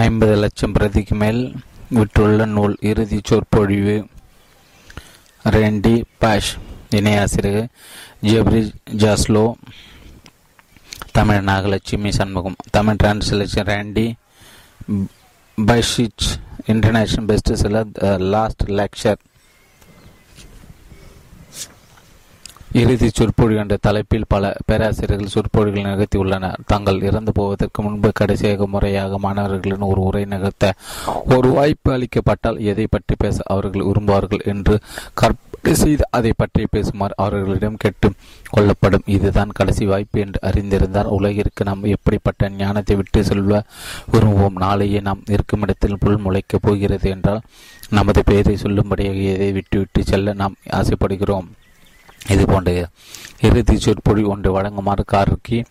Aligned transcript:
ஐம்பது 0.00 0.34
லட்சம் 0.36 0.72
பிரதிக்கு 0.72 1.14
மேல் 1.22 1.40
விற்றுள்ள 1.96 2.44
நூல் 2.44 2.76
இறுதி 2.80 3.20
சொற்பொழிவு. 3.24 3.96
Randy 5.44 5.92
Pausch 6.20 6.52
இணையாசிரியர் 6.98 7.66
Jeffrey 8.22 8.62
Zaslow 9.02 9.44
Tamil 11.12 11.42
Nagalakshmi 11.50 12.10
Shanmugam 12.18 12.56
Tamil 12.70 12.98
translation 13.02 13.68
Randy 13.72 14.06
Pausch 15.58 16.28
international 16.66 17.28
best 17.30 17.52
seller 17.62 18.20
last 18.34 18.64
lecture. 18.80 19.20
இறுதி 22.80 23.08
சொற்பொழி 23.08 23.54
என்ற 23.62 23.74
தலைப்பில் 23.86 24.28
பல 24.32 24.50
பேராசிரியர்கள் 24.68 25.32
சொற்பொழிகள் 25.34 25.86
நிகழ்த்தியுள்ளனர். 25.88 26.60
தாங்கள் 26.70 27.02
இறந்து 27.08 27.32
போவதற்கு 27.38 27.80
முன்பு 27.82 28.10
கடைசியாக 28.20 28.66
முறையாக 28.74 29.18
மாணவர்களின் 29.24 29.84
ஒரு 29.88 30.00
உரை 30.08 30.22
நிகழ்த்த 30.32 30.72
ஒரு 31.36 31.48
வாய்ப்பு 31.56 31.90
அளிக்கப்பட்டால் 31.96 32.60
எதை 32.72 32.86
பற்றி 32.94 33.14
பேச 33.22 33.38
அவர்கள் 33.54 33.86
விரும்புவார்கள் 33.88 34.44
என்று 34.52 34.76
கற்பனை 35.20 35.74
செய்து 35.82 36.04
அதை 36.18 36.32
பற்றி 36.36 36.62
பேசுமாறு 36.74 37.14
அவர்களிடம் 37.24 37.80
கேட்டு 37.82 38.08
கொள்ளப்படும். 38.54 39.06
இதுதான் 39.16 39.56
கடைசி 39.58 39.84
வாய்ப்பு 39.92 40.20
என்று 40.24 40.40
அறிந்திருந்தால் 40.48 41.14
உலகிற்கு 41.18 41.62
நாம் 41.68 41.88
எப்படிப்பட்ட 41.96 42.50
ஞானத்தை 42.62 42.96
விட்டு 42.96 43.20
செல்வ 43.30 43.62
விரும்புவோம்? 44.12 44.58
நாளையே 44.66 45.00
நாம் 45.08 45.24
இருக்கும் 45.36 45.64
இடத்தில் 45.66 46.00
புல் 46.04 46.22
முளைக்கப் 46.26 46.66
போகிறது 46.66 47.08
என்றால் 47.16 47.44
நமது 47.98 48.22
பெயரை 48.30 48.56
சொல்லும்படியாக 48.64 49.20
எதை 49.34 49.50
விட்டுவிட்டு 49.58 50.02
செல்ல 50.12 50.32
நாம் 50.42 50.56
ஆசைப்படுகிறோம்? 50.80 51.48
இது 52.28 52.44
போன்ற 52.46 52.88
இறுதி 53.40 53.76
சொற்பொழி 53.76 54.22
ஒன்று 54.24 54.52
வழங்குமாறு 54.52 55.04
கார்கி 55.12 55.64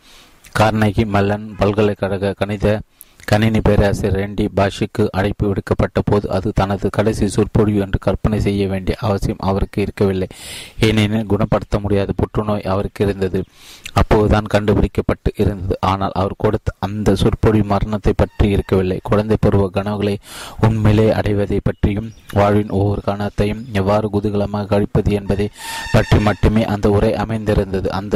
கார்னகி 0.60 1.06
மெல்லன் 1.06 1.56
பல்கலைக்கழக 1.56 2.34
கணித 2.34 2.80
கணினி 3.26 3.60
பேராசிரியர் 3.62 4.16
ரெண்டி 4.20 4.50
பாஷிக்கு 4.56 5.08
அழைப்பு 5.10 5.48
விடுக்கப்பட்ட 5.48 6.02
போது 6.06 6.30
அது 6.30 6.52
தனது 6.56 6.90
கடைசி 6.90 7.28
சொற்பொழிவு 7.28 7.80
என்று 7.80 8.00
கற்பனை 8.00 8.40
செய்ய 8.40 8.68
வேண்டிய 8.68 8.98
அவசியம் 9.00 9.38
அவருக்கு 9.40 9.82
இருக்கவில்லை. 9.82 10.28
ஏனெனில் 10.80 11.26
குணப்படுத்த 11.26 11.80
முடியாத 11.80 12.12
புற்றுநோய் 12.12 12.62
அவருக்கு 12.62 13.06
இருந்தது. 13.06 13.44
அப்போதுதான் 14.00 14.50
கண்டுபிடிக்கப்பட்டு 14.54 15.30
இருந்தது. 15.44 15.76
ஆனால் 15.92 16.16
அவர் 16.22 16.36
கொடுத்த 16.44 16.74
அந்த 16.86 17.16
சொற்பொழிவு 17.22 17.68
மரணத்தை 17.72 18.14
பற்றி 18.22 18.48
இருக்கவில்லை. 18.56 18.98
குழந்தை 19.10 19.38
பருவ 19.46 19.70
கனவுகளை 19.78 20.16
உண்மையிலே 20.68 21.08
அடைவதை 21.20 21.60
பற்றியும் 21.70 22.10
வாழ்வின் 22.40 22.74
ஒவ்வொரு 22.80 23.02
கணத்தையும் 23.10 23.64
எவ்வாறு 23.82 24.08
குதூகலமாக 24.14 24.70
கழிப்பது 24.74 25.12
என்பதை 25.20 25.48
பற்றி 25.96 26.20
மட்டுமே 26.28 26.64
அந்த 26.74 26.90
உரை 26.98 27.12
அமைந்திருந்தது. 27.24 27.88
அந்த 28.00 28.16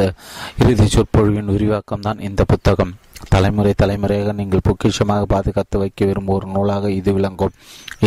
இறுதி 0.62 0.88
சொற்பொழிவின் 0.96 1.52
விரிவாக்கம் 1.56 2.06
தான் 2.08 2.24
இந்த 2.28 2.44
புத்தகம். 2.44 2.94
தலைமுறை 3.34 3.72
தலைமுறையாக 3.82 4.32
நீங்கள் 4.40 4.66
பொக்கிஷமாக 4.66 5.24
பாதுகாத்து 5.32 5.76
வைக்க 5.82 6.00
விரும்பும் 6.08 6.36
ஒரு 6.36 6.46
நூலாக 6.54 6.90
இது 6.98 7.10
விளங்கும். 7.18 7.54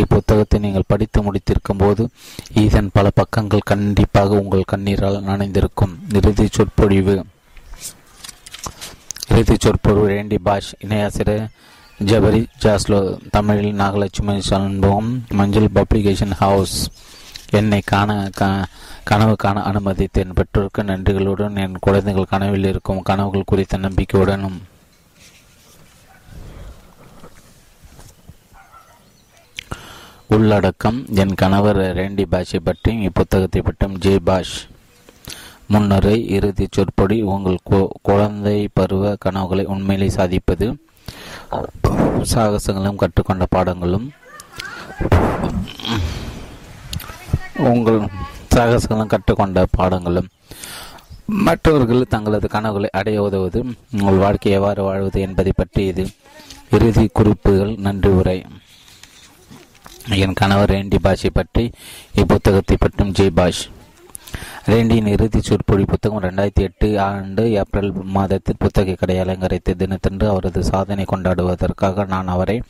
இப்புத்தகத்தை 0.01 0.57
நீங்கள் 0.65 0.89
படித்து 0.91 1.19
முடித்திருக்கும் 1.27 1.81
போது 1.83 2.03
இதன் 2.65 2.93
பல 2.97 3.09
பக்கங்கள் 3.19 3.69
கண்டிப்பாக 3.71 4.37
உங்கள் 4.43 4.69
கண்ணீரால் 4.73 5.27
நனைந்திருக்கும். 5.31 5.95
இறுதி 6.19 6.47
சொற்பொழிவு. 6.57 7.17
இறுதி 9.31 9.55
சொற்பொழிவு 9.59 10.07
ரேண்டி 10.09 10.37
பாஷ் 10.45 10.69
இணையாசிரியர் 10.85 11.49
ஜபரி 12.09 12.41
ஜாஸ்லோ 12.63 12.99
தமிழில் 13.35 13.77
நாகலட்சுமி 13.81 14.35
சண்முகம் 14.47 15.09
மஞ்சள் 15.29 15.67
பப்ளிகேஷன் 15.75 16.35
ஹவுஸ். 16.41 16.77
என்னை 17.59 17.79
காண 17.91 18.29
கனவு 19.09 19.35
காண 19.35 19.57
அனுமதித்தேன். 19.71 20.33
பெற்றோருக்கு 20.39 20.83
நன்றிகளுடன் 20.83 21.59
என் 21.65 21.77
குழந்தைகள் 21.79 22.31
கனவில் 22.33 22.67
இருக்கும் 22.71 23.01
கனவுகள் 23.01 23.49
குறித்த 23.51 23.77
நம்பிக்கையுடனும். 23.77 24.57
உள்ளடக்கம் 30.35 30.99
என் 31.21 31.37
கணவர் 31.43 31.79
ரேண்டி 31.99 32.25
பாஷை 32.33 32.59
பற்றியும் 32.59 33.05
இப்புத்தகத்தை 33.07 33.61
பற்றியும் 33.69 33.97
ஜே 33.97 34.17
பாஷ். 34.25 34.57
முன்னரே 35.73 36.13
இறுதி 36.35 36.65
சொற்பொடி 36.75 37.17
உங்கள் 37.33 37.57
குழந்தை 38.07 38.57
பருவ 38.77 39.11
கனவுகளை 39.23 39.65
உண்மையிலே 39.73 40.07
சாதிப்பது. 40.15 40.67
சாகசங்களும் 42.31 42.99
கற்றுக்கொண்ட 43.01 43.45
பாடங்களும். 43.55 44.07
உங்கள் 47.71 47.99
சாகசங்களும் 48.55 49.13
கற்றுக்கொண்ட 49.13 49.65
பாடங்களும். 49.77 50.29
மற்றவர்கள் 51.47 52.11
தங்களது 52.13 52.47
கனவுகளை 52.55 52.89
அடைய 52.99 53.17
உதவுவது 53.27 53.59
உங்கள் 53.97 54.21
வாழ்க்கை 54.25 54.51
எவ்வாறு 54.59 54.81
வாழ்வது 54.89 55.19
என்பதை 55.27 55.51
பற்றி 55.55 55.81
இது 55.91 56.03
இறுதி 56.75 57.05
குறிப்புகள் 57.17 57.73
நன்றி 57.87 58.11
உரை. 58.19 58.39
என் 60.23 60.39
கணவர் 60.39 60.71
ரேண்டி 60.71 60.99
பாஷை 61.05 61.29
பற்றி 61.39 61.65
இப்புத்தகத்தை 62.21 62.77
பற்றும் 62.85 63.13
ஜெய் 63.19 63.37
பாஷ். 63.39 63.63
ரேண்டியின் 64.69 65.07
இறுதி 65.07 65.39
சொற்பொழி 65.39 65.83
புத்தகம் 65.83 66.23
ரெண்டாயிரத்தி 66.23 66.59
எட்டு 66.59 66.99
ஆண்டு 66.99 67.51
ஏப்ரல் 67.51 67.91
மாதத்தில் 68.15 68.59
புத்தக 68.59 68.93
கடை 68.93 69.15
அலங்கரித்த 69.19 69.73
தினத்தன்று 69.73 70.29
அவரது 70.29 70.63
சாதனை 70.63 71.05
கொண்டாடுவதற்காக 71.11 72.05
நான் 72.07 72.27
அவரை 72.27 72.61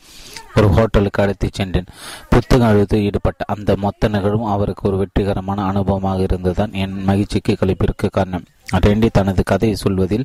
ஒரு 0.54 0.68
ஹோட்டலுக்கு 0.68 1.22
அழைத்துச் 1.22 1.54
சென்றேன். 1.54 1.90
புத்தகம் 2.28 2.68
எழுத்து 2.68 3.02
ஈடுபட்ட 3.02 3.44
அந்த 3.46 3.76
மொத்த 3.76 4.08
நிகழ்வும் 4.08 4.52
அவருக்கு 4.54 4.88
ஒரு 4.88 4.96
வெற்றிகரமான 4.96 5.66
அனுபவமாக 5.72 6.20
இருந்ததுதான் 6.20 6.72
என் 6.72 6.96
மகிழ்ச்சிக்கு 7.04 7.56
கழிப்பிற்கு 7.60 8.08
காரணம். 8.10 8.46
ரெண்டி 8.72 9.08
தனது 9.12 9.42
கதையை 9.42 9.76
சொல்வதில் 9.76 10.24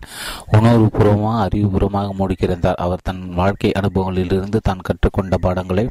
உணர்வுபூர்வமாக 0.58 1.38
அறிவுபூர்வமாக 1.46 2.10
மூடிக்கிறந்தார் 2.20 2.82
அவர் 2.86 3.04
தன் 3.04 3.34
வாழ்க்கை 3.34 3.72
அனுபவங்களிலிருந்து 3.72 4.60
தான் 4.62 4.82
கற்றுக்கொண்ட 4.82 5.38
பாடங்களை 5.38 5.86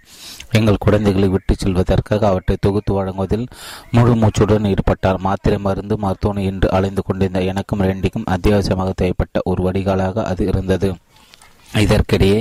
எங்கள் 0.50 0.82
குழந்தைகளை 0.84 1.28
விட்டுச் 1.28 1.58
செல்வதற்காக 1.58 2.26
அவற்றை 2.26 2.56
தொகுத்து 2.60 2.92
வழங்குவதில் 2.94 3.46
முழு 3.90 4.14
மூச்சுடன் 4.14 4.68
ஈடுபட்டார். 4.72 5.18
மாத்திரை 5.18 5.58
மருந்து 5.58 5.96
மருத்துவனை 5.96 6.44
என்று 6.44 6.70
அலைந்து 6.70 7.02
கொண்டிருந்த 7.02 7.42
எனக்கும் 7.42 7.80
ரெண்டிக்கும் 7.80 8.28
அத்தியாவசியமாக 8.36 8.92
தேவைப்பட்ட 8.94 9.40
ஒரு 9.44 9.62
வடிகாலாக 9.62 10.22
அது 10.22 10.46
இருந்தது. 10.46 10.90
இதற்கிடையே 11.82 12.40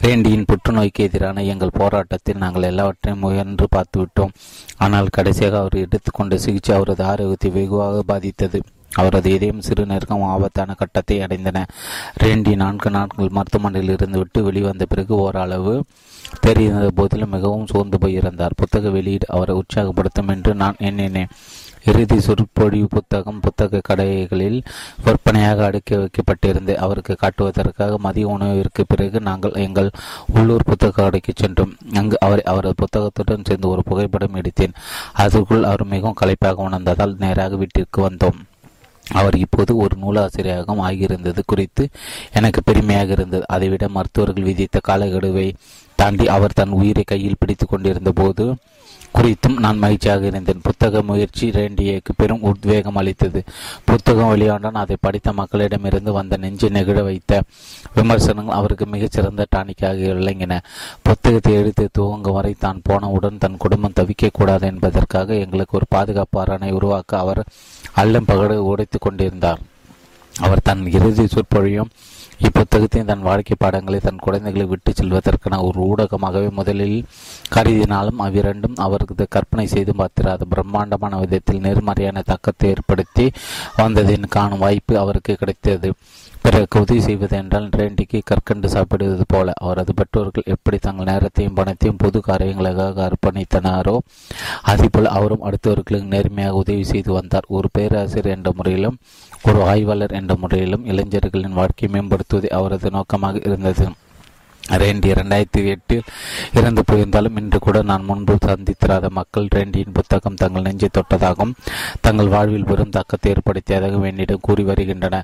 ரேண்டியின் 0.00 0.46
புற்றுநோய்க்கு 0.50 1.02
எதிரான 1.08 1.42
எங்கள் 1.42 1.76
போராட்டத்தில் 1.80 2.36
நாங்கள் 2.36 2.62
எல்லாவற்றையும் 2.62 3.20
முயன்று 3.20 3.66
பார்த்துவிட்டோம். 3.76 4.32
ஆனால் 4.78 5.14
கடைசியாக 5.16 5.58
அவர் 5.58 5.82
எடுத்துக்கொண்ட 5.86 6.36
சிகிச்சை 6.36 6.74
அவரது 6.76 7.04
ஆரோக்கியத்தை 7.04 7.50
வெகுவாக 7.50 8.02
பாதித்தது. 8.02 8.60
அவரது 8.94 9.30
இதயம் 9.32 9.60
சிறு 9.60 9.86
நெருக்கம் 9.86 10.22
ஆபத்தான 10.22 10.74
கட்டத்தை 10.74 11.18
அடைந்தன. 11.18 11.64
ரெண்டி 12.20 12.56
நான்கு 12.56 12.90
நாட்கள் 12.90 13.28
மருத்துவமனையில் 13.28 13.94
இருந்து 13.94 14.18
விட்டு 14.18 14.42
வெளிவந்த 14.42 14.84
பிறகு 14.84 15.14
ஓரளவு 15.14 15.84
தெரிந்த 16.40 16.90
போதிலும் 16.94 17.30
மிகவும் 17.30 17.66
சோர்ந்து 17.66 17.98
போயிருந்தார். 17.98 18.52
புத்தக 18.56 18.88
வெளியீடு 18.88 19.26
அவரை 19.28 19.54
உற்சாகப்படுத்தும் 19.54 20.28
என்று 20.28 20.54
நான் 20.54 20.74
எண்ணினேன். 20.78 21.32
இறுதி 21.84 22.20
சொற்பொழிவு 22.20 22.86
புத்தகம் 22.86 23.40
புத்தக 23.40 23.80
கடைகளில் 23.88 24.62
விற்பனையாக 25.04 25.64
அடுக்கி 25.64 25.96
வைக்கப்பட்டிருந்து 25.96 26.74
அவருக்கு 26.74 27.16
காட்டுவதற்காக 27.16 27.98
மதிய 27.98 28.28
உணவிற்கு 28.28 28.84
பிறகு 28.86 29.20
நாங்கள் 29.20 29.52
எங்கள் 29.52 29.90
உள்ளூர் 30.34 30.62
புத்தக 30.64 31.02
கடைக்கு 31.02 31.32
சென்றோம். 31.36 31.76
அங்கு 31.94 32.16
அவர் 32.20 32.42
அவரது 32.42 32.74
புத்தகத்துடன் 32.74 33.44
சேர்ந்து 33.44 33.68
ஒரு 33.68 33.82
புகைப்படம் 33.82 34.34
எடுத்தேன். 34.34 34.74
அதற்குள் 35.12 35.62
அவர் 35.62 35.84
மிகவும் 35.84 36.20
களைப்பாக 36.20 36.68
உணர்ந்ததால் 36.68 37.16
நேராக 37.18 37.56
வீட்டிற்கு 37.56 38.08
வந்தோம். 38.08 38.40
அவர் 39.10 39.36
இப்போது 39.36 39.76
ஒரு 39.76 39.96
நூலாசிரியராகவும் 39.96 40.84
ஆகியிருந்தது 40.84 41.40
குறித்து 41.46 41.88
எனக்கு 42.32 42.62
பெருமையாக 42.62 43.12
இருந்தது. 43.12 43.44
அதைவிட 43.48 43.88
மருத்துவர்கள் 43.88 44.42
விதித்த 44.42 44.80
காலக்கெடுவை 44.88 45.52
தாண்டி 45.96 46.28
அவர் 46.28 46.52
தன் 46.52 46.68
உயிரை 46.68 47.02
கையில் 47.06 47.38
பிடித்து 47.38 47.66
கொண்டிருந்த 47.66 48.12
போது 48.12 48.54
குறித்தும் 49.14 49.56
நான் 49.64 49.78
மகிழ்ச்சியாக 49.78 50.26
இருந்தேன். 50.26 50.60
புத்தக 50.62 51.02
முயற்சி 51.02 51.46
ரேண்டியக்கு 51.50 52.12
பெரும் 52.16 52.42
உத்வேகம் 52.42 52.98
அளித்தது. 53.00 53.40
புத்தகம் 53.84 54.30
வெளியாண்டான் 54.32 54.80
அதை 54.82 54.96
படித்த 55.00 55.32
மக்களிடமிருந்து 55.32 56.12
வந்த 56.12 56.36
நெஞ்சு 56.36 56.68
நெகிழ 56.68 57.02
வைத்த 57.02 57.42
விமர்சனங்கள் 57.94 58.58
அவருக்கு 58.58 58.86
மிகச்சிறந்த 58.86 59.46
டானிக்காக 59.56 60.14
விளங்கின. 60.20 60.60
புத்தகத்தை 61.02 61.54
எடுத்து 61.54 61.88
துவங்கும் 61.92 62.32
வரை 62.32 62.54
தான் 62.58 62.80
போனவுடன் 62.84 63.38
தன் 63.38 63.56
குடும்பம் 63.56 63.98
தவிக்கக்கூடாது 64.00 64.62
என்பதற்காக 64.62 65.34
எங்களுக்கு 65.34 65.76
ஒரு 65.76 65.88
பாதுகாப்பு 65.88 66.40
அரணை 66.44 66.70
உருவாக்க 66.70 67.18
அவர் 67.18 67.42
அல்லம் 67.92 68.30
பகடு 68.32 68.56
உடைத்து 68.72 68.98
கொண்டிருந்தார். 68.98 69.62
அவர் 70.34 70.60
தன் 70.62 70.84
இறுதி 70.90 71.26
சொற்பொழியும் 71.26 71.90
இப்புத்தகத்தின் 72.46 73.04
தன் 73.04 73.26
வாழ்க்கை 73.26 73.54
பாடங்களை 73.58 73.98
தன் 74.00 74.22
குழந்தைகளை 74.24 74.64
விட்டு 74.66 74.90
செல்வதற்கான 74.92 75.60
ஒரு 75.66 75.78
ஊடகமாகவே 75.90 76.48
முதலில் 76.50 76.96
கருதினாலும் 77.54 78.22
அவ்விரண்டும் 78.24 78.80
அவருக்கு 78.86 79.26
கற்பனை 79.28 79.66
செய்து 79.66 79.94
பார்த்திராத 79.94 80.48
பிரம்மாண்டமான 80.54 81.18
விதத்தில் 81.18 81.62
நேர்மறையான 81.66 82.22
தாக்கத்தை 82.22 82.70
ஏற்படுத்தி 82.70 83.26
வந்ததின் 83.76 84.28
காணும் 84.28 84.58
வாய்ப்பு 84.58 84.96
அவருக்கு 84.98 85.34
கிடைத்தது. 85.36 85.90
பிறகு 86.44 86.80
உதவி 86.80 87.00
செய்வது 87.00 87.36
என்றால் 87.36 87.68
ரேண்டிக்கு 87.78 88.20
கற்கண்டு 88.24 88.68
சாப்பிடுவது 88.68 89.24
போல 89.28 89.52
அவரது 89.56 89.92
பெற்றோர்கள் 89.94 90.48
எப்படி 90.54 90.78
தங்கள் 90.78 91.08
நேரத்தையும் 91.10 91.54
பணத்தையும் 91.54 91.96
பொது 91.96 92.18
காரியங்களுக்காக 92.26 93.04
அர்ப்பணித்தனாரோ 93.08 93.94
அதேபோல் 94.62 95.12
அவரும் 95.18 95.44
அடுத்தவர்களுக்கு 95.44 96.12
நேர்மையாக 96.14 96.60
உதவி 96.62 96.84
செய்து 96.84 97.12
வந்தார். 97.12 97.46
ஒரு 97.48 97.68
பேராசிரியர் 97.72 98.36
என்ற 98.36 98.50
முறையிலும் 98.54 98.98
ஒரு 99.48 99.60
ஆய்வாளர் 99.62 100.12
என்ற 100.12 100.32
முறையிலும் 100.34 100.84
இளைஞர்களின் 100.84 101.52
வாழ்க்கையை 101.52 101.88
மேம்படுத்துவதே 101.92 102.50
அவரது 102.58 102.90
நோக்கமாக 102.90 103.40
இருந்தது. 103.44 103.84
ரேண்டி 104.80 105.08
இரண்டாயிரத்தி 105.14 105.62
எட்டில் 105.72 106.04
இறந்து 106.54 106.82
போயிருந்தாலும் 106.90 107.38
இன்று 107.40 107.58
கூட 107.58 107.82
நான் 107.82 108.04
முன்பு 108.04 108.34
சந்தித்திராத 108.46 109.10
மக்கள் 109.10 109.48
ரேண்டியின் 109.54 109.94
புத்தகம் 109.98 110.34
தங்கள் 110.34 110.62
நெஞ்சை 110.62 110.88
தொட்டதாகவும் 110.98 111.54
தங்கள் 112.00 112.28
வாழ்வில் 112.28 112.68
பெரும் 112.70 112.94
தாக்கத்தை 112.96 113.32
ஏற்படுத்தியதாகவும் 113.32 114.08
என்னிடம் 114.10 114.42
கூறி 114.42 114.62
வருகின்றன. 114.62 115.22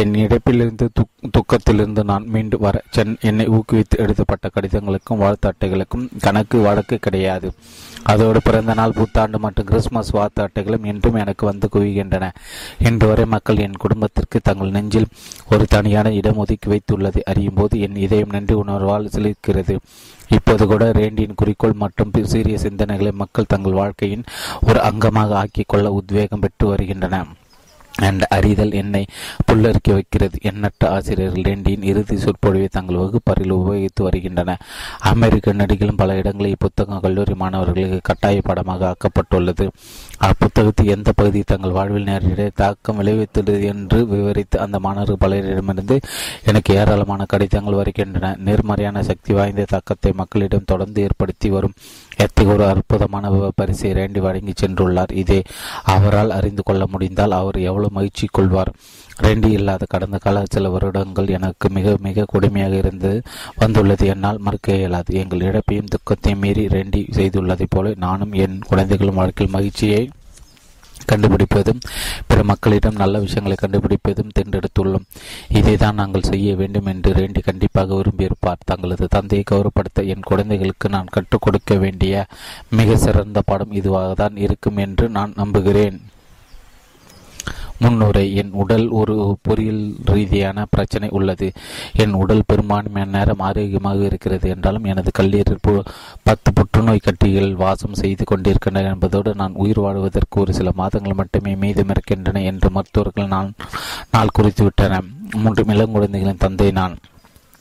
என் 0.00 0.14
இழப்பிலிருந்து 0.14 0.88
துக்கத்திலிருந்து 1.36 2.04
நான் 2.04 2.26
மீண்டு 2.26 2.58
வர 2.58 2.82
சென் 2.90 3.16
என்னை 3.20 3.46
ஊக்குவித்து 3.48 3.96
எழுதப்பட்ட 4.04 4.50
கடிதங்களுக்கும் 4.54 5.22
வாழ்த்து 5.24 5.48
அட்டைகளுக்கும் 5.52 6.06
கணக்கு 6.26 6.60
வழக்கு 6.60 6.98
கிடையாது. 6.98 7.50
அதோடு 8.12 8.40
பிறந்த 8.42 8.72
நாள் 8.74 8.96
புத்தாண்டு 8.98 9.38
மற்றும் 9.44 9.68
கிறிஸ்துமஸ் 9.70 10.12
வாழ்த்து 10.16 10.40
அட்டைகளும் 10.42 10.84
இன்றும் 10.90 11.20
எனக்கு 11.22 11.44
வந்து 11.46 11.66
குவிகின்றன. 11.74 12.24
இன்று 12.88 13.06
வரை 13.08 13.24
மக்கள் 13.34 13.62
என் 13.66 13.80
குடும்பத்திற்கு 13.84 14.40
தங்கள் 14.48 14.74
நெஞ்சில் 14.76 15.08
ஒரு 15.52 15.64
தனியான 15.74 16.12
இடம் 16.12 16.40
ஒதுக்கி 16.42 16.68
வைத்துள்ளதை 16.72 17.22
அறியும் 17.32 17.54
போது 17.54 17.80
என் 17.86 17.96
இதயம் 18.06 18.34
நன்றி 18.36 18.54
உணர்வால் 18.86 19.14
செலுக்கிறது 19.16 19.76
இப்போது 20.28 20.66
கூட 20.66 20.90
ரேண்டியின் 20.90 21.34
குறிக்கோள் 21.34 21.72
மற்றும் 21.72 22.12
சீரிய 22.22 22.56
சிந்தனைகளை 22.56 23.10
மக்கள் 23.12 23.44
தங்கள் 23.48 23.72
வாழ்க்கையின் 23.72 24.24
ஒரு 24.66 24.80
அங்கமாக 24.80 25.44
ஆக்கிக்கொள்ள 25.44 25.82
உத்வேகம் 25.82 26.40
பெற்று 26.40 26.66
வருகின்றன. 26.68 27.24
என்ற 28.00 28.26
அறிதல் 28.30 28.72
என்னை 28.72 29.06
புல்லரிக்க 29.56 29.90
வைக்கிறது. 29.92 30.36
எண்ணற்ற 30.42 30.88
ஆசிரியர்கள் 30.90 31.46
ரெண்டியின் 31.48 31.82
இறுதி 31.82 32.16
சொற்பொழிவை 32.16 32.68
தங்கள் 32.68 32.96
வகுப்பறையில் 32.96 33.54
உபயோகித்து 33.54 34.02
வருகின்றன 34.02 34.56
அமெரிக்க 35.10 35.52
நடிகளும் 35.52 35.96
பல 35.96 36.16
இடங்களில் 36.16 36.54
இப்புத்தகம் 36.54 37.00
கல்லூரி 37.00 37.34
மாணவர்களுக்கு 37.34 38.00
கட்டாய 38.02 38.40
படமாக 38.40 38.82
ஆக்கப்பட்டுள்ளது. 38.92 39.66
அப்புத்தகத்தில் 40.18 40.92
எந்த 40.96 41.12
பகுதி 41.12 41.42
தங்கள் 41.42 41.70
வாழ்வில் 41.70 42.08
நேரடிய 42.10 42.50
தாக்கம் 42.54 42.98
விளைவித்துள்ளது 43.00 43.64
என்று 43.72 44.06
விவரித்து 44.06 44.60
அந்த 44.60 44.78
மாணவர்கள் 44.78 45.22
பலரிடமிருந்து 45.24 45.98
எனக்கு 46.44 46.74
ஏராளமான 46.74 47.24
கடிதங்கள் 47.24 47.74
வருகின்றன. 47.74 48.34
நேர்மறையான 48.38 49.02
சக்தி 49.02 49.32
வாய்ந்த 49.34 49.64
தாக்கத்தை 49.68 50.12
மக்களிடம் 50.12 50.70
தொடர்ந்து 50.72 51.02
ஏற்படுத்தி 51.02 51.50
வரும் 51.50 51.76
எத்தகைய 52.16 52.54
ஒரு 52.54 52.64
அற்புதமான 52.66 53.50
பரிசை 53.54 53.92
ரேண்டி 53.92 54.18
வழங்கி 54.18 54.52
சென்றுள்ளார். 54.60 55.12
இதை 55.12 55.40
அவரால் 55.82 56.30
அறிந்து 56.30 56.62
கொள்ள 56.62 56.84
முடிந்தால் 56.92 57.30
அவர் 57.30 57.58
எவ்வளவு 57.70 57.92
மகிழ்ச்சி 57.92 58.26
கொள்வார் 58.30 58.72
ரெண்டி 59.22 59.50
இல்லாத 59.50 59.84
கடந்த 59.88 60.18
கால 60.18 60.42
சில 60.50 60.68
வருடங்கள் 60.68 61.28
எனக்கு 61.28 61.70
மிக 61.70 61.96
மிக 62.00 62.26
கொடுமையாக 62.32 62.76
இருந்து 62.76 63.22
வந்துள்ளது. 63.56 64.06
என்னால் 64.06 64.38
மறுக்க 64.38 64.74
இயலாது. 64.74 65.14
எங்கள் 65.14 65.44
இழப்பையும் 65.48 65.92
துக்கத்தையும் 65.94 66.40
மீறி 66.40 66.66
ரெண்டி 66.66 67.02
செய்துள்ளதைப் 67.18 67.70
போல 67.70 67.92
நானும் 67.96 68.32
என் 68.32 68.58
குழந்தைகளும் 68.68 69.14
வாழ்க்கையில் 69.14 69.56
மகிழ்ச்சியை 69.56 70.10
கண்டுபிடிப்பதும் 71.12 71.80
பிற 72.26 72.42
மக்களிடம் 72.44 72.94
நல்ல 72.94 73.18
விஷயங்களை 73.18 73.56
கண்டுபிடிப்பதும் 73.60 74.32
தேர்ந்தெடுத்துள்ளோம் 74.38 75.04
இதை 75.48 75.76
தான் 75.76 75.94
நாங்கள் 75.94 76.28
செய்ய 76.30 76.54
வேண்டும் 76.54 76.86
என்று 76.86 77.12
ரேண்டி 77.12 77.42
கண்டிப்பாக 77.42 77.94
விரும்பியிருப்பார். 77.94 78.64
தங்களது 78.64 79.06
தந்தையை 79.06 79.44
கௌரவப்படுத்த 79.50 80.06
என் 80.06 80.28
குழந்தைகளுக்கு 80.30 80.88
நான் 80.88 81.12
கற்றுக் 81.16 81.42
கொடுக்க 81.42 81.74
வேண்டிய 81.74 82.26
மிக 82.70 82.96
சிறந்த 82.96 83.42
பாடம் 83.44 83.72
இதுவாக 83.72 84.12
தான் 84.12 84.36
இருக்கும் 84.36 84.76
என்று 84.76 85.08
நான் 85.08 85.32
நம்புகிறேன். 85.36 85.98
முன்னுரை 87.78 88.34
என் 88.34 88.52
உடல் 88.52 88.88
ஒரு 88.88 89.38
பொறியியல் 89.42 89.94
ரீதியான 90.04 90.66
பிரச்சனை 90.70 91.08
உள்ளது. 91.12 91.52
என் 91.92 92.12
உடல் 92.12 92.42
பெரும்பான்மையான 92.46 93.18
நேரம் 93.18 93.38
ஆரோக்கியமாக 93.38 94.04
இருக்கிறது 94.04 94.48
என்றாலும் 94.48 94.84
எனது 94.84 95.10
கல்லீரல் 95.18 95.82
பத்து 96.22 96.52
புற்றுநோய் 96.52 97.04
கட்டிகள் 97.04 97.52
வாசம் 97.54 97.94
செய்து 97.94 98.24
கொண்டிருக்கின்றன 98.24 98.88
என்பதோடு 98.94 99.34
நான் 99.34 99.52
உயிர் 99.54 99.80
வாழ்வதற்கு 99.80 100.40
ஒரு 100.40 100.52
சில 100.52 100.72
மாதங்கள் 100.74 101.12
மட்டுமே 101.12 101.54
மீதமிருக்கின்றன 101.54 102.44
என்று 102.44 102.70
மருத்துவர்கள் 102.70 103.26
நான் 103.26 103.52
நாள் 104.10 104.34
குறித்துவிட்டன. 104.38 105.00
மூன்று 105.34 105.64
இளங்குழந்தைகளின் 105.64 106.38
தந்தை 106.38 106.70
நான் 106.70 106.96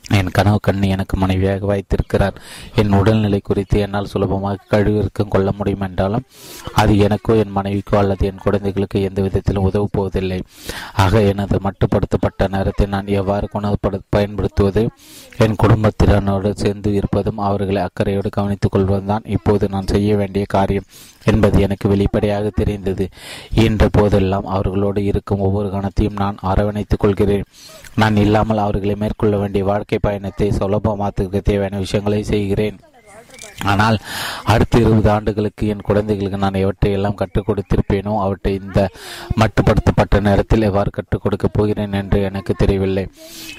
என் 0.09 0.31
கனவு 0.31 0.59
கண்ணி 0.61 0.89
எனக்கு 0.89 1.17
மனைவியாக 1.17 1.65
வைத்திருக்கிறார். 1.65 2.35
என் 2.75 2.91
உடல்நிலை 2.91 3.39
குறித்து 3.43 3.79
என்னால் 3.79 4.05
சுலபமாக 4.05 4.65
கழிவிற்கும் 4.69 5.27
கொள்ள 5.27 5.51
முடியும் 5.51 5.81
என்றாலும் 5.81 6.25
அது 6.73 6.97
எனக்கோ 6.97 7.35
என் 7.35 7.55
மனைவிக்கோ 7.55 7.97
அல்லது 7.97 8.25
என் 8.25 8.43
குழந்தைகளுக்கு 8.43 9.01
எந்த 9.01 9.21
விதத்திலும் 9.21 9.63
உதவப் 9.63 9.91
போவதில்லை. 9.91 10.43
ஆக 10.93 11.21
எனது 11.21 11.59
மட்டுப்படுத்தப்பட்ட 11.63 12.47
நேரத்தை 12.47 12.87
நான் 12.87 13.07
எவ்வாறு 13.07 13.49
குணப்படு 13.53 13.99
பயன்படுத்துவது? 14.09 14.89
என் 15.37 15.55
குடும்பத்தினரோடு 15.63 16.51
சேர்ந்து 16.55 16.93
இருப்பதும் 16.93 17.37
அவர்களை 17.37 17.81
அக்கறையோடு 17.81 18.29
கவனித்துக் 18.29 18.71
கொள்வதுதான் 18.71 19.23
இப்போது 19.25 19.69
நான் 19.69 19.87
செய்ய 19.87 20.15
வேண்டிய 20.15 20.45
காரியம். 20.47 20.83
என்பது 21.25 21.61
எனக்கு 21.61 21.89
வெளிப்படையாக 21.89 22.49
தெரிந்தது. 22.49 23.07
என்ற 23.53 23.89
போதெல்லாம் 23.91 24.45
அவர்களோடு 24.45 25.03
இருக்கும் 25.03 25.39
ஒவ்வொரு 25.39 25.69
கணத்தையும் 25.69 26.13
நான் 26.13 26.37
அரவணைத்துக் 26.43 26.99
கொள்கிறேன். 26.99 27.43
நான் 27.95 28.17
இல்லாமல் 28.17 28.57
அவர்களை 28.57 28.95
மேற்கொள்ள 28.95 29.37
வேண்டிய 29.37 29.63
வாழ்க்கை 29.63 29.99
பயணத்தை 30.01 30.49
சுலபமாத்துக்கு 30.49 31.41
தேவையான 31.41 31.77
விஷயங்களை 31.77 32.23
செய்கிறேன். 32.23 32.79
ஆனால் 33.63 33.97
அடுத்த 34.43 34.79
இருபது 34.79 35.09
ஆண்டுகளுக்கு 35.09 35.67
என் 35.67 35.81
குழந்தைகளுக்கு 35.81 36.37
நான் 36.37 36.53
எவற்றை 36.53 36.91
எல்லாம் 36.91 37.15
கற்றுக் 37.15 37.47
கொடுத்திருப்பேனோ 37.49 38.13
அவற்றை 38.21 38.53
இந்த 38.53 38.89
மட்டுப்படுத்தப்பட்ட 39.41 40.19
நேரத்தில் 40.19 40.61
எவ்வாறு 40.61 40.89
கற்றுக் 40.89 41.21
கொடுக்கப் 41.21 41.53
போகிறேன் 41.53 41.93
என்று 41.93 42.21
எனக்கு 42.21 42.53
தெரியவில்லை. 42.53 43.09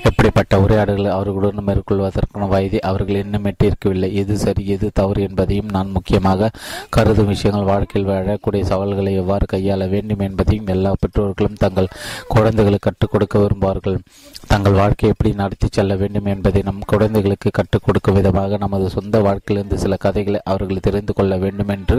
எப்படிப்பட்ட 0.03 0.61
உரையாடல்களை 0.61 1.11
அவர்களுடன் 1.11 1.65
மேற்கொள்வதற்கான 1.65 2.49
வயதை 2.49 2.81
அவர்கள் 2.81 3.17
இன்னும் 3.17 3.45
எட்டியிருக்கவில்லை. 3.45 4.13
எது 4.13 4.39
சரி 4.39 4.67
எது 4.67 4.91
தவறு 4.95 5.23
என்பதையும் 5.23 5.69
நான் 5.69 5.91
முக்கியமாக 5.91 6.51
கருதும் 6.89 7.27
விஷயங்கள் 7.27 7.71
வாழ்க்கையில் 7.73 8.11
வாழக்கூடிய 8.11 8.63
சவால்களை 8.63 9.15
எவ்வாறு 9.15 9.47
கையாள 9.53 9.89
வேண்டும் 9.89 10.19
என்பதையும் 10.19 10.67
எல்லா 10.67 10.93
பெற்றோர்களும் 11.01 11.55
தங்கள் 11.55 11.93
குழந்தைகளுக்கு 12.29 12.89
கற்றுக் 12.89 13.11
கொடுக்க 13.11 13.39
விரும்புவார்கள். 13.39 13.99
தங்கள் 14.47 14.73
வாழ்க்கையை 14.73 15.15
எப்படி 15.17 15.33
நடத்தி 15.35 15.69
செல்ல 15.71 15.95
வேண்டும் 15.97 16.25
என்பதை 16.25 16.63
நம் 16.63 16.81
குழந்தைகளுக்கு 16.87 17.51
கற்றுக் 17.51 17.83
கொடுக்கும் 17.85 18.15
விதமாக 18.15 18.57
நமது 18.57 18.89
சொந்த 18.91 19.21
வாழ்க்கையிலிருந்து 19.21 19.79
சில 19.87 19.97
கதைகளை 20.07 20.43
அவர்கள் 20.45 20.87
தெரிந்து 20.89 21.15
கொள்ள 21.15 21.35
வேண்டும் 21.47 21.75
என்று 21.79 21.99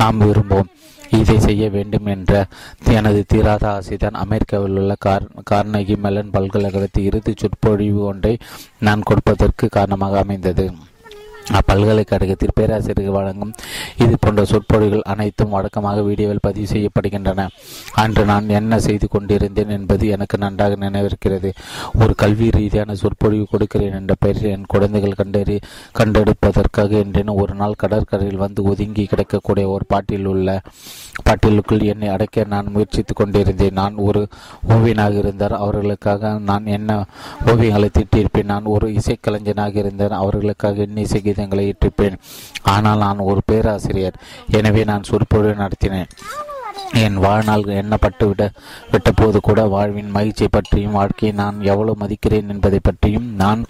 நாம் 0.00 0.20
விரும்புவோம். 0.20 0.72
இதை 1.18 1.34
செய்ய 1.40 1.64
வேண்டும் 1.70 2.06
என்ற 2.12 2.32
எனது 2.92 3.20
தீராத 3.28 3.64
ஆசைதான் 3.68 4.16
அமெரிக்காவில் 4.24 4.78
உள்ள 4.80 4.94
கார் 4.98 5.26
கார்னகி 5.50 5.96
மெலன் 6.04 6.32
பல்கலைக்கழகத்தில் 6.36 7.08
இறுதி 7.10 7.32
சொற்பொழிவு 7.36 8.00
ஒன்றை 8.04 8.32
நான் 8.88 9.06
கொடுப்பதற்கு 9.08 9.68
காரணமாக 9.68 10.22
அமைந்தது. 10.24 10.66
அப்பல்கலைக்கழகத்தில் 11.50 12.54
பேராசிரியர்கள் 12.54 13.14
வழங்கும் 13.14 13.52
இது 13.96 14.16
போன்ற 14.20 14.44
சொற்பொழிகள் 14.44 15.00
அனைத்தும் 15.00 15.48
வழக்கமாக 15.48 16.02
வீடியோவில் 16.02 16.38
பதிவு 16.40 16.72
செய்யப்படுகின்றன. 16.72 17.48
அன்று 17.92 18.24
நான் 18.24 18.48
என்ன 18.48 18.78
செய்து 18.78 19.08
கொண்டிருந்தேன் 19.08 19.68
என்பது 19.68 20.08
எனக்கு 20.08 20.38
நன்றாக 20.38 20.74
நினைவிருக்கிறது. 20.74 21.50
ஒரு 22.00 22.14
கல்வி 22.14 22.50
ரீதியான 22.50 22.94
சொற்பொழிவு 22.94 23.46
கொடுக்கிறேன் 23.50 23.92
என்ற 23.92 24.14
பெயரில் 24.18 24.50
என் 24.50 24.64
குழந்தைகள் 24.66 25.12
கண்டறி 25.12 25.58
கண்டெடுப்பதற்காக 25.98 26.90
என்றேன். 26.90 27.28
ஒரு 27.28 27.54
நாள் 27.54 27.74
கடற்கரையில் 27.74 28.36
வந்து 28.36 28.62
ஒதுங்கி 28.62 29.08
கிடக்கக்கூடிய 29.10 29.66
ஒரு 29.66 29.84
பாட்டில் 29.86 30.24
உள்ள 30.24 30.60
பாட்டிலுக்குள் 31.22 31.82
என்னை 31.82 32.08
அடைக்க 32.08 32.44
நான் 32.44 32.70
முயற்சித்துக் 32.74 33.16
கொண்டிருந்தேன். 33.16 33.72
நான் 33.72 33.94
ஒரு 33.94 34.28
ஓவியனாக 34.68 35.12
இருந்தார். 35.12 35.52
அவர்களுக்காக 35.52 36.38
நான் 36.38 36.66
என்ன 36.66 37.04
ஓவியங்களை 37.46 37.88
திட்டியிருப்பேன்? 37.98 38.44
நான் 38.44 38.64
ஒரு 38.64 38.88
இசைக்கலைஞனாக 38.88 39.76
இருந்தார். 39.76 40.12
அவர்களுக்காக 40.12 40.82
என்ன 40.82 41.00
இசை 41.00 41.20
கடிதங்களை 41.32 41.64
இட்டிருப்பேன் 41.72 42.16
ஆனால் 42.62 43.02
நான் 43.04 43.26
ஒரு 43.30 43.40
பேராசிரியர். 43.46 44.16
எனவே 44.58 44.82
நான் 44.90 45.08
சொற்பொழிவு 45.10 45.54
நடத்தினேன். 45.62 46.10
என் 46.94 47.14
வாழ்நாள் 47.14 47.62
எண்ணப்பட்டு 47.62 48.26
விட 48.26 48.50
விட்டபோது 48.92 49.36
கூட 49.40 49.64
வாழ்வின் 49.64 50.10
மகிழ்ச்சியை 50.10 50.48
பற்றியும் 50.52 50.92
வாழ்க்கையை 50.92 51.36
நான் 51.36 51.60
எவ்வளவு 51.62 52.06
மதிக்கிறேன் 52.06 52.48
என்பதை 52.48 52.78
பற்றியும் 52.82 53.34
நான் 53.34 53.64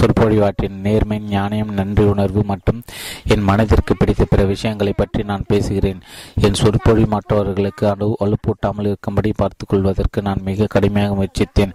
சொற்பொழிவாற்றின் 0.00 0.80
நேர்மை 0.80 1.22
ஞானியம் 1.30 1.72
நன்றி 1.72 2.04
உணர்வு 2.04 2.42
மற்றும் 2.44 2.82
என் 3.24 3.42
மனதிற்கு 3.42 3.96
பிடித்த 3.96 4.24
பிற 4.24 4.44
விஷயங்களை 4.44 4.92
பற்றி 4.96 5.22
நான் 5.22 5.44
பேசுகிறேன். 5.46 6.00
என் 6.40 6.54
சொற்பொழி 6.54 7.04
மற்றவர்களுக்கு 7.04 7.86
அனு 7.86 8.12
வலுப்பூட்டாமல் 8.20 8.86
இருக்கும்படி 8.86 9.32
பார்த்துக் 9.36 9.68
கொள்வதற்கு 9.68 10.22
நான் 10.22 10.40
மிக 10.44 10.66
கடுமையாக 10.66 11.14
முயற்சித்தேன். 11.14 11.72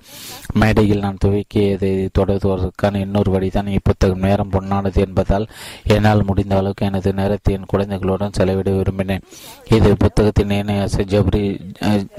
மேடையில் 0.53 0.99
நான் 0.99 1.17
துவக்கியதை 1.25 2.09
தொடர்வதற்கான 2.19 2.95
இன்னொரு 2.95 3.31
வழிதான் 3.31 3.67
இப்புத்தகம். 3.67 4.15
நேரம் 4.15 4.51
பொன்னானது 4.51 4.95
என்பதால் 4.95 5.47
என்னால் 5.83 6.23
முடிந்த 6.23 6.57
அளவுக்கு 6.57 6.85
எனது 6.85 7.13
நேரத்தை 7.13 7.53
என் 7.53 7.65
குழந்தைகளுடன் 7.65 8.33
செலவிட 8.33 8.71
விரும்பினேன். 8.71 9.21
இது 9.69 9.97
புத்தகத்தின் 9.97 10.85
இணையாசை 10.87 11.03
ஜப்ரி 11.13 11.43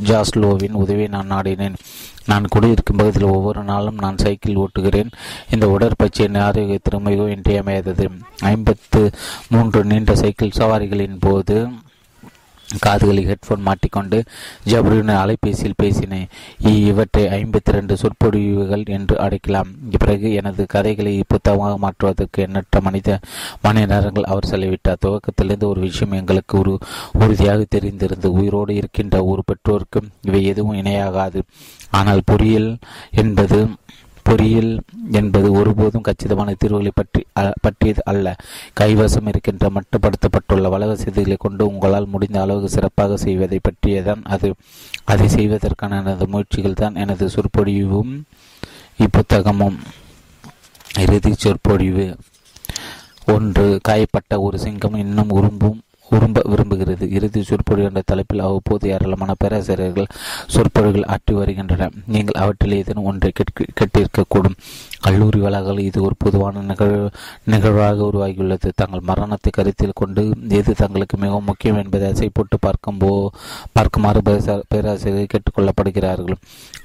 ஜாஸ்லோவின் 0.05 0.79
உதவியை 0.83 1.09
நான் 1.09 1.31
நாடினேன். 1.31 1.75
நான் 2.27 2.47
குடியிருக்கும் 2.49 2.97
பகுதியில் 2.97 3.29
ஒவ்வொரு 3.29 3.63
நாளும் 3.63 3.99
நான் 3.99 4.19
சைக்கிள் 4.19 4.61
ஓட்டுகிறேன். 4.65 5.11
இந்த 5.51 5.67
உடற்பயிற்சியின் 5.69 6.41
ஆரோக்கியத்திற்கு 6.47 7.01
மிகவும் 7.01 7.35
இன்றியமையாதது. 7.35 8.07
ஐம்பத்து 8.39 9.11
மூன்று 9.49 9.85
நீண்ட 9.85 10.15
சைக்கிள் 10.15 10.57
சவாரிகளின் 10.57 11.17
போது 11.21 11.69
காதுகளில் 12.81 13.29
ஹெட்ஃபோன் 13.31 13.67
மாட்டிக்கொண்டு 13.69 14.23
ஜபருடன் 14.67 15.21
அலைபேசியில் 15.23 15.77
பேசினேன். 15.77 16.27
இவற்றை 16.61 17.25
ஐம்பத்தி 17.27 17.75
ரெண்டு 17.77 17.97
சொற்பொழிவுகள் 17.97 18.85
என்று 18.87 19.19
அழைக்கலாம். 19.19 19.71
பிறகு 19.99 20.33
எனது 20.33 20.67
கதைகளை 20.67 21.23
புத்தகமாக 21.27 21.79
மாற்றுவதற்கு 21.79 22.43
எண்ணற்ற 22.43 22.81
மனித 22.81 23.19
மணி 23.63 23.87
நேரங்கள் 23.87 24.23
அவர் 24.23 24.51
செலவிட்டார். 24.51 25.03
துவக்கத்திலிருந்து 25.07 25.65
ஒரு 25.65 25.81
விஷயம் 25.81 26.17
எங்களுக்கு 26.21 26.59
ஒரு 26.59 26.79
உறுதியாக 27.13 27.67
தெரிந்திருந்தது. 27.77 28.27
உயிரோடு 28.27 28.75
இருக்கின்ற 28.75 29.25
ஒரு 29.25 29.43
பெற்றோருக்கும் 29.45 30.09
இவை 30.23 30.45
எதுவும் 30.45 30.77
இணையாகாது. 30.77 31.41
ஆனால் 31.91 32.21
பொறியியல் 32.25 32.77
என்பது 33.11 33.69
பொறியியல் 34.29 34.73
என்பது 35.13 35.53
ஒருபோதும் 35.53 36.07
கச்சிதமான 36.09 36.55
தீர்வுகளை 36.59 36.93
பற்றி 36.95 37.23
பற்றியது 37.61 38.03
அல்ல. 38.05 38.37
கைவசம் 38.81 39.29
இருக்கின்ற 39.29 39.71
மட்டுப்படுத்தப்பட்டுள்ள 39.71 40.69
வள 40.69 40.87
வசதிகளை 40.87 41.37
கொண்டு 41.39 41.67
உங்களால் 41.67 42.07
முடிந்த 42.07 42.43
அளவுக்கு 42.43 42.69
சிறப்பாக 42.69 43.17
செய்வதை 43.17 43.61
பற்றியதான் 43.61 44.23
அது. 44.25 44.55
அதை 45.05 45.29
செய்வதற்கான 45.29 45.99
எனது 46.01 46.29
முயற்சிகள் 46.29 46.81
தான் 46.83 46.95
எனது 46.95 47.27
சொற்பொழிவும் 47.29 48.13
இப்புத்தகமும். 48.99 49.79
இறுதி 50.99 51.33
சொற்பொழிவு. 51.35 52.07
ஒன்று 53.27 53.81
காயப்பட்ட 53.89 54.41
ஒரு 54.41 54.59
சிங்கம் 54.59 54.95
இன்னும் 54.95 55.31
உரும்பும் 55.31 55.81
உரும்ப 56.17 56.43
விரும்புகிறது. 56.51 57.05
இறுதி 57.17 57.41
சொற்பொழி 57.49 57.83
என்ற 57.89 58.01
தலைப்பில் 58.11 58.45
அவ்வப்போது 58.47 58.85
ஏராளமான 58.95 59.35
பேராசிரியர்கள் 59.43 60.13
சொற்பொழிகள் 60.55 61.09
ஆற்றி 61.15 61.33
வருகின்றன. 61.39 61.89
நீங்கள் 62.15 62.41
அவற்றில் 62.43 62.77
ஏதேனும் 62.79 63.09
ஒன்றை 63.11 63.31
கேட்டிருக்கக்கூடும். 63.39 64.57
கல்லூரி 65.07 65.41
வளாகங்கள் 65.47 65.87
இது 65.89 65.99
ஒரு 66.07 66.17
பொதுவான 66.25 66.63
நிகழ்வு 66.71 67.03
நிகழ்வாக 67.53 68.07
உருவாகியுள்ளது. 68.11 68.71
தங்கள் 68.81 69.07
மரணத்தை 69.11 69.53
கருத்தில் 69.59 69.99
கொண்டு 70.01 70.25
எது 70.61 70.73
தங்களுக்கு 70.83 71.19
மிகவும் 71.25 71.49
முக்கியம் 71.51 71.81
என்பதை 71.83 72.09
அசை 72.13 72.31
போட்டு 72.33 72.59
பார்க்கும்போ 72.67 73.13
பார்க்குமாறு 73.79 74.23
பேராசிரியர்கள் 74.73 75.33
கேட்டுக்கொள்ளப்படுகிறார்கள். 75.35 76.41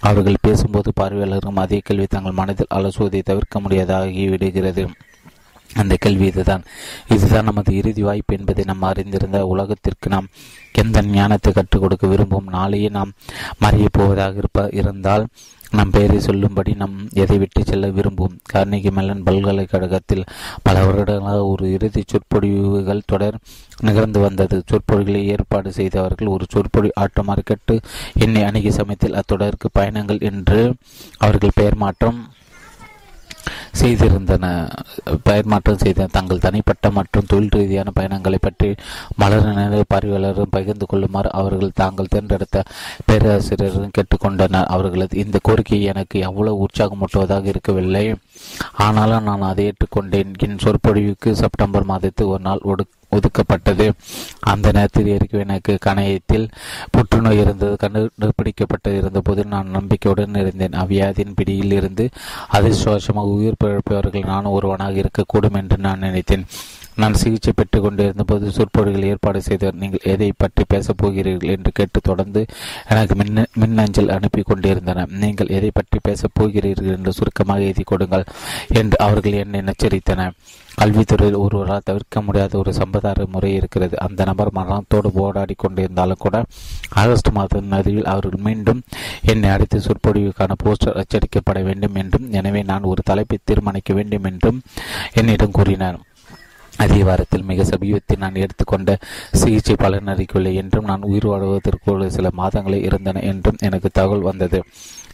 அவர்கள் 0.10 0.44
பேசும்போது 0.48 0.92
பார்வையாளர்களும் 1.01 1.63
அதே 1.63 1.82
கேள்வி 1.88 2.08
தங்கள் 2.15 2.39
மனதில் 2.42 2.74
அலசுவதை 2.77 3.22
தவிர்க்க 3.32 3.62
முடியாதாகிவிடுகிறது. 3.65 4.86
அந்த 5.75 5.96
கேள்வி 5.96 6.25
இதுதான். 6.25 6.63
இதுதான் 7.08 7.44
நமது 7.44 7.75
இறுதி 7.75 8.01
வாய்ப்பு 8.01 8.38
என்பதை 8.38 8.63
நாம் 8.65 8.82
அறிந்திருந்த 8.82 9.46
உலகத்திற்கு 9.46 10.10
நாம் 10.10 10.27
எந்த 10.72 11.01
ஞானத்தை 11.01 11.53
கற்றுக் 11.53 11.82
கொடுக்க 11.82 12.08
விரும்பும் 12.08 12.48
நாளையே 12.50 12.89
நாம் 12.89 13.12
மறைய 13.62 13.86
போவதாக 13.92 14.38
இருப்ப 14.38 14.70
இருந்தால் 14.72 15.25
நம் 15.72 15.89
பெயரை 15.89 16.20
சொல்லும்படி 16.20 16.74
நம் 16.74 17.10
எதை 17.13 17.38
விட்டு 17.38 17.65
செல்ல 17.65 17.88
விரும்பும்? 17.88 18.39
கார்னிகி 18.53 18.92
மெல்லன் 18.92 19.24
பல்கலைக்கழகத்தில் 19.24 20.24
பல 20.63 20.86
வருடங்களாக 20.86 21.46
ஒரு 21.46 21.72
இறுதி 21.72 22.03
சொற்பொழிவுகள் 22.08 23.01
தொடர் 23.06 23.38
நிகழ்ந்து 23.80 24.20
வந்தது. 24.20 24.63
சொற்பொழிகளை 24.70 25.27
ஏற்பாடு 25.27 25.72
செய்தவர்கள் 25.72 26.27
ஒரு 26.27 26.46
சொற்பொழி 26.50 26.89
ஆட்டமாக 27.00 27.22
மார்க்கெட்டு 27.27 27.80
என்னை 28.13 28.44
அணுகிய 28.44 28.72
சமயத்தில் 28.72 29.13
அத்தொடருக்கு 29.13 29.70
பயணங்கள் 29.72 30.20
என்று 30.20 30.74
அவர்கள் 31.18 31.56
பெயர் 31.56 31.75
மாற்றம் 31.75 32.20
செய்திருந்தன. 33.80 34.46
பெயர் 35.24 35.46
மாற்றம் 35.46 35.77
செய்த 35.77 36.08
தங்கள் 36.12 36.44
தனிப்பட்ட 36.46 36.89
மற்றும் 36.89 37.27
தொழில் 37.27 37.50
ரீதியான 37.50 37.92
பயணங்களை 37.92 38.38
பற்றி 38.42 38.75
மலர் 39.15 39.48
நிலை 39.53 39.84
பார்வையாளரும் 39.94 40.53
பகிர்ந்து 40.58 40.86
கொள்ளுமாறு 40.86 41.32
அவர்கள் 41.32 41.77
தாங்கள் 41.82 42.12
தேர்ந்தெடுத்த 42.15 42.63
பேராசிரியரும் 43.06 43.96
கேட்டுக்கொண்டனர். 43.98 44.72
அவர்களது 44.75 45.18
இந்த 45.18 45.39
கோரிக்கை 45.42 45.84
எனக்கு 45.84 46.20
எவ்வளவு 46.20 46.65
உற்சாகமூட்டுவதாக 46.65 47.46
இருக்கவில்லை. 47.46 48.15
ஆனாலும் 48.77 49.24
நான் 49.24 49.50
அதை 49.51 49.72
ஏற்றுக்கொண்டேன். 49.72 50.34
என் 50.38 50.62
சொற்பொழிவுக்கு 50.63 51.32
செப்டம்பர் 51.32 51.86
மாதத்து 51.86 52.25
ஒரு 52.25 52.44
நாள் 52.44 52.62
ஒடுக்க 52.63 52.92
ஒதுக்கப்பட்டது. 53.17 53.88
அந்த 54.51 54.67
நேரத்தில் 54.77 55.12
ஏற்கனவே 55.15 55.46
எனக்கு 55.48 55.74
கணையத்தில் 55.86 56.48
புற்றுநோய் 56.91 57.41
இருந்தது. 57.43 57.75
கண்டுபிடிக்கப்பட்டு 57.84 58.91
இருந்தபோது 59.00 59.41
நான் 59.55 59.74
நம்பிக்கையுடன் 59.77 60.41
இருந்தேன். 60.43 60.77
அவ்வியாதியின் 60.84 61.38
பிடியில் 61.39 61.75
இருந்து 61.79 62.05
அதிர்ஷ்டவசமாக 62.58 63.34
உயிர் 63.38 63.62
பிழைப்பவர்கள் 63.63 64.32
நான் 64.34 64.53
ஒருவனாக 64.55 65.01
இருக்கக்கூடும் 65.03 65.60
என்று 65.62 65.77
நான் 65.88 66.05
நினைத்தேன். 66.08 66.48
நான் 67.01 67.20
சிகிச்சை 67.20 67.51
பெற்றுக் 67.55 67.84
கொண்டிருந்த 67.84 68.24
போது 68.24 68.51
சொற்பொழிகள் 68.55 69.08
ஏற்பாடு 69.12 69.39
செய்தவர் 69.46 69.79
நீங்கள் 69.84 70.03
எதை 70.12 70.27
பற்றி 70.41 70.63
பேசப் 70.67 71.00
போகிறீர்கள்? 71.01 71.53
என்று 71.55 71.72
கேட்டு 71.77 72.00
தொடர்ந்து 72.10 72.41
எனக்கு 72.93 73.15
மின் 73.22 73.48
மின்னஞ்சல் 73.62 74.13
அனுப்பி 74.15 74.41
கொண்டிருந்தன 74.41 75.05
நீங்கள் 75.24 75.53
எதை 75.58 75.72
பற்றி 75.74 76.00
பேசப் 76.08 76.36
போகிறீர்கள்? 76.39 76.93
என்று 76.98 77.13
சுருக்கமாக 77.20 77.65
எழுதி 77.67 77.86
கொடுங்கள் 77.91 78.25
என்று 78.82 78.98
அவர்கள் 79.05 79.39
என்னை 79.43 79.62
எச்சரித்தனர். 79.74 80.36
கல்வித்துறையில் 80.80 81.39
ஒருவரால் 81.44 81.86
தவிர்க்க 81.89 82.22
முடியாத 82.27 82.53
ஒரு 82.62 82.72
சம்பிரதாய 82.80 83.25
முறை 83.34 83.51
இருக்கிறது. 83.60 83.96
அந்த 84.06 84.22
நபர் 84.30 84.56
மரணத்தோடு 84.58 85.10
போராடி 85.18 85.56
கொண்டிருந்தாலும் 85.63 86.24
கூட 86.24 86.36
ஆகஸ்ட் 87.01 87.30
மாத 87.38 87.62
நதியில் 87.74 88.10
அவர்கள் 88.13 88.46
மீண்டும் 88.48 88.82
என்னை 89.34 89.50
அடித்து 89.56 89.80
சொற்பொழிவுக்கான 89.88 90.58
போஸ்டர் 90.63 90.98
அச்சடிக்கப்பட 91.01 91.62
வேண்டும் 91.68 92.00
என்றும் 92.03 92.25
எனவே 92.39 92.63
நான் 92.72 92.89
ஒரு 92.94 93.03
தலைப்பை 93.12 93.39
தீர்மானிக்க 93.51 93.94
வேண்டும் 94.00 94.27
என்றும் 94.32 94.60
என்னிடம் 95.22 95.56
கூறினார். 95.60 96.00
அதே 96.84 97.00
வாரத்தில் 97.08 97.48
மிக 97.50 97.63
சமீபத்தில் 97.72 98.22
நான் 98.22 98.39
எடுத்துக்கொண்ட 98.44 98.92
சிகிச்சை 99.42 99.75
பலனளிக்கவில்லை 99.82 100.53
என்றும் 100.62 100.89
நான் 100.92 101.06
உயிர் 101.10 101.27
வாழ்வதற்கு 101.32 102.10
சில 102.15 102.30
மாதங்களே 102.39 102.80
இருந்தன 102.88 103.22
என்றும் 103.32 103.62
எனக்கு 103.68 103.89
தகவல் 104.00 104.27
வந்தது. 104.30 104.60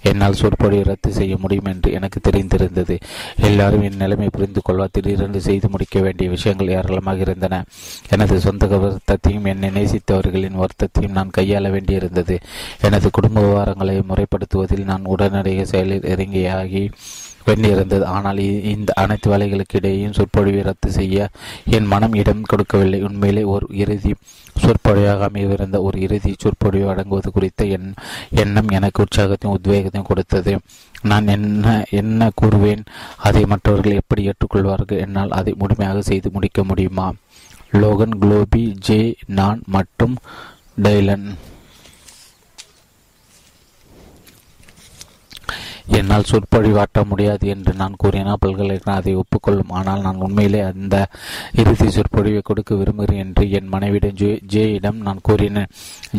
என்னால் 0.01 0.33
சொற்பொழிவை 0.33 0.83
ரத்து 0.83 1.11
செய்ய 1.11 1.37
முடியும் 1.37 1.65
என்று 1.65 1.91
எனக்கு 1.91 2.19
தெரிந்திருந்தது. 2.31 2.99
எல்லாரும் 3.41 3.81
என் 3.81 3.95
நிலைமை 3.95 4.29
புரிந்து 4.31 4.61
கொள்வா 4.69 4.87
திடீரென்று 4.91 5.41
செய்து 5.41 5.69
முடிக்க 5.69 5.99
வேண்டிய 5.99 6.29
விஷயங்கள் 6.29 6.67
ஏராளமாக 6.67 7.19
இருந்தன. 7.19 7.63
எனது 8.09 8.39
சொந்த 8.39 8.67
வருத்தத்தையும் 8.67 9.45
என்னை 9.45 9.69
நேசித்தவர்களின் 9.69 10.65
வருத்தத்தையும் 10.65 11.09
நான் 11.09 11.31
கையாள 11.37 11.69
வேண்டியிருந்தது. 11.69 12.39
எனது 12.81 13.09
குடும்ப 13.11 13.41
விவகாரங்களை 13.41 14.01
முறைப்படுத்துவதில் 14.03 14.83
நான் 14.83 15.05
உடனடியாக 15.05 15.65
செயலில் 15.65 16.01
இறங்கியாகி 16.01 16.91
வேண்டியிருந்தது 17.47 18.03
ஆனால் 18.03 18.37
இந்த 18.73 18.91
அனைத்து 18.93 19.27
வேலைகளுக்கு 19.31 19.77
இடையேயும் 19.81 20.17
சொற்பொழிவை 20.17 20.61
ரத்து 20.61 20.91
செய்ய 20.91 21.27
என் 21.65 21.85
மனம் 21.85 22.13
இடம் 22.13 22.41
கொடுக்கவில்லை. 22.41 23.01
உண்மையிலே 23.01 23.43
ஒரு 23.43 23.67
இறுதி 23.83 24.13
சொற்பொழிவாக 24.63 25.27
அமைவிருந்த 25.29 25.81
ஒரு 25.81 25.97
இறுதி 26.01 26.35
சொற்பொழிவு 26.37 26.87
அடங்குவது 26.89 27.31
குறித்த 27.31 27.65
என் 27.65 27.93
எண்ணம் 28.29 28.69
எனக்கு 28.69 29.03
உற்சாகத்தையும் 29.03 29.57
உத்வேகத்தையும் 29.57 30.09
கொடுத்தது. 30.11 30.53
நான் 31.01 31.27
என்ன 31.27 31.85
என்ன 31.89 32.29
கூறுவேன்? 32.41 32.83
அதை 33.17 33.45
மற்றவர்கள் 33.45 33.99
எப்படி 34.01 34.29
ஏற்றுக்கொள்வார்கள்? 34.29 35.03
என்னால் 35.05 35.29
அதை 35.29 35.53
முழுமையாக 35.57 36.01
செய்து 36.01 36.29
முடிக்க 36.31 36.63
முடியுமா? 36.63 37.13
லோகன் 37.71 38.17
குளோபி 38.19 38.63
ஜே 38.79 39.15
நான் 39.25 39.61
மற்றும் 39.67 40.15
டைலன். 40.81 41.27
என்னால் 45.97 46.27
சொற்பொழிவாற்ற 46.29 46.99
முடியாது 47.11 47.45
என்று 47.53 47.71
நான் 47.79 47.97
கூறினால் 48.01 48.39
பல்கலைக்கழகம் 48.43 48.99
அதை 48.99 49.13
ஒப்புக்கொள்ளும். 49.21 49.71
ஆனால் 49.77 50.03
நான் 50.05 50.23
உண்மையிலே 50.25 50.61
அந்த 50.71 50.95
இறுதி 51.61 51.87
சொற்பொழிவை 51.95 52.41
கொடுக்க 52.49 52.75
விரும்புகிறேன் 52.81 53.21
என்று 53.25 53.43
என் 53.57 53.71
மனைவியிடம் 53.73 54.17
ஜே 54.21 54.29
ஜேயிடம் 54.53 54.99
நான் 55.07 55.23
கூறினேன். 55.29 55.71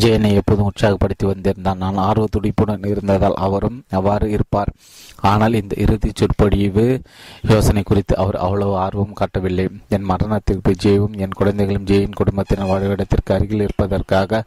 ஜே 0.02 0.10
என்னை 0.16 0.32
எப்போதும் 0.40 0.68
உற்சாகப்படுத்தி 0.70 1.26
வந்திருந்தான். 1.32 1.82
நான் 1.84 2.02
ஆர்வ 2.08 2.26
துடிப்புடன் 2.36 2.88
இருந்ததால் 2.92 3.38
அவரும் 3.46 3.78
அவ்வாறு 3.98 4.28
இருப்பார். 4.36 4.72
ஆனால் 5.30 5.58
இந்த 5.60 5.74
இறுதி 5.84 6.12
சொற்பொழிவு 6.20 6.86
யோசனை 7.52 7.82
குறித்து 7.82 8.14
அவர் 8.24 8.40
அவ்வளவு 8.46 8.74
ஆர்வம் 8.84 9.18
காட்டவில்லை. 9.20 9.68
என் 9.96 10.08
மரணத்திற்கு 10.12 10.74
ஜெயும் 10.84 11.16
என் 11.24 11.38
குழந்தைகளும் 11.40 11.88
ஜெயின் 11.90 12.18
குடும்பத்தினர் 12.20 12.70
வாழ்விடத்திற்கு 12.72 13.34
அருகில் 13.36 13.66
இருப்பதற்காக 13.66 14.42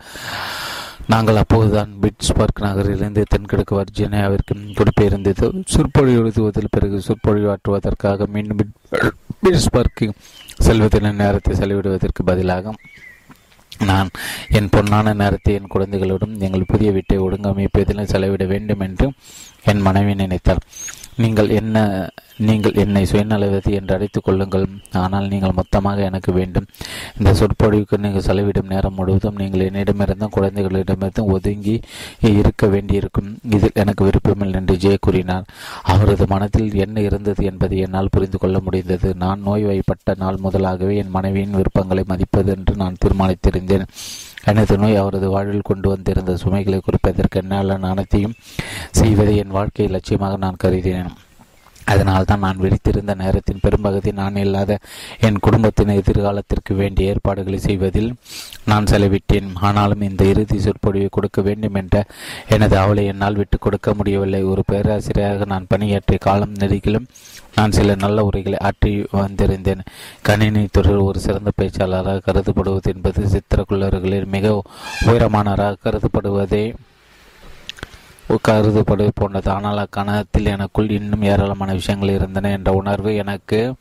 நாங்கள் 1.08 1.36
அப்போதுதான் 1.36 1.90
பிட்ஸ்பர்க் 2.02 2.62
நகரிலிருந்து 2.62 3.24
தென்கிழக்கு 3.30 3.74
வர்ஜீனியாவிற்கு 3.76 4.54
குடிபெயர்ந்தது 4.74 5.48
சொற்பொழிவு 5.66 6.20
எழுதுவதில் 6.22 6.72
பிறகு 6.72 7.00
சொற்பொழிவாற்றுவதற்காக 7.00 8.28
மீண்டும் 8.28 8.62
பிட்ஸ்பர்க் 9.44 10.04
செல்வதின 10.64 11.14
நேரத்தை 11.14 11.54
செலவிடுவதற்கு 11.56 12.24
பதிலாக 12.24 12.74
நான் 13.72 14.10
என் 14.50 14.70
பொன்னான 14.70 15.14
நேரத்தை 15.14 15.54
என் 15.54 15.68
குழந்தைகளுடன் 15.68 16.36
எங்கள் 16.40 16.68
புதிய 16.68 16.90
வீட்டை 16.92 17.18
ஒழுங்கமைப்பதிலும் 17.18 18.12
செலவிட 18.12 18.46
வேண்டும் 18.46 18.80
என்று 18.80 19.08
என் 19.64 19.82
மனைவி 19.82 20.14
நினைத்தார் 20.16 20.62
நீங்கள் 21.18 21.50
என்ன 21.50 22.10
நீங்கள் 22.38 22.74
என்னை 22.74 23.06
சுயநலவதி 23.06 23.72
என்று 23.72 23.96
அழைத்துக் 23.96 24.24
கொள்ளுங்கள். 24.24 24.66
ஆனால் 24.92 25.28
நீங்கள் 25.28 25.52
மொத்தமாக 25.52 26.02
எனக்கு 26.02 26.32
வேண்டும். 26.32 26.66
இந்த 27.18 27.34
சொற்பொழிவுக்கு 27.34 27.98
நீங்கள் 27.98 28.26
செலவிடும் 28.28 28.68
நேரம் 28.68 28.94
முழுவதும் 28.94 29.36
நீங்கள் 29.36 29.66
என்னிடமிருந்தும் 29.70 30.34
குழந்தைகளிடமிருந்தும் 30.38 31.26
ஒதுங்கி 31.26 31.82
இருக்க 32.22 32.68
வேண்டியிருக்கும். 32.68 33.38
இதில் 33.50 33.72
எனக்கு 33.74 34.04
விருப்பமில்லை 34.04 34.60
என்று 34.60 34.76
ஜெய 34.76 34.98
கூறினார். 35.00 35.44
அவரது 35.84 36.28
மனத்தில் 36.28 36.74
என்ன 36.76 37.02
இருந்தது 37.02 37.46
என்பதை 37.46 37.78
என்னால் 37.78 38.10
புரிந்து 38.12 38.38
கொள்ள 38.38 38.60
முடிந்தது. 38.60 39.16
நான் 39.16 39.44
நோய்வாய்ப்பட்ட 39.46 40.16
நாள் 40.18 40.44
முதலாகவே 40.44 40.96
என் 40.96 41.10
மனைவியின் 41.10 41.52
விருப்பங்களை 41.52 42.04
மதிப்பது 42.08 42.52
என்று 42.52 42.76
நான் 42.76 43.02
தீர்மானித்திருந்தேன். 43.06 43.88
எனது 44.46 44.78
நோய் 44.78 44.96
அவரது 44.96 45.30
வாழ்வில் 45.30 45.70
கொண்டு 45.70 45.90
வந்திருந்த 45.90 46.36
சுமைகளை 46.36 46.80
குறிப்பதற்கு 46.80 47.40
என்னால் 47.42 47.70
அனைத்தையும் 47.92 48.34
செய்வதை 48.92 49.36
என் 49.38 49.56
வாழ்க்கை 49.58 49.86
லட்சியமாக 49.88 50.38
நான் 50.38 50.62
கருதினேன். 50.64 51.14
அதனால் 51.86 52.28
தான் 52.30 52.44
நான் 52.46 52.62
விழித்திருந்த 52.64 53.14
நேரத்தின் 53.16 53.62
பெரும்பகுதி 53.62 54.12
நான் 54.12 54.36
இல்லாத 54.36 54.78
என் 55.28 55.40
குடும்பத்தின் 55.40 55.96
எதிர்காலத்திற்கு 56.00 56.74
வேண்டிய 56.76 57.12
ஏற்பாடுகளை 57.14 57.60
செய்வதில் 57.60 58.12
நான் 58.66 58.90
செலவிட்டேன். 58.92 59.50
ஆனாலும் 59.68 60.02
இந்த 60.02 60.24
இறுதி 60.24 60.60
சொற்பொழிவை 60.60 61.10
கொடுக்க 61.12 61.42
வேண்டும் 61.42 61.78
என்ற 61.82 62.06
எனது 62.48 62.78
அவளை 62.78 63.06
என்னால் 63.06 63.36
விட்டு 63.36 63.60
கொடுக்க 63.60 63.94
முடியவில்லை. 63.94 64.44
ஒரு 64.44 64.64
பேராசிரியராக 64.72 65.46
நான் 65.46 65.70
பணியாற்றிய 65.70 66.20
காலம் 66.28 66.54
நெருகிலும் 66.54 67.10
நான் 67.56 67.76
சில 67.78 67.96
நல்ல 67.96 68.24
உரைகளை 68.30 68.60
ஆற்றி 68.70 68.94
வந்திருந்தேன். 69.12 69.84
கணினி 70.22 70.64
துறையில் 70.72 71.08
ஒரு 71.10 71.20
சிறந்த 71.20 71.52
பேச்சாளராக 71.62 72.24
கருதப்படுவது 72.28 72.94
என்பது 72.94 73.28
சித்திரக்குள்ளர்களில் 73.34 74.32
மிக 74.36 74.56
உயரமானராக 75.06 75.82
கருதப்படுவதே 75.86 76.66
கருதப்படுவது 78.30 79.14
போன்றது 79.16 79.52
ஆனால் 79.52 79.78
அக்கணத்தில் 79.78 80.46
எனக்குள் 80.46 80.90
இன்னும் 80.90 81.22
ஏராளமான 81.22 81.74
விஷயங்கள் 81.74 82.10
இருந்தன 82.10 82.52
என்ற 82.52 82.72
உணர்வு 82.72 83.16
எனக்கு 83.16 83.76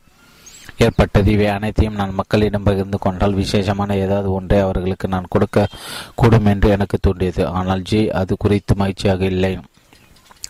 ஏற்பட்டது. 0.79 1.31
இவை 1.33 1.47
அனைத்தையும் 1.47 1.95
நான் 1.95 2.15
மக்களிடம் 2.15 2.63
பகிர்ந்து 2.63 2.99
கொண்டால் 2.99 3.35
விசேஷமான 3.35 3.97
ஏதாவது 3.97 4.33
ஒன்றை 4.33 4.61
அவர்களுக்கு 4.61 5.09
நான் 5.09 5.25
கொடுக்க 5.29 5.67
கூடும் 6.15 6.45
என்று 6.45 6.71
எனக்கு 6.71 6.99
தோன்றியது. 7.01 7.47
ஆனால் 7.47 7.83
ஜி 7.83 8.11
அது 8.11 8.37
குறித்து 8.37 8.75
மகிழ்ச்சியாக 8.75 9.25
இல்லை. 9.25 9.59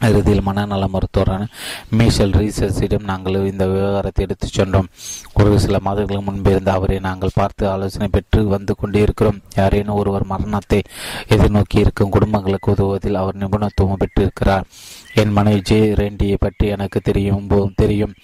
இறுதியில் 0.08 0.42
மனநல 0.42 0.86
மருத்துவரான 0.88 1.46
மீஷல் 1.90 2.30
ரீசர்ஸிடம் 2.30 3.08
நாங்கள் 3.10 3.50
இந்த 3.50 3.66
விவகாரத்தை 3.66 4.24
எடுத்துச் 4.24 4.52
சென்றோம். 4.52 4.88
ஒரு 5.34 5.60
சில 5.60 5.78
மாதங்களுக்கு 5.80 6.26
முன்பிருந்து 6.30 6.68
அவரை 6.68 6.98
நாங்கள் 6.98 7.34
பார்த்து 7.34 7.68
ஆலோசனை 7.68 8.08
பெற்று 8.08 8.46
வந்து 8.46 8.74
கொண்டிருக்கிறோம். 8.74 9.40
யாரேனும் 9.56 9.96
ஒருவர் 9.96 10.24
மரணத்தை 10.24 10.82
எதிர்நோக்கி 11.28 11.78
இருக்கும் 11.78 12.10
குடும்பங்களுக்கு 12.10 12.72
உதவுவதில் 12.72 13.14
அவர் 13.14 13.36
நிபுணத்துவம் 13.36 14.02
பெற்றிருக்கிறார். 14.02 14.66
என் 15.20 15.32
மனைவி 15.36 15.60
ஜே 15.60 15.78
ரெண்டியை 15.94 16.36
பற்றி 16.38 16.66
எனக்கு 16.66 17.00
தெரியும் 17.00 17.48
தெரியும். 17.76 18.14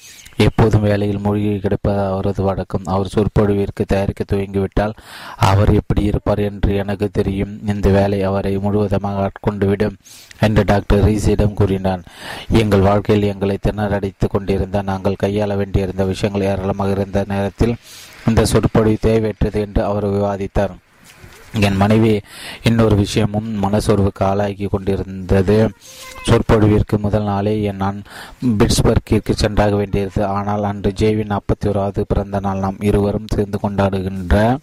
எப்போதும் 0.47 0.85
வேலையில் 0.89 1.23
மூழ்கி 1.25 1.59
கிடைப்பது 1.59 2.01
அவரது 2.01 2.43
வழக்கம். 2.43 2.85
அவர் 2.85 3.13
சொற்பொழிவிற்கு 3.15 3.85
தயாரிக்க 3.87 4.25
துவங்கிவிட்டால் 4.25 4.95
அவர் 5.37 5.73
எப்படி 5.75 6.03
இருப்பார் 6.03 6.39
என்று 6.39 6.77
எனக்கு 6.77 7.09
தெரியும். 7.11 7.53
இந்த 7.67 7.89
வேலை 7.99 8.23
அவரை 8.23 8.59
முழுவதமாக 8.59 9.29
ஆட்கொண்டுவிடும் 9.29 9.97
என்று 10.41 10.65
டாக்டர் 10.65 11.05
ரீஸிடம் 11.05 11.59
கூறினான். 11.61 12.05
எங்கள் 12.63 12.81
வாழ்க்கையில் 12.81 13.31
எங்களை 13.33 13.59
திணறடித்து 13.69 14.29
கொண்டிருந்த 14.29 14.83
நாங்கள் 14.83 15.23
கையாள 15.25 15.57
வேண்டியிருந்த 15.57 16.05
விஷயங்கள் 16.05 16.49
ஏராளமாக 16.51 16.91
இருந்த 16.91 17.25
நேரத்தில் 17.29 17.77
இந்த 18.27 18.45
சொற்பொழிவு 18.45 18.99
தேவையற்றது 19.09 19.61
என்று 19.67 19.83
அவர் 19.85 20.07
விவாதித்தார். 20.07 20.77
என் 21.53 21.77
மனைவி 21.77 22.21
இன்னொரு 22.63 22.97
விஷயமும் 22.97 23.63
மனசோர்வுக்கு 23.63 24.19
ஆளாகி 24.19 24.67
கொண்டிருந்தது. 24.67 25.71
சொற்பொழிவிற்கு 26.27 26.97
முதல் 26.99 27.25
நாளே 27.25 27.63
என் 27.63 27.77
நான் 27.77 28.03
பிட்ஸ்பர்க்கிற்கு 28.45 29.33
சென்றாக 29.33 29.77
வேண்டியது. 29.77 30.27
ஆனால் 30.27 30.63
அன்று 30.63 30.93
ஜேவின் 30.97 31.37
நாற்பத்தி 31.37 31.67
ஓராவது 31.67 32.01
பிறந்த 32.09 32.41
நாள் 32.41 32.59
நாம் 32.59 32.77
இருவரும் 32.81 33.33
சேர்ந்து 33.35 33.59
கொண்டாடுகின்ற 33.63 34.57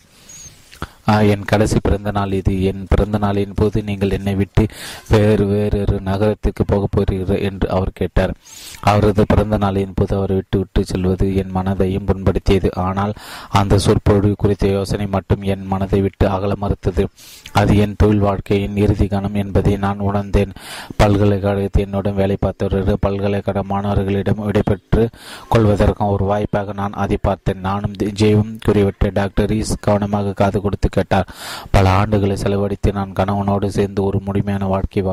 என் 1.05 1.43
கடைசி 1.45 1.77
பிறந்த 1.81 2.11
நாள் 2.11 2.31
இது. 2.31 2.63
என் 2.63 2.85
பிறந்த 2.89 3.17
நாளின் 3.17 3.55
போது 3.55 3.83
நீங்கள் 3.83 4.09
என்னை 4.09 4.35
விட்டு 4.35 4.65
வேறு 5.09 5.45
வேறொரு 5.45 6.01
நகரத்துக்கு 6.01 6.65
போகப் 6.65 6.91
போகிறீர்கள் 6.91 7.39
என்று 7.39 7.69
அவர் 7.69 7.91
கேட்டார். 7.93 8.33
அவரது 8.81 9.25
பிறந்த 9.27 9.57
நாளின் 9.57 9.95
போது 9.95 10.15
அவர் 10.15 10.33
விட்டு 10.33 10.57
விட்டு 10.57 10.85
செல்வது 10.85 11.35
என் 11.35 11.55
மனதையும் 11.55 12.05
புண்படுத்தியது. 12.05 12.69
ஆனால் 12.73 13.13
அந்த 13.49 13.77
சொற்பொழிவு 13.77 14.35
குறித்த 14.37 14.67
யோசனை 14.67 15.07
மட்டும் 15.07 15.41
என் 15.41 15.65
மனதை 15.65 16.01
விட்டு 16.01 16.27
அகல 16.27 16.53
மறுத்தது. 16.57 17.07
அது 17.51 17.77
என் 17.77 17.95
தொழில் 17.97 18.19
வாழ்க்கையின் 18.19 18.77
இறுதி 18.77 19.07
கணம் 19.07 19.33
என்பதை 19.33 19.77
நான் 19.77 19.99
உணர்ந்தேன். 19.99 20.51
பல்கலைக்கழகத்தில் 20.97 21.85
என்னுடன் 21.85 22.13
வேலை 22.13 22.37
பார்த்தவர்கள் 22.39 22.97
பல்கலைக்கழக 22.99 23.63
மாணவர்களிடம் 23.63 24.43
விடைபெற்று 24.45 25.09
கொள்வதற்கும் 25.55 26.11
ஒரு 26.15 26.25
வாய்ப்பாக 26.25 26.73
நான் 26.73 26.91
அதை 26.91 27.17
பார்த்தேன். 27.21 27.59
நானும் 27.59 27.91
ஜெயவும் 27.91 28.57
குறிவிட்ட 28.67 29.09
டாக்டர் 29.13 29.49
ஈஸ் 29.49 29.73
கவனமாக 29.79 30.31
காது 30.31 30.61
கொடுத்து 30.61 30.89
கேட்டார். 30.97 31.29
பல 31.75 31.85
ஆண்டுகளை 31.99 32.37
செலவழித்து 32.43 32.91
நான் 32.99 33.17
கணவனோடு 33.19 33.69
சேர்ந்து 33.77 34.03
ஒரு 34.09 34.19
முழுமையான 34.27 34.69
வாழ்க்கை 34.73 35.03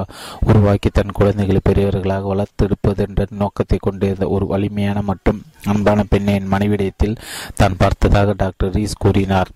உருவாக்கி 0.49 0.91
தன் 0.93 1.17
குழந்தைகளை 1.19 1.61
பெரியவர்களாக 1.69 2.31
வளர்த்தெடுப்பது 2.33 3.01
என்ற 3.07 3.27
நோக்கத்தை 3.43 3.79
கொண்டிருந்த 3.81 4.27
ஒரு 4.37 4.47
வலிமையான 4.53 4.99
மற்றும் 5.11 5.41
அன்பான 5.73 6.05
பெண்ணை 6.13 6.35
என் 6.35 6.53
மனைவிடத்தில் 6.55 7.19
தான் 7.61 7.81
பார்த்ததாக 7.83 8.35
டாக்டர் 8.37 8.75
ரீஸ் 8.79 9.03
கூறினார். 9.05 9.51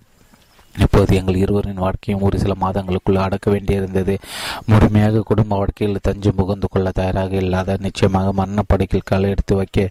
இப்போது 0.83 1.11
எங்கள் 1.19 1.39
இருவரின் 1.43 1.83
வாழ்க்கையும் 1.85 2.23
ஒரு 2.27 2.37
சில 2.43 2.53
மாதங்களுக்குள் 2.63 3.23
அடக்க 3.25 3.47
வேண்டியிருந்தது. 3.53 4.15
முழுமையாக 4.71 5.23
குடும்ப 5.29 5.55
வாழ்க்கையில் 5.61 6.03
தஞ்சம் 6.07 6.37
முகந்து 6.39 6.67
கொள்ள 6.73 6.87
தயாராக 6.99 7.35
இல்லாத 7.43 7.77
நிச்சயமாக 7.85 8.33
மரணப்படுக்கையில் 8.39 9.09
களை 9.11 9.29
எடுத்து 9.35 9.55
வைக்க 9.59 9.87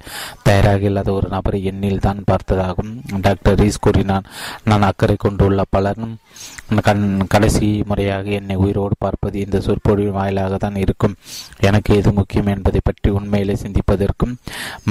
தயாராக 0.49 0.85
இல்லாத 0.91 1.11
ஒரு 1.19 1.29
நபரை 1.35 1.61
எண்ணில் 1.71 2.05
தான் 2.07 2.21
பார்த்ததாகும் 2.31 2.93
டாக்டர் 3.27 3.59
ரீஸ் 3.63 3.83
கூறினான். 3.87 4.29
நான் 4.71 4.89
அக்கறை 4.91 5.17
கொண்டுள்ள 5.27 5.63
பலரும் 5.77 6.15
கண் 6.87 7.05
கடைசி 7.33 7.67
முறையாக 7.91 8.31
என்னை 8.39 8.55
உயிரோடு 8.63 8.95
பார்ப்பது 9.05 9.37
இந்த 9.45 9.59
சொற்பொழிவின் 9.67 10.17
வாயிலாக 10.19 10.57
தான் 10.65 10.79
இருக்கும். 10.85 11.15
எனக்கு 11.69 11.91
எது 12.01 12.11
முக்கியம் 12.19 12.51
என்பதை 12.55 12.81
பற்றி 12.85 13.11
உண்மையிலே 13.19 13.55
சிந்திப்பதற்கும் 13.65 14.35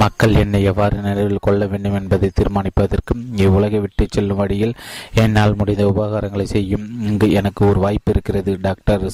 மக்கள் 0.02 0.34
என்னை 0.42 0.60
எவ்வாறு 0.70 0.96
நினைவில் 1.06 1.44
கொள்ள 1.46 1.66
வேண்டும் 1.72 1.98
என்பதை 2.00 2.30
தீர்மானிப்பதற்கும் 2.38 3.22
இவ்வுலகை 3.44 3.80
விட்டு 3.84 4.06
செல்லும் 4.16 4.40
வழியில் 4.42 4.74
என்னால் 5.24 5.58
முடிந்த 5.60 5.85
உபகாரங்களை 5.88 6.42
செய்யும். 6.42 6.86
இங்கு 7.00 7.30
எனக்கு 7.30 7.68
ஒரு 7.68 7.80
வாய்ப்பு 7.80 8.12
இருக்கிறது. 8.12 8.58
டாக்டர் 8.60 9.04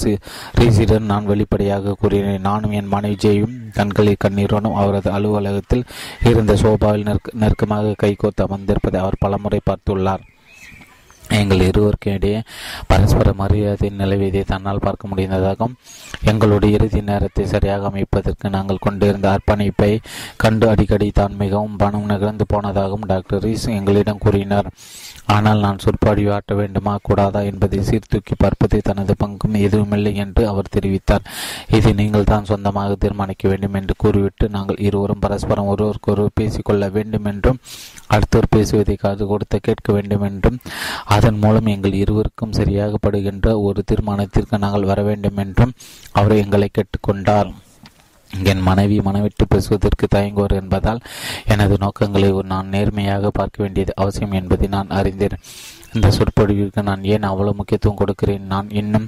ரீசிடன் 0.61 1.11
நான் 1.13 1.27
வெளிப்படையாக 1.27 1.97
கூறினேன். 2.01 2.47
நானும் 2.51 2.77
என் 2.81 2.93
மனைவியையும் 2.97 3.57
கண்களில் 3.73 4.23
கண்ணீரோனும் 4.25 4.81
அவரது 4.83 5.11
அலுவலகத்தில் 5.11 5.85
இருந்த 6.25 6.57
சோபாவில் 6.57 7.09
நெருக்கமாக 7.33 7.95
கைகோத்து 8.03 8.45
அமர்ந்திருப்பதை 8.45 8.97
அவர் 8.97 9.23
பலமுறை 9.25 9.61
பார்த்துள்ளார். 9.71 10.31
எங்கள் 11.41 11.63
இருவருக்கும் 11.69 12.15
இடையே 12.15 12.41
பரஸ்பர 12.87 13.33
மரியாதை 13.41 13.89
நிலவியதை 14.01 14.43
தன்னால் 14.45 14.83
பார்க்க 14.87 15.11
முடிந்ததாகவும் 15.11 15.77
எங்களுடைய 16.25 16.77
இறுதி 16.77 17.01
நேரத்தை 17.01 17.45
சரியாக 17.47 17.87
அமைப்பதற்கு 17.91 18.49
நாங்கள் 18.51 18.83
கொண்டிருந்த 18.87 19.27
அர்ப்பணிப்பை 19.35 19.91
கண்டு 20.37 20.67
அடிக்கடி 20.69 21.09
தான் 21.11 21.35
மிகவும் 21.37 21.77
பணம் 21.77 22.11
நிகழ்ந்து 22.13 22.47
போனதாகவும் 22.53 23.07
டாக்டர் 23.07 23.43
ரீஸ் 23.43 23.67
எங்களிடம் 23.79 24.19
கூறினார். 24.19 24.69
ஆனால் 25.27 25.59
நான் 25.59 25.79
சொற்பாடி 25.79 26.23
ஆட்ட 26.29 26.53
வேண்டுமா? 26.55 26.95
கூடாதா? 27.03 27.41
என்பதை 27.41 27.79
சீர்தூக்கி 27.83 28.35
பார்ப்பது 28.35 28.79
தனது 28.83 29.15
பங்கும். 29.23 29.57
எதுவுமில்லை 29.67 30.13
என்று 30.17 30.43
அவர் 30.49 30.73
தெரிவித்தார். 30.77 31.27
இதை 31.69 31.93
நீங்கள் 31.93 32.31
தான் 32.33 32.45
சொந்தமாக 32.45 32.95
தீர்மானிக்க 32.95 33.49
வேண்டும் 33.49 33.75
என்று 33.75 33.95
கூறிவிட்டு 33.97 34.49
நாங்கள் 34.49 34.83
இருவரும் 34.89 35.23
பரஸ்பரம் 35.25 35.71
ஒருவருக்கொருவர் 35.75 36.39
பேசிக்கொள்ள 36.41 36.89
வேண்டும் 36.91 37.25
என்றும் 37.25 37.61
அடுத்தவர் 38.07 38.53
பேசுவதை 38.57 38.97
காது 38.97 39.27
கொடுத்து 39.27 39.59
கேட்க 39.61 39.89
வேண்டும் 39.93 40.23
என்றும் 40.23 40.59
அதன் 41.23 41.43
மூலம் 41.43 41.69
எங்கள் 41.73 41.93
இருவருக்கும் 41.93 42.55
சரியாக 42.57 42.99
படுகின்ற 43.01 43.49
ஒரு 43.61 43.81
தீர்மானத்திற்கு 43.91 44.57
நாங்கள் 44.59 44.89
வர 44.89 45.01
வேண்டும் 45.03 45.37
என்றும் 45.37 45.75
அவர் 46.13 46.41
எங்களை 46.45 46.69
கேட்டுக்கொண்டார். 46.71 47.51
என் 48.31 48.63
மனைவி 48.69 48.97
மனவிட்டு 48.99 49.45
பேசுவதற்கு 49.49 50.07
தயங்குவார் 50.15 50.55
என்பதால் 50.61 51.01
எனது 51.47 51.77
நோக்கங்களை 51.79 52.31
நான் 52.53 52.73
நேர்மையாக 52.75 53.31
பார்க்க 53.31 53.63
வேண்டியது 53.63 53.95
அவசியம் 53.97 54.37
என்பதை 54.41 54.69
நான் 54.77 54.95
அறிந்தேன். 54.99 55.37
இந்த 55.95 56.09
சொற்பொழிவிற்கு 56.17 56.83
நான் 56.83 57.03
ஏன் 57.05 57.29
அவ்வளவு 57.31 57.57
முக்கியத்துவம் 57.57 57.99
கொடுக்கிறேன்? 57.99 58.45
நான் 58.53 58.69
இன்னும் 58.81 59.07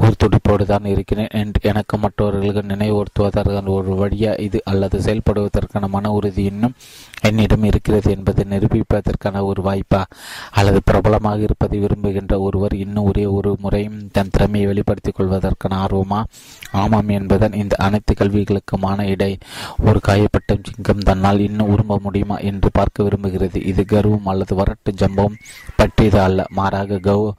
ஒரு 0.00 0.14
துடிப்போடு 0.22 0.64
தான் 0.66 0.84
இருக்கிறேன் 0.84 1.32
என்று 1.42 1.60
எனக்கு 1.70 1.98
மற்றவர்களுக்கு 1.98 2.62
நினைவுறுத்துவதற்கான 2.72 3.72
ஒரு 3.76 3.92
வழியா 4.02 4.32
இது? 4.40 4.60
அல்லது 4.64 4.98
செயல்படுவதற்கான 5.00 5.88
மன 5.88 6.12
உறுதி 6.12 6.44
இன்னும் 6.44 6.76
என்னிடம் 7.22 7.62
இருக்கிறது 7.62 8.10
என்பதை 8.10 8.44
நிரூபிப்பதற்கான 8.44 9.44
ஒரு 9.44 9.62
வாய்ப்பா? 9.62 10.04
அல்லது 10.50 10.80
பிரபலமாக 10.84 11.40
இருப்பதை 11.40 11.78
விரும்புகின்ற 11.78 12.40
ஒருவர் 12.40 12.74
இன்னும் 12.74 13.04
ஒரே 13.04 13.26
ஒரு 13.26 13.56
முறையும் 13.60 14.08
தன் 14.12 14.30
திறமையை 14.30 14.66
வெளிப்படுத்திக் 14.66 15.14
கொள்வதற்கான 15.14 15.84
ஆர்வமா? 15.84 16.24
ஆமாம் 16.72 17.08
என்பதன் 17.08 17.52
இந்த 17.52 17.76
அனைத்து 17.78 18.14
கல்விகளுக்குமான 18.14 19.06
இடை. 19.06 19.38
ஒரு 19.84 20.00
காயப்பட்ட 20.08 20.58
சிங்கம் 20.62 20.98
தன்னால் 20.98 21.38
இன்னும் 21.38 21.68
உரும்ப 21.68 21.98
முடியுமா 22.02 22.38
என்று 22.38 22.70
பார்க்க 22.72 23.02
விரும்புகிறது. 23.02 23.66
இது 23.66 23.84
கர்வம் 23.84 24.26
அல்லது 24.26 24.56
வரட்டு 24.56 24.92
ஜம்பம் 24.96 25.36
பற்றியது 25.76 26.20
அல்ல. 26.20 26.44
மாறாக 26.50 26.98
கௌ 26.98 27.30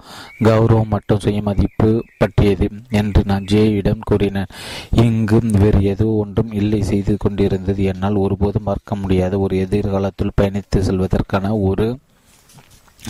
கௌரவம் 0.43 0.87
மற்றும் 0.87 1.19
சுயமதிப்பு 1.19 2.03
பற்றியது 2.17 2.69
என்று 2.89 3.23
நான் 3.25 3.43
ஜேயிடம் 3.43 3.99
கூறினேன். 4.03 4.45
இங்கு 4.91 5.39
வேறு 5.51 5.81
ஏதோ 5.81 6.05
ஒன்றும் 6.05 6.51
இல்லை 6.51 6.83
செய்து 6.83 7.17
கொண்டிருந்தது. 7.19 7.83
என்னால் 7.83 8.15
ஒருபோதும் 8.15 8.63
பார்க்க 8.63 8.95
முடியாத 8.95 9.39
ஒரு 9.39 9.57
எதிர்காலத்தில் 9.71 10.37
பயணித்து 10.41 10.79
செல்வதற்கான 10.79 11.59
ஒரு 11.61 11.99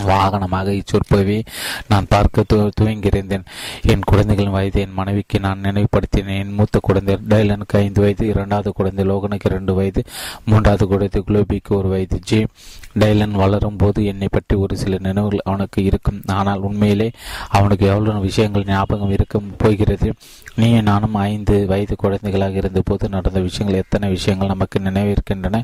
வாகனமாக 0.06 0.68
இச்சொற்பவை 0.70 1.44
நான் 1.88 2.06
பார்க்க 2.08 2.44
து 2.52 2.70
துவங்கியிருந்தேன். 2.80 3.44
என் 3.82 4.04
குழந்தைகளின் 4.06 4.52
வயது 4.52 4.80
என் 4.80 4.92
மனைவிக்கு 4.92 5.40
நான் 5.40 5.60
நினைவுபடுத்தினேன். 5.60 6.38
என் 6.38 6.52
மூத்த 6.52 6.78
குழந்தை 6.82 7.18
டைலனுக்கு 7.28 7.76
ஐந்து 7.84 8.00
வயது 8.00 8.26
இரண்டாவது 8.26 8.72
குழந்தை 8.72 9.04
லோகனுக்கு 9.08 9.48
இரண்டு 9.50 9.74
வயது 9.74 10.02
மூன்றாவது 10.44 10.86
குழந்தை 10.86 11.22
குலோபிக்கு 11.28 11.68
ஒரு 11.68 11.88
வயது. 11.88 12.18
ஜே 12.22 12.46
டைலன் 12.94 13.30
வளரும் 13.30 13.76
போது 13.76 14.04
என்னை 14.04 14.28
பற்றி 14.30 14.56
ஒரு 14.56 14.76
சில 14.76 14.96
நினைவுகள் 14.98 15.44
அவனுக்கு 15.44 15.84
இருக்கும். 15.84 16.22
ஆனால் 16.26 16.60
உண்மையிலே 16.60 17.10
அவனுக்கு 17.48 17.86
எவ்வளவு 17.86 18.20
விஷயங்கள் 18.20 18.64
ஞாபகம் 18.64 19.10
இருக்க 19.10 19.40
போகிறது. 19.56 20.14
நீ 20.56 20.80
நானும் 20.80 21.14
ஐந்து 21.14 21.66
வயது 21.66 21.96
குழந்தைகளாக 21.96 22.56
இருந்தபோது 22.56 23.08
நடந்த 23.08 23.40
விஷயங்கள் 23.40 23.80
எத்தனை 23.80 24.10
விஷயங்கள் 24.10 24.48
நமக்கு 24.48 24.78
நினைவிருக்கின்றன? 24.78 25.62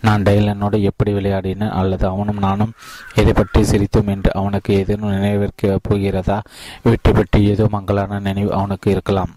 நான் 0.00 0.22
டைலனோடு 0.22 0.82
எப்படி 0.82 1.12
விளையாடினேன்? 1.12 1.70
அல்லது 1.70 2.06
அவனும் 2.06 2.38
நானும் 2.38 2.72
எதை 3.14 3.32
பற்றி 3.32 3.62
சிரித்தோம் 3.62 4.06
என்று 4.06 4.32
அவனுக்கு 4.32 4.74
ஏதேனும் 4.74 5.14
நினைவிருக்க 5.16 5.76
போகிறதா? 5.82 6.42
வீட்டை 6.82 7.12
பற்றி 7.12 7.44
ஏதோ 7.44 7.66
மங்களான 7.70 8.18
நினைவு 8.18 8.52
அவனுக்கு 8.52 8.90
இருக்கலாம். 8.90 9.34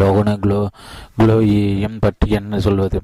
லோகன 0.00 0.30
குளோ 0.42 0.60
குளோயியம் 1.18 1.98
பற்றி 2.04 2.28
என்ன 2.38 2.60
சொல்வது? 2.66 2.98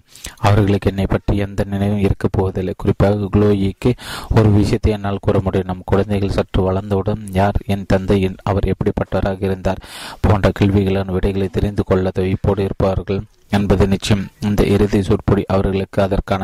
அவர்களுக்கு 0.48 0.90
என்னை 0.90 1.06
பற்றி 1.06 1.34
எந்த 1.46 1.64
நினைவும் 1.72 2.04
இருக்கப் 2.06 2.34
போவதில்லை. 2.36 2.74
குறிப்பாக 2.76 3.28
குளோயிக்கு 3.34 3.90
ஒரு 4.36 4.50
விஷயத்தை 4.58 4.92
என்னால் 4.96 5.24
கூற 5.26 5.40
முடியும். 5.46 5.70
நம் 5.70 5.88
குழந்தைகள் 5.90 6.36
சற்று 6.36 6.62
வளர்ந்தவுடன் 6.68 7.24
யார் 7.40 7.58
என் 7.74 7.88
தந்தை 7.92 8.18
அவர் 8.42 8.70
எப்படிப்பட்டவராக 8.72 9.44
இருந்தார் 9.48 9.84
போன்ற 10.20 10.52
கேள்விகளின் 10.60 11.14
விடைகளை 11.16 11.48
தெரிந்து 11.58 11.84
கொள்ள 11.90 12.12
தவிப்போடு 12.18 12.64
இருப்பார்கள் 12.68 13.20
என்பது 13.56 13.84
நிச்சயம். 13.92 14.24
இந்த 14.48 14.62
இறுதி 14.74 14.98
சொற்பொடி 15.02 15.42
அவர்களுக்கு 15.54 15.98
அதற்கான 16.02 16.42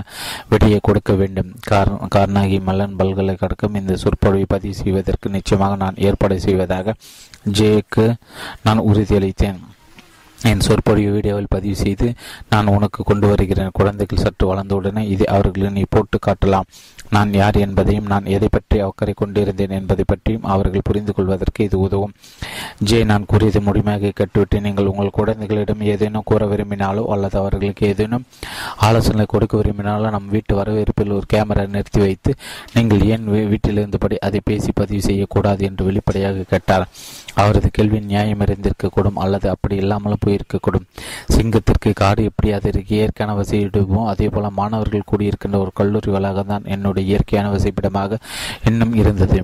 விடையை 0.51 0.79
கொடுக்க 0.83 1.13
வேண்டும். 1.21 1.51
கார்னாகி 2.15 2.59
மல்லன் 2.69 2.99
பல்கலைக்கழகம் 3.01 3.79
இந்த 3.81 3.97
சொற்பொழிவை 4.03 4.49
பதிவு 4.55 4.75
செய்வதற்கு 4.75 5.31
நிச்சயமாக 5.37 5.77
நான் 5.85 6.03
ஏற்பாடு 6.09 6.39
செய்வதாக 6.47 6.95
ஜேக்கு 7.59 8.07
நான் 8.69 8.87
உறுதியளித்தேன். 8.91 9.61
என் 10.49 10.65
சொற்பொழிவு 10.67 11.11
வீடியோவில் 11.15 11.53
பதிவு 11.55 11.77
செய்து 11.83 12.09
நான் 12.53 12.71
உனக்கு 12.75 13.01
கொண்டு 13.11 13.27
வருகிறேன். 13.31 13.71
குழந்தைகள் 13.79 14.23
சற்று 14.25 14.45
வளர்ந்தவுடனே 14.51 15.03
இதை 15.15 15.27
அவர்களுக்கு 15.35 15.77
நீ 15.79 15.85
போட்டு 15.95 16.19
காட்டலாம். 16.27 16.69
நான் 17.15 17.31
யார் 17.41 17.57
என்பதையும் 17.65 18.09
நான் 18.13 18.31
எதை 18.37 18.49
பற்றி 18.55 18.77
அக்கறை 18.87 19.13
கொண்டிருந்தேன் 19.21 19.75
என்பதை 19.79 20.05
பற்றியும் 20.13 20.47
அவர்கள் 20.55 20.87
புரிந்து 20.89 21.13
கொள்வதற்கு 21.17 21.67
இது 21.69 21.77
உதவும். 21.87 22.15
ஜே 22.89 22.99
நான் 23.11 23.29
கூறியது 23.33 23.61
முழுமையாக 23.67 24.13
கேட்டுவிட்டு 24.21 24.57
நீங்கள் 24.67 24.91
உங்கள் 24.93 25.17
குழந்தைகளிடம் 25.19 25.85
ஏதேனும் 25.93 26.27
கூற 26.31 26.45
விரும்பினாலோ 26.53 27.05
அல்லது 27.15 27.39
அவர்களுக்கு 27.43 27.85
ஏதேனும் 27.93 28.27
ஆலோசனை 28.89 29.27
கொடுக்க 29.35 29.55
விரும்பினாலோ 29.63 30.11
நம் 30.17 30.33
வீட்டு 30.35 30.55
வரவேற்பில் 30.61 31.15
ஒரு 31.19 31.29
கேமரா 31.35 31.67
நிறுத்தி 31.77 32.03
வைத்து 32.07 32.33
நீங்கள் 32.77 33.05
ஏன் 33.13 33.29
வீட்டிலிருந்தபடி 33.53 34.19
அதை 34.29 34.43
பேசி 34.51 34.73
பதிவு 34.81 35.03
செய்யக்கூடாது 35.09 35.65
என்று 35.71 35.89
வெளிப்படையாக 35.91 36.47
கேட்டார். 36.55 36.87
அவரது 37.41 37.69
கேள்வி 37.73 37.99
நியாயமடைந்திருக்கக்கூடும் 38.13 39.21
அல்லது 39.25 39.47
அப்படி 39.55 39.77
இல்லாமலும் 39.77 40.23
போயிருக்கக்கூடும். 40.27 40.87
சிங்கத்திற்கு 41.35 41.93
காடு 41.95 42.23
எப்படி 42.31 42.51
அதற்கு 42.59 42.95
இயற்கையான 42.99 43.37
வசதியிடுமோ 43.41 44.03
அதே 44.13 44.29
போல 44.29 44.51
மாணவர்கள் 44.61 45.09
கூடியிருக்கின்ற 45.11 45.59
ஒரு 45.65 45.73
கல்லூரி 45.75 46.11
வளாகம் 46.17 46.51
தான் 46.53 46.69
என்னுடைய 46.75 47.05
இயற்கையான 47.11 47.51
வசிப்பிடமாக 47.55 48.19
இன்னும் 48.71 48.95
இருந்தது. 49.03 49.41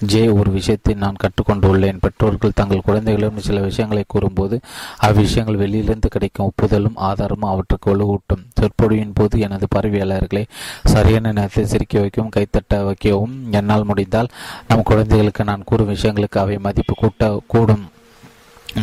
ஜே 0.00 0.28
ஒரு 0.28 0.50
விஷயத்தை 0.50 0.94
நான் 0.94 1.16
கற்றுக்கொண்டுள்ளேன். 1.22 2.00
பெற்றோர்கள் 2.00 2.50
தங்கள் 2.54 2.82
குழந்தைகளிடம் 2.84 3.38
சில 3.38 3.60
விஷயங்களை 3.60 4.04
கூறும்போது 4.08 4.60
அவ்விஷயங்கள் 5.00 5.56
வெளியிலிருந்து 5.56 6.08
கிடைக்கும் 6.08 6.46
ஒப்புதலும் 6.46 6.94
ஆதாரமும் 6.94 7.50
அவற்றுக்கு 7.50 7.96
வலுவூட்டும். 7.96 8.44
சொற்பொழிவின் 8.60 9.14
போது 9.14 9.40
எனது 9.40 9.66
பார்வையாளர்களை 9.70 10.46
சரியான 10.84 11.32
நேரத்தில் 11.32 11.66
சிரிக்க 11.66 12.00
வைக்கவும் 12.00 12.34
கைத்தட்ட 12.36 12.84
வைக்கவும் 12.84 13.52
என்னால் 13.52 13.84
முடிந்தால் 13.84 14.28
நம் 14.68 14.82
குழந்தைகளுக்கு 14.82 15.44
நான் 15.44 15.64
கூறும் 15.64 15.94
விஷயங்களுக்கு 15.94 16.38
அவை 16.38 16.58
மதிப்பு 16.58 16.94
கூட்ட 16.94 17.40
கூடும். 17.46 17.86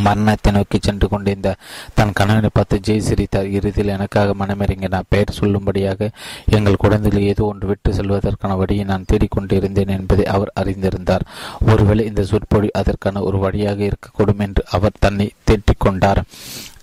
மரணத்தை 0.02 0.52
நோக்கி 0.52 0.78
சென்று 0.82 1.08
கொண்டிருந்த 1.08 1.56
தன் 1.94 2.14
கணவனை 2.14 2.50
பார்த்து 2.54 2.80
ஜெய் 2.80 3.06
சிரித்தார் 3.08 3.48
இறுதியில் 3.48 3.88
எனக்காக 3.88 4.34
மனமிறங்கினார் 4.34 5.10
பெயர் 5.10 5.38
சொல்லும்படியாக 5.40 6.10
எங்கள் 6.46 6.76
குழந்தைகளை 6.76 7.26
ஏதோ 7.26 7.44
ஒன்று 7.44 7.68
விட்டு 7.68 7.94
செல்வதற்கான 7.94 8.56
வழியை 8.56 8.86
நான் 8.86 9.06
தேடிக்கொண்டிருந்தேன் 9.12 9.96
என்பதை 9.98 10.26
அவர் 10.26 10.54
அறிந்திருந்தார். 10.60 11.28
ஒருவேளை 11.68 12.06
இந்த 12.06 12.24
சொற்பொழி 12.24 12.70
அதற்கான 12.72 13.22
ஒரு 13.22 13.38
வழியாக 13.38 13.84
இருக்கக்கூடும் 13.84 14.40
என்று 14.40 14.64
அவர் 14.70 15.00
தன்னை 15.00 15.32
தேற்றிக்கொண்டார். 15.52 16.22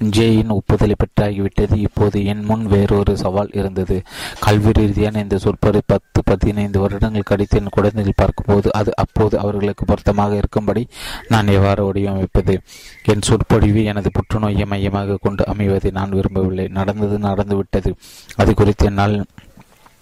ஜேயின் 0.05 0.49
ஒப்புதலை 0.49 0.95
பெற்றாகிவிட்டது. 0.99 1.75
இப்போது 1.75 2.25
என் 2.25 2.45
முன் 2.45 2.67
வேறொரு 2.67 3.17
சவால் 3.17 3.51
இருந்தது. 3.53 4.03
கல்வி 4.41 4.73
ரீதியான 4.73 5.19
இந்த 5.21 5.39
சொற்பொழி 5.39 5.81
பத்து 5.87 6.23
பதினைந்து 6.25 6.81
வருடங்கள் 6.81 7.23
கடித்து 7.23 7.59
என் 7.59 7.69
குழந்தைகள் 7.71 8.13
பார்க்கும்போது 8.17 8.73
அது 8.73 8.93
அப்போது 8.97 9.39
அவர்களுக்கு 9.39 9.85
பொருத்தமாக 9.85 10.37
இருக்கும்படி 10.37 10.87
நான் 11.29 11.47
எவ்வாறு 11.47 11.93
வடிவமைப்பது? 11.93 12.59
என் 13.05 13.23
சொற்பொழிவு 13.23 13.85
எனது 13.85 14.11
புற்றுநோயை 14.11 14.67
மையமாக 14.67 15.19
கொண்டு 15.21 15.45
அமைவதை 15.45 15.91
நான் 15.91 16.11
விரும்பவில்லை. 16.11 16.69
நடந்தது 16.69 17.19
நடந்துவிட்டது. 17.19 17.95
அது 18.37 18.55
குறித்து 18.55 18.87
என்னால் 18.87 19.25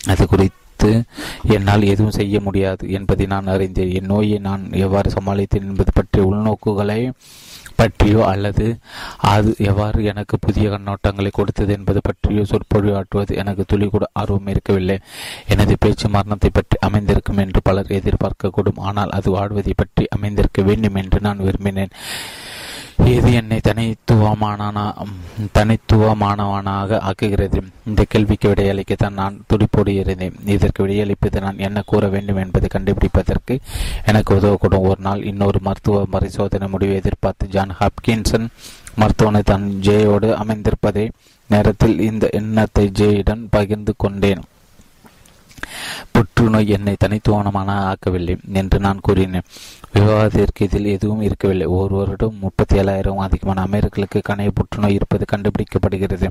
அது 0.06 0.26
குறித்து 0.26 1.04
என்னால் 1.42 1.82
எதுவும் 1.82 2.11
செய்ய 2.11 2.40
முடியாது 2.40 2.90
என்பதை 2.90 3.26
நான் 3.26 3.46
அறிந்தேன். 3.46 3.92
என் 3.92 4.04
நோயை 4.04 4.38
நான் 4.38 4.72
எவ்வாறு 4.72 5.11
சமாளித்தேன் 5.11 5.68
என்பது 5.68 5.90
பற்றிய 5.94 6.26
உள்நோக்குகளை 6.26 7.11
பற்றியோ 7.80 8.20
அல்லது 8.26 8.66
அது 9.32 9.50
எவ்வாறு 9.70 10.00
எனக்கு 10.04 10.36
புதிய 10.46 10.66
கண்ணோட்டங்களை 10.70 11.30
கொடுத்தது 11.32 11.72
என்பது 11.72 12.00
பற்றியோ 12.02 12.44
சொற்பொழிவாற்றுவது 12.50 13.34
எனக்கு 13.42 13.64
துளி 13.66 13.86
கூட 13.88 14.06
ஆர்வம் 14.12 14.50
இருக்கவில்லை. 14.54 14.96
எனது 15.48 15.76
பேச்சு 15.80 16.08
மரணத்தை 16.08 16.50
பற்றி 16.52 16.78
அமைந்திருக்கும் 16.80 17.42
என்று 17.44 17.62
பலர் 17.62 17.96
எதிர்பார்க்கக்கூடும். 18.00 18.82
ஆனால் 18.88 19.14
அது 19.18 19.30
வாழ்வதை 19.30 19.74
பற்றி 19.76 20.06
அமைந்திருக்க 20.16 20.62
வேண்டும் 20.62 20.98
என்று 21.02 21.20
நான் 21.20 21.44
விரும்பினேன். 21.46 21.94
எது 23.04 23.32
என்னை 23.32 23.61
தனித்துவமான 23.68 24.94
தனித்துவமானவனாக 25.54 26.98
ஆக்குகிறது 27.08 27.61
இந்த 27.87 28.04
கேள்விக்கு 28.08 28.50
விடையளிக்கத்தான் 28.50 29.18
நான் 29.20 29.44
துடிப்போடு 29.46 29.88
இருந்தேன் 29.88 30.34
இதற்கு 30.44 30.87
விடையளிப்பது 30.87 31.40
நான் 31.40 31.58
என்ன 31.58 31.82
கூற 31.87 32.08
வேண்டும் 32.08 32.37
என்பதை 32.37 32.68
கண்டுபிடிப்பதற்கு 32.74 33.58
எனக்கு 34.06 34.34
உதவக்கூடும். 34.34 34.87
ஒரு 34.90 35.00
நாள் 35.00 35.24
இன்னொரு 35.24 35.61
மருத்துவ 35.62 36.06
பரிசோதனை 36.11 36.68
முடிவை 36.68 36.94
எதிர்பார்த்து 36.94 37.48
ஜான் 37.48 37.76
ஹாப்கின்சன் 37.80 38.46
மருத்துவனை 38.96 39.42
தன் 39.44 39.78
ஜேயோடு 39.82 40.30
அமைந்திருப்பதை 40.42 41.08
நேரத்தில் 41.48 42.00
இந்த 42.00 42.28
எண்ணத்தை 42.32 42.90
ஜேயுடன் 42.94 43.46
பகிர்ந்து 43.50 43.94
கொண்டேன். 43.96 44.42
புற்றுநோய் 46.12 46.68
என்னை 46.68 46.96
தனித்துவமான 47.04 47.92
ஆக்கவில்லை 47.92 48.38
என்று 48.52 48.78
நான் 48.78 49.00
கூறினேன். 49.02 49.48
விவாதத்திற்கு 49.92 50.64
இதில் 50.64 50.84
எதுவும் 50.84 51.20
இருக்கவில்லை. 51.20 51.66
ஒரு 51.66 51.94
வருடம் 51.94 52.38
முப்பத்தி 52.40 52.78
ஏழாயிரம் 52.78 53.16
அதிகமான 53.16 53.66
அமெரிக்கர்களுக்கு 53.70 54.20
கணைய 54.28 54.50
புற்றுநோய் 54.54 54.92
இருப்பது 54.92 55.24
கண்டுபிடிக்கப்படுகிறது. 55.32 56.28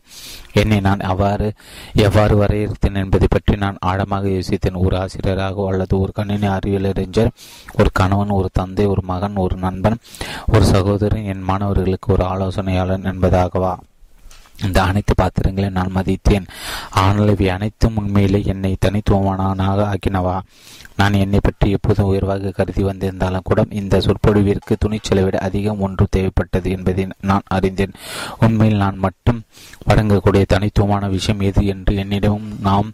என்னை 0.53 0.79
நான் 0.79 0.99
அவ்வாறு 0.99 1.53
எவ்வாறு 1.93 2.45
வரையறுத்தேன் 2.45 2.93
என்பதை 2.93 3.27
பற்றி 3.29 3.55
நான் 3.55 3.77
ஆழமாக 3.79 4.27
யோசித்தேன். 4.27 4.75
ஒரு 4.75 4.97
ஆசிரியராக 4.97 5.67
அல்லது 5.67 5.99
ஒரு 5.99 6.11
கணினி 6.11 6.47
அறிவியலறிஞர் 6.47 7.31
ஒரு 7.79 7.89
கணவன் 7.93 8.29
ஒரு 8.29 8.49
தந்தை 8.53 8.85
ஒரு 8.85 9.01
மகன் 9.03 9.35
ஒரு 9.35 9.55
நண்பன் 9.55 9.97
ஒரு 10.53 10.65
சகோதரன் 10.65 11.23
என் 11.23 11.41
மாணவர்களுக்கு 11.41 12.13
ஒரு 12.13 12.23
ஆலோசனையாளன் 12.23 13.03
என்பதாகவா? 13.03 13.77
இந்த 14.63 14.83
அனைத்து 14.83 15.13
பாத்திரங்களை 15.15 15.69
நான் 15.69 15.95
மதித்தேன். 15.95 16.47
ஆனால் 16.89 17.29
இவை 17.29 17.49
அனைத்தும் 17.49 17.97
உண்மையிலே 17.97 18.43
என்னை 18.45 18.77
தனித்துவமானவனாக 18.85 19.93
ஆக்கினவா? 19.93 20.39
நான் 20.95 21.13
என்னை 21.13 21.39
பற்றி 21.43 21.71
எப்போதும் 21.71 22.05
உயர்வாக 22.05 22.49
கருதி 22.49 22.83
வந்திருந்தாலும் 22.83 23.43
கூட 23.43 23.65
இந்த 23.69 23.99
சொற்பொழிவிற்கு 23.99 24.73
துணிச்சலை 24.79 25.23
விட 25.23 25.37
அதிகம் 25.37 25.79
ஒன்று 25.79 26.07
தேவைப்பட்டது 26.15 26.69
என்பதை 26.69 27.07
நான் 27.21 27.41
அறிந்தேன். 27.47 27.93
உண்மையில் 28.39 28.77
நான் 28.77 28.97
மட்டும் 28.97 29.43
வழங்கக்கூடிய 29.87 30.45
தனித்துவமான 30.47 31.07
விஷயம் 31.07 31.39
எது 31.39 31.65
என்று 31.65 31.95
என்னிடமும் 31.95 32.49
நாம் 32.61 32.91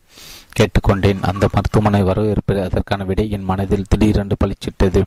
கேட்டுக்கொண்டேன். 0.60 1.22
அந்த 1.22 1.48
மருத்துவமனை 1.54 2.04
வரவேற்பது 2.04 2.64
அதற்கான 2.64 3.04
விடை 3.04 3.30
என் 3.30 3.44
மனதில் 3.44 3.90
திடீரென்று 3.90 4.36
பளிச்சிட்டது. 4.44 5.02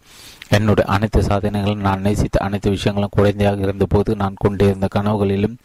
என்னுடைய 0.48 0.90
அனைத்து 0.90 1.20
சாதனைகளும் 1.20 1.84
நான் 1.88 2.00
நேசித்த 2.00 2.38
அனைத்து 2.38 2.70
விஷயங்களும் 2.70 3.16
குழந்தையாக 3.16 3.60
இருந்தபோது 3.60 4.16
நான் 4.16 4.34
கொண்டிருந்த 4.38 4.88
கனவுகளிலும் 4.94 5.56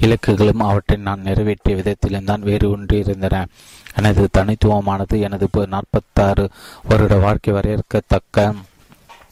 இலக்குகளும் 0.00 0.64
அவற்றை 0.68 0.98
நான் 0.98 1.20
நிறைவேற்றிய 1.20 1.76
விதத்திலும் 1.76 2.24
தான் 2.24 2.40
வேறு 2.40 2.70
ஒன்று 2.70 2.98
இருந்தன. 2.98 3.46
எனது 3.94 4.28
தனித்துவமானது 4.38 5.20
எனது 5.20 5.48
நாற்பத்தாறு 5.66 6.48
வருட 6.88 7.14
வாழ்க்கை 7.16 7.54
வரையறுக்கத்தக்க 7.54 8.54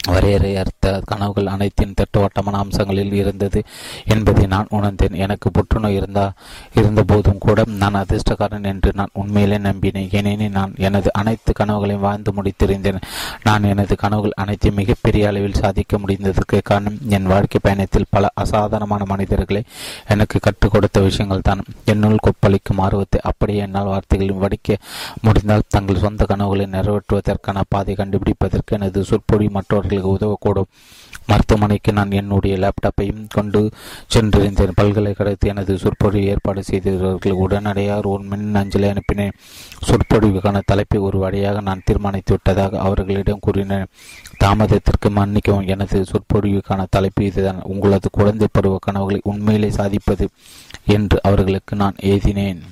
வரையறையற்ற 0.06 1.02
கனவுகள் 1.04 1.46
அனைத்தின் 1.46 1.94
திட்டவட்டமான 2.00 2.58
அம்சங்களில் 2.58 3.12
இருந்தது 3.12 3.62
என்பதை 4.04 4.46
நான் 4.46 4.66
உணர்ந்தேன். 4.70 5.16
எனக்கு 5.24 5.50
புற்றுநோய் 5.50 5.94
இருந்தா 5.94 6.32
இருந்த 6.74 7.02
போதும் 7.02 7.38
கூட 7.38 7.62
நான் 7.82 7.94
அதிர்ஷ்டக்காரன் 7.94 8.68
என்று 8.72 8.92
நான் 8.94 9.12
உண்மையிலே 9.12 9.58
நம்பினேன். 9.58 10.08
ஏனெனில் 10.12 10.56
நான் 10.58 10.72
எனது 10.78 11.12
அனைத்து 11.12 11.52
கனவுகளையும் 11.52 12.06
வாழ்ந்து 12.08 12.32
முடித்திருந்தேன். 12.32 13.00
நான் 13.42 13.62
எனது 13.62 13.96
கனவுகள் 13.96 14.36
அனைத்தையும் 14.36 14.78
மிகப்பெரிய 14.78 15.28
அளவில் 15.28 15.60
சாதிக்க 15.62 15.98
முடிந்ததற்கு 15.98 16.60
காரணம் 16.62 16.98
என் 17.08 17.26
வாழ்க்கை 17.26 17.60
பயணத்தில் 17.62 18.10
பல 18.10 18.30
அசாதாரணமான 18.34 19.04
மனிதர்களை 19.04 19.62
எனக்கு 20.08 20.38
கற்றுக் 20.40 20.72
கொடுத்த 20.72 21.00
விஷயங்கள் 21.00 21.40
தான். 21.42 21.64
என்னுள் 21.84 22.24
கொப்பளிக்கும் 22.26 22.78
ஆர்வத்தை 22.78 23.20
அப்படியே 23.22 23.58
என்னால் 23.58 23.84
வார்த்தைகளில் 23.84 24.42
வடிக்க 24.44 24.76
முடிந்தால் 25.20 25.68
தங்கள் 25.68 26.02
சொந்த 26.04 26.24
கனவுகளை 26.24 26.66
நிறைவேற்றுவதற்கான 26.66 27.60
பாதை 27.68 27.94
கண்டுபிடிப்பதற்கு 27.94 28.74
எனது 28.78 29.04
சொற்பொழி 29.04 29.48
மற்றவர்கள் 29.48 29.95
அவர்களுக்கு 29.96 30.38
உதவக்கூடும். 30.38 30.70
மருத்துவமனைக்கு 31.26 31.92
நான் 31.92 32.10
என்னுடைய 32.10 32.56
லேப்டாப்பையும் 32.56 33.26
கொண்டு 33.28 33.70
சென்றிருந்தேன். 34.14 34.70
பல்கலைக்கழகத்தில் 34.74 35.50
எனது 35.50 35.78
சொற்பொழிவு 35.78 36.26
ஏற்பாடு 36.26 36.62
செய்திருக்கிறார்கள் 36.62 37.32
உடனடியாக 37.32 38.08
ஒரு 38.08 38.22
மின் 38.22 38.54
அஞ்சலை 38.54 38.96
அனுப்பினேன். 38.96 39.32
சொற்பொழிவுக்கான 39.86 40.60
தலைப்பை 40.64 41.00
ஒரு 41.00 41.18
வழியாக 41.18 41.60
நான் 41.60 41.82
தீர்மானித்து 41.84 42.32
விட்டதாக 42.32 42.78
அவர்களிடம் 42.78 43.38
கூறினேன். 43.40 43.86
தாமதத்திற்கு 44.38 45.10
மன்னிக்கவும். 45.10 45.66
எனது 45.66 46.04
சொற்பொழிவுக்கான 46.04 46.86
தலைப்பு 46.90 47.24
இதுதான். 47.24 47.60
உங்களது 47.62 48.08
குழந்தை 48.12 48.46
பருவ 48.52 48.78
கனவுகளை 48.80 49.20
உண்மையிலே 49.24 49.70
சாதிப்பது 49.70 50.28
என்று 50.86 51.20
அவர்களுக்கு 51.22 51.76
நான் 51.76 51.94
எழுதினேன். 52.00 52.62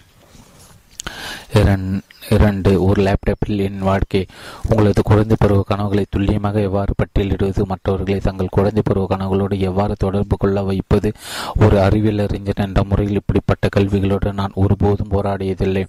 இரண்டு 1.55 2.85
ஒரு 2.85 3.03
லேப்டாப்பில் 3.03 3.61
என் 3.63 3.79
வாழ்க்கை. 3.79 4.27
உங்களது 4.69 5.03
குழந்தை 5.03 5.37
பருவ 5.39 5.63
கனவுகளை 5.67 6.05
துல்லியமாக 6.11 6.61
எவ்வாறு 6.61 6.93
பட்டியலிடுவது? 7.01 7.63
மற்றவர்களை 7.65 8.21
தங்கள் 8.21 8.51
குழந்தை 8.51 8.83
பருவ 8.85 9.17
கனவுகளோடு 9.17 9.59
எவ்வாறு 9.59 9.95
தொடர்பு 9.99 10.37
கொள்ள 10.37 10.63
வைப்பது? 10.63 11.13
ஒரு 11.61 11.81
அறிவியல் 11.81 12.19
அறிஞர் 12.19 12.63
என்ற 12.67 12.85
முறையில் 12.85 13.15
இப்படிப்பட்ட 13.15 13.69
கல்விகளோடு 13.77 14.33
நான் 14.33 14.51
ஒருபோதும் 14.55 15.11
போராடியதில்லை. 15.11 15.85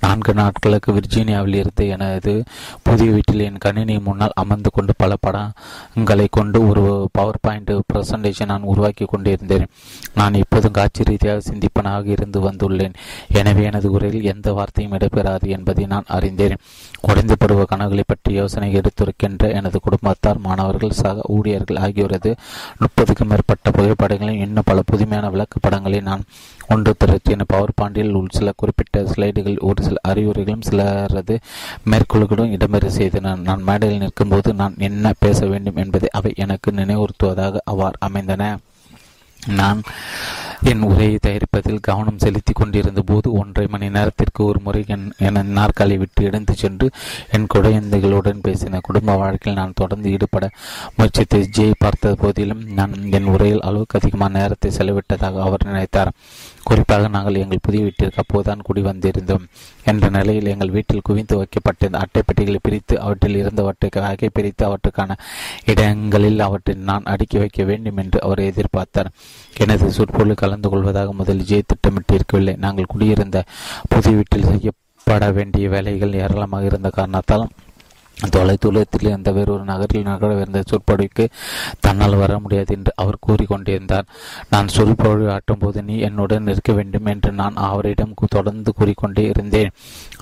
நான்கு 0.00 0.34
நாட்களுக்கு 0.34 0.92
விர்ஜீனியாவில் 0.92 1.54
இருந்து 1.54 1.88
எனது 1.88 2.44
புதிய 2.82 3.10
வீட்டில் 3.10 3.40
என் 3.40 3.58
கணினி 3.58 3.98
முன்னால் 3.98 4.36
அமர்ந்து 4.36 4.70
கொண்டு 4.70 4.92
பல 4.96 5.16
படங்களை 5.20 6.28
கொண்டு 6.30 6.68
ஒரு 6.68 7.08
பவர் 7.12 7.40
பாயிண்ட் 7.40 7.72
பிரசன்டேஷன் 7.92 8.52
நான் 8.54 8.62
உருவாக்கி 8.62 9.04
கொண்டிருந்தேன். 9.04 9.66
நான் 10.14 10.34
இப்போதும் 10.34 10.72
காட்சி 10.72 11.04
ரீதியாக 11.04 11.40
சிந்திப்பனாக 11.50 12.06
இருந்து 12.06 12.50
வந்துள்ளேன். 12.50 12.94
எனவே 13.28 13.64
எனது 13.64 13.90
உரையில் 13.90 14.30
எந்த 14.34 14.52
வார்த்தையும் 14.52 15.04
நடைபெறாது 15.06 15.46
என்பதை 15.56 15.84
நான் 15.86 16.10
அறிந்தேன். 16.16 16.60
குறைந்த 17.00 17.32
பருவ 17.38 17.64
கனவுகளை 17.64 18.04
பற்றி 18.06 18.30
யோசனை 18.34 18.68
எடுத்துரைக்கின்ற 18.78 19.44
எனது 19.58 19.78
குடும்பத்தார் 19.80 20.40
மாணவர்கள் 20.46 20.98
சக 21.00 21.24
ஊழியர்கள் 21.34 21.80
ஆகியோரது 21.86 22.30
முப்பதுக்கும் 22.82 23.30
மேற்பட்ட 23.32 23.70
புகைப்படங்களையும் 23.70 24.44
இன்னும் 24.46 24.68
பல 24.70 24.82
புதுமையான 24.90 25.30
விளக்கப்படங்களை 25.34 26.00
நான் 26.02 26.24
ஒன்று 26.68 26.92
திரட்டின. 27.00 27.46
பவர் 27.46 27.76
பாண்டியில் 27.80 28.16
உள் 28.20 28.36
சில 28.38 28.52
குறிப்பிட்ட 28.56 29.04
ஸ்லைடுகள் 29.12 29.58
ஒரு 29.68 29.80
சில 29.82 29.96
அறிவுரைகளும் 30.08 30.66
சிலரது 30.68 31.36
மேற்கொள்களும் 31.90 32.54
இடம்பெற 32.56 32.86
செய்தன. 32.98 33.36
நான் 33.48 33.66
மேடையில் 33.68 34.02
நிற்கும்போது 34.04 34.52
நான் 34.54 34.80
என்ன 34.88 35.12
பேச 35.18 35.38
வேண்டும் 35.46 35.80
என்பதை 35.84 36.10
அவை 36.12 36.32
எனக்கு 36.36 36.70
நினைவுறுத்துவதாக 36.80 37.62
அவ்வாறு 37.64 37.98
அமைந்தன. 38.00 38.52
நான் 39.40 39.80
என் 40.62 40.80
உரையை 40.80 41.18
தயாரிப்பதில் 41.26 41.80
கவனம் 41.80 42.18
செலுத்தி 42.18 42.52
கொண்டிருந்த 42.52 43.02
போது 43.06 43.32
ஒன்றரை 43.32 43.68
மணி 43.70 43.90
நேரத்திற்கு 43.90 44.44
ஒரு 44.44 44.60
முறை 44.60 44.84
என் 44.86 45.12
என 45.18 45.42
நாற்காலி 45.42 45.96
விட்டு 45.98 46.24
எடுத்து 46.24 46.54
சென்று 46.54 46.90
என் 47.30 47.46
குழந்தைகளுடன் 47.46 48.40
பேசின 48.48 48.80
குடும்ப 48.82 49.16
வாழ்க்கையில் 49.16 49.62
நான் 49.62 49.72
தொடர்ந்து 49.74 50.10
ஈடுபட 50.10 50.50
முயற்சித்து 50.96 51.48
ஜெய் 51.56 51.72
பார்த்த 51.78 52.14
போதிலும் 52.14 52.64
நான் 52.64 53.12
என் 53.12 53.24
உரையில் 53.24 53.60
அளவுக்கு 53.60 53.98
அதிகமான 53.98 54.38
நேரத்தை 54.38 54.70
செலவிட்டதாக 54.76 55.40
அவர் 55.40 55.66
நினைத்தார். 55.66 56.12
குறிப்பாக 56.64 57.08
நாங்கள் 57.08 57.34
எங்கள் 57.34 57.58
புதிய 57.62 57.82
வீட்டிற்கு 57.82 58.16
அப்போதுதான் 58.16 58.62
குடி 58.62 58.82
வந்திருந்தோம் 58.82 59.44
என்ற 59.84 60.08
நிலையில் 60.08 60.46
எங்கள் 60.46 60.70
வீட்டில் 60.70 61.00
குவிந்து 61.02 61.36
வைக்கப்பட்ட 61.36 61.88
அட்டை 61.92 62.22
பெட்டிகளை 62.26 62.58
பிரித்து 62.62 63.00
அவற்றில் 63.00 63.44
இருந்தவற்றை 63.44 63.90
வகை 63.94 64.28
பிரித்து 64.32 64.64
அவற்றுக்கான 64.64 65.16
இடங்களில் 65.66 66.40
அவற்றை 66.40 66.76
நான் 66.76 67.02
அடுக்கி 67.02 67.38
வைக்க 67.38 67.64
வேண்டும் 67.64 67.96
என்று 67.96 68.22
அவர் 68.22 68.38
எதிர்பார்த்தார். 68.38 69.10
எனது 69.58 69.92
சொற்பொருள் 69.92 70.34
கலந்து 70.34 70.68
கொள்வதாக 70.68 71.12
முதல் 71.12 71.44
ஜெய் 71.50 71.68
திட்டமிட்டிருக்கவில்லை. 71.70 72.56
நாங்கள் 72.56 72.92
குடியிருந்த 72.92 73.44
புது 73.88 74.10
வீட்டில் 74.10 74.44
செய்யப்பட 74.44 75.30
வேண்டிய 75.32 75.68
வேலைகள் 75.68 76.12
ஏராளமாக 76.12 76.64
இருந்த 76.64 76.90
காரணத்தால் 76.90 77.46
தொலைதூரத்தில் 78.34 79.06
இருந்த 79.08 79.30
வேறொரு 79.36 79.64
நகரில் 79.70 80.06
நகரவிருந்த 80.08 80.60
சொற்பொழிவுக்கு 80.70 81.24
தன்னால் 81.84 82.16
வர 82.20 82.38
முடியாது 82.44 82.70
என்று 82.76 82.92
அவர் 83.02 83.18
கூறிக்கொண்டிருந்தார். 83.26 84.06
நான் 84.52 84.72
சொற்பொழிவு 84.76 85.30
ஆற்றும் 85.34 85.60
போது 85.62 85.78
நீ 85.88 85.96
என்னுடன் 86.08 86.48
இருக்க 86.52 86.72
வேண்டும் 86.78 87.10
என்று 87.12 87.32
நான் 87.40 87.56
அவரிடம் 87.68 88.14
தொடர்ந்து 88.36 88.72
கூறிக்கொண்டே 88.78 89.24
இருந்தேன். 89.32 89.72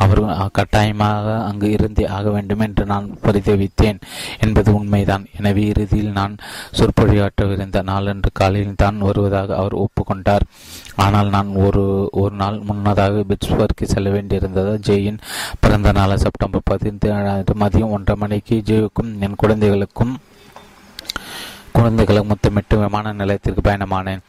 அவர் 0.04 0.22
கட்டாயமாக 0.58 1.36
அங்கு 1.50 1.70
இருந்தே 1.76 2.06
ஆக 2.16 2.26
வேண்டும் 2.36 2.64
என்று 2.66 2.84
நான் 2.92 3.06
பரிதவித்தேன் 3.26 4.00
என்பது 4.46 4.72
உண்மைதான். 4.80 5.26
எனவே 5.38 5.64
இறுதியில் 5.72 6.16
நான் 6.20 6.34
சொற்பொழிவாற்றவிருந்த 6.80 7.82
நாளன்று 7.90 8.32
காலையில் 8.40 8.80
தான் 8.82 8.98
வருவதாக 9.08 9.56
அவர் 9.56 9.80
ஒப்புக்கொண்டார். 9.84 10.46
ஆனால் 10.96 11.28
நான் 11.28 11.50
ஒரு 11.54 12.08
ஒரு 12.12 12.34
நாள் 12.34 12.58
முன்னதாக 12.58 13.24
பிட்ஸ்பர்க்கு 13.28 13.84
செல்ல 13.84 14.10
வேண்டியிருந்ததால் 14.10 14.84
ஜெயின் 14.88 15.18
பிறந்த 15.60 15.92
நாள் 15.92 16.16
செப்டம்பர் 16.16 16.68
பதினைந்து 16.70 17.54
மதியம் 17.62 17.94
ஒன்றரை 17.96 18.16
மணிக்கு 18.20 18.62
ஜெயுக்கும் 18.66 19.12
என் 19.20 19.36
குழந்தைகளுக்கும் 19.36 20.14
குழந்தைகளை 21.72 22.20
முத்தமிட்டு 22.24 22.78
விமான 22.78 23.12
நிலையத்திற்கு 23.12 23.62
பயணமானேன். 23.68 24.20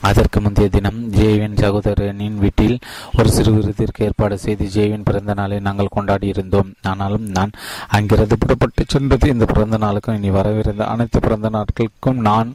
அதற்கு 0.00 0.40
முந்தைய 0.40 0.68
தினம் 0.68 1.00
ஜேவின் 1.12 1.58
சகோதரனின் 1.60 2.38
வீட்டில் 2.38 2.78
ஒரு 3.18 3.28
சிறு 3.30 3.52
விருதிற்கு 3.52 4.04
ஏற்பாடு 4.04 4.38
செய்து 4.38 4.64
ஜேவின் 4.66 5.04
பிறந்த 5.04 5.34
நாளை 5.34 5.58
நாங்கள் 5.60 5.94
கொண்டாடி 5.96 6.26
இருந்தோம் 6.26 6.72
ஆனாலும் 6.82 7.26
நான் 7.26 7.50
அங்கிருந்து 7.88 8.38
புறப்பட்டு 8.38 8.84
சென்றது. 8.86 9.28
இந்த 9.28 9.44
பிறந்த 9.44 9.78
நாளுக்கும் 9.78 10.14
இனி 10.14 10.30
வரவிருந்த 10.30 10.84
அனைத்து 10.84 11.20
பிறந்த 11.20 11.48
நாட்களுக்கும் 11.48 12.20
நான் 12.30 12.54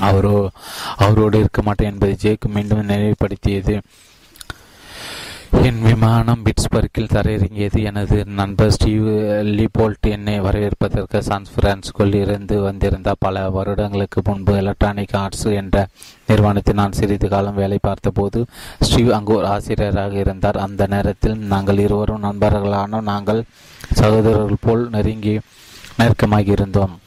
அவரோ 0.00 0.50
அவரோடு 0.96 1.38
இருக்க 1.38 1.62
மாட்டேன் 1.62 1.92
என்பதை 1.92 2.16
ஜேக்கு 2.22 2.48
மீண்டும் 2.48 2.86
நினைவுபடுத்தியது. 2.86 3.80
என் 5.62 5.80
விமானம் 5.82 6.42
பிட்ஸ்பர்க்கில் 6.44 7.12
தரையிறங்கியது. 7.14 7.82
எனது 7.82 8.24
நண்பர் 8.24 8.70
ஸ்டீவ் 8.70 9.06
லிபோல்ட் 9.58 10.06
என்னை 10.10 10.40
வரவேற்பதற்கு 10.40 11.22
சான் 11.22 11.46
பிரான்சிஸ்கோவில் 11.56 12.14
இருந்து 12.14 12.60
வந்திருந்த 12.62 13.14
பல 13.18 13.50
வருடங்களுக்கு 13.50 14.20
முன்பு 14.24 14.56
எலக்ட்ரானிக் 14.56 15.16
ஆர்ட்ஸ் 15.16 15.44
என்ற 15.44 15.86
நிறுவனத்தில் 16.26 16.74
நான் 16.74 16.92
சிறிது 16.92 17.28
காலம் 17.28 17.54
வேலை 17.54 17.78
பார்த்தபோது 17.82 18.46
ஸ்டீவ் 18.80 19.10
அங்கு 19.10 19.34
ஒரு 19.34 19.46
ஆசிரியராக 19.46 20.18
இருந்தார். 20.18 20.56
அந்த 20.56 20.86
நேரத்தில் 20.86 21.38
நாங்கள் 21.38 21.78
இருவரும் 21.78 22.22
நண்பர்களான 22.22 23.00
நாங்கள் 23.00 23.42
சகோதரர்கள் 23.92 24.64
போல் 24.66 24.88
நெருங்கி 24.90 25.40
நெருக்கமாக 25.96 26.42
இருந்தோம். 26.42 26.98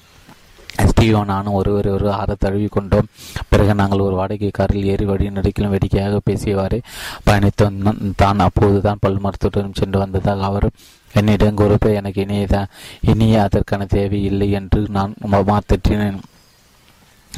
ஸ்டீவோ 0.78 1.26
நானும் 1.26 1.54
ஒருவர் 1.54 1.88
ஒரு 1.88 2.12
ஆற 2.12 2.36
தழுவி 2.40 2.68
கொண்டோம். 2.68 3.10
பிறகு 3.50 3.76
நாங்கள் 3.76 4.00
ஒரு 4.00 4.16
வாடகை 4.16 4.50
காரில் 4.54 4.90
ஏறி 4.94 5.06
வழி 5.06 5.30
நடுக்கிலும் 5.30 5.74
வேடிக்கையாக 5.74 6.20
பேசியவாறு 6.30 6.80
பயணித்தோம். 7.28 7.78
தான் 8.16 8.40
அப்போதுதான் 8.40 9.02
பல் 9.02 9.24
மருத்துவரிடம் 9.24 9.80
சென்று 9.82 10.00
வந்ததால் 10.00 10.48
அவர் 10.50 10.68
என்னிடம் 11.14 11.56
குறிப்பை 11.56 11.94
எனக்கு 11.94 12.22
இனியதான் 12.26 12.72
இனிய 13.12 13.42
அதற்கான 13.44 13.86
தேவை 13.86 14.24
இல்லை 14.24 14.52
என்று 14.52 14.86
நான் 14.90 15.14
மாத்தற்றினேன் 15.50 16.20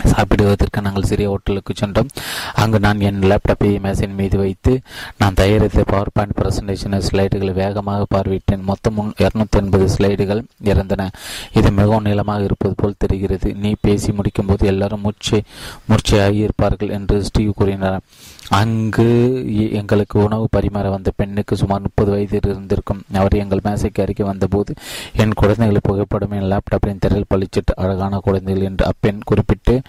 சாப்பிடுவதற்கு 0.04 0.82
நாங்கள் 0.82 1.08
சிறிய 1.10 1.28
ஹோட்டலுக்கு 1.30 1.74
சென்றோம். 1.76 2.10
அங்கு 2.54 2.80
நான் 2.80 3.00
என் 3.00 3.22
லேப்டாப்பை 3.22 3.70
மேசின் 3.86 4.16
மீது 4.16 4.38
வைத்து 4.38 4.82
நான் 5.18 5.34
தயாரித்த 5.34 5.84
பவர் 5.84 6.14
பாயிண்ட் 6.14 6.38
பிரசன்டேஷன் 6.40 6.98
ஸ்லைடுகளை 7.08 7.54
வேகமாக 7.54 8.06
பார்வையிட்டேன். 8.16 8.64
மொத்தம் 8.72 9.14
இருநூத்தி 9.18 9.60
எண்பது 9.62 9.88
ஸ்லைடுகள் 9.96 10.44
இறந்தன 10.64 11.10
இது 11.54 11.72
மிகவும் 11.72 12.04
நீளமாக 12.04 12.44
இருப்பது 12.44 12.76
போல் 12.78 13.02
தெரிகிறது. 13.04 13.54
நீ 13.56 13.76
பேசி 13.82 14.12
முடிக்கும்போது 14.12 14.64
எல்லாரும் 14.74 15.02
மூச்சை 15.02 15.44
மூர்ச்சையாகி 15.90 16.42
இருப்பார்கள் 16.48 16.90
என்று 16.90 17.24
ஸ்டீவ் 17.24 17.58
கூறினார். 17.62 18.02
அங்கு 18.50 19.08
எங்களுக்கு 19.72 20.24
உணவு 20.24 20.48
பரிமாற 20.58 20.90
வந்த 20.90 21.12
பெண்ணுக்கு 21.16 21.56
சுமார் 21.56 21.82
முப்பது 21.82 22.12
வயது 22.12 22.40
இருந்திருக்கும். 22.44 23.02
அவர் 23.14 23.34
எங்கள் 23.34 23.64
மேசைக்கு 23.64 24.02
அருகே 24.02 24.24
வந்தபோது 24.24 24.74
என் 25.14 25.34
குழந்தைகளை 25.34 25.80
புகைப்படம் 25.84 26.32
என் 26.32 26.52
லேப்டாப்பின் 26.52 27.00
திரையில் 27.00 27.32
பழிச்சிட்டு 27.34 27.74
அழகான 27.76 28.20
குழந்தைகள் 28.20 28.64
என்று 28.64 28.86
அப்பெண் 28.86 29.20
குறிப்பிட்டு 29.26 29.82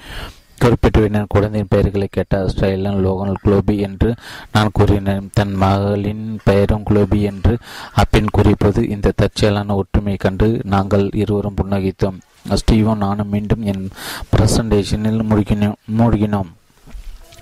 குறிப்பிட்டு 0.61 1.03
என் 1.03 1.27
குழந்தையின் 1.29 1.71
பெயர்களை 1.71 2.09
கேட்ட 2.11 2.47
ஸ்டைலன் 2.47 3.01
லோகன் 3.01 3.35
குளோபி 3.43 3.79
என்று 3.79 4.15
நான் 4.53 4.71
கூறினேன். 4.73 5.31
தன் 5.33 5.55
மகளின் 5.55 6.41
பெயரும் 6.45 6.83
குளோபி 6.83 7.23
என்று 7.23 7.59
அப்பெண் 7.95 8.31
குறிப்பது 8.33 8.89
இந்த 8.89 9.13
தற்செயலான 9.17 9.75
ஒற்றுமையை 9.75 10.17
கண்டு 10.17 10.61
நாங்கள் 10.65 11.11
இருவரும் 11.13 11.55
புன்னகித்தோம். 11.63 12.19
ஸ்டீவன் 12.55 12.99
நானும் 12.99 13.29
மீண்டும் 13.29 13.63
என் 13.63 13.89
பிரசன்டேஷனில் 14.37 15.27
மூழ்கினோம் 15.31 15.75
மூழ்கினோம். 15.99 16.53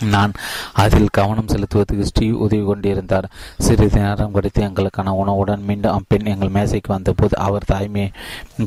நான் 0.00 0.32
அதில் 0.72 1.08
கவனம் 1.10 1.46
செலுத்துவதற்கு 1.46 2.02
ஸ்டீவ் 2.02 2.40
உதவி 2.44 2.64
கொண்டிருந்தார். 2.64 3.28
சிறிது 3.58 4.00
நேரம் 4.00 4.32
கிடைத்து 4.32 4.62
எங்களுக்கான 4.62 5.14
உணவுடன் 5.22 5.62
மீண்டும் 5.62 5.92
அப்பெண் 5.92 6.24
எங்கள் 6.24 6.48
மேசைக்கு 6.48 6.92
வந்தபோது 6.92 7.38
அவர் 7.38 7.64
தாய்மை 7.66 8.10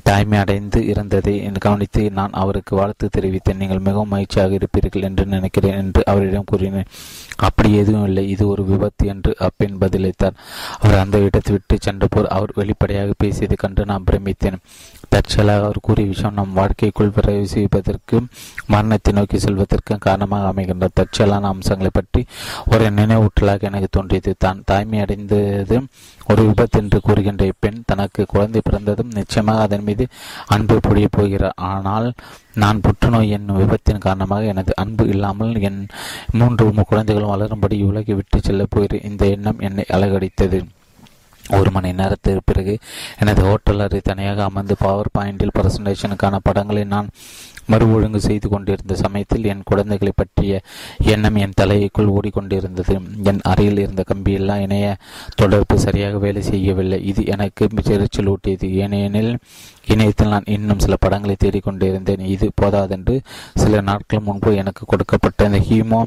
தாய்மை 0.04 0.38
அடைந்து 0.38 0.86
இருந்ததை 0.86 1.36
கவனித்து 1.60 2.12
நான் 2.12 2.32
அவருக்கு 2.32 2.76
வாழ்த்து 2.76 3.10
தெரிவித்தேன். 3.18 3.58
நீங்கள் 3.58 3.80
மிகவும் 3.80 4.08
மகிழ்ச்சியாக 4.08 4.58
இருப்பீர்கள் 4.58 5.08
என்று 5.10 5.26
நினைக்கிறேன் 5.26 5.78
என்று 5.78 6.04
அவரிடம் 6.06 6.46
கூறினேன். 6.46 6.88
அப்படி 7.36 7.74
எதுவும் 7.74 8.06
இல்லை. 8.06 8.30
இது 8.30 8.48
ஒரு 8.48 8.66
விபத்து 8.66 9.08
என்று 9.08 9.36
அப்பெண் 9.38 9.78
பதிலளித்தார். 9.82 10.38
அவர் 10.80 10.98
அந்த 10.98 11.18
இடத்தை 11.18 11.54
விட்டு 11.56 11.78
சென்றபோது 11.80 12.30
அவர் 12.30 12.52
வெளிப்படையாக 12.56 13.14
பேசியதை 13.18 13.56
கண்டு 13.56 13.86
நான் 13.86 14.04
பிரமித்தேன். 14.12 14.60
தற்செயலாக 15.10 15.64
அவர் 15.64 15.80
கூறிய 15.82 16.08
விஷயம் 16.08 16.38
நம் 16.40 16.56
வாழ்க்கைக்குள் 16.58 17.14
பிரவேசிப்பதற்கு 17.18 18.18
மரணத்தை 18.68 19.14
நோக்கி 19.14 19.38
செல்வதற்கு 19.38 19.98
காரணமாக 19.98 20.50
அமைகின்ற 20.52 20.88
தற்செயலான 21.00 21.50
அம்சங்களை 21.54 21.92
பற்றி 21.94 22.22
ஒரு 22.72 22.86
நினைவூட்டலாக 22.92 23.70
எனக்கு 23.70 23.90
தோன்றியது. 23.92 24.34
தான் 24.38 24.64
தாய்மை 24.66 25.00
அடைந்தது 25.00 25.78
ஒரு 26.32 26.42
விபத்து 26.48 26.80
என்று 26.80 27.00
கூறுகின்ற 27.02 27.44
இப்பெண் 27.46 27.82
தனக்கு 27.86 28.22
குழந்தை 28.26 28.62
பிறந்ததும் 28.64 29.16
நிச்சயமாக 29.20 29.66
அதன் 29.66 29.84
மீது 29.84 30.06
அன்பு 30.56 30.78
பொழிய 30.88 31.08
போகிறார் 31.12 31.58
ஆனால் 31.72 32.08
நான் 32.54 32.82
புற்றுநோய் 32.82 33.34
என்னும் 33.38 33.60
விபத்தின் 33.64 34.04
காரணமாக 34.06 34.46
எனது 34.46 34.74
அன்பு 34.76 35.06
இல்லாமல் 35.08 35.54
என் 35.62 35.82
மூன்று 36.32 36.66
குழந்தைகளும் 36.84 37.34
வளரும்படி 37.34 37.78
உலகை 37.84 38.16
விட்டு 38.16 38.40
செல்லப் 38.42 38.74
போகிறேன் 38.76 39.08
இந்த 39.12 39.26
எண்ணம் 39.28 39.60
என்னை 39.60 39.86
அழகடித்தது. 39.94 40.60
ஒரு 41.50 41.72
மணி 41.72 41.94
நேரத்திற்கு 41.94 42.42
பிறகு 42.46 42.74
எனது 43.20 43.42
ஹோட்டல் 43.42 43.80
அறை 43.80 44.00
தனியாக 44.04 44.44
அமர்ந்து 44.44 44.76
பவர் 44.80 45.14
பாயிண்டில் 45.18 45.56
பிரசன்டேஷனுக்கான 45.56 46.40
படங்களை 46.44 46.84
நான் 46.86 47.08
மறு 47.68 47.86
ஒழுங்கு 47.94 48.20
செய்து 48.20 48.50
கொண்டிருந்த 48.50 48.96
சமயத்தில் 48.96 49.48
என் 49.54 49.64
குழந்தைகளை 49.66 50.14
பற்றிய 50.16 50.62
எண்ணம் 51.14 51.36
என் 51.36 51.58
தலையைக்குள் 51.62 52.14
ஓடிக்கொண்டிருந்தது. 52.18 52.96
என் 53.24 53.42
அறையில் 53.52 53.82
இருந்த 53.86 54.04
கம்பியெல்லாம் 54.12 54.64
இணைய 54.66 54.96
தொடர்பு 55.36 55.80
சரியாக 55.80 56.18
வேலை 56.18 56.42
செய்யவில்லை. 56.42 57.00
இது 57.06 57.26
எனக்கு 57.26 57.68
எரிச்சல் 57.96 58.32
ஊட்டியது. 58.34 58.70
ஏனெனில் 58.84 59.38
இணையத்தில் 59.86 60.34
நான் 60.34 60.50
இன்னும் 60.56 60.80
சில 60.80 60.96
படங்களை 61.00 61.36
தேடிக்கொண்டிருந்தேன். 61.44 62.24
இது 62.36 62.52
போதாதென்று 62.62 63.16
சில 63.54 63.82
நாட்கள் 63.82 64.26
முன்பு 64.30 64.56
எனக்கு 64.56 64.86
கொடுக்கப்பட்ட 64.86 65.46
இந்த 65.46 65.60
ஹீமோ 65.70 66.02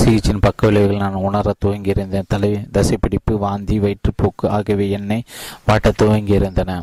சிகிச்சையின் 0.00 0.44
பக்க 0.46 0.66
விளைவுகள் 0.66 1.02
நான் 1.04 1.24
உணர 1.28 1.54
துவங்கியிருந்தேன். 1.64 2.28
தலை 2.28 2.50
தசைப்பிடிப்பு 2.72 3.34
வாந்தி 3.46 3.78
வயிற்றுப்போக்கு 3.80 4.46
ஆகியவை 4.58 4.90
என்னை 4.90 5.22
வாட்ட 5.68 5.92
துவங்கியிருந்தன. 6.02 6.80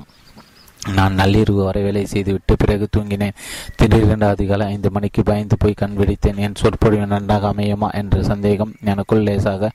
நான் 0.89 1.15
நள்ளிரவு 1.15 1.63
வரை 1.63 1.82
வேலை 1.84 2.06
செய்துவிட்டு 2.06 2.56
பிறகு 2.58 2.88
தூங்கினேன். 2.98 3.36
திடீரென்று 3.76 4.28
அதிகாலை 4.28 4.67
ஐந்து 4.67 4.91
மணிக்கு 4.91 5.24
பயந்து 5.24 5.58
போய் 5.58 5.74
கண்பிடித்தேன் 5.82 6.36
என் 6.36 6.56
சொற்பொழிவு 6.56 7.06
நன்றாக 7.06 7.54
அமையுமா 7.54 7.89
என்ற 7.91 8.24
சந்தேகம் 8.24 8.76
எனக்குள் 8.84 9.22
லேசாக 9.22 9.72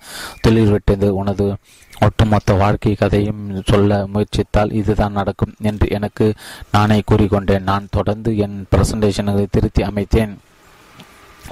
துளிர்விட்டது. 0.48 1.08
உனது 1.08 1.56
ஒட்டுமொத்த 2.00 2.52
வாழ்க்கை 2.52 2.94
கதையும் 2.94 3.62
சொல்ல 3.64 4.06
முயற்சித்தால் 4.06 4.72
இதுதான் 4.72 5.12
நடக்கும் 5.12 5.54
என்று 5.62 5.88
எனக்கு 5.90 6.34
நானே 6.72 7.02
கூறிக்கொண்டேன். 7.10 7.62
நான் 7.62 7.88
தொடர்ந்து 7.90 8.36
என் 8.36 8.66
பிரசன்டேஷன்களை 8.76 9.46
திருத்தி 9.50 9.82
அமைத்தேன். 9.82 10.36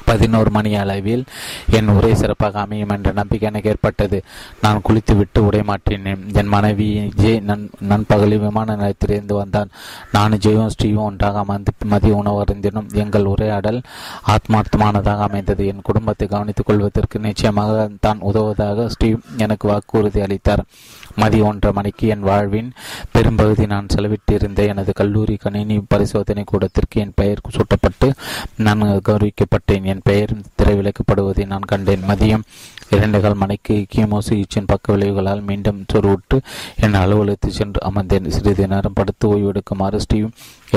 பதினோரு 0.06 0.50
மணி 0.50 0.72
அளவில் 0.82 1.24
என் 1.78 1.88
உரை 1.88 2.12
சிறப்பாக 2.14 2.60
அமையும் 2.60 2.94
என்ற 2.96 3.12
நம்பிக்கை 3.12 3.48
எனக்கு 3.48 3.70
ஏற்பட்டது. 3.70 4.18
நான் 4.60 4.82
குளித்துவிட்டு 4.82 5.40
உடை 5.46 5.62
மாற்றினேன். 5.70 6.22
என் 6.32 6.52
மனைவி 6.54 6.88
ஜே 7.22 7.32
நன் 7.40 7.70
நண்பகலில் 7.92 8.44
விமான 8.46 8.76
நிலையத்திலிருந்து 8.76 9.34
வந்தான். 9.34 9.72
நானும் 10.12 10.42
ஜெயும் 10.46 10.74
ஸ்ரீவும் 10.76 11.08
ஒன்றாக 11.10 11.38
அமர்ந்து 11.38 11.72
மதிய 11.86 12.14
உணவு 12.14 12.44
அறிந்தினும் 12.44 12.92
எங்கள் 13.04 13.30
உரையாடல் 13.34 13.80
ஆத்மார்த்தமானதாக 14.34 15.26
அமைந்தது. 15.28 15.66
என் 15.66 15.86
குடும்பத்தை 15.88 16.28
கவனித்துக் 16.28 16.66
கொள்வதற்கு 16.66 17.18
நிச்சயமாக 17.18 17.88
தான் 18.00 18.20
உதவுவதாக 18.20 18.88
ஸ்ரீ 18.88 19.10
எனக்கு 19.36 19.68
வாக்குறுதி 19.68 20.20
அளித்தார். 20.20 20.64
மதிய 21.22 21.44
ஒன்றரை 21.50 21.72
மணிக்கு 21.78 22.06
என் 22.14 22.26
வாழ்வின் 22.28 22.70
பெரும்பகுதி 23.14 23.66
நான் 23.72 23.92
செலவிட்டிருந்த 23.94 24.66
எனது 24.72 24.92
கல்லூரி 25.00 25.36
கணினி 25.44 25.76
பரிசோதனை 25.92 26.44
கூடத்திற்கு 26.52 27.00
என் 27.04 27.16
பெயர் 27.20 27.44
சூட்டப்பட்டு 27.56 28.08
நான் 28.66 28.82
கௌரவிக்கப்பட்டேன். 29.08 29.86
என் 29.92 30.04
பெயர் 30.08 30.34
திரைவிலக்கப்படுவதை 30.60 31.46
நான் 31.52 31.70
கண்டேன். 31.72 32.06
மதியம் 32.10 32.46
இரண்டு 32.94 33.18
கால் 33.20 33.40
மணிக்கு 33.42 33.76
கீமோ 33.92 34.18
சிகிச்சையின் 34.26 34.68
பக்க 34.72 34.92
விளைவுகளால் 34.94 35.42
மீண்டும் 35.48 35.80
சொருவிட்டு 35.92 36.36
என் 36.84 37.00
அலுவலகத்தில் 37.02 37.56
சென்று 37.58 37.80
அமர்ந்தேன். 37.88 38.28
சிறிது 38.36 38.66
நேரம் 38.74 38.96
படுத்து 38.98 39.24
ஓய்வெடுக்குமாறு 39.32 40.00
ஸ்டீவ் 40.04 40.28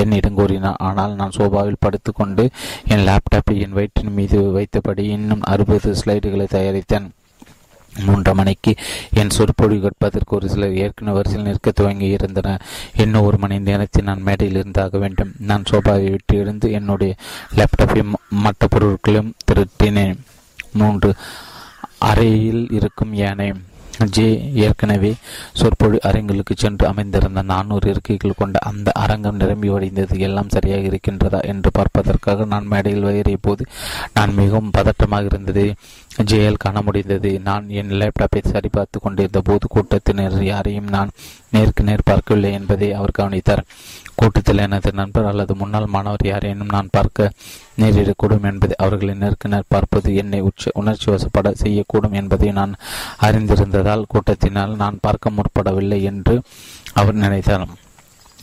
என்னிடம் 0.02 0.38
கூறினார். 0.40 0.80
ஆனால் 0.88 1.14
நான் 1.20 1.36
சோபாவில் 1.38 1.82
படுத்துக்கொண்டு 1.86 2.46
என் 2.92 3.06
லேப்டாப்பை 3.08 3.56
என் 3.66 3.76
வயிற்றின் 3.78 4.16
மீது 4.18 4.40
வைத்தபடி 4.58 5.06
இன்னும் 5.18 5.46
அறுபது 5.52 5.90
ஸ்லைடுகளை 6.02 6.48
தயாரித்தேன். 6.56 7.08
மூன்று 7.96 8.34
மணிக்கு 8.34 8.74
என் 9.14 9.30
சொற்பொழிவு 9.30 9.80
கேட்பதற்கு 9.80 10.36
ஒரு 10.36 10.48
சிலர் 10.48 10.74
ஏற்கனவே 10.74 11.16
வரிசையில் 11.16 11.46
நிற்க 11.48 11.70
துவங்கி 11.70 12.06
இருந்தன. 12.06 12.56
இன்னும் 12.96 13.22
ஒரு 13.22 13.38
மணி 13.38 13.58
நேரத்தில் 13.58 14.04
நான் 14.04 14.22
மேடையில் 14.22 14.54
இருந்தாக 14.54 14.98
வேண்டும். 14.98 15.32
நான் 15.38 15.68
சோபாவை 15.70 16.10
விட்டு 16.10 16.36
எழுந்து 16.36 16.70
என்னுடைய 16.70 17.14
லேப்டாப்பையும் 17.56 18.14
மற்ற 18.28 18.66
பொருட்களையும் 18.66 19.34
திருட்டினேன் 19.44 20.20
மூன்று 20.72 21.14
அறையில் 21.98 22.66
இருக்கும் 22.70 23.12
யானை 23.12 23.54
ஜே 24.16 24.52
ஏற்கனவே 24.54 25.14
சொற்பொழி 25.52 25.98
அரங்களுக்கு 26.02 26.54
சென்று 26.56 26.86
அமைந்திருந்த 26.86 27.42
நானூறு 27.42 27.90
இருக்கைகள் 27.90 28.36
கொண்ட 28.36 28.58
அந்த 28.58 28.90
அரங்கம் 28.92 29.36
நிரம்பி 29.36 29.68
வடிந்தது. 29.68 30.18
எல்லாம் 30.18 30.48
சரியாக 30.48 30.80
இருக்கின்றதா 30.80 31.40
என்று 31.42 31.70
பார்ப்பதற்காக 31.70 32.44
நான் 32.44 32.66
மேடையில் 32.66 33.04
ஏறிய 33.04 33.36
போது 33.40 33.66
நான் 34.14 34.34
மிகவும் 34.34 34.70
பதட்டமாக 34.78 35.24
இருந்தது. 35.24 35.74
ஜெயல் 36.16 36.56
காண 36.56 36.82
முடிந்தது 36.82 37.40
நான் 37.40 37.68
என் 37.68 37.90
லேப்டாப்பை 37.90 38.40
சரிபார்த்து 38.44 38.98
கொண்டிருந்த 39.00 39.40
போது 39.40 39.66
கூட்டத்தினர் 39.68 40.42
யாரையும் 40.42 40.88
நான் 40.88 41.10
நேருக்கு 41.50 41.84
நேர் 41.84 42.02
பார்க்கவில்லை 42.04 42.52
என்பதை 42.52 42.92
அவர் 42.92 43.10
கவனித்தார். 43.10 43.62
கூட்டத்தில் 44.14 44.58
எனது 44.58 44.92
நண்பர் 44.92 45.24
அல்லது 45.24 45.54
முன்னாள் 45.54 45.86
மாணவர் 45.86 46.26
யாரேனும் 46.26 46.72
நான் 46.72 46.88
பார்க்க 46.92 47.30
நேரிடக்கூடும் 47.78 48.42
என்பதை 48.42 48.76
அவர்களை 48.76 49.14
நேருக்கு 49.14 49.48
நேர் 49.48 49.68
பார்ப்பது 49.68 50.14
என்னை 50.14 50.40
உச்ச 50.40 50.70
உணர்ச்சி 50.74 51.10
வசப்பட 51.10 51.52
செய்யக்கூடும் 51.62 52.12
என்பதை 52.12 52.52
நான் 52.52 52.74
அறிந்திருந்ததால் 53.22 54.08
கூட்டத்தினால் 54.08 54.76
நான் 54.76 54.98
பார்க்க 55.00 55.30
முற்படவில்லை 55.30 56.02
என்று 56.02 56.42
அவர் 56.92 57.14
நினைத்தார். 57.14 57.66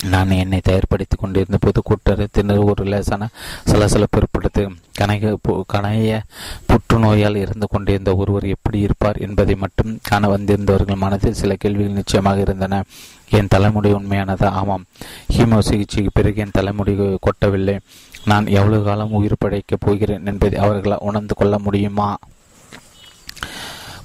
நான் 0.04 0.30
என்னை 0.30 0.62
தயார்படுத்திக் 0.64 1.20
கொண்டிருந்த 1.20 1.58
போது 1.60 1.82
கூட்டத்தினர் 1.84 2.58
ஒரு 2.58 2.84
லேசான 2.84 3.28
சலசலப்பு 3.66 4.20
ஏற்பட்டது 4.20 4.70
கனைக 5.00 5.36
கனைய 5.74 6.20
புற்றுநோயால் 6.68 7.36
இருந்து 7.36 7.68
கொண்டிருந்த 7.68 8.16
ஒருவர் 8.16 8.44
எப்படி 8.44 8.80
இருப்பார் 8.80 9.18
என்பதை 9.18 9.56
மட்டும் 9.56 10.00
காண 10.04 10.30
வந்திருந்தவர்கள் 10.30 10.96
மனதில் 10.96 11.34
சில 11.34 11.56
கேள்விகள் 11.56 11.92
நிச்சயமாக 11.92 12.40
இருந்தன. 12.40 12.84
என் 13.30 13.48
தலைமுடி 13.48 13.92
உண்மையானதா? 13.92 14.46
ஆமாம். 14.46 14.86
ஹீமோ 15.34 15.60
சிகிச்சைக்கு 15.60 16.12
பிறகு 16.14 16.42
என் 16.42 16.52
தலைமுடி 16.54 17.18
கொட்டவில்லை. 17.22 17.80
நான் 18.26 18.48
எவ்வளவு 18.48 18.84
காலம் 18.84 19.12
உயிர் 19.12 19.36
படைக்கப் 19.38 19.80
போகிறேன் 19.80 20.26
என்பதை 20.26 20.60
அவர்களால் 20.60 20.98
உணர்ந்து 21.02 21.36
கொள்ள 21.36 21.60
முடியுமா? 21.60 22.18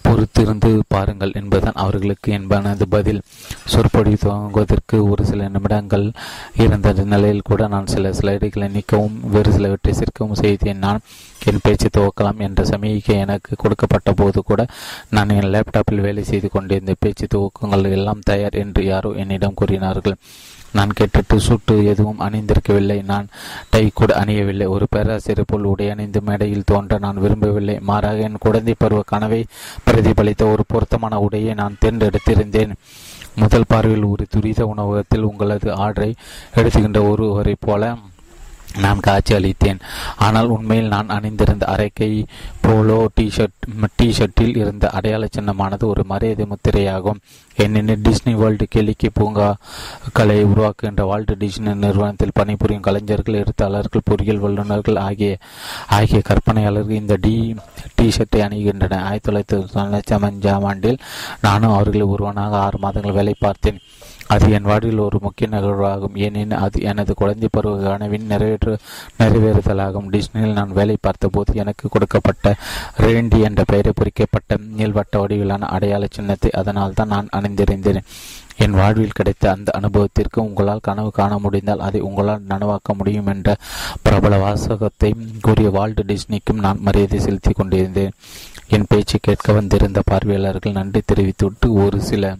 பொறுத்திருந்து 0.08 0.80
பாருங்கள் 0.88 1.32
என்பதுதான் 1.34 1.80
அவர்களுக்கு 1.84 2.32
என்பனது 2.32 2.88
பதில். 2.88 3.20
சொற்பொழி 3.64 4.14
துவங்குவதற்கு 4.14 5.08
ஒரு 5.10 5.24
சில 5.24 5.48
நிமிடங்கள் 5.48 6.12
இருந்த 6.56 6.92
நிலையில் 6.92 7.42
கூட 7.44 7.66
நான் 7.66 7.86
சில 7.86 8.10
ஸ்லைடுகளை 8.10 8.68
நீக்கவும் 8.76 9.20
வேறு 9.22 9.52
சிலவற்றை 9.52 9.94
சேர்க்கவும் 9.94 10.34
செய்தேன். 10.34 10.78
நான் 10.78 11.00
என் 11.44 11.62
பேச்சு 11.62 11.88
துவக்கலாம் 11.96 12.38
என்ற 12.38 12.64
சமீகை 12.64 13.16
எனக்கு 13.16 13.56
கொடுக்கப்பட்ட 13.56 14.12
போது 14.12 14.42
கூட 14.42 14.66
நான் 15.10 15.28
என் 15.28 15.52
லேப்டாப்பில் 15.54 16.00
வேலை 16.00 16.24
செய்து 16.24 16.48
கொண்டிருந்த 16.48 16.94
பேச்சு 16.98 17.26
துவக்கங்கள் 17.26 17.90
எல்லாம் 17.90 18.20
தயார் 18.20 18.54
என்று 18.54 18.84
யாரோ 18.84 19.12
என்னிடம் 19.16 19.54
கூறினார்கள். 19.54 20.16
நான் 20.72 20.92
கேட்டுட்டு 21.00 21.36
சூட்டு 21.36 21.84
எதுவும் 21.84 22.20
அணிந்திருக்கவில்லை. 22.20 23.04
நான் 23.04 23.26
டை 23.70 23.90
கூட 23.94 24.20
அணியவில்லை. 24.20 24.66
ஒரு 24.66 24.86
பேராசிரியர் 24.90 25.48
போல் 25.48 25.64
உடை 25.64 25.90
அணிந்து 25.90 26.20
மேடையில் 26.20 26.66
தோன்ற 26.66 26.98
நான் 26.98 27.20
விரும்பவில்லை. 27.20 27.78
மாறாக 27.80 28.16
என் 28.16 28.38
குழந்தை 28.40 28.74
பருவ 28.78 29.02
கனவை 29.06 29.44
பிரதிபலித்த 29.84 30.44
ஒரு 30.44 30.64
பொருத்தமான 30.66 31.20
உடையை 31.30 31.54
நான் 31.54 31.76
தேர்ந்தெடுத்திருந்தேன். 31.84 32.72
முதல் 33.34 33.68
பார்வையில் 33.68 34.04
ஒரு 34.04 34.26
துரித 34.30 34.66
உணவகத்தில் 34.66 35.22
உங்களது 35.22 35.70
ஆர்டரை 35.74 36.14
எடுத்துக்கின்ற 36.54 37.08
ஒருவரை 37.08 37.54
போல 37.60 37.94
நான் 38.78 39.00
காட்சி 39.00 39.34
அளித்தேன் 39.34 39.80
ஆனால் 40.16 40.46
உண்மையில் 40.46 40.88
நான் 40.88 41.08
அணிந்திருந்த 41.08 41.66
அரைக்கை 41.66 42.24
போலோ 42.60 43.08
டிஷர்ட் 43.20 43.66
டிஷர்ட்டில் 44.02 44.56
இருந்த 44.56 44.88
அடையாள 44.88 45.28
சின்னமானது 45.36 45.84
ஒரு 45.84 46.04
மரியாதை 46.04 46.46
முத்திரையாகும். 46.46 47.20
ஏனெனில் 47.56 48.02
டிஸ்னி 48.02 48.32
வேர்ல்டு 48.34 48.66
கேளிக்கை 48.74 49.08
பூங்காக்களை 49.20 50.42
உருவாக்குகின்ற 50.44 51.04
வால்ட் 51.04 51.32
டிஸ்னி 51.38 51.74
நிறுவனத்தில் 51.74 52.34
பணிபுரியும் 52.34 52.82
கலைஞர்கள் 52.82 53.34
எழுத்தாளர்கள் 53.34 54.02
பொறியியல் 54.04 54.38
வல்லுநர்கள் 54.38 54.96
ஆகிய 54.96 55.36
ஆகிய 55.88 56.22
கற்பனையாளர்கள் 56.28 57.00
இந்த 57.02 57.16
டி 57.20 57.56
டிஷர்ட்டை 58.02 58.40
அணிகின்றனர். 58.46 59.02
ஆயிரத்தி 59.02 59.32
தொள்ளாயிரத்தி 59.32 59.66
தொண்ணூற்றி 59.74 60.30
அஞ்சாம் 60.30 60.62
ஆண்டில் 60.62 60.98
நானும் 61.40 61.70
அவர்களை 61.70 62.06
ஒருவனாக 62.06 62.56
ஆறு 62.58 62.78
மாதங்கள் 62.78 63.12
வேலை 63.12 63.34
பார்த்தேன். 63.38 63.80
அது 64.32 64.46
என் 64.56 64.68
வாழ்வில் 64.70 65.04
ஒரு 65.06 65.18
முக்கிய 65.24 65.46
நிகழ்வாகும். 65.54 66.16
ஏனெனில் 66.24 66.60
அது 66.64 66.80
எனது 66.90 67.12
குழந்தை 67.20 67.48
பருவ 67.56 67.80
கனவின் 67.86 68.28
நிறைவேற்று 68.32 68.74
நிறைவேறுதலாகும். 69.20 70.10
டிஸ்னியில் 70.14 70.58
நான் 70.58 70.76
வேலை 70.78 70.96
பார்த்தபோது 71.06 71.52
எனக்கு 71.62 71.86
கொடுக்கப்பட்ட 71.88 72.54
ரேண்டி 73.04 73.40
என்ற 73.48 73.62
பெயரை 73.72 73.92
பொறிக்கப்பட்ட 74.00 74.58
நீள்வட்ட 74.78 75.20
வடிவிலான 75.22 75.68
அடையாள 75.76 76.06
சின்னத்தை 76.16 76.52
அதனால் 76.60 76.96
தான் 77.00 77.12
நான் 77.14 77.32
அணிந்திருந்தேன். 77.38 78.00
என் 78.64 78.76
வாழ்வில் 78.78 79.16
கிடைத்த 79.18 79.44
அந்த 79.54 79.70
அனுபவத்திற்கு 79.78 80.38
உங்களால் 80.46 80.84
கனவு 80.88 81.10
காண 81.18 81.32
முடிந்தால் 81.44 81.84
அதை 81.86 82.00
உங்களால் 82.08 82.46
நனவாக்க 82.52 82.94
முடியும் 82.98 83.30
என்ற 83.32 83.54
பிரபல 84.04 84.38
வாசகத்தை 84.44 85.10
கூறிய 85.46 85.70
வால்ட் 85.76 86.02
டிஸ்னிக்கும் 86.10 86.62
நான் 86.66 86.82
மரியாதை 86.88 87.20
செலுத்தி 87.26 87.52
கொண்டிருந்தேன். 87.52 88.14
என் 88.76 88.88
பேச்சு 88.88 89.18
கேட்க 89.28 89.52
வந்திருந்த 89.52 90.02
பார்வையாளர்கள் 90.10 90.78
நன்றி 90.80 91.02
தெரிவித்துவிட்டு 91.12 91.68
ஒரு 91.84 92.00
சில 92.10 92.34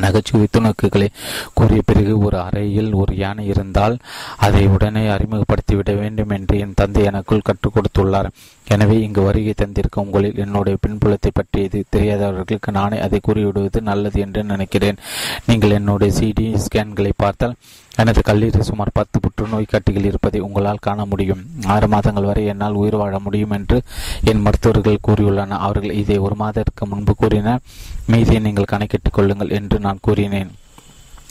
நகைச்சுவை 0.00 0.46
துணுக்குகளை 0.52 1.08
கூறிய 1.54 1.82
பிறகு 1.86 2.18
ஒரு 2.18 2.38
அறையில் 2.40 2.92
ஒரு 2.92 3.16
யானை 3.16 3.46
இருந்தால் 3.46 3.96
அதை 4.36 4.66
உடனே 4.66 5.04
அறிமுகப்படுத்திவிட 5.06 5.92
வேண்டும் 5.98 6.28
என்று 6.28 6.58
என் 6.58 6.74
தந்தை 6.74 7.04
எனக்குள் 7.04 7.40
கற்றுக் 7.42 7.74
கொடுத்துள்ளார். 7.74 8.30
எனவே 8.68 9.00
இங்கு 9.00 9.22
வருகை 9.22 9.54
தந்திருக்கும் 9.56 10.04
உங்களில் 10.06 10.36
என்னுடைய 10.36 10.78
பின்புலத்தை 10.86 11.30
பற்றியது 11.32 11.84
தெரியாதவர்களுக்கு 11.90 12.72
நானே 12.72 12.98
அதை 13.00 13.20
கூறிவிடுவது 13.22 13.80
நல்லது 13.80 14.20
என்று 14.20 14.44
நினைக்கிறேன். 14.44 15.00
நீங்கள் 15.46 15.70
என்னுடைய 15.70 16.12
சிடி 16.20 16.46
ஸ்கேன்களை 16.66 17.12
பார்த்தால் 17.16 17.56
எனது 17.96 18.20
கல்லீரல் 18.26 18.68
சுமார் 18.70 18.90
பத்து 18.92 19.20
புற்றுநோய் 19.20 19.72
கட்டிகள் 19.72 20.04
இருப்பதை 20.04 20.40
உங்களால் 20.40 20.84
காண 20.86 21.04
முடியும். 21.04 21.42
ஆறு 21.66 21.88
மாதங்கள் 21.88 22.24
வரை 22.24 22.46
என்னால் 22.46 22.72
உயிர் 22.72 22.96
வாழ 22.96 23.18
முடியும் 23.18 23.50
என்று 23.50 23.82
என் 24.24 24.40
மருத்துவர்கள் 24.40 25.04
கூறியுள்ளனர். 25.08 25.64
அவர்கள் 25.68 25.90
இதை 25.90 26.18
ஒரு 26.18 26.34
மாதத்திற்கு 26.34 26.86
முன்பு 26.86 27.14
கூறினர். 27.14 27.60
மீதியை 28.06 28.40
நீங்கள் 28.40 28.64
கணக்கிட்டுக் 28.64 29.12
கொள்ளுங்கள் 29.12 29.48
என்று 29.48 29.78
நான் 29.78 29.98
கூறினேன். 30.00 30.50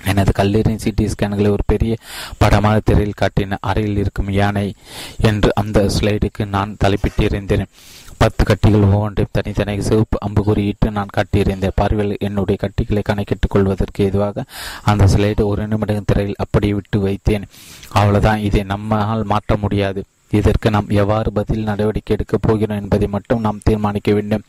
எனது 0.06 0.32
கல்லீரின் 0.40 0.80
சிடி 0.84 1.12
ஸ்கேன்களை 1.12 1.50
ஒரு 1.50 1.64
பெரிய 1.66 1.96
படமாக 2.38 2.80
திரையில் 2.84 3.20
காட்டின 3.22 3.58
அறையில் 3.62 3.98
இருக்கும் 3.98 4.32
யானை 4.32 4.74
என்று 5.20 5.52
அந்த 5.56 5.90
ஸ்லைடுக்கு 6.00 6.46
நான் 6.46 6.78
தலைப்பிட்டிருந்தேன் 6.84 7.66
பத்து 8.24 8.44
கட்டிகள் 8.44 8.84
ஒவ்வொன்றையும் 8.84 9.28
தனித்தனி 9.32 9.82
சிவப்பு 9.82 10.18
அம்பு 10.20 10.44
குறியிட்டு 10.44 10.92
நான் 10.92 11.14
காட்டியிருந்தேன். 11.18 11.72
பார்வையில் 11.76 12.18
என்னுடைய 12.20 12.56
கட்டிகளை 12.56 13.02
கணக்கிட்டுக் 13.06 13.50
கொள்வதற்கு 13.50 14.04
எதுவாக 14.04 14.44
அந்த 14.84 15.06
ஸ்லைடு 15.06 15.44
ஒரு 15.44 15.68
நிமிடம் 15.68 16.04
திரையில் 16.06 16.36
அப்படியே 16.38 16.74
விட்டு 16.74 17.00
வைத்தேன். 17.08 17.44
அவ்வளவுதான். 17.90 18.40
இதை 18.40 18.64
நம்மால் 18.64 19.24
மாற்ற 19.24 19.56
முடியாது. 19.56 20.04
இதற்கு 20.40 20.68
நாம் 20.76 20.90
எவ்வாறு 21.02 21.30
பதில் 21.38 21.68
நடவடிக்கை 21.70 22.14
எடுக்கப் 22.16 22.46
போகிறோம் 22.46 22.80
என்பதை 22.82 23.08
மட்டும் 23.16 23.44
நாம் 23.46 23.64
தீர்மானிக்க 23.64 24.12
வேண்டும். 24.18 24.46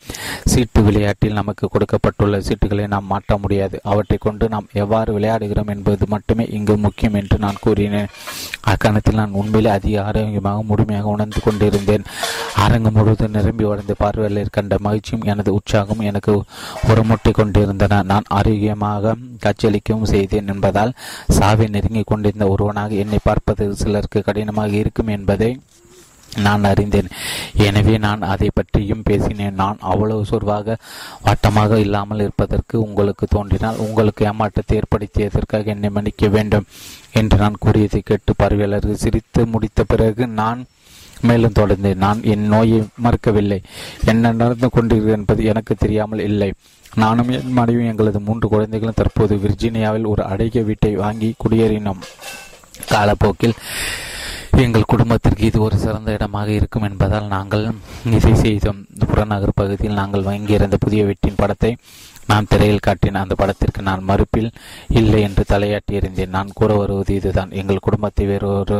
சீட்டு 0.51 0.81
விளையாட்டில் 0.83 1.37
நமக்கு 1.39 1.65
கொடுக்கப்பட்டுள்ள 1.69 2.37
சீட்டுகளை 2.47 2.85
நாம் 2.93 3.11
மாற்ற 3.13 3.37
முடியாது. 3.37 3.79
அவற்றை 3.91 4.17
கொண்டு 4.17 4.45
நாம் 4.49 4.69
எவ்வாறு 4.83 5.11
விளையாடுகிறோம் 5.19 5.71
என்பது 5.75 6.05
மட்டுமே 6.07 6.45
இங்கு 6.57 6.77
முக்கியம் 6.77 7.17
என்று 7.21 7.37
நான் 7.45 7.61
கூறினேன். 7.61 8.09
அக்கணத்தில் 8.73 9.19
நான் 9.21 9.37
உண்மையிலே 9.41 9.71
அதிக 9.77 10.03
ஆரோக்கியமாக 10.03 10.63
முழுமையாக 10.63 11.13
உணர்ந்து 11.15 11.41
கொண்டிருந்தேன். 11.41 12.07
அரங்கு 12.63 12.91
முழுவதும் 12.91 13.35
நிரம்பி 13.37 13.63
வளர்ந்த 13.63 13.95
பார்வையாளர் 14.03 14.55
கண்ட 14.57 14.75
மகிழ்ச்சியும் 14.87 15.27
எனது 15.31 15.49
உற்சாகம் 15.53 16.03
எனக்கு 16.09 16.33
உரமுட்டி 16.89 17.31
கொண்டிருந்தன. 17.31 18.01
நான் 18.11 18.29
ஆரோக்கியமாக 18.39 19.15
காட்சியளிக்கவும் 19.45 20.11
செய்தேன் 20.13 20.51
என்பதால் 20.55 20.95
சாவை 21.37 21.67
நெருங்கிக் 21.67 22.11
கொண்டிருந்த 22.11 22.47
ஒருவனாக 22.47 23.01
என்னை 23.03 23.19
பார்ப்பது 23.23 23.65
சிலருக்கு 23.83 24.21
கடினமாக 24.27 24.73
இருக்கும் 24.83 25.13
என்பதை 25.17 25.51
நான் 26.35 26.63
அறிந்தேன். 26.63 27.09
எனவே 27.67 27.97
நான் 27.97 28.21
அதை 28.21 28.49
பற்றியும் 28.53 29.03
பேசினேன். 29.03 29.53
நான் 29.53 29.77
அவ்வளவு 29.79 30.25
சொர்வாக 30.31 30.75
வட்டமாக 31.27 31.79
இல்லாமல் 31.79 32.19
இருப்பதற்கு 32.19 32.75
உங்களுக்கு 32.81 33.27
தோன்றினால் 33.27 33.77
உங்களுக்கு 33.77 34.25
ஏமாற்றத்தை 34.25 34.79
ஏற்படுத்தியதற்காக 34.81 35.65
என்னை 35.65 35.89
மன்னிக்க 35.89 36.27
வேண்டும் 36.27 36.65
என்று 37.11 37.37
நான் 37.37 37.61
கூறியதை 37.65 38.01
கேட்டு 38.05 38.33
பார்வையாளர்கள் 38.35 39.03
சிரித்து 39.03 39.45
முடித்த 39.45 39.83
பிறகு 39.83 40.27
நான் 40.27 40.65
மேலும் 41.21 41.57
தொடர்ந்தேன். 41.59 42.01
நான் 42.05 42.23
என் 42.23 42.47
நோயை 42.47 42.79
மறுக்கவில்லை. 43.03 43.59
என்ன 44.05 44.31
நடந்து 44.31 44.69
கொண்டிருக்கிறது 44.69 45.17
என்பது 45.19 45.43
எனக்கு 45.43 45.75
தெரியாமல் 45.75 46.19
இல்லை. 46.19 46.53
நானும் 46.95 47.29
என் 47.29 47.51
மனைவியும் 47.51 47.91
எங்களது 47.91 48.19
மூன்று 48.19 48.47
குழந்தைகளும் 48.49 48.99
தற்போது 48.99 49.35
விர்ஜீனியாவில் 49.35 50.05
ஒரு 50.05 50.23
அடகிய 50.23 50.63
வீட்டை 50.63 50.95
வாங்கி 50.95 51.29
குடியேறினோம். 51.43 52.03
காலப்போக்கில் 52.91 53.55
எங்கள் 54.63 54.89
குடும்பத்திற்கு 54.91 55.43
இது 55.47 55.59
ஒரு 55.61 55.77
சிறந்த 55.77 56.09
இடமாக 56.17 56.49
இருக்கும் 56.57 56.85
என்பதால் 56.87 57.25
நாங்கள் 57.33 57.63
இதை 58.17 58.31
செய்தோம். 58.43 58.79
புறநகர் 59.09 59.57
பகுதியில் 59.59 59.97
நாங்கள் 59.99 60.25
வாங்கியிருந்த 60.27 60.77
புதிய 60.85 61.01
வீட்டின் 61.09 61.39
படத்தை 61.41 61.71
நான் 62.29 62.47
திரையில் 62.51 62.85
காட்டினேன் 62.85 63.23
அந்த 63.23 63.35
படத்திற்கு 63.41 63.81
நான் 63.87 64.05
மறுப்பில் 64.09 64.49
இல்லை 64.99 65.19
என்று 65.27 65.43
தலையாட்டி 65.51 65.93
இருந்தேன் 65.99 66.33
நான் 66.37 66.55
கூற 66.59 66.69
வருவது 66.81 67.13
இதுதான். 67.19 67.51
எங்கள் 67.61 67.85
குடும்பத்தை 67.87 68.25
வேறொரு 68.31 68.77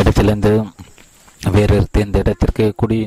இடத்திலிருந்து 0.00 0.52
வேறு 1.40 1.78
இந்த 2.04 2.18
இடத்திற்கு 2.24 2.66
குடி 2.82 2.98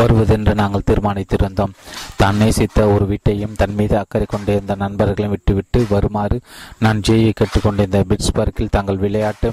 வருவதென்று 0.00 0.54
நாங்கள் 0.62 0.86
தீர்மானித்திருந்தோம். 0.90 1.74
தான் 2.20 2.38
நேசித்த 2.42 2.88
ஒரு 2.94 3.06
வீட்டையும் 3.12 3.56
தன் 3.60 3.76
மீது 3.80 3.96
அக்கறை 4.00 4.26
கொண்டிருந்த 4.26 4.76
நண்பர்களையும் 4.84 5.34
விட்டுவிட்டு 5.34 5.80
வருமாறு 5.94 6.38
நான் 6.86 7.04
ஜேயை 7.08 7.32
கற்றுக்கொண்டிருந்த 7.42 8.02
பிட்ஸ்பர்க்கில் 8.10 8.74
தங்கள் 8.78 9.02
விளையாட்டு 9.06 9.50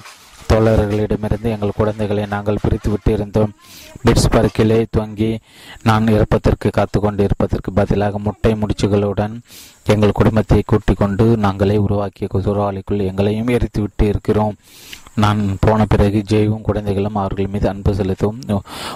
தோழர்களிடமிருந்து 0.52 1.50
எங்கள் 1.56 1.78
குழந்தைகளை 1.78 2.26
நாங்கள் 2.26 2.62
பிரித்து 2.62 2.90
விட்டு 2.90 3.14
இருந்தோம் 3.14 3.52
பிட்ஸ்பர்க்கிலே 4.06 4.86
துவங்கி 4.90 5.32
நான் 5.84 6.08
இறப்பதற்கு 6.08 6.70
காத்து 6.72 7.00
கொண்டு 7.00 7.24
இருப்பதற்கு 7.24 7.72
பதிலாக 7.74 8.20
முட்டை 8.20 8.54
முடிச்சுகளுடன் 8.54 9.36
எங்கள் 9.86 10.12
குடும்பத்தை 10.12 10.62
கூட்டிக் 10.66 10.98
கொண்டு 10.98 11.26
நாங்களே 11.38 11.78
உருவாக்கிய 11.78 12.28
சூறாவளிக்குள் 12.34 13.08
எங்களையும் 13.10 13.50
எரித்து 13.50 13.82
விட்டு 13.82 14.08
இருக்கிறோம் 14.08 14.56
நான் 15.16 15.42
போன 15.60 15.86
பிறகு 15.86 16.20
ஜெயும் 16.30 16.62
குழந்தைகளும் 16.62 17.16
அவர்கள் 17.16 17.48
மீது 17.48 17.68
அன்பு 17.70 17.96
செலுத்தவும் 17.96 18.42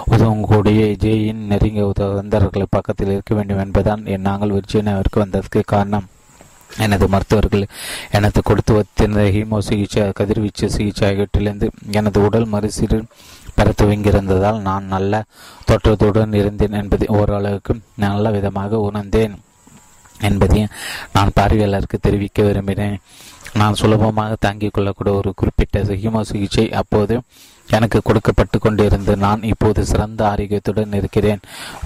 உதவும் 0.04 0.42
கூடிய 0.42 0.84
ஜெயின் 1.04 1.42
நெருங்கிய 1.52 1.92
உதவந்தர்களை 1.92 2.66
பக்கத்தில் 2.70 3.10
இருக்க 3.10 3.34
வேண்டும் 3.34 3.58
என்பதுதான் 3.58 4.04
நாங்கள் 4.20 4.50
விர்ஜீனியாவிற்கு 4.50 5.22
வந்ததற்கு 5.24 5.62
காரணம். 5.66 6.06
எனது 6.78 7.08
மருத்துவர்கள் 7.08 7.66
எனது 8.10 8.42
கொடுத்து 8.42 8.74
வைத்திருந்த 8.74 9.22
ஹீமோ 9.22 9.58
சிகிச்சை 9.58 10.12
கதிர்வீச்சு 10.12 10.70
சிகிச்சை 10.70 11.04
ஆகியவற்றிலிருந்து 11.08 11.70
எனது 11.90 12.24
உடல் 12.24 12.46
மறுசீர் 12.46 13.02
பெற 13.54 13.72
துவங்கியிருந்ததால் 13.82 14.60
நான் 14.60 14.84
நல்ல 14.84 15.24
தோற்றத்துடன் 15.64 16.34
இருந்தேன் 16.34 16.72
என்பதை 16.72 17.06
ஓரளவுக்கு 17.08 17.80
நல்ல 17.96 18.30
விதமாக 18.30 18.78
உணர்ந்தேன் 18.78 19.34
என்பதையும் 20.20 20.68
நான் 21.12 21.30
பார்வையாளருக்கு 21.40 21.98
தெரிவிக்க 22.00 22.42
விரும்பினேன். 22.42 22.96
நான் 23.54 23.74
சுலபமாக 23.74 24.36
தாங்கிக் 24.40 24.72
கொள்ளக்கூடிய 24.72 25.16
ஒரு 25.16 25.32
குறிப்பிட்ட 25.34 25.82
ஹீமோ 25.82 26.20
சிகிச்சை 26.20 26.72
அப்போது 26.72 27.20
எனக்கு 27.74 27.98
கொடுக்கப்பட்டு 28.02 28.56
கொண்டிருந்து 28.58 29.12
நான் 29.24 29.42
இப்போது 29.42 29.80
சிறந்த 29.84 30.20
ஆரோக்கியத்துடன் 30.30 30.96
இருக்கிறேன். 30.98 31.40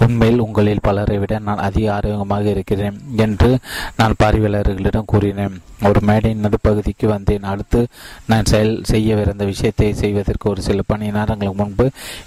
உண்மையில் 0.04 0.44
உங்களில் 0.44 0.82
பலரை 0.86 1.18
விட 1.18 1.38
நான் 1.48 1.64
அதிக 1.68 1.86
ஆரோக்கியமாக 1.94 2.46
இருக்கிறேன் 2.54 2.96
என்று 3.16 3.50
நான் 3.96 4.18
பார்வையாளர்களிடம் 4.22 5.10
கூறினேன். 5.12 5.56
ஒரு 5.88 6.00
மேடையின் 6.00 6.44
நடுப்பகுதிக்கு 6.46 7.06
வந்தேன். 7.06 7.48
அடுத்து 7.52 7.80
நான் 8.26 8.50
செயல் 8.52 8.74
செய்யவிருந்த 8.92 9.44
விஷயத்தை 9.44 9.90
செய்வதற்கு 9.94 10.50
ஒரு 10.50 10.62
சில 10.68 10.80
பணி 10.86 11.10
நேரங்களுக்கு 11.18 11.58
முன்பு 11.62 11.86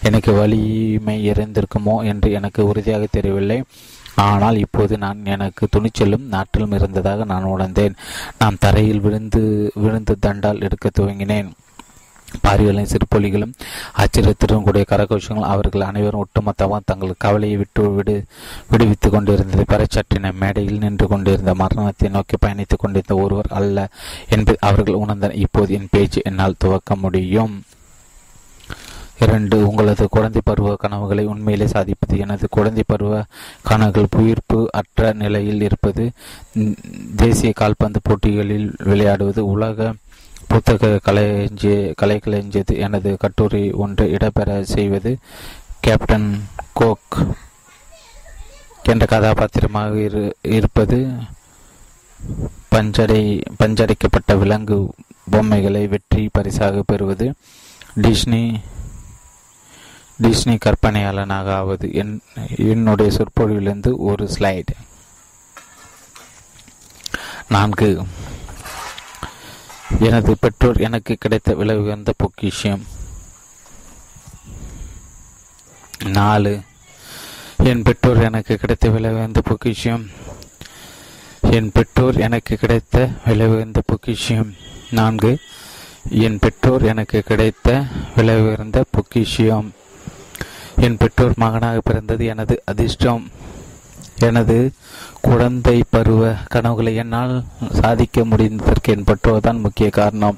எனக்கு 0.10 0.34
வலிமை 0.34 1.18
இருந்திருக்குமோ 1.32 1.98
என்று 2.14 2.32
எனக்கு 2.32 2.62
உறுதியாக 2.72 3.08
தெரியவில்லை. 3.18 3.60
ஆனால் 4.30 4.58
இப்போது 4.64 4.98
நான் 4.98 5.20
எனக்கு 5.26 5.68
துணிச்சலும் 5.76 6.26
நாட்டிலும் 6.34 6.72
இருந்ததாக 6.72 7.24
நான் 7.24 7.52
உணர்ந்தேன். 7.54 7.96
நான் 8.40 8.60
தரையில் 8.60 9.04
விழுந்து 9.06 9.72
விழுந்து 9.76 10.16
தண்டால் 10.20 10.62
எடுக்க 10.62 10.90
துவங்கினேன். 11.00 11.50
பார்வையாளரின் 12.42 12.92
சிறுபொலிகளும் 12.94 13.54
ஆச்சரியத்துடன் 13.98 14.64
கூடிய 14.64 14.86
கரகோஷங்கள் 14.90 15.52
அவர்கள் 15.54 15.82
அனைவரும் 15.82 16.26
ஒட்டுமொத்தமாக 16.26 16.80
தங்கள் 16.86 17.14
கவலையை 17.18 17.58
விட்டு 17.58 17.92
விடு 17.94 18.24
விடுவித்துக் 18.70 19.12
கொண்டிருந்தது. 19.12 19.66
பறைச்சாற்றின 19.68 20.34
மேடையில் 20.34 20.78
நின்று 20.78 21.08
கொண்டிருந்த 21.08 21.54
மரணத்தை 21.54 22.10
நோக்கி 22.10 22.38
பயணித்துக் 22.46 22.84
கொண்டிருந்த 22.84 23.24
ஒருவர் 23.24 23.46
அல்ல 23.50 23.88
என்பது 24.30 24.58
அவர்கள் 24.62 24.96
உணர்ந்தனர். 24.96 25.36
இப்போது 25.36 25.74
என் 25.74 25.92
பேச்சு 25.92 26.22
என்னால் 26.24 26.56
துவக்க 26.58 26.96
முடியும். 26.96 27.64
இரண்டு 29.20 29.68
உங்களது 29.68 30.10
குழந்தை 30.10 30.42
பருவ 30.46 30.76
கனவுகளை 30.76 31.26
உண்மையிலே 31.26 31.68
சாதிப்பது. 31.68 32.18
எனது 32.18 32.48
குழந்தை 32.50 32.84
பருவ 32.88 33.24
கனவுகள் 33.64 34.14
புயிர்ப்பு 34.16 34.66
அற்ற 34.72 35.14
நிலையில் 35.14 35.62
இருப்பது. 35.62 36.12
தேசிய 37.16 37.52
கால்பந்து 37.56 38.00
போட்டிகளில் 38.04 38.76
விளையாடுவது. 38.84 39.46
உலக 39.46 39.94
புத்தக 40.54 41.00
கலைஞ்சிய 41.06 41.94
கலைக்கலைஞ்சது 42.02 42.78
எனது 42.78 43.18
கட்டுரை 43.18 43.72
ஒன்று 43.72 44.18
இடம்பெற 44.18 44.62
செய்வது 44.62 45.18
கேப்டன் 45.80 46.48
கோக் 46.74 47.18
என்ற 48.84 49.06
கதாபாத்திரமாக 49.06 50.00
இரு 50.00 50.38
இருப்பது. 50.42 50.98
பஞ்சடை 52.72 53.42
பஞ்சடைக்கப்பட்ட 53.60 54.38
விலங்கு 54.38 54.94
பொம்மைகளை 55.32 55.88
வெற்றி 55.88 56.30
பரிசாக 56.32 56.84
பெறுவது. 56.86 57.34
டிஸ்னி 58.02 58.62
டிஸ்னி 60.22 60.58
கற்பனையாளனாக 60.66 61.50
ஆவது. 61.62 61.94
என் 61.94 62.22
என்னுடைய 62.58 63.12
சொற்பொழிவிலிருந்து 63.18 63.92
ஒரு 63.98 64.30
ஸ்லைடு. 64.40 64.76
நான்கு. 67.50 67.90
எனது 70.00 70.38
பெற்றோர் 70.40 70.78
எனக்கு 70.78 71.16
கிடைத்த 71.20 71.54
விலை 71.54 71.76
உயர்ந்த 71.76 72.14
பொக்கிஷம். 72.18 72.86
நாலு. 76.06 76.60
என் 77.58 77.82
பெற்றோர் 77.82 78.18
எனக்கு 78.18 78.56
கிடைத்த 78.56 78.90
விலை 78.90 79.12
உயர்ந்த 79.12 79.42
பொக்கிஷம். 79.42 80.10
என் 81.42 81.72
பெற்றோர் 81.74 82.16
எனக்கு 82.16 82.56
கிடைத்த 82.56 83.10
விலை 83.26 83.48
உயர்ந்த 83.48 83.82
பொக்கிஷம். 83.86 84.54
நான்கு. 84.92 85.40
என் 86.10 86.40
பெற்றோர் 86.40 86.82
எனக்கு 86.82 87.22
கிடைத்த 87.22 87.86
விலை 88.16 88.42
உயர்ந்த 88.42 88.86
பொக்கிஷியம் 88.98 89.70
என் 90.78 90.98
பெற்றோர் 90.98 91.34
மகனாக 91.36 91.82
பிறந்தது 91.84 92.26
எனது 92.26 92.62
அதிர்ஷ்டம். 92.66 93.32
எனது 94.20 94.72
குழந்தை 95.22 95.84
பருவ 95.90 96.36
கனவுகளை 96.48 96.96
என்னால் 96.96 97.44
சாதிக்க 97.74 98.22
முடிந்ததற்கு 98.22 98.88
என் 98.88 99.04
பெற்றோர்தான் 99.04 99.60
முக்கிய 99.60 99.90
காரணம். 99.90 100.38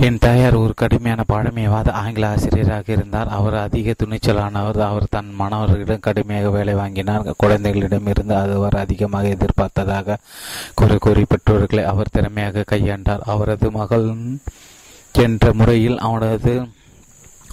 என் 0.00 0.18
தாயார் 0.18 0.54
ஒரு 0.54 0.72
கடுமையான 0.76 1.22
பழமைவாத 1.26 1.92
ஆங்கில 1.92 2.28
ஆசிரியராக 2.28 2.92
இருந்தார். 2.92 3.28
அவர் 3.28 3.54
அதிக 3.54 3.94
துணிச்சலானவர். 4.02 4.78
அவர் 4.78 5.06
தன் 5.10 5.34
மாணவர்களிடம் 5.38 6.00
கடுமையாக 6.00 6.50
வேலை 6.50 6.74
வாங்கினார். 6.74 7.34
குழந்தைகளிடம் 7.36 8.06
இருந்து 8.06 8.36
அவர் 8.36 8.74
அதிகமாக 8.74 9.28
எதிர்பார்த்ததாக 9.28 10.16
குறை 10.74 10.96
கூறி 10.98 11.24
பெற்றோர்களை 11.28 11.84
அவர் 11.84 12.12
திறமையாக 12.12 12.64
கையாண்டார். 12.70 13.20
அவரது 13.24 13.70
மகள் 13.70 14.14
என்ற 15.12 15.52
முறையில் 15.52 15.98
அவனது 15.98 16.66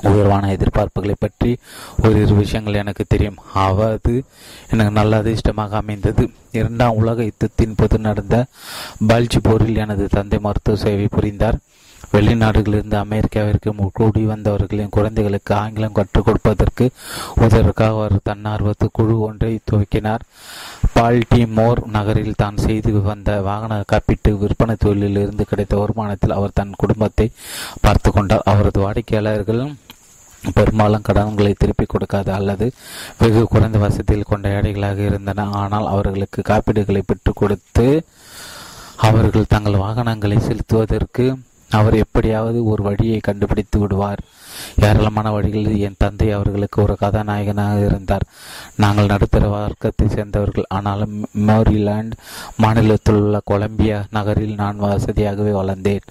உயர்வான 0.09 0.49
எதிர்பார்ப்புகளை 0.55 1.15
பற்றி 1.19 1.51
ஓரிரு 2.05 2.35
விஷயங்கள் 2.41 2.81
எனக்கு 2.83 3.05
தெரியும். 3.07 3.39
அவது 3.65 4.15
எனக்கு 4.71 4.93
நல்ல 4.99 5.19
அதிர்ஷ்டமாக 5.23 5.77
அமைந்தது. 5.81 6.23
இரண்டாம் 6.59 6.99
உலக 7.01 7.27
யுத்தத்தின் 7.29 7.77
போது 7.81 7.99
நடந்த 8.07 8.37
பல்ஜி 9.09 9.41
போரில் 9.43 9.81
எனது 9.83 10.05
தந்தை 10.15 10.39
மருத்துவ 10.47 10.77
சேவை 10.85 11.07
புரிந்தார். 11.17 11.59
வெளிநாடுகளிலிருந்து 12.13 12.97
அமெரிக்காவிற்கு 13.05 13.71
கூடி 13.97 14.21
வந்தவர்களின் 14.31 14.93
குழந்தைகளுக்கு 14.95 15.53
ஆங்கிலம் 15.55 15.95
கற்றுக் 15.97 16.25
கொடுப்பதற்கு 16.25 16.85
உதவிற்காக 17.43 17.95
அவர் 17.97 18.15
தன்னார்வத்து 18.29 18.87
குழு 18.97 19.15
ஒன்றை 19.27 19.51
துவக்கினார். 19.69 20.25
பால்டிமோர் 20.95 21.81
நகரில் 21.95 22.39
தான் 22.41 22.57
செய்து 22.65 22.93
வந்த 23.09 23.37
வாகன 23.47 23.77
காப்பீட்டு 23.91 24.31
விற்பனை 24.41 24.75
தொழிலில் 24.79 25.21
இருந்து 25.23 25.45
கிடைத்த 25.51 25.77
வருமானத்தில் 25.81 26.35
அவர் 26.39 26.57
தன் 26.59 26.79
குடும்பத்தை 26.83 27.27
பார்த்து 27.85 28.11
கொண்டார். 28.11 28.45
அவரது 28.53 28.81
வாடிக்கையாளர்கள் 28.85 29.63
பெரும்பாலும் 30.53 31.01
கடன்களை 31.01 31.53
திருப்பிக் 31.57 31.89
கொடுக்காத 31.89 32.33
அல்லது 32.33 32.71
வெகு 33.19 33.43
குறைந்த 33.43 33.77
வசதியில் 33.77 34.29
கொண்ட 34.29 34.49
ஏழைகளாக 34.49 35.01
இருந்தன. 35.01 35.45
ஆனால் 35.49 35.87
அவர்களுக்கு 35.87 36.41
காப்பீடுகளை 36.41 37.01
பெற்றுக் 37.05 37.35
கொடுத்து 37.35 38.03
அவர்கள் 38.95 39.51
தங்கள் 39.53 39.75
வாகனங்களை 39.75 40.37
செலுத்துவதற்கு 40.39 41.25
அவர் 41.69 41.95
எப்படியாவது 41.95 42.65
ஒரு 42.65 42.83
வழியை 42.83 43.19
கண்டுபிடித்து 43.19 43.79
விடுவார். 43.79 44.19
ஏராளமான 44.87 45.31
வழிகளில் 45.31 45.79
என் 45.79 45.97
தந்தை 45.97 46.31
அவர்களுக்கு 46.31 46.81
ஒரு 46.81 46.95
கதாநாயகனாக 46.97 47.85
இருந்தார். 47.85 48.25
நாங்கள் 48.75 49.05
நடுத்தர 49.05 49.47
வர்க்கத்தை 49.47 50.07
சேர்ந்தவர்கள். 50.07 50.69
ஆனாலும் 50.69 51.15
மேரிலாண்ட் 51.47 52.13
மாநிலத்தில் 52.57 53.15
உள்ள 53.15 53.39
கொலம்பியா 53.45 53.99
நகரில் 54.11 54.55
நான் 54.55 54.79
வசதியாகவே 54.79 55.51
வளர்ந்தேன். 55.51 56.07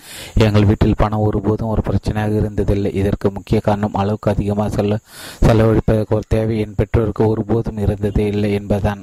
எங்கள் 0.46 0.64
வீட்டில் 0.64 1.00
பணம் 1.02 1.26
ஒருபோதும் 1.28 1.68
ஒரு 1.68 1.82
பிரச்சனையாக 1.88 2.34
இருந்ததில்லை. 2.42 2.94
இதற்கு 2.94 3.30
முக்கிய 3.30 3.60
காரணம் 3.60 3.94
அளவுக்கு 3.94 4.30
அதிகமாக 4.30 4.70
செல்ல 4.76 4.98
செலவழிப்பதற்கு 5.46 6.18
ஒரு 6.20 6.28
தேவை 6.28 6.58
என் 6.58 6.78
பெற்றோருக்கு 6.82 7.28
ஒருபோதும் 7.28 7.82
இருந்ததே 7.86 8.26
இல்லை 8.26 8.52
என்பதுதான். 8.52 9.02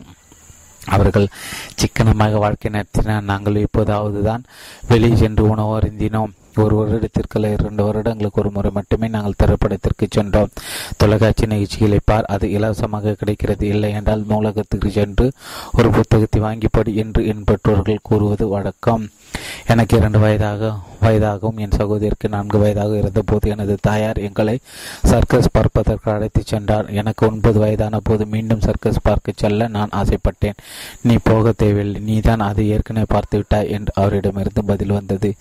அவர்கள் 0.96 1.26
சிக்கனமாக 1.76 2.38
வாழ்க்கை 2.38 2.72
நடத்தினர். 2.72 3.30
நாங்கள் 3.32 3.56
இப்போதாவது 3.56 4.20
தான் 4.24 4.44
வெளியே 4.88 5.16
சென்று 5.16 5.44
உணவு 5.50 5.72
அருந்தினோம். 5.80 6.34
ஒரு 6.64 6.76
வருடத்திற்கு 6.76 7.40
இரண்டு 7.40 7.84
வருடங்களுக்கு 7.84 8.42
ஒரு 8.42 8.52
முறை 8.52 8.72
மட்டுமே 8.74 9.08
நாங்கள் 9.08 9.38
திரைப்படத்திற்கு 9.38 10.08
சென்றோம். 10.10 10.50
தொலைக்காட்சி 10.98 11.46
நிகழ்ச்சிகளை 11.46 12.00
பார் 12.06 12.24
அது 12.24 12.52
இலவசமாக 12.52 13.14
கிடைக்கிறது 13.14 13.68
இல்லை 13.68 13.92
என்றால் 13.92 14.26
நூலகத்துக்கு 14.30 14.88
சென்று 14.88 15.32
ஒரு 15.74 15.90
புத்தகத்தை 15.90 16.42
வாங்கி 16.42 16.68
படி 16.72 16.96
என்று 16.96 17.28
என் 17.28 17.44
பெற்றோர்கள் 17.44 18.00
கூறுவது 18.02 18.48
வழக்கம். 18.48 19.10
எனக்கு 19.68 19.98
இரண்டு 19.98 20.20
வயதாக 20.20 20.74
வயதாகவும் 21.02 21.58
என் 21.58 21.76
சகோதரிக்கு 21.80 22.30
நான்கு 22.30 22.58
வயதாக 22.60 22.98
இருந்தபோது 22.98 23.50
எனது 23.50 23.78
தாயார் 23.82 24.20
எங்களை 24.28 24.56
சர்க்கஸ் 25.12 25.52
பார்ப்பதற்கு 25.52 26.12
அழைத்துச் 26.12 26.46
சென்றார். 26.46 26.88
எனக்கு 26.92 27.24
ஒன்பது 27.28 27.60
வயதான 27.60 28.00
போது 28.04 28.26
மீண்டும் 28.26 28.62
சர்க்கஸ் 28.62 29.02
பார்க்க 29.04 29.34
செல்ல 29.36 29.68
நான் 29.68 29.96
ஆசைப்பட்டேன். 29.96 30.60
நீ 31.02 31.18
போக 31.24 31.52
தேவையில்லை. 31.52 32.02
நீ 32.02 32.20
தான் 32.20 32.40
அதை 32.40 32.70
ஏற்கனவே 32.70 33.06
பார்த்து 33.10 33.38
விட்டாய் 33.38 33.70
என்று 33.70 33.94
அவரிடமிருந்து 33.96 34.64
பதில் 34.64 34.96
வந்தது. 35.00 35.32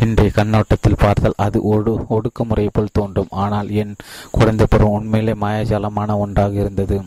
இன்றைய 0.00 0.32
கண்ணோட்டத்தில் 0.34 1.00
பார்த்தால் 1.00 1.40
அது 1.46 1.60
ஒடு 1.62 1.94
ஒடுக்குமுறை 2.10 2.68
போல் 2.72 2.96
தோன்றும். 3.00 3.32
ஆனால் 3.44 3.70
என் 3.70 3.96
குழந்தை 4.30 4.66
பருவம் 4.70 4.92
உண்மையிலே 4.92 5.32
மாயாஜாலமான 5.32 6.18
ஒன்றாக 6.18 6.54
இருந்தது. 6.54 6.98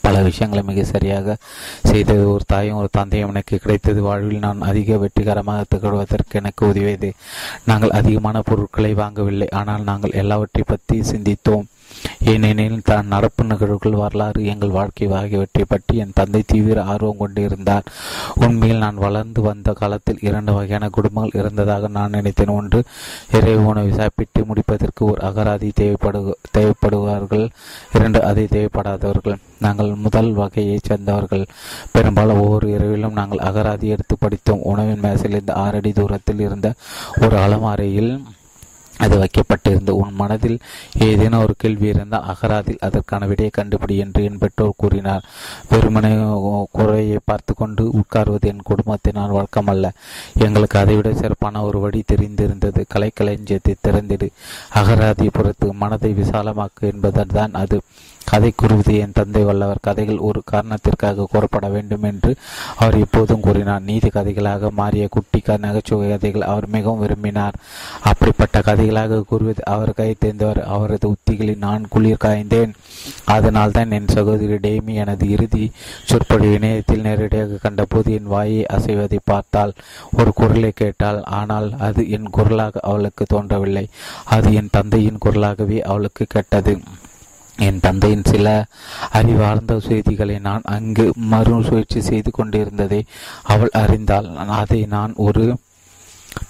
பல 0.00 0.22
விஷயங்களை 0.22 0.64
மிக 0.66 0.84
சரியாக 0.84 1.36
செய்தது. 1.82 2.32
ஒரு 2.32 2.44
தாயும் 2.46 2.76
ஒரு 2.76 2.88
தந்தையும் 2.90 3.28
எனக்கு 3.28 3.58
கிடைத்தது. 3.58 4.02
வாழ்வில் 4.02 4.38
நான் 4.38 4.60
அதிக 4.60 4.96
வெற்றிகரமாக 4.96 5.64
திகழ்வதற்கு 5.74 6.32
எனக்கு 6.32 6.66
உதவியது. 6.66 7.12
நாங்கள் 7.64 7.90
அதிகமான 7.90 8.40
பொருட்களை 8.40 8.94
வாங்கவில்லை. 8.94 9.46
ஆனால் 9.50 9.82
நாங்கள் 9.82 10.10
எல்லாவற்றை 10.10 10.64
பற்றி 10.66 11.00
சிந்தித்தோம். 11.00 11.64
ஏனெனில் 12.24 12.80
தான் 12.84 13.06
நடப்பு 13.06 13.44
நிகழ்வுகள் 13.44 13.92
வரலாறு 13.92 14.44
எங்கள் 14.44 14.70
வாழ்க்கை 14.70 15.12
ஆகியவற்றை 15.12 15.64
பற்றி 15.68 15.98
என் 15.98 16.14
தந்தை 16.14 16.42
தீவிர 16.46 16.82
ஆர்வம் 16.82 17.16
கொண்டிருந்தார். 17.16 17.88
உண்மையில் 18.34 18.78
நான் 18.78 18.94
வளர்ந்து 18.94 19.42
வந்த 19.42 19.72
காலத்தில் 19.72 20.18
இரண்டு 20.20 20.52
வகையான 20.52 20.88
குடும்பங்கள் 20.88 21.40
இருந்ததாக 21.40 21.88
நான் 21.88 22.10
நினைத்தேன். 22.10 22.56
ஒன்று 22.58 22.84
இறைவு 23.32 23.64
உணவை 23.64 23.92
சாப்பிட்டு 23.92 24.44
முடிப்பதற்கு 24.44 25.04
ஒரு 25.04 25.20
அகராதி 25.22 25.70
தேவைப்படு 25.80 26.32
தேவைப்படுவார்கள். 26.58 27.48
இரண்டு 27.92 28.22
அதை 28.22 28.44
தேவைப்படாதவர்கள். 28.44 29.38
நாங்கள் 29.58 29.94
முதல் 29.94 30.32
வகையைச் 30.32 30.84
சேர்ந்தவர்கள். 30.84 31.44
பெரும்பாலும் 31.92 32.40
ஒவ்வொரு 32.40 32.70
இரவிலும் 32.70 33.12
நாங்கள் 33.12 33.38
அகராதி 33.38 33.86
எடுத்து 33.86 34.16
படித்தோம். 34.18 34.62
உணவின் 34.62 35.00
மேசையிலிருந்து 35.00 35.50
ஆறடி 35.50 35.92
தூரத்தில் 35.92 36.40
இருந்த 36.40 36.74
ஒரு 37.20 37.36
அலமாரையில் 37.36 38.12
அது 39.02 39.14
வைக்கப்பட்டிருந்து 39.18 39.92
உன் 40.00 40.14
மனதில் 40.14 40.58
ஏதேனும் 40.98 41.42
ஒரு 41.42 41.54
கேள்வி 41.56 41.88
இருந்தால் 41.88 42.26
அகராதில் 42.32 42.84
அதற்கான 42.86 43.26
விடையை 43.26 43.50
கண்டுபிடி 43.58 43.96
என்று 43.96 44.20
என் 44.24 44.38
பெற்றோர் 44.38 44.80
கூறினார். 44.82 45.24
வெறுமனை 45.70 46.12
குறையை 46.70 47.18
பார்த்து 47.24 47.54
கொண்டு 47.54 47.84
உட்கார்வது 48.00 48.48
என் 48.52 48.66
குடும்பத்தினால் 48.70 49.36
வழக்கமல்ல 49.36 49.88
எங்களுக்கு 50.38 50.78
அதைவிட 50.78 51.10
சிறப்பான 51.14 51.62
ஒரு 51.62 51.80
வழி 51.80 52.02
தெரிந்திருந்தது. 52.12 52.82
கலைக்களஞ்சியத்தை 52.94 53.74
திறந்திடு. 53.88 54.28
அகராதி 54.74 55.28
புறத்து 55.32 55.68
மனதை 55.74 56.12
விசாலமாக்கு 56.12 56.84
என்பதுதான் 56.92 57.54
அது. 57.62 57.80
கதை 58.32 58.50
கூறுவது 58.56 58.92
என் 59.04 59.16
தந்தை 59.18 59.42
வல்லவர் 59.48 59.84
கதைகள் 59.86 60.24
ஒரு 60.28 60.42
காரணத்திற்காக 60.52 61.26
கூறப்பட 61.32 61.66
வேண்டும் 61.76 62.06
என்று 62.10 62.32
அவர் 62.82 62.96
எப்போதும் 63.04 63.44
கூறினார். 63.46 63.86
நீதி 63.90 64.10
கதைகளாக 64.18 64.70
மாறிய 64.80 65.06
குட்டி 65.16 65.40
நகைச்சுவை 65.64 66.06
கதைகள் 66.10 66.48
அவர் 66.50 66.66
மிகவும் 66.74 67.02
விரும்பினார். 67.04 67.56
அப்படிப்பட்ட 68.10 68.58
கதைகளாக 68.68 69.20
கூறுவது 69.30 69.62
அவர் 69.74 69.92
கை 69.98 70.08
தேர்ந்தவர் 70.18 70.60
அவரது 70.74 71.06
உத்திகளில் 71.14 71.64
நான் 71.66 71.88
குளிர் 71.94 72.22
காய்ந்தேன். 72.24 72.72
அதனால் 73.34 73.74
தான் 73.76 73.94
என் 73.98 74.12
சகோதரி 74.16 74.56
டேமி 74.66 74.94
எனது 75.02 75.26
இறுதி 75.34 75.64
சொற்பொழி 76.10 76.48
இணையத்தில் 76.56 77.06
நேரடியாக 77.08 77.60
கண்டபோது 77.64 78.10
என் 78.18 78.32
வாயை 78.34 78.62
அசைவதை 78.76 79.20
பார்த்தால் 79.24 79.76
ஒரு 80.18 80.32
குரலை 80.40 80.72
கேட்டால் 80.82 81.20
ஆனால் 81.40 81.68
அது 81.88 82.02
என் 82.16 82.32
குரலாக 82.38 82.80
அவளுக்கு 82.90 83.24
தோன்றவில்லை. 83.34 83.86
அது 84.36 84.50
என் 84.60 84.74
தந்தையின் 84.78 85.22
குரலாகவே 85.24 85.80
அவளுக்கு 85.92 86.26
கேட்டது. 86.36 86.74
என் 87.56 87.80
தந்தையின் 87.80 88.24
சில 88.24 88.66
அறிவார்ந்த 89.10 89.80
செய்திகளை 89.80 90.38
நான் 90.38 90.60
அங்கு 90.64 91.12
மறு 91.16 91.64
சுழற்சி 91.64 92.00
செய்து 92.00 92.30
கொண்டிருந்ததை 92.30 93.04
அவள் 93.42 93.68
அறிந்தாள். 93.72 94.36
அதை 94.36 94.86
நான் 94.86 95.12
ஒரு 95.16 95.56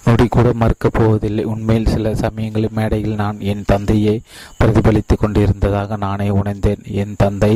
நொடி 0.05 0.25
கூட 0.27 0.47
மறுக்கப் 0.61 0.95
போவதில்லை. 0.97 1.43
உண்மையில் 1.53 1.91
சில 1.93 2.15
சமயங்களில் 2.21 2.75
மேடையில் 2.77 3.19
நான் 3.21 3.37
என் 3.51 3.63
தந்தையை 3.71 4.15
பிரதிபலித்துக் 4.59 5.21
கொண்டிருந்ததாக 5.21 5.97
நானே 6.05 6.27
உணர்ந்தேன். 6.39 6.81
என் 7.01 7.15
தந்தை 7.17 7.53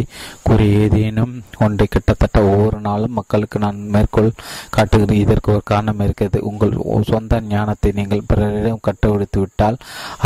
கூறிய 0.48 0.80
ஏதேனும் 0.86 1.34
ஒன்றை 1.66 1.88
கிட்டத்தட்ட 1.90 2.44
ஒவ்வொரு 2.52 2.80
நாளும் 2.88 3.18
மக்களுக்கு 3.20 3.60
நான் 3.66 3.80
மேற்கோள் 3.96 4.32
காட்டுகிறேன். 4.70 5.22
இதற்கு 5.26 5.52
ஒரு 5.52 5.62
காரணம் 5.72 6.04
இருக்கிறது. 6.06 6.40
உங்கள் 6.52 6.76
சொந்த 7.12 7.42
ஞானத்தை 7.54 7.92
நீங்கள் 8.00 8.28
பிறரிடம் 8.28 8.86
கட்டுவிடுத்து 8.88 9.40
விட்டால் 9.44 9.78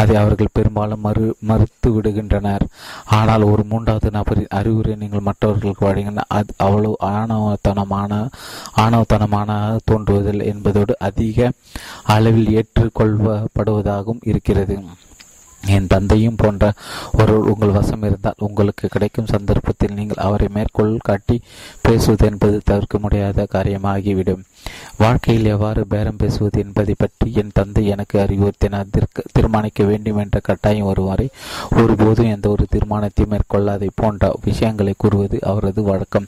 அதை 0.02 0.16
அவர்கள் 0.16 0.56
பெரும்பாலும் 0.58 1.04
மறு 1.08 1.26
மறுத்து 1.52 1.90
விடுகின்றனர். 1.96 2.66
ஆனால் 3.20 3.50
ஒரு 3.52 3.64
மூன்றாவது 3.72 4.10
நபரின் 4.12 4.54
அறிவுரை 4.60 4.96
நீங்கள் 4.96 5.28
மற்றவர்களுக்கு 5.30 5.84
வழங்கின 5.90 6.28
அது 6.38 6.54
அவ்வளவு 6.58 6.96
ஆணவத்தனமான 7.16 8.14
ஆணவத்தனமான 8.84 9.50
தோன்றுவதில்லை 9.92 10.46
என்பதோடு 10.54 10.94
அதிக 11.10 11.52
அளவில் 12.14 12.52
ஏற்றுக்கொள்ளப்படுவதாகவும் 12.58 14.26
இருக்கிறது. 14.32 14.76
என் 15.64 15.90
தந்தையும் 15.94 16.38
போன்ற 16.42 16.66
ஒரு 17.20 17.34
உங்கள் 17.52 17.76
வசம் 17.78 18.04
இருந்தால் 18.08 18.44
உங்களுக்கு 18.48 18.86
கிடைக்கும் 18.88 19.32
சந்தர்ப்பத்தில் 19.34 19.98
நீங்கள் 20.00 20.24
அவரை 20.28 20.48
மேற்கோள் 20.56 20.94
காட்டி 21.10 21.38
பேசுவது 21.82 22.26
என்பது 22.26 22.58
தவிர்க்க 22.70 22.98
முடியாத 23.00 23.48
காரியமாகிவிடும். 23.52 24.44
வாழ்க்கையில் 24.98 25.48
எவ்வாறு 25.54 25.82
பேரம் 25.92 26.18
பேசுவது 26.18 26.58
என்பதை 26.64 26.94
பற்றி 26.98 27.28
என் 27.42 27.54
தந்தை 27.54 27.84
எனக்கு 27.94 28.16
அறிவுறுத்தினார் 28.20 28.92
தீர்மானிக்க 29.32 29.84
வேண்டும் 29.84 30.20
என்ற 30.24 30.40
கட்டாயம் 30.40 30.90
வருவரை 30.90 31.28
ஒருபோதும் 31.76 32.32
எந்த 32.36 32.50
ஒரு 32.50 32.66
தீர்மானத்தையும் 32.74 33.32
மேற்கொள்ளாதை 33.34 33.90
போன்ற 33.96 34.30
விஷயங்களை 34.44 34.94
கூறுவது 34.98 35.38
அவரது 35.52 35.84
வழக்கம். 35.84 36.28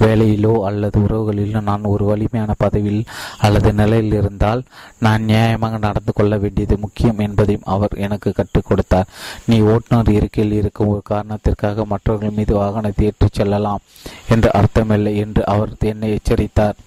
வேலையிலோ 0.00 0.52
அல்லது 0.68 0.98
உறவுகளிலோ 1.00 1.62
நான் 1.70 1.90
ஒரு 1.92 2.04
வலிமையான 2.04 2.54
பதவியில் 2.58 3.08
அல்லது 3.38 3.72
நிலையில் 3.72 4.16
இருந்தால் 4.20 4.62
நான் 4.98 5.24
நியாயமாக 5.24 5.78
நடந்து 5.78 6.12
கொள்ள 6.12 6.36
வேண்டியது 6.36 6.78
முக்கியம் 6.78 7.18
என்பதையும் 7.18 7.68
அவர் 7.76 7.96
எனக்கு 8.08 8.32
கற்றுக் 8.32 8.68
கொடுத்தார். 8.68 9.10
நீ 9.46 9.58
ஓட்டுநர் 9.72 10.12
இருக்கையில் 10.18 10.58
இருக்கும் 10.60 10.92
ஒரு 10.94 11.02
காரணத்திற்காக 11.04 11.84
மற்றவர்கள் 11.84 12.36
மீது 12.40 12.54
வாகனத்தை 12.60 13.08
ஏற்றிச் 13.10 13.38
செல்லலாம் 13.40 13.84
என்று 14.28 14.50
அர்த்தமில்லை 14.60 15.16
என்று 15.24 15.42
அவர் 15.46 15.74
என்னை 15.92 16.10
எச்சரித்தார். 16.18 16.78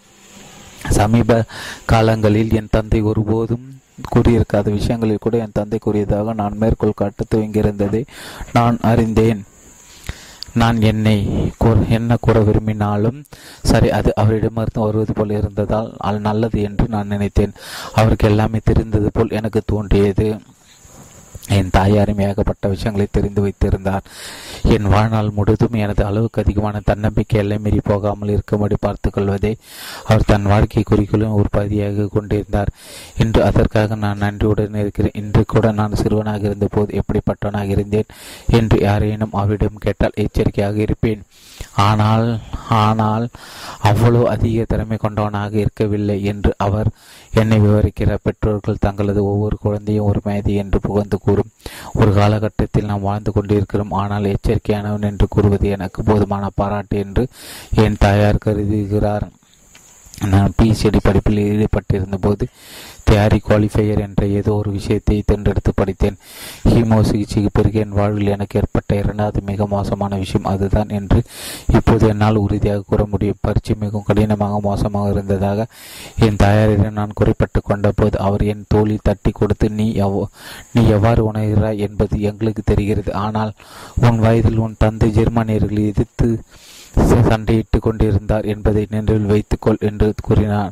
சமீப 0.89 1.43
காலங்களில் 1.85 2.53
என் 2.53 2.71
தந்தை 2.71 3.01
ஒருபோதும் 3.01 3.65
கூறியிருக்காத 4.15 4.71
விஷயங்களில் 4.71 5.21
கூட 5.21 5.37
என் 5.37 5.53
தந்தை 5.53 5.79
கூறியதாக 5.81 6.33
நான் 6.33 6.57
மேற்கோள் 6.57 6.91
காட்ட 6.95 7.23
துவங்கியிருந்ததை 7.35 8.03
நான் 8.53 8.77
அறிந்தேன். 8.81 9.43
நான் 10.53 10.81
என்னை 10.81 11.17
என்ன 11.89 12.17
கூற 12.21 12.39
விரும்பினாலும் 12.39 13.23
சரி 13.63 13.91
அது 13.91 14.13
அவரிடமிருந்து 14.15 14.79
வருவது 14.79 15.13
போல் 15.13 15.29
இருந்ததால் 15.29 15.93
அது 15.97 16.19
நல்லது 16.19 16.61
என்று 16.61 16.87
நான் 16.87 17.07
நினைத்தேன். 17.07 17.53
அவருக்கு 17.93 18.27
எல்லாமே 18.27 18.59
தெரிந்தது 18.63 19.09
போல் 19.13 19.29
எனக்கு 19.29 19.61
தோன்றியது. 19.65 20.27
என் 21.49 21.69
தாயாரும் 21.71 22.19
ஏகப்பட்ட 22.19 22.67
விஷயங்களை 22.67 23.07
தெரிந்து 23.11 23.41
வைத்திருந்தார். 23.41 24.03
என் 24.63 24.87
வாழ்நாள் 24.87 25.29
முழுதும் 25.29 25.73
எனது 25.73 26.05
அளவுக்கு 26.05 26.41
அதிகமான 26.41 26.79
தன்னம்பிக்கை 26.85 27.39
எல்லை 27.39 27.57
மீறி 27.57 27.79
போகாமல் 27.83 28.29
இருக்கும்படி 28.29 28.75
பார்த்துக் 28.79 29.13
கொள்வதே 29.13 29.55
அவர் 30.05 30.25
தன் 30.25 30.43
வாழ்க்கை 30.43 30.83
குறிக்கோளும் 30.83 31.33
ஒரு 31.33 31.47
பகுதியாக 31.51 32.07
கொண்டிருந்தார். 32.11 32.69
இன்று 33.17 33.43
அதற்காக 33.43 33.95
நான் 33.95 34.17
நன்றியுடன் 34.17 34.73
இருக்கிறேன். 34.73 35.11
இன்று 35.13 35.43
கூட 35.47 35.71
நான் 35.71 35.95
சிறுவனாக 35.95 36.45
இருந்தபோது 36.45 37.01
எப்படிப்பட்டவனாக 37.01 37.67
இருந்தேன் 37.67 38.05
என்று 38.47 38.79
யாரேனும் 38.79 39.31
அவரிடம் 39.31 39.77
கேட்டால் 39.79 40.11
எச்சரிக்கையாக 40.13 40.77
இருப்பேன். 40.79 41.23
ஆனால் 41.71 42.39
ஆனால் 42.69 43.25
அவ்வளோ 43.83 44.21
அதிக 44.23 44.63
திறமை 44.67 44.97
கொண்டவனாக 44.97 45.53
இருக்கவில்லை 45.53 46.23
என்று 46.23 46.51
அவர் 46.57 46.89
என்னை 47.33 47.57
விவரிக்கிறார் 47.59 48.23
பெற்றோர்கள் 48.23 48.83
தங்களது 48.85 49.23
ஒவ்வொரு 49.23 49.57
குழந்தையும் 49.61 50.05
ஒரு 50.05 50.19
மேதி 50.25 50.53
என்று 50.53 50.79
புகழ்ந்து 50.79 51.19
கூறும். 51.19 51.51
ஒரு 51.93 52.13
காலகட்டத்தில் 52.13 52.85
நாம் 52.85 53.07
வாழ்ந்து 53.09 53.31
கொண்டிருக்கிறோம். 53.31 53.91
ஆனால் 53.91 54.31
எச்சரிக்கையானவன் 54.33 55.09
என்று 55.11 55.27
கூறுவது 55.27 55.69
எனக்கு 55.69 56.03
போதுமான 56.03 56.49
பாராட்டு 56.55 56.97
என்று 56.97 57.25
என் 57.75 58.01
தாயார் 58.05 58.43
கருதுகிறார். 58.45 59.27
நான் 60.29 60.53
பிஹெச்டி 60.57 60.99
படிப்பில் 61.03 61.39
ஈடுபட்டிருந்த 61.51 62.17
போது 62.21 62.45
தியாரி 63.13 63.37
குவாலிஃபையர் 63.47 63.99
என்ற 64.05 64.21
ஏதோ 64.37 64.51
ஒரு 64.53 64.69
விஷயத்தை 64.71 65.15
தேர்ந்தெடுத்து 65.25 65.71
படித்தேன். 65.75 66.15
ஹீமோ 66.69 66.97
சிகிச்சைக்கு 67.01 67.49
பிறகு 67.53 67.77
என் 67.79 67.93
வாழ்வில் 67.97 68.31
எனக்கு 68.35 68.59
ஏற்பட்ட 68.59 68.95
இரண்டாவது 68.95 69.39
மிக 69.41 69.67
மோசமான 69.67 70.15
விஷயம் 70.15 70.49
அதுதான் 70.51 70.93
என்று 70.99 71.19
இப்போது 71.77 72.07
என்னால் 72.07 72.35
உறுதியாக 72.35 72.85
கூற 72.87 73.03
முடியும். 73.05 73.39
பரீட்சை 73.41 73.75
மிகவும் 73.79 74.07
கடினமாக 74.07 74.59
மோசமாக 74.59 75.11
இருந்ததாக 75.11 75.67
என் 76.27 76.35
தாயாரிடம் 76.35 76.97
நான் 76.99 77.15
குறிப்பிட்டு 77.15 77.61
கொண்டபோது 77.61 78.17
அவர் 78.17 78.43
என் 78.43 78.65
தோழி 78.67 78.97
தட்டி 79.03 79.31
கொடுத்து 79.31 79.69
நீ 79.69 79.87
எவ் 80.05 80.19
நீ 80.73 80.83
எவ்வாறு 80.87 81.31
உணர்கிறாய்? 81.31 81.81
என்பது 81.87 82.21
எங்களுக்கு 82.21 82.63
தெரிகிறது. 82.65 83.13
ஆனால் 83.13 83.53
உன் 84.01 84.19
வயதில் 84.19 84.57
உன் 84.57 84.79
தந்தை 84.79 85.11
ஜெர்மானியர்களை 85.11 85.85
எதிர்த்து 85.87 86.29
சண்டையிட்டுக் 86.97 87.81
கொண்டிருந்தார் 87.81 88.45
என்பதை 88.45 88.87
நினைவில் 88.89 89.25
வைத்துக்கொள் 89.25 89.77
என்று 89.79 90.13
கூறினார் 90.23 90.71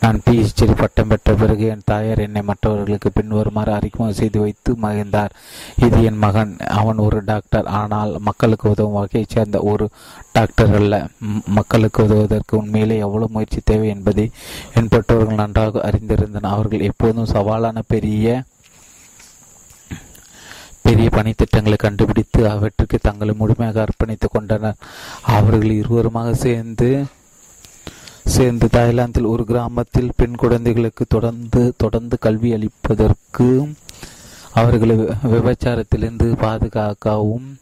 நான் 0.00 0.20
பிஹெச்டி 0.30 0.76
பட்டம் 0.76 1.08
பெற்ற 1.08 1.34
பிறகு 1.34 1.66
என் 1.66 1.82
தாயார் 1.84 2.18
என்னை 2.18 2.42
மற்றவர்களுக்கு 2.42 3.12
பின்வருமாறு 3.12 3.72
அறிமுகம் 3.72 4.12
செய்து 4.12 4.40
வைத்து 4.40 4.76
மகிழ்ந்தார். 4.82 5.30
இது 5.76 6.04
என் 6.04 6.16
மகன். 6.16 6.56
அவன் 6.58 6.96
ஒரு 6.96 7.24
டாக்டர். 7.24 7.64
ஆனால் 7.64 8.16
மக்களுக்கு 8.18 8.70
உதவும் 8.70 8.92
வகையைச் 8.92 9.28
சேர்ந்த 9.28 9.60
ஒரு 9.60 9.88
டாக்டர் 10.32 10.74
அல்ல. 10.74 11.08
மக்களுக்கு 11.46 12.02
உதவுவதற்கு 12.02 12.56
உண்மையிலே 12.56 12.98
எவ்வளவு 12.98 13.30
முயற்சி 13.30 13.60
தேவை 13.64 13.88
என்பதை 13.88 14.30
என் 14.74 14.88
பெற்றோர்கள் 14.88 15.34
நன்றாக 15.34 15.90
அறிந்திருந்தனர். 15.90 16.54
அவர்கள் 16.56 16.80
எப்போதும் 16.80 17.32
சவாலான 17.32 17.82
பெரிய 17.86 18.42
பெரிய 20.82 21.08
பணித்திட்டங்களை 21.12 21.76
கண்டுபிடித்து 21.76 22.48
அவற்றுக்கு 22.48 22.98
தங்களை 23.02 23.34
முழுமையாக 23.34 23.84
அர்ப்பணித்துக் 23.84 24.32
கொண்டனர். 24.32 24.74
அவர்கள் 25.22 25.70
இருவருமாக 25.70 26.32
சேர்ந்து 26.32 27.04
சேர்ந்து 28.24 28.68
தாய்லாந்தில் 28.72 29.26
ஒரு 29.26 29.44
கிராமத்தில் 29.44 30.10
பெண் 30.16 30.34
குழந்தைகளுக்கு 30.34 31.04
தொடர்ந்து 31.08 31.74
தொடர்ந்து 31.76 32.18
கல்வி 32.18 32.50
அளிப்பதற்கு 32.52 33.74
அவர்களை 34.52 34.96
விபச்சாரத்திலிருந்து 35.32 36.36
பாதுகாக்கவும் 36.36 37.58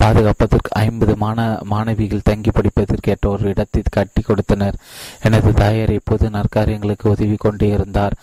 பாதுகாப்பதற்கு 0.00 0.70
ஐம்பது 0.84 1.14
மாண 1.22 1.38
மாணவிகள் 1.72 2.26
தங்கி 2.28 2.50
படிப்பதற்கு 2.50 3.10
ஏற்ற 3.12 3.26
ஒரு 3.30 3.44
இடத்தை 3.52 3.82
கட்டி 3.96 4.22
கொடுத்தனர். 4.22 4.76
எனது 5.26 5.50
தாயார் 5.60 5.92
இப்போது 5.96 6.26
நற்காரியங்களுக்கு 6.36 7.06
உதவி 7.14 7.36
கொண்டே 7.44 7.68
இருந்தார். 7.76 8.14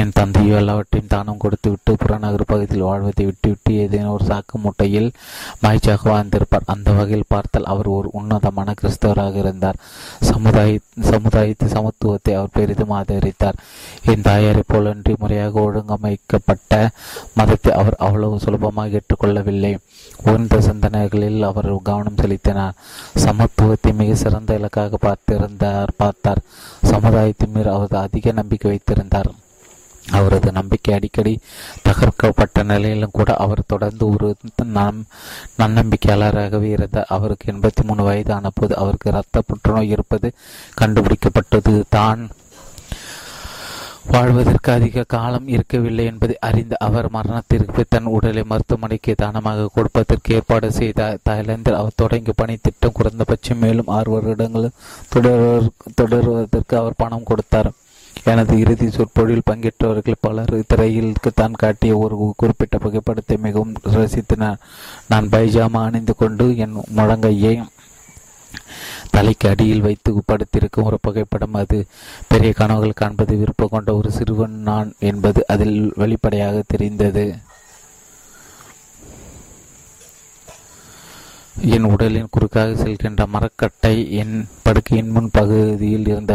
என் 0.00 0.14
தந்தையோ 0.18 0.54
எல்லாவற்றையும் 0.62 1.10
தானம் 1.14 1.40
கொடுத்துவிட்டு 1.44 1.92
புறநகர் 2.02 2.50
பகுதியில் 2.52 2.86
வாழ்வதை 2.88 3.24
விட்டுவிட்டு 3.26 3.72
ஏதேனும் 3.84 4.14
ஒரு 4.16 4.26
சாக்கு 4.30 4.58
மூட்டையில் 4.64 5.10
மாய்ச்சாக 5.64 6.08
வாழ்ந்திருப்பார். 6.12 6.68
அந்த 6.74 6.92
வகையில் 6.92 7.30
பார்த்தால் 7.34 7.70
அவர் 7.74 7.90
ஒரு 7.96 8.10
உன்னதமான 8.20 8.74
கிறிஸ்தவராக 8.80 9.34
இருந்தார். 9.44 9.80
சமுதாய 10.30 10.78
சமுதாயத்து 11.10 11.66
சமத்துவத்தை 11.76 12.34
அவர் 12.38 12.54
பெரிதும் 12.58 12.94
ஆதரித்தார். 12.98 13.60
என் 14.12 14.26
தாயாரை 14.28 14.62
போலன்றி 14.72 15.14
முறையாக 15.22 15.60
ஒழுங்கமைக்கப்பட்ட 15.66 16.72
மதத்தை 17.38 17.72
அவர் 17.80 17.96
அவ்வளவு 18.06 18.38
சுலபமாக 18.46 19.00
ஏற்றுக்கொள்ளவில்லை. 19.00 19.72
உயர்ந்த 20.26 20.56
சிந்தனைகளில் 21.24 21.50
அவர் 21.50 21.70
கவனம் 21.88 22.20
செலுத்தினார். 22.22 22.76
சமத்துவத்தை 23.24 23.90
மிக 24.00 24.14
சிறந்த 24.24 24.50
இலக்காக 24.58 24.98
பார்த்திருந்தார் 25.06 25.90
பார்த்தார். 26.02 26.44
சமுதாயத்தின் 26.92 27.54
மீது 27.54 27.70
அவர் 27.76 28.04
அதிக 28.06 28.32
நம்பிக்கை 28.40 28.68
வைத்திருந்தார். 28.72 29.30
அவரது 30.18 30.50
நம்பிக்கை 30.56 30.90
அடிக்கடி 30.94 31.32
தகர்க்கப்பட்ட 31.86 32.64
நிலையிலும் 32.70 33.14
கூட 33.18 33.30
அவர் 33.44 33.70
தொடர்ந்து 33.72 34.04
ஒரு 34.12 34.28
நன்னம்பிக்கையாளராகவே 35.60 36.70
இருந்தார். 36.76 37.12
அவருக்கு 37.16 37.52
எண்பத்தி 37.52 37.82
மூணு 37.88 38.02
வயதான 38.08 38.50
போது 38.58 38.74
அவருக்கு 38.82 39.10
இரத்த 39.12 39.42
புற்றுநோய் 39.48 39.92
இருப்பது 39.96 40.30
கண்டுபிடிக்கப்பட்டது. 40.80 41.74
தான் 41.96 42.20
வாழ்வதற்கு 44.12 44.70
அதிக 44.72 45.04
காலம் 45.14 45.46
இருக்கவில்லை 45.54 46.04
என்பதை 46.10 46.34
அறிந்த 46.48 46.74
அவர் 46.86 47.06
மரணத்திற்கு 47.16 47.82
தன் 47.88 48.10
உடலை 48.16 48.42
மருத்துவமனைக்கு 48.50 49.12
தானமாக 49.22 49.68
கொடுப்பதற்கு 49.74 50.34
ஏற்பாடு 50.36 50.68
செய்த 50.78 51.08
தாய்லாந்தில் 51.28 51.78
அவர் 51.78 51.98
தொடங்கிய 52.02 52.34
பணி 52.36 52.54
திட்டம் 52.62 52.96
குறைந்தபட்சம் 52.98 53.62
மேலும் 53.64 53.90
ஆறு 53.96 54.10
வருடங்கள் 54.14 54.68
தொடர்வதற்கு 56.00 56.76
அவர் 56.82 57.00
பணம் 57.02 57.28
கொடுத்தார். 57.30 57.70
எனது 58.30 58.54
இறுதி 58.62 58.86
சொற்பொழில் 58.90 59.46
பங்கேற்றவர்கள் 59.50 60.22
பலர் 60.26 60.52
திரையிலுக்கு 60.70 61.30
தான் 61.34 61.60
காட்டிய 61.62 61.94
ஒரு 62.04 62.16
குறிப்பிட்ட 62.40 62.78
புகைப்படத்தை 62.84 63.36
மிகவும் 63.46 63.74
ரசித்தனர். 63.96 64.60
நான் 65.12 65.30
பைஜாமா 65.32 65.82
அணிந்து 65.88 66.14
கொண்டு 66.22 66.46
என் 66.64 66.76
முழங்கையை 66.98 67.54
தலைக்கு 69.14 69.46
அடியில் 69.48 69.86
வைத்து 69.86 70.10
படுத்திருக்கும் 70.26 70.84
ஒரு 70.84 70.98
புகைப்படம் 71.02 71.58
அது. 71.62 71.78
பெரிய 72.28 72.52
கனவுகள் 72.52 73.00
காண்பது 73.00 73.34
விருப்பம் 73.36 73.74
கொண்ட 73.74 73.90
ஒரு 73.94 74.10
சிறுவன் 74.10 74.56
நான் 74.68 74.90
என்பது 75.10 75.40
அதில் 75.46 75.76
வெளிப்படையாக 75.96 76.62
தெரிந்தது. 76.66 77.26
என் 81.74 81.88
உடலின் 81.92 82.32
குறுக்காக 82.34 82.70
செல்கின்ற 82.84 83.24
மரக்கட்டை 83.26 83.96
என் 84.20 84.34
படுக்கையின் 84.64 85.12
முன் 85.16 85.28
பகுதியில் 85.32 86.08
இருந்த 86.12 86.34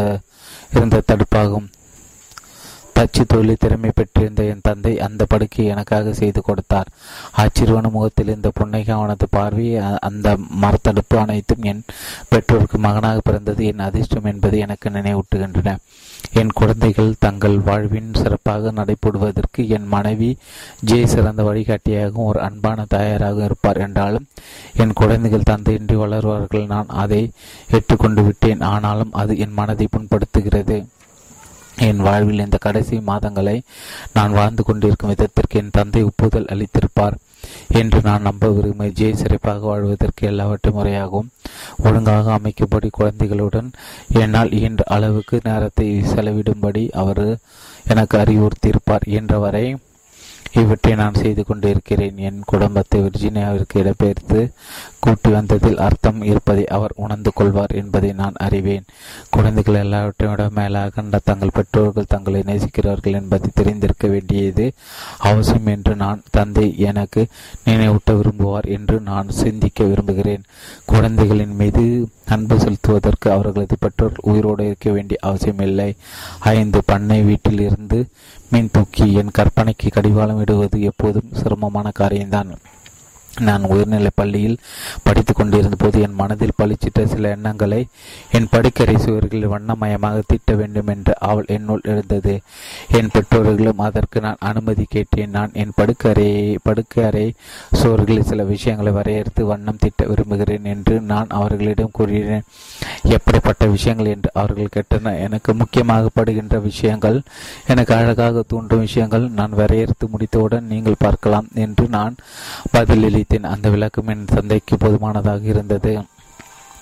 இருந்த 0.74 1.02
தடுப்பாகும். 1.08 1.68
தச்சு 3.00 3.24
தொழில் 3.26 3.60
திறமை 3.60 3.89
பெற்றிருந்த 3.95 4.43
என் 4.43 4.64
தந்தை 4.64 5.00
அந்த 5.00 5.26
படுக்கையை 5.26 5.74
எனக்காக 5.74 6.14
செய்து 6.14 6.41
கொடுத்தார். 6.41 6.89
ஆச்சரியமான 7.32 7.89
முகத்தில் 7.89 8.34
இந்த 8.36 8.50
புன்னைக்கு 8.54 8.93
அவனது 8.93 9.26
பார்வையை 9.30 9.84
அந்த 10.00 10.38
மரத்தடுப்பு 10.64 11.16
அனைத்தும் 11.18 11.62
என் 11.62 11.84
பெற்றோருக்கு 12.30 12.78
மகனாக 12.78 13.22
பிறந்தது 13.24 13.66
என் 13.66 13.80
அதிர்ஷ்டம் 13.80 14.24
என்பது 14.24 14.58
எனக்கு 14.58 14.89
நினைவூட்டுகின்றன. 14.89 15.76
என் 16.34 16.54
குழந்தைகள் 16.54 17.16
தங்கள் 17.20 17.58
வாழ்வின் 17.60 18.12
சிறப்பாக 18.14 18.72
நடைபெறுவதற்கு 18.72 19.62
என் 19.78 19.88
மனைவி 19.88 20.38
ஜே 20.82 21.06
சிறந்த 21.06 21.43
வழிகாட்டியாகவும் 21.43 22.30
ஒரு 22.32 22.39
அன்பான 22.41 22.86
தாயாராகவும் 22.95 23.43
இருப்பார் 23.43 23.78
என்றாலும் 23.78 24.28
என் 24.76 24.93
குழந்தைகள் 24.93 25.50
தந்தையின்றி 25.50 25.97
வளர்வார்கள். 26.06 26.70
நான் 26.76 26.95
அதை 27.04 27.32
ஏற்றுக்கொண்டு 27.72 28.24
விட்டேன். 28.24 28.62
ஆனாலும் 28.76 29.14
அது 29.14 29.38
என் 29.38 29.54
மனதை 29.54 29.88
புண்படுத்துகிறது. 29.97 30.86
என் 31.80 31.98
வாழ்வில் 31.98 32.40
இந்த 32.40 32.58
கடைசி 32.58 32.98
மாதங்களை 32.98 33.62
நான் 34.14 34.32
வாழ்ந்து 34.32 34.64
கொண்டிருக்கும் 34.64 35.10
விதத்திற்கு 35.10 35.60
என் 35.60 35.70
தந்தை 35.72 36.04
ஒப்புதல் 36.04 36.46
அளித்திருப்பார் 36.46 37.18
என்று 37.74 38.02
நான் 38.04 38.22
நம்ப 38.22 38.48
விரும்புகிறேன் 38.48 38.96
ஜெய் 38.96 39.20
சிறப்பாக 39.22 39.66
வாழ்வதற்கு 39.66 40.28
எல்லாவற்றையும் 40.28 40.80
முறையாகவும் 40.80 41.30
ஒழுங்காக 41.84 42.32
அமைக்கப்படி 42.32 42.90
குழந்தைகளுடன் 42.92 43.70
என்னால் 44.14 44.52
இயன்ற 44.52 44.84
அளவுக்கு 44.88 45.40
நேரத்தை 45.44 45.88
செலவிடும்படி 46.14 46.90
அவர் 46.92 47.26
எனக்கு 47.88 48.18
அறிவுறுத்தியிருப்பார் 48.18 49.08
என்றவரை 49.12 49.66
இவற்றை 50.54 50.96
நான் 50.96 51.14
செய்து 51.14 51.46
கொண்டிருக்கிறேன். 51.46 52.18
என் 52.18 52.40
குடும்பத்தை 52.46 53.00
விர்ஜினியாவிற்கு 53.02 53.76
இடம்பெயர்த்து 53.76 54.40
கூட்டி 55.00 55.30
வந்ததில் 55.32 55.78
அர்த்தம் 55.78 56.22
இருப்பதை 56.22 56.68
அவர் 56.68 56.93
உணர்ந்து 56.95 57.32
கொள்வார் 57.34 57.74
என்பதை 57.82 58.14
நான் 58.14 58.39
அறிவேன். 58.45 58.86
குழந்தைகள் 59.30 59.80
எல்லாவற்றையும் 59.84 60.36
விட 60.36 60.50
மேலாக 60.62 61.04
தங்கள் 61.24 61.54
பெற்றோர்கள் 61.54 62.10
தங்களை 62.10 62.41
நேசிக்கிறார்கள் 62.41 63.18
என்பதை 63.20 63.50
தெரிந்திருக்க 63.54 64.08
வேண்டியது 64.08 64.66
அவசியம் 65.18 65.66
என்று 65.66 65.95
நான் 65.95 66.24
தந்தை 66.32 66.68
எனக்கு 66.78 67.28
நினைவூட்ட 67.66 68.16
விரும்புவார் 68.20 68.68
என்று 68.78 69.00
நான் 69.00 69.30
சிந்திக்க 69.30 69.84
விரும்புகிறேன். 69.84 70.43
குழந்தைகளின் 70.86 71.56
மீது 71.56 72.10
அன்பு 72.26 72.56
செலுத்துவதற்கு 72.56 73.28
அவர்களது 73.30 73.76
பெற்றோர் 73.80 74.18
உயிரோடு 74.22 74.66
இருக்க 74.66 74.91
வேண்டிய 74.91 75.20
அவசியமில்லை 75.22 75.95
ஐந்து 76.39 76.82
பண்ணை 76.86 77.22
வீட்டில் 77.22 77.60
இருந்து 77.60 78.00
மீன் 78.50 78.70
தூக்கி 78.72 79.14
என் 79.14 79.36
கற்பனைக்கு 79.38 79.88
கடிவாளம் 79.91 80.39
இடுவது 80.39 80.82
எப்போதும் 80.82 81.34
சிரமமான 81.34 81.91
காரியம்தான். 81.93 82.52
நான் 83.40 83.64
உயர்நிலை 83.64 84.10
பள்ளியில் 84.16 84.58
படித்துக் 85.04 85.36
கொண்டிருந்த 85.36 85.76
போது 85.78 86.02
என் 86.02 86.14
மனதில் 86.14 86.58
பளிச்சிட்ட 86.58 87.06
சில 87.06 87.30
எண்ணங்களை 87.30 87.88
என் 88.32 88.48
படுக்கறை 88.52 88.96
சுவர்களில் 88.96 89.48
வண்ணமயமாக 89.48 90.22
தீட்ட 90.28 90.56
வேண்டும் 90.56 90.88
என்று 90.88 91.14
அவள் 91.20 91.46
என்னுள் 91.48 91.82
எழுந்தது. 91.84 92.42
என் 92.92 93.10
பெற்றோர்களும் 93.14 93.78
அதற்கு 93.78 94.22
நான் 94.22 94.36
அனுமதி 94.40 94.86
கேட்டேன். 94.90 95.30
நான் 95.30 95.52
என் 95.54 95.74
படுக்கறையை 95.78 96.58
படுக்கறை 96.64 97.34
சுவர்களில் 97.72 98.28
சில 98.32 98.44
விஷயங்களை 98.44 98.92
வரையறுத்து 98.92 99.44
வண்ணம் 99.44 99.80
தீட்ட 99.86 100.08
விரும்புகிறேன் 100.08 100.64
என்று 100.64 101.02
நான் 101.02 101.28
அவர்களிடம் 101.30 101.92
கூறினேன். 101.92 102.48
எப்படிப்பட்ட 103.04 103.66
விஷயங்கள் 103.66 104.06
என்று 104.06 104.30
அவர்கள் 104.34 104.74
கேட்டனர். 104.76 105.20
எனக்கு 105.20 105.54
முக்கியமாக 105.54 106.10
படுகின்ற 106.14 106.60
விஷயங்கள் 106.60 107.22
எனக்கு 107.68 107.94
அழகாக 107.94 108.44
தூண்டும் 108.48 108.80
விஷயங்கள் 108.80 109.30
நான் 109.30 109.52
வரையறுத்து 109.52 110.08
முடித்தவுடன் 110.08 110.66
நீங்கள் 110.66 110.96
பார்க்கலாம் 111.00 111.48
என்று 111.54 111.88
நான் 111.88 112.16
பதிலளித்தேன். 112.78 113.28
அந்த 113.38 113.70
விளக்கம் 113.70 114.08
என் 114.08 114.28
சந்தைக்கு 114.28 114.78
போதுமானதாக 114.78 115.44
இருந்தது. 115.44 116.04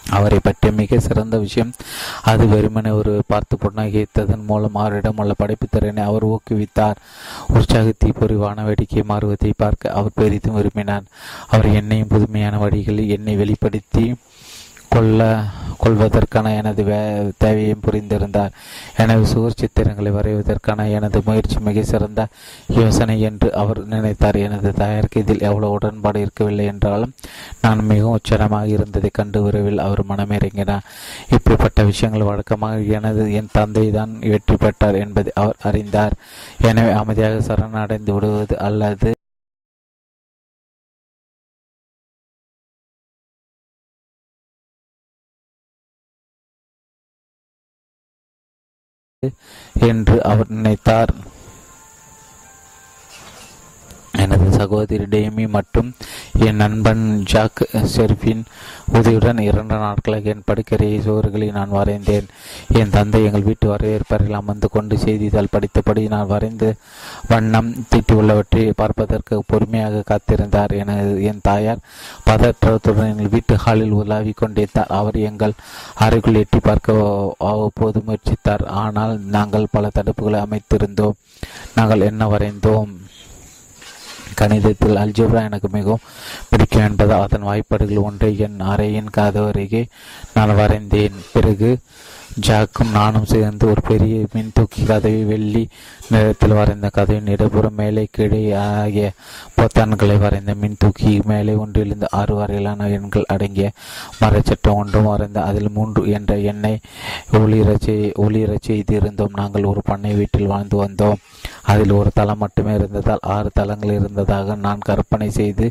அவரை 0.10 0.40
பற்றிய 0.44 0.74
மிக 0.76 1.00
சிறந்த 1.00 1.38
விஷயம் 1.38 1.74
அது 2.22 2.48
வெறுமனே 2.48 2.90
ஒரு 2.90 3.24
பார்த்து 3.28 3.58
புன்னகைத்ததன் 3.58 4.46
மூலம் 4.46 4.76
அவரிடம் 4.76 5.18
உள்ள 5.18 5.34
படைப்பு 5.38 5.68
திறனை 5.72 6.04
அவர் 6.04 6.26
ஊக்குவித்தார். 6.26 6.96
உற்சாகத்தை 7.48 8.12
பொறிவான 8.12 8.64
வேடிக்கை 8.64 9.04
மாறுவதை 9.08 9.54
பார்க்க 9.58 9.92
அவர் 9.92 10.12
பெரிதும் 10.16 10.54
விரும்பினார். 10.54 11.04
அவர் 11.48 11.74
என்னையும் 11.74 12.08
புதுமையான 12.08 12.58
வழிகளில் 12.58 13.10
என்னை 13.10 13.36
வெளிப்படுத்தி 13.36 14.16
கொள்ள 14.96 15.22
கொள்வதற்கான 15.82 16.52
எனது 16.60 16.84
வே 16.88 16.98
தேவையும் 17.44 17.84
புரிந்திருந்தார். 17.86 18.54
எனது 19.02 19.24
சுவர் 19.32 19.58
சித்திரங்களை 19.60 20.12
வரைவதற்கான 20.16 20.86
எனது 20.98 21.18
முயற்சி 21.28 21.58
மிக 21.68 21.84
சிறந்த 21.92 22.22
யோசனை 22.78 23.16
என்று 23.30 23.50
அவர் 23.62 23.80
நினைத்தார். 23.94 24.38
எனது 24.48 24.70
தாயாருக்கு 24.82 25.22
இதில் 25.24 25.46
எவ்வளவு 25.50 25.76
உடன்பாடு 25.76 26.24
இருக்கவில்லை 26.26 26.66
என்றாலும் 26.74 27.14
நான் 27.66 27.86
மிகவும் 27.92 28.18
உச்சரமாக 28.20 28.74
இருந்ததை 28.76 29.12
கண்டு 29.20 29.42
விரைவில் 29.46 29.84
அவர் 29.86 30.02
மனமிறங்கினார். 30.12 30.88
இப்படிப்பட்ட 31.36 31.86
விஷயங்கள் 31.92 32.30
வழக்கமாக 32.32 32.98
எனது 33.00 33.26
என் 33.42 33.54
தந்தை 33.58 33.86
தான் 34.00 34.16
வெற்றி 34.34 34.58
பெற்றார் 34.66 35.02
என்பதை 35.04 35.34
அவர் 35.44 35.62
அறிந்தார். 35.72 36.18
எனவே 36.72 36.94
அமைதியாக 37.04 37.46
சரணடைந்து 37.50 38.14
விடுவது 38.18 38.58
அல்லது 38.70 39.12
என்று 49.80 50.24
அவர் 50.24 50.50
நினைத்தார். 50.50 51.12
எனது 54.38 54.58
சகோதரி 54.62 55.06
டேமி 55.14 55.46
மற்றும் 55.56 55.88
என் 56.48 56.60
நண்பன் 56.62 57.04
ஜாக் 57.32 57.62
ஷெர்ஃபின் 57.94 58.44
உதவியுடன் 58.98 59.40
இரண்டு 59.46 59.78
நாட்களாக 59.84 60.30
என் 60.34 60.44
படுக்கரை 60.50 60.90
சுவர்களை 61.06 61.48
நான் 61.58 61.74
வரைந்தேன். 61.78 62.28
என் 62.80 62.94
தந்தை 62.96 63.20
எங்கள் 63.28 63.48
வீட்டு 63.48 63.68
வரவேற்பறையில் 63.72 64.38
அமர்ந்து 64.40 64.68
கொண்டு 64.76 64.98
செய்தித்தாள் 65.06 65.52
படித்தபடி 65.56 66.04
நான் 66.14 66.32
வரைந்து 66.34 66.70
வண்ணம் 67.32 67.72
தீட்டியுள்ளவற்றை 67.92 68.64
பார்ப்பதற்கு 68.82 69.38
பொறுமையாக 69.52 70.04
காத்திருந்தார். 70.12 70.76
எனது 70.82 71.16
என் 71.32 71.44
தாயார் 71.50 71.84
பதற்றத்துடன் 72.30 73.12
எங்கள் 73.14 73.34
வீட்டு 73.36 73.56
ஹாலில் 73.66 73.98
உலாவி 74.02 74.34
கொண்டிருந்தார். 74.44 74.94
அவர் 75.00 75.20
எங்கள் 75.32 75.58
அறைக்குள் 76.06 76.42
எட்டி 76.44 76.62
பார்க்க 76.70 77.00
அவ்வப்போது 77.52 78.00
முயற்சித்தார். 78.08 78.66
ஆனால் 78.84 79.16
நாங்கள் 79.38 79.72
பல 79.76 79.92
தடுப்புகளை 79.98 80.40
அமைத்திருந்தோம். 80.46 81.20
நாங்கள் 81.80 82.08
என்ன 82.12 82.26
வரைந்தோம்? 82.36 82.92
கணிதத்தில் 84.36 84.96
அல்ஜிப்ரா 84.96 85.44
எனக்கு 85.44 85.70
மிகவும் 85.72 86.06
பிடிக்கும் 86.50 86.84
என்பதால் 86.84 87.22
அதன் 87.22 87.48
வாய்ப்பாடுகள் 87.48 88.02
ஒன்றை. 88.02 88.38
என் 88.38 88.62
அறையின் 88.62 89.14
கதவருகே 89.18 89.86
நான் 90.34 90.50
வரைந்தேன். 90.50 91.18
பிறகு 91.34 91.80
ஜாக்கும் 92.48 92.92
நானும் 92.92 93.26
சேர்ந்து 93.26 93.70
ஒரு 93.70 93.82
பெரிய 93.88 94.26
மின் 94.34 94.52
தூக்கி 94.54 94.84
கதவை 94.84 95.24
வெள்ளி 95.24 95.68
நிறத்தில் 96.10 96.54
வரைந்த 96.54 96.90
கதவின் 96.90 97.28
இடப்புறம் 97.28 97.74
மேலே 97.76 98.08
கீழே 98.12 98.54
ஆகிய 98.54 99.12
பொத்தான்களை 99.58 100.20
வரைந்த 100.20 100.54
மின் 100.54 100.76
தூக்கி 100.80 101.22
மேலே 101.26 101.54
ஒன்றிலிருந்து 101.54 102.08
ஆறு 102.12 102.36
வரையிலான 102.36 102.88
எண்கள் 102.88 103.26
அடங்கிய 103.28 103.72
மரச்சட்டம் 104.22 104.74
ஒன்றும் 104.74 105.04
வரைந்த 105.04 105.44
அதில் 105.44 105.70
மூன்று 105.70 106.12
என்ற 106.12 106.38
எண்ணை 106.38 106.80
ஒளிரச்சி 107.34 108.12
ஒளிரச்சி 108.14 108.84
செய்திருந்தோம். 108.84 109.34
நாங்கள் 109.34 109.64
ஒரு 109.64 109.82
பண்ணை 109.84 110.14
வீட்டில் 110.14 110.48
வாழ்ந்து 110.48 110.84
வந்தோம். 110.84 111.16
அதில் 111.72 111.98
ஒரு 112.00 112.10
தளம் 112.14 112.42
மட்டுமே 112.44 112.74
இருந்ததால் 112.74 113.26
ஆறு 113.36 113.50
தளங்கள் 113.54 113.96
இருந்ததாக 114.00 114.56
நான் 114.66 114.86
கற்பனை 114.90 115.30
செய்து 115.40 115.66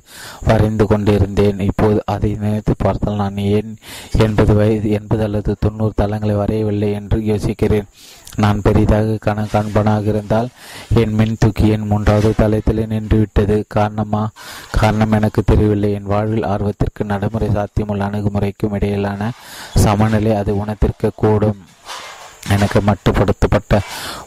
வரைந்து 0.48 0.86
கொண்டிருந்தேன். 0.86 1.60
இப்போது 1.60 2.02
அதை 2.14 2.30
நினைத்து 2.34 2.74
பார்த்தால் 2.78 3.20
நான் 3.22 3.38
ஏன் 3.54 3.72
எண்பது 4.26 4.54
வயது 4.54 4.90
எண்பது 4.90 5.22
அல்லது 5.22 5.56
தொண்ணூறு 5.60 5.94
தளங்களை 6.02 6.36
வரையவில்லை 6.36 6.90
என்று 6.92 7.20
யோசிக்கிறேன். 7.32 7.88
நான் 8.36 8.62
பெரிதாக 8.62 9.18
கண 9.26 9.44
காண்பனாக 9.52 10.04
இருந்தால் 10.04 10.48
என் 11.02 11.14
மின் 11.14 11.38
தூக்கி 11.38 11.66
என் 11.68 11.86
மூன்றாவது 11.90 12.32
தளத்தில் 12.36 12.82
நின்றுவிட்டது. 12.86 13.56
காரணமா 13.68 14.22
காரணம் 14.78 15.16
எனக்கு 15.18 15.42
தெரியவில்லை. 15.42 15.92
என் 15.92 16.10
வாழ்வில் 16.12 16.48
ஆர்வத்திற்கு 16.54 17.04
நடைமுறை 17.12 17.48
சாத்தியமுள்ள 17.48 18.08
அணுகுமுறைக்கும் 18.08 18.74
இடையிலான 18.78 19.30
சமநிலை 19.84 20.34
அது 20.34 20.54
உணர்த்திருக்க 20.64 21.16
கூடும். 21.16 21.62
எனக்கு 22.54 22.80
மட்டுப்படுத்தப்பட்ட 22.80 23.78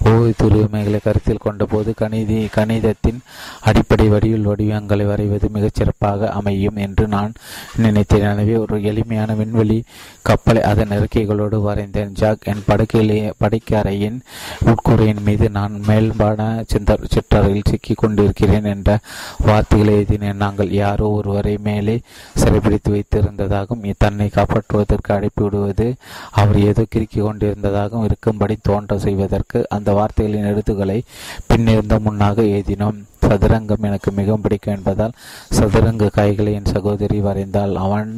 ஓய்வுரிமைகளை 0.10 1.00
கருத்தில் 1.04 1.44
கொண்டபோது 1.46 1.92
கணிதி 2.02 2.38
கணிதத்தின் 2.56 3.20
அடிப்படை 3.62 4.08
வடிவில் 4.08 4.48
வடிவங்களை 4.50 5.06
வரைவது 5.06 5.50
மிகச் 5.50 5.78
சிறப்பாக 5.80 6.30
அமையும் 6.30 6.76
என்று 6.76 7.08
நான் 7.08 7.34
நினைத்தேன். 7.78 8.26
எனவே 8.32 8.56
ஒரு 8.56 8.82
எளிமையான 8.82 9.34
விண்வெளி 9.34 9.84
கப்பலை 10.22 10.62
அதன் 10.62 10.94
இறக்கைகளோடு 10.98 11.60
வரைந்தேன். 11.68 12.12
ஜாக் 12.12 12.48
என் 12.52 12.66
படுக்கையிலே 12.68 13.20
படைக்கறையின் 13.44 14.20
உட்கூரையின் 14.66 15.24
மீது 15.24 15.50
நான் 15.50 15.76
மேல்பான 15.88 16.64
சிந்தர் 16.68 17.08
சிற்றறையில் 17.14 17.70
சிக்கிக் 17.70 17.98
கொண்டிருக்கிறேன் 17.98 18.70
என்ற 18.74 19.00
வார்த்தைகளை 19.46 19.94
எழுதினேன். 19.94 20.42
நாங்கள் 20.46 20.72
யாரோ 20.72 21.10
ஒருவரை 21.10 21.58
மேலே 21.70 21.98
சிறைப்பிடித்து 22.36 22.92
வைத்திருந்ததாகவும் 22.96 23.88
தன்னை 23.98 24.30
காப்பாற்றுவதற்கு 24.36 25.12
அடைப்பிவிடுவது 25.18 25.90
அவர் 26.32 26.60
ஏதோ 26.60 26.86
கிறுக்கிக் 26.96 27.28
கொண்டிருந்ததாகவும் 27.28 28.08
இருக்கும்படி 28.10 28.58
தோன்ற 28.62 28.98
செய்வதற்கு 29.00 29.60
அந்த 29.70 29.92
வார்த்தைகளின் 29.92 30.50
எழுத்துக்களை 30.52 31.00
பின்னிருந்த 31.48 31.98
முன்னாக 32.00 32.42
எழுதினோம். 32.56 33.00
சதுரங்கம் 33.26 33.86
எனக்கு 33.88 34.12
மிகவும் 34.12 34.42
பிடிக்கும் 34.42 34.76
என்பதால் 34.76 35.18
சதுரங்க 35.50 36.10
காய்களை 36.18 36.54
என் 36.54 36.72
சகோதரி 36.76 37.20
வரைந்தால் 37.22 37.76
அவன் 37.86 38.14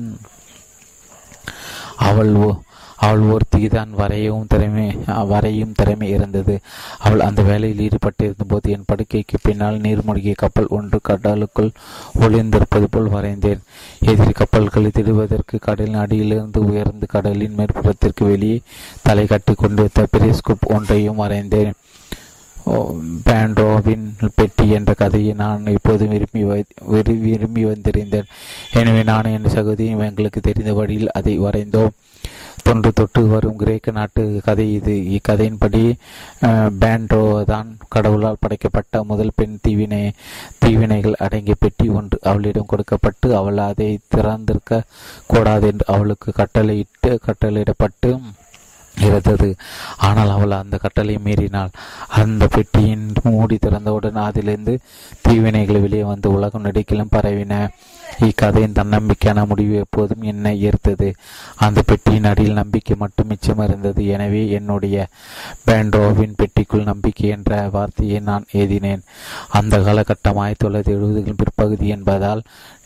அவள் 2.10 2.36
அவள் 3.06 3.24
ஒருத்திதான் 3.34 3.76
தான் 3.76 3.94
வரையவும் 4.00 4.50
திறமை 4.52 4.86
வரையும் 5.32 5.76
திறமை 5.80 6.08
இருந்தது. 6.16 6.56
அவள் 7.06 7.26
அந்த 7.28 7.42
வேலையில் 7.50 7.84
ஈடுபட்டிருந்த 7.86 8.46
போது 8.52 8.72
என் 8.76 8.88
படுக்கைக்கு 8.90 9.38
பின்னால் 9.46 9.82
நீர்மூழ்கிய 9.86 10.34
கப்பல் 10.44 10.72
ஒன்று 10.78 10.98
கடலுக்குள் 11.10 11.72
ஒளிந்திருப்பது 12.26 12.88
போல் 12.96 13.14
வரைந்தேன். 13.16 13.62
எதிரி 14.12 14.34
கப்பல்களை 14.42 14.92
திடுவதற்கு 14.98 15.58
கடலின் 15.68 16.02
அடியிலிருந்து 16.04 16.62
உயர்ந்து 16.70 17.08
கடலின் 17.16 17.58
மேற்புறத்திற்கு 17.60 18.26
வெளியே 18.32 18.60
தலை 19.08 19.26
கட்டி 19.34 19.56
கொண்டிருந்த 19.56 20.06
பெரிஸ்கோப் 20.16 20.70
ஒன்றையும் 20.76 21.22
வரைந்தேன். 21.24 21.74
பேண்டோவின் 23.28 24.06
பெட்டி 24.40 24.66
என்ற 24.78 24.92
கதையை 25.00 25.32
நான் 25.42 25.64
இப்போது 25.76 26.04
விரும்பி 26.12 26.42
விரும்பி 27.26 27.64
வந்திருந்தேன். 27.70 28.30
எனவே 28.80 29.02
நான் 29.10 29.32
என் 29.36 29.54
சகோதரியும் 29.56 30.06
எங்களுக்கு 30.10 30.42
தெரிந்த 30.50 30.74
வழியில் 30.80 31.16
அதை 31.20 31.34
வரைந்தோம். 31.48 31.96
தொன்று 32.68 32.90
தொட்டு 33.00 33.22
வரும் 33.32 33.60
கிரேக்க 33.62 33.92
நாட்டு 33.98 34.24
கதை 34.48 34.66
இது. 34.78 34.96
இக்கதையின்படி 35.18 35.84
பேண்ட்ரோ 36.82 37.24
தான் 37.52 37.70
கடவுளால் 37.96 38.42
படைக்கப்பட்ட 38.44 39.04
முதல் 39.12 39.36
பெண் 39.40 39.58
தீவினை 39.66 40.02
தீவினைகள் 40.64 41.22
அடங்கிய 41.26 41.56
பெட்டி 41.64 41.88
ஒன்று. 42.00 42.20
அவளிடம் 42.32 42.70
கொடுக்கப்பட்டு 42.74 43.30
அவள் 43.40 43.62
அதை 43.70 43.90
திறந்திருக்க 44.16 44.82
கூடாது 45.34 45.68
என்று 45.72 45.88
அவளுக்கு 45.96 46.32
கட்டளையிட்டு 46.42 47.12
கட்டளையிடப்பட்டு 47.28 48.12
இருந்தது. 48.96 49.50
ஆனால் 50.08 50.32
அவள் 50.36 50.54
அந்த 50.62 50.78
கட்டளை 50.86 51.14
மீறினாள். 51.26 51.72
அந்த 52.22 52.44
பெட்டியின் 52.56 53.06
மூடி 53.28 53.58
திறந்தவுடன் 53.66 54.20
அதிலிருந்து 54.28 54.74
தீவினைகள் 55.28 55.84
வெளியே 55.86 56.06
வந்து 56.10 56.28
உலகம் 56.38 56.66
நெடுக்கிலும் 56.66 57.14
பரவின. 57.16 57.54
இக்கதையின் 58.28 58.76
தன்னம்பிக்கையான 58.76 59.46
முடிவு 59.46 59.76
எப்போதும் 59.76 60.22
என்னை 60.22 60.70
ஈர்த்தது. 60.70 61.08
அந்த 61.56 61.82
பெட்டியின் 61.82 62.24
அடியில் 62.24 62.54
நம்பிக்கை 62.54 62.96
மட்டும் 62.98 63.28
மிச்சம் 63.28 63.58
இருந்தது. 63.58 64.06
எனவே 64.06 64.50
என்னுடைய 64.50 65.08
பேண்ட்ரோவின் 65.66 66.36
பெட்டிக்குள் 66.36 66.84
நம்பிக்கை 66.84 67.30
என்ற 67.30 67.70
வார்த்தையை 67.72 68.20
நான் 68.20 68.46
எழுதினேன். 68.52 69.04
அந்த 69.50 69.78
காலகட்டம் 69.78 70.36
ஆயிரத்தி 70.36 70.68
தொள்ளாயிரத்தி 70.68 70.94
எழுபதுகளின் 70.96 71.38
பிற்பகுதி 71.38 71.88
என்பதால் 71.88 72.42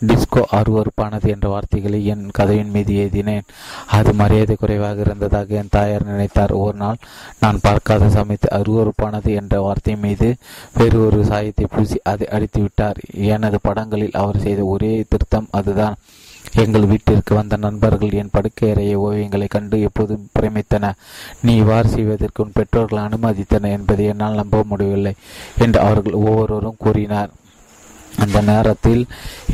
டிஸ்கோ 0.06 0.42
அருவறுப்பானது 0.52 1.26
என்ற 1.26 1.48
வார்த்தைகளை 1.48 2.06
என் 2.06 2.30
கதையின் 2.32 2.70
மீது 2.70 2.94
எழுதினேன். 2.96 3.46
அது 3.86 4.12
மரியாதை 4.12 4.56
குறைவாக 4.56 5.00
இருந்ததாக 5.00 5.54
என் 5.54 5.68
தாயார் 5.70 6.06
நினைத்தார். 6.06 6.52
ஒரு 6.56 6.76
நாள் 6.76 7.02
நான் 7.40 7.60
பார்க்காத 7.62 8.08
சமயத்து 8.08 8.50
அருவறுப்பானது 8.50 9.34
என்ற 9.34 9.60
வார்த்தை 9.60 9.96
மீது 9.96 10.28
வேறு 10.74 11.06
ஒரு 11.06 11.24
சாயத்தை 11.24 11.66
பூசி 11.70 12.00
அதை 12.02 12.28
அடித்து 12.28 12.60
விட்டார் 12.60 12.98
எனது 13.34 13.58
படங்களில் 13.62 14.10
அவர் 14.12 14.40
செய்த 14.40 14.64
ஒரே 14.64 15.04
திருத்தம் 15.16 15.52
அதுதான். 15.60 15.98
எங்கள் 16.62 16.88
வீட்டிற்கு 16.90 17.32
வந்த 17.34 17.54
நண்பர்கள் 17.56 18.18
என் 18.20 18.32
படுக்கை 18.32 18.66
அறைய 18.72 18.92
ஓவியங்களை 18.98 19.46
கண்டு 19.48 19.76
எப்போதும் 19.80 20.28
பிரமித்தன. 20.36 20.92
நீ 21.42 21.54
இவ்வாறு 21.56 21.88
செய்வதற்கு 21.88 22.42
உன் 22.44 22.54
பெற்றோர்கள் 22.54 23.04
அனுமதித்தன 23.06 23.70
என்பதை 23.78 24.04
என்னால் 24.12 24.40
நம்ப 24.42 24.62
முடியவில்லை 24.68 25.14
என்று 25.58 25.80
அவர்கள் 25.80 26.20
ஒவ்வொருவரும் 26.20 26.80
கூறினார். 26.84 27.32
அந்த 28.22 28.40
நேரத்தில் 28.40 29.02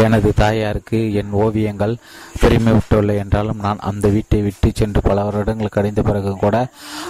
எனது 0.05 0.33
தாயாருக்கு 0.37 0.99
என் 1.21 1.33
ஓவியங்கள் 1.45 1.95
பெருமைவிட்டுள்ள 2.43 3.17
என்றாலும் 3.17 3.63
நான் 3.67 3.85
அந்த 3.91 4.07
வீட்டை 4.09 4.41
விட்டு 4.43 4.69
சென்று 4.75 5.01
பல 5.01 5.25
வருடங்கள் 5.25 5.75
கடைந்த 5.77 6.03
பிறகு 6.03 6.33
கூட 6.37 6.57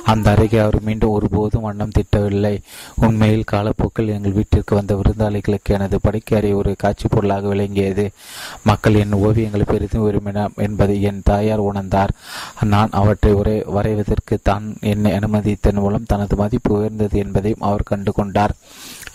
அந்த 0.05 0.27
அறைக்கு 0.31 0.59
அவர் 0.61 0.79
மீண்டும் 0.83 1.11
ஒருபோதும் 1.11 1.67
வண்ணம் 1.67 1.95
திட்டவில்லை. 1.99 2.55
உண்மையில் 3.07 3.49
காலப்போக்கில் 3.53 4.15
எங்கள் 4.17 4.33
வீட்டிற்கு 4.33 4.75
வந்த 4.75 4.95
விருந்தாளிகளுக்கு 4.95 5.75
எனது 5.79 5.99
படைக்கறை 6.01 6.53
ஒரு 6.53 6.73
காட்சி 6.77 7.09
பொருளாக 7.09 7.49
விளங்கியது. 7.49 8.07
மக்கள் 8.63 8.95
என் 8.95 9.17
ஓவியங்களை 9.23 9.67
பெரிதும் 9.67 10.05
விரும்பினார் 10.05 10.57
என்பதை 10.57 10.97
என் 11.03 11.23
தாயார் 11.25 11.67
உணர்ந்தார். 11.71 12.15
நான் 12.65 12.91
அவற்றை 12.91 13.33
உரை 13.33 13.57
வரைவதற்கு 13.77 14.39
தான் 14.43 14.77
என்னை 14.81 15.13
அனுமதித்தன் 15.13 15.83
மூலம் 15.85 16.07
தனது 16.07 16.37
மதிப்பு 16.37 16.73
உயர்ந்தது 16.79 17.19
என்பதையும் 17.19 17.67
அவர் 17.69 17.89
கண்டு 17.93 18.13
கொண்டார் 18.13 18.55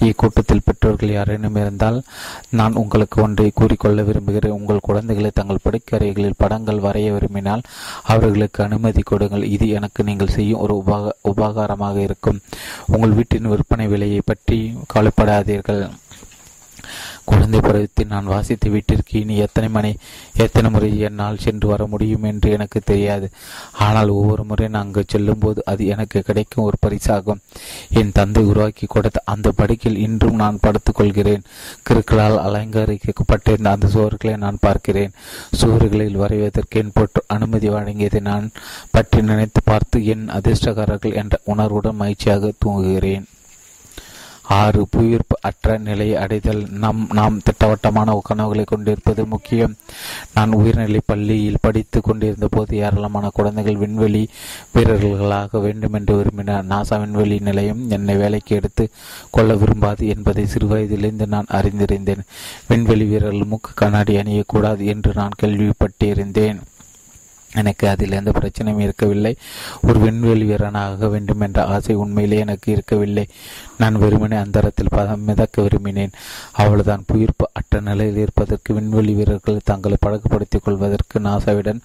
இக்கூட்டத்தில் 0.05 0.63
பெற்றோர்கள் 0.65 1.09
யாரேனும் 1.09 1.55
இருந்தால் 1.55 2.03
நான் 2.49 2.73
உங்களுக்கு 2.73 3.21
ஒன்றை 3.21 3.51
கூறிக்கொள்ள 3.55 4.03
விரும்புகிறேன். 4.03 4.57
உங்கள் 4.59 4.85
குழந்தைகளை 4.87 5.31
தங்கள் 5.33 5.63
படுக்கறைகளில் 5.63 6.39
படங்கள் 6.43 6.83
வரைய 6.85 7.11
விரும்பினால் 7.13 7.65
அவர்களுக்கு 8.03 8.63
அனுமதி 8.63 9.01
கொடுங்கள். 9.01 9.43
இது 9.43 9.67
எனக்கு 9.69 10.03
நீங்கள் 10.03 10.35
செய்யும் 10.37 10.59
ஒரு 10.59 10.83
உபக 10.83 11.13
உபகாரமாக 11.31 11.97
இருக்கும். 11.97 12.41
உங்கள் 12.87 13.15
வீட்டின் 13.19 13.49
விற்பனை 13.53 13.87
விலையை 13.87 14.21
பற்றி 14.25 14.59
கவலைப்படாதீர்கள். 14.93 15.83
குழந்தை 17.29 17.59
பருவத்தில் 17.59 18.11
நான் 18.13 18.31
வாசித்த 18.33 18.69
வீட்டிற்கு 18.73 19.13
இனி 19.21 19.35
எத்தனை 19.45 19.69
மணி 19.69 19.91
எத்தனை 20.45 20.69
முறை 20.71 20.89
என்னால் 21.07 21.41
சென்று 21.45 21.67
வர 21.67 21.85
முடியும் 21.93 22.25
என்று 22.31 22.47
எனக்கு 22.57 22.79
தெரியாது. 22.91 23.27
ஆனால் 23.87 24.09
ஒவ்வொரு 24.09 24.43
முறை 24.43 24.67
நான் 24.67 24.85
அங்கு 24.87 25.03
செல்லும்போது 25.13 25.59
அது 25.71 25.85
எனக்கு 25.93 26.19
கிடைக்கும் 26.29 26.65
ஒரு 26.65 26.77
பரிசாகும். 26.85 27.41
என் 27.99 28.15
தந்தை 28.19 28.43
உருவாக்கி 28.43 28.87
கொடுத்த 28.95 29.21
அந்த 29.33 29.51
படுக்கையில் 29.51 30.01
இன்றும் 30.07 30.41
நான் 30.43 30.61
படுத்துக்கொள்கிறேன் 30.65 31.45
கிருக்களால் 31.89 32.37
அலங்கரிக்கப்பட்டிருந்த 32.45 33.69
அந்த 33.75 33.87
சுவர்களை 33.95 34.35
நான் 34.45 34.63
பார்க்கிறேன். 34.67 35.15
சுவர்களில் 35.61 36.21
வரைவதற்கு 36.23 36.81
என் 36.83 36.95
பொற்று 36.99 37.23
அனுமதி 37.37 37.69
வழங்கியதை 37.69 38.21
நான் 38.31 38.51
பற்றி 38.91 39.21
நினைத்து 39.21 39.61
பார்த்து 39.71 40.05
என் 40.13 40.27
அதிர்ஷ்டக்காரர்கள் 40.39 41.17
என்ற 41.23 41.35
உணர்வுடன் 41.53 41.99
மகிழ்ச்சியாக 42.03 42.53
தூங்குகிறேன். 42.65 43.25
ஆறு 44.47 44.87
புவியீர்ப்பு 44.91 45.37
அற்ற 45.41 45.77
நிலையை 45.77 46.15
அடைதல். 46.15 46.69
நம் 46.69 47.07
நாம் 47.13 47.41
திட்டவட்டமான 47.43 48.19
கனவுகளை 48.23 48.63
கொண்டிருப்பது 48.63 49.25
முக்கியம். 49.25 49.75
நான் 50.33 50.51
உயர்நிலை 50.51 51.01
பள்ளியில் 51.05 51.57
படித்து 51.61 52.01
கொண்டிருந்த 52.01 52.47
போது 52.51 52.77
ஏராளமான 52.77 53.29
குழந்தைகள் 53.33 53.75
விண்வெளி 53.75 54.29
வீரர்களாக 54.73 55.59
வேண்டும் 55.59 55.93
என்று 55.93 56.15
விரும்பினார். 56.15 56.65
நாசா 56.65 56.99
விண்வெளி 56.99 57.39
நிலையம் 57.39 57.89
என்னை 57.89 58.15
வேலைக்கு 58.15 58.55
எடுத்து 58.55 58.89
கொள்ள 59.31 59.55
விரும்பாது 59.55 60.07
என்பதை 60.07 60.45
சிறுவயதிலிருந்து 60.53 61.27
நான் 61.27 61.45
அறிந்திருந்தேன். 61.51 62.25
விண்வெளி 62.67 63.05
வீரர்கள் 63.05 63.43
மூக்கு 63.43 63.71
கண்ணாடி 63.73 64.15
அணியக்கூடாது 64.15 64.83
என்று 64.85 65.11
நான் 65.13 65.37
கேள்விப்பட்டிருந்தேன். 65.43 66.57
எனக்கு 67.57 67.85
அதில் 67.87 68.17
எந்த 68.19 68.31
பிரச்சனையும் 68.39 68.79
இருக்கவில்லை. 68.79 69.33
ஒரு 69.87 69.99
விண்வெளி 69.99 70.43
வீரனாக 70.43 71.07
வேண்டும் 71.07 71.41
என்ற 71.41 71.65
ஆசை 71.65 71.95
உண்மையிலே 71.95 72.37
எனக்கு 72.37 72.71
இருக்கவில்லை. 72.71 73.25
நான் 73.77 73.99
வெறுமனே 74.03 74.37
அந்தரத்தில் 74.37 74.93
பதம் 74.97 75.23
மிதக்க 75.23 75.61
விரும்பினேன். 75.61 76.15
அவ்வளவுதான் 76.51 77.05
புயிர்ப்பு 77.13 77.45
அற்ற 77.53 77.79
நிலையில் 77.79 78.21
இருப்பதற்கு 78.25 78.73
விண்வெளி 78.73 79.13
வீரர்கள் 79.13 79.65
தங்களை 79.71 79.97
பழக்கப்படுத்திக் 79.99 80.63
கொள்வதற்கு 80.63 81.19
நாசாவிடன் 81.19 81.81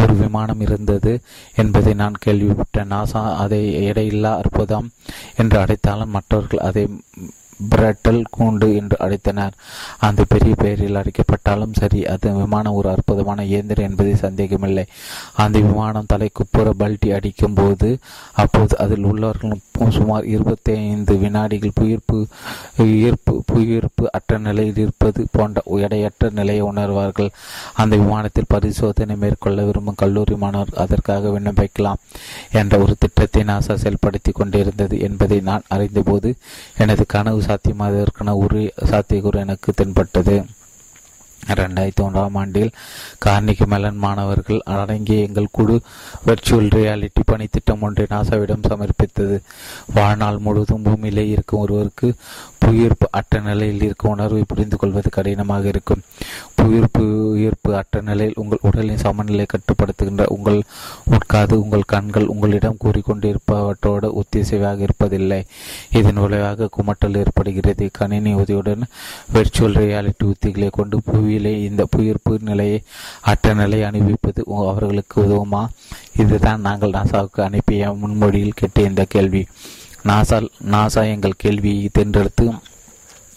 ஒரு 0.00 0.14
விமானம் 0.14 0.60
இருந்தது 0.60 1.14
என்பதை 1.54 1.94
நான் 1.94 2.22
கேள்விப்பட்டேன். 2.26 2.92
நாசா 2.94 3.22
அதை 3.44 3.62
எடையில்லா 3.90 4.32
அற்புதம் 4.36 4.88
என்று 5.36 5.58
அடைத்தாலும் 5.64 6.14
மற்றவர்கள் 6.16 6.66
அதை 6.68 6.84
பிரட்டல் 7.70 8.22
கூண்டு 8.36 8.68
என்று 8.80 8.96
அழைத்தனர். 9.06 9.54
அந்த 9.98 10.24
பெரிய 10.28 10.54
பெயரில் 10.62 11.00
அழைக்கப்பட்டாலும் 11.02 11.76
சரி 11.80 12.06
அது 12.06 12.32
விமானம் 12.34 12.78
ஒரு 12.80 12.88
அற்புதமான 12.88 13.44
இயந்திரம் 13.44 13.88
என்பதை 13.90 14.14
சந்தேகமில்லை. 14.16 14.86
அந்த 15.44 15.58
விமானம் 15.58 16.10
தலைக்குப்புற 16.12 16.70
பல்டி 16.82 17.10
அடிக்கும் 17.12 17.54
போது 17.54 17.98
அப்போது 18.32 18.78
அதில் 18.78 19.04
உள்ளவர்கள் 19.04 19.62
சுமார் 19.90 20.24
இருபத்தி 20.24 20.72
ஐந்து 20.72 21.14
வினாடிகள் 21.18 21.76
புயிர்ப்பு 21.80 22.18
ஈர்ப்பு 22.78 23.32
புயிர்ப்பு 23.52 24.04
அற்ற 24.10 24.38
நிலையில் 24.38 24.76
இருப்பது 24.76 25.26
போன்ற 25.32 25.62
எடையற்ற 25.78 26.30
நிலையை 26.30 26.62
உணர்வார்கள். 26.70 27.30
அந்த 27.74 27.96
விமானத்தில் 27.96 28.50
பரிசோதனை 28.54 29.16
மேற்கொள்ள 29.16 29.62
விரும்பும் 29.64 30.00
கல்லூரி 30.02 30.36
மாணவர் 30.36 30.80
அதற்காக 30.84 31.30
விண்ணப்பிக்கலாம் 31.34 32.02
என்ற 32.50 32.78
ஒரு 32.78 32.94
திட்டத்தை 32.98 33.42
நாசா 33.42 33.74
செயல்படுத்தி 33.84 34.32
கொண்டிருந்தது 34.32 35.00
என்பதை 35.00 35.40
நான் 35.40 35.68
அறிந்தபோது 35.68 36.30
எனது 36.78 37.04
கனவு 37.06 37.40
சாத்தியமாவதற்கான 37.46 38.34
ஒரு 38.36 38.60
சாத்தியக்கூறு 38.90 39.36
எனக்கு 39.36 39.72
தென்பட்டது. 39.72 40.36
ரெண்டாயிரத்தி 41.48 42.02
ஒன்றாம் 42.02 42.34
ஆண்டில் 42.34 42.70
கார்னிக் 43.26 43.66
மெலன் 43.66 43.96
மாணவர்கள் 43.96 44.60
அடங்கிய 44.64 45.22
எங்கள் 45.22 45.46
குழு 45.52 45.80
வெர்ச்சுவல் 46.26 46.70
ரியாலிட்டி 46.74 47.22
பணித்திட்டம் 47.32 47.80
ஒன்றை 47.80 48.06
நாசாவிடம் 48.10 48.66
சமர்ப்பித்தது. 48.68 49.40
வாழ்நாள் 49.94 50.38
முழுவதும் 50.38 50.82
பூமியிலே 50.82 51.28
இருக்கும் 51.28 51.60
ஒருவருக்கு 51.60 52.14
புயிர்ப்பு 52.64 53.06
அற்ற 53.10 53.40
நிலையில் 53.40 53.82
இருக்கும் 53.82 54.10
உணர்வை 54.10 54.44
புரிந்து 54.48 54.76
கொள்வது 54.76 55.10
கடினமாக 55.10 55.68
இருக்கும். 55.68 56.00
புயிர்ப்பு 56.54 57.30
உயிர்ப்பு 57.30 57.76
அற்ற 57.76 58.00
நிலையில் 58.00 58.34
உங்கள் 58.36 58.58
உடலின் 58.62 58.98
சமநிலை 58.98 59.46
கட்டுப்படுத்துகின்ற 59.46 60.24
உங்கள் 60.28 60.62
உட்காது 61.04 61.62
உங்கள் 61.62 61.82
கண்கள் 61.86 62.26
உங்களிடம் 62.26 62.76
கூறிக்கொண்டிருப்பவற்றோடு 62.84 64.20
ஒத்திசைவாக 64.20 64.86
இருப்பதில்லை. 64.86 65.44
இதன் 65.90 66.14
விளைவாக 66.14 66.68
குமட்டல் 66.76 67.16
ஏற்படுகிறது. 67.16 67.90
கணினி 67.92 68.32
உதவியுடன் 68.32 68.84
வெர்ச்சுவல் 69.32 69.78
ரியாலிட்டி 69.80 70.32
உத்திகளை 70.32 70.70
கொண்டு 70.70 71.00
புவியிலே 71.34 71.58
இந்த 71.64 71.86
புயர்ப்பு 71.96 72.40
நிலையை 72.40 72.82
அற்ற 73.22 73.54
நிலையை 73.54 73.88
அனுபவிப்பது 73.88 74.44
அவர்களுக்கு 74.48 75.22
உதவுமா? 75.22 75.66
இதுதான் 76.16 76.60
நாங்கள் 76.60 76.90
நாசாவுக்கு 76.90 77.40
அனுப்பிய 77.40 77.90
முன்மொழியில் 77.90 78.52
கேட்ட 78.54 78.80
இந்த 78.80 79.04
கேள்வி. 79.08 79.46
நாசா 80.08 80.48
நாசா 80.70 81.10
எங்கள் 81.10 81.32
கேள்வியை 81.36 81.88
தேர்ந்தெடுத்து 81.92 82.50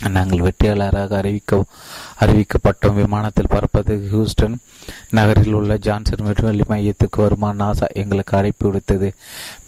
நாங்கள் 0.09 0.39
வெற்றியாளராக 0.39 1.17
அறிவிக்க 1.17 1.63
அறிவிக்கப்பட்டோம். 2.19 2.93
விமானத்தில் 2.93 3.49
பறப்பது 3.49 3.93
ஹியூஸ்டன் 4.11 4.55
நகரில் 5.09 5.53
உள்ள 5.53 5.77
ஜான்சன் 5.77 6.25
விண்வெளி 6.25 6.63
மையத்துக்கு 6.69 7.15
வருமா 7.15 7.49
நாசா 7.51 7.87
எங்களுக்கு 7.93 8.37
அழைப்பு 8.37 8.65
விடுத்தது. 8.67 9.09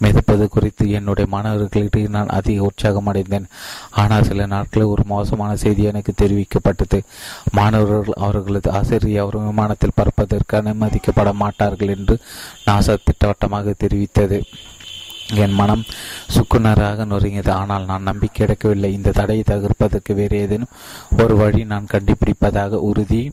மிதப்பது 0.02 0.48
குறித்து 0.48 0.90
என்னுடைய 0.90 1.26
மாணவர்களிடையே 1.36 2.08
நான் 2.08 2.34
அதிக 2.38 2.62
உற்சாகம் 2.62 3.06
அடைந்தேன். 3.06 3.46
ஆனால் 3.90 4.22
சில 4.22 4.46
நாட்களில் 4.46 4.88
ஒரு 4.88 5.04
மோசமான 5.06 5.56
செய்தி 5.56 5.82
எனக்கு 5.82 6.14
தெரிவிக்கப்பட்டது. 6.22 7.00
மாணவர்கள் 7.52 8.20
அவர்களது 8.26 8.70
ஆசிரியர் 8.70 9.22
அவர் 9.22 9.38
விமானத்தில் 9.38 9.96
பறப்பதற்கு 10.00 10.56
அனுமதிக்கப்பட 10.56 11.32
மாட்டார்கள் 11.32 11.94
என்று 11.96 12.16
நாசா 12.66 12.96
திட்டவட்டமாக 13.04 13.74
தெரிவித்தது. 13.84 14.40
என் 15.34 15.52
மனம் 15.52 15.84
சுக்குனராக 16.36 17.04
நொறுங்கியது. 17.04 17.50
ஆனால் 17.50 17.84
நான் 17.84 18.02
நம்பிக்கை 18.02 18.46
எடுக்கவில்லை. 18.46 18.90
இந்த 18.92 19.10
தடையை 19.10 19.44
தகர்ப்பதற்கு 19.46 20.14
வேறு 20.14 20.38
ஏதேனும் 20.38 20.74
ஒரு 21.18 21.36
வழி 21.36 21.64
நான் 21.64 21.86
கண்டுபிடிப்பதாக 21.92 22.68
உறுதி 22.68 23.32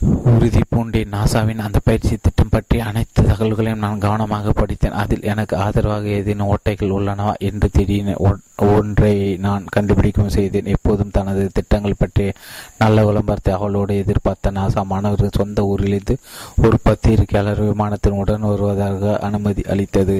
உறுதி 0.00 0.60
பூண்டேன் 0.72 1.12
நாசாவின் 1.14 1.62
அந்த 1.64 1.78
பயிற்சி 1.86 2.16
திட்டம் 2.16 2.50
பற்றி 2.50 2.76
அனைத்து 2.80 3.20
தகவல்களையும் 3.22 3.82
நான் 3.84 4.02
கவனமாக 4.04 4.52
படித்தேன். 4.52 4.96
அதில் 5.02 5.26
எனக்கு 5.32 5.54
ஆதரவாக 5.56 6.06
ஏதேனும் 6.18 6.50
ஓட்டைகள் 6.54 6.94
உள்ளனவா 6.96 7.32
என்று 7.48 7.68
திடீர்னு 7.76 8.14
ஒன்றை 8.56 9.36
நான் 9.46 9.64
கண்டுபிடிக்கவும் 9.76 10.36
செய்தேன். 10.36 10.70
எப்போதும் 10.74 11.14
தனது 11.18 11.50
திட்டங்கள் 11.52 11.98
பற்றிய 11.98 12.32
நல்ல 12.78 13.04
விளம்பரத்தை 13.04 13.54
அவளோடு 13.54 13.96
எதிர்பார்த்த 13.96 14.50
நாசா 14.50 14.84
மாணவர்கள் 14.92 15.38
சொந்த 15.40 15.64
ஊரிலிருந்து 15.64 16.16
ஒரு 16.62 16.78
பத்திரிகையாளர் 16.82 17.62
விமானத்தின் 17.70 18.20
உடன் 18.22 18.48
வருவதாக 18.52 19.18
அனுமதி 19.28 19.64
அளித்தது. 19.74 20.18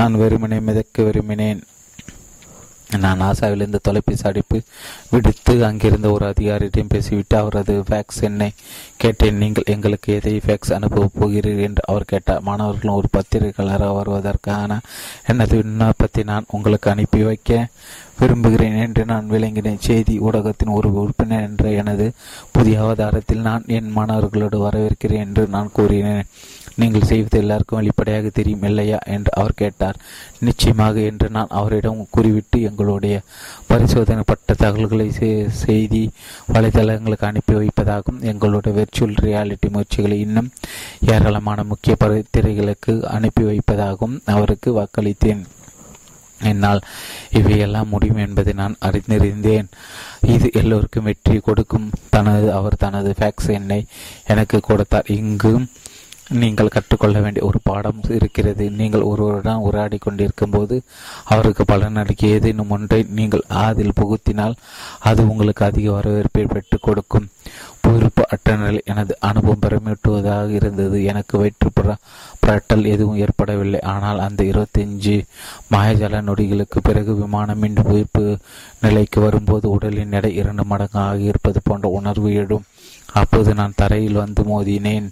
நான் 0.00 0.18
வெறுமனே 0.22 0.60
மிதக்க 0.60 1.02
விரும்பினேன். 1.02 1.62
நான் 2.98 3.20
நாசாவிலிருந்து 3.20 3.78
தொலைபேசி 3.82 4.22
அடிப்பு 4.22 4.62
விடுத்து 5.10 5.64
அங்கிருந்த 5.64 6.10
ஒரு 6.10 6.26
அதிகாரியிடம் 6.26 6.86
பேசிவிட்டு 6.88 7.36
அவரது 7.36 7.82
ஃபேக்ஸ் 7.90 8.20
என்னை 8.20 8.52
கேட்டேன். 8.96 9.36
நீங்கள் 9.36 9.64
எங்களுக்கு 9.66 10.14
எதை 10.14 10.40
ஃபேக்ஸ் 10.46 10.72
அனுப்பப் 10.72 11.10
போகிறீர்கள் 11.18 11.64
என்று 11.64 11.82
அவர் 11.86 12.04
கேட்டார். 12.04 12.42
மாணவர்களும் 12.42 12.96
ஒரு 12.96 13.08
பத்திரிகையாளராக 13.16 13.96
வருவதற்கான 13.98 14.78
எனது 15.26 15.56
விண்ணப்பத்தை 15.56 16.24
நான் 16.24 16.50
உங்களுக்கு 16.50 16.90
அனுப்பி 16.90 17.22
வைக்க 17.22 17.68
விரும்புகிறேன் 18.20 18.76
என்று 18.76 19.04
நான் 19.04 19.28
விளங்கினேன். 19.28 19.80
செய்தி 19.80 20.18
ஊடகத்தின் 20.18 20.72
ஒரு 20.72 20.88
உறுப்பினர் 20.94 21.46
என்ற 21.48 21.70
எனது 21.70 22.12
புதிய 22.50 22.82
அவதாரத்தில் 22.82 23.40
நான் 23.40 23.64
என் 23.66 23.92
மாணவர்களோடு 23.96 24.58
வரவேற்கிறேன் 24.66 25.26
என்று 25.26 25.46
நான் 25.46 25.72
கூறினேன். 25.72 26.26
நீங்கள் 26.76 27.02
செய்வது 27.02 27.38
எல்லாருக்கும் 27.38 27.78
வெளிப்படையாக 27.78 28.28
தெரியும் 28.28 28.62
இல்லையா? 28.62 28.98
என்று 29.04 29.30
அவர் 29.34 29.54
கேட்டார். 29.54 29.98
நிச்சயமாக 30.40 31.00
என்று 31.00 31.30
நான் 31.30 31.46
அவரிடம் 31.48 32.06
கூறிவிட்டு 32.10 32.62
எங்களுடைய 32.62 33.20
பரிசோதனைப்பட்ட 33.68 34.56
தகவல்களை 34.56 35.10
செய்தி 35.48 36.10
வலைதளங்களுக்கு 36.52 37.24
அனுப்பி 37.24 37.54
வைப்பதாகவும் 37.54 38.20
எங்களுடைய 38.20 38.72
வெர்ச்சுவல் 38.78 39.18
ரியாலிட்டி 39.22 39.70
முயற்சிகளை 39.70 40.20
இன்னும் 40.20 40.52
ஏராளமான 41.06 41.62
முக்கிய 41.62 41.96
திரைகளுக்கு 42.36 43.02
அனுப்பி 43.02 43.42
வைப்பதாகவும் 43.42 44.20
அவருக்கு 44.24 44.70
வாக்களித்தேன். 44.80 45.42
என்னால் 46.42 46.80
இவையெல்லாம் 47.30 47.88
முடியும் 47.88 48.16
என்பதை 48.16 48.52
நான் 48.52 48.76
அறிந்திருந்தேன். 48.84 49.68
இது 50.26 50.50
எல்லோருக்கும் 50.52 51.04
வெற்றி 51.04 51.38
கொடுக்கும். 51.38 51.90
தனது 52.10 52.52
அவர் 52.52 52.76
தனது 52.76 53.14
ஃபேக்ஸ் 53.18 53.48
எண்ணை 53.48 53.86
எனக்கு 54.26 54.60
கொடுத்தார். 54.60 55.04
இங்கும் 55.06 55.68
நீங்கள் 56.40 56.72
கற்றுக்கொள்ள 56.74 57.20
வேண்டிய 57.20 57.46
ஒரு 57.46 57.58
பாடம் 57.62 58.00
இருக்கிறது. 58.08 58.70
நீங்கள் 58.70 59.08
ஒருவருடன் 59.10 59.64
உரையாடி 59.66 59.98
கொண்டிருக்கும் 59.98 60.50
போது 60.50 60.82
அவருக்கு 61.24 61.64
பலனளிக்க 61.64 62.32
ஏதேனும் 62.36 62.70
ஒன்றை 62.70 63.06
நீங்கள் 63.18 63.44
அதில் 63.48 63.98
புகுத்தினால் 64.00 64.54
அது 64.98 65.28
உங்களுக்கு 65.28 65.64
அதிக 65.64 65.90
வரவேற்பை 65.90 66.44
பெற்றுக் 66.44 66.82
கொடுக்கும். 66.82 67.28
பொறுப்பு 67.80 68.22
அற்ற 68.28 68.80
எனது 68.84 69.16
அனுபவம் 69.20 69.62
பெருமிட்டுவதாக 69.66 70.48
இருந்தது. 70.48 71.04
எனக்கு 71.04 71.38
வயிற்றுப்புற 71.38 71.96
புரட்டல் 72.46 72.84
எதுவும் 72.84 73.16
ஏற்படவில்லை. 73.16 73.80
ஆனால் 73.80 74.18
அந்த 74.18 74.42
இருபத்தஞ்சு 74.44 75.16
மாயஜால 75.72 76.22
நொடிகளுக்கு 76.28 76.78
பிறகு 76.82 77.14
விமானம் 77.16 77.58
மீண்டும் 77.58 77.84
உயிர்ப்பு 77.84 78.38
நிலைக்கு 78.80 79.20
வரும்போது 79.20 79.70
உடலின் 79.70 80.12
எடை 80.12 80.34
இரண்டு 80.34 80.64
மடங்கு 80.64 80.98
ஆகியிருப்பது 80.98 81.58
போன்ற 81.64 81.88
உணர்வு 81.88 82.34
எழும். 82.34 82.64
அப்போது 83.14 83.50
நான் 83.54 83.76
தரையில் 83.76 84.20
வந்து 84.22 84.42
மோதினேன். 84.42 85.08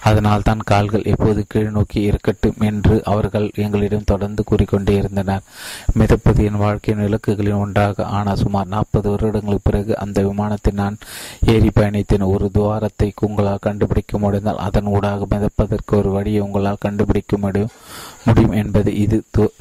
அதனால் 0.00 0.46
தான் 0.48 0.62
கால்கள் 0.70 1.08
எப்போது 1.12 1.40
கீழ் 1.52 1.74
நோக்கி 1.76 2.00
இருக்கட்டும் 2.02 2.60
என்று 2.68 2.96
அவர்கள் 3.04 3.46
எங்களிடம் 3.64 4.08
தொடர்ந்து 4.12 4.44
கூறிக்கொண்டே 4.44 4.94
இருந்தனர். 4.94 5.44
மிதப்பது 5.98 6.44
என் 6.44 6.62
வாழ்க்கையின் 6.64 7.04
இலக்குகளின் 7.08 7.60
ஒன்றாக. 7.64 8.06
ஆனால் 8.18 8.40
சுமார் 8.44 8.72
நாற்பது 8.74 9.10
வருடங்களுக்கு 9.10 9.68
பிறகு 9.70 9.92
அந்த 9.98 10.22
விமானத்தை 10.22 10.72
நான் 10.82 10.98
ஏறி 11.54 11.72
பயணித்தேன். 11.80 12.30
ஒரு 12.34 12.48
துவாரத்தை 12.50 13.10
உங்களால் 13.28 13.64
கண்டுபிடிக்க 13.68 14.18
முடிந்தால் 14.18 14.64
அதன் 14.66 14.90
ஊடாக 14.96 15.26
மிதப்பதற்கு 15.34 15.94
ஒரு 16.00 16.10
வழியை 16.10 16.40
உங்களால் 16.40 16.84
கண்டுபிடிக்க 16.86 17.36
முடியும் 17.36 17.74
முடியும் 18.26 18.52
என்பதை 18.52 18.92
இது 19.04 19.18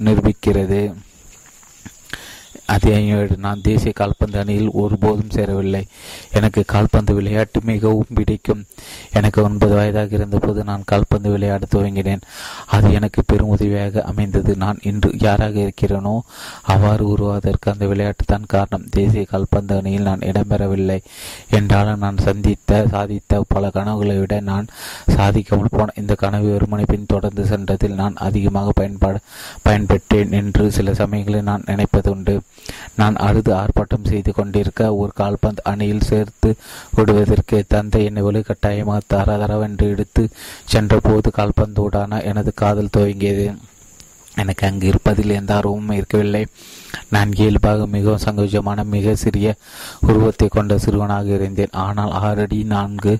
நிரூபிக்கிறது. 0.07 0.81
அதே 2.74 2.95
நான் 3.45 3.63
தேசிய 3.67 3.91
கால்பந்து 3.99 4.38
அணியில் 4.41 4.69
ஒருபோதும் 4.82 5.34
சேரவில்லை. 5.36 5.82
எனக்கு 6.38 6.61
கால்பந்து 6.74 7.11
விளையாட்டு 7.17 7.59
மிகவும் 7.69 8.13
பிடிக்கும். 8.17 8.61
எனக்கு 9.19 9.39
ஒன்பது 9.47 9.74
வயதாக 9.80 10.15
இருந்தபோது 10.17 10.61
நான் 10.69 10.88
கால்பந்து 10.91 11.30
விளையாட 11.36 11.65
துவங்கினேன். 11.74 12.24
அது 12.76 12.88
எனக்கு 12.99 13.22
பெரும் 13.32 13.51
உதவியாக 13.55 14.03
அமைந்தது. 14.11 14.51
நான் 14.63 14.82
இன்று 14.91 15.11
யாராக 15.26 15.55
இருக்கிறேனோ 15.65 16.15
அவ்வாறு 16.74 17.05
உருவாவதற்கு 17.13 17.72
அந்த 17.74 17.86
விளையாட்டு 17.91 18.26
தான் 18.26 18.49
காரணம். 18.55 18.86
தேசிய 18.97 19.24
கால்பந்து 19.34 19.76
அணியில் 19.80 20.07
நான் 20.09 20.28
இடம்பெறவில்லை. 20.30 20.99
என்றாலும் 21.59 22.03
நான் 22.05 22.24
சந்தித்த 22.28 22.82
சாதித்த 22.93 23.41
பல 23.53 23.69
கனவுகளை 23.78 24.17
விட 24.19 24.36
நான் 24.51 24.72
சாதிக்காமல் 25.15 25.76
போன 25.78 25.93
இந்த 26.01 26.13
கனவு 26.24 26.47
வெறுமனை 26.53 26.86
பின் 26.91 27.11
தொடர்ந்து 27.13 27.43
சென்றதில் 27.51 27.99
நான் 28.01 28.15
அதிகமாக 28.28 28.72
பயன்பாடு 28.80 29.19
பயன்பெற்றேன் 29.67 30.34
என்று 30.41 30.65
சில 30.78 30.93
சமயங்களில் 31.01 31.49
நான் 31.51 31.67
நினைப்பதுண்டு. 31.72 32.36
நான் 32.95 33.15
அழுது 33.15 33.53
ஆர்ப்பாட்டம் 33.53 34.07
செய்து 34.07 34.34
கொண்டிருக்க 34.34 34.95
ஒரு 34.95 35.11
கால்பந்து 35.15 35.63
அணியில் 35.63 36.01
சேர்த்து 36.01 36.55
விடுவதற்கு 36.95 37.65
தந்தை 37.67 38.03
என்னை 38.05 38.24
வலுக்கட்டாயமாக 38.24 38.99
தரதரவென்று 39.09 39.88
எடுத்து 39.88 40.30
சென்றபோது 40.65 41.32
கால்பந்தோடான 41.38 42.24
எனது 42.24 42.53
காதல் 42.53 42.93
துவங்கியது. 42.97 43.55
எனக்கு 44.36 44.67
அங்கு 44.67 44.88
இருப்பதில் 44.88 45.30
எந்த 45.30 45.55
ஆர்வமும் 45.55 45.91
இருக்கவில்லை. 45.91 46.45
நான் 47.09 47.31
இயல்பாக 47.31 47.87
மிகவும் 47.87 48.23
சங்கோஜமான 48.25 48.83
மிக 48.85 49.15
சிறிய 49.15 49.47
உருவத்தை 50.07 50.47
கொண்ட 50.47 50.77
சிறுவனாக 50.77 51.27
இருந்தேன். 51.33 51.73
ஆனால் 51.85 52.11
ஆறடி 52.21 52.59
நான்கு 52.63 53.13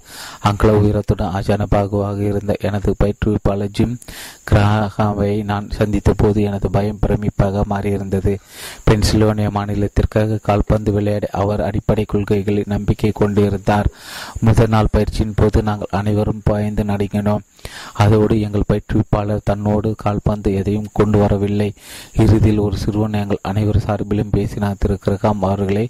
அங்கல 0.49 0.76
உயரத்துடன் 0.82 1.36
அஜானபாகுவாக 1.39 2.19
இருந்த 2.19 2.55
எனது 2.59 2.95
பயிற்றுவிப்பாளர் 3.03 3.72
ஜிம் 3.72 3.97
கிராகாவை 4.51 5.43
நான் 5.43 5.67
சந்தித்த 5.69 6.13
போது 6.17 6.41
எனது 6.41 6.69
பயம் 6.69 7.01
பிரமிப்பாக 7.05 7.63
மாறியிருந்தது. 7.69 8.34
பென்சிலோனியா 8.89 9.49
மாநிலத்திற்காக 9.57 10.39
கால்பந்து 10.43 10.91
விளையாட 10.91 11.28
அவர் 11.32 11.61
அடிப்படை 11.61 12.05
கொள்கைகளில் 12.05 12.72
நம்பிக்கை 12.76 13.11
கொண்டிருந்தார். 13.11 13.91
முதல் 14.39 14.67
நாள் 14.67 14.91
பயிற்சியின் 14.91 15.36
போது 15.36 15.63
நாங்கள் 15.63 15.95
அனைவரும் 15.99 16.41
பாய்ந்து 16.43 16.84
நடுங்கினோம். 16.84 17.45
அதோடு 17.93 18.36
எங்கள் 18.41 18.69
பயிற்றுவிப்பாளர் 18.69 19.47
தன்னோடு 19.49 19.89
கால்பந்து 20.03 20.49
எதையும் 20.53 20.89
கொண்டு 20.93 21.17
வரவில்லை. 21.19 21.74
இறுதியில் 22.17 22.63
ஒரு 22.65 22.78
சிறுவன் 22.78 23.19
எங்கள் 23.22 23.45
அனைவர் 23.62 23.86
சார்பிலும் 23.86 24.32
பேசினார் 24.32 24.80
திரு 24.80 24.95
கிரகாம் 25.05 25.43
அவர்களே 25.47 25.84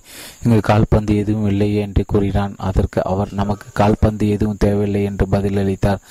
இங்கு 0.43 0.57
கால்பந்து 0.69 1.13
எதுவும் 1.21 1.47
இல்லை 1.51 1.67
என்று 1.75 2.03
கூறினான். 2.05 2.55
அதற்கு 2.69 2.99
அவர் 3.03 3.29
நமக்கு 3.31 3.67
கால்பந்து 3.73 4.25
எதுவும் 4.29 4.59
தேவையில்லை 4.59 5.03
என்று 5.03 5.25
பதிலளித்தார். 5.31 6.01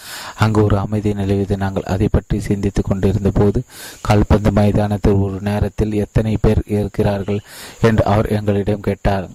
அங்கு 0.45 0.61
ஒரு 0.65 0.79
அமைதி 0.85 1.13
நிலவியது. 1.13 1.59
நாங்கள் 1.65 1.91
அதை 1.95 2.09
பற்றி 2.13 2.41
சிந்தித்துக் 2.49 2.89
கொண்டிருந்த 2.89 3.33
போது 3.35 3.61
கால்பந்து 4.09 4.53
மைதானத்தில் 4.53 5.23
ஒரு 5.27 5.39
நேரத்தில் 5.51 6.01
எத்தனை 6.05 6.35
பேர் 6.41 6.63
இருக்கிறார்கள் 6.79 7.45
என்று 7.81 8.05
அவர் 8.05 8.33
எங்களிடம் 8.39 8.87
கேட்டார். 8.89 9.29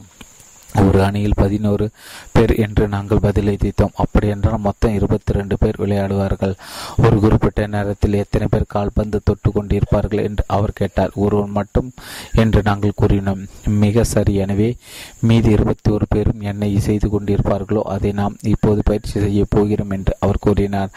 ஒரு 0.84 1.00
அணியில் 1.04 1.38
பதினோரு 1.42 1.86
பேர் 2.32 2.54
என்று 2.56 2.88
நாங்கள் 2.88 3.22
பதிலளித்தோம் 3.26 3.94
அப்படி 4.04 4.28
என்றால் 4.28 4.64
மொத்தம் 4.68 4.94
இருபத்தி 4.94 5.36
ரெண்டு 5.38 5.56
பேர் 5.58 5.80
விளையாடுவார்கள். 5.84 6.56
ஒரு 7.04 7.20
குறிப்பிட்ட 7.20 7.68
நேரத்தில் 7.68 8.14
எத்தனை 8.14 8.48
பேர் 8.52 8.66
கால்பந்து 8.68 9.20
தொட்டு 9.24 9.52
கொண்டிருப்பார்கள் 9.52 10.24
என்று 10.24 10.44
அவர் 10.48 10.74
கேட்டார். 10.74 11.12
ஒருவன் 11.16 11.50
மட்டும் 11.50 11.90
என்று 12.44 12.62
நாங்கள் 12.70 12.98
கூறினோம். 13.02 13.42
மிக 13.84 14.04
சரி. 14.04 14.36
எனவே 14.36 14.70
மீதி 15.20 15.50
இருபத்தி 15.50 15.92
ஒரு 15.92 16.08
பேரும் 16.10 16.42
என்னை 16.42 16.72
செய்து 16.80 17.10
கொண்டிருப்பார்களோ 17.10 17.84
அதை 17.96 18.12
நாம் 18.12 18.36
இப்போது 18.54 18.82
பயிற்சி 18.84 19.16
செய்ய 19.20 19.46
போகிறோம் 19.50 19.90
என்று 19.90 20.16
அவர் 20.20 20.44
கூறினார். 20.48 20.92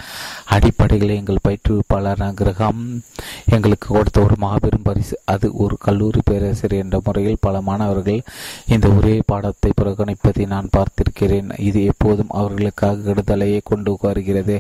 அடிப்படையில் 0.57 1.17
எங்கள் 1.21 1.45
பயிற்றுவிப்பாளர் 1.49 2.27
கிரகம் 2.35 2.83
எங்களுக்கு 3.57 3.87
கொடுத்த 3.95 4.21
ஒரு 4.21 4.37
மாபெரும் 4.39 4.87
பரிசு. 4.89 5.15
அது 5.25 5.47
ஒரு 5.55 5.77
கல்லூரி 5.79 6.21
பேராசிரியர் 6.25 6.85
என்ற 6.85 6.97
முறையில் 7.05 7.43
பல 7.47 7.61
மாணவர்கள் 7.61 8.21
இந்த 8.75 8.89
ஒரே 8.89 9.15
பாடத்தை 9.27 9.68
மதத்தை 9.69 9.73
புறக்கணிப்பதை 9.81 10.45
நான் 10.55 10.73
பார்த்திருக்கிறேன். 10.77 11.49
இது 11.69 11.79
எப்போதும் 11.93 12.35
அவர்களுக்காக 12.41 13.03
கெடுதலையே 13.07 13.61
கொண்டு 13.71 13.93
வருகிறது. 14.07 14.57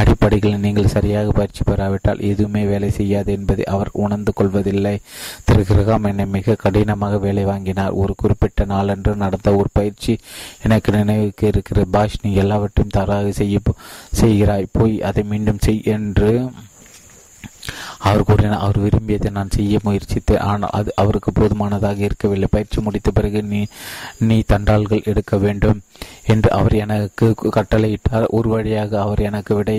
அடிப்படையில் 0.00 0.62
நீங்கள் 0.64 0.92
சரியாக 0.94 1.32
பயிற்சி 1.38 1.62
பெறாவிட்டால் 1.70 2.24
எதுவுமே 2.30 2.62
வேலை 2.72 2.90
செய்யாது 2.98 3.30
என்பதை 3.38 3.64
அவர் 3.74 3.90
உணர்ந்து 4.04 4.32
கொள்வதில்லை. 4.38 4.96
திரு 5.46 5.62
கிரகாம் 5.70 6.08
என்னை 6.10 6.26
மிக 6.36 6.56
கடினமாக 6.64 7.20
வேலை 7.26 7.44
வாங்கினார். 7.52 7.96
ஒரு 8.02 8.14
குறிப்பிட்ட 8.22 8.66
நாளன்று 8.72 9.14
நடந்த 9.24 9.48
ஒரு 9.60 9.70
பயிற்சி 9.78 10.14
எனக்கு 10.66 10.90
நினைவுக்கு 10.98 11.46
இருக்கிற 11.52 11.80
பாஷ் 11.96 12.20
நீ 12.24 12.32
எல்லாவற்றையும் 12.44 12.96
தராக 12.98 13.28
செய்ய 13.40 13.58
செய்கிறாய். 14.20 14.72
போய் 14.78 14.94
அதை 15.08 15.22
மீண்டும் 15.32 15.62
செய் 15.66 15.82
என்று 15.96 16.30
அவர் 17.98 18.22
கூறினார் 18.22 18.58
அவர் 18.58 18.78
விரும்பியதை 18.78 19.30
நான் 19.30 19.50
செய்ய 19.50 19.78
முயற்சித்தேன். 19.84 20.38
ஆனால் 20.38 20.70
அது 20.72 20.92
அவருக்கு 20.96 21.32
போதுமானதாக 21.32 22.02
இருக்கவில்லை. 22.02 22.48
பயிற்சி 22.50 22.80
முடித்த 22.80 23.10
பிறகு 23.10 23.42
நீ 23.42 23.66
நீ 24.18 24.42
தண்டால்கள் 24.46 25.02
எடுக்க 25.04 25.36
வேண்டும். 25.36 25.82
என்று 26.32 26.48
அவர் 26.58 26.74
எனக்கு 26.84 27.26
கட்டளையிட்டார். 27.56 28.26
ஒரு 28.36 28.48
வழியாக 28.54 28.92
அவர் 29.04 29.20
எனக்கு 29.28 29.52
விடை 29.58 29.76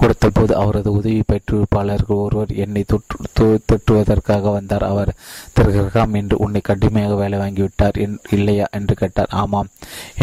கொடுத்த 0.00 0.30
போது 0.30 0.52
அவரது 0.62 0.90
உதவி 0.98 1.22
பயிற்றுவிப்பாளர்கள் 1.30 2.22
ஒருவர் 2.24 2.52
என்னை 2.64 2.82
தொற்று 2.92 3.46
தொற்றுவதற்காக 3.70 4.52
வந்தார். 4.56 4.84
அவர் 4.92 5.12
திரு 5.56 5.70
கிரகாம் 5.76 6.16
என்று 6.20 6.36
உன்னை 6.44 6.62
கடுமையாக 6.68 7.16
வேலை 7.22 7.38
வாங்கிவிட்டார் 7.42 7.98
இல்லையா 8.36 8.66
என்று 8.78 8.96
கேட்டார். 9.02 9.32
ஆமாம் 9.42 9.70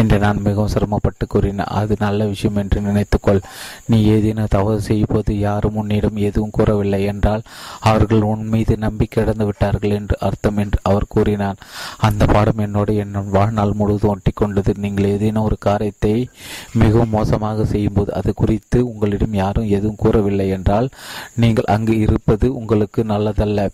என்று 0.00 0.18
நான் 0.24 0.44
மிகவும் 0.46 0.72
சிரமப்பட்டு 0.74 1.26
கூறினேன். 1.26 1.72
அது 1.80 1.94
நல்ல 2.06 2.20
விஷயம் 2.32 2.60
என்று 2.62 2.80
நினைத்துக்கொள். 2.88 3.42
நீ 3.90 3.98
ஏதேனும் 4.14 4.52
தவறு 4.56 4.80
செய்யும்போது 4.88 5.32
யாரும் 5.46 5.78
உன்னிடம் 5.82 6.22
எதுவும் 6.28 6.54
கூறவில்லை 6.58 7.02
என்றால் 7.12 7.46
அவர்கள் 7.90 8.28
உன் 8.30 8.44
மீது 8.54 8.74
நம்பிக்கை 8.86 9.22
இழந்து 9.24 9.46
விட்டார்கள் 9.48 9.96
என்று 9.98 10.16
அர்த்தம் 10.28 10.58
என்று 10.64 10.78
அவர் 10.88 11.10
கூறினார். 11.14 11.60
அந்த 12.08 12.22
பாடம் 12.34 12.62
என்னோடு 12.66 12.94
என் 13.02 13.16
வாழ்நாள் 13.36 13.78
முழுவதும் 13.80 14.12
ஒட்டி 14.14 14.32
கொண்டது. 14.34 14.72
நீங்கள் 14.84 15.10
ஏதேனும் 15.14 15.46
ஒரு 15.48 15.55
காரியத்தை 15.58 16.28
மிகவும் 16.72 17.08
மோசமாக 17.08 17.64
செய்யும்போது 17.64 18.14
அது 18.14 18.34
குறித்து 18.34 18.86
உங்களிடம் 18.86 19.32
யாரும் 19.32 19.68
எதுவும் 19.68 19.96
கூறவில்லை 19.96 20.48
என்றால் 20.48 20.88
நீங்கள் 21.34 21.64
அங்கு 21.64 21.98
இருப்பது 21.98 22.54
உங்களுக்கு 22.54 23.04
நல்லதல்ல. 23.04 23.68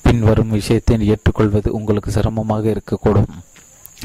பின்வரும் 0.00 0.50
விஷயத்தை 0.50 1.06
ஏற்றுக்கொள்வது 1.06 1.72
உங்களுக்கு 1.72 2.10
சிரமமாக 2.10 2.70
இருக்கக்கூடும். 2.70 3.32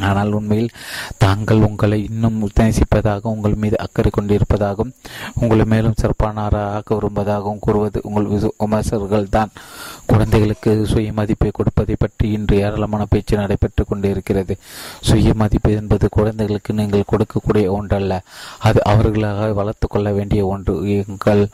ஆனால் 0.02 0.32
உண்மையில் 0.32 0.70
தாங்கள் 1.18 1.62
உங்களை 1.62 2.04
இன்னும் 2.04 2.50
நேசிப்பதாக 2.60 3.22
உங்கள் 3.22 3.56
மீது 3.56 3.78
அக்கறை 3.78 4.12
கொண்டிருப்பதாகவும் 4.12 4.93
உங்களை 5.39 5.66
மேலும் 5.66 5.96
சிறப்பானாராக 6.02 6.96
விரும்புவதாகவும் 6.96 7.60
கூறுவது 7.60 8.00
உங்கள் 8.04 8.28
விமர்சகர்கள் 8.60 9.30
தான் 9.30 9.52
குழந்தைகளுக்கு 10.06 10.86
சுய 10.86 11.14
மதிப்பை 11.14 11.52
கொடுப்பதை 11.52 11.96
பற்றி 12.00 12.32
இன்று 12.32 12.58
ஏராளமான 12.58 13.06
பேச்சு 13.06 13.38
நடைபெற்று 13.38 13.86
கொண்டிருக்கிறது. 13.86 14.58
சுய 15.02 15.34
மதிப்பு 15.34 15.72
என்பது 15.72 16.10
குழந்தைகளுக்கு 16.10 16.74
நீங்கள் 16.74 17.10
கொடுக்கக்கூடிய 17.12 17.66
ஒன்றல்ல. 17.68 18.22
அது 18.60 18.84
அவர்களாக 18.84 19.54
வளர்த்து 19.54 19.88
கொள்ள 19.88 20.12
வேண்டிய 20.12 20.46
ஒன்று. 20.46 20.76
எங்கள் 20.88 21.48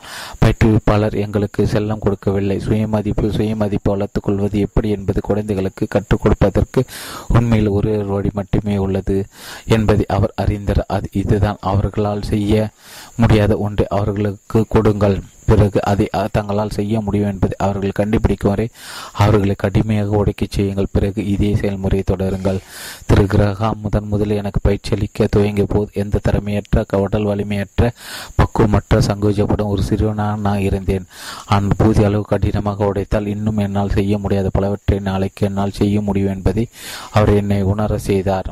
பயிற்றுவிப்பாளர் 0.44 1.14
எங்களுக்கு 1.14 1.64
செல்லம் 1.64 1.98
கொடுக்கவில்லை. 1.98 2.60
சுய 2.60 2.88
மதிப்பு 2.88 3.32
சுய 3.32 3.56
மதிப்பு 3.56 3.90
வளர்த்துக் 3.90 4.22
கொள்வது 4.22 4.58
எப்படி 4.58 4.90
என்பது 4.90 5.20
குழந்தைகளுக்கு 5.20 5.86
கற்றுக் 5.88 6.20
கொடுப்பதற்கு 6.20 6.84
உண்மையில் 7.28 7.68
ஒரு 7.68 8.06
வழி 8.06 8.30
மட்டுமே 8.32 8.76
உள்ளது 8.76 9.26
என்பதை 9.66 10.04
அவர் 10.08 10.32
அறிந்தார். 10.36 10.84
அது 10.88 11.08
இதுதான் 11.12 11.56
அவர்களால் 11.60 12.22
செய்ய 12.22 12.68
முடியாத 13.16 13.56
ஒன்றை 13.56 13.86
அவர்களுக்கு 13.90 14.66
கொடுங்கள். 14.68 15.22
பிறகு 15.46 15.78
அதை 15.90 16.06
தங்களால் 16.36 16.74
செய்ய 16.76 17.00
முடியும் 17.00 17.30
என்பதை 17.32 17.56
அவர்கள் 17.66 17.98
கண்டுபிடிக்கும் 18.00 18.50
வரை 18.50 18.66
அவர்களை 19.24 19.54
கடுமையாக 19.64 20.16
உடைக்கச் 20.22 20.54
செய்யுங்கள். 20.56 20.92
பிறகு 20.92 21.20
இதே 21.34 21.50
செயல்முறையை 21.62 22.04
தொடருங்கள். 22.10 22.60
திரு 23.06 23.24
கிரகாம் 23.34 23.82
முதன் 23.84 24.10
முதலில் 24.12 24.40
எனக்கு 24.42 24.60
பயிற்சி 24.62 24.94
அளிக்க 24.96 25.28
துவங்கிய 25.36 25.66
போது 25.74 25.90
எந்த 26.02 26.22
திறமையற்ற 26.28 26.86
உடல் 27.04 27.28
வலிமையற்ற 27.30 27.90
பக்குவமற்ற 28.40 29.00
சங்கோஜப்படும் 29.08 29.72
ஒரு 29.74 29.82
சிறுவனாக 29.82 30.40
நான் 30.46 30.66
இருந்தேன். 30.68 31.06
ஆனால் 31.46 31.78
பூதி 31.78 32.04
அளவு 32.08 32.24
கடினமாக 32.32 32.90
உடைத்தால் 32.92 33.30
இன்னும் 33.34 33.62
என்னால் 33.66 33.96
செய்ய 33.98 34.18
முடியாத 34.18 34.50
பலவற்றை 34.58 34.98
நாளைக்கு 35.10 35.46
என்னால் 35.46 35.78
செய்ய 35.80 36.00
முடியும் 36.00 36.34
என்பதை 36.36 36.66
அவர் 37.10 37.32
என்னை 37.34 37.62
உணர 37.72 37.98
செய்தார். 38.08 38.50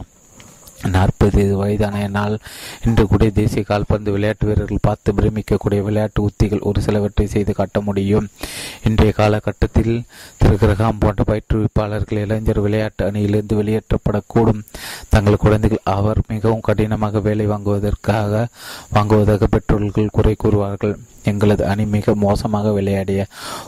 நாற்பது 0.88 1.56
வயதான 1.56 2.00
என்னால் 2.02 2.38
இன்று 2.84 3.06
கூட 3.06 3.30
தேசிய 3.30 3.62
கால்பந்து 3.62 4.12
விளையாட்டு 4.12 4.46
வீரர்கள் 4.46 4.78
பார்த்து 4.82 5.12
பிரமிக்கக்கூடிய 5.12 5.82
விளையாட்டு 5.82 6.22
உத்திகள் 6.22 6.60
ஒரு 6.60 6.82
சிலவற்றை 6.82 7.26
செய்து 7.26 7.54
காட்ட 7.54 7.80
முடியும். 7.80 8.28
இன்றைய 8.84 9.12
காலகட்டத்தில் 9.12 10.04
திரு 10.38 10.54
கிரகாம் 10.54 11.00
போன்ற 11.00 11.24
பயிற்றுவிப்பாளர்கள் 11.26 12.18
இளைஞர் 12.18 12.60
விளையாட்டு 12.60 13.04
அணியிலிருந்து 13.04 13.62
வெளியேற்றப்படக்கூடும். 13.62 14.62
தங்கள் 15.08 15.36
குழந்தைகள் 15.36 15.78
அவர் 15.84 16.20
மிகவும் 16.28 16.60
கடினமாக 16.60 17.20
வேலை 17.20 17.46
வாங்குவதற்காக 17.46 18.46
வாங்குவதாக 18.94 19.46
பெற்றோர்கள் 19.46 20.08
குறை 20.12 20.36
கூறுவார்கள். 20.44 20.94
எங்களது 21.22 21.66
அணி 21.66 21.86
மிக 21.86 22.14
மோசமாக 22.14 22.70
விளையாடிய 22.70 23.26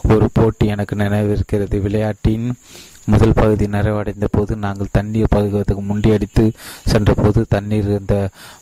ஒரு 0.08 0.28
போட்டி 0.32 0.66
எனக்கு 0.66 0.96
நினைவிருக்கிறது. 0.96 1.80
விளையாட்டின் 1.80 2.54
முதல் 3.04 3.34
பகுதி 3.34 3.66
நிறைவடைந்த 3.66 4.26
போது 4.30 4.56
நாங்கள் 4.56 4.92
தண்ணீர் 4.92 5.30
பகுவதற்கு 5.30 5.82
முண்டியடித்து 5.82 6.44
சென்றபோது 6.92 7.40
தண்ணீர் 7.48 7.88
இருந்த 7.88 8.16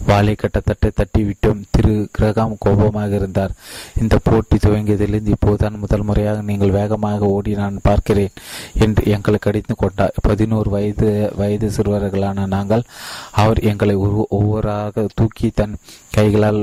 வாளை 0.06 0.34
கட்டத்தட்ட 0.34 0.90
தட்டிவிட்டோம் 1.00 1.60
திரு 1.70 1.94
கிரகாம் 2.18 2.54
கோபமாக 2.58 3.14
இருந்தார். 3.14 3.52
இந்த 4.00 4.18
போட்டி 4.22 4.56
துவங்கியதிலிருந்து 4.56 5.34
இப்போதுதான் 5.36 5.78
முதல் 5.78 6.02
முறையாக 6.02 6.42
நீங்கள் 6.42 6.76
வேகமாக 6.78 7.26
ஓடி 7.36 7.54
நான் 7.54 7.78
பார்க்கிறேன் 7.82 8.36
என்று 8.78 9.04
எங்களை 9.16 9.40
கடித்து 9.40 9.76
கொண்டார். 9.76 10.16
பதினோரு 10.22 10.70
வயது 10.70 11.10
வயது 11.36 11.70
சிறுவர்களான 11.76 12.46
நாங்கள் 12.56 12.84
அவர் 13.30 13.60
எங்களை 13.72 13.96
ஒவ்வொருவராக 14.04 15.06
தூக்கி 15.14 15.50
தன் 15.54 15.76
கைகளால் 16.10 16.62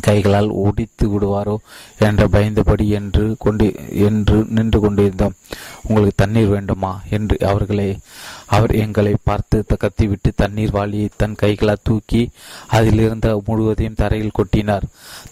கைகளால் 0.00 0.48
ஒடித்து 0.48 1.08
விடுவாரோ 1.08 1.56
என்ற 1.98 2.28
பயந்தபடி 2.28 2.88
என்று 2.88 3.36
கொண்டு 3.38 3.74
என்று 3.90 4.44
நின்று 4.48 4.80
கொண்டிருந்தோம். 4.80 5.34
உங்களுக்கு 5.82 6.12
தண்ணீர் 6.16 6.46
வேண்டுமா? 6.46 7.00
என்று 7.10 7.46
அவர்களை 7.46 7.98
அவர் 8.46 8.70
எங்களை 8.70 9.16
பார்த்து 9.24 9.64
கத்திவிட்டு 9.78 10.32
தண்ணீர் 10.36 10.70
வாளியை 10.70 11.08
தன் 11.16 11.34
கைகளால் 11.34 11.82
தூக்கி 11.82 12.30
அதிலிருந்த 12.66 13.42
முழுவதையும் 13.44 13.94
தரையில் 13.94 14.36
கொட்டினார். 14.42 14.82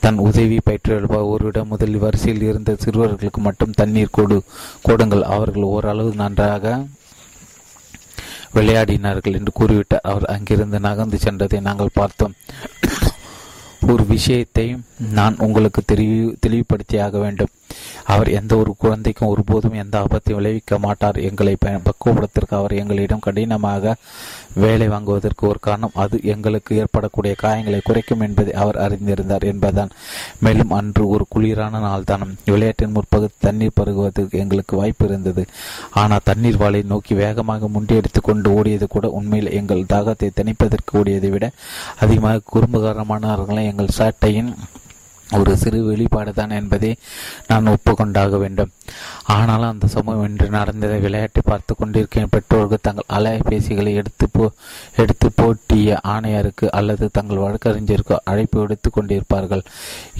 தன் 0.00 0.18
உதவி 0.18 0.60
பயிற்றுவிப்பார் 0.70 1.32
ஒருவிடம் 1.34 1.66
முதல் 1.66 1.96
வரிசையில் 1.96 2.42
இருந்த 2.42 2.76
சிறுவர்களுக்கு 2.84 3.38
மட்டும் 3.38 3.70
தண்ணீர் 3.70 4.08
கொடு 4.10 4.42
கொடுங்கள். 4.82 5.22
அவர்கள் 5.22 5.62
ஓரளவு 5.62 6.12
நன்றாக 6.14 6.84
விளையாடினார்கள் 8.54 9.32
என்று 9.32 9.52
கூறிவிட்டார். 9.60 10.02
அவர் 10.02 10.24
அங்கிருந்து 10.24 10.80
நகர்ந்து 10.80 11.18
சென்றதை 11.24 11.60
நாங்கள் 11.60 11.88
பார்த்தோம். 11.92 12.34
ஒரு 13.92 14.04
விஷயத்தை 14.04 14.64
நான் 14.98 15.36
உங்களுக்கு 15.38 15.82
தெளிவு 15.86 16.36
தெளிவுபடுத்தியாக 16.46 17.18
வேண்டும். 17.18 17.52
அவர் 18.04 18.28
எந்த 18.28 18.56
ஒரு 18.56 18.74
குழந்தைக்கும் 18.78 19.28
ஒருபோதும் 19.28 19.72
எந்த 19.72 19.94
ஆபத்தையும் 20.02 20.38
விளைவிக்க 20.40 20.78
மாட்டார். 20.78 21.16
எங்களை 21.16 21.56
பக்குவப்படுத்திற்கு 21.62 22.56
அவர் 22.56 22.72
எங்களிடம் 22.72 23.18
கடினமாக 23.18 23.94
வேலை 24.54 24.88
வாங்குவதற்கு 24.88 25.48
ஒரு 25.48 25.58
காரணம் 25.58 25.96
அது. 26.02 26.20
எங்களுக்கு 26.22 26.76
ஏற்படக்கூடிய 26.76 27.34
காயங்களை 27.42 27.80
குறைக்கும் 27.84 28.20
என்பதை 28.20 28.52
அவர் 28.52 28.76
அறிந்திருந்தார் 28.76 29.46
என்பதுதான். 29.52 29.90
மேலும் 30.40 30.70
அன்று 30.70 31.08
ஒரு 31.08 31.26
குளிரான 31.34 31.80
நாள்தான். 31.86 32.36
விளையாட்டின் 32.44 32.94
முற்பகுதி 32.96 33.34
தண்ணீர் 33.38 33.78
பருகுவதற்கு 33.80 34.30
எங்களுக்கு 34.30 34.76
வாய்ப்பு 34.76 35.06
இருந்தது. 35.06 35.44
ஆனால் 35.90 36.24
தண்ணீர் 36.24 36.56
வாளை 36.56 36.82
நோக்கி 36.82 37.14
வேகமாக 37.14 37.68
முண்டியடித்து 37.68 38.20
கொண்டு 38.20 38.62
ஓடியது 38.62 38.88
கூட 38.88 39.08
உண்மையில் 39.10 39.52
எங்கள் 39.52 39.84
தாகத்தை 39.94 40.30
தணிப்பதற்கு 40.40 40.98
ஓடியதை 41.02 41.30
விட 41.30 41.50
அதிகமாக 41.98 42.40
குறும்புகாரமானவர்களை 42.54 43.64
எங்கள் 43.64 43.96
சாட்டையின் 43.98 44.52
ஒரு 45.30 45.56
சிறு 45.56 45.84
வெளிப்பாடு 45.84 46.32
தான் 46.32 46.50
என்பதை 46.50 46.96
நான் 47.46 47.66
ஒப்புக்கொண்டாக 47.66 48.38
வேண்டும். 48.38 48.72
ஆனாலும் 49.32 49.70
அந்த 49.72 49.86
சமூகம் 49.86 50.26
இன்று 50.28 50.46
நடந்ததை 50.48 51.00
விளையாட்டை 51.00 51.42
பார்த்து 51.44 51.74
கொண்டிருக்கிற 51.74 52.26
பெற்றோர்கள் 52.26 52.82
தங்கள் 52.82 53.10
அலைபேசிகளை 53.16 53.92
எடுத்து 53.94 54.26
போ 54.32 54.52
எடுத்து 54.96 55.32
போட்டிய 55.32 56.00
ஆணையருக்கு 56.04 56.66
அல்லது 56.68 57.08
தங்கள் 57.12 57.40
வழக்கறிஞருக்கு 57.44 58.16
அழைப்பு 58.24 58.60
எடுத்து 58.60 58.90
கொண்டிருப்பார்கள். 58.90 59.62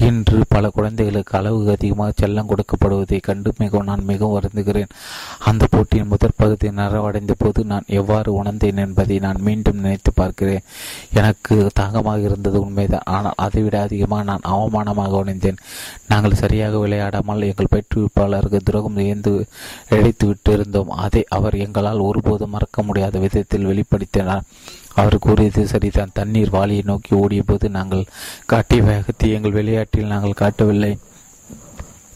இன்று 0.08 0.44
பல 0.48 0.68
குழந்தைகளுக்கு 0.68 1.38
அளவுக்கு 1.38 1.72
அதிகமாக 1.72 2.12
செல்லம் 2.22 2.48
கொடுக்கப்படுவதை 2.50 3.20
கண்டு 3.20 3.52
மிகவும் 3.58 3.84
நான் 3.84 4.04
மிகவும் 4.04 4.36
வருந்துகிறேன். 4.38 4.94
அந்த 5.38 5.66
போட்டியின் 5.70 6.10
முதற் 6.12 6.36
பகுதி 6.36 6.70
நிறைவடைந்த 6.70 7.34
போது 7.38 7.64
நான் 7.64 7.84
எவ்வாறு 7.86 8.32
உணர்ந்தேன் 8.32 8.76
என்பதை 8.76 9.18
நான் 9.18 9.40
மீண்டும் 9.40 9.76
நினைத்து 9.76 10.12
பார்க்கிறேன். 10.12 10.64
எனக்கு 11.10 11.70
தாகமாக 11.74 12.20
இருந்தது 12.20 12.60
உண்மைதான். 12.60 13.06
ஆனால் 13.06 13.34
அதைவிட 13.36 13.80
அதிகமாக 13.80 14.22
நான் 14.22 14.48
அவமானமாக 14.54 15.22
உணர்ந்தேன். 15.24 15.62
நாங்கள் 16.08 16.40
சரியாக 16.44 16.78
விளையாடாமல் 16.86 17.48
எங்கள் 17.50 17.72
பயிற்றுவிப்பாளருக்கு 17.74 18.60
துரோகம் 18.64 18.92
இயந்து 18.98 19.46
இழைத்து 19.90 20.24
விட்டிருந்தோம். 20.24 20.86
அதை 20.86 21.24
அவர் 21.28 21.54
எங்களால் 21.54 21.98
ஒருபோதும் 21.98 22.50
மறக்க 22.50 22.82
முடியாத 22.82 23.18
விதத்தில் 23.18 23.66
வெளிப்படுத்தினார். 23.66 24.40
அவர் 24.94 25.18
கூறியது 25.18 25.66
சரிதான். 25.66 26.10
தண்ணீர் 26.12 26.50
வாளியை 26.50 26.82
நோக்கி 26.86 27.16
ஓடிய 27.16 27.42
போது 27.42 27.70
நாங்கள் 27.70 28.04
காட்டிய 28.46 28.82
வேகத்தை 28.82 29.30
எங்கள் 29.30 29.52
விளையாட்டில் 29.52 30.06
நாங்கள் 30.06 30.32
காட்டவில்லை. 30.32 30.98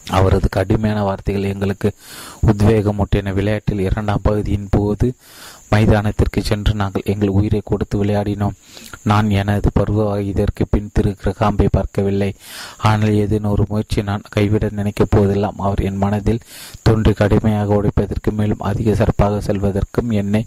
அவரது 0.09 0.49
கடுமையான 0.49 1.03
வார்த்தைகள் 1.03 1.43
எங்களுக்கு 1.43 1.93
உத்வேகமூட்டின 2.47 3.33
விளையாட்டில் 3.33 3.79
இரண்டாம் 3.79 4.19
பகுதியின் 4.21 4.67
போது 4.71 5.13
மைதானத்திற்கு 5.69 6.41
சென்று 6.41 6.73
நாங்கள் 6.73 7.05
எங்கள் 7.05 7.35
உயிரை 7.39 7.61
கொடுத்து 7.63 8.03
விளையாடினோம். 8.03 8.57
நான் 9.03 9.29
எனது 9.29 9.69
பருவ 9.73 10.21
இதற்கு 10.21 10.67
பின் 10.69 10.89
திரு 10.93 11.15
கிரகாம்பை 11.23 11.67
பார்க்கவில்லை. 11.71 12.35
ஆனால் 12.77 13.13
ஏதேனும் 13.13 13.51
ஒரு 13.51 13.65
முயற்சி 13.67 14.01
நான் 14.01 14.29
கைவிட 14.29 14.67
நினைக்கப் 14.71 15.11
போதெல்லாம் 15.11 15.57
அவர் 15.57 15.79
என் 15.79 15.97
மனதில் 15.97 16.45
தோன்றி 16.81 17.13
கடுமையாக 17.13 17.81
உடைப்பதற்கு 17.81 18.31
மேலும் 18.31 18.65
அதிக 18.71 18.95
சிறப்பாக 18.95 19.53
செல்வதற்கும் 19.53 20.11
என்னை 20.21 20.45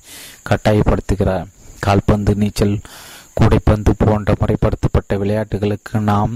கட்டாயப்படுத்துகிறார். 0.50 1.48
கால்பந்து 1.80 2.34
நீச்சல் 2.34 2.80
கூடைப்பந்து 3.40 3.92
போன்ற 3.98 4.34
முறைப்படுத்தப்பட்ட 4.40 5.16
விளையாட்டுகளுக்கு 5.18 6.00
நாம் 6.00 6.32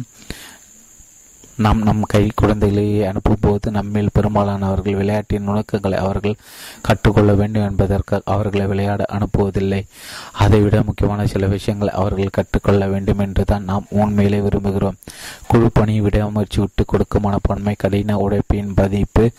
நாம் 1.57 1.83
நம் 1.83 2.03
கை 2.03 2.31
குழந்தைகளை 2.35 3.01
அனுப்பும்போது 3.01 3.71
நம்மில் 3.71 4.09
பெரும்பாலானவர்கள் 4.13 4.95
விளையாட்டின் 4.95 5.43
நுணுக்கங்களை 5.43 5.99
அவர்கள் 5.99 6.35
கற்றுக்கொள்ள 6.83 7.35
வேண்டும் 7.35 7.69
என்பதற்காக 7.69 8.23
அவர்களை 8.25 8.67
விளையாட 8.67 9.05
அனுப்புவதில்லை. 9.13 9.87
அதைவிட 10.33 10.83
முக்கியமான 10.83 11.27
சில 11.27 11.47
விஷயங்களை 11.47 11.95
அவர்கள் 11.95 12.29
கற்றுக்கொள்ள 12.33 12.87
வேண்டும் 12.87 13.19
என்று 13.19 13.45
தான் 13.45 13.65
நாம் 13.65 13.87
உண்மையிலே 13.91 14.39
விரும்புகிறோம். 14.39 14.99
குழு 15.49 15.71
பணி 15.73 16.01
விடாமுயற்சி 16.01 16.61
விட்டு 16.61 16.85
கொடுக்கும் 16.85 17.23
மனப்பான்மை 17.23 17.75
கடின 17.79 18.19
உழைப்பின் 18.19 18.75
பதிப்பு 18.75 19.31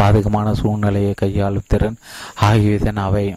பாதகமான 0.00 0.52
சூழ்நிலையை 0.52 1.12
கையாளும் 1.16 1.68
திறன் 1.68 1.98
ஆகியவதன் 2.40 2.96
அவை. 2.96 3.36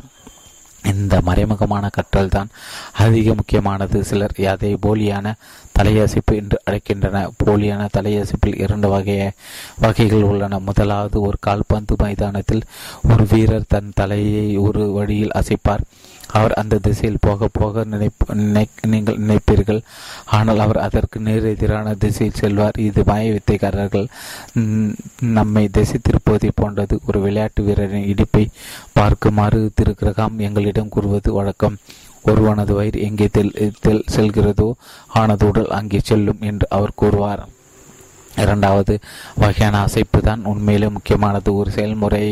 இந்த 0.83 1.21
மறைமுகமான 1.25 1.89
கற்றல் 1.91 2.29
தான் 2.29 2.49
அதிக 2.91 3.33
முக்கியமானது. 3.33 4.03
சிலர் 4.03 4.35
அதை 4.47 4.77
போலியான 4.81 5.33
தலையசைப்பு 5.79 6.35
என்று 6.35 6.61
அழைக்கின்றன 6.69 7.29
போலியான 7.45 7.87
தலையசைப்பில் 7.97 8.61
இரண்டு 8.61 8.97
வகைய 8.97 9.31
வகைகள் 9.79 10.21
உள்ளன. 10.21 10.59
முதலாவது 10.59 11.21
ஒரு 11.21 11.37
கால்பந்து 11.39 11.95
மைதானத்தில் 11.97 12.61
ஒரு 13.09 13.25
வீரர் 13.29 13.63
தன் 13.67 13.91
தலையை 13.95 14.57
ஒரு 14.57 14.91
வழியில் 14.91 15.35
அசைப்பார். 15.35 15.85
அவர் 16.37 16.53
அந்த 16.61 16.79
திசையில் 16.87 17.23
போக 17.27 17.47
போக 17.59 17.83
நினைப்பு 17.93 18.25
நினை 18.41 18.63
நீங்கள் 18.93 19.19
நினைப்பீர்கள். 19.23 19.81
ஆனால் 20.37 20.61
அவர் 20.65 20.79
அதற்கு 20.85 21.19
நேர் 21.27 21.47
எதிரான 21.53 21.93
திசையில் 22.03 22.39
செல்வார். 22.41 22.77
இது 22.87 23.03
மாய 23.09 23.31
வித்தைக்காரர்கள். 23.35 24.07
நம்மை 25.37 25.65
திசை 25.77 25.99
திருப்பதை 26.09 26.51
போன்றது. 26.61 26.97
ஒரு 27.07 27.21
விளையாட்டு 27.25 27.65
வீரரின் 27.67 28.09
இடிப்பை 28.13 28.45
பார்க்குமாறு 28.99 29.61
திருக்கிரகாம் 29.79 30.37
எங்களிடம் 30.49 30.93
கூறுவது 30.95 31.31
வழக்கம். 31.39 31.77
ஒருவனது 32.29 32.73
வயிறு 32.77 32.99
எங்கே 33.07 33.27
தெல் 33.35 34.05
செல்கிறதோ 34.15 34.69
ஆனது 35.21 35.45
உடல் 35.49 35.75
அங்கே 35.79 35.99
செல்லும் 36.09 36.41
என்று 36.49 36.65
அவர் 36.77 36.99
கூறுவார். 37.01 37.43
இரண்டாவது 38.43 38.93
வகையான 39.41 39.79
அசைப்பு 39.85 40.19
தான் 40.27 40.43
உண்மையிலே 40.51 40.89
முக்கியமானது. 40.97 41.49
ஒரு 41.61 41.69
செயல்முறை 41.77 42.25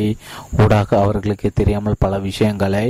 ஊடாக 0.64 0.90
அவர்களுக்கு 1.04 1.50
தெரியாமல் 1.60 2.02
பல 2.04 2.20
விஷயங்களை 2.28 2.88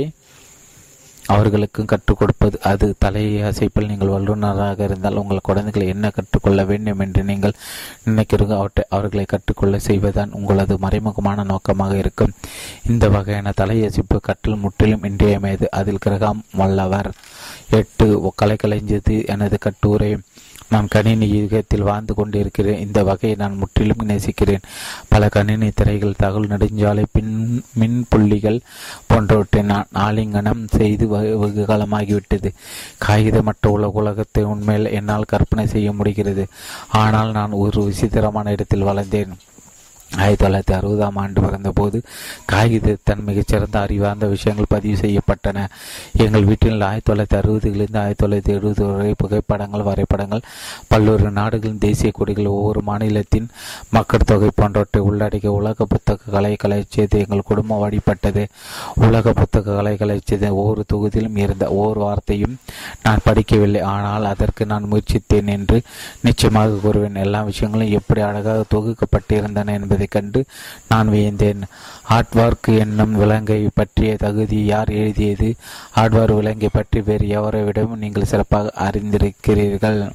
அவர்களுக்கும் 1.34 1.90
கற்றுக் 1.92 2.18
கொடுப்பது. 2.18 2.56
அது 2.70 2.86
தலையை 2.98 3.42
அசைப்பில் 3.42 3.90
நீங்கள் 3.90 4.12
வல்லுநராக 4.14 4.84
இருந்தால் 4.84 5.20
உங்கள் 5.22 5.46
குழந்தைகளை 5.48 5.88
என்ன 5.88 6.10
கற்றுக்கொள்ள 6.10 6.64
வேண்டும் 6.70 7.02
என்று 7.04 7.22
நீங்கள் 7.30 7.56
நினைக்கிறீங்க 8.06 8.54
அவற்றை 8.56 8.84
அவர்களை 8.88 9.24
கற்றுக்கொள்ள 9.24 9.78
செய்வதுதான் 9.78 10.36
உங்களது 10.40 10.76
மறைமுகமான 10.76 11.44
நோக்கமாக 11.44 11.96
இருக்கும். 11.96 12.34
இந்த 12.90 13.08
வகையான 13.08 13.52
தலையசிப்பு 13.56 14.18
கற்றல் 14.20 14.62
முற்றிலும் 14.64 15.04
இன்றியமையது. 15.04 15.68
அதில் 15.80 16.04
கிரகம் 16.06 16.44
வல்லவர். 16.60 17.10
எட்டு 17.70 18.06
கலைக்கலைஞ்சது 18.42 19.16
எனது 19.26 19.58
கட்டுரை. 19.58 20.12
நான் 20.70 20.88
கணினி 20.88 21.26
யுகத்தில் 21.30 21.86
வாழ்ந்து 21.88 22.14
கொண்டிருக்கிறேன். 22.14 22.80
இந்த 22.86 23.02
வகையை 23.02 23.38
நான் 23.38 23.56
முற்றிலும் 23.56 24.04
நேசிக்கிறேன். 24.04 24.66
பல 25.08 25.28
கணினி 25.28 25.68
திரைகள் 25.74 26.18
தகவல் 26.18 26.48
நெடுஞ்சாலை 26.48 27.04
பின் 27.12 27.34
மின் 27.74 28.06
புள்ளிகள் 28.08 28.60
போன்றவற்றை 29.06 29.62
நான் 29.62 29.88
ஆலிங்கனம் 29.94 30.62
செய்து 30.78 31.08
வெகு 31.08 31.64
காலமாகிவிட்டது. 31.68 32.50
காகிதமற்ற 33.06 33.68
உலக 33.68 33.98
உலகத்தை 34.02 34.42
உண்மையில் 34.44 34.92
என்னால் 34.92 35.30
கற்பனை 35.32 35.66
செய்ய 35.66 35.92
முடிகிறது. 35.92 36.46
ஆனால் 36.88 37.32
நான் 37.32 37.50
ஒரு 37.50 37.84
விசித்திரமான 37.84 38.50
இடத்தில் 38.50 38.88
வளர்ந்தேன். 38.90 39.32
ஆயிரத்தி 40.18 40.46
தொள்ளாயிரத்தி 40.46 40.74
அறுபதாம் 40.78 41.14
ஆண்டு 41.14 41.40
பிறந்தபோது 41.40 42.02
காகிதத்தன் 42.52 43.22
மிகச்சிறந்த 43.24 43.80
அறிவார்ந்த 43.80 44.26
விஷயங்கள் 44.26 44.66
பதிவு 44.68 45.00
செய்யப்பட்டன. 45.00 45.66
எங்கள் 46.16 46.44
வீட்டில் 46.44 46.80
ஆயிரத்தி 46.80 47.12
தொள்ளாயிரத்தி 47.12 47.38
அறுபதுகளிலிருந்து 47.40 47.98
ஆயிரத்தி 47.98 48.26
தொள்ளாயிரத்தி 48.26 48.46
எழுபது 48.46 48.86
வரை 48.86 49.14
புகைப்படங்கள் 49.16 49.82
வரைபடங்கள் 49.82 50.40
பல்வேறு 50.88 51.30
நாடுகளின் 51.30 51.78
தேசிய 51.78 52.10
கொடிகள் 52.10 52.46
ஒவ்வொரு 52.46 52.82
மாநிலத்தின் 52.82 53.48
மக்கள் 53.90 54.26
தொகை 54.26 54.50
போன்றவற்றை 54.54 55.02
உள்ளடக்கிய 55.02 55.52
உலக 55.52 55.84
புத்தக 55.84 56.30
கலை 56.30 56.56
கலைச்சியது 56.64 57.18
எங்கள் 57.18 57.42
குடும்பம் 57.44 57.82
வழிபட்டது. 57.84 58.46
உலக 58.94 59.32
புத்தக 59.32 59.74
கலை 59.74 59.94
கலைச்சியது 59.94 60.48
ஒவ்வொரு 60.50 60.84
தொகுதியிலும் 60.92 61.36
இருந்த 61.36 61.70
ஒவ்வொரு 61.70 62.00
வார்த்தையும் 62.00 62.56
நான் 63.02 63.24
படிக்கவில்லை. 63.24 63.80
ஆனால் 63.80 64.24
அதற்கு 64.24 64.66
நான் 64.66 64.88
முயற்சித்தேன் 64.92 65.46
என்று 65.46 65.82
நிச்சயமாக 66.20 66.78
கூறுவேன். 66.84 67.14
எல்லா 67.14 67.42
விஷயங்களும் 67.42 67.90
எப்படி 67.90 68.20
அழகாக 68.20 68.64
தொகுக்கப்பட்டிருந்தன 68.74 69.72
என்பது 69.72 69.99
இருந்ததைக் 70.00 70.10
கண்டு 70.10 70.44
நான் 70.88 71.08
வியந்தேன். 71.08 71.62
ஆட்வார்க் 72.10 72.78
என்னும் 72.78 73.16
விலங்கை 73.16 73.68
பற்றிய 73.74 74.16
தகுதி 74.16 74.64
யார் 74.64 74.88
எழுதியது? 74.88 75.54
ஆட்வார் 75.96 76.34
விலங்கை 76.34 76.68
பற்றி 76.72 77.00
வேறு 77.00 77.26
எவரை 77.26 77.64
விடவும் 77.64 77.98
நீங்கள் 77.98 78.24
சிறப்பாக 78.24 78.72
அறிந்திருக்கிறீர்கள். 78.76 80.10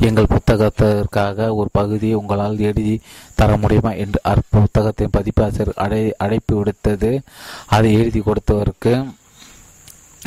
எங்கள் 0.00 0.26
புத்தகத்திற்காக 0.26 1.54
ஒரு 1.54 1.68
பகுதியை 1.72 2.14
உங்களால் 2.14 2.58
எழுதி 2.58 3.00
தர 3.34 3.56
முடியுமா 3.56 3.92
என்று 3.92 4.20
அற்ப 4.22 4.58
புத்தகத்தின் 4.58 5.10
பதிப்பாசிரியர் 5.10 5.72
அடை 5.76 6.14
அழைப்பு 6.18 6.62
விடுத்தது. 6.62 7.20
அதை 7.66 7.92
எழுதி 7.92 8.20
கொடுத்தவருக்கு 8.20 9.10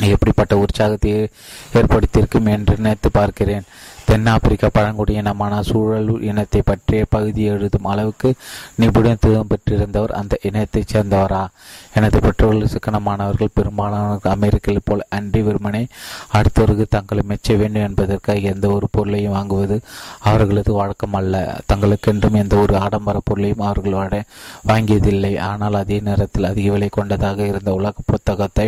எப்படிப்பட்ட 0.00 0.56
உற்சாகத்தை 0.56 1.28
ஏற்படுத்தியிருக்கும் 1.74 2.48
என்று 2.48 2.76
நினைத்து 2.76 3.10
பார்க்கிறேன். 3.10 3.62
தென்னாப்பிரிக்கா 4.06 4.68
பழங்குடியினமான 4.74 5.60
சூழல் 5.60 6.22
இனத்தை 6.22 6.60
பற்றிய 6.64 7.06
பகுதி 7.08 7.42
எழுதும் 7.44 7.84
அளவுக்கு 7.84 8.34
நிபுணத்துவம் 8.80 9.50
பெற்றிருந்தவர் 9.52 10.12
அந்த 10.20 10.38
இனத்தைச் 10.42 10.96
சேர்ந்தவரா? 10.96 11.42
எனது 11.94 12.20
பெற்றோர்கள் 12.20 12.72
சிக்கனமானவர்கள் 12.74 13.54
பெரும்பாலான 13.54 14.18
அமெரிக்கர்கள் 14.22 14.84
போல் 14.84 15.04
அன்றி 15.08 15.42
வெறுமனே 15.42 15.82
அடுத்தவருக்கு 16.32 16.86
தங்களை 16.88 17.24
மெச்ச 17.28 17.56
வேண்டும் 17.56 17.86
என்பதற்காக 17.88 18.38
எந்த 18.52 18.68
ஒரு 18.68 18.88
பொருளையும் 18.90 19.34
வாங்குவது 19.34 19.78
அவர்களது 20.18 20.72
வழக்கம் 20.72 21.16
அல்ல. 21.20 21.60
தங்களுக்கென்றும் 21.72 22.38
எந்த 22.42 22.56
ஒரு 22.56 22.76
ஆடம்பர 22.76 23.20
பொருளையும் 23.24 23.64
அவர்கள் 23.68 24.24
வாங்கியதில்லை. 24.68 25.32
ஆனால் 25.50 25.74
அதே 25.74 26.00
நேரத்தில் 26.00 26.50
அதிக 26.52 26.70
விலை 26.70 26.88
கொண்டதாக 26.90 27.46
இருந்த 27.46 27.72
உலக 27.72 28.06
புத்தகத்தை 28.06 28.66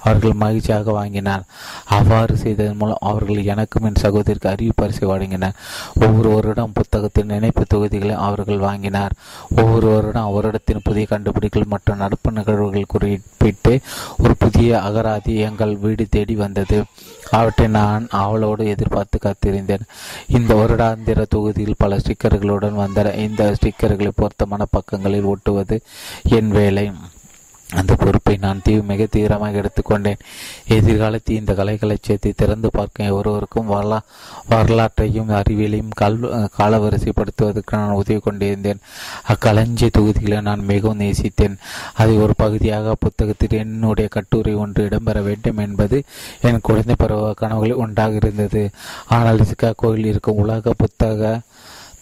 அவர்கள் 0.00 0.40
மகிழ்ச்சியாக 0.44 0.92
வாங்கினார். 0.92 1.44
அவ்வாறு 1.98 2.36
செய்ததன் 2.36 2.76
மூலம் 2.76 3.04
அவர்கள் 3.10 3.50
எனக்கும் 3.52 3.84
என் 3.84 4.02
சகோதரிக்கு 4.02 4.48
அறிவிப்பு 4.48 4.83
பரிசு 4.84 5.04
வழங்கினர் 5.10 5.58
ஒவ்வொரு 6.00 6.30
வருடம் 6.34 6.72
புத்தகத்தின் 6.74 7.32
நினைப்பு 7.34 7.62
தொகுதிகளை 7.74 8.16
அவர்கள் 8.28 8.64
வாங்கினார். 8.68 9.12
ஒவ்வொரு 9.60 9.86
வருடம் 9.94 10.30
அவரிடத்தின் 10.30 10.84
புதிய 10.84 11.06
கண்டுபிடிப்புகள் 11.06 11.72
மற்றும் 11.74 12.02
நடப்பு 12.04 12.32
நிகழ்வுகள் 12.32 12.92
குறிப்பிட்டு 12.94 13.74
ஒரு 14.22 14.34
புதிய 14.38 14.80
அகராதி 14.88 15.34
எங்கள் 15.48 15.74
வீடு 15.76 16.04
தேடி 16.10 16.34
வந்தது. 16.36 16.78
அவற்றை 17.30 17.68
நான் 17.68 18.06
அவளோடு 18.22 18.64
எதிர்பார்த்து 18.66 19.18
காத்திருந்தேன். 19.18 19.84
இந்த 20.28 20.54
வருடாந்திர 20.54 21.26
தொகுதியில் 21.28 21.80
பல 21.82 21.96
ஸ்டிக்கர்களுடன் 21.96 22.80
வந்தன. 22.82 23.16
இந்த 23.26 23.54
ஸ்டிக்கர்களை 23.58 24.12
பொருத்தமான 24.14 24.66
பக்கங்களில் 24.70 25.30
ஒட்டுவது 25.32 25.78
என் 26.38 26.52
வேலை. 26.60 26.86
அந்த 27.70 27.92
பொறுப்பை 27.94 28.36
நான் 28.36 28.60
தீ 28.62 28.72
மிக 28.80 29.06
தீவிரமாக 29.06 29.60
எடுத்துக்கொண்டேன். 29.60 30.20
எதிர்காலத்தில் 30.68 31.36
இந்த 31.36 31.52
கலைகளை 31.54 31.96
சேர்த்து 32.00 32.30
திறந்து 32.36 32.70
பார்க்க 32.70 33.08
ஒருவருக்கும் 33.14 33.70
வரலா 33.70 33.98
வரலாற்றையும் 34.48 35.28
அறிவியலையும் 35.28 35.94
கல் 35.94 36.18
காலவரிசைப்படுத்துவதற்கு 36.58 37.74
நான் 37.76 37.98
உதவி 38.00 38.18
கொண்டிருந்தேன். 38.18 38.82
அக்கலஞ்சிய 39.28 39.90
தொகுதிகளை 39.98 40.40
நான் 40.40 40.64
மிகவும் 40.64 41.00
நேசித்தேன். 41.00 41.56
அதை 41.94 42.16
ஒரு 42.16 42.34
பகுதியாக 42.36 42.94
புத்தகத்தில் 43.00 43.58
என்னுடைய 43.58 44.08
கட்டுரை 44.08 44.54
ஒன்று 44.54 44.88
இடம்பெற 44.88 45.22
வேண்டும் 45.22 45.58
என்பது 45.58 46.04
என் 46.40 46.60
குழந்தை 46.60 46.96
பருவ 46.98 47.32
கனவுகளில் 47.32 47.82
உண்டாக 47.86 48.14
இருந்தது 48.14 48.70
ஆனால் 49.08 49.46
சிகாகோவில் 49.50 50.06
இருக்கும் 50.06 50.36
உலக 50.36 50.72
புத்தக 50.72 51.40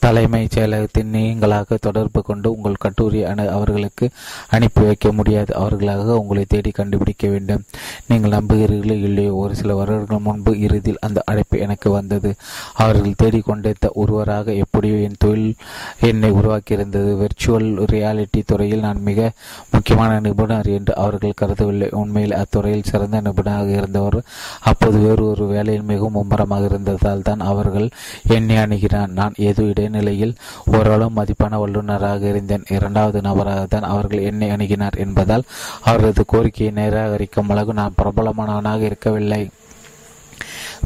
தலைமைச் 0.03 0.55
செயலகத்தின் 0.55 1.12
நீங்களாக 1.15 1.77
தொடர்பு 1.81 2.20
கொண்டு 2.23 2.49
உங்கள் 2.55 2.81
கட்டுரை 2.85 3.20
அனு 3.24 3.45
அவர்களுக்கு 3.49 4.07
அனுப்பி 4.49 4.83
வைக்க 4.87 5.12
முடியாது. 5.12 5.55
அவர்களாக 5.55 6.16
உங்களை 6.19 6.45
தேடி 6.45 6.70
கண்டுபிடிக்க 6.70 7.29
வேண்டும். 7.29 7.62
நீங்கள் 8.07 8.35
நம்புகிறீர்களோ 8.37 8.97
இல்லையோ 9.09 9.33
ஒரு 9.35 9.55
சில 9.55 9.74
வருடங்கள் 9.74 10.24
முன்பு 10.27 10.53
இறுதியில் 10.59 10.99
அந்த 11.01 11.23
அழைப்பு 11.24 11.59
எனக்கு 11.59 11.91
வந்தது. 11.91 12.35
அவர்கள் 12.74 13.20
தேடிக்கொண்டிருந்த 13.23 13.91
ஒருவராக 13.95 14.55
எப்படியோ 14.65 14.97
என் 15.09 15.19
தொழில் 15.19 15.55
என்னை 16.01 16.31
உருவாக்கியிருந்தது. 16.31 17.12
வெர்ச்சுவல் 17.23 17.70
ரியாலிட்டி 17.95 18.43
துறையில் 18.47 18.85
நான் 18.89 19.01
மிக 19.03 19.31
முக்கியமான 19.70 20.19
நிபுணர் 20.20 20.70
என்று 20.79 20.95
அவர்கள் 20.97 21.39
கருதவில்லை. 21.43 21.91
உண்மையில் 22.03 22.37
அத்துறையில் 22.41 22.89
சிறந்த 22.91 23.20
நிபுணராக 23.20 23.70
இருந்தவர். 23.77 24.19
அப்போது 24.61 24.99
வேறு 24.99 25.24
ஒரு 25.29 25.47
வேலையில் 25.47 25.89
மிகவும் 25.93 26.12
மும்முரமாக 26.12 26.65
இருந்ததால் 26.65 27.27
தான் 27.31 27.47
அவர்கள் 27.53 27.89
என்னை 28.37 28.57
அணுகிறான் 28.57 29.16
நான் 29.20 29.41
ஏதோ 29.49 29.62
இடையே 29.62 29.91
நிலையில் 29.97 30.36
ஓரளவு 30.74 31.16
மதிப்பான 31.19 31.59
வல்லுநராக 31.62 32.28
இருந்தேன். 32.32 32.69
இரண்டாவது 32.77 33.20
நபராக 33.28 33.64
தான் 33.66 33.90
அவர்கள் 33.94 34.27
என்னை 34.31 34.51
அணுகினார் 34.56 35.01
என்பதால் 35.06 35.48
அவரது 35.93 36.24
கோரிக்கையை 36.35 36.74
நிராகரிக்கும் 36.81 37.51
அளவு 37.55 37.81
நான் 37.81 37.98
பிரபலமானவனாக 38.02 38.89
இருக்கவில்லை. 38.90 39.43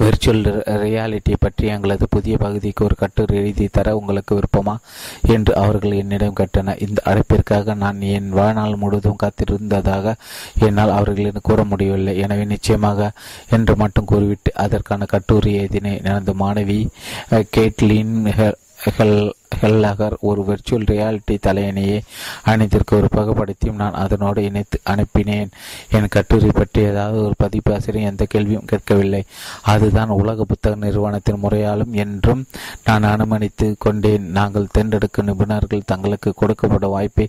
விர்ச்சுவல் 0.01 0.43
ரியாலிட்டி 0.83 1.35
பற்றி 1.43 1.67
எங்களது 1.75 2.07
புதிய 2.15 2.35
பகுதிக்கு 2.43 2.83
ஒரு 2.85 2.97
கட்டுரை 3.03 3.37
எழுதி 3.41 3.67
தர 3.77 3.95
உங்களுக்கு 3.99 4.33
விருப்பமா? 4.39 4.75
என்று 5.35 5.53
அவர்கள் 5.63 5.95
என்னிடம் 6.01 6.37
கேட்டனர். 6.41 6.83
இந்த 6.87 6.99
அழைப்பிற்காக 7.11 7.75
நான் 7.83 8.03
என் 8.17 8.29
வாழ்நாள் 8.39 8.81
முழுவதும் 8.83 9.21
காத்திருந்ததாக 9.23 10.15
என்னால் 10.67 10.95
அவர்களிடம் 10.97 11.47
கூற 11.49 11.65
முடியவில்லை. 11.65 12.15
எனவே 12.25 12.45
நிச்சயமாக 12.53 13.09
என்று 13.59 13.77
மட்டும் 13.85 14.11
கூறிவிட்டு 14.13 14.53
அதற்கான 14.67 15.09
கட்டுரை 15.15 15.55
எதினை 15.65 15.95
எனது 16.03 16.35
மாணவி 16.43 16.81
கேட்லின் 17.57 18.15
ஹெல் 18.85 19.19
ஹெல்லகர் 19.61 20.15
ஒரு 20.29 20.41
விர்ச்சுவல் 20.49 20.87
ரியாலிட்டி 20.91 21.35
தலையணியை 21.47 21.99
அணிந்திருக்க 22.51 22.97
ஒரு 22.97 23.09
புகைப்படத்தையும் 23.15 23.81
நான் 23.83 23.99
அதனோடு 24.03 24.41
இணைத்து 24.49 24.79
அனுப்பினேன். 24.93 25.51
என் 25.97 26.09
கட்டுரை 26.09 26.51
பற்றி 26.55 26.81
ஏதாவது 26.83 27.19
ஒரு 27.25 27.35
பதிப்பாசிரியர் 27.39 28.11
எந்த 28.11 28.25
கேள்வியும் 28.25 28.69
கேட்கவில்லை. 28.73 29.23
அதுதான் 29.73 30.09
உலக 30.21 30.45
புத்தக 30.45 30.81
நிறுவனத்தின் 30.85 31.43
முறையாலும் 31.45 31.93
என்றும் 32.05 32.43
நான் 32.85 33.11
அனுமதித்து 33.15 33.69
கொண்டேன். 33.79 34.27
நாங்கள் 34.39 34.73
தேர்ந்தெடுக்கும் 34.73 35.29
நிபுணர்கள் 35.31 35.89
தங்களுக்கு 35.93 36.33
கொடுக்கப்பட்ட 36.35 36.87
வாய்ப்பை 36.87 37.29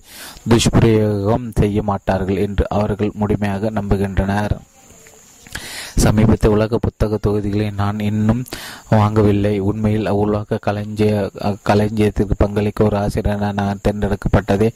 துஷ்பிரயோகம் 0.50 1.52
செய்ய 1.62 1.84
மாட்டார்கள் 1.92 2.44
என்று 2.48 2.66
அவர்கள் 2.70 3.18
முழுமையாக 3.22 3.72
நம்புகின்றனர். 3.80 4.56
சமீபத்திய 6.04 6.54
உலக 6.56 6.78
புத்தக 6.78 7.18
தொகுதிகளை 7.26 7.68
நான் 7.82 8.00
இன்னும் 8.10 8.42
வாங்கவில்லை. 8.92 9.54
உண்மையில் 9.70 10.10
உலக 10.24 10.60
களஞ்சிய 10.68 11.14
களஞ்சியத்திற்கு 11.70 12.36
பங்களிக்க 12.44 12.84
ஒரு 12.84 12.98
ஆசிரியராக 12.98 13.52
நான் 13.60 13.82
தேர்ந்தெடுக்கப்பட்டதை 13.88 14.70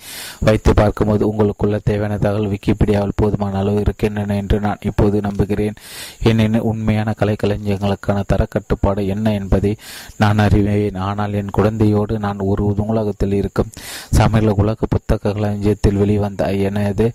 வைத்து 0.48 0.74
பார்க்கும்போது 0.74 1.24
உங்களுக்குள்ள 1.32 1.80
தேவையான 1.84 2.18
தகவல் 2.18 2.52
விக்கிபீடியாவில் 2.54 3.18
போதுமான 3.22 3.58
அளவு 3.58 3.80
இருக்கின்றன 3.80 4.36
என்று 4.36 4.60
நான் 4.60 4.86
இப்போது 4.90 5.22
நம்புகிறேன். 5.22 5.78
ஏனெனில் 6.24 6.68
உண்மையான 6.72 7.14
கலை 7.14 7.36
களஞ்சியங்களுக்கான 7.44 8.26
தரக்கட்டுப்பாடு 8.34 9.04
என்ன 9.08 9.34
என்பதை 9.34 9.74
நான் 10.18 10.44
அறிவேன். 10.46 11.00
ஆனால் 11.10 11.34
என் 11.34 11.56
குழந்தையோடு 11.58 12.18
நான் 12.20 12.40
ஒரு 12.52 12.70
உலகத்தில் 12.94 13.34
இருக்கும் 13.34 13.72
சமையல் 14.18 14.58
உலக 14.64 14.86
புத்தக 14.90 15.32
களஞ்சியத்தில் 15.34 16.00
வெளிவந்த 16.02 16.44
எனது 16.68 17.06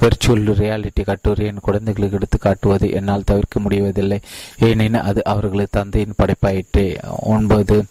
வெர்ச்சுவல் 0.00 0.44
ரியாலிட்டி 0.60 1.02
கட்டுரை 1.04 1.46
என் 1.46 1.64
குழந்தைகளுக்கு 1.66 2.16
எடுத்து 2.16 2.38
காட்டுவதை 2.38 2.88
என்னால் 2.98 3.28
தவிர்க்க 3.30 3.55
முடிவதில்லை 3.60 4.20
ஏனெனில் 4.58 5.00
அது 5.00 5.24
அவர்களது 5.24 5.68
தந்தையின் 5.70 6.14
படைப்பாயிற்று. 6.16 6.96
ஒன்பது 7.22 7.84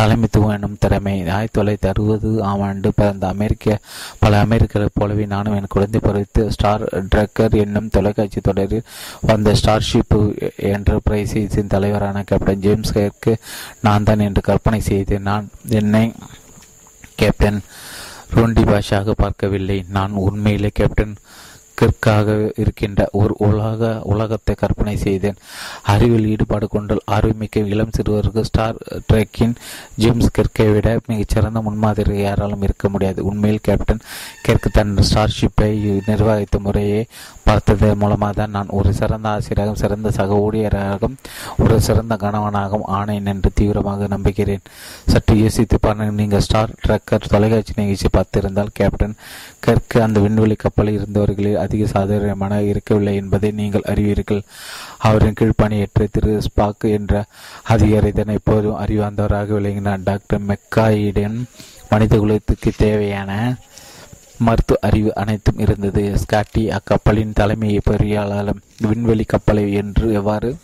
தலைமைத்துவம் 0.00 0.52
எனும் 0.52 0.76
திறமை. 0.80 1.28
ஆயிரத்தி 1.28 1.60
தொள்ளாயிரத்தி 1.60 1.88
அறுபது 1.88 2.42
ஆம் 2.42 2.60
ஆண்டு 2.60 2.92
பிறந்த 2.96 3.28
அமெரிக்க 3.28 3.78
பல 4.18 4.44
அமெரிக்கர்களைப் 4.44 4.94
போலவே 4.94 5.26
நானும் 5.26 5.54
என் 5.54 5.66
குழந்தை 5.68 6.00
பருவத்து 6.04 6.48
ஸ்டார் 6.48 7.08
ட்ரக்கர் 7.14 7.56
என்னும் 7.56 7.88
தொலைக்காட்சி 7.88 8.40
தொடரில் 8.40 8.82
வந்த 9.20 9.52
ஸ்டார்ஷிப் 9.52 10.16
என்டர்பிரைசின் 10.56 11.66
தலைவரான 11.66 12.22
கேப்டன் 12.22 12.60
ஜேம்ஸ் 12.60 12.98
கேர்க்கு 12.98 13.34
நான் 13.80 14.02
தான் 14.02 14.18
என்று 14.18 14.40
கற்பனை 14.40 14.80
செய்து 14.80 15.18
நான் 15.18 15.48
என்னை 15.68 16.12
கேப்டன் 17.14 17.60
ரோண்டி 18.34 18.62
பாஷாக 18.62 19.10
பார்க்கவில்லை. 19.10 19.84
நான் 19.88 20.10
உண்மையிலே 20.10 20.70
கேப்டன் 20.72 21.16
கிற்காக 21.80 22.28
இருக்கின்ற 22.56 23.08
ஒரு 23.12 23.34
உலக 23.38 24.00
உலகத்தை 24.04 24.54
கற்பனை 24.54 24.96
செய்தேன். 24.96 25.38
அறிவில் 25.82 26.26
ஈடுபாடு 26.26 26.68
கொண்டால் 26.68 27.06
ஆர்வமிக்க 27.10 27.64
இளம் 27.74 27.94
சிறுவருக்கு 27.96 28.44
ஸ்டார் 28.44 28.76
ட்ரெக்கின் 29.12 29.54
ஜேம்ஸ் 29.96 30.30
கிற்கை 30.30 30.68
விட 30.72 30.88
மிகச்சிறந்த 31.06 31.60
முன்மாதிரி 31.60 32.18
யாராலும் 32.18 32.62
இருக்க 32.62 32.88
முடியாது. 32.88 33.24
உண்மையில் 33.24 33.64
கேப்டன் 33.68 34.04
கிற்கு 34.48 34.70
தன் 34.72 34.94
ஸ்டார்ஷிப்பை 35.10 35.70
நிர்வகித்த 36.06 36.58
முறையை 36.58 37.06
பார்த்தது 37.46 37.88
மூலமாக 38.02 38.32
தான் 38.38 38.54
நான் 38.56 38.72
ஒரு 38.78 38.90
சிறந்த 38.98 39.26
ஆசிரியராகவும் 39.32 39.80
சிறந்த 39.82 40.10
சக 40.18 40.38
ஊழியராகவும் 40.44 41.16
ஒரு 41.62 41.76
சிறந்த 41.86 42.14
கணவனாகவும் 42.22 42.88
ஆனேன் 42.98 43.28
என்று 43.32 43.50
தீவிரமாக 43.58 44.08
நம்புகிறேன். 44.14 44.64
சற்று 45.12 45.36
யோசித்து 45.42 45.78
பாருங்கள் 45.86 46.18
நீங்கள் 46.20 46.44
ஸ்டார் 46.46 46.74
ட்ரக்கர் 46.84 47.30
தொலைக்காட்சி 47.34 47.74
நிகழ்ச்சி 47.80 48.10
பார்த்திருந்தால் 48.16 48.74
கேப்டன் 48.78 49.16
கற்கு 49.66 49.98
அந்த 50.06 50.20
விண்வெளி 50.26 50.56
கப்பலில் 50.64 50.98
இருந்தவர்களில் 50.98 51.62
அதிக 51.64 51.90
சாதாரணமான 51.96 52.62
இருக்கவில்லை 52.70 53.14
என்பதை 53.22 53.50
நீங்கள் 53.60 53.88
அறிவீர்கள். 53.92 54.42
அவரின் 55.08 55.38
கீழ் 55.40 55.60
பணியேற்ற 55.62 56.08
திரு 56.16 56.34
ஸ்பாக் 56.46 56.86
என்ற 56.98 57.24
அதிகாரி 57.74 58.12
தான் 58.12 58.36
எப்போதும் 58.38 58.80
அறிவார்ந்தவராக 58.84 59.54
விளங்கினார் 59.58 60.04
டாக்டர் 60.10 60.44
மெக்காயிடன் 60.50 61.38
மனித 61.90 62.14
குலத்துக்கு 62.16 62.70
தேவையான 62.76 63.32
மருத்துவ 64.38 64.78
அறிவு 64.80 65.14
அனைத்தும் 65.14 65.58
இருந்தது. 65.58 66.16
ஸ்காட்டி 66.18 66.78
அக்கப்பலின் 66.78 67.32
தலைமை 67.32 67.80
பொறியாளர் 67.90 68.54
விண்வெளி 68.80 69.24
கப்பலை 69.24 69.72
என்று 69.72 70.12
எவ்வாறு 70.12 70.56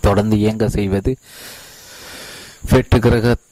தொடர்ந்து 0.00 0.38
இயங்க 0.38 0.68
செய்வது? 0.68 1.16
வெட்டு 2.70 2.98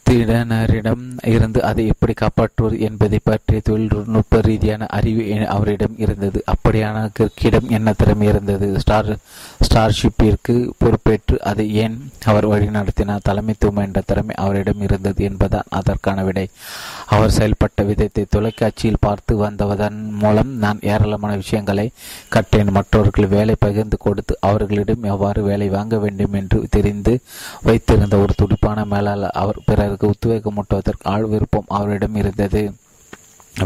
திடனரிடம் 0.08 1.02
இருந்து 1.24 1.62
அதை 1.62 1.86
எப்படி 1.86 2.12
காப்பாற்றுவது 2.12 2.80
என்பதை 2.80 3.18
பற்றிய 3.22 3.60
தொழில்நுட்ப 3.64 4.40
ரீதியான 4.40 4.86
அறிவு 4.86 5.46
அவரிடம் 5.46 5.98
இருந்தது. 5.98 6.42
அப்படியான 6.52 7.10
கிற்கிடம் 7.18 7.68
என்ன 7.68 7.92
திறமை 7.92 8.26
இருந்தது? 8.26 8.80
ஸ்டார் 8.80 9.10
ஸ்டார்ஷிப்பிற்கு 9.66 10.54
பொறுப்பேற்று 10.78 11.42
அதை 11.42 11.74
ஏன் 11.74 12.10
அவர் 12.24 12.46
வழிநடத்தினார் 12.48 13.26
தலைமைத்துவம் 13.28 13.82
என்ற 13.84 14.02
திறமை 14.06 14.34
அவரிடம் 14.34 14.80
இருந்தது 14.80 15.24
என்பதுதான் 15.24 15.68
அதற்கான 15.68 16.24
விடை. 16.24 16.48
அவர் 17.06 17.34
செயல்பட்ட 17.38 17.84
விதத்தை 17.84 18.24
தொலைக்காட்சியில் 18.28 19.00
பார்த்து 19.00 19.36
வந்தவதன் 19.36 20.00
மூலம் 20.12 20.52
நான் 20.56 20.80
ஏராளமான 20.82 21.36
விஷயங்களை 21.36 21.90
கற்றேன். 22.34 22.70
மற்றவர்கள் 22.70 23.28
வேலை 23.28 23.56
பகிர்ந்து 23.58 23.96
கொடுத்து 23.98 24.36
அவர்களிடம் 24.40 25.02
எவ்வாறு 25.02 25.42
வேலை 25.42 25.68
வாங்க 25.68 25.98
வேண்டும் 25.98 26.32
என்று 26.32 26.66
தெரிந்து 26.70 27.20
வைத்திருந்த 27.62 28.16
ஒரு 28.16 28.34
துடிப்பான 28.36 28.84
மேலாளர் 28.84 29.38
அவர் 29.44 29.64
பிறர் 29.64 29.96
பிறருக்கு 29.98 30.52
உத்வேகமூட்டுவதற்கு 30.52 31.04
ஆள் 31.04 31.24
விருப்பம் 31.24 31.64
அவரிடம் 31.68 32.14
இருந்தது. 32.14 32.72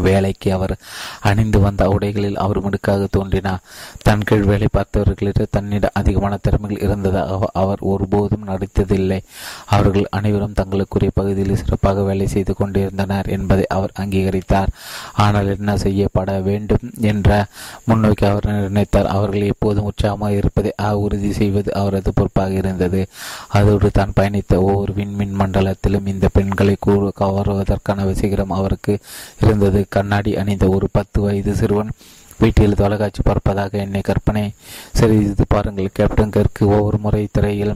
வேலைக்கு 0.01 0.53
அவர் 0.53 0.75
அணிந்து 1.19 1.59
வந்த 1.59 1.87
உடைகளில் 1.87 2.35
அவர் 2.35 2.61
மிடுக்காக 2.61 3.07
தோன்றினார். 3.11 3.59
தன் 4.01 4.23
கீழ் 4.23 4.43
வேலை 4.43 4.67
பார்த்தவர்களிடம் 4.73 5.41
தன்னிடம் 5.49 5.89
அதிகமான 5.93 6.37
திறமைகள் 6.37 6.79
இருந்ததாக 6.79 7.49
அவர் 7.53 7.77
ஒருபோதும் 7.79 8.47
நடித்ததில்லை. 8.47 9.19
அவர்கள் 9.65 10.07
அனைவரும் 10.09 10.53
தங்களுக்குரிய 10.53 11.11
பகுதியில் 11.13 11.55
சிறப்பாக 11.55 12.01
வேலை 12.01 12.27
செய்து 12.27 12.53
கொண்டிருந்தனர் 12.53 13.27
என்பதை 13.27 13.67
அவர் 13.67 13.91
அங்கீகரித்தார். 13.99 14.67
ஆனால் 15.13 15.57
என்ன 15.57 15.77
செய்யப்பட 15.77 16.39
வேண்டும்? 16.39 16.91
என்ற 16.99 17.45
முன்னோக்கி 17.85 18.25
அவர் 18.25 18.45
நிர்ணயித்தார். 18.45 19.05
அவர்கள் 19.05 19.41
எப்போதும் 19.41 19.83
உற்சாகமாக 19.83 20.33
இருப்பதை 20.33 20.71
உறுதி 20.91 21.31
செய்வது 21.31 21.73
அவரது 21.73 22.13
பொறுப்பாக 22.13 22.53
இருந்தது. 22.53 23.07
அதோடு 23.47 23.91
தான் 23.91 24.13
பயணித்த 24.19 24.55
ஒவ்வொரு 24.55 24.93
விண்மின் 24.93 25.35
மண்டலத்திலும் 25.39 26.05
இந்த 26.05 26.29
பெண்களை 26.33 26.75
கூறு 26.79 27.13
கவருவதற்கான 27.19 28.05
வசீகரம் 28.05 28.47
அவருக்கு 28.47 28.99
இருந்தது. 29.41 29.82
கண்ணாடி 29.89 30.37
அணிந்த 30.37 30.67
ஒரு 30.67 30.87
பத்து 30.91 31.21
வயது 31.21 31.55
சிறுவன் 31.55 31.91
வீட்டில் 32.39 32.75
தொலைக்காட்சி 32.75 33.21
பார்ப்பதாக 33.25 33.71
என்னை 33.71 34.01
கற்பனை 34.01 34.51
செய்து 34.93 35.45
பாருங்கள். 35.47 35.89
கேப்டன் 35.93 36.29
கற்கு 36.29 36.67
ஒவ்வொரு 36.67 36.97
முறை 36.97 37.27
திரையில் 37.31 37.75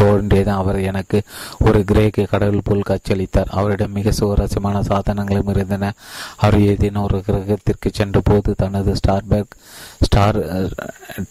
தோன்றியதும் 0.00 0.60
அவர் 0.62 0.78
எனக்கு 0.90 1.18
ஒரு 1.58 1.80
கிரேக்க 1.84 2.26
கடவுள் 2.32 2.64
போல் 2.64 2.88
காட்சியளித்தார். 2.88 3.52
அவரிடம் 3.58 3.96
மிக 3.98 4.12
சுவாரஸ்யமான 4.12 4.80
சாதனங்களும் 4.80 5.50
இருந்தன. 5.54 5.92
அவர் 6.36 6.58
ஏதேனும் 6.60 7.02
ஒரு 7.02 7.22
கிரகத்திற்கு 7.26 7.90
சென்ற 7.92 8.20
போது 8.24 8.54
தனது 8.56 8.94
ஸ்டார்பர்க் 9.00 9.56
ஸ்டார் 10.00 10.38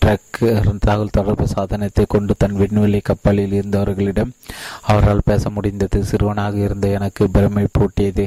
ட்ரக் 0.02 0.42
தகவல் 0.80 1.16
தொடர்பு 1.18 1.48
சாதனத்தை 1.48 2.06
கொண்டு 2.08 2.34
தன் 2.38 2.58
விண்வெளி 2.62 3.00
கப்பலில் 3.00 3.56
இருந்தவர்களிடம் 3.60 4.32
அவரால் 4.82 5.26
பேச 5.26 5.50
முடிந்தது. 5.50 6.04
சிறுவனாக 6.04 6.58
இருந்த 6.58 6.88
எனக்கு 6.88 7.30
பிரமை 7.30 7.66
பூட்டியது. 7.78 8.26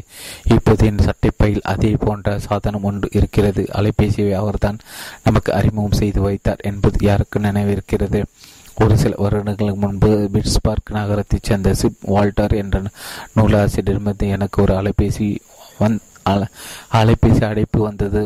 இப்போது 0.54 0.86
என் 0.86 1.04
சட்டைப்பையில் 1.06 1.66
அதே 1.74 1.92
போன்ற 2.04 2.38
சாதனம் 2.38 2.86
ஒன்று 2.90 3.08
இருக்கிறது. 3.12 3.62
அலைபேசியை 3.78 4.32
அவர்தான் 4.32 4.78
நமக்கு 5.24 5.50
அறிமுகம் 5.52 5.98
செய்து 6.00 6.20
வைத்தார் 6.20 6.64
என்பது 6.70 6.98
யாருக்கு 7.00 7.38
நினைவிருக்கிறது? 7.38 8.20
ஒரு 8.84 8.94
சில 8.98 9.14
வருடங்களுக்கு 9.16 9.80
முன்பு 9.80 10.10
பிட்ஸ்பார்க் 10.32 10.92
நகரத்தைச் 10.92 11.42
சேர்ந்த 11.42 11.74
சிப் 11.74 12.02
வால்டர் 12.06 12.54
என்ற 12.62 12.82
நூலாசிரியரிடமிருந்து 13.36 14.26
எனக்கு 14.36 14.62
ஒரு 14.62 14.74
அலைபேசி 14.80 15.28
வந் 15.80 15.98
அலைபேசி 17.00 17.42
அழைப்பு 17.44 17.80
வந்தது. 17.82 18.22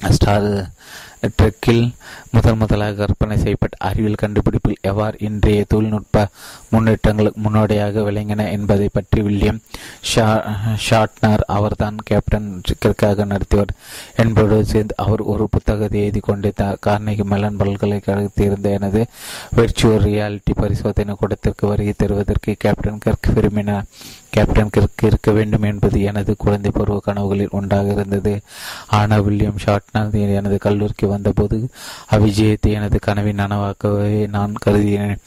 ஸ்டார் 0.00 0.48
ட்ரெக்கில் 1.22 1.84
முதன் 2.30 2.58
முதலாக 2.58 2.94
கற்பனை 2.94 3.36
செய்யப்பட்ட 3.36 3.76
அறிவியல் 3.78 4.20
கண்டுபிடிப்பில் 4.22 4.80
எவ்வாறு 4.80 5.16
இன்றைய 5.18 5.64
தொழில்நுட்ப 5.68 6.24
முன்னேற்றங்களுக்கு 6.72 7.42
முன்னோடியாக 7.46 8.02
விளங்கின 8.02 8.46
என்பதை 8.50 8.88
பற்றி 8.92 9.22
வில்லியம் 9.22 9.60
ஷா 10.00 10.26
ஷாட்னர் 10.88 11.44
அவர்தான் 11.46 11.96
கேப்டன் 12.04 12.48
கிற்காக 12.68 13.24
நடத்தியவர் 13.24 13.72
என்பதோடு 14.16 14.64
சேர்ந்து 14.64 14.94
அவர் 14.96 15.20
ஒரு 15.20 15.48
புத்தகத்தை 15.50 16.00
எழுதி 16.00 16.20
கொண்டே 16.20 16.52
கார்னகி 16.86 17.24
மெலன் 17.24 17.58
பல்கலைக்கழகத்திலிருந்த 17.62 18.70
எனது 18.70 19.06
வெர்ச்சுவல் 19.56 20.06
ரியாலிட்டி 20.08 20.54
பரிசோதனை 20.54 21.14
கூடத்திற்கு 21.14 21.66
வருகை 21.66 21.94
தருவதற்கு 21.96 22.54
கேப்டன் 22.58 23.02
கர்க் 23.06 23.34
விரும்பினார். 23.34 23.86
கேப்டன் 24.36 24.72
கிற்கு 24.76 25.04
இருக்க 25.10 25.30
வேண்டும் 25.32 25.66
என்பது 25.70 25.98
எனது 26.10 26.32
குழந்தை 26.44 26.70
பருவ 26.74 26.98
கனவுகளில் 27.04 27.54
ஒன்றாக 27.58 27.92
இருந்தது 27.96 28.34
ஆனால் 28.98 29.24
வில்லியம் 29.26 29.62
ஷாட்னர் 29.64 30.16
எனது 30.38 30.58
கல்லூரிக்கு 30.66 31.08
வந்தபோது 31.08 31.58
அவிஜயத்தை 32.16 32.72
எனது 32.78 32.98
கனவின் 33.08 33.42
நனவாக்கவே 33.42 34.20
நான் 34.36 34.54
கருதினேன். 34.66 35.20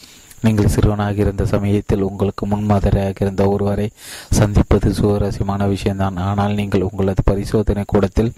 நீங்கள் 0.43 0.71
சிறுவனாக 0.73 1.17
இருந்த 1.23 1.45
சமயத்தில் 1.45 2.05
உங்களுக்கு 2.09 2.43
முன்மாதிரியாக 2.45 3.17
இருந்த 3.19 3.43
ஒருவரை 3.49 3.87
சந்திப்பது 4.37 4.89
சுவாரஸ்யமான 4.99 5.67
விஷயம்தான். 5.67 6.17
ஆனால் 6.27 6.53
நீங்கள் 6.59 6.87
உங்களது 6.89 7.23
பரிசோதனை 7.25 7.83
கூடத்தில் 7.87 8.31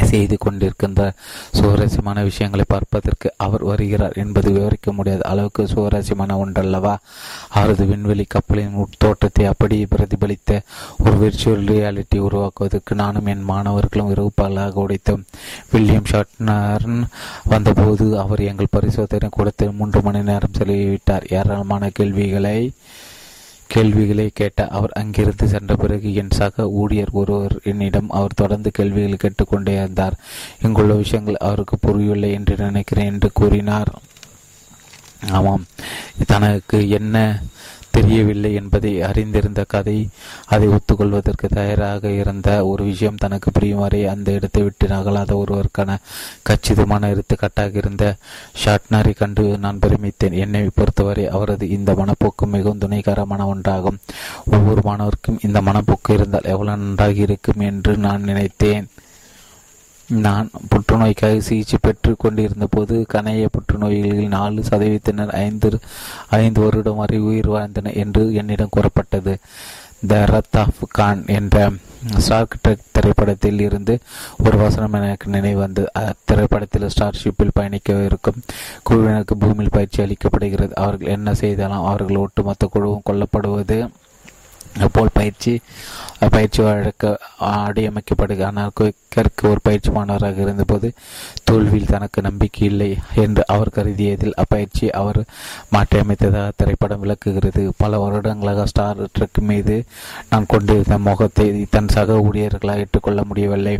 செய்து 0.00 0.36
கொண்டிருக்கின்ற 0.44 1.12
சுவாரஸ்யமான 1.52 2.22
விஷயங்களை 2.22 2.64
பார்ப்பதற்கு 2.68 3.34
அவர் 3.36 3.64
வருகிறார் 3.64 4.12
என்பது 4.12 4.52
விவரிக்க 4.52 4.92
முடியாத 4.92 5.28
அளவுக்கு 5.28 5.68
சுவாரஸ்யமான 5.68 6.46
ஒன்றல்லவா? 6.46 6.96
அவரது 7.48 7.84
விண்வெளி 7.84 8.24
கப்பலின் 8.28 8.74
உட்தோட்டத்தை 8.74 9.44
அப்படியே 9.44 9.86
பிரதிபலித்த 9.96 10.60
ஒரு 10.98 11.16
விர்ச்சுவல் 11.16 11.66
ரியாலிட்டி 11.68 12.18
உருவாக்குவதற்கு 12.18 12.94
நானும் 12.94 13.26
என் 13.26 13.42
மாணவர்களும் 13.42 14.10
இரவு 14.10 14.30
பகலாக 14.34 14.86
உடைத்தோம். 14.86 15.22
வில்லியம் 15.72 16.10
ஷாட்னர்ன் 16.10 17.02
வந்தபோது 17.44 18.18
அவர் 18.18 18.40
எங்கள் 18.40 18.66
பரிசோதனை 18.70 19.28
கூடத்தில் 19.30 19.72
மூன்று 19.72 20.02
மணி 20.02 20.22
நேரம் 20.22 20.56
செலவிட்டார். 20.58 21.28
ஏராளமான 21.28 21.90
கேள்விகளை 21.92 22.72
கேள்விகளை 23.72 24.30
கேட்ட 24.34 24.68
அவர் 24.68 24.90
அங்கிருந்து 24.90 25.48
சென்ற 25.48 25.76
பிறகு 25.76 26.14
என் 26.14 26.30
சக 26.30 26.68
ஊழியர் 26.68 27.08
ஒருவர் 27.12 27.60
என்னிடம் 27.62 28.10
அவர் 28.10 28.34
தொடர்ந்து 28.34 28.70
கேள்விகளை 28.70 29.16
கேட்டுக்கொண்டே 29.16 29.72
இருந்தார். 29.72 30.18
இங்குள்ள 30.62 30.94
விஷயங்கள் 30.94 31.36
அவருக்கு 31.36 31.78
புரியவில்லை 31.78 32.32
என்று 32.32 32.56
நினைக்கிறேன் 32.56 33.12
என்று 33.12 33.30
கூறினார். 33.32 33.90
ஆமாம். 35.30 35.64
தனக்கு 36.26 36.88
என்ன 36.88 37.42
தெரியவில்லை 37.92 38.50
என்பதை 38.54 38.92
அறிந்திருந்த 39.02 39.62
கதை 39.68 39.96
அதை 40.46 40.68
ஒத்துக்கொள்வதற்கு 40.68 41.46
தயாராக 41.54 42.10
இருந்த 42.20 42.48
ஒரு 42.66 42.82
விஷயம் 42.84 43.20
தனக்கு 43.24 43.50
புரியும் 43.50 43.78
வரை 43.78 44.00
அந்த 44.06 44.28
இடத்தை 44.32 44.62
விட்டு 44.62 44.86
நகலாத 44.86 45.32
ஒருவருக்கான 45.42 45.96
கச்சிதமான 46.48 47.10
எடுத்துக்காட்டாக 47.10 47.76
இருந்த 47.76 48.04
ஷாட்னரை 48.62 49.14
கண்டு 49.14 49.44
நான் 49.58 49.80
பிரமித்தேன். 49.86 50.38
என்னை 50.44 50.62
பொறுத்தவரை 50.74 51.26
அவரது 51.28 51.68
இந்த 51.68 51.92
மனப்போக்கு 52.00 52.46
மிகவும் 52.46 52.82
துணைகரமான 52.84 53.46
ஒன்றாகும். 53.54 54.00
ஒவ்வொரு 54.56 54.82
மாணவருக்கும் 54.84 55.42
இந்த 55.42 55.60
மனப்போக்கு 55.60 56.12
இருந்தால் 56.12 56.50
எவ்வளவு 56.54 56.78
நன்றாக 56.78 57.24
இருக்கும் 57.28 57.64
என்று 57.70 57.94
நான் 58.06 58.28
நினைத்தேன். 58.30 58.86
நான் 60.12 60.50
புற்றுநோய்க்காக 60.70 61.38
சிகிச்சை 61.38 61.78
பெற்று 61.82 62.14
கொண்டிருந்த 62.18 62.66
போது 62.70 63.06
கணைய 63.12 63.46
புற்றுநோய்களில் 63.54 64.28
நாலு 64.28 64.62
சதவீதத்தினர் 64.70 65.30
ஐந்து 65.30 65.78
ஐந்து 66.28 66.60
வருடம் 66.60 66.96
வரை 66.96 67.18
உயிர் 67.18 67.48
வாழ்ந்தனர் 67.48 67.92
என்று 67.92 68.34
என்னிடம் 68.34 68.68
கூறப்பட்டது. 68.70 69.38
த 70.06 70.14
ரத் 70.24 70.58
ஆஃப் 70.58 70.82
கான் 70.88 71.24
என்ற 71.26 71.72
ஸ்டார்க் 72.18 72.58
ட்ரெக் 72.62 72.86
திரைப்படத்தில் 72.92 73.60
இருந்து 73.60 73.98
ஒரு 74.44 74.58
வசனம் 74.58 74.92
எனக்கு 74.92 75.30
நினைவு 75.30 75.60
வந்தது. 75.60 75.90
அத்திரைப்படத்தில் 76.00 76.90
ஸ்டார்ஷிப்பில் 76.94 77.56
பயணிக்க 77.58 78.04
இருக்கும் 78.04 78.42
குழுவினருக்கு 78.90 79.34
பூமியில் 79.38 79.76
பயிற்சி 79.76 80.02
அளிக்கப்படுகிறது. 80.02 80.72
அவர்கள் 80.72 81.08
என்ன 81.08 81.34
செய்தாலும் 81.34 81.84
அவர்கள் 81.84 82.16
ஒட்டுமொத்த 82.16 82.66
குழுவும் 82.66 83.06
கொல்லப்படுவது 83.10 83.88
போல் 84.92 85.08
பயிற்சி 85.12 85.60
பயிற்சி 86.30 86.60
வழக்க 86.62 87.12
அடியமைக்கப்படுகிறது 87.46 88.48
ஆனால் 88.48 88.74
குயிக்கருக்கு 88.78 89.44
ஒரு 89.50 89.60
பயிற்சி 89.62 89.90
மாணவராக 89.90 90.42
இருந்தபோது 90.44 90.88
தோல்வியில் 91.44 91.92
தனக்கு 91.94 92.22
நம்பிக்கை 92.22 92.62
இல்லை 92.68 92.90
என்று 93.24 93.44
அவர் 93.46 93.74
கருதியதில் 93.76 94.38
அப்பயிற்சி 94.42 94.86
அவர் 95.00 95.20
மாற்றியமைத்ததாக 95.74 96.56
திரைப்படம் 96.56 97.02
விளக்குகிறது. 97.04 97.64
பல 97.82 97.98
வருடங்களாக 97.98 98.66
ஸ்டார் 98.66 99.02
ட்ரெக் 99.18 99.42
மீது 99.50 99.76
நான் 100.30 100.50
கொண்டிருந்த 100.54 100.98
முகத்தை 101.08 101.48
தன் 101.76 101.92
சக 101.96 102.20
ஊழியர்களாக 102.28 102.84
ஏற்றுக்கொள்ள 102.84 103.22
முடியவில்லை. 103.24 103.76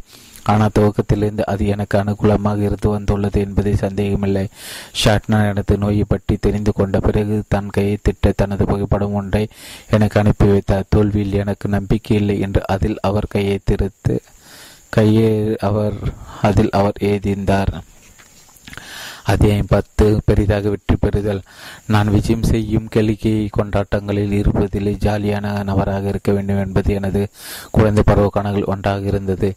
ஆனால் 0.53 0.73
துவக்கத்திலிருந்து 0.77 1.43
அது 1.51 1.67
எனக்கு 1.73 1.95
அனுகூலமாக 1.99 2.59
இருந்து 2.59 2.89
வந்துள்ளது 2.89 3.39
என்பதை 3.41 3.75
சந்தேகமில்லை. 3.83 4.43
ஷாட்னர் 5.03 5.49
எனது 5.51 5.75
நோயை 5.79 6.05
பற்றி 6.05 6.35
தெரிந்து 6.37 6.73
கொண்ட 6.73 6.97
பிறகு 7.01 7.37
தன் 7.49 7.71
கையை 7.71 7.99
திட்ட 8.03 8.33
தனது 8.33 8.65
புகைப்படம் 8.65 9.15
ஒன்றை 9.21 9.45
எனக்கு 9.91 10.19
அனுப்பி 10.21 10.47
வைத்தார். 10.47 10.89
தோல்வியில் 10.89 11.39
எனக்கு 11.43 11.69
நம்பிக்கை 11.69 12.17
இல்லை 12.17 12.32
என்று 12.39 12.63
அதில் 12.67 12.99
அவர் 13.01 13.29
கையை 13.29 13.59
திருத்து 13.65 14.17
கையே 14.97 15.55
அவர் 15.59 15.97
அதில் 16.43 16.71
அவர் 16.71 16.99
எழுதியிருந்தார் 17.01 17.73
அத்தியாயம் 19.25 19.69
பத்து 19.69 20.21
பெரிதாக 20.25 20.69
வெற்றி 20.69 20.97
பெறுதல். 20.97 21.41
நான் 21.87 22.11
விஜயம் 22.11 22.43
செய்யும் 22.43 22.89
கேளிக்கை 22.95 23.49
கொண்டாட்டங்களில் 23.57 24.33
இருப்பதிலே 24.39 24.93
ஜாலியான 25.05 25.63
நபராக 25.65 26.09
இருக்க 26.09 26.33
வேண்டும் 26.33 26.59
என்பது 26.59 26.95
எனது 26.95 27.29
குழந்தை 27.71 28.03
பருவ 28.07 28.29
கணக்கில் 28.29 28.65
ஒன்றாக 28.65 29.07
இருந்தது. 29.07 29.55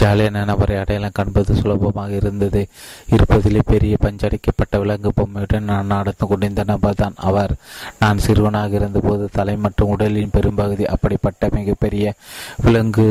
ஜாலியான 0.00 0.44
நபரை 0.44 0.76
அடையாளம் 0.76 1.14
காண்பது 1.14 1.54
சுலபமாக 1.54 2.12
இருந்தது. 2.14 2.66
இருப்பதிலே 3.10 3.62
பெரிய 3.66 3.96
பஞ்சடைக்கப்பட்ட 4.04 4.78
விலங்கு 4.78 5.12
பொம்மையுடன் 5.14 5.64
நான் 5.64 5.86
நடந்து 5.86 6.26
கொண்டிருந்த 6.26 6.64
நபர் 6.64 6.94
தான் 6.94 7.16
அவர். 7.16 7.54
நான் 7.98 8.18
சிறுவனாக 8.18 8.74
இருந்தபோது 8.74 9.28
தலை 9.32 9.56
மற்றும் 9.56 9.88
உடலின் 9.88 10.30
பெரும்பகுதி 10.30 10.86
அப்படிப்பட்ட 10.86 11.48
மிகப்பெரிய 11.52 12.14
விலங்கு 12.56 13.08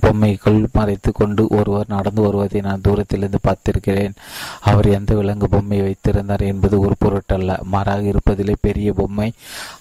பொம்மைகள் 0.00 0.60
மறைத்து 0.72 1.12
கொண்டு 1.12 1.48
ஒருவர் 1.48 1.94
நடந்து 1.96 2.22
வருவதை 2.22 2.60
நான் 2.60 2.80
தூரத்திலிருந்து 2.80 3.42
பார்த்திருக்கிறேன். 3.48 4.16
அவர் 4.60 4.86
எந்த 4.86 5.14
விலங்கு 5.14 5.36
விலங்கு 5.38 5.56
பொம்மை 5.56 5.78
வைத்திருந்தார் 5.84 6.42
என்பது 6.50 6.76
ஒரு 6.84 6.94
பொருட்டல்ல. 7.02 7.50
மாறாக 7.72 8.02
இருப்பதிலே 8.12 8.54
பெரிய 8.66 8.88
பொம்மை 9.00 9.26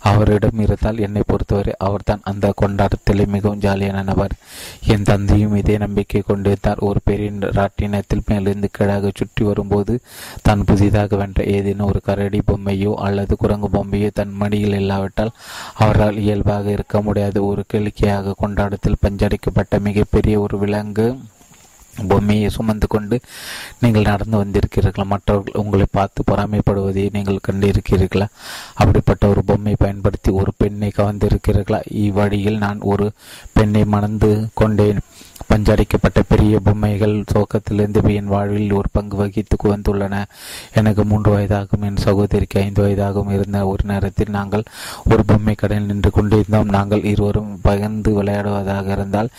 அவரிடம் 0.09 0.59
இருந்தால் 0.63 0.99
என்னை 1.05 1.21
பொறுத்தவரை 1.25 1.73
அவர்தான் 1.87 2.25
அந்த 2.29 2.51
கொண்டாட்டத்திலே 2.61 3.25
மிகவும் 3.35 3.63
ஜாலியான 3.65 4.03
நபர். 4.09 4.33
என் 4.93 5.07
தந்தையும் 5.09 5.55
இதே 5.61 5.75
நம்பிக்கை 5.85 6.21
கொண்டிருந்தார். 6.27 6.83
ஒரு 6.89 6.99
பெரிய 7.09 7.29
ராட்டினத்தில் 7.59 8.25
மேலிருந்து 8.27 8.69
கீழாக 8.77 9.11
சுற்றி 9.19 9.45
வரும்போது 9.49 9.95
தான் 10.47 10.65
புதிதாக 10.69 11.19
வென்ற 11.21 11.47
ஏதேனும் 11.55 11.89
ஒரு 11.91 12.01
கரடி 12.09 12.41
பொம்மையோ 12.51 12.93
அல்லது 13.07 13.35
குரங்கு 13.43 13.69
பொம்மையோ 13.77 14.11
தன் 14.19 14.37
மடியில் 14.43 14.77
இல்லாவிட்டால் 14.81 15.35
அவரால் 15.85 16.21
இயல்பாக 16.25 16.67
இருக்க 16.77 17.01
முடியாது. 17.07 17.39
ஒரு 17.49 17.63
கேளிக்கையாக 17.73 18.37
கொண்டாடத்தில் 18.43 19.01
பஞ்சடைக்கப்பட்ட 19.05 19.81
மிகப்பெரிய 19.89 20.37
ஒரு 20.45 20.57
விலங்கு 20.65 21.07
பொம்மையை 22.07 22.49
சுமந்து 22.49 22.87
கொண்டு 22.87 23.19
நீங்கள் 23.79 24.01
நடந்து 24.01 24.43
வந்திருக்கிறீர்களா? 24.43 25.05
மற்றவர்கள் 25.05 25.63
உங்களை 25.63 25.85
பார்த்து 25.91 26.23
பொறாமைப்படுவதை 26.31 27.09
நீங்கள் 27.11 27.39
கண்டிருக்கிறீர்களா? 27.51 28.27
அப்படிப்பட்ட 28.73 29.27
ஒரு 29.27 29.43
பொம்மை 29.43 29.75
பயன்படுத்தி 29.77 30.31
ஒரு 30.31 30.53
பெண்ணை 30.57 30.91
கவர்ந்திருக்கிறீர்களா? 30.97 31.81
இவ்வழியில் 31.85 32.57
நான் 32.57 32.79
ஒரு 32.79 33.11
பெண்ணை 33.53 33.85
மணந்து 33.85 34.47
கொண்டேன். 34.53 34.99
பஞ்சடைக்கப்பட்ட 35.49 36.19
பெரிய 36.27 36.59
பொம்மைகள் 36.59 37.15
துவக்கத்திலிருந்து 37.31 38.13
என் 38.13 38.31
வாழ்வில் 38.33 38.73
ஒரு 38.73 38.89
பங்கு 38.91 39.15
வகித்து 39.17 39.55
வந்துள்ளன 39.73 40.15
எனக்கு 40.73 41.05
மூன்று 41.05 41.29
வயதாகும். 41.37 41.85
என் 41.89 42.03
சகோதரிக்கு 42.05 42.59
ஐந்து 42.61 42.81
வயதாகவும் 42.81 43.33
இருந்த 43.33 43.65
ஒரு 43.67 43.83
நேரத்தில் 43.85 44.35
நாங்கள் 44.37 44.63
ஒரு 45.11 45.25
பொம்மை 45.25 45.55
கடையில் 45.55 45.85
நின்று 45.85 46.11
கொண்டிருந்தோம். 46.11 46.73
நாங்கள் 46.77 47.03
இருவரும் 47.03 47.51
பகிர்ந்து 47.61 48.23
விளையாடுவதாக 48.23 48.87
இருந்தால் 48.89 49.29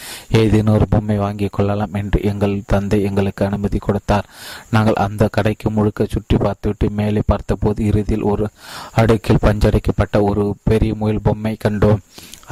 ஏதேனும் 0.41 0.75
ஒரு 0.75 0.89
பொம்மை 0.89 1.19
வாங்கிக் 1.19 1.53
கொள்ளலாம் 1.53 1.95
என்று 1.95 2.21
எங்கள் 2.23 2.57
தந்தை 2.67 3.03
எங்களுக்கு 3.03 3.45
அனுமதி 3.47 3.79
கொடுத்தார். 3.79 4.29
நாங்கள் 4.71 5.01
அந்த 5.07 5.29
கடைக்கு 5.29 5.71
முழுக்க 5.71 6.07
சுற்றி 6.09 6.37
பார்த்துவிட்டு 6.37 6.91
மேலே 6.91 7.23
பார்த்தபோது 7.27 7.85
இறுதியில் 7.85 8.29
ஒரு 8.33 8.49
அடுக்கில் 8.97 9.45
பஞ்சடைக்கப்பட்ட 9.47 10.23
ஒரு 10.23 10.57
பெரிய 10.63 10.95
முயல் 10.95 11.23
பொம்மை 11.23 11.57
கண்டோம். 11.65 12.03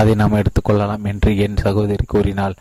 அதை 0.01 0.13
நாம் 0.21 0.39
எடுத்துக்கொள்ளலாம் 0.41 1.05
என்று 1.13 1.31
என் 1.45 1.61
சகோதரி 1.65 2.05
கூறினாள். 2.15 2.57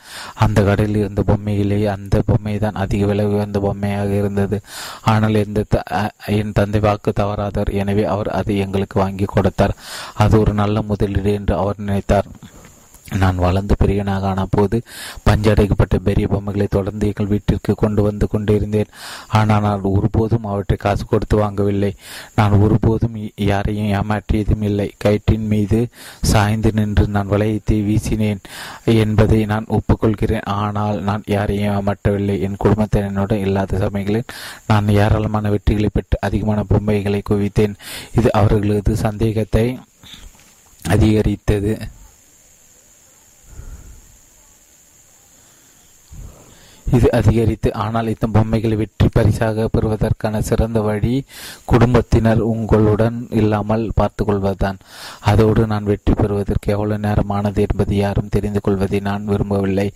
அந்த 0.45 0.59
கடையில் 0.69 0.99
இருந்த 1.01 1.23
பொம்மையிலேயே 1.29 1.87
அந்த 1.95 2.21
பொம்மை 2.29 2.55
தான் 2.65 2.79
அதிக 2.83 3.05
விலை 3.11 3.25
உயர்ந்த 3.33 3.59
பொம்மையாக 3.67 4.11
இருந்தது. 4.21 4.59
ஆனால் 5.13 5.41
எந்த 5.43 5.65
என் 6.39 6.55
தந்தை 6.59 6.81
வாக்கு 6.87 7.13
தவறாதவர் 7.21 7.71
எனவே 7.81 8.05
அவர் 8.15 8.31
அதை 8.39 8.57
எங்களுக்கு 8.65 8.97
வாங்கி 9.03 9.27
கொடுத்தார். 9.35 9.77
அது 10.23 10.35
ஒரு 10.43 10.53
நல்ல 10.61 10.81
முதலீடு 10.91 11.33
என்று 11.39 11.55
அவர் 11.63 11.81
நினைத்தார். 11.85 12.29
நான் 13.21 13.41
வளர்ந்து 13.43 13.73
பெரியனாக 13.81 14.27
ஆன 14.29 14.43
போது 14.53 14.77
பஞ்சடைக்கப்பட்ட 15.25 15.95
பெரிய 16.07 16.25
பொம்மைகளை 16.27 16.67
தொடர்ந்து 16.75 17.09
எங்கள் 17.11 17.29
வீட்டிற்கு 17.31 17.73
கொண்டு 17.81 18.01
வந்து 18.01 18.25
கொண்டிருந்தேன். 18.27 18.91
ஆனால் 19.39 19.63
நான் 19.65 19.85
ஒருபோதும் 19.91 20.47
அவற்றை 20.51 20.77
காசு 20.77 21.03
கொடுத்து 21.05 21.35
வாங்கவில்லை. 21.41 21.91
நான் 22.35 22.55
ஒருபோதும் 22.65 23.17
யாரையும் 23.49 23.91
ஏமாற்றியதும் 23.97 24.65
இல்லை. 24.69 24.87
கயிற்றின் 25.03 25.47
மீது 25.53 25.79
சாய்ந்து 26.31 26.71
நின்று 26.79 27.05
நான் 27.17 27.31
வளையத்தை 27.33 27.77
வீசினேன் 27.89 28.41
என்பதை 29.03 29.41
நான் 29.53 29.71
ஒப்புக்கொள்கிறேன். 29.77 30.47
ஆனால் 30.59 30.99
நான் 31.09 31.25
யாரையும் 31.35 31.73
ஏமாற்றவில்லை. 31.73 32.37
என் 32.47 32.61
குடும்பத்தினருடன் 32.65 33.43
இல்லாத 33.47 33.79
சமயங்களில் 33.85 34.31
நான் 34.71 34.87
ஏராளமான 34.87 35.51
வெற்றிகளை 35.55 35.91
பெற்று 35.93 36.17
அதிகமான 36.29 36.63
பொம்மைகளை 36.71 37.21
குவித்தேன். 37.31 37.77
இது 38.19 38.31
அவர்களது 38.41 38.95
சந்தேகத்தை 39.07 39.67
அதிகரித்தது. 40.85 41.73
இது 46.85 47.07
அதிகரித்து 47.11 47.69
ஆனால் 47.73 48.07
இந்த 48.07 48.25
பொம்மைகளை 48.27 48.75
வெற்றி 48.75 49.07
பரிசாக 49.07 49.67
பெறுவதற்கான 49.67 50.41
சிறந்த 50.41 50.79
வழி 50.81 51.13
குடும்பத்தினர் 51.65 52.41
உங்களுடன் 52.51 53.27
இல்லாமல் 53.31 53.85
பார்த்து 53.95 54.23
கொள்வதுதான் 54.25 54.77
அதோடு 55.31 55.61
நான் 55.65 55.83
வெற்றி 55.83 56.13
பெறுவதற்கு 56.13 56.71
எவ்வளவு 56.71 57.03
நேரமானது 57.05 57.61
என்பது 57.61 57.95
யாரும் 57.95 58.29
தெரிந்து 58.29 58.61
கொள்வதை 58.61 58.99
நான் 58.99 59.25
விரும்பவில்லை. 59.25 59.87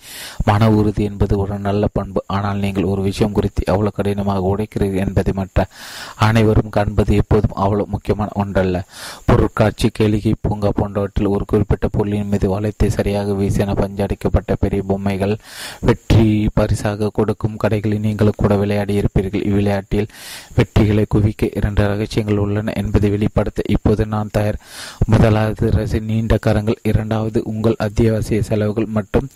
மன 0.46 0.70
உறுதி 0.70 1.04
என்பது 1.04 1.38
ஒரு 1.38 1.60
நல்ல 1.60 1.88
பண்பு. 1.98 2.20
ஆனால் 2.28 2.60
நீங்கள் 2.60 2.84
ஒரு 2.84 3.02
விஷயம் 3.02 3.36
குறித்து 3.38 3.62
எவ்வளவு 3.66 3.96
கடினமாக 3.98 4.50
உடைக்கிறீர்கள் 4.54 5.04
என்பதை 5.06 5.34
மற்ற 5.34 5.68
அனைவரும் 6.28 6.74
காண்பது 6.78 7.14
எப்போதும் 7.16 7.58
அவ்வளவு 7.66 7.94
முக்கியமான 7.96 8.30
ஒன்றல்ல. 8.36 8.84
பொருட்காட்சி 9.30 9.90
கேளிகை 10.00 10.34
பூங்கா 10.42 10.72
போன்றவற்றில் 10.82 11.34
ஒரு 11.36 11.46
குறிப்பிட்ட 11.46 11.88
பொருளின் 11.88 12.32
மீது 12.34 12.50
வளைத்து 12.50 12.92
சரியாக 12.92 13.34
வீசின 13.34 13.78
பஞ்சடிக்கப்பட்ட 13.84 14.54
பெரிய 14.56 14.84
பொம்மைகள் 14.84 15.38
வெற்றி 15.82 16.28
பரிசு 16.60 16.78
பரிசாக 16.80 17.08
கொடுக்கும் 17.18 17.58
கடைகளில் 17.64 18.04
நீங்களும் 18.04 18.38
கூட 18.42 18.54
விளையாடி 18.60 18.94
இருப்பீர்கள். 19.00 19.44
இவ்விளையாட்டில் 19.48 20.08
வெற்றிகளை 20.58 21.04
குவிக்க 21.14 21.50
இரண்டு 21.60 21.82
ரகசியங்கள் 21.92 22.40
உள்ளன 22.44 22.74
என்பதை 22.82 23.08
வெளிப்படுத்த 23.16 23.64
இப்போது 23.76 24.04
நான் 24.14 24.32
தயார். 24.36 24.58
முதலாவது 25.12 25.66
ரசி 25.78 26.00
நீண்ட 26.10 26.38
கரங்கள் 26.46 26.78
இரண்டாவது 26.92 27.40
உங்கள் 27.52 27.76
அத்தியாவசிய 27.86 28.40
செலவுகள் 28.50 28.88
மற்றும் 28.98 29.28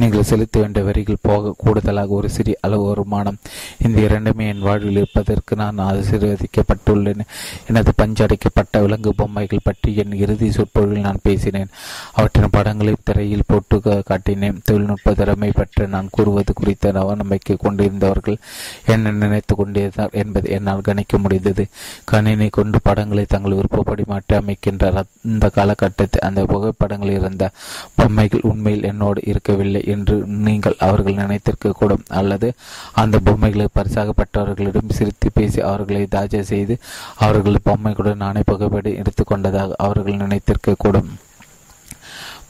நீங்கள் 0.00 0.28
செலுத்த 0.30 0.60
வேண்டிய 0.62 0.84
வரிகள் 0.88 1.24
போக 1.28 1.54
கூடுதலாக 1.62 2.14
ஒரு 2.18 2.30
சிறிய 2.36 2.58
அளவு 2.68 2.84
வருமானம். 2.90 3.38
இந்த 3.86 3.98
இரண்டுமே 4.08 4.48
என் 4.52 4.66
வாழ்வில் 4.68 5.00
இருப்பதற்கு 5.02 5.56
நான் 5.62 5.82
ஆசீர்வதிக்கப்பட்டுள்ளேன். 5.88 7.24
எனது 7.70 7.92
பஞ்சடைக்கப்பட்ட 8.02 8.82
விலங்கு 8.86 9.12
பொம்மைகள் 9.22 9.66
பற்றி 9.70 9.96
என் 10.04 10.18
இறுதி 10.24 10.50
சொற்பொழிவில் 10.58 11.06
நான் 11.08 11.24
பேசினேன். 11.28 11.72
அவற்றின் 12.18 12.54
படங்களை 12.58 12.94
திரையில் 13.10 13.48
போட்டு 13.52 13.78
காட்டினேன். 14.12 14.62
தொழில்நுட்ப 14.68 15.16
திறமை 15.22 15.52
பற்றி 15.62 15.86
நான் 15.96 16.14
கூறுவது 16.16 16.52
குறித்த 16.60 16.88
இந்த 16.90 17.02
அவநம்பிக்கை 17.02 17.56
கொண்டிருந்தவர்கள் 17.56 18.38
என்ன 18.86 19.10
நினைத்து 19.22 19.54
கொண்டிருந்தார் 19.54 20.16
என்பதை 20.22 20.48
என்னால் 20.56 20.80
கணிக்க 20.80 21.18
முடிந்தது. 21.18 21.64
கணினி 22.04 22.48
கொண்டு 22.48 22.78
படங்களை 22.82 23.24
தங்கள் 23.28 23.56
விருப்பப்படி 23.58 24.04
மாற்றி 24.06 24.36
அமைக்கின்ற 24.36 25.04
அந்த 25.24 25.48
காலகட்டத்தில் 25.48 26.26
அந்த 26.28 26.44
புகைப்படங்களில் 26.44 27.18
இருந்த 27.20 27.50
பொம்மைகள் 27.94 28.46
உண்மையில் 28.50 28.88
என்னோடு 28.90 29.20
இருக்கவில்லை 29.24 29.82
என்று 29.94 30.16
நீங்கள் 30.48 30.80
அவர்கள் 30.88 31.20
நினைத்திருக்க 31.22 31.70
கூடும். 31.70 32.04
அல்லது 32.08 32.50
அந்த 32.92 33.18
பொம்மைகளை 33.24 33.68
பரிசாக 33.72 34.12
பெற்றவர்களிடம் 34.12 34.96
சிரித்து 34.98 35.30
பேசி 35.34 35.60
அவர்களை 35.60 36.06
தாஜா 36.16 36.40
செய்து 36.52 36.76
அவர்கள் 37.16 37.64
பொம்மைகளுடன் 37.64 38.24
நானே 38.26 38.42
புகைப்படம் 38.46 39.00
எடுத்துக்கொண்டதாக 39.00 39.72
அவர்கள் 39.76 40.22
நினைத்திருக்க 40.26 40.74
கூடும். 40.78 41.10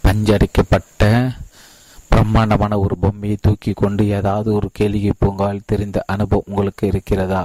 பஞ்சடிக்கப்பட்ட 0.05 1.07
பிரம்மாண்டமான 2.11 2.79
ஒரு 2.79 2.97
பொம்மையை 2.97 3.39
தூக்கி 3.41 3.73
கொண்டு 3.73 4.09
ஏதாவது 4.09 4.53
ஒரு 4.53 4.71
கேளிகை 4.79 5.13
பூங்காவில் 5.19 5.67
தெரிந்த 5.67 6.03
அனுபவம் 6.07 6.49
உங்களுக்கு 6.49 6.87
இருக்கிறதா? 6.87 7.43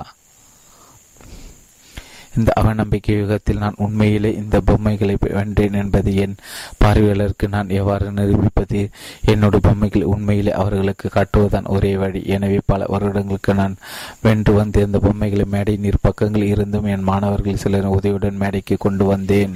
இந்த 2.37 2.51
அவநம்பிக்கை 2.61 3.13
யுகத்தில் 3.17 3.57
நான் 3.57 3.77
உண்மையிலே 3.77 4.33
இந்த 4.35 4.61
பொம்மைகளை 4.61 5.17
வென்றேன் 5.21 5.73
என்பது 5.73 6.15
என் 6.15 6.35
பார்வையாளருக்கு 6.83 7.47
நான் 7.47 7.69
எவ்வாறு 7.69 8.11
நிரூபிப்பது? 8.11 8.89
என்னோட 9.25 9.55
பொம்மைகளை 9.61 10.07
உண்மையிலே 10.07 10.51
அவர்களுக்கு 10.51 11.09
காட்டுவதுதான் 11.13 11.67
ஒரே 11.67 11.97
வழி. 11.97 12.21
எனவே 12.25 12.59
பல 12.65 12.85
வருடங்களுக்கு 12.87 13.53
நான் 13.53 13.75
வென்று 14.21 14.53
வந்து 14.53 14.85
இந்த 14.85 14.99
பொம்மைகளை 14.99 15.45
மேடை 15.45 15.77
பக்கங்கள் 16.01 16.43
இருந்தும் 16.43 16.85
என் 16.85 17.07
மாணவர்கள் 17.11 17.55
சிலர் 17.55 17.93
உதவியுடன் 17.97 18.35
மேடைக்கு 18.35 18.77
கொண்டு 18.77 19.05
வந்தேன். 19.05 19.55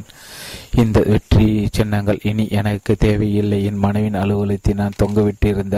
இந்த 0.81 0.99
வெற்றி 1.07 1.45
சின்னங்கள் 1.75 2.19
இனி 2.23 2.45
எனக்கு 2.59 2.93
தேவையில்லை. 2.99 3.57
என் 3.69 3.79
மனைவின் 3.85 4.17
அலுவலகத்தை 4.21 4.73
நான் 4.73 4.97
தொங்கவிட்டிருந்த 5.01 5.77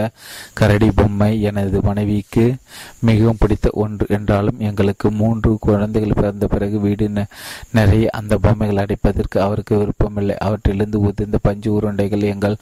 கரடி 0.58 0.88
பொம்மை 0.98 1.30
எனது 1.48 1.78
மனைவிக்கு 1.82 2.44
மிகவும் 3.08 3.40
பிடித்த 3.40 3.70
ஒன்று 3.84 4.06
என்றாலும் 4.16 4.60
எங்களுக்கு 4.68 5.10
மூன்று 5.20 5.50
குழந்தைகள் 5.66 6.18
பிறந்த 6.20 6.46
பிறகு 6.46 6.78
வீடு 6.80 7.08
நிறைய 7.78 8.04
அந்த 8.18 8.38
பொம்மைகள் 8.38 8.82
அடைப்பதற்கு 8.82 9.38
அவருக்கு 9.46 9.74
விருப்பமில்லை. 9.78 10.36
அவற்றிலிருந்து 10.46 11.00
உதிர்ந்த 11.08 11.38
பஞ்சு 11.46 11.70
உருண்டைகள் 11.78 12.28
எங்கள் 12.32 12.56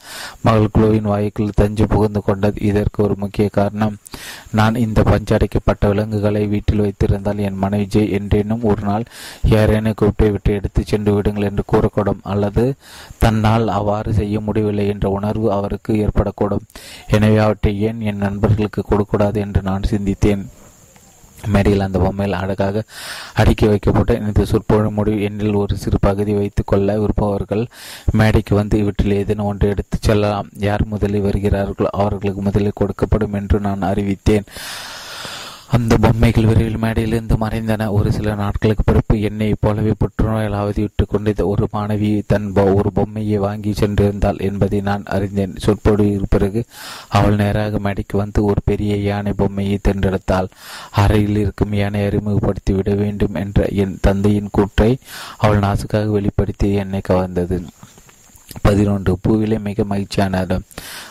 மகள் 0.47 0.73
குழுவின் 0.75 1.11
வாய்க்குள் 1.13 1.57
தஞ்சு 1.61 1.87
புகுந்து 1.87 2.23
கொண்டது. 2.27 2.57
இதற்கு 2.69 3.03
ஒரு 3.03 3.17
முக்கிய 3.23 3.47
காரணம் 3.49 3.97
நான் 4.59 4.81
இந்த 4.85 4.99
பஞ்சு 5.03 5.33
அடைக்கப்பட்ட 5.35 5.89
விலங்குகளை 5.93 6.45
வீட்டில் 6.47 6.83
வைத்திருந்தால் 6.85 7.43
என் 7.47 7.61
மனைவி 7.65 7.87
ஜெய் 7.93 8.13
என்றேனும் 8.19 8.65
ஒரு 8.71 8.81
நாள் 8.81 9.05
யாரேனும் 9.53 9.97
கூப்பிட்டு 10.01 10.31
விட்டு 10.31 10.51
எடுத்து 10.53 10.81
சென்று 10.85 11.13
விடுங்கள் 11.13 11.49
என்று 11.49 11.63
கூறக்கூடும். 11.73 12.20
அல்லது 12.23 12.73
தன்னால் 13.17 13.67
அவ்வாறு 13.67 14.13
செய்ய 14.13 14.39
முடியவில்லை 14.39 14.87
என்ற 14.87 15.09
உணர்வு 15.09 15.51
அவருக்கு 15.51 15.93
ஏற்படக்கூடும். 16.05 16.65
எனவே 17.07 17.37
அவற்றை 17.37 17.81
ஏன் 17.81 18.01
என் 18.01 18.25
நண்பர்களுக்கு 18.27 18.83
கொடுக்கூடாது 18.83 19.39
என்று 19.39 19.61
நான் 19.61 19.91
சிந்தித்தேன். 19.91 20.43
மேடையில் 21.47 21.85
அந்த 21.85 21.99
பொம்மையில் 21.99 22.39
அழகாக 22.39 22.83
அடுக்கி 23.33 23.67
வைக்கப்பட்ட 23.67 24.13
இந்த 24.13 24.45
சொற்பொழிவு 24.45 24.91
முடிவு 24.91 25.21
எண்ணில் 25.21 25.55
ஒரு 25.55 25.75
சிறு 25.77 25.97
பகுதி 26.01 26.33
வைத்துக் 26.33 26.67
கொள்ள 26.67 26.97
விருப்பவர்கள் 26.99 27.63
மேடைக்கு 28.11 28.55
வந்து 28.55 28.79
இவற்றில் 28.79 29.11
ஏதேனும் 29.11 29.45
ஒன்று 29.45 29.69
எடுத்துச் 29.69 30.01
செல்லலாம். 30.01 30.49
யார் 30.57 30.83
முதலில் 30.85 31.25
வருகிறார்களோ 31.27 31.89
அவர்களுக்கு 31.91 32.41
முதலில் 32.41 32.79
கொடுக்கப்படும் 32.81 33.33
என்று 33.33 33.59
நான் 33.59 33.81
அறிவித்தேன். 33.81 34.47
அந்த 35.71 35.97
பொம்மைகள் 35.97 36.45
விரைவில் 36.45 36.77
மேடையிலிருந்து 36.77 37.35
மறைந்தன. 37.39 37.91
ஒரு 37.91 38.11
சில 38.11 38.35
நாட்களுக்கு 38.35 38.83
பிறப்பு 38.83 39.21
என்னை 39.21 39.55
போலவே 39.59 39.93
புற்றுநோயால் 39.99 40.59
அவதிவிட்டுக் 40.61 41.09
கொண்டிருந்த 41.09 41.47
ஒரு 41.47 41.67
மாணவி 41.73 42.21
தன் 42.27 42.53
ஒரு 42.53 42.91
பொம்மையை 42.91 43.37
வாங்கி 43.37 43.71
சென்றிருந்தாள் 43.71 44.39
என்பதை 44.39 44.81
நான் 44.81 45.03
அறிந்தேன். 45.05 45.53
சொற்பொழிவு 45.57 46.25
பிறகு 46.29 46.63
அவள் 47.07 47.35
நேராக 47.35 47.79
மேடைக்கு 47.79 48.17
வந்து 48.17 48.43
ஒரு 48.43 48.61
பெரிய 48.65 48.95
யானை 48.95 49.33
பொம்மையை 49.33 49.79
தென்றெடுத்தாள். 49.87 50.49
அறையில் 50.91 51.37
இருக்கும் 51.37 51.73
யானை 51.73 52.05
அறிமுகப்படுத்தி 52.05 52.73
விட 52.73 52.93
வேண்டும் 52.93 53.33
என்ற 53.33 53.67
என் 53.67 53.97
தந்தையின் 54.01 54.49
கூற்றை 54.51 54.97
அவள் 55.37 55.59
நாசுக்காக 55.59 56.05
வெளிப்படுத்தி 56.05 56.73
என்னை 56.73 57.01
கவர்ந்தது. 57.09 57.63
பதினொன்று. 58.61 59.17
பூவிலே 59.27 59.59
மிக 59.59 59.83
மகிழ்ச்சியான 59.83 60.45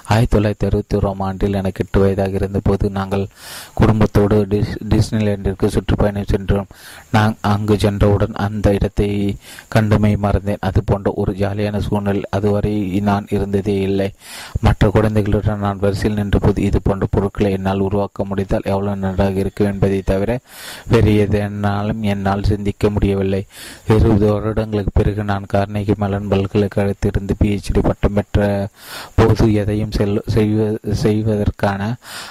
ஆயிரத்தி 0.05 0.39
தொள்ளாயிரத்தி 0.39 0.69
அறுபத்தி 0.69 0.97
ஓராம் 0.97 1.19
ஆண்டில் 1.19 1.53
எனக்கு 1.53 1.85
எட்டு 1.85 2.01
வயதாக 2.01 2.31
இருந்தபோது 2.31 2.91
நாங்கள் 2.91 3.27
குடும்பத்தோடு 3.75 4.47
டிஸ் 4.51 4.73
டிஸ்னிலேண்டிற்கு 4.89 5.67
சுற்றுப்பயணம் 5.67 6.25
சென்றோம். 6.27 6.67
நான் 7.11 7.37
அங்கு 7.41 7.79
சென்றவுடன் 7.79 8.33
அந்த 8.33 8.73
இடத்தை 8.73 9.37
கண்டுமை 9.75 10.17
மறந்தேன். 10.17 10.61
அது 10.61 10.85
போன்ற 10.85 11.13
ஒரு 11.17 11.33
ஜாலியான 11.33 11.79
சூழ்நிலை 11.79 12.23
அதுவரை 12.31 13.01
நான் 13.01 13.27
இருந்ததே 13.31 13.81
இல்லை. 13.81 14.13
மற்ற 14.61 14.91
குழந்தைகளுடன் 14.91 15.59
நான் 15.59 15.79
வரிசையில் 15.79 16.19
நின்றபோது 16.19 16.63
இது 16.63 16.81
போன்ற 16.83 17.07
பொருட்களை 17.11 17.53
என்னால் 17.53 17.79
உருவாக்க 17.79 18.25
முடிந்தால் 18.25 18.61
எவ்வளவு 18.65 18.97
நன்றாக 18.97 19.31
இருக்கும் 19.31 19.73
என்பதை 19.73 20.03
தவிர 20.05 20.39
வேறு 20.89 21.17
எதனாலும் 21.17 22.03
என்னால் 22.03 22.43
சிந்திக்க 22.43 22.91
முடியவில்லை. 22.91 23.47
இருபது 23.89 24.33
வருடங்களுக்கு 24.33 24.91
பிறகு 24.95 25.25
நான் 25.25 25.47
கார்னேகி 25.55 25.97
மலன் 25.97 26.29
பல்கலைக்கழகத்திலிருந்து 26.29 27.30
பிஹெச்டி 27.39 27.81
பட்டம் 27.83 28.13
பெற்ற 28.13 28.69
போது 29.15 29.47
எதையும் 29.53 29.91
செல் 29.91 30.23
செய்வதற்கான 31.03 31.83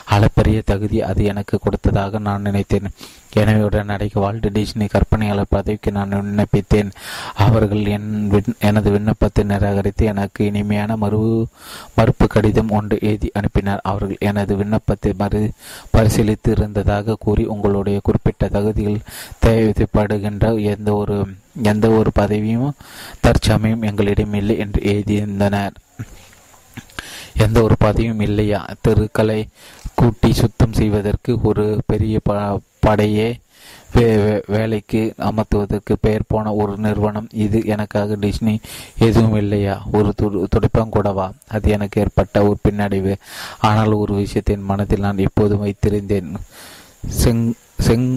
அளப்பரிய 0.05 0.61
தகுதி 0.65 1.01
அது 1.01 1.23
எனக்கு 1.23 1.59
கொடுத்ததாக 1.59 2.19
நான் 2.19 2.41
நினைத்தேன். 2.41 2.89
எனவே 3.33 3.61
உடனடிக்கு 3.61 4.19
வால்ட் 4.19 4.47
டிஸ்னி 4.53 4.85
கற்பனையாளர் 4.89 5.49
பதவிக்கு 5.49 5.91
நான் 5.91 6.09
விண்ணப்பித்தேன். 6.09 6.89
அவர்கள் 7.35 7.85
என் 7.85 8.31
எனது 8.59 8.91
விண்ணப்பத்தை 8.91 9.43
நிராகரித்து 9.43 10.05
எனக்கு 10.05 10.45
இனிமையான 10.45 10.95
மறு 10.95 11.47
மறுப்பு 11.95 12.27
கடிதம் 12.27 12.69
ஒன்று 12.69 12.97
எழுதி 13.01 13.31
அனுப்பினார். 13.33 13.79
அவர்கள் 13.83 14.17
எனது 14.19 14.55
விண்ணப்பத்தை 14.55 15.13
மறு 15.17 15.51
பரிசீலித்து 15.97 16.49
இருந்ததாக 16.49 17.15
கூறி 17.19 17.45
உங்களுடைய 17.45 17.99
குறிப்பிட்ட 18.03 18.47
தகுதியில் 18.47 19.05
தேவைப்படுகின்ற 19.45 20.61
எந்த 20.63 20.93
ஒரு 20.93 21.25
எந்த 21.63 21.89
ஒரு 21.89 22.11
பதவியும் 22.15 22.75
தற்சமயம் 23.21 23.81
எங்களிடம் 23.81 24.33
இல்லை 24.33 24.57
என்று 24.57 24.81
எழுதியிருந்தனர். 24.81 25.75
எந்த 27.33 27.61
ஒரு 27.61 27.75
பதவியும் 27.79 28.19
இல்லையா? 28.19 28.65
தெருக்களை 28.81 29.47
கூட்டி 29.93 30.33
சுத்தம் 30.33 30.73
செய்வதற்கு 30.73 31.39
ஒரு 31.41 31.81
பெரிய 31.85 32.19
படையே 32.79 33.29
வேலைக்கு 34.47 35.01
அமர்த்துவதற்கு 35.17 35.93
பெயர் 36.01 36.27
போன 36.27 36.53
ஒரு 36.53 36.73
நிறுவனம் 36.77 37.27
இது. 37.45 37.59
எனக்காக 37.65 38.15
டிஸ்னி 38.15 38.55
எதுவும் 38.99 39.35
இல்லையா? 39.35 39.75
ஒரு 39.91 40.13
துடைப்பங்கூடவா 40.53 41.27
அது 41.47 41.69
எனக்கு 41.77 42.01
ஏற்பட்ட 42.01 42.43
ஒரு 42.43 42.57
பின்னடைவு. 42.67 43.15
ஆனால் 43.59 43.91
ஒரு 44.01 44.13
விஷயத்தின் 44.15 44.67
மனதில் 44.71 45.05
நான் 45.07 45.25
எப்போதும் 45.27 45.63
வைத்திருந்தேன். 45.65 46.29
செங் 47.23 47.45
செங் 47.87 48.09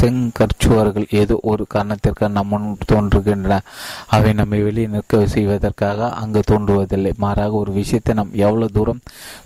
செங்கற்சுவர்கள் 0.00 1.06
ஏதோ 1.10 1.38
ஒரு 1.42 1.66
காரணத்திற்கு 1.68 2.28
நம் 2.28 2.48
முன் 2.48 2.78
தோன்றுகின்றன. 2.92 3.58
அவை 4.06 4.32
நம்மை 4.32 4.62
வெளியே 4.62 4.86
நிற்க 4.86 5.26
செய்வதற்காக 5.26 6.10
அங்கு 6.10 6.42
தோன்றுவதில்லை. 6.50 7.12
மாறாக 7.16 7.52
ஒரு 7.52 7.72
விஷயத்தை 7.72 8.14
நாம் 8.14 8.32
எவ்வளவு 8.32 8.70
தூரம் 8.72 9.00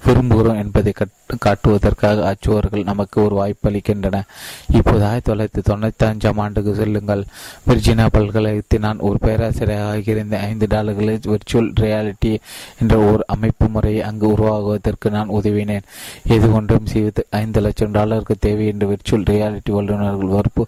விரும்புகிறோம் 0.07 0.61
என்பதை 0.65 0.95
காட்டுவதற்காக 1.39 2.23
அச்சுவர்கள் 2.31 2.85
நமக்கு 2.85 3.23
ஒரு 3.25 3.35
வாய்ப்பு 3.35 3.71
அளிக்கின்றன. 3.71 4.23
இப்போது 4.73 5.05
ஆயிரத்தி 5.05 5.33
தொள்ளாயிரத்தி 5.33 5.63
தொண்ணூத்தி 5.71 6.05
அஞ்சாம் 6.11 6.41
ஆண்டுக்கு 6.45 6.75
செல்லுங்கள். 6.75 7.25
விர்ஜினா 7.69 8.07
பல்கலைக்கழகத்தில் 8.13 8.85
நான் 8.87 8.99
ஒரு 8.99 9.19
பேராசிரியராக 9.19 10.11
இருந்த 10.15 10.39
ஐந்து 10.39 10.67
டாலர்களில் 10.69 11.29
விர்ச்சுவல் 11.33 11.71
ரியாலிட்டி 11.83 12.33
என்ற 12.81 12.97
ஒரு 12.99 13.23
அமைப்பு 13.27 13.69
முறையை 13.69 14.03
அங்கு 14.03 14.27
உருவாகுவதற்கு 14.33 15.11
நான் 15.11 15.29
உதவினேன். 15.29 15.87
எது 16.37 16.53
ஒன்றும் 16.53 16.87
செய்வது 16.87 17.27
ஐந்து 17.31 17.61
லட்சம் 17.61 17.95
டாலருக்கு 17.99 18.37
தேவை 18.39 18.67
என்று 18.67 18.89
விர்ச்சுவல் 18.93 19.29
ரியாலிட்டி 19.33 19.73
வல்லுநர்கள் 19.79 20.30
வறுப்பு 20.37 20.65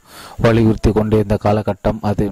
வலியுறுத்தி 0.47 0.93
கொண்டிருந்த 0.93 1.39
காலகட்டம். 1.45 2.01
அது 2.11 2.27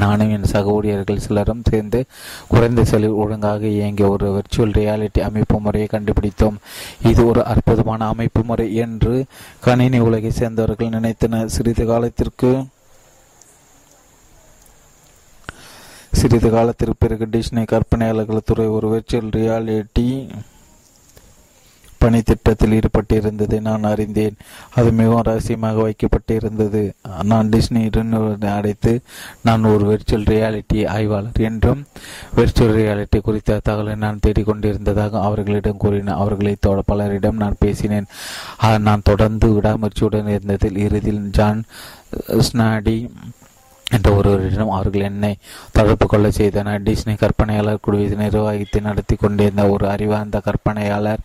நானும் 0.00 0.30
என் 0.34 0.48
சக 0.52 0.72
ஊழியர்கள் 0.76 1.22
சிலரும் 1.26 1.62
சேர்ந்து 1.68 2.00
குறைந்த 2.48 2.80
செலவு 2.90 3.14
ஒழுங்காக 3.22 3.62
இயங்கிய 3.76 4.08
ஒரு 4.14 4.26
விர்ச்சுவல் 4.34 4.74
ரியாலிட்டி 4.78 5.20
அமைப்பு 5.28 5.58
முறையை 5.60 5.88
கண்டுபிடித்தோம். 5.92 6.58
இது 7.10 7.20
ஒரு 7.30 7.42
அற்புதமான 7.52 8.08
அமைப்பு 8.14 8.42
முறை 8.50 8.66
என்று 8.84 9.14
கணினி 9.66 10.00
உலகை 10.08 10.32
சேர்ந்தவர்கள் 10.40 10.94
நினைத்தனர். 10.96 11.52
சிறிது 11.56 11.86
காலத்திற்கு 11.92 12.50
சிறிது 16.18 16.48
காலத்திற்கு 16.50 16.94
பிறகு 16.98 17.24
டிஸ்னி 17.32 17.62
கற்பனையாளர்கள் 17.72 18.46
துறை 18.50 18.66
ஒரு 18.76 18.86
விர்ச்சுவல் 18.92 19.34
ரியாலிட்டி 19.38 20.06
பணி 21.98 22.20
திட்டத்தில் 22.22 22.74
ஈடுபட்டிருந்ததை 22.78 23.58
நான் 23.60 23.88
அறிந்தேன். 23.92 24.36
அது 24.74 24.88
மிகவும் 24.92 25.26
ரகசியமாக 25.28 25.84
வைக்கப்பட்டிருந்தது. 25.86 26.82
நான் 27.32 27.48
டிஸ்னி 27.48 27.82
அடைத்து 28.56 28.92
நான் 29.42 29.70
ஒரு 29.72 29.84
விர்ச்சுவல் 29.90 30.28
ரியாலிட்டி 30.32 30.80
ஆய்வாளர் 30.96 31.40
என்றும் 31.50 31.82
விர்ச்சுவல் 32.36 32.76
ரியாலிட்டி 32.80 33.20
குறித்த 33.20 33.60
தகவலை 33.68 33.96
நான் 34.04 34.20
தேடிக்கொண்டிருந்ததாக 34.26 35.20
அவர்களிடம் 35.28 35.82
கூறினேன் 35.84 36.20
அவர்களை 36.22 36.56
பலரிடம் 36.92 37.42
நான் 37.42 37.62
பேசினேன். 37.64 38.08
நான் 38.86 39.06
தொடர்ந்து 39.10 39.46
விடாமுயற்சியுடன் 39.56 40.32
இருந்ததில் 40.36 40.78
இறுதியில் 40.86 41.28
ஜான் 41.38 41.62
ஸ்னாடி 42.46 42.96
என்ற 43.90 44.08
ஒருவரிடம் 44.12 44.70
அவர்கள் 44.70 45.00
என்னை 45.00 45.30
தொடர்பு 45.72 46.06
கொள்ள 46.06 46.30
செய்தனர். 46.30 46.82
டிஸ்னி 46.82 47.14
கற்பனையாளர் 47.22 47.80
குழுவை 47.80 48.06
நிர்வாகித்து 48.22 48.80
நடத்தி 48.80 49.16
கொண்டிருந்த 49.16 49.62
ஒரு 49.68 49.84
அறிவார்ந்த 49.88 50.40
கற்பனையாளர் 50.46 51.22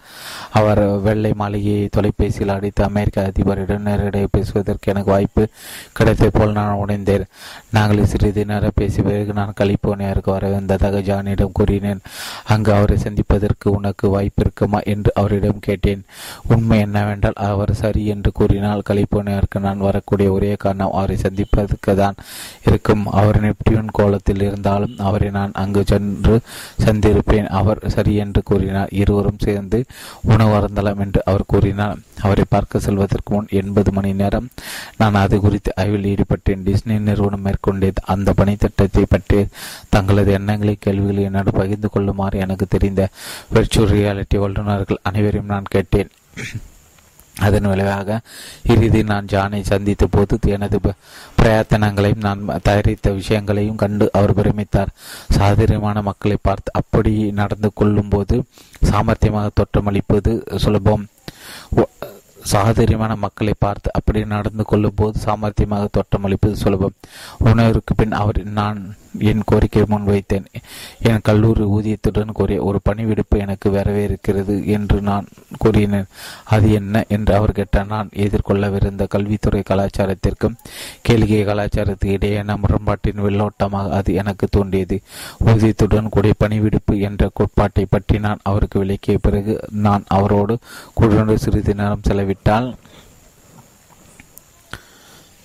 அவர் 0.49 0.81
வெள்ளை 1.02 1.31
மாளிகையை 1.34 1.90
தொலைபேசியில் 1.91 2.53
அடித்து 2.56 2.84
அமெரிக்க 2.84 3.31
அதிபரிடம் 3.31 3.88
நேரடியாக 3.88 4.30
பேசுவதற்கு 4.31 4.91
எனக்கு 4.91 5.11
வாய்ப்பு 5.11 5.48
கிடைத்த 5.94 6.30
போல் 6.30 6.52
நான் 6.52 6.80
உடைந்தேன் 6.84 7.26
நாங்கள் 7.72 8.06
சிறிது 8.06 8.45
நேரம் 8.45 8.76
பேசிய 8.76 9.03
பிறகு 9.03 9.34
நான் 9.34 9.53
கலிபோர்னியாவுக்கு 9.61 10.31
வர 10.31 10.48
வந்ததாக 10.48 11.02
ஜானியிடம் 11.10 11.52
கூறினேன். 11.52 12.02
அங்கு 12.45 12.73
அவரை 12.73 12.98
சந்திப்பதற்கு 12.98 13.72
உனக்கு 13.72 14.10
வாய்ப்பு 14.10 14.41
இருக்குமா 14.41 14.80
என்று 14.94 15.11
அவரிடம் 15.15 15.60
கேட்டேன். 15.60 16.03
உண்மை 16.48 16.80
என்னவென்றால் 16.80 17.40
அவர் 17.49 17.73
சரி 17.73 18.06
என்று 18.06 18.31
கூறினால் 18.31 18.88
கலிபோர்னியாவுக்கு 18.90 19.60
நான் 19.60 19.85
வரக்கூடிய 19.90 20.31
ஒரே 20.31 20.56
காரணம் 20.56 20.91
அவரை 20.91 21.18
சந்திப்பதற்கு 21.18 21.95
தான் 21.95 22.15
இருக்கும். 22.68 23.04
அவர் 23.20 23.40
நெப்டியூன் 23.46 23.90
கோலத்தில் 23.92 24.44
இருந்தாலும் 24.48 24.96
அவரை 25.08 25.30
நான் 25.38 25.54
அங்கு 25.64 25.84
சென்று 25.92 26.36
சந்திருப்பேன் 26.86 27.50
அவர் 27.60 27.82
சரி 27.96 28.16
என்று 28.24 28.44
கூறினார். 28.44 28.94
இருவரும் 29.02 29.44
சேர்ந்து 29.46 29.80
உணவு 30.34 30.54
அருந்தலாம் 30.60 31.02
என்று 31.06 31.22
அவர் 31.26 31.50
கூறினார். 31.54 32.00
அவரை 32.22 32.46
பார்க்க 32.50 32.86
செல்வதற்கு 32.88 33.32
முன் 33.34 33.54
எண்பது 33.62 33.92
மணி 33.92 34.12
நேரம் 34.22 34.50
நான் 34.98 35.22
அது 35.24 35.38
குறித்து 35.46 35.72
ஆய்வில் 35.82 36.10
ஈடுபட்டேன். 36.14 36.66
டிஸ்னி 36.68 36.98
நிறுவனம் 37.10 37.46
மேற்கொண்டது. 37.48 38.02
அந்த 38.16 38.34
பணித்திட்டத்தை 38.40 39.06
பற்றி 39.16 39.40
தங்களது 39.96 40.32
எண்ணங்களை 40.40 40.76
கேள்விகளை 40.80 41.24
என்னோடு 41.30 41.54
பகிர்ந்து 41.62 41.90
கொள்ளுமாறு 41.90 42.44
எனக்கு 42.46 42.68
தெரிந்த 42.76 43.02
விர்ச்சுவல் 43.56 43.94
ரியாலிட்டி 43.96 44.38
வல்லுநர்கள் 44.44 45.04
அனைவரையும் 45.10 45.52
நான் 45.54 45.74
கேட்டேன். 45.76 46.12
அதன் 47.36 47.68
விளைவாக 47.72 48.20
இறுதி 48.74 49.02
நான் 49.04 49.30
ஜானை 49.32 49.62
சந்தித்த 49.70 50.08
போது 50.08 50.38
எனது 50.56 50.78
பிரயத்தனங்களையும் 51.40 52.26
நான் 52.26 52.44
தயாரித்த 52.68 53.12
விஷயங்களையும் 53.12 53.80
கண்டு 53.84 54.06
அவர் 54.18 54.36
பிரமித்தார். 54.40 54.94
சாதரியமான 55.38 56.02
மக்களை 56.10 56.38
பார்த்து 56.42 56.72
அப்படி 56.82 57.14
நடந்து 57.42 57.72
கொள்ளும் 57.74 58.12
போது 58.16 58.38
சாமர்த்தியமாக 58.90 59.50
தோற்றமளிப்பது 59.60 60.34
சுலபம். 60.66 61.06
சாதரியமான 62.54 63.14
மக்களை 63.16 63.54
பார்த்து 63.60 63.90
அப்படி 63.98 64.22
நடந்து 64.26 64.64
கொள்ளும் 64.72 64.98
போது 65.02 65.20
சாமர்த்தியமாக 65.26 65.86
தோற்றமளிப்பது 65.98 66.56
சுலபம். 66.64 66.98
உணவிற்கு 67.50 67.96
பின் 67.96 68.20
அவர் 68.22 68.44
நான் 68.60 68.82
என் 69.19 69.41
கோரிக்கையை 69.45 69.98
முன்வைத்தேன். 69.98 70.45
என் 70.99 71.19
கல்லூரி 71.23 71.64
ஊதியத்துடன் 71.64 72.31
கூறிய 72.34 72.64
ஒரு 72.64 72.80
பணிவிடுப்பு 72.90 73.38
எனக்கு 73.38 73.72
வரவேற்கிறது 73.72 74.65
என்று 74.65 75.02
நான் 75.02 75.27
கூறினேன். 75.57 76.06
அது 76.44 76.72
என்ன 76.72 77.06
என்று 77.07 77.35
அவர் 77.35 77.52
கேட்டார் 77.52 77.88
நான் 77.88 78.10
எதிர்கொள்ளவிருந்த 78.15 79.07
கல்வித்துறை 79.07 79.64
கலாச்சாரத்திற்கும் 79.69 80.56
கேளிகை 81.10 81.45
கலாச்சாரத்துக்கு 81.45 82.06
இடையேயான 82.06 82.57
முரண்பாட்டின் 82.57 83.22
வெள்ளோட்டமாக 83.22 83.90
அது 83.90 84.14
எனக்கு 84.14 84.48
தோன்றியது. 84.52 85.02
ஊதியத்துடன் 85.45 86.10
கூடிய 86.10 86.34
பணிவிடுப்பு 86.44 86.99
என்ற 86.99 87.30
கோட்பாட்டை 87.34 87.85
பற்றி 87.90 88.19
நான் 88.19 88.40
அவருக்கு 88.44 88.80
விளக்கிய 88.80 89.18
பிறகு 89.22 89.60
நான் 89.72 90.03
அவரோடு 90.07 90.57
குழுந்து 90.94 91.38
சிறிது 91.38 91.76
நேரம் 91.76 92.02
செலவிட்டால் 92.02 92.73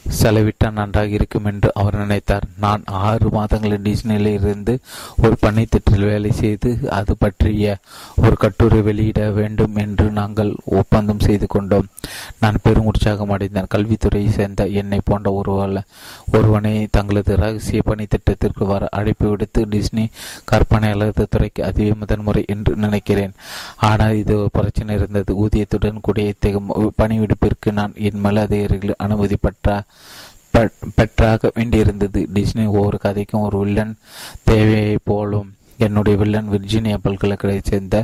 செலவிட்டால் 0.08 0.76
நன்றாக 0.78 1.08
இருக்கும் 1.08 1.44
என்று 1.44 1.68
அவர் 1.74 1.96
நினைத்தார். 1.96 2.46
நான் 2.58 2.82
ஆறு 2.86 3.30
மாதங்களில் 3.30 3.84
டிஸ்னியில் 3.86 4.28
இருந்து 4.32 4.74
ஒரு 5.22 5.36
பணித்திட்டில் 5.42 6.06
வேலை 6.10 6.30
செய்து 6.32 6.70
அது 6.90 7.16
பற்றிய 7.16 7.76
ஒரு 8.16 8.36
கட்டுரை 8.36 8.80
வெளியிட 8.82 9.30
வேண்டும் 9.30 9.76
என்று 9.76 10.10
நாங்கள் 10.10 10.54
ஒப்பந்தம் 10.64 11.24
செய்து 11.26 11.46
கொண்டோம். 11.46 11.88
நான் 12.38 12.60
பெரும் 12.62 12.84
உற்சாகம் 12.84 13.30
அடைந்தேன். 13.30 13.70
கல்வித்துறையை 13.74 14.28
சேர்ந்த 14.28 14.66
என்னை 14.66 15.00
போன்ற 15.04 15.32
ஒருவர 15.32 15.82
ஒருவனை 16.32 16.72
தங்களது 16.90 17.36
ரகசிய 17.36 17.82
பணித்திட்டத்திற்கு 17.86 18.64
வர 18.66 18.88
அழைப்பு 18.90 19.28
விடுத்து 19.28 19.66
டிஸ்னி 19.66 20.04
கற்பனையாளர் 20.44 21.16
துறைக்கு 21.30 21.64
அதுவே 21.64 21.92
முதன்முறை 21.92 22.44
என்று 22.46 22.76
நினைக்கிறேன். 22.76 23.34
ஆனால் 23.76 24.14
இது 24.14 24.38
ஒரு 24.40 24.50
பிரச்சனை 24.52 24.96
இருந்தது. 24.96 25.46
ஊதியத்துடன் 25.46 26.00
கூடிய 26.00 26.34
இத்தகைய 26.34 26.90
பணிவிடுப்பிற்கு 27.02 27.72
நான் 27.72 27.92
என் 27.94 28.22
மேலதிகாரிகள் 28.24 29.02
அனுமதி 29.06 29.36
பெற்ற 29.40 29.82
பெற்றாக 30.94 31.52
வேண்டியிருந்தது. 31.54 32.26
டிஸ்னி 32.34 32.66
ஒவ்வொரு 32.66 32.98
கதைக்கும் 33.02 33.40
ஒரு 33.40 33.58
வில்லன் 33.58 33.96
தேவையை 34.44 34.98
போலும் 35.04 35.57
என்னுடைய 35.86 36.14
வில்லன் 36.20 36.50
விர்ஜீனியா 36.54 36.96
பல்கலைக்கழகத்தை 37.06 37.70
சேர்ந்த 37.70 37.96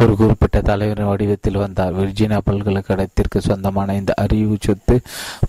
ஒரு 0.00 0.12
குறிப்பிட்ட 0.20 0.58
தலைவரின் 0.68 1.10
வடிவத்தில் 1.10 1.60
வந்தார். 1.62 1.94
விர்ஜீனியா 2.00 2.40
பல்கலைக்கழகத்திற்கு 2.48 3.38
சொந்தமான 3.48 3.96
இந்த 4.00 4.12
அறிவு 4.24 4.56
சொத்து 4.66 4.96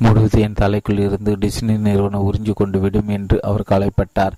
முழுவது 0.03 0.39
என் 0.45 0.57
தலைக்குள் 0.61 1.01
இருந்து 1.05 1.31
டிஸ்னி 1.43 1.75
நிறுவனம் 1.87 2.25
உறிஞ்சு 2.27 2.53
கொண்டு 2.61 2.79
விடும் 2.83 3.11
என்று 3.17 3.37
அவர் 3.49 3.63
கலைப்பட்டார் 3.71 4.37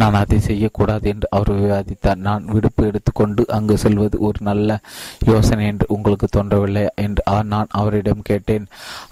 நான் 0.00 0.18
அதை 0.22 0.38
செய்யக்கூடாது 0.48 1.06
என்று 1.12 1.28
அவர் 1.36 1.52
விவாதித்தார். 1.60 2.20
நான் 2.28 2.44
விடுப்பு 2.54 2.84
எடுத்துக்கொண்டு 2.90 3.44
அங்கு 3.58 3.76
செல்வது 3.84 4.16
ஒரு 4.28 4.40
நல்ல 4.50 4.78
யோசனை 5.32 5.66
என்று 5.72 5.86
உங்களுக்கு 5.96 6.28
தோன்றவில்லை 6.36 6.84
என்று 7.06 7.22
நான் 7.52 7.74
அவரிடம் 7.80 8.26
கேட்டேன். 8.30 8.66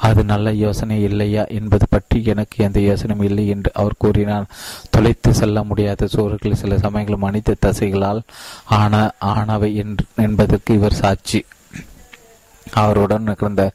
அது 0.08 0.20
நல்ல 0.32 0.46
யோசனை 0.64 0.96
இல்லையா 1.08 1.42
என்பது 1.58 1.86
பற்றி 1.90 2.18
எனக்கு 2.32 2.56
எந்த 2.66 2.78
யோசனையும் 2.88 3.26
இல்லை 3.28 3.44
என்று 3.54 3.70
அவர் 3.80 4.00
கூறினார். 4.04 4.48
தொலைத்து 4.94 5.30
செல்ல 5.40 5.64
முடியாத 5.70 6.06
சோறுகள் 6.14 6.60
சில 6.62 6.78
சமயங்கள் 6.84 7.24
மனித 7.24 7.54
தசைகளால் 7.66 8.22
ஆன 8.64 9.10
ஆனவை 9.24 9.70
என்பதற்கு 10.16 10.74
இவர் 10.74 10.94
சாட்சி. 10.94 11.44
அவருடன் 12.72 13.22
நிகழ்ந்த 13.22 13.70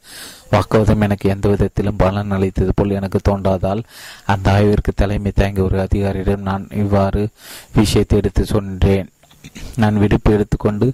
வாக்குவாதம் 0.49 1.01
எனக்கு 1.01 1.30
எந்த 1.30 1.49
விதத்திலும் 1.49 1.95
பலன் 1.95 2.31
அளித்தது 2.31 2.72
போல் 2.76 2.89
எனக்கு 2.89 3.19
தோன்றாதால் 3.30 3.84
அந்த 4.26 4.51
ஆய்விற்கு 4.51 4.91
தலைமை 4.95 5.31
தாங்கிய 5.35 5.63
ஒரு 5.63 5.80
அதிகாரியிடம் 5.80 6.41
நான் 6.41 6.68
இவ்வாறு 6.72 7.30
விஷயத்தை 7.73 8.18
எடுத்து 8.18 8.45
சொன்னேன் 8.45 9.11
நான் 9.81 9.99
விடுப்பு 10.01 10.30
எடுத்துக்கொண்டு 10.35 10.88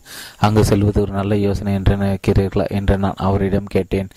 அங்கு 0.45 0.61
செல்வது 0.69 0.97
ஒரு 1.03 1.11
நல்ல 1.17 1.33
யோசனை 1.45 1.71
என்று 1.77 1.93
நினைக்கிறீர்களா 2.03 2.65
என்று 2.77 2.95
நான் 3.03 3.21
அவரிடம் 3.27 3.71
கேட்டேன். 3.75 4.09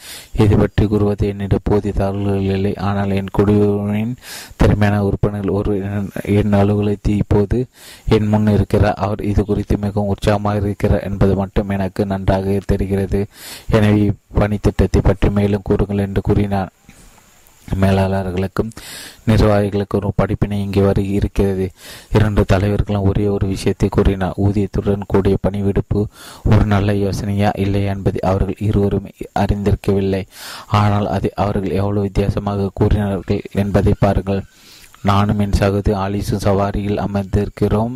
இது 0.43 0.55
பற்றி 0.63 0.85
கூறுவது 0.93 1.25
என்னிடம் 1.33 1.67
போதிய 1.69 1.93
தகவல்கள் 2.01 2.49
இல்லை 2.57 2.73
ஆனால் 2.89 3.17
என் 3.19 3.35
குழுவின் 3.39 4.15
திறமையான 4.61 5.03
உறுப்பினர்கள் 5.09 5.57
ஒரு 5.61 5.75
என் 6.39 6.59
அலுவலகத்தை 6.61 7.15
இப்போது 7.23 7.61
என் 8.17 8.31
முன் 8.35 8.55
இருக்கிறார். 8.57 9.01
அவர் 9.07 9.23
இது 9.31 9.45
குறித்து 9.51 9.77
மிகவும் 9.87 10.13
உற்சாகமாக 10.15 10.63
இருக்கிறார் 10.65 11.07
என்பது 11.11 11.35
மட்டும் 11.43 11.73
எனக்கு 11.79 12.05
நன்றாக 12.15 12.59
தெரிகிறது. 12.73 13.23
எனவே 13.79 14.05
பணித்திட்டத்தை 14.41 15.03
பற்றி 15.09 15.31
மேலும் 15.39 15.67
கூறுங்கள் 15.71 16.05
என்று 16.07 16.23
கூறினார். 16.29 16.71
மேலாளர்களுக்கும் 17.75 18.71
நிர்வாகிகளுக்கும் 19.27 20.01
ஒரு 20.01 20.13
படிப்பினை 20.17 20.61
இங்கே 20.61 20.81
வரை 20.81 21.13
இருக்கிறது. 21.13 21.71
இரண்டு 22.13 22.45
தலைவர்களும் 22.45 23.03
ஒரே 23.03 23.27
ஒரு 23.27 23.47
விஷயத்தை 23.47 23.89
கூறினார். 23.89 24.35
ஊதியத்துடன் 24.37 25.03
கூடிய 25.07 25.37
பணிவிடுப்பு 25.49 26.07
ஒரு 26.45 26.65
நல்ல 26.65 26.95
யோசனையா 26.95 27.51
இல்லை 27.55 27.85
என்பதை 27.85 28.21
அவர்கள் 28.21 28.55
இருவரும் 28.59 29.11
அறிந்திருக்கவில்லை. 29.39 30.23
ஆனால் 30.67 31.07
அதை 31.07 31.31
அவர்கள் 31.35 31.71
எவ்வளவு 31.71 32.01
வித்தியாசமாக 32.01 32.71
கூறினார்கள் 32.75 33.43
என்பதை 33.53 33.95
பாருங்கள். 33.99 34.43
நானும் 35.03 35.39
என் 35.39 35.53
சகோதரி 35.53 35.99
ஆலிசும் 35.99 36.45
சவாரியில் 36.45 37.03
அமர்ந்திருக்கிறோம். 37.07 37.95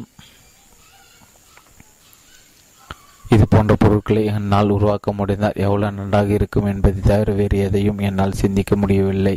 இது 3.34 3.44
போன்ற 3.50 3.74
பொருட்களை 3.82 4.22
என்னால் 4.32 4.74
உருவாக்க 4.76 5.12
முடிந்தால் 5.12 5.60
எவ்வளவு 5.66 5.96
நன்றாக 5.98 6.32
இருக்கும் 6.38 6.68
என்பதை 6.72 7.00
தவிர 7.02 7.32
வேறு 7.32 7.58
எதையும் 7.66 8.02
என்னால் 8.08 8.40
சிந்திக்க 8.42 8.76
முடியவில்லை. 8.76 9.36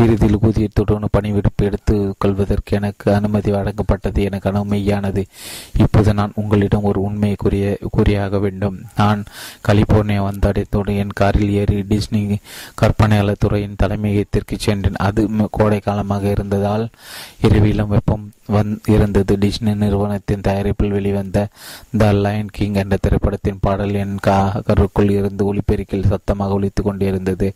இறுதியில் 0.00 0.38
ஊதியத்துடன் 0.48 1.04
பணிவிடுப்பு 1.16 1.62
எடுத்துக் 1.68 2.14
கொள்வதற்கு 2.18 2.76
எனக்கு 2.76 3.06
அனுமதி 3.14 3.50
வழங்கப்பட்டது. 3.52 4.20
எனக்கு 4.28 4.50
அனுமையானது 4.50 5.22
இப்போது 5.78 6.14
நான் 6.14 6.36
உங்களிடம் 6.42 6.88
ஒரு 6.90 7.00
உண்மையை 7.00 7.36
கூறிய 7.38 7.76
கூறியாக 7.90 8.38
வேண்டும். 8.38 8.78
நான் 8.96 9.24
கலிபோர்னியா 9.68 10.22
வந்தடைத்தோடு 10.28 10.96
என் 11.02 11.16
காரில் 11.20 11.52
ஏறி 11.60 11.78
டிஸ்னி 11.92 12.22
கற்பனையாளர் 12.74 13.42
துறையின் 13.44 13.80
தலைமையகத்திற்கு 13.82 14.56
சென்றேன். 14.58 15.02
அது 15.08 15.22
கோடை 15.50 15.80
காலமாக 15.80 16.30
இருந்ததால் 16.30 16.86
இரவிலும் 17.48 17.92
வெப்பம் 17.94 18.30
வந் 18.54 18.72
இருந்தது. 18.94 19.32
டிஸ்னி 19.42 19.72
நிறுவனத்தின் 19.82 20.46
தயாரிப்பில் 20.46 20.94
வெளிவந்த 20.96 21.46
த 22.00 22.12
லயன் 22.12 22.52
கிங் 22.56 22.74
என்ற 22.74 22.96
திரைப்படத்தின் 23.00 23.60
பாடல் 23.60 23.94
என் 23.94 24.16
கருக்குள் 24.68 25.12
இருந்து 25.18 25.42
ஒளிப்பெருக்கில் 25.50 26.08
சத்தமாக 26.12 26.56
ஒழித்து 26.58 26.82
கொண்டிருந்தது. 26.82 27.48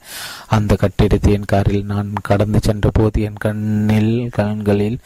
அந்த 0.56 0.76
கட்டிடத்தை 0.84 1.32
என் 1.32 1.50
காரில் 1.54 1.90
நான் 1.92 2.12
கடந்து 2.28 2.58
சென்ற 2.62 2.90
போது 2.92 3.22
என் 3.28 3.40
கண்ணில் 3.44 4.12
கண்களில் 4.32 4.98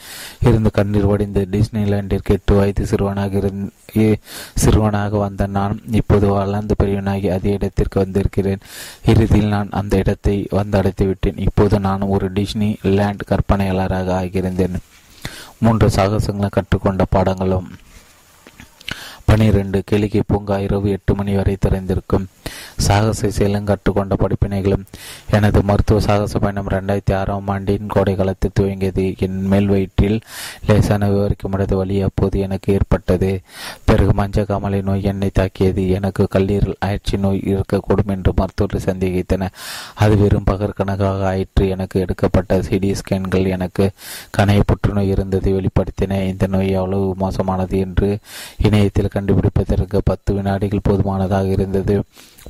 இருந்து 0.49 0.71
கண்ணீர் 0.79 1.09
வடிந்த 1.11 1.41
டிஸ்னிலாண்டிற்கு 1.53 2.35
எட்டு 2.37 2.55
வயது 2.57 2.85
சிறுவனாக 2.87 3.43
சிறுவனாக 4.55 5.19
வந்த 5.25 5.47
நான் 5.57 5.77
இப்போது 6.01 6.27
வளர்ந்து 6.27 6.75
பெரியவனாகி 6.83 7.29
அதே 7.37 7.53
இடத்திற்கு 7.53 7.97
வந்திருக்கிறேன். 8.01 8.63
இறுதியில் 9.07 9.55
நான் 9.55 9.77
அந்த 9.81 9.97
இடத்தை 10.03 10.37
வந்தடைத்து 10.51 11.07
விட்டேன். 11.07 11.43
இப்போது 11.49 11.81
நான் 11.87 12.11
ஒரு 12.15 12.29
டிஸ்னி 12.39 12.71
லேண்ட் 12.99 13.29
கற்பனையாளராக 13.31 14.09
ஆகியிருந்தேன். 14.23 14.77
மூன்று 15.65 15.89
சாகசங்களை 15.97 16.51
கற்றுக்கொண்ட 16.51 17.05
பாடங்களும் 17.15 17.71
பனிரெண்டு 19.31 19.83
கேளிக்கை 19.91 20.21
பூங்கா 20.27 20.59
இரவு 20.59 20.91
எட்டு 20.91 21.15
மணி 21.15 21.35
வரை 21.35 21.57
திறந்திருக்கும். 21.57 22.25
சாகச 22.77 23.31
செயலும் 23.31 23.65
கற்றுக்கொண்ட 23.65 24.15
படிப்பினைகளும் 24.15 24.85
எனது 25.31 25.63
மருத்துவ 25.63 26.01
சாகச 26.01 26.39
பயணம் 26.39 26.69
ரெண்டாயிரத்தி 26.69 27.15
ஆறாம் 27.15 27.47
ஆண்டின் 27.47 27.87
கோடை 27.87 28.15
காலத்தில் 28.15 28.55
துவங்கியது. 28.61 29.05
என் 29.19 29.47
மேல் 29.47 29.67
வயிற்றில் 29.67 30.21
லேசான 30.67 31.09
விவரிக்க 31.09 31.49
முடியாத 31.49 31.77
வழி 31.77 32.01
அப்போது 32.01 32.39
எனக்கு 32.39 32.73
ஏற்பட்டது. 32.73 33.41
பிறகு 33.85 34.13
மஞ்ச 34.23 34.45
காமலை 34.45 34.83
நோய் 34.83 35.03
என்னை 35.03 35.31
தாக்கியது. 35.33 35.85
எனக்கு 35.91 36.27
கல்லீரல் 36.35 36.79
அயற்சி 36.79 37.17
நோய் 37.17 37.41
இருக்கக்கூடும் 37.45 38.13
என்று 38.17 38.33
மருத்துவர்கள் 38.37 38.87
சந்தேகித்தனர் 38.89 39.57
அது 39.95 40.17
வெறும் 40.17 40.49
பகற்கணக்காக 40.51 41.23
ஆயிற்று. 41.25 41.69
எனக்கு 41.69 42.01
எடுக்கப்பட்ட 42.01 42.59
சிடி 42.59 42.93
ஸ்கேன்கள் 43.03 43.49
எனக்கு 43.49 43.91
கணைய 44.39 44.61
புற்றுநோய் 44.67 45.09
இருந்ததை 45.09 45.53
வெளிப்படுத்தின. 45.53 46.21
இந்த 46.27 46.47
நோய் 46.47 46.75
அவ்வளவு 46.75 47.15
மோசமானது 47.17 47.79
என்று 47.79 48.11
இணையத்தில் 48.63 49.19
கண்டுபிடிப்பதற்கு 49.21 49.99
பத்து 50.05 50.35
வினாடிகள் 50.35 50.81
போதுமானதாக 50.83 51.47
இருந்தது. 51.47 52.03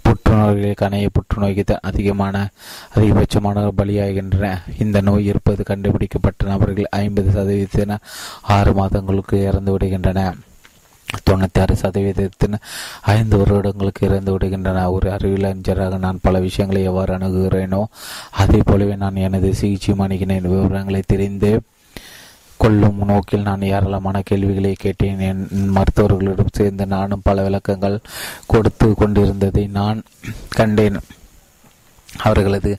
புற்றுநோய்களில் 0.05 0.81
கணைய 0.81 1.07
புற்றுநோய்க்கு 1.13 1.77
அதிகமான 1.83 2.49
அதிகபட்சமான 2.95 3.71
பலியாகின்றன. 3.79 4.59
இந்த 4.79 5.01
நோய் 5.01 5.25
இருப்பது 5.25 5.63
கண்டுபிடிக்கப்பட்ட 5.63 6.47
நபர்கள் 6.47 6.87
ஐம்பது 6.91 7.31
சதவீதத்தின 7.31 7.97
ஆறு 8.43 8.75
மாதங்களுக்கு 8.75 9.43
இறந்து 9.43 9.79
விடுகின்றன. 9.79 10.35
தொண்ணூத்தி 11.31 11.61
ஆறு 11.61 11.75
சதவீதத்தின் 11.75 12.55
ஐந்து 13.01 13.39
வருடங்களுக்கு 13.39 14.07
இறந்து 14.07 14.39
விடுகின்றன. 14.39 14.91
ஒரு 14.91 15.11
அறிவியலஞ்சராக 15.11 15.99
நான் 15.99 16.19
பல 16.23 16.41
விஷயங்களை 16.41 16.85
எவ்வாறு 16.85 17.17
அணுகுகிறேனோ 17.17 17.85
அதே 18.31 18.61
போலவே 18.65 18.95
நான் 18.95 19.17
எனது 19.17 19.55
சிகிச்சை 19.55 19.95
அணுகினேன் 19.95 20.49
விவரங்களை 20.49 21.03
தெரிந்து 21.07 21.61
கொள்ளும் 22.65 22.99
நோக்கில் 23.11 23.47
நான் 23.49 23.69
ஏராளமான 23.69 24.23
கேள்விகளை 24.31 24.73
கேட்டேன். 24.78 25.20
என் 25.28 25.45
மருத்துவர்களிடம் 25.77 26.57
சேர்ந்து 26.59 26.87
நானும் 26.97 27.27
பல 27.28 27.47
விளக்கங்கள் 27.47 28.05
கொடுத்து 28.47 28.89
கொண்டிருந்ததை 28.95 29.65
நான் 29.78 30.01
கண்டேன். 30.59 31.01
அவர்களது 32.09 32.70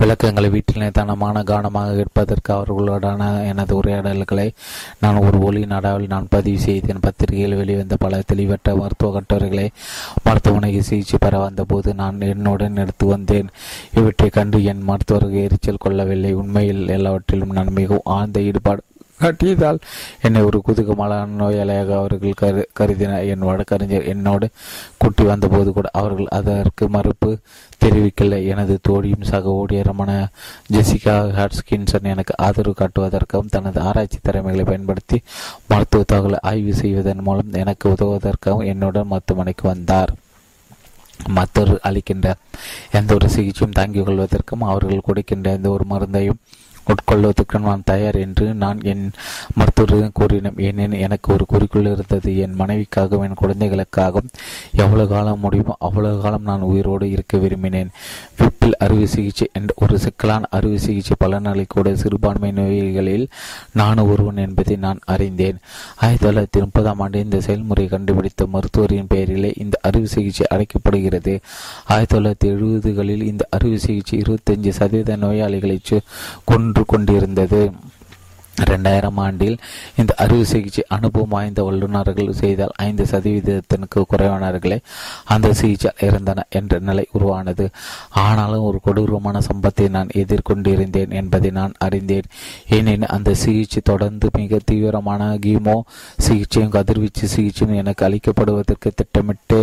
விளக்கங்களை 0.00 0.48
வீட்டில் 0.50 0.82
நிதானமான 0.82 1.42
கவனமாக 1.50 1.94
கேட்பதற்கு 1.98 2.50
அவர்களுடனான 2.54 3.28
எனது 3.50 3.72
உரையாடல்களை 3.80 4.46
நான் 5.02 5.20
ஒரு 5.26 5.38
ஒளி 5.48 5.62
நாடாவில் 5.72 6.12
நான் 6.14 6.26
பதிவு 6.30 6.58
செய்தேன். 6.58 7.02
பத்திரிகையில் 7.06 7.58
வெளிவந்த 7.60 7.96
பல 8.04 8.20
தெளிவற்ற 8.32 8.74
மருத்துவ 8.80 9.12
கட்டுரைகளை 9.12 9.66
மருத்துவமனைக்கு 10.26 10.82
சிகிச்சை 10.82 11.18
பெற 11.20 11.38
வந்தபோது 11.38 11.90
நான் 12.02 12.18
என்னுடன் 12.32 12.80
எடுத்து 12.84 13.06
வந்தேன். 13.06 13.50
இவற்றை 13.94 14.30
கண்டு 14.38 14.60
என் 14.72 14.86
மருத்துவர்கள் 14.90 15.44
எரிச்சல் 15.46 15.84
கொள்ளவில்லை. 15.86 16.32
உண்மையில் 16.42 16.84
எல்லாவற்றிலும் 16.98 17.56
நான் 17.58 17.76
மிகவும் 17.80 18.08
ஆழ்ந்த 18.16 18.40
ஈடுபாடு 18.48 18.82
காட்டியதால் 19.22 19.78
என்னை 20.22 20.40
ஒரு 20.42 20.58
குதுகமான 20.68 21.18
நோயாளியாக 21.40 21.90
அவர்கள் 22.00 22.38
கரு 22.42 22.62
கருதினர் 22.72 23.28
என் 23.32 23.46
வழக்கறிஞர் 23.48 24.08
என்னோடு 24.12 24.48
கூட்டி 24.98 25.24
வந்தபோது 25.24 25.72
கூட 25.72 25.88
அவர்கள் 25.92 26.32
அதற்கு 26.38 26.86
மறுப்பு 26.88 27.30
தெரிவிக்கலை. 27.84 28.40
எனது 28.46 28.74
தோழியும் 28.88 29.28
சக 29.30 29.54
ஊழியரமான 29.60 30.10
ஜெசிகா 30.72 31.14
ஹாட்ஸ்கின்சன் 31.38 32.10
எனக்கு 32.12 32.34
ஆதரவு 32.36 32.74
காட்டுவதற்காகவும் 32.78 33.54
தனது 33.56 33.80
ஆராய்ச்சி 33.80 34.18
திறமைகளை 34.22 34.64
பயன்படுத்தி 34.64 35.20
மருத்துவ 35.68 36.04
தகவலை 36.12 36.40
ஆய்வு 36.42 36.74
செய்வதன் 36.74 37.24
மூலம் 37.28 37.60
எனக்கு 37.62 37.88
உதவுவதற்காகவும் 37.90 38.70
என்னுடன் 38.72 39.06
மருத்துவமனைக்கு 39.06 39.66
வந்தார். 39.68 40.12
மற்றொரு 41.28 41.74
அளிக்கின்ற 41.82 42.28
எந்த 42.92 43.14
ஒரு 43.14 43.28
சிகிச்சையும் 43.28 43.76
தாங்கிக் 43.78 44.06
கொள்வதற்கும் 44.06 44.68
அவர்கள் 44.70 45.06
கொடுக்கின்ற 45.06 45.50
எந்த 45.50 45.68
ஒரு 45.70 45.84
மருந்தையும் 45.84 46.38
உட்கொள்வதற்கு 46.86 47.58
நான் 47.58 47.82
தயார் 47.84 48.14
என்று 48.14 48.54
நான் 48.54 48.78
என் 48.82 49.10
மருத்துவரிடம் 49.58 50.10
கூறினேன். 50.12 50.54
ஏனெனில் 50.56 51.00
எனக்கு 51.00 51.32
ஒரு 51.32 51.46
குறிக்கோள் 51.46 51.90
இருந்தது. 51.92 52.38
என் 52.38 52.54
மனைவிக்காகவும் 52.58 53.22
என் 53.22 53.40
குழந்தைகளுக்காகவும் 53.40 54.30
எவ்வளவு 54.72 55.08
காலம் 55.08 55.40
முடியுமோ 55.40 55.76
அவ்வளவு 55.78 56.20
காலம் 56.20 56.42
நான் 56.42 56.60
உயிரோடு 56.60 57.10
இருக்க 57.10 57.38
விரும்பினேன். 57.38 57.90
வீட்டில் 58.38 58.76
அறுவை 58.78 59.06
சிகிச்சை 59.06 59.48
என்ற 59.52 59.74
ஒரு 59.76 59.98
சிக்கலான 59.98 60.46
அறுவை 60.50 60.78
சிகிச்சை 60.78 61.16
பலன்களை 61.18 61.64
கூட 61.68 61.96
சிறுபான்மை 61.96 62.50
நோய்களில் 62.52 63.28
நான் 63.72 63.98
ஒருவன் 63.98 64.36
என்பதை 64.36 64.76
நான் 64.76 64.98
அறிந்தேன். 65.04 65.58
ஆயிரத்தி 65.96 66.26
தொள்ளாயிரத்தி 66.26 66.60
முப்பதாம் 66.60 66.98
ஆண்டு 66.98 67.18
இந்த 67.18 67.40
செயல்முறையை 67.40 67.90
கண்டுபிடித்த 67.92 68.46
மருத்துவரின் 68.46 69.06
பெயரிலே 69.06 69.52
இந்த 69.56 69.78
அறுவை 69.82 70.08
சிகிச்சை 70.08 70.46
அழைக்கப்படுகிறது. 70.48 71.40
ஆயிரத்தி 71.86 72.18
தொள்ளாயிரத்தி 72.18 72.52
எழுபதுகளில் 72.52 73.22
இந்த 73.22 73.46
அறுவை 73.50 73.78
சிகிச்சை 73.78 74.20
இருபத்தஞ்சு 74.20 74.68
சதவீத 74.68 75.16
நோயாளிகளை 75.16 75.78
கொண்டு 76.44 76.71
கொன்று 76.72 76.84
கொண்டிருந்தது. 76.92 77.62
இரண்டாயிரம் 78.64 79.16
ஆண்டில் 79.16 79.54
இந்த 79.96 80.12
அறுவை 80.14 80.44
சிகிச்சை 80.44 80.82
அனுபவம் 80.88 81.32
வாய்ந்த 81.34 81.60
வல்லுநர்கள் 81.62 82.30
செய்தால் 82.32 82.74
ஐந்து 82.76 83.04
சதவீதத்திற்கு 83.04 84.00
குறைவானவர்களே 84.10 84.78
அந்த 85.24 85.52
சிகிச்சை 85.52 85.90
இருந்தன 86.00 86.44
என்ற 86.50 86.78
நிலை 86.78 87.04
உருவானது. 87.12 87.66
ஆனாலும் 88.24 88.62
ஒரு 88.62 88.80
கொடூரமான 88.82 89.40
சம்பத்தை 89.48 89.86
நான் 89.88 90.14
எதிர்கொண்டிருந்தேன் 90.14 91.14
என்பதை 91.20 91.50
நான் 91.50 91.74
அறிந்தேன். 91.78 92.28
ஏனெனில் 92.68 93.14
அந்த 93.16 93.34
சிகிச்சை 93.34 93.82
தொடர்ந்து 93.84 94.28
மிக 94.38 94.60
தீவிரமான 94.64 95.30
கீமோ 95.46 95.76
சிகிச்சையும் 96.18 96.76
கதிர்வீச்சு 96.78 97.28
சிகிச்சையும் 97.28 97.78
எனக்கு 97.78 98.04
அளிக்கப்படுவதற்கு 98.08 98.90
திட்டமிட்டு 98.94 99.60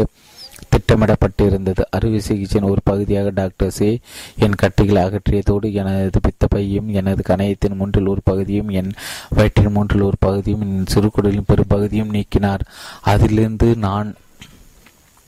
திட்டமிடப்பட்டிருந்தது. 0.71 1.81
அறுவை 1.91 2.21
சிகிச்சையின் 2.27 2.69
ஒரு 2.69 2.81
பகுதியாக 2.83 3.29
டாக்டர் 3.29 3.71
சே 3.71 3.99
என் 4.39 4.55
கட்டிகளை 4.55 5.03
அகற்றியதோடு 5.03 5.73
எனது 5.73 6.19
பித்தப்பையும் 6.19 6.85
எனது 6.85 7.23
கணையத்தின் 7.27 7.75
மூன்றில் 7.75 8.07
ஒரு 8.07 8.21
பகுதியும் 8.23 8.69
என் 8.69 8.91
வயிற்றின் 9.29 9.71
மூன்றில் 9.71 10.01
ஒரு 10.01 10.17
பகுதியும் 10.19 10.61
என் 10.61 10.85
சிறுகுடலின் 10.93 11.47
பெரும்பகுதியும் 11.47 12.13
நீக்கினார். 12.13 12.59
அதிலிருந்து 13.01 13.75
நான் 13.75 14.15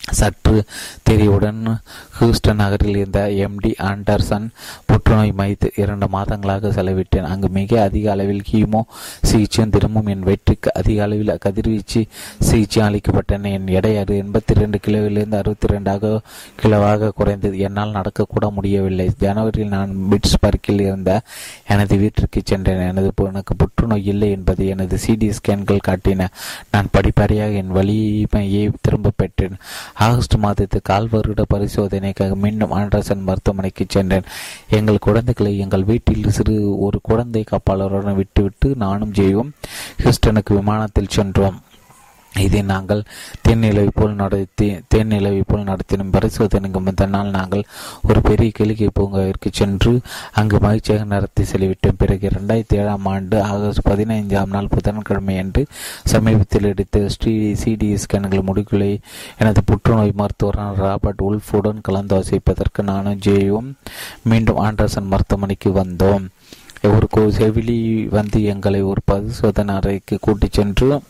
சற்று 0.10 0.64
தெரியவுடன் 1.03 1.82
ஹூஸ்டன் 2.19 2.53
நகரில் 2.53 2.95
இருந்த 2.95 3.28
எம்டி 3.28 3.72
ஆண்டர்சன் 3.80 4.49
புற்றுநோய் 4.86 5.34
மைத்து 5.38 5.72
இரண்டு 5.76 6.07
மாதங்களாக 6.07 6.72
செலவிட்டேன். 6.78 7.23
அங்கு 7.23 7.49
மிக 7.49 7.82
அதிக 7.82 8.11
அளவில் 8.11 8.41
கீமோ 8.52 8.82
சிகிச்சையும் 9.22 9.72
தினமும் 9.72 10.06
என் 10.06 10.19
வயிற்றுக்கு 10.19 10.73
அதிக 10.73 11.03
அளவில் 11.03 11.38
கதிர்வீச்சு 11.38 12.06
சிகிச்சையும் 12.40 12.94
அளிக்கப்பட்டன. 12.94 13.52
என் 13.52 13.68
எடை 13.68 13.98
அது 13.98 14.23
எண்பத்தி 14.23 14.53
ரெண்டு 14.53 14.80
கிலோவிலிருந்து 14.88 15.38
அறுபத்தி 15.38 15.68
ரெண்டாக 15.68 16.19
கிலோவாக 16.61 17.10
குறைந்தது. 17.10 17.60
என்னால் 17.60 17.91
நடக்கக்கூட 17.91 18.52
முடியவில்லை. 18.52 19.11
ஜனவரியில் 19.19 19.68
நான் 19.68 19.95
பிட்ஸ்பர்க்கில் 20.10 20.80
இருந்த 20.80 21.22
எனது 21.68 21.98
வீட்டிற்கு 21.98 22.41
சென்றேன். 22.45 22.88
எனது 22.88 23.14
எனக்கு 23.26 23.56
புற்றுநோய் 23.56 24.06
இல்லை 24.06 24.32
என்பதை 24.32 24.68
எனது 24.68 24.98
சிடி 25.06 25.34
ஸ்கேன்கள் 25.38 25.86
காட்டின. 25.88 26.28
நான் 26.72 26.88
படிப்படியாக 26.91 27.52
என் 27.52 27.68
வலிமையை 27.68 28.72
திரும்ப 28.82 29.11
பெற்றேன். 29.15 29.57
ஆகஸ்ட் 29.93 30.35
மாதத்தில் 30.35 30.80
கால் 30.84 31.07
வருட 31.11 31.45
பரிசோதனைக்காக 31.53 32.34
மீண்டும் 32.34 32.72
ஆண்டர்சன் 32.72 33.22
மருத்துவமனைக்கு 33.22 33.85
சென்றேன். 33.88 34.23
எங்கள் 34.69 34.97
குழந்தைகளை 34.97 35.57
எங்கள் 35.57 35.84
வீட்டில் 35.84 36.30
சிறு 36.30 36.80
ஒரு 36.80 36.99
குழந்தை 37.03 37.43
காப்பாளருடன் 37.51 38.15
விட்டுவிட்டு 38.15 38.73
நானும் 38.76 39.11
ஜெய்வும். 39.11 39.51
ஹியூஸ்டனுக்கு 40.03 40.53
விமானத்தில் 40.53 41.07
சென்றோம். 41.07 41.61
இதை 42.40 42.62
நாங்கள் 42.62 43.03
தேன்நிலவை 43.48 43.88
போல் 43.94 44.14
நடத்தி 44.14 44.68
தேன்நிலவை 44.95 45.41
போல் 45.48 45.64
நடத்தினோம். 45.64 46.12
பரிசோதனைக்கு 46.12 47.08
நாள் 47.08 47.30
நாங்கள் 47.30 47.64
ஒரு 48.10 48.22
பெரிய 48.22 48.52
கிளிகை 48.52 48.90
பூங்காவிற்கு 48.99 49.49
சென்று 49.52 50.02
அங்கு 50.32 50.60
மகிழ்ச்சியாக 50.60 51.03
நடத்தி 51.03 51.44
செலவிட்டோம். 51.44 51.98
பிறகு 51.98 52.30
இரண்டாயிரத்தி 52.30 52.76
ஏழாம் 52.76 53.06
ஆண்டு 53.06 53.44
ஆகஸ்ட் 53.44 53.82
பதினைந்தாம் 53.82 54.49
நாள் 54.49 54.68
புதன்கிழமை 54.68 55.38
அன்று 55.38 55.66
சமீபத்தில் 56.03 56.64
எடுத்த 56.64 57.10
ஸ்ரீ 57.10 57.53
சிடி 57.64 57.98
ஸ்கேன்கள் 58.03 58.41
முடிவுகளை 58.41 58.99
எனது 59.38 59.64
புற்றுநோய் 59.64 60.12
மருத்துவரான 60.16 60.76
ராபர்ட் 60.76 61.22
உல்ஃபுடன் 61.22 61.82
கலந்தாலோசிப்பதற்கு 61.90 62.84
நானும் 62.84 63.20
ஜேயும் 63.26 63.74
மீண்டும் 64.24 64.58
ஆண்டர்சன் 64.58 65.08
மருத்துவமனைக்கு 65.08 65.70
வந்தோம். 65.70 66.28
ஒரு 66.84 67.32
செவிலி 67.32 68.08
வந்து 68.10 68.44
எங்களை 68.44 68.82
ஒரு 68.82 69.02
பரிசோதனை 69.06 69.76
அறைக்கு 69.76 70.18
கூட்டிச் 70.22 70.52
சென்று 70.52 71.02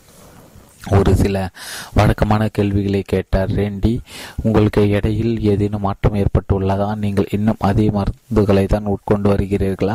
ஒரு 0.90 1.16
சில 1.16 1.50
வழக்கமான 1.94 2.48
கேள்விகளை 2.48 3.02
கேட்டார். 3.02 3.50
ரெண்டி 3.50 3.98
உங்களுக்கு 4.42 4.90
இடையில் 4.90 5.40
ஏதேனும் 5.40 5.80
மாற்றம் 5.80 6.14
ஏற்பட்டுள்ளதா? 6.14 6.94
நீங்கள் 6.94 7.28
இன்னும் 7.30 7.56
அதே 7.58 7.90
மருந்துகளை 7.90 8.66
தான் 8.66 8.84
உட்கொண்டு 8.84 9.34
வருகிறீர்களா? 9.34 9.94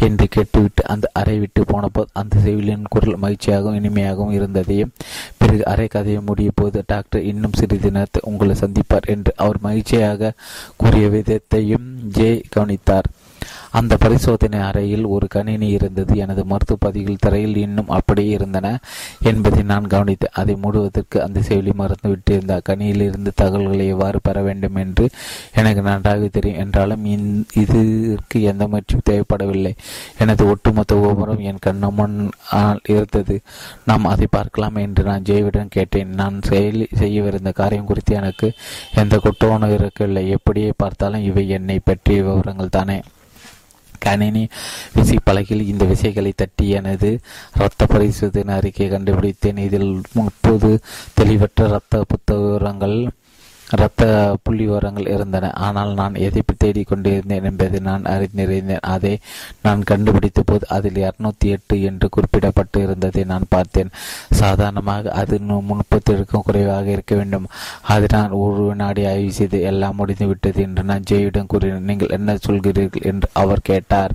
என்று 0.00 0.28
கேட்டுவிட்டு 0.28 0.86
அந்த 0.86 1.10
அறை 1.12 1.38
விட்டு 1.38 1.64
போனபோது 1.64 2.10
அந்த 2.12 2.38
செவிலின் 2.38 2.84
குரல் 2.88 3.20
மகிழ்ச்சியாகவும் 3.22 3.78
இனிமையாகவும் 3.80 4.30
இருந்ததையும் 4.30 4.92
பிறகு 5.36 5.64
அறை 5.64 5.86
கதையை 5.86 6.20
முடிய 6.20 6.50
போது 6.54 6.84
டாக்டர் 6.86 7.22
இன்னும் 7.22 7.52
சிறிது 7.52 7.90
நேரத்தை 7.90 8.22
உங்களை 8.24 8.56
சந்திப்பார் 8.60 9.06
என்று 9.06 9.32
அவர் 9.36 9.58
மகிழ்ச்சியாக 9.60 10.32
கூறிய 10.76 11.08
விதத்தையும் 11.08 11.86
ஜே 12.02 12.42
கவனித்தார். 12.48 13.04
அந்த 13.78 13.94
பரிசோதனை 14.02 14.58
அறையில் 14.66 15.04
ஒரு 15.14 15.26
கணினி 15.26 15.68
இருந்தது. 15.76 16.12
எனது 16.24 16.42
மருத்துவ 16.44 16.78
பதிவில் 16.84 17.22
திரையில் 17.24 17.56
இன்னும் 17.56 17.90
அப்படியே 17.96 18.30
இருந்தன 18.36 18.66
என்பதை 19.30 19.62
நான் 19.72 19.90
கவனித்தேன். 19.94 20.36
அதை 20.40 20.54
மூடுவதற்கு 20.62 21.18
அந்த 21.24 21.40
செயலி 21.48 21.72
மறந்து 21.80 22.10
விட்டிருந்த 22.12 22.54
கணினியிலிருந்து 22.68 23.32
தகவல்களை 23.34 23.86
எவ்வாறு 23.86 24.18
பெற 24.22 24.42
வேண்டும் 24.42 24.78
என்று 24.84 25.06
எனக்கு 25.54 25.82
நன்றாக 25.82 26.28
தெரியும். 26.28 26.60
என்றாலும் 26.64 27.04
இதற்கு 27.62 28.38
எந்த 28.52 28.62
முயற்சியும் 28.68 29.06
தேவைப்படவில்லை. 29.10 29.72
எனது 30.18 30.44
ஒட்டுமொத்த 30.48 31.00
ஓபரம் 31.08 31.42
என் 31.50 31.64
கண்ணமுன் 31.66 32.16
இருந்தது. 32.94 33.36
நாம் 33.84 34.10
அதை 34.12 34.28
பார்க்கலாம் 34.30 34.78
என்று 34.84 35.04
நான் 35.10 35.26
ஜெயவிடம் 35.30 35.74
கேட்டேன். 35.76 36.14
நான் 36.22 36.38
செயலி 36.48 36.86
செய்யவிருந்த 37.02 37.52
காரியம் 37.62 37.90
குறித்து 37.92 38.14
எனக்கு 38.22 38.48
எந்த 39.02 39.20
குற்றவுணர்வு 39.24 39.78
இருக்கவில்லை 39.80 40.24
எப்படியே 40.34 40.72
பார்த்தாலும் 40.76 41.26
இவை 41.30 41.46
என்னை 41.58 41.78
பற்றிய 41.84 42.22
விவரங்கள் 42.22 42.74
தானே. 42.78 42.98
கணினி 44.06 44.44
விசி 44.94 45.16
இந்த 45.66 45.84
விசைகளை 45.84 46.32
தட்டி 46.36 46.66
எனது 46.78 47.10
இரத்த 47.56 47.86
பரிசோதனை 47.86 48.54
அறிக்கையை 48.54 48.94
கண்டுபிடித்தேன். 48.94 49.62
இதில் 49.68 49.92
முப்பது 50.14 50.70
தெளிவற்ற 51.14 51.68
இரத்த 51.68 52.04
புத்தகங்கள் 52.08 52.44
விவரங்கள் 52.46 52.98
இரத்த 53.74 54.02
புள்ளி 54.44 54.64
விவரங்கள் 54.66 55.08
இருந்தன. 55.14 55.50
ஆனால் 55.66 55.92
நான் 56.00 56.14
எதை 56.26 56.42
தேடிக்கொண்டிருந்தேன் 56.64 57.46
என்பதை 57.48 57.78
நான் 57.88 58.04
அறிந்திருந்தேன் 58.12 58.84
அதை 58.94 59.12
நான் 59.66 59.80
கண்டுபிடித்த 59.90 60.40
போது 60.50 60.64
அதில் 60.76 61.00
இருநூத்தி 61.04 61.48
எட்டு 61.54 61.76
என்று 61.88 62.08
குறிப்பிடப்பட்டு 62.16 62.78
இருந்ததை 62.86 63.24
நான் 63.32 63.46
பார்த்தேன். 63.54 63.90
சாதாரணமாக 64.40 65.12
அது 65.20 65.38
முப்பத்திற்கும் 65.70 66.44
குறைவாக 66.48 66.86
இருக்க 66.96 67.14
வேண்டும். 67.20 67.48
அதை 67.94 68.06
நான் 68.16 68.36
ஒரு 68.42 68.62
வினாடி 68.68 69.02
ஆய்வு 69.12 69.32
செய்து 69.38 69.60
எல்லாம் 69.70 69.98
முடிந்து 70.00 70.26
விட்டது 70.26 70.62
என்று 70.66 70.84
நான் 70.90 71.08
ஜெயிடம் 71.10 71.50
கூறினேன். 71.54 71.88
நீங்கள் 71.90 72.14
என்ன 72.18 72.36
சொல்கிறீர்கள் 72.46 73.06
என்று 73.12 73.28
அவர் 73.42 73.66
கேட்டார். 73.70 74.14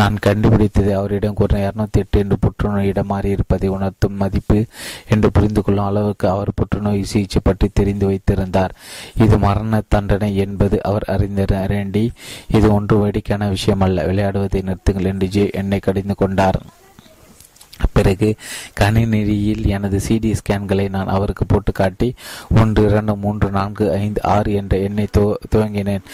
நான் 0.00 0.16
கண்டுபிடித்தது 0.28 0.92
அவரிடம் 0.98 1.38
கூறின 1.40 1.62
இருநூத்தி 1.66 2.02
எட்டு 2.04 2.18
என்று 2.24 2.38
புற்றுநோய் 2.46 2.90
இடமாறி 2.92 3.30
இருப்பதை 3.36 3.70
உணர்த்தும் 3.76 4.18
மதிப்பு 4.24 4.58
என்று 5.14 5.30
புரிந்து 5.36 5.62
கொள்ளும் 5.62 5.88
அளவுக்கு 5.90 6.28
அவர் 6.28 6.56
புற்றுநோய் 6.60 7.08
சிகிச்சை 7.12 7.42
பற்றி 7.44 7.68
தெரிந்து 7.80 8.06
வைத்திருந்தார். 8.06 8.74
இது 9.16 9.38
மரண 9.38 9.82
தண்டனை 9.88 10.36
என்பது 10.36 10.82
அவர் 10.82 11.04
அறிஞர் 11.06 11.50
ரேண்டி 11.50 12.10
இது 12.48 12.72
ஒன்று 12.72 12.98
வேடிக்கையான 12.98 13.52
விஷயமல்ல. 13.52 14.06
விளையாடுவதை 14.06 14.62
நிறுத்துங்கள் 14.62 15.04
என்று 15.04 15.28
ஜே 15.28 15.50
என்னை 15.52 15.78
கடிந்து 15.78 16.14
கொண்டார். 16.14 16.62
பிறகு 17.92 18.28
கணினியில் 18.80 19.64
எனது 19.76 19.98
சிடி 20.06 20.30
ஸ்கேன்களை 20.40 20.86
நான் 20.96 21.12
அவருக்கு 21.16 21.44
போட்டு 21.46 21.72
காட்டி 21.72 22.08
ஒன்று 22.60 22.82
இரண்டு 22.88 23.14
மூன்று 23.24 23.48
நான்கு 23.50 23.84
ஐந்து 23.92 24.20
ஆறு 24.34 24.50
என்ற 24.60 24.74
எண்ணை 24.86 25.06
துவங்கினேன். 25.52 26.04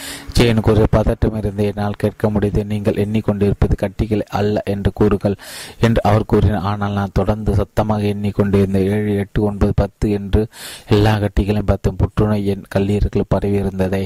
எனக்கு 0.45 0.71
ஒரு 0.73 0.85
பதட்டம் 0.97 1.37
இருந்து 1.41 1.63
என்னால் 1.71 1.99
கேட்க 2.03 2.29
முடியுது 2.29 2.61
நீங்கள் 2.71 2.99
எண்ணிக்கொண்டிருப்பது 3.03 3.75
கட்டிகள் 3.83 4.23
அல்ல 4.39 4.61
என்று 4.73 4.91
கூறுகள் 4.99 5.37
என்று 5.87 6.01
அவர் 6.09 6.29
கூறினார். 6.33 6.65
ஆனால் 6.71 6.97
நான் 6.99 7.15
தொடர்ந்து 7.19 7.53
சத்தமாக 7.59 8.03
எண்ணிக்கொண்டிருந்த 8.13 8.79
ஏழு 8.95 9.13
எட்டு 9.23 9.41
ஒன்பது 9.49 9.73
பத்து 9.81 10.05
என்று 10.17 10.41
எல்லா 10.95 11.13
கட்டிகளையும் 11.23 11.69
பார்த்தும் 11.71 11.99
புற்றுநோய் 12.01 12.49
என் 12.53 12.65
கல்லீரர்கள் 12.75 13.31
பரவி 13.33 13.57
இருந்ததை 13.63 14.03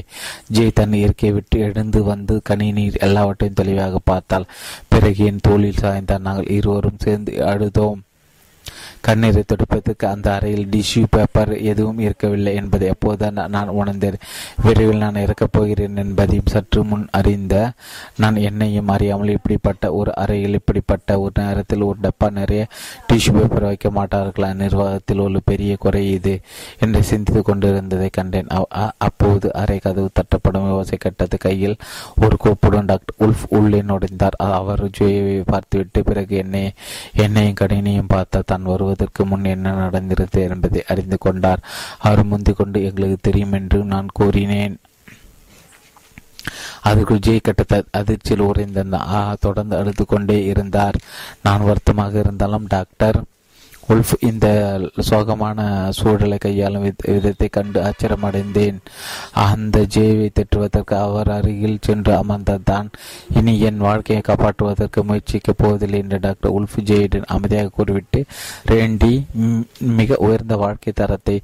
ஜெய் 0.56 0.76
தன் 0.80 0.96
இயற்கையை 1.00 1.32
விட்டு 1.36 1.58
எழுந்து 1.66 2.02
வந்து 2.10 2.36
கணினியில் 2.48 3.00
எல்லாவற்றையும் 3.06 3.58
தெளிவாக 3.60 4.00
பார்த்தால் 4.10 4.48
பிறகு 4.88 5.24
என் 5.30 5.44
தோளில் 5.48 5.80
சாய்ந்தார். 5.82 6.26
நாங்கள் 6.28 6.52
இருவரும் 6.56 7.02
சேர்ந்து 7.04 7.32
அழுதோம். 7.50 8.00
கண்ணீரை 9.06 9.42
துடைப்பதற்கு 9.42 10.06
அந்த 10.12 10.28
அறையில் 10.36 10.66
டிஷ்யூ 10.72 11.02
பேப்பர் 11.10 11.52
எதுவும் 11.70 12.00
இருக்கவில்லை 12.06 12.52
என்பதை 12.60 12.88
அப்போதுதான் 12.94 13.38
நான் 13.54 13.70
உணர்ந்தேன். 13.80 14.18
விரைவில் 14.64 15.02
நான் 15.04 15.20
இறக்கப் 15.24 15.52
போகிறேன் 15.52 15.96
என்பதையும் 16.02 16.50
சற்று 16.54 16.80
முன் 16.90 17.06
அறிந்த 17.18 17.54
நான் 18.22 18.36
என்னையும் 18.48 18.90
அறியாமல் 18.94 19.34
இப்படிப்பட்ட 19.36 19.92
ஒரு 20.00 20.12
அறையில் 20.22 20.58
இப்படிப்பட்ட 20.60 21.18
ஒரு 21.20 21.34
நேரத்தில் 21.42 21.86
ஒரு 21.88 21.98
டப்பா 22.04 22.28
நிறைய 22.38 22.62
டிஷ்யூ 23.08 23.32
பேப்பர் 23.38 23.68
வைக்க 23.68 23.90
மாட்டார்களா? 23.98 24.50
நிர்வாகத்தில் 24.62 25.24
ஒரு 25.26 25.42
பெரிய 25.44 25.72
குறை 25.84 26.04
இது 26.12 26.34
என்று 26.78 27.02
சிந்தித்து 27.10 27.42
கொண்டிருந்ததை 27.42 28.10
கண்டேன். 28.18 28.52
அப்போது 29.06 29.48
அறை 29.62 29.78
கதவு 29.78 30.10
தட்டப்படும் 30.18 30.68
யோசை 30.74 30.98
கட்டது 30.98 31.38
கையில் 31.38 31.76
ஒரு 32.24 32.36
கோப்புடன் 32.44 32.90
டாக்டர் 32.92 33.18
உல்ஃப் 33.26 33.44
உள்ளே 33.58 33.82
நுழைந்தார். 33.90 34.38
அவர் 34.60 34.84
ஜோயை 34.98 35.42
பார்த்துவிட்டு 35.46 36.00
பிறகு 36.10 36.36
என்னை 36.44 36.64
என்னையும் 37.24 37.58
கணினியும் 37.60 38.12
பார்த்த 38.14 38.42
தான் 38.46 38.68
வருவது 38.70 38.88
வருவதற்கு 38.90 39.24
முன் 39.26 39.50
என்ன 39.54 39.72
நடந்திருந்தது 39.80 40.42
என்பதை 40.48 40.84
அறிந்து 40.88 41.18
கொண்டார். 41.18 41.66
அவர் 41.98 42.22
முந்திக் 42.24 42.56
கொண்டு 42.56 42.78
எங்களுக்கு 42.84 43.18
தெரியும் 43.20 43.52
என்று 43.52 43.80
நான் 43.84 44.14
கூறினேன். 44.14 44.76
அதற்குள் 46.82 47.24
ஜெய் 47.26 47.46
கட்ட 47.46 47.82
அதிர்ச்சியில் 47.90 48.46
உறைந்திருந்தார் 48.46 49.34
தொடர்ந்து 49.40 49.74
அழுது 49.76 50.04
கொண்டே 50.06 50.44
இருந்தார். 50.44 50.96
நான் 51.42 51.66
வருத்தமாக 51.68 52.18
இருந்தாலும் 52.18 52.66
டாக்டர் 52.68 53.18
உல்ஃப் 53.90 54.12
இந்த 54.20 54.46
சோகமான 55.10 55.88
சூழலை 55.88 56.38
கையாளும் 56.38 56.82
விதத்தை 56.82 57.48
கண்டு 57.48 57.78
ஆச்சரியமடைந்தேன். 57.82 58.78
அந்த 59.32 59.86
ஜேவை 59.94 60.28
திட்டுவதற்கு 60.32 60.94
அவர் 61.06 61.30
அருகில் 61.30 61.78
சென்று 61.80 62.12
அமர்ந்ததான் 62.12 62.88
இனி 63.34 63.54
என் 63.60 63.76
வாழ்க்கையை 63.76 64.22
காப்பாற்றுவதற்கு 64.28 65.02
முயற்சிக்கப் 65.02 65.60
போவதில்லை 65.62 65.98
என்று 65.98 66.20
டாக்டர் 66.20 66.54
உல்ஃப் 66.60 66.78
ஜேயுடன் 66.84 67.30
அமைதியாக 67.36 67.68
கூறிவிட்டு 67.68 68.22
ரேண்டி 68.66 69.12
மிக 69.98 70.16
உயர்ந்த 70.16 70.56
வாழ்க்கை 70.56 70.92
தரத்தை 70.92 71.40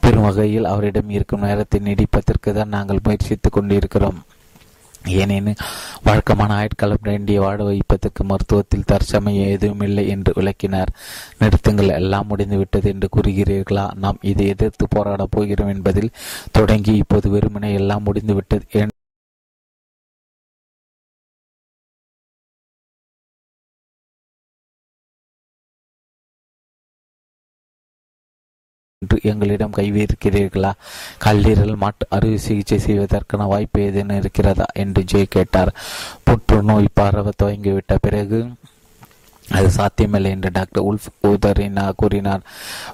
பெறும் 0.00 0.22
வகையில் 0.22 0.64
அவரிடம் 0.64 1.10
இருக்கும் 1.10 1.40
நேரத்தை 1.40 1.80
நீடிப்பதற்கு 1.84 2.52
தான் 2.52 2.74
நாங்கள் 2.78 3.04
முயற்சித்துக் 3.04 3.52
கொண்டிருக்கிறோம். 3.52 4.20
ஏனெனில் 5.08 5.54
வழக்கமான 6.02 6.50
ஆயுட்காலம் 6.58 7.02
வேண்டிய 7.02 7.40
வாழ 7.40 7.64
வைப்பதற்கு 7.64 8.24
மருத்துவத்தில் 8.24 8.84
தற்சமயம் 8.86 9.48
எதுவும் 9.48 9.80
இல்லை 9.80 10.08
என்று 10.08 10.32
விளக்கினார். 10.34 10.92
நிறுத்துங்கள் 11.38 11.94
எல்லாம் 11.94 12.26
முடிந்து 12.26 12.56
விட்டது 12.56 12.88
என்று 12.88 13.08
கூறுகிறீர்களா? 13.16 13.94
நாம் 13.94 14.18
இதை 14.22 14.46
எதிர்த்து 14.46 14.88
போராடப் 14.88 15.30
போகிறோம் 15.30 15.68
என்பதில் 15.68 16.10
தொடங்கி 16.52 16.96
இப்போது 16.96 17.30
வெறுமனே 17.30 17.72
எல்லாம் 17.72 18.02
முடிந்து 18.02 18.34
என்று 29.08 29.20
எங்களிடம் 29.22 29.72
கைவிருக்கிறீர்களா 29.76 30.72
கல்லீரல் 31.24 31.76
மாட்டு 31.76 32.06
அறுவை 32.10 32.36
சிகிச்சை 32.36 32.78
செய்வதற்கான 32.78 33.44
வாய்ப்பு 33.44 33.80
ஏதேனும் 33.80 34.18
இருக்கிறதா? 34.18 34.64
என்று 34.72 35.04
ஜெய் 35.12 35.26
கேட்டார். 35.28 35.74
புற்றுநோய் 36.22 36.86
பரவ 36.92 37.30
துவங்கிவிட்ட 37.42 37.96
பிறகு 38.00 38.48
அது 39.56 39.68
சாத்தியமில்லை 39.70 40.30
என்று 40.30 40.50
டாக்டர் 40.52 40.86
உல்ஃப் 40.88 41.06
உதரினா 41.28 41.84
கூறினார். 42.00 42.42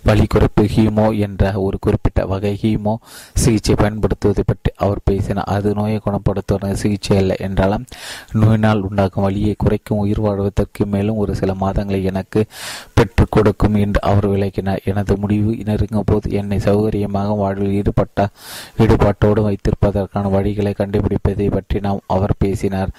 வலி 0.08 0.26
குறைப்பு 0.34 0.64
ஹீமோ 0.74 1.06
என்ற 1.18 1.52
ஒரு 1.64 1.76
குறிப்பிட்ட 1.80 2.20
வகை 2.32 2.52
ஹீமோ 2.62 2.94
சிகிச்சை 3.42 3.74
பயன்படுத்துவது 3.74 4.42
பற்றி 4.44 4.70
அவர் 4.76 5.00
பேசினார். 5.04 5.48
அது 5.54 5.74
நோயை 5.74 5.98
குணப்படுத்துவதற்கு 6.04 6.82
சிகிச்சை 6.82 7.16
அல்ல 7.16 7.34
என்றாலும் 7.46 7.86
நோயினால் 8.32 8.84
உண்டாகும் 8.88 9.24
வழியை 9.26 9.54
குறைக்கும் 9.58 10.02
உயிர் 10.04 10.22
வாழ்வதற்கு 10.26 10.86
மேலும் 10.86 11.16
ஒரு 11.16 11.34
சில 11.34 11.52
மாதங்களை 11.54 12.00
எனக்கு 12.12 12.42
பெற்றுக் 12.94 13.34
கொடுக்கும் 13.36 13.78
என்று 13.84 14.00
அவர் 14.10 14.26
விளக்கினார். 14.26 14.82
எனது 14.84 15.12
முடிவு 15.16 15.52
நெருங்கும் 15.70 16.08
போது 16.12 16.30
என்னை 16.40 16.58
சௌகரியமாக 16.58 17.36
வாழ்வில் 17.42 17.76
ஈடுபட்ட 17.80 18.28
ஈடுபாட்டோடு 18.78 19.40
வைத்திருப்பதற்கான 19.48 20.32
வழிகளை 20.36 20.74
கண்டுபிடிப்பதை 20.82 21.48
பற்றி 21.50 21.80
நாம் 21.80 22.00
அவர் 22.06 22.34
பேசினார். 22.38 22.92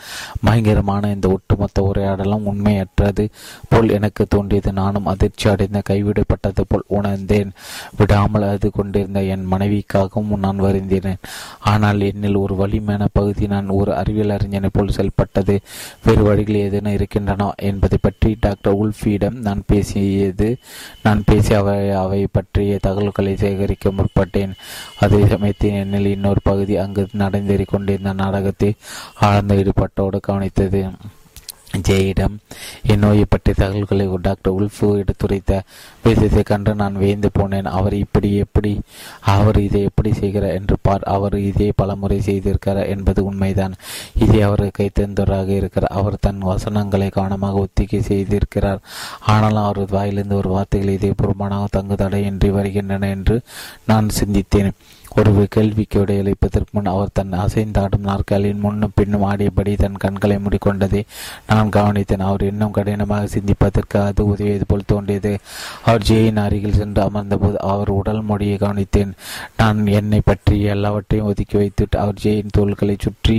பயங்கரமான 0.45 1.11
இந்த 1.15 1.27
ஒட்டுமொத்த 1.29 1.81
உரையாடலும் 1.81 2.47
உண்மையற்றது. 2.53 3.25
போல் 3.69 3.93
எனக்கு 3.97 4.23
தோன்றியது. 4.35 4.73
நானும் 4.81 5.09
அதிர்ச்சி 5.13 5.45
அடைந்த 5.53 5.81
கைவிடப்பட்டது 5.89 6.63
போல் 6.67 6.85
உணர்ந்தேன். 6.97 7.51
விடாமல் 7.99 8.47
அது 8.51 8.69
கொண்டிருந்த 8.71 9.23
என் 9.33 9.45
மனைவிக்காகவும் 9.53 10.43
நான் 10.45 10.63
வருந்தினேன். 10.65 11.21
ஆனால் 11.73 12.01
என்னில் 12.11 12.41
ஒரு 12.43 12.55
வலிமையான 12.55 13.09
பகுதி 13.19 13.47
நான் 13.47 13.69
ஒரு 13.79 13.93
அறிவியல் 14.01 14.35
அறிஞனை 14.37 14.71
போல் 14.73 14.95
செயல்பட்டது. 14.97 15.57
வேறு 16.05 16.23
வழிகள் 16.29 16.61
ஏதேனும் 16.63 16.97
இருக்கின்றன 16.97 17.51
என்பதை 17.69 17.99
பற்றி 18.01 18.31
டாக்டர் 18.39 18.79
உல்ஃபியிடம் 18.83 19.37
நான் 19.47 19.61
பேசியது 19.67 20.49
நான் 21.05 21.23
பேசி 21.25 21.53
அவை 21.53 21.75
அவை 22.03 22.21
பற்றிய 22.37 22.77
தகவல்களை 22.87 23.33
சேகரிக்க 23.43 23.91
முற்பட்டேன். 23.97 24.53
அதே 25.05 25.21
சமயத்தில் 25.33 25.79
என்னில் 25.83 26.13
இன்னொரு 26.15 26.41
பகுதி 26.43 26.75
அங்கு 26.83 27.03
நடந்தேறிக் 27.23 27.73
கொண்டிருந்த 27.73 28.13
நாடகத்தை 28.23 28.71
ஆழ்ந்த 29.27 29.55
ஈடுபாட்டோடு 29.61 30.19
கவனித்தது. 30.27 30.81
ஜெயிடம். 31.81 32.35
இந்நோயை 32.87 33.23
பற்றிய 33.29 33.55
தகவல்களை 33.57 34.09
டாக்டர் 34.21 34.53
உல்ஃபு 34.53 34.97
எடுத்துரைத்த 34.97 35.61
விஷயத்தை 36.03 36.43
கண்டு 36.43 36.75
நான் 36.75 36.97
வியந்து 36.97 37.29
போனேன். 37.39 37.63
அவர் 37.63 37.93
இப்படி 37.93 38.35
எப்படி 38.35 38.79
அவர் 39.21 39.59
இதை 39.59 39.81
எப்படி 39.83 40.13
செய்கிறார் 40.13 40.51
என்று 40.51 40.77
பார். 40.81 41.01
அவர் 41.01 41.37
இதே 41.39 41.71
பலமுறை 41.75 42.21
செய்திருக்கிறார் 42.21 42.87
என்பது 42.87 43.23
உண்மைதான். 43.23 43.75
இதே 44.19 44.41
அவருக்கு 44.41 44.83
கைத்தந்தராக 44.83 45.47
இருக்கிறார். 45.47 45.99
அவர் 45.99 46.17
தன் 46.19 46.37
வசனங்களை 46.37 47.09
கவனமாக 47.09 47.57
ஒத்திகை 47.57 48.01
செய்திருக்கிறார். 48.01 48.79
ஆனாலும் 49.19 49.63
அவரது 49.63 49.95
வாயிலிருந்து 49.95 50.35
ஒரு 50.35 50.49
வார்த்தைகள் 50.49 50.93
இதே 50.93 51.13
பூர்வமாக 51.17 51.67
தங்கு 51.71 51.95
தடையின்றி 51.95 52.49
வருகின்றன 52.49 53.09
என்று 53.09 53.41
நான் 53.85 54.07
சிந்தித்தேன். 54.23 54.71
ஒரு 55.19 55.31
கேள்விக்கு 55.55 55.97
விடையளிப்பதற்கு 55.99 56.73
முன் 56.75 56.89
அவர் 56.93 57.13
தன் 57.17 57.35
அசைந்தாடும் 57.43 58.07
நாற்காலியின் 58.07 58.63
முன்னும் 58.63 58.95
பின்னும் 58.95 59.23
ஆடியபடி 59.29 59.73
தன் 59.83 60.01
கண்களை 60.03 60.35
மூடிக்கொண்டதை 60.43 61.01
நான் 61.49 61.71
கவனித்தேன். 61.75 62.25
அவர் 62.29 62.43
இன்னும் 62.49 62.73
கடினமாக 62.77 63.29
சிந்திப்பதற்கு 63.35 63.97
அது 64.07 64.21
உதவியது 64.31 64.65
போல் 64.67 64.89
தோன்றியது. 64.91 65.31
அவர் 65.85 66.05
ஜேயின் 66.09 66.41
அருகில் 66.45 66.77
சென்று 66.79 67.01
அமர்ந்தபோது 67.07 67.57
அவர் 67.71 67.91
உடல் 67.99 68.21
மொழியை 68.31 68.57
கவனித்தேன். 68.65 69.13
நான் 69.61 69.79
என்னை 69.99 70.21
பற்றி 70.31 70.57
எல்லாவற்றையும் 70.75 71.29
ஒதுக்கி 71.31 71.57
வைத்துவிட்டு 71.61 71.99
அவர் 72.03 72.21
ஜேயின் 72.23 72.55
தோள்களை 72.59 72.97
சுற்றி 73.07 73.37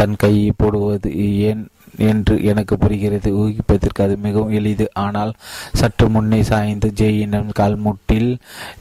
தன் 0.00 0.20
கையை 0.24 0.50
போடுவது 0.56 1.10
ஏன் 1.50 1.62
என்று 1.96 2.44
எனக்கு 2.44 2.78
புரிகிறது. 2.78 3.30
ஊகிப்பதற்கு 3.34 4.02
அது 4.02 4.16
மிகவும் 4.16 4.50
எளிது. 4.50 4.90
ஆனால் 4.94 5.34
சற்று 5.72 6.08
முன்னே 6.08 6.42
சாய்ந்து 6.42 6.92
ஜெயினம் 6.96 7.50
கால்முட்டில் 7.58 8.36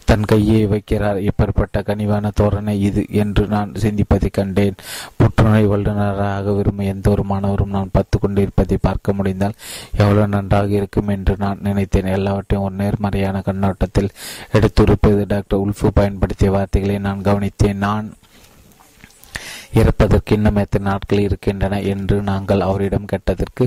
தன் 0.06 0.26
கையை 0.26 0.68
வைக்கிறார். 0.68 1.20
இப்பேற்பட்ட 1.30 1.84
கனிவான 1.84 2.32
தோரணை 2.42 2.80
இது 2.80 3.06
என்று 3.10 3.48
நான் 3.48 3.72
சிந்திப்பதை 3.72 4.30
கண்டேன். 4.32 4.76
புற்றுநோய் 5.18 5.66
வல்லுநராக 5.66 6.52
விரும்பும் 6.52 6.86
எந்த 6.86 7.10
ஒரு 7.10 7.24
மாணவரும் 7.24 7.70
நான் 7.70 7.90
பத்து 7.92 8.20
கொண்டிருப்பதை 8.20 8.78
பார்க்க 8.82 9.14
முடிந்தால் 9.14 9.60
எவ்வளவு 9.98 10.28
நன்றாக 10.28 10.70
இருக்கும் 10.70 11.08
என்று 11.08 11.36
நான் 11.38 11.62
நினைத்தேன். 11.62 12.06
எல்லாவற்றையும் 12.06 12.68
ஒரு 12.68 12.76
நேர்மறையான 12.76 13.42
கண்ணோட்டத்தில் 13.46 14.10
எடுத்துரைப்பது 14.54 15.24
டாக்டர் 15.28 15.60
உல்ஃபு 15.60 15.88
பயன்படுத்திய 15.94 16.52
வார்த்தைகளை 16.52 16.98
நான் 16.98 17.22
கவனித்தேன். 17.22 17.74
நான் 17.74 18.14
இறப்பதற்கு 19.80 20.32
இன்னும் 20.38 20.60
எத்தனை 20.62 20.86
நாட்கள் 20.92 21.24
இருக்கின்றன 21.28 21.80
என்று 21.94 22.16
நாங்கள் 22.30 22.66
அவரிடம் 22.68 23.10
கேட்டதற்கு 23.12 23.66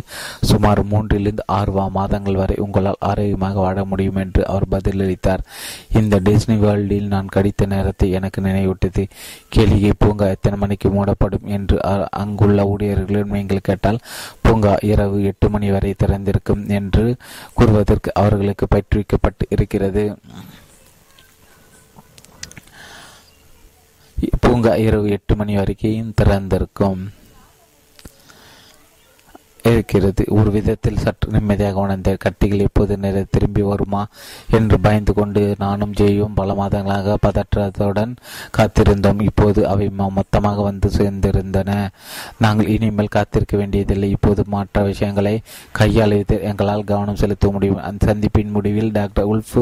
சுமார் 0.51 0.83
மூன்றிலிருந்து 0.93 1.45
ஆறு 1.59 1.73
மாதங்கள் 1.99 2.39
வரை 2.41 2.57
உங்களால் 2.65 3.03
ஆரோக்கியமாக 3.11 3.61
வாழ 3.65 3.85
முடியும் 3.85 4.21
என்று 4.25 4.43
அவர் 4.53 4.67
பதிலளித்தார். 4.71 5.43
இந்த 6.01 6.21
டிஸ்னி 6.29 6.57
வேர்ல்டில் 6.65 7.13
நான் 7.15 7.33
கடித்த 7.37 7.67
நேரத்தை 7.67 8.09
எனக்கு 8.19 8.41
நினைவூட்டது 8.41 9.05
கேளிகை 9.57 9.93
பூங்கா 9.99 10.29
எத்தனை 10.37 10.59
மணிக்கு 10.59 10.91
மூடப்படும் 10.91 11.47
என்று 11.57 11.79
அங்குள்ள 12.23 12.65
ஊழியர்களிடம் 12.75 13.35
நீங்கள் 13.37 13.67
கேட்டால் 13.71 14.03
பூங்கா 14.43 14.75
இரவு 14.93 15.19
எட்டு 15.25 15.49
மணி 15.51 15.71
வரை 15.71 15.95
திறந்திருக்கும் 16.05 16.65
என்று 16.79 17.07
கூறுவதற்கு 17.55 18.13
அவர்களுக்கு 18.23 18.67
பயிற்றுவிக்கப்பட்டு 18.75 19.47
இருக்கிறது. 19.49 20.05
பூங்கா 24.41 24.77
இரவு 24.77 25.09
எட்டு 25.09 25.37
மணி 25.37 25.55
வரைக்கும் 25.55 26.15
திறந்திருக்கும். 26.23 27.01
இருக்கிறது. 29.71 30.25
ஒரு 30.39 30.51
விதத்தில் 30.51 31.03
சற்று 31.05 31.31
நிம்மதியாக 31.31 31.79
உணர்ந்த 31.79 32.17
கட்டிகள் 32.25 32.65
எப்போது 32.69 32.97
நிறை 32.97 33.23
திரும்பி 33.31 33.63
வருமா 33.63 34.03
என்று 34.51 34.81
பயந்து 34.81 35.13
கொண்டு 35.15 35.43
நானும் 35.59 35.95
ஜெயும் 36.01 36.35
பல 36.35 36.55
மாதங்களாக 36.61 37.17
பதற்றத்துடன் 37.27 38.13
காத்திருந்தோம். 38.59 39.23
இப்போது 39.23 39.69
அவை 39.69 39.89
மொத்தமாக 40.19 40.63
வந்து 40.63 40.91
சேர்ந்திருந்தன. 40.99 41.89
நாங்கள் 42.39 42.67
இனிமேல் 42.67 43.15
காத்திருக்க 43.17 43.57
வேண்டியதில்லை. 43.57 44.11
இப்போது 44.11 44.45
மற்ற 44.47 44.83
விஷயங்களை 44.83 45.35
கையாளுவது 45.79 46.41
எங்களால் 46.41 46.85
கவனம் 46.85 47.21
செலுத்த 47.23 47.51
முடியும். 47.51 47.83
அந்த 47.89 48.07
சந்திப்பின் 48.07 48.55
முடிவில் 48.57 48.93
டாக்டர் 48.93 49.29
உல்ஃப் 49.29 49.57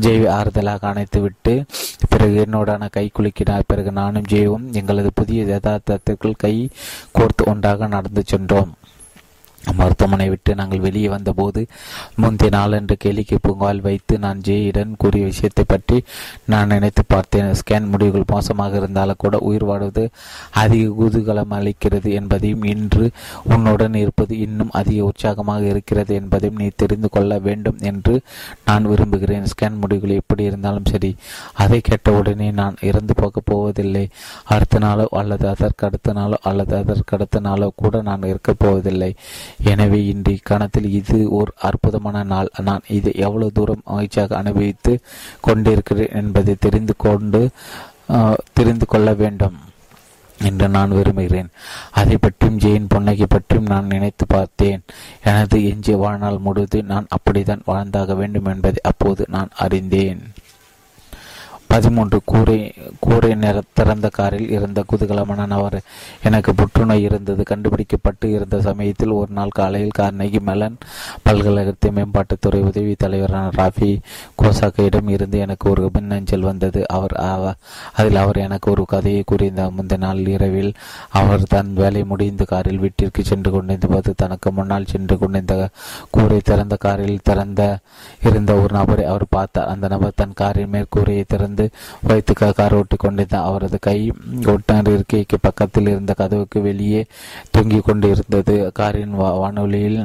ஜெய் 0.00 0.28
ஆறுதலாக 0.38 0.88
அணைத்துவிட்டு 0.92 1.54
பிறகு 2.08 2.46
என்னோடான 2.50 2.90
கை 2.90 3.10
குலுக்கினார். 3.18 3.66
பிறகு 3.66 3.92
நானும் 3.92 4.28
ஜெயவும் 4.30 4.68
எங்களது 4.72 5.10
புதிய 5.14 5.58
யதார்த்தத்திற்குள் 5.58 6.40
கை 6.44 6.54
கோர்த்து 7.18 7.44
ஒன்றாக 7.46 7.86
நடந்து 7.86 8.22
சென்றோம். 8.26 8.72
மருத்துவமனை 9.78 10.26
விட்டு 10.30 10.52
நாங்கள் 10.60 10.82
வெளியே 10.84 11.08
வந்தபோது 11.14 11.60
முந்தைய 12.22 12.50
நாளன்று 12.54 12.94
கேளிக்கை 13.04 13.38
பூங்கால் 13.46 13.82
வைத்து 13.86 14.14
நான் 14.24 14.40
ஜெயிடன் 14.46 14.92
கூறிய 15.02 15.24
விஷயத்தை 15.30 15.64
பற்றி 15.72 15.98
நான் 16.52 16.70
நினைத்து 16.74 17.02
பார்த்தேன். 17.14 17.50
ஸ்கேன் 17.60 17.90
முடிவுகள் 17.92 18.30
மோசமாக 18.32 18.76
இருந்தாலும் 18.80 19.20
கூட 19.24 19.38
உயிர் 19.48 19.66
வாழ்வது 19.70 20.04
அதிக 20.62 20.86
குதூகலம் 21.00 21.54
அளிக்கிறது 21.58 22.10
என்பதையும் 22.20 22.64
இன்று 22.72 23.06
உன்னுடன் 23.52 23.98
இருப்பது 24.02 24.34
இன்னும் 24.46 24.72
அதிக 24.80 25.04
உற்சாகமாக 25.10 25.62
இருக்கிறது 25.72 26.14
என்பதையும் 26.20 26.60
நீ 26.62 26.68
தெரிந்து 26.82 27.10
கொள்ள 27.16 27.38
வேண்டும் 27.48 27.78
என்று 27.90 28.14
நான் 28.64 28.88
விரும்புகிறேன். 28.92 29.48
ஸ்கேன் 29.52 29.80
முடிவுகள் 29.82 30.18
எப்படி 30.20 30.42
இருந்தாலும் 30.44 30.90
சரி 30.92 31.12
அதை 31.64 31.80
கேட்டவுடனே 31.90 32.50
நான் 32.60 32.76
இறந்து 32.90 33.14
போகப் 33.14 33.48
போவதில்லை. 33.50 34.04
அடுத்த 34.54 34.78
நாளோ 34.86 35.06
அல்லது 35.20 35.46
அதற்கு 35.54 35.86
அடுத்த 35.86 36.12
நாளோ 36.20 36.38
அல்லது 36.50 36.74
அதற்கு 36.82 37.14
அடுத்த 37.16 37.40
நாளோ 37.48 37.68
கூட 37.82 38.02
நான் 38.10 38.28
இருக்கப் 38.32 38.58
போவதில்லை. 38.58 39.12
எனவே 39.72 40.00
இன்றைய 40.12 40.40
கணத்தில் 40.50 40.88
இது 41.00 41.18
ஒரு 41.38 41.52
அற்புதமான 41.68 42.22
நாள். 42.32 42.50
நான் 42.68 42.88
இதை 42.98 43.12
எவ்வளவு 43.26 43.56
தூரம் 43.58 43.86
மகிழ்ச்சியாக 43.90 44.36
அனுபவித்து 44.42 44.94
கொண்டிருக்கிறேன் 45.48 46.14
என்பதை 46.22 46.54
தெரிந்து 46.66 46.96
கொண்டு 47.06 47.42
தெரிந்து 48.58 48.86
கொள்ள 48.92 49.08
வேண்டும் 49.22 49.58
என்று 50.48 50.66
நான் 50.76 50.94
விரும்புகிறேன். 50.98 51.50
அதை 52.00 52.16
பற்றியும் 52.20 52.60
ஜெயின் 52.64 52.90
பொன்னகை 52.92 53.26
பற்றியும் 53.28 53.70
நான் 53.72 53.90
நினைத்து 53.94 54.24
பார்த்தேன். 54.26 54.82
எனது 55.30 55.56
எஞ்சிய 55.70 55.96
வாழ்நாள் 56.02 56.44
முழுவதும் 56.46 56.90
நான் 56.92 57.10
அப்படித்தான் 57.16 57.66
வாழ்ந்தாக 57.70 58.14
வேண்டும் 58.20 58.48
என்பதை 58.54 58.80
அப்போது 58.90 59.24
நான் 59.36 59.50
அறிந்தேன். 59.64 60.22
பதிமூன்று 61.70 62.18
கூரை 62.30 62.58
கூரை 63.04 63.30
நிற 63.42 63.56
திறந்த 63.78 64.06
காரில் 64.16 64.50
இருந்த 64.56 64.80
குதூகலமான 64.90 65.46
நபர். 65.52 65.76
எனக்கு 66.28 66.50
புற்றுநோய் 66.54 67.04
இருந்தது. 67.08 67.42
கண்டுபிடிக்கப்பட்டு 67.50 68.26
இருந்த 68.36 68.56
சமயத்தில் 68.68 69.14
ஒரு 69.18 69.32
நாள் 69.38 69.56
காலையில் 69.58 69.96
கார்னகி 69.98 70.40
மெலன் 70.48 70.76
பல்கலைக்கழகத்தின் 71.26 71.96
மேம்பாட்டுத்துறை 71.98 72.60
உதவி 72.70 72.94
தலைவரான 73.04 73.52
ராஃபி 73.58 73.90
கோசாக்கையிடம் 74.42 75.10
இருந்து 75.16 75.38
எனக்கு 75.46 75.66
ஒரு 75.70 75.84
மின்னஞ்சல் 75.96 76.48
வந்தது. 76.48 76.82
அவர் 76.96 77.14
அதில் 77.98 78.20
அவர் 78.22 78.40
எனக்கு 78.46 78.68
ஒரு 78.70 78.84
கதையை 78.94 79.22
கூறியிருந்தார். 79.30 79.76
முந்தைய 79.78 80.02
நாள் 80.04 80.22
இரவில் 80.34 80.72
அவர் 81.20 81.46
தன் 81.54 81.72
வேலை 81.82 82.02
முடிந்து 82.12 82.46
காரில் 82.52 82.82
வீட்டிற்கு 82.84 83.24
சென்று 83.30 83.50
கொண்டிருந்த 83.50 83.90
போது 83.94 84.10
தனக்கு 84.24 84.48
முன்னால் 84.58 84.90
சென்று 84.94 85.18
கொண்டிருந்த 85.18 85.68
கூரை 86.14 86.40
திறந்த 86.50 86.74
காரில் 86.86 87.24
திறந்த 87.28 87.62
இருந்த 88.28 88.50
ஒரு 88.62 88.72
நபரை 88.78 89.06
அவர் 89.12 89.26
பார்த்தார். 89.36 89.70
அந்த 89.74 89.86
நபர் 89.94 90.18
தன் 90.22 90.38
காரின் 90.42 90.72
மேற்கூரையை 90.74 91.24
திறந்து 91.32 91.59
வைத்து 92.02 92.34
கார் 92.34 92.74
ஓட்டி 92.74 92.96
கொண்டிருந்தார் 92.96 93.46
அவரது 93.46 93.78
கை 93.80 93.98
ஒட்டார் 94.46 94.88
இருக்கைக்கு 94.88 95.38
பக்கத்தில் 95.40 95.86
இருந்த 95.86 96.14
கதவுக்கு 96.14 96.60
வெளியே 96.60 97.02
தொங்கிக் 97.50 97.84
கொண்டிருந்தது 97.84 98.56
காரின் 98.72 99.16
வானொலியில் 99.16 100.00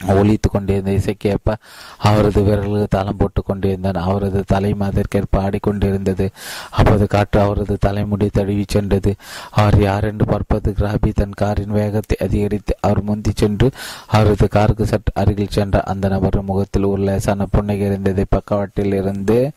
ஒழித்து 0.00 0.50
கொண்டிருந்த 0.50 0.90
இசைக்கேற்ப 0.90 1.54
அவரது 1.98 2.42
விரல்கள் 2.42 2.86
தளம் 2.88 3.16
போட்டு 3.16 3.42
கொண்டிருந்தான் 3.42 3.94
அவரது 3.94 4.40
தலை 4.46 4.70
மதற்கேற்ப 4.74 5.40
ஆடிக்கொண்டிருந்தது. 5.46 6.26
அப்போது 6.70 7.06
காற்று 7.06 7.40
அவரது 7.40 7.76
தலைமுடி 7.76 8.28
தழுவி 8.28 8.64
சென்றது. 8.68 9.12
அவர் 9.50 9.78
யார் 9.80 10.04
என்று 10.04 10.24
பார்ப்பது 10.24 10.70
கிராபி 10.72 11.12
தன் 11.12 11.36
காரின் 11.42 11.70
வேகத்தை 11.70 12.16
அதிகரித்து 12.26 12.74
அவர் 12.80 13.02
முந்தி 13.02 13.32
சென்று 13.34 13.70
அவரது 14.06 14.48
காருக்கு 14.48 14.86
சற்று 14.86 15.12
அருகில் 15.14 15.54
சென்றார் 15.56 15.84
அந்த 15.84 16.08
நபர் 16.08 16.38
முகத்தில் 16.42 16.84
ஒரு 16.84 17.02
லேசான 17.02 17.46
புன்னகை 17.46 17.86
இருந்ததை. 17.86 18.24
பக்கவாட்டில் 18.28 18.94
இருந்து 18.94 19.52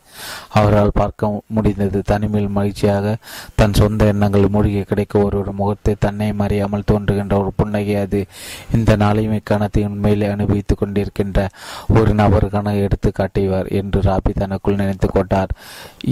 அவரால் 0.48 0.94
பார்க்க 0.94 1.32
முடிந்தது. 1.46 2.02
தனிமையில் 2.02 2.48
மகிழ்ச்சியாக 2.48 3.16
தன் 3.54 3.72
சொந்த 3.72 4.04
எண்ணங்கள் 4.04 4.48
மூழ்கி 4.48 4.82
கிடைக்க 4.82 5.18
ஒருவர் 5.18 5.52
முகத்தை 5.52 5.94
தன்னை 5.98 6.32
மறியாமல் 6.32 6.88
தோன்றுகின்ற 6.92 7.38
ஒரு 7.38 7.52
புன்னகை 7.56 7.96
அது. 7.96 8.26
இந்த 8.74 8.96
நாளைமை 8.96 9.40
கணத்தை 9.50 9.84
உண்மையிலே 9.86 10.32
அனுபவித்துக் 10.34 10.80
கொண்டிருக்கின்ற 10.82 11.48
ஒரு 11.98 12.12
நபருக்கான 12.14 12.76
எடுத்து 12.80 13.12
என்று 13.80 14.00
ராபி 14.00 14.32
தனக்குள் 14.38 14.80
நினைத்து 14.82 15.08
கொண்டார். 15.08 15.52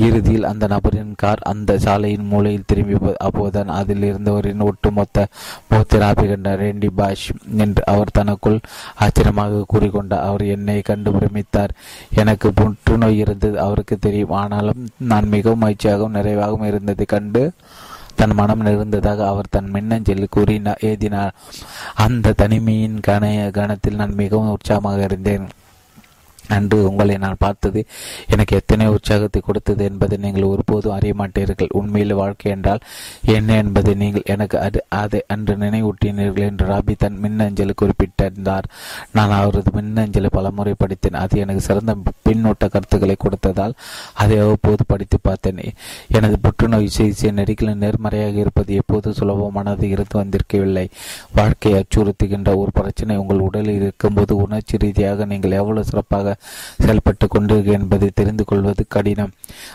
இறுதியில் 0.07 0.49
அந்த 0.51 0.65
நபரின் 0.67 1.15
கார் 1.17 1.43
அந்த 1.53 1.79
சாலையின் 1.79 2.27
மூலையில் 2.27 2.69
திரும்பி 2.71 2.97
அப்போதுதான் 3.19 3.73
அதில் 3.81 4.07
இருந்தவரின் 4.11 4.65
ஒட்டுமொத்த 4.69 5.27
முகத்தை 5.69 6.01
ராபி 6.01 6.27
கண்டார் 6.29 6.61
ரெண்டி 6.61 6.91
பாஷ் 6.97 7.27
என்று 7.57 7.83
அவர் 7.87 8.17
தனக்குள் 8.19 8.59
ஆச்சரியமாக 8.97 9.65
கூறிக்கொண்டார் 9.73 10.27
அவர் 10.31 10.45
என்னை 10.57 10.79
கண்டு 10.81 11.11
பிரமித்தார். 11.11 11.75
எனக்கு 12.15 12.49
புற்றுநோய் 12.53 13.19
இருந்தது 13.19 13.57
அவருக்கு 13.61 13.99
தெரியும். 13.99 14.37
ஆனாலும் 14.43 14.83
நான் 15.11 15.29
மிகவும் 15.29 15.63
மகிழ்ச்சியாகவும் 15.63 16.17
நிறைவாகவும் 16.19 16.67
இருந்ததை 16.67 17.07
கண்டு 17.07 17.43
தன் 18.15 18.35
மனம் 18.35 18.61
நிறைந்ததாக 18.61 19.27
அவர் 19.27 19.51
தன் 19.51 19.71
மின்னஞ்சலில் 19.71 20.31
கூறினார். 20.31 20.79
எழுதினார் 20.81 21.35
அந்த 21.95 22.33
தனிமையின் 22.33 23.01
கன 23.07 23.51
கணத்தில் 23.51 23.95
நான் 23.95 24.15
மிகவும் 24.15 24.51
உற்சாகமாக 24.51 25.03
இருந்தேன். 25.03 25.49
அன்று 26.49 26.89
உங்களை 26.89 27.17
நான் 27.17 27.37
பார்த்தது. 27.39 27.87
எனக்கு 28.27 28.57
எத்தனை 28.57 28.87
உற்சாகத்தை 28.87 29.43
கொடுத்தது 29.45 29.85
என்பதை 29.85 30.19
நீங்கள் 30.19 30.43
ஒருபோதும் 30.43 30.93
அறிய 30.93 31.15
மாட்டீர்கள். 31.19 31.71
உண்மையில் 31.73 32.15
வாழ்க்கை 32.15 32.51
என்றால் 32.51 32.81
என்ன 33.23 33.57
என்பதை 33.57 33.95
நீங்கள் 33.95 34.23
எனக்கு 34.27 34.59
அது 34.59 34.85
அதை 34.89 35.23
அன்று 35.27 35.57
நினைவூட்டினீர்கள் 35.57 36.49
என்று 36.49 36.67
ராபி 36.67 36.95
தன் 36.97 37.19
மின்னஞ்சலை 37.23 37.75
குறிப்பிட்டிருந்தார். 37.77 38.69
நான் 39.13 39.31
அவரது 39.31 39.71
மின்னஞ்சலை 39.71 40.27
பலமுறை 40.27 40.75
படித்தேன். 40.79 41.15
அது 41.15 41.39
எனக்கு 41.39 41.61
சிறந்த 41.61 41.97
பின்னூட்ட 42.29 42.69
கருத்துக்களை 42.69 43.17
கொடுத்ததால் 43.19 43.75
அதை 44.15 44.39
அவ்வப்போது 44.39 44.85
படித்து 44.87 45.19
பார்த்தேன். 45.23 45.61
எனது 46.09 46.39
புற்றுநோய் 46.39 46.87
சிகிச்சை 46.87 47.31
நெருக்கில் 47.31 47.75
நேர்மறையாக 47.75 48.33
இருப்பது 48.33 48.75
எப்போது 48.75 49.11
சுலபமானது 49.11 49.83
இருந்து 49.83 50.17
வந்திருக்கவில்லை. 50.23 50.91
வாழ்க்கையை 51.35 51.83
அச்சுறுத்துகின்ற 51.83 52.57
ஒரு 52.57 52.71
பிரச்சனை 52.73 53.17
உங்கள் 53.17 53.39
உடலில் 53.39 53.81
இருக்கும்போது 53.81 54.37
உணர்ச்சி 54.37 54.77
ரீதியாக 54.77 55.25
நீங்கள் 55.25 55.51
எவ்வளவு 55.51 55.85
சிறப்பாக 55.85 56.32
சிறப்பாக 56.33 57.01
செயல்பட்டு 57.03 57.29
கொண்டிருக்க 57.29 57.73
என்பதை 57.73 58.11
தெரிந்து 58.15 58.45
கொள்வது 58.45 58.85
கடினம். 58.89 59.33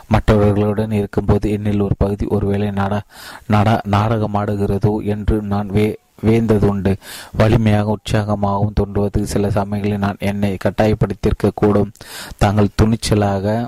மற்றவர்களுடன் 0.08 0.92
இருக்கும்போது 0.92 1.50
என்னில் 1.50 1.82
ஒரு 1.82 1.96
பகுதி 1.98 2.26
ஒருவேளை 2.26 2.72
நாடா 2.72 3.02
நாடா 3.48 3.82
நாடகமாடுகிறதோ 3.90 5.06
என்று 5.06 5.42
நான் 5.42 5.68
வே 5.68 6.00
வேந்ததுண்டு. 6.26 6.96
வலிமையாக 7.38 7.96
உற்சாகமாகவும் 7.96 8.74
தோன்றுவது 8.74 9.26
சில 9.26 9.50
சமயங்களில் 9.50 9.98
நான் 9.98 10.16
என்னை 10.20 10.58
கட்டாயப்படுத்தியிருக்க 10.64 11.52
கூடும் 11.54 11.92
தாங்கள் 12.38 12.76
துணிச்சலாக 12.82 13.68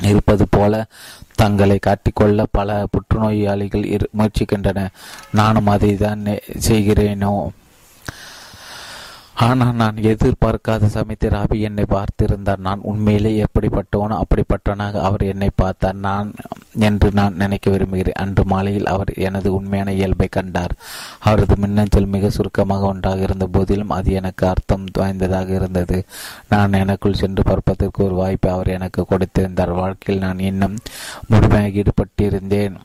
இருப்பது 0.00 0.46
போல 0.50 0.86
தங்களை 1.36 1.78
காட்டிக்கொள்ள 1.86 2.44
பல 2.50 2.86
புற்றுநோயாளிகள் 2.92 4.08
முயற்சிக்கின்றன. 4.18 4.88
நானும் 5.32 5.66
அதை 5.66 5.96
தான் 5.96 6.24
செய்கிறேனோ? 6.68 7.48
ஆனால் 9.46 9.76
நான் 9.80 9.98
எதிர்பார்க்காத 10.10 10.88
சமயத்தில் 10.94 11.32
ராபி 11.34 11.56
என்னை 11.68 11.84
பார்த்திருந்தார். 11.92 12.60
நான் 12.66 12.80
உண்மையிலே 12.90 13.30
எப்படிப்பட்டவனோ 13.44 14.14
அப்படிப்பட்டவனாக 14.22 15.00
அவர் 15.08 15.22
என்னை 15.32 15.50
பார்த்தார். 15.62 15.98
நான் 16.08 16.28
என்று 16.88 17.08
நான் 17.12 17.38
நினைக்க 17.42 17.66
விரும்புகிறேன். 17.70 18.18
அன்று 18.24 18.44
மாலையில் 18.44 18.90
அவர் 18.94 19.12
எனது 19.28 19.48
உண்மையான 19.58 19.92
இயல்பை 19.92 20.28
கண்டார். 20.28 20.74
அவரது 21.28 21.56
மின்னஞ்சல் 21.56 22.12
மிக 22.16 22.30
சுருக்கமாக 22.30 22.90
ஒன்றாக 22.92 23.26
இருந்த 23.28 23.48
போதிலும் 23.56 23.94
அது 23.98 24.12
எனக்கு 24.12 24.46
அர்த்தம் 24.46 24.86
வாய்ந்ததாக 25.00 25.50
இருந்தது. 25.54 26.00
நான் 26.48 26.80
எனக்குள் 26.82 27.20
சென்று 27.22 27.44
பார்ப்பதற்கு 27.50 28.04
ஒரு 28.04 28.14
வாய்ப்பை 28.14 28.50
அவர் 28.52 28.76
எனக்கு 28.78 29.02
கொடுத்திருந்தார். 29.12 29.78
வாழ்க்கையில் 29.82 30.26
நான் 30.26 30.46
இன்னும் 30.50 30.76
முழுமையாக 31.28 31.78
ஈடுபட்டிருந்தேன். 31.80 32.76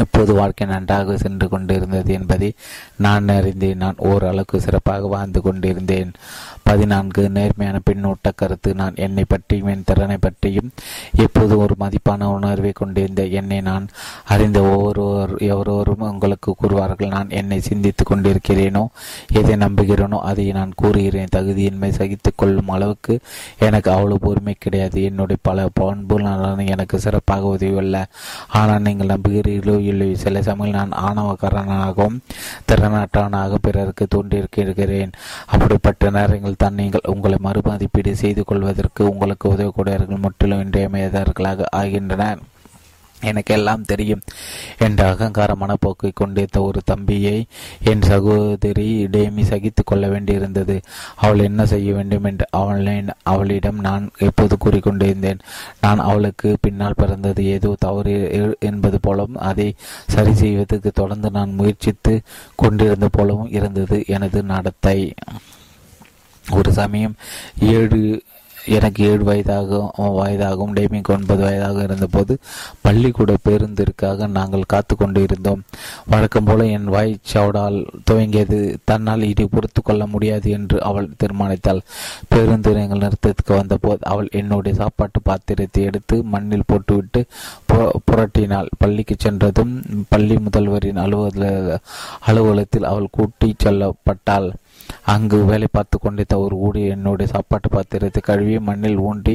இப்போது 0.00 0.34
வாழ்க்கை 0.34 0.66
நன்றாக 0.66 1.16
சென்று 1.16 1.48
கொண்டிருந்தது 1.48 2.12
என்பதை 2.12 2.54
நான் 2.96 3.28
அறிந்தேன். 3.28 3.76
நான் 3.76 3.94
ஓரளவுக்கு 3.98 4.60
சிறப்பாக 4.60 5.06
வாழ்ந்து 5.06 5.42
கொண்டிருந்தேன். 5.42 6.12
பதினான்கு 6.68 7.22
நேர்மையான 7.36 7.80
பின்னூட்ட 7.88 8.30
கருத்து. 8.40 8.70
நான் 8.80 9.00
என்னை 9.06 9.24
பற்றியும் 9.32 9.70
என் 9.72 9.86
திறனை 9.90 10.16
பற்றியும் 10.26 10.70
எப்போது 11.24 11.54
ஒரு 11.64 11.74
மதிப்பான 11.82 12.28
உணர்வை 12.36 12.72
கொண்டிருந்த 12.80 13.22
என்னை 13.40 13.58
நான் 13.68 13.86
அறிந்த 14.34 14.58
ஒவ்வொருவர் 14.72 15.32
எவரோரும் 15.50 16.04
உங்களுக்கு 16.10 16.50
கூறுவார்கள் 16.60 17.14
நான் 17.16 17.34
என்னை 17.40 17.58
சிந்தித்து 17.68 18.04
கொண்டிருக்கிறேனோ 18.04 18.84
எதை 19.40 19.56
நம்புகிறேனோ 19.64 20.18
அதை 20.30 20.46
நான் 20.58 20.72
கூறுகிறேன். 20.82 21.32
தகுதியின்மை 21.36 21.90
சகித்து 21.98 22.30
கொள்ளும் 22.34 22.72
அளவுக்கு 22.76 23.14
எனக்கு 23.68 23.90
அவ்வளவு 23.96 24.24
பொறுமை 24.26 24.54
கிடையாது. 24.64 24.98
என்னுடைய 25.10 25.40
பல 25.48 25.68
பண்புகள் 25.80 26.64
எனக்கு 26.74 26.96
சிறப்பாக 27.04 27.52
உதவியல்ல 27.54 27.96
ஆனால் 28.58 28.84
நீங்கள் 28.86 29.12
நம்புகிறீர்களோ 29.14 29.76
இல்லை 29.90 30.10
சில 30.24 30.42
சமயம் 30.48 30.78
நான் 30.80 30.98
ஆணவக்காரனாகவும் 31.06 32.18
திறனாற்றவனாக 32.68 33.60
பிறருக்கு 33.66 34.06
தோன்றியிருக்கிறேன். 34.14 35.12
அப்படிப்பட்ட 35.54 36.10
நேரங்கள் 36.18 36.55
தான் 36.56 36.78
நீங்கள் 36.80 37.08
உங்களை 37.14 37.38
மறுமதிப்பீடு 37.46 38.14
செய்து 38.16 38.44
கொள்வதற்கு 38.44 39.04
உங்களுக்கு 39.12 39.54
உதவக்கூடியவர்கள் 39.54 40.24
முற்றிலும் 40.26 40.64
இன்றியமையாதவர்களாக 40.66 41.70
ஆகின்றனர். 41.80 42.42
எனக்கு 43.22 43.52
எல்லாம் 43.54 43.84
தெரியும். 43.90 44.22
என்ற 44.78 45.00
அகங்கார 45.12 45.50
மனப்போக்கை 45.60 46.10
கொண்டிருந்த 46.14 46.58
ஒரு 46.62 46.80
தம்பியை 46.84 47.46
என் 47.90 48.02
சகோதரி 48.02 48.88
டேமி 49.14 49.44
சகித்து 49.50 49.82
கொள்ள 49.84 50.08
வேண்டியிருந்தது. 50.08 50.76
அவள் 51.16 51.38
என்ன 51.38 51.66
செய்ய 51.66 51.94
வேண்டும் 51.94 52.24
என்று 52.24 52.46
அவளை 52.50 52.96
அவளிடம் 53.22 53.80
நான் 53.80 54.04
எப்போது 54.28 54.56
கூறிக்கொண்டிருந்தேன். 54.64 55.42
நான் 55.80 56.04
அவளுக்கு 56.08 56.50
பின்னால் 56.60 57.00
பிறந்தது 57.02 57.44
ஏதோ 57.56 57.72
தவறு 57.78 58.16
என்பது 58.60 59.00
போலவும் 59.00 59.42
அதை 59.50 59.68
சரி 60.06 60.34
செய்வதற்கு 60.34 60.92
தொடர்ந்து 60.92 61.30
நான் 61.30 61.58
முயற்சித்து 61.60 62.14
கொண்டிருந்த 62.56 63.08
போலவும் 63.08 63.50
இருந்தது 63.50 63.98
எனது 64.06 64.42
நடத்தை. 64.54 64.98
ஒரு 66.50 66.72
சமயம் 66.72 67.14
ஏழு 67.74 68.00
எனக்கு 68.76 69.00
ஏழு 69.08 69.24
வயதாகவும் 69.24 70.14
வயதாகவும் 70.18 70.72
டேமிக்கு 70.76 71.10
ஒன்பது 71.14 71.42
வயதாக 71.44 71.82
இருந்தபோது 71.82 72.34
பள்ளிக்கூட 72.84 73.34
பேருந்திற்காக 73.44 74.26
நாங்கள் 74.36 74.64
காத்து 74.66 74.94
கொண்டு 74.96 75.20
இருந்தோம் 75.22 75.62
வழக்கம் 76.12 76.44
போல 76.44 76.66
என் 76.76 76.88
வாய் 76.94 77.12
சவுடால் 77.32 77.78
துவங்கியது. 78.10 78.58
தன்னால் 78.84 79.22
இனி 79.28 79.44
பொறுத்து 79.52 79.82
கொள்ள 79.82 80.06
முடியாது 80.06 80.50
என்று 80.50 80.82
அவள் 80.82 81.08
தீர்மானித்தாள். 81.22 81.84
பேருந்து 82.28 82.72
எங்கள் 82.82 83.04
நிறுத்தத்துக்கு 83.04 83.54
வந்தபோது 83.60 84.02
அவள் 84.04 84.28
என்னுடைய 84.32 84.74
சாப்பாட்டு 84.80 85.20
பாத்திரத்தை 85.22 85.84
எடுத்து 85.84 86.18
மண்ணில் 86.34 86.68
போட்டுவிட்டு 86.72 87.22
புரட்டினாள். 88.10 88.70
பள்ளிக்கு 88.78 89.16
சென்றதும் 89.18 89.74
பள்ளி 90.08 90.36
முதல்வரின் 90.36 91.02
அலுவலக 91.04 91.80
அலுவலகத்தில் 92.30 92.90
அவள் 92.92 93.14
கூட்டி 93.18 93.54
செல்லப்பட்டாள். 93.64 94.50
அங்கு 95.12 95.44
வேலை 95.44 95.68
பார்த்து 95.72 95.98
கொண்டிருந்த 95.98 96.38
ஒரு 96.44 96.56
ஊழியர் 96.56 96.94
என்னுடைய 96.96 97.32
சாப்பாட்டு 97.32 97.68
பாத்திரத்தை 97.68 98.22
கழுவி 98.24 98.58
மண்ணில் 98.58 99.00
ஊண்டி 99.00 99.34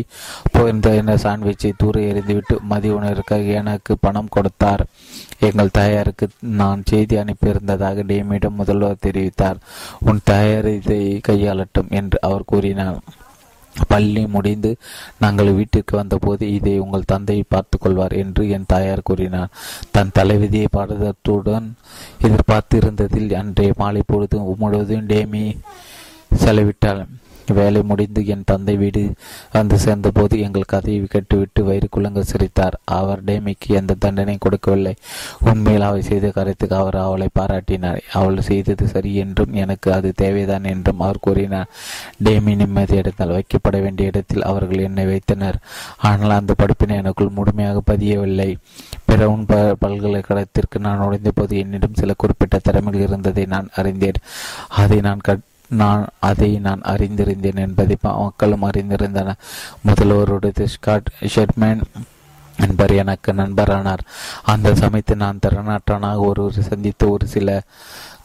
போயிருந்த 0.52 1.16
சாண்ட்விச்சை 1.24 1.72
தூர 1.78 2.00
எறிந்துவிட்டு 2.00 2.56
மதிய 2.62 2.96
உணவிற்காக 2.96 3.54
எனக்கு 3.62 3.98
பணம் 4.02 4.28
கொடுத்தார். 4.30 4.84
எங்கள் 5.40 5.74
தாயாருக்கு 5.74 6.28
நான் 6.40 6.82
செய்தி 6.86 7.16
அனுப்பியிருந்ததாக 7.16 8.04
டேமியிடம் 8.12 8.60
முதல்வர் 8.62 9.04
தெரிவித்தார். 9.06 9.60
உன் 10.00 10.22
தாயார் 10.24 10.68
இதை 10.68 11.22
கையாளட்டும் 11.28 11.90
என்று 11.90 12.20
அவர் 12.22 12.46
கூறினார். 12.46 13.00
பள்ளி 13.88 14.28
முடிந்து 14.28 14.78
நாங்கள் 15.20 15.52
வீட்டிற்கு 15.52 15.96
வந்தபோது 15.98 16.54
இதை 16.54 16.80
உங்கள் 16.80 17.10
தந்தையை 17.14 17.44
பார்த்து 17.48 17.78
கொள்வார் 17.78 18.12
என்று 18.12 18.50
என் 18.50 18.68
தாயார் 18.68 19.04
கூறினார். 19.04 19.54
தன் 19.92 20.12
தலைவிதியை 20.14 20.68
பாடத்துடன் 20.72 21.74
எதிர்பார்த்திருந்ததில் 22.22 23.34
அன்றைய 23.34 23.74
மாலை 23.78 24.04
பொழுது 24.06 24.40
முழுவதும் 24.58 25.08
டேமி 25.08 25.46
செலவிட்டாள். 26.46 27.08
வேலை 27.48 27.82
முடிந்து 27.84 28.22
என் 28.26 28.46
தந்தை 28.46 28.76
வீடு 28.78 29.02
வந்து 29.52 29.78
சேர்ந்தபோது 29.80 30.40
எங்கள் 30.40 30.72
கதையை 30.74 31.06
கேட்டுவிட்டு 31.06 31.64
வயிறு 31.64 31.88
குலங்க 31.96 32.22
சிரித்தார். 32.22 32.76
அவர் 32.86 33.24
டேமிக்கு 33.24 33.70
எந்த 33.80 33.98
தண்டனை 34.00 34.36
கொடுக்கவில்லை. 34.40 34.94
உண்மையில் 35.50 35.82
அவை 35.82 36.02
செய்த 36.02 36.30
கருத்துக்கு 36.30 36.76
அவர் 36.76 36.96
அவளை 36.96 37.28
பாராட்டினார். 37.40 38.00
அவள் 38.14 38.40
செய்தது 38.42 38.88
சரி 38.88 39.16
என்றும் 39.16 39.54
எனக்கு 39.54 39.94
அது 39.94 40.12
தேவைதான் 40.16 40.64
என்றும் 40.64 41.00
அவர் 41.00 41.20
கூறினார். 41.20 41.70
டேமி 42.24 42.56
நிம்மதி 42.56 42.98
அடைந்தால் 42.98 43.36
வைக்கப்பட 43.38 43.82
வேண்டிய 43.82 44.12
இடத்தில் 44.14 44.48
அவர்கள் 44.52 44.86
என்னை 44.88 45.06
வைத்தனர். 45.06 45.60
ஆனால் 45.98 46.38
அந்த 46.40 46.54
படிப்பினை 46.54 46.98
எனக்குள் 46.98 47.36
முழுமையாக 47.38 47.82
பதியவில்லை. 47.92 48.50
பிறவுன் 49.06 49.46
ப 49.46 49.56
பல்கலைக்கழகத்திற்கு 49.82 50.80
நான் 50.80 50.98
நுழைந்த 50.98 51.32
போது 51.36 51.58
என்னிடம் 51.58 52.00
சில 52.02 52.14
குறிப்பிட்ட 52.14 52.60
திறமைகள் 52.60 53.08
இருந்ததை 53.08 53.46
நான் 53.46 53.70
அறிந்தேன். 53.76 54.20
அதை 54.68 55.00
நான் 55.00 55.26
கட் 55.28 55.48
நான் 55.72 56.08
அதை 56.20 56.60
நான் 56.60 56.82
அறிந்திருந்தேன் 56.82 57.56
என்பதை 57.56 57.98
மக்களும் 58.02 58.64
அறிந்திருந்தனர். 58.64 59.38
முதல்வருடைய 59.88 60.64
ஸ்காட் 60.64 61.12
ஷெட்மேன் 61.36 61.82
என்பர் 62.60 62.92
எனக்கு 62.92 63.34
நண்பரானார். 63.34 64.04
அந்த 64.44 64.76
சமயத்தில் 64.76 65.18
நான் 65.18 65.40
திறனாற்றனாக 65.48 66.18
ஒருவர் 66.18 66.62
சந்தித்து 66.62 67.10
ஒரு 67.10 67.28
சில 67.28 67.62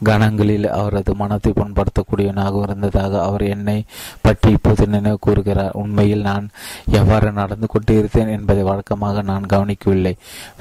கணங்களில் 0.04 0.66
அவரது 0.78 1.12
மனத்தை 1.14 1.52
புண்படுத்தக்கூடியவனாக 1.60 2.62
இருந்ததாக 2.62 3.22
அவர் 3.22 3.44
என்னை 3.54 3.76
பற்றி 4.26 4.50
இப்போது 4.56 4.86
நினைவு 4.86 5.18
கூறுகிறார். 5.26 5.76
உண்மையில் 5.82 6.26
நான் 6.30 6.46
எவ்வாறு 7.00 7.30
நடந்து 7.32 7.66
கொண்டிருந்தேன் 7.66 8.34
என்பதை 8.36 8.62
வழக்கமாக 8.62 9.22
நான் 9.32 9.50
கவனிக்கவில்லை. 9.54 10.14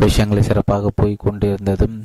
விஷயங்களை 0.03 0.44
சிறப்பாக 0.44 0.91
போய் 1.02 1.16
கொண்டிருந்ததும் 1.26 1.98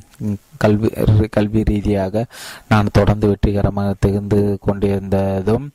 கல்வி 0.62 0.88
கல்வி 1.36 1.60
ரீதியாக 1.68 2.24
நான் 2.68 2.94
தொடர்ந்து 2.98 3.26
வெற்றிகரமாக 3.28 3.94
திகழ்ந்து 4.04 4.40
கொண்டிருந்ததும் 4.66 5.66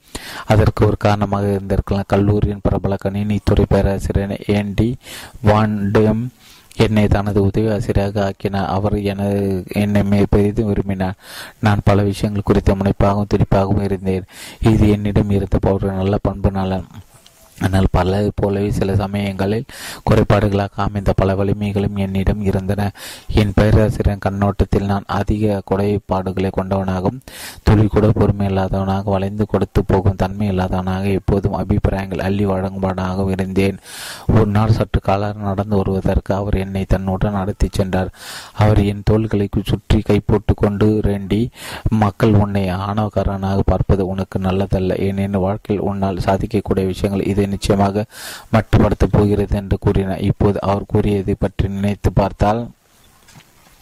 அதற்கு 0.53 0.81
ஒரு 0.85 0.97
காரணமாக 1.05 1.45
இருந்திருக்கலாம். 1.55 2.11
கல்லூரியின் 2.13 2.65
பிரபல 2.67 2.95
கணினித்துறை 3.03 3.65
பேராசிரியர் 3.73 4.35
ஏண்டி 4.57 4.89
வான் 5.41 5.77
டேம் 5.95 6.23
என்னை 6.77 7.07
தனது 7.07 7.41
உதவி 7.41 7.73
ஆசிரியராக 7.73 8.23
ஆக்கினார் 8.25 8.67
அவர் 8.67 9.01
எனது 9.01 9.63
என்னை 9.67 10.25
பெரிதும் 10.29 10.67
விரும்பினார். 10.67 11.15
நான் 11.59 11.79
பல 11.83 12.03
விஷயங்கள் 12.03 12.43
குறித்த 12.45 12.75
முனைப்பாகவும் 12.75 13.29
துடிப்பாகவும் 13.33 13.81
இருந்தேன். 13.81 14.23
இது 14.61 14.89
என்னிடம் 14.89 15.29
இருந்த 15.29 15.71
ஒரு 15.71 15.91
நல்ல 15.91 16.17
பண்பு 16.21 16.51
நலன் 16.51 16.85
ஆனால் 17.61 17.87
பல 17.91 18.29
போலவே 18.35 18.71
சில 18.71 18.95
சமயங்களில் 18.95 19.65
குறைபாடுகளாக 20.09 20.69
அமைந்த 20.75 21.13
பல 21.13 21.35
வலிமைகளும் 21.35 21.95
என்னிடம் 21.95 22.41
இருந்தன. 22.41 22.91
என் 23.33 23.53
பேராசிரியர் 23.55 24.23
கண்ணோட்டத்தில் 24.25 24.85
நான் 24.85 25.03
அதிக 25.05 25.61
குறைபாடுகளை 25.65 26.49
கொண்டவனாகவும் 26.57 27.21
துளி 27.63 27.87
கூட 27.87 28.11
பொறுமை 28.11 28.47
இல்லாதவனாக 28.47 29.03
வளைந்து 29.03 29.45
கொடுத்து 29.45 29.83
போகும் 29.85 30.15
தன்மை 30.15 30.47
இல்லாதவனாக 30.49 31.05
எப்போதும் 31.11 31.53
அபிப்பிராயங்கள் 31.53 32.19
அள்ளி 32.19 32.45
வழங்குவனாகவும் 32.45 33.29
இருந்தேன். 33.29 33.77
ஒரு 34.35 34.45
நாள் 34.45 34.75
சற்று 34.79 34.99
காலம் 34.99 35.37
நடந்து 35.37 35.75
வருவதற்கு 35.75 36.33
அவர் 36.33 36.57
என்னை 36.57 36.85
தன்னுடன் 36.85 37.31
நடத்தி 37.31 37.67
சென்றார். 37.71 38.11
அவர் 38.53 38.83
என் 38.83 39.03
தோள்களை 39.03 39.49
சுற்றி 39.63 40.01
கை 40.01 40.19
போட்டு 40.25 40.53
கொண்டு 40.53 40.99
ரெண்டி 41.03 41.49
மக்கள் 41.89 42.33
உன்னை 42.33 42.67
ஆணவக்காரனாக 42.69 43.59
பார்ப்பது 43.65 44.07
உனக்கு 44.07 44.39
நல்லதல்ல. 44.39 44.99
ஏனெனில் 45.07 45.43
வாழ்க்கையில் 45.47 45.83
உன்னால் 45.83 46.23
சாதிக்கக்கூடிய 46.25 46.85
விஷயங்கள் 46.85 47.25
இது 47.25 47.43
நிச்சயமாக 47.47 48.05
மட்டுப்படுத்தப் 48.53 49.11
போகிறது 49.11 49.55
என்று 49.55 49.77
கூறினார் 49.79 50.19
இப்போது 50.19 50.61
அவர் 50.61 50.85
கூறியதை 50.87 51.35
பற்றி 51.39 51.67
நினைத்து 51.67 52.13
பார்த்தால் 52.13 52.69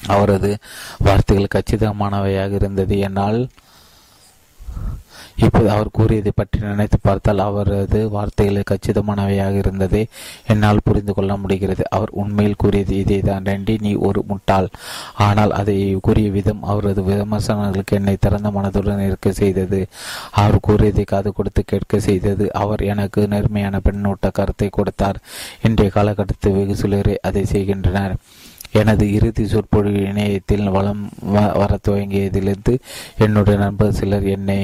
அவரது 0.08 0.58
வார்த்தைகள் 0.98 1.54
கச்சிதமானவையாக 1.56 2.52
இருந்தது. 2.52 3.00
என்னால் 3.00 3.50
இப்போது 5.36 5.70
அவர் 5.70 5.90
கூறியதை 5.92 6.32
பற்றி 6.36 6.60
நினைத்து 6.60 6.98
பார்த்தால் 7.02 7.40
அவரது 7.40 8.10
வார்த்தைகள் 8.10 8.68
கச்சிதமானவையாக 8.72 9.52
இருந்ததை 9.52 10.08
என்னால் 10.48 10.84
புரிந்து 10.84 11.14
கொள்ள 11.14 11.38
முடிகிறது. 11.38 11.84
அவர் 11.90 12.10
உண்மையில் 12.12 12.56
கூறியது 12.58 12.96
இதேதான். 12.96 13.44
ரெண்டி 13.44 13.80
நீ 13.82 13.94
ஒரு 13.94 14.24
முட்டாள். 14.28 14.70
ஆனால் 15.14 15.52
அதை 15.52 15.98
கூறிய 16.02 16.30
விதம் 16.30 16.64
அவரது 16.64 17.04
விமர்சனங்களுக்கு 17.04 17.96
என்னை 17.96 18.16
திறந்த 18.20 18.50
மனதுடன் 18.50 19.06
இருக்க 19.06 19.32
செய்தது. 19.32 19.88
அவர் 20.32 20.60
கூறியதை 20.60 21.04
காது 21.04 21.34
கொடுத்து 21.34 21.64
கேட்க 21.66 22.00
செய்தது. 22.00 22.54
அவர் 22.54 22.82
எனக்கு 22.82 23.28
நேர்மையான 23.28 23.80
பெண்ணூட்ட 23.90 24.32
கருத்தை 24.32 24.70
கொடுத்தார். 24.72 25.20
இன்றைய 25.62 25.92
காலகட்டத்தில் 25.92 26.52
வெகு 26.52 26.76
சிலரே 26.76 27.18
அதை 27.22 27.46
செய்கின்றனர். 27.46 28.16
எனது 28.80 29.06
இறுதி 29.14 29.44
சொற்பொழிவு 29.48 30.02
இணையத்தில் 30.12 30.68
வளம் 30.76 31.04
வர 31.60 31.72
துவங்கியதிலிருந்து 31.88 32.74
என்னுடைய 33.18 33.60
நண்பர் 33.60 33.98
சிலர் 34.00 34.26
என்னை 34.36 34.58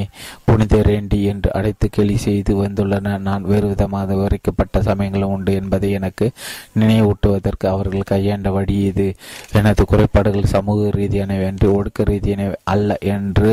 புனித 0.45 0.77
ரேண்டி 0.87 1.19
என்று 1.31 1.49
அழைத்து 1.53 1.87
கேலி 1.89 2.17
செய்து 2.17 2.53
வந்துள்ளனர். 2.63 3.19
நான் 3.27 3.43
வேறு 3.43 3.67
விதமாக 3.67 4.15
விவரிக்கப்பட்ட 4.15 4.81
சமயங்களும் 4.81 5.33
உண்டு 5.35 5.53
என்பதை 5.53 5.91
எனக்கு 5.91 6.27
நினைவூட்டுவதற்கு 6.79 7.67
அவர்கள் 7.73 8.09
கையாண்ட 8.13 8.51
வழி 8.51 8.77
இது. 8.91 9.07
எனது 9.53 9.85
குறைபாடுகள் 9.85 10.51
சமூக 10.55 10.89
ரீதியானவை 10.97 11.45
என்று 11.51 11.67
ஒடுக்க 11.77 12.07
ரீதியானவை 12.11 12.57
அல்ல 12.63 12.97
என்று 13.15 13.51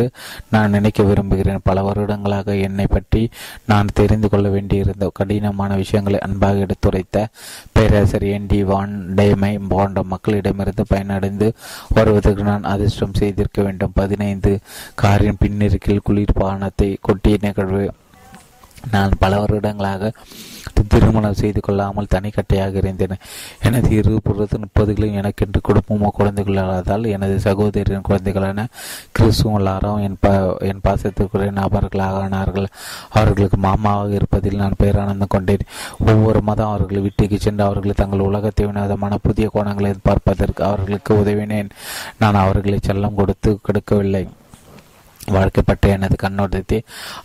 நான் 0.51 0.71
நினைக்க 0.71 1.03
விரும்புகிறேன். 1.03 1.65
பல 1.65 1.83
வருடங்களாக 1.83 2.57
என்னை 2.69 2.87
பற்றி 2.97 3.23
நான் 3.67 3.95
தெரிந்து 3.95 4.29
கொள்ள 4.29 4.47
வேண்டியிருந்த 4.49 5.11
கடினமான 5.21 5.75
விஷயங்களை 5.77 6.21
அன்பாக 6.21 6.65
எடுத்துரைத்த 6.67 7.27
பேராசிரியர் 7.73 8.35
என் 8.37 8.47
டி 8.47 8.63
வான் 8.65 8.95
டேமை 9.17 9.53
போன்ற 9.69 10.03
மக்களிடம் 10.13 10.45
இடமிருந்து 10.47 10.85
பயனடைந்து 10.95 11.53
வருவதற்கு 11.89 12.43
நான் 12.43 12.63
அதிர்ஷ்டம் 12.63 13.15
செய்திருக்க 13.15 13.63
வேண்டும். 13.63 13.93
பதினைந்து. 13.95 14.59
காரின் 14.95 15.37
பின்னிருக்கில் 15.41 16.05
குளிர்பானத்தை 16.09 16.97
கொட்டிய 17.01 17.37
நிகழ்வு. 17.41 17.93
நான் 18.95 19.19
பல 19.19 19.39
வருடங்களாக 19.41 20.13
திருமணம் 20.93 21.39
செய்து 21.41 21.61
கொள்ளாமல் 21.61 22.11
தனிக்கட்டையாக 22.15 22.75
இருந்தேன். 22.81 23.15
எனது 23.67 23.89
இரு 23.97 24.13
புறத்து 24.27 24.57
முப்பதுகளில் 24.59 25.17
எனக்கென்று 25.21 25.61
குடும்பமோ 25.69 26.09
குழந்தைகளால் 26.19 27.07
எனது 27.15 27.37
சகோதரின் 27.47 28.07
குழந்தைகளான 28.09 28.67
கிறிஸ்துவும் 29.19 29.65
லாரும் 29.67 30.03
என் 30.07 30.19
ப 30.21 30.33
என் 30.71 30.83
பாசத்திற்குரிய 30.87 31.53
நபர்களாக 31.61 32.23
ஆனார்கள். 32.27 32.69
அவர்களுக்கு 33.19 33.59
மாமாவாக 33.67 34.13
இருப்பதில் 34.15 34.61
நான் 34.63 34.81
பேரானந்தம் 34.83 35.33
கொண்டேன். 35.37 35.67
ஒவ்வொரு 36.11 36.43
மதம் 36.43 36.73
அவர்கள் 36.73 37.05
வீட்டுக்கு 37.07 37.39
சென்று 37.39 37.65
அவர்கள் 37.65 38.01
தங்கள் 38.03 38.27
உலகத்தை 38.31 38.67
வினோதமான 38.67 39.17
புதிய 39.29 39.49
கோணங்களை 39.55 39.93
பார்ப்பதற்கு 40.03 40.65
அவர்களுக்கு 40.65 41.15
உதவினேன். 41.25 41.71
நான் 42.19 42.43
அவர்களை 42.45 42.81
செல்லம் 42.89 43.19
கொடுத்து 43.21 43.53
கொடுக்கவில்லை. 43.69 44.27
வாழ்க்கைப்பட்ட 45.35 45.89
எனது 45.97 46.17
கண்ணோட்டத்தை 46.23 46.79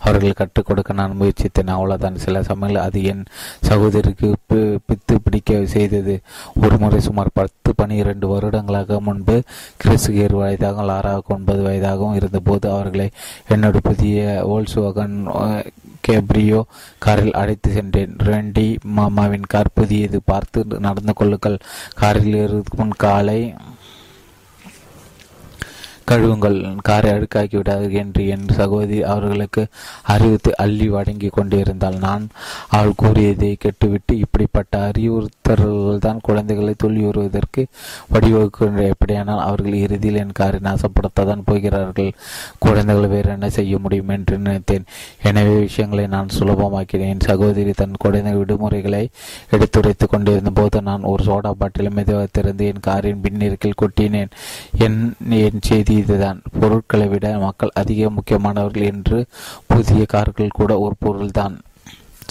அவர்கள் 0.06 0.38
கற்றுக் 0.40 0.66
கொடுக்க 0.68 0.92
நான் 1.00 1.18
முயற்சித்தேன். 1.20 1.72
அவ்வளவுதான். 1.76 2.16
சில 2.24 2.42
சமயங்கள் 2.48 2.84
அது 2.86 3.00
என் 3.12 3.24
சகோதரிக்கு 3.68 4.28
பித்து 4.50 5.16
பிடிக்க 5.24 5.60
செய்தது. 5.74 6.14
ஒரு 6.62 6.78
முறை 6.82 7.00
சுமார் 7.08 7.36
பத்து 7.40 7.72
பனிரெண்டு 7.80 8.28
வருடங்களாக 8.32 9.00
முன்பு 9.08 9.36
கிறிஸ்து 9.82 10.16
ஏழு 10.24 10.36
வயதாகவும் 10.42 10.90
லாராவுக்கு 10.90 11.36
ஒன்பது 11.36 11.62
வயதாகவும் 11.68 12.18
இருந்தபோது 12.20 12.66
அவர்களை 12.74 13.08
என்னோட 13.54 13.76
புதிய 13.90 14.18
ஓல்ஸ்வாகன் 14.54 15.16
கேப்ரியோ 16.06 16.60
காரில் 17.04 17.38
அழைத்து 17.40 17.68
சென்றேன். 17.72 18.14
ரெண்டி 18.28 18.64
மாமாவின் 18.96 19.50
கார் 19.52 19.76
புதியது. 19.78 20.18
பார்த்து 20.30 20.64
நடந்து 20.86 21.12
கொள்ளுங்கள். 21.20 21.58
காரில் 22.00 22.34
இருக்கும் 22.46 22.80
முன் 22.80 22.94
காலை 23.04 23.40
கழுவுங்கள் 26.10 26.56
காரை 26.82 27.10
அழுக்காக்கி 27.10 27.56
விடாது 27.56 27.86
என்று 27.92 28.22
என் 28.26 28.46
சகோதரி 28.56 28.98
அவர்களுக்கு 29.02 29.62
அறிவித்து 30.02 30.50
அள்ளி 30.56 30.88
வழங்கி 30.88 31.28
கொண்டிருந்தால் 31.28 31.98
நான் 31.98 32.24
அவள் 32.68 32.92
கூறியதை 32.96 33.50
கெட்டுவிட்டு 33.58 34.14
இப்படிப்பட்ட 34.18 34.90
அறிவுறுத்தல்கள் 34.90 35.98
தான் 35.98 36.22
குழந்தைகளை 36.22 36.74
துள்ளி 36.76 37.02
வருவதற்கு 37.04 37.62
வடிவகுக்கின்ற 38.12 38.82
எப்படியானால் 38.92 39.42
அவர்கள் 39.48 39.76
இறுதியில் 39.84 40.20
என் 40.22 40.36
காரை 40.40 40.60
நாசப்படுத்ததான் 40.62 41.44
போகிறார்கள். 41.44 42.10
குழந்தைகள் 42.58 43.08
வேறு 43.08 43.30
என்ன 43.30 43.50
செய்ய 43.50 43.78
முடியும் 43.78 44.08
என்று 44.08 44.38
நினைத்தேன். 44.38 44.86
எனவே 45.22 45.54
விஷயங்களை 45.60 46.06
நான் 46.06 46.34
சுலபமாக்கினேன். 46.38 47.12
என் 47.14 47.26
சகோதரி 47.30 47.70
தன் 47.70 47.96
குழந்தை 47.98 48.32
விடுமுறைகளை 48.34 49.04
எடுத்துரைத்துக் 49.50 50.12
கொண்டிருந்த 50.14 50.50
போது 50.50 50.82
நான் 50.82 51.02
ஒரு 51.02 51.24
சோடா 51.24 51.50
பாட்டிலும் 51.50 51.94
மெதுவாக 51.94 52.28
திறந்து 52.32 52.66
என் 52.66 52.84
காரின் 52.88 53.22
பின்னிருக்கில் 53.22 53.80
கொட்டினேன். 53.82 54.30
என் 54.78 54.98
என் 55.44 55.60
செய்தி 55.60 55.91
இதுதான். 55.96 56.40
பொருட்களை 56.60 57.08
விட 57.08 57.26
மக்கள் 57.38 57.76
அதிக 57.82 58.10
முக்கியமானவர்கள் 58.10 58.88
என்று 58.92 59.20
புதிய 59.66 60.04
கார்கள் 60.06 60.56
கூட 60.60 60.78
ஒரு 60.78 60.96
பொருள்தான். 60.98 61.58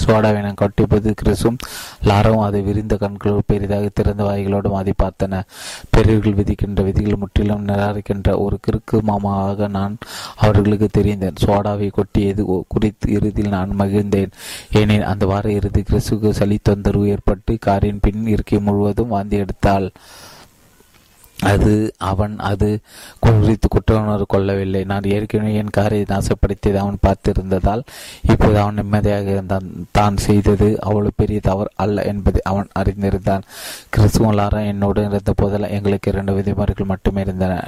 சோடாவை 0.02 0.40
நான் 0.42 0.60
கட்டிப்பது 0.62 1.10
கிறிஸும் 1.22 1.58
லாரும் 2.06 2.44
அதை 2.44 2.60
விரிந்த 2.62 2.98
கண்களோடு 3.02 3.42
பெரிதாக 3.46 3.90
திறந்த 3.94 4.22
வாய்களோடும் 4.24 4.78
அதை 4.80 4.94
பார்த்தன. 5.04 5.42
பெரியவர்கள் 5.90 6.38
விதிக்கின்ற 6.40 6.84
விதிகள் 6.84 7.20
முற்றிலும் 7.20 7.66
நிராகரிக்கின்ற 7.68 8.38
ஒரு 8.38 8.60
கிறுக்கு 8.68 9.00
மாமாவாக 9.02 9.68
நான் 9.68 9.98
அவர்களுக்கு 10.36 10.88
தெரிந்தேன். 10.98 11.42
சோடாவை 11.46 11.90
கொட்டியது 11.92 12.46
குறித்து 12.68 13.12
இறுதியில் 13.12 13.56
நான் 13.58 13.80
மகிழ்ந்தேன். 13.80 14.32
ஏனெனில் 14.72 15.10
அந்த 15.12 15.26
வார 15.26 15.52
இறுதி 15.52 15.82
கிறிஸுக்கு 15.82 16.30
சளி 16.30 16.60
தொந்தரவு 16.62 17.08
ஏற்பட்டு 17.08 17.58
காரின் 17.60 18.02
பின் 18.02 18.28
இருக்கை 18.28 18.60
முழுவதும் 18.60 19.14
வாந்தி 19.16 19.40
எடுத்தாள். 19.42 19.90
அது 21.42 21.94
அவன் 21.98 22.38
அது 22.40 22.80
குறித்து 23.20 23.68
குற்றவுணர்வு 23.68 24.26
கொள்ளவில்லை. 24.28 24.84
நான் 24.84 25.04
ஏற்கனவே 25.04 25.54
என் 25.54 25.70
காரை 25.70 26.02
நாசப்படுத்தியது 26.02 26.76
அவன் 26.76 26.98
பார்த்திருந்ததால் 27.08 27.82
இப்போது 28.22 28.60
அவன் 28.60 28.74
நிம்மதியாக 28.74 29.30
இருந்தான். 29.30 29.88
தான் 29.92 30.18
செய்தது 30.18 30.82
அவ்வளவு 30.82 31.12
பெரிய 31.16 31.40
தவறு 31.40 31.70
அல்ல 31.76 32.04
என்பதை 32.04 32.42
அவன் 32.44 32.68
அறிந்திருந்தான். 32.80 33.42
கிறிஸ்துவ 33.90 34.34
லாரா 34.34 34.66
என்னோடு 34.66 35.02
இருந்த 35.02 35.34
போதெல்லாம் 35.36 35.72
எங்களுக்கு 35.72 36.12
இரண்டு 36.12 36.34
விதிமுறைகள் 36.34 36.92
மட்டுமே 36.94 37.22
இருந்தன. 37.22 37.64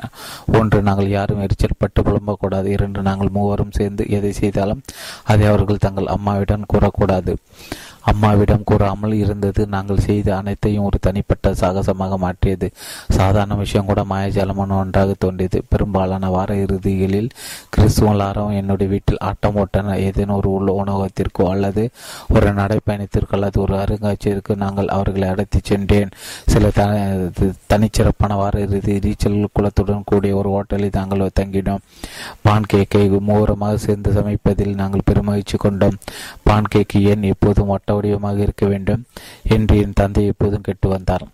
ஒன்று 0.59 0.81
நாங்கள் 0.81 1.09
யாரும் 1.09 1.41
எரிச்சல் 1.41 1.79
பட்டு 1.79 2.01
புலம்பக்கூடாது. 2.01 2.65
இரண்டு 2.65 3.01
நாங்கள் 3.01 3.29
மூவரும் 3.29 3.71
சேர்ந்து 3.71 4.09
எதை 4.09 4.31
செய்தாலும் 4.31 4.83
அதை 5.23 5.47
அவர்கள் 5.47 5.85
தங்கள் 5.87 6.05
அம்மாவிடம் 6.05 6.69
கூறக்கூடாது. 6.73 7.35
அம்மாவிடம் 8.11 8.65
கூறாமல் 8.69 9.13
இருந்தது. 9.13 9.61
நாங்கள் 9.75 10.03
செய்த 10.07 10.29
அனைத்தையும் 10.37 10.85
ஒரு 10.89 10.97
தனிப்பட்ட 11.07 11.53
சாகசமாக 11.61 12.17
மாற்றியது. 12.23 12.67
சாதாரண 13.17 13.55
விஷயம் 13.61 13.89
கூட 13.89 14.01
மாயஜாலமான 14.11 14.77
ஒன்றாக 14.79 15.13
தோன்றியது. 15.25 15.59
பெரும்பாலான 15.69 16.29
வார 16.35 16.55
இறுதிகளில் 16.63 17.29
கிறிஸ்துவ 17.75 18.13
லாரம் 18.21 18.55
என்னுடைய 18.59 18.89
வீட்டில் 18.93 19.21
ஆட்டம் 19.29 19.59
ஓட்டன 19.61 19.95
ஏதேனும் 20.07 20.37
ஒரு 20.37 20.49
உள்ள 20.57 20.69
உணவகத்திற்கோ 20.81 21.45
அல்லது 21.53 21.83
ஒரு 22.35 22.49
நடைப்பயணத்திற்கோ 22.59 23.35
அல்லது 23.37 23.57
ஒரு 23.65 23.75
அருங்காட்சியருக்கு 23.83 24.55
நாங்கள் 24.63 24.91
அவர்களை 24.97 25.27
அழைத்து 25.33 25.59
சென்றேன். 25.63 26.11
சில 26.53 26.71
தனிச்சிறப்பான 27.73 28.35
வார 28.41 28.59
இறுதி 28.65 28.95
நீச்சல் 29.05 29.39
குளத்துடன் 29.57 30.07
கூடிய 30.11 30.35
ஒரு 30.41 30.49
ஹோட்டலில் 30.55 30.97
நாங்கள் 30.99 31.21
தங்கினோம். 31.39 31.83
பான் 32.45 32.69
கேக்கை 32.73 33.03
மூவரமாக 33.29 33.75
சேர்ந்து 33.85 34.11
சமைப்பதில் 34.17 34.79
நாங்கள் 34.81 35.07
பெருமகிழ்ச்சி 35.09 35.57
கொண்டோம். 35.65 35.97
பான் 36.47 36.69
கேக்கு 36.73 36.99
ஏன் 37.11 37.23
எப்போதும் 37.33 37.71
வட்ட 37.73 37.91
வடிவமாக 37.93 38.41
இருக்க 38.41 38.65
வேண்டும் 38.67 39.05
என்று 39.47 39.77
என் 39.81 39.93
தந்தை 39.95 40.25
எப்போதும் 40.25 40.61
கேட்டு 40.61 40.89
வந்தார். 40.89 41.25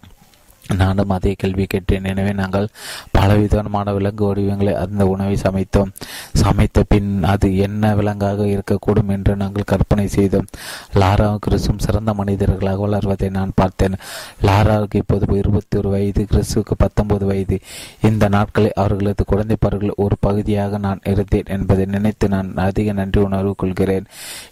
நானும் 0.75 1.09
அதே 1.09 1.33
கேள்வி 1.33 1.65
கேட்டேன். 1.65 2.03
எனவே 2.03 2.33
நாங்கள் 2.33 2.67
பலவிதமான 3.11 3.93
விலங்கு 3.93 4.25
வடிவங்களை 4.25 4.73
அந்த 4.73 5.07
உணவை 5.07 5.37
சமைத்தோம். 5.43 5.91
சமைத்த 6.33 6.83
பின் 6.87 7.23
அது 7.23 7.57
என்ன 7.57 7.93
விலங்காக 7.95 8.45
இருக்கக்கூடும் 8.45 9.07
என்று 9.07 9.35
நாங்கள் 9.35 9.63
கற்பனை 9.63 10.07
செய்தோம். 10.07 10.47
லாராவும் 10.93 11.43
கிறிஸும் 11.47 11.83
சிறந்த 11.85 12.13
மனிதர்களாக 12.13 12.81
வளர்வதை 12.81 13.29
நான் 13.29 13.51
பார்த்தேன். 13.55 13.95
லாராவுக்கு 14.41 14.95
இப்போது 14.95 15.37
இருபத்தி 15.37 15.77
ஒரு 15.77 15.89
வயது 15.89 16.27
கிறிஸுக்கு 16.31 16.75
பத்தொன்பது 16.77 17.25
வயது. 17.25 17.59
இந்த 18.01 18.27
நாட்களில் 18.27 18.71
அவர்களது 18.75 19.23
குழந்தை 19.25 19.57
பருவங்கள் 19.59 20.01
ஒரு 20.05 20.15
பகுதியாக 20.19 20.77
நான் 20.77 20.99
இருந்தேன் 21.03 21.45
என்பதை 21.45 21.85
நினைத்து 21.85 22.27
நான் 22.27 22.53
அதிக 22.55 22.91
நன்றி 22.91 23.21
உணர்வு 23.21 23.55
கொள்கிறேன். 23.55 24.05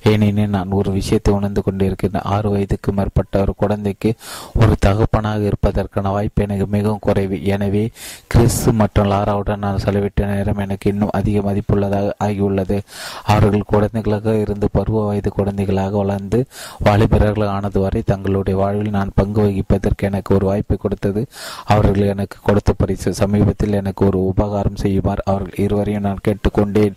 ஏனெனில் 0.03 0.49
நான் 0.49 0.69
ஒரு 0.69 0.91
விஷயத்தை 0.91 1.33
உணர்ந்து 1.33 1.61
கொண்டிருக்கிறேன். 1.61 2.21
ஆறு 2.23 2.49
வயதுக்கு 2.49 2.91
மேற்பட்ட 2.91 3.39
ஒரு 3.39 3.55
குழந்தைக்கு 3.55 4.15
ஒரு 4.53 4.75
தகப்பனாக 4.85 5.41
இருப்பதற்கான 5.41 6.06
வாய்ப்பு 6.11 6.43
எனக்கு 6.43 6.67
மிகவும் 6.67 7.03
குறைவு. 7.07 7.43
எனவே 7.43 7.89
கிறிஸ் 8.27 8.69
மற்றும் 8.69 9.09
லாராவுடன் 9.11 9.63
நான் 9.65 9.83
செலவிட்ட 9.83 10.25
நேரம் 10.25 10.57
எனக்கு 10.57 10.89
இன்னும் 10.89 11.13
அதிக 11.19 11.39
மதிப்புள்ளதாக 11.39 12.09
ஆகியுள்ளது. 12.23 12.79
அவர்கள் 13.23 13.69
குழந்தைகளாக 13.73 14.35
இருந்து 14.39 14.69
பருவ 14.71 15.05
வயது 15.05 15.31
குழந்தைகளாக 15.31 15.97
வளர்ந்து 15.97 16.45
வாலிபர்கள் 16.77 17.47
ஆனது 17.47 17.79
வரை 17.79 18.01
தங்களுடைய 18.05 18.59
வாழ்வில் 18.59 18.89
நான் 18.89 19.15
பங்கு 19.15 19.41
வகிப்பதற்கு 19.41 20.07
எனக்கு 20.09 20.35
ஒரு 20.35 20.45
வாய்ப்பு 20.45 20.77
கொடுத்தது. 20.77 21.27
அவர்கள் 21.65 22.11
எனக்கு 22.13 22.37
கொடுத்த 22.43 22.73
பரிசு. 22.77 23.13
சமீபத்தில் 23.13 23.73
எனக்கு 23.73 24.05
ஒரு 24.05 24.25
உபகாரம் 24.25 24.75
செய்யுமாறு 24.75 25.23
அவர்கள் 25.25 25.63
இருவரையும் 25.65 26.07
நான் 26.09 26.25
கேட்டுக்கொண்டேன். 26.27 26.95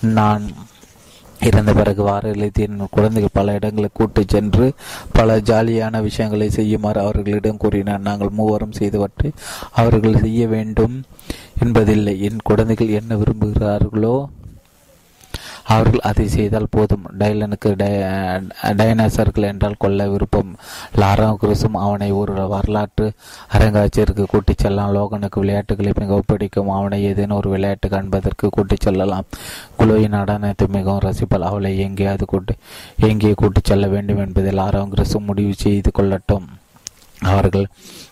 நான் 0.00 0.44
இறந்த 1.42 1.72
பிறகு 1.72 2.02
வார 2.02 2.28
இறுதியில் 2.28 2.80
குழந்தைகள் 2.90 3.30
பல 3.32 3.52
இடங்களுக்கு 3.52 3.98
கூட்டு 3.98 4.24
சென்று 4.26 4.72
பல 5.12 5.38
ஜாலியான 5.38 6.00
விஷயங்களை 6.02 6.50
செய்யுமாறு 6.50 7.00
அவர்களிடம் 7.00 7.56
கூறினார். 7.56 8.00
நாங்கள் 8.00 8.28
மூவரும் 8.28 8.72
செய்தவற்றை 8.72 9.32
அவர்கள் 9.70 10.16
செய்ய 10.16 10.46
வேண்டும் 10.46 11.02
என்பதில்லை. 11.62 12.22
என் 12.22 12.40
குழந்தைகள் 12.42 12.88
என்ன 12.88 13.16
விரும்புகிறார்களோ 13.16 14.24
அவர்கள் 15.72 16.06
அதை 16.10 16.26
செய்தால் 16.28 16.72
போதும். 16.74 17.04
டைலனுக்கு 17.18 17.70
டைனோசர்கள் 18.80 19.48
என்றால் 19.50 19.80
கொள்ள 19.84 20.08
விருப்பம். 20.08 20.50
லாரா 21.00 21.28
குருசும் 21.42 21.76
அவனை 21.86 22.10
ஒரு 22.20 22.34
வரலாற்று 22.54 23.06
அரங்காட்சியருக்கு 23.58 24.24
கூட்டிச் 24.24 24.58
செல்லலாம். 24.58 24.94
லோகனுக்கு 24.94 25.40
விளையாட்டுகளை 25.42 25.92
மிகவும் 26.00 26.28
பிடிக்கும். 26.30 26.70
அவனை 26.78 27.02
ஏதேனும் 27.10 27.36
ஒரு 27.36 27.50
விளையாட்டு 27.50 27.88
காண்பதற்கு 27.88 28.48
கூட்டிச் 28.48 28.84
செல்லலாம். 28.88 29.28
குழுவின் 29.76 30.16
நடனத்தை 30.18 30.68
மிகவும் 30.68 31.04
ரசிப்பால் 31.08 31.48
அவளை 31.50 31.72
எங்கேயாவது 31.78 32.26
கூட்டி 32.26 32.54
எங்கே 33.10 33.32
கூட்டிச் 33.42 33.68
செல்ல 33.72 33.86
வேண்டும் 33.96 34.24
என்பதில் 34.26 34.58
லாரா 34.58 34.82
குருசும் 34.86 35.28
முடிவு 35.30 35.54
செய்து 35.64 35.90
கொள்ளட்டும். 35.98 36.48
அவர்கள் 37.20 37.66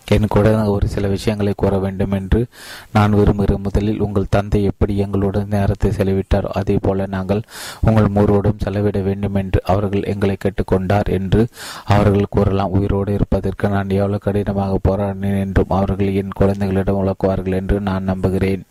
என் 0.09 0.27
கூட 0.29 0.65
ஒரு 0.65 0.87
சில 0.87 1.07
விஷயங்களை 1.07 1.53
கூற 1.57 1.79
வேண்டும் 1.79 2.11
என்று 2.11 2.45
நான் 2.91 3.11
விரும்புகிறேன் 3.11 3.61
முதலில் 3.61 3.99
உங்கள் 3.99 4.29
தந்தை 4.29 4.63
எப்படி 4.63 4.97
எங்களுடன் 4.97 5.47
நேரத்தை 5.47 5.91
செலவிட்டார் 5.91 6.43
அதே 6.43 6.77
போல 6.81 7.05
நாங்கள் 7.05 7.41
உங்கள் 7.81 8.09
மூரோடும் 8.15 8.63
செலவிட 8.63 8.99
வேண்டும் 8.99 9.35
என்று 9.35 9.61
அவர்கள் 9.63 10.03
எங்களை 10.03 10.37
கேட்டுக்கொண்டார் 10.45 11.09
என்று 11.09 11.47
அவர்கள் 11.83 12.25
கூறலாம். 12.29 12.69
உயிரோடு 12.69 13.13
இருப்பதற்கு 13.13 13.69
நான் 13.69 13.89
எவ்வளவு 13.89 14.17
கடினமாக 14.17 14.79
போராடினேன் 14.89 15.39
என்றும் 15.39 15.69
அவர்கள் 15.69 16.13
என் 16.13 16.29
குழந்தைகளிடம் 16.29 16.99
உழக்குவார்கள் 17.03 17.53
என்று 17.53 17.81
நான் 17.81 18.03
நம்புகிறேன். 18.03 18.63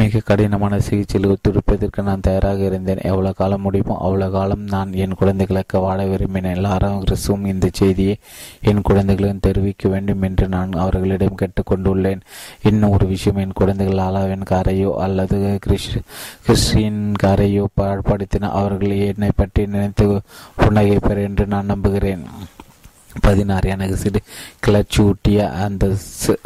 மிக 0.00 0.20
கடினமான 0.24 0.78
சிகிச்சையில் 0.78 1.30
ஒத்துழைப்பதற்கு 1.30 2.00
நான் 2.02 2.24
தயாராக 2.26 2.60
இருந்தேன். 2.64 3.02
எவ்வளவு 3.02 3.34
காலம் 3.34 3.60
முடியுமோ 3.60 3.96
அவ்வளவு 4.06 4.32
காலம் 4.32 4.64
நான் 4.74 4.92
என் 5.04 5.16
குழந்தைகளுக்கு 5.20 5.80
வாழ 5.80 5.98
விரும்பினேன். 6.04 6.62
லாரம் 6.66 7.02
கிறிஸும் 7.04 7.44
இந்த 7.46 7.68
செய்தியை 7.72 8.16
என் 8.62 8.82
குழந்தைகளும் 8.82 9.44
தெரிவிக்க 9.46 9.88
வேண்டும் 9.88 10.22
என்று 10.22 10.48
நான் 10.48 10.72
அவர்களிடம் 10.84 11.38
கேட்டுக்கொண்டுள்ளேன். 11.42 12.22
இன்னும் 12.62 12.90
ஒரு 12.90 13.06
விஷயம் 13.06 13.40
என் 13.44 13.58
குழந்தைகள் 13.60 14.00
லாலாவின் 14.02 14.48
காரையோ 14.50 14.92
அல்லது 15.06 15.58
கிறிஸ் 15.60 15.90
கிறிஸ்டின் 16.46 17.02
காரையோ 17.22 17.66
பாழ்படுத்தின 17.80 18.50
அவர்கள் 18.62 18.96
என்னை 19.10 19.30
பற்றி 19.36 19.66
நினைத்து 19.66 20.08
புன்னகைப்பர் 20.62 21.24
என்று 21.28 21.46
நான் 21.46 21.72
நம்புகிறேன். 21.74 22.24
பதினாறு 23.20 23.68
எனக்கு 23.68 23.96
சிறு 23.96 24.20
கிளர்ச்சி 24.60 25.02
ஊட்டிய 25.02 25.50
அந்த 25.50 25.94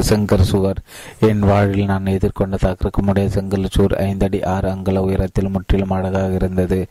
செங்கர் 0.03 0.41
சுவர். 0.41 0.79
என் 1.21 1.41
வாழ்வில் 1.41 1.85
நான் 1.85 2.05
எதிர்கொண்ட 2.05 2.55
தகர்க்க 2.63 3.27
செங்கல் 3.27 3.67
சுவர் 3.71 3.93
ஐந்தடி 3.93 4.45
ஆறு 4.45 4.71
அங்கல 4.71 4.99
உயரத்தில் 4.99 5.49
முற்றிலும் 5.49 5.91
அழகாக 5.91 6.35
இருந்தது. 6.35 6.87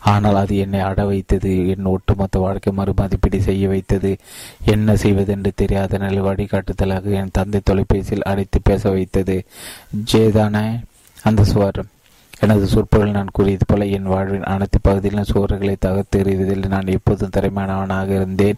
ஆனால் 0.00 0.34
அது 0.34 0.56
என்னை 0.56 0.80
அட 0.80 1.04
வைத்தது. 1.04 1.68
என் 1.68 1.84
ஒட்டுமொத்த 1.84 2.38
வாழ்க்கை 2.38 2.72
மறுமதிப்பீடு 2.76 3.40
செய்ய 3.42 3.68
வைத்தது. 3.68 4.16
என்ன 4.64 4.96
செய்வதென்று 4.96 5.52
தெரியாத 5.54 5.98
நிலை 5.98 6.20
வழிகாட்டுதலாக 6.20 7.02
என் 7.02 7.30
தந்தை 7.32 7.60
தொலைபேசியில் 7.64 8.22
அழைத்து 8.22 8.60
பேச 8.62 8.90
வைத்தது. 8.90 9.44
ஜேதானே 10.12 10.82
அந்த 11.22 11.44
சுவர். 11.44 11.84
எனது 12.40 12.66
சொற்பொழில் 12.66 13.10
நான் 13.10 13.28
கூறியது 13.32 13.64
போல 13.66 13.86
என் 13.86 14.02
வாழ்வின் 14.02 14.42
அனைத்து 14.42 14.78
பகுதியிலும் 14.82 15.24
சுவர்களை 15.34 15.76
தகர்த்தெறிவதில் 15.86 16.66
நான் 16.66 16.86
எப்போதும் 16.86 17.30
திறமையானவனாக 17.36 18.08
இருந்தேன். 18.08 18.56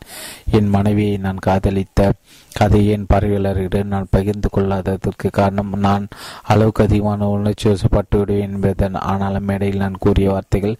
என் 0.51 0.69
மனைவியை 0.69 1.17
நான் 1.17 1.37
காதலித்த 1.37 2.13
கதையை 2.53 2.93
என் 2.93 3.07
பார்வையாளர்களிடம் 3.15 3.85
நான் 3.85 4.07
பகிர்ந்து 4.11 4.49
கொள்ளாததற்கு 4.57 5.31
காரணம் 5.31 5.73
நான் 5.79 6.09
அளவுக்கு 6.43 6.85
அதிகமான 6.85 7.29
உணர்ச்சி 7.29 7.71
வசப்பட்டு 7.71 8.19
விடுவேன் 8.19 8.53
என்பதன் 8.53 8.95
ஆனாலும் 8.95 9.45
மேடையில் 9.45 9.79
நான் 9.79 9.97
கூறிய 9.99 10.31
வார்த்தைகள் 10.31 10.77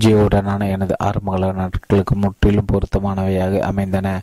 ஜியோவுடனான 0.00 0.70
எனது 0.70 0.94
ஆரம்பகால 0.98 1.52
நாட்களுக்கு 1.52 2.14
முற்றிலும் 2.14 2.66
பொருத்தமானவையாக 2.72 3.58
அமைந்தன. 3.58 4.20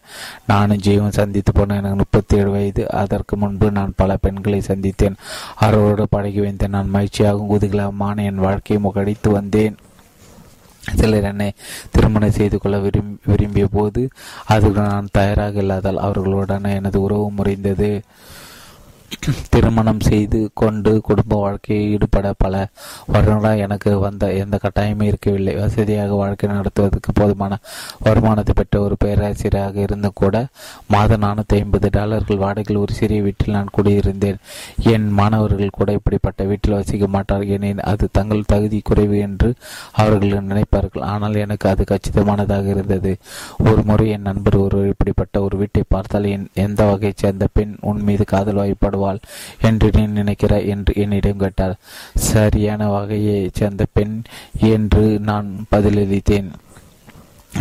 நானும் 0.47 0.77
ஜீவன் 0.77 1.11
சந்தித்து 1.11 1.51
போன 1.51 1.75
எனக்கு 1.75 1.97
முப்பத்தி 1.97 2.37
ஏழு 2.37 2.51
வயது. 2.51 2.91
அதற்கு 2.91 3.37
முன்பு 3.37 3.71
நான் 3.71 3.93
பல 3.95 4.17
பெண்களை 4.17 4.61
சந்தித்தேன். 4.67 5.15
அவர்களோடு 5.55 6.07
பழகி 6.09 6.39
வைத்த 6.39 6.67
நான் 6.67 6.89
மகிழ்ச்சியாகவும் 6.93 7.49
குதூகலமான 7.49 8.25
என் 8.29 8.45
வாழ்க்கையை 8.45 8.85
முகடித்து 8.85 9.29
வந்தேன். 9.37 9.75
சிலர் 10.95 11.25
என்னை 11.29 11.47
திருமணம் 11.93 12.37
செய்து 12.37 12.57
கொள்ள 12.57 12.75
விரும்பி 12.83 13.17
விரும்பிய 13.25 13.65
போது 13.71 14.01
அதுக்கு 14.45 14.81
நான் 14.81 15.13
தயாராக 15.17 15.61
இல்லாதால் 15.61 16.03
அவர்களுடன் 16.07 16.75
எனது 16.75 16.97
உறவு 17.01 17.25
முறைந்தது. 17.31 17.89
திருமணம் 19.53 20.01
செய்து 20.07 20.39
கொண்டு 20.53 20.91
குடும்ப 21.01 21.33
வாழ்க்கையில் 21.41 21.91
ஈடுபட 21.93 22.27
பல 22.37 22.53
வருடங்களாக 23.11 23.63
எனக்கு 23.65 23.91
வந்த 23.99 24.25
எந்த 24.33 24.55
கட்டாயமும் 24.63 25.07
இருக்கவில்லை. 25.09 25.53
வசதியாக 25.55 26.15
வாழ்க்கை 26.21 26.47
நடத்துவதற்கு 26.49 27.11
போதுமான 27.13 27.53
வருமானத்தை 28.05 28.53
பெற்ற 28.53 28.81
ஒரு 28.81 28.95
பேராசிரியராக 29.03 29.79
இருந்தும் 29.85 30.17
கூட 30.21 30.35
மாத 30.87 31.17
நானூற்றி 31.17 31.57
ஐம்பது 31.61 31.89
டாலர்கள் 31.89 32.41
வாடகையில் 32.43 32.81
ஒரு 32.83 32.95
சிறிய 32.99 33.21
வீட்டில் 33.27 33.55
நான் 33.57 33.73
குடியிருந்தேன். 33.77 34.41
என் 34.93 35.07
மாணவர்கள் 35.19 35.75
கூட 35.79 35.91
இப்படிப்பட்ட 35.99 36.43
வீட்டில் 36.51 36.77
வசிக்க 36.79 37.07
மாட்டார்கள் 37.07 37.55
எனின் 37.59 37.81
அது 37.91 38.07
தங்கள் 38.11 38.49
தகுதி 38.53 38.81
குறைவு 38.81 39.17
என்று 39.27 39.51
அவர்கள் 40.03 40.47
நினைப்பார்கள். 40.51 41.05
ஆனால் 41.13 41.41
எனக்கு 41.45 41.67
அது 41.73 41.85
கச்சிதமானதாக 41.93 42.67
இருந்தது. 42.75 43.13
ஒரு 43.67 43.81
முறை 43.83 44.07
என் 44.17 44.27
நண்பர் 44.29 44.59
ஒருவர் 44.65 44.91
இப்படிப்பட்ட 44.93 45.35
ஒரு 45.47 45.57
வீட்டை 45.57 45.85
பார்த்தால் 45.95 46.29
என் 46.35 46.47
எந்த 46.65 46.81
வகையைச் 46.91 47.23
சேர்ந்த 47.23 47.47
பெண் 47.53 47.75
உன் 47.89 48.05
மீது 48.09 48.25
காதல் 48.25 48.61
வாய்ப்பாடு 48.61 48.95
வருவாள் 48.97 49.19
என்று 49.61 49.89
நீ 49.93 50.03
நினைக்கிறாய் 50.21 50.67
என்று 50.67 50.93
என்னிடம் 50.95 51.37
கேட்டார் 51.37 51.75
சரியான 52.15 52.87
வகையைச் 52.89 53.53
சேர்ந்த 53.53 53.85
பெண் 53.93 54.15
என்று 54.73 55.19
நான் 55.19 55.49
பதிலளித்தேன். 55.75 56.49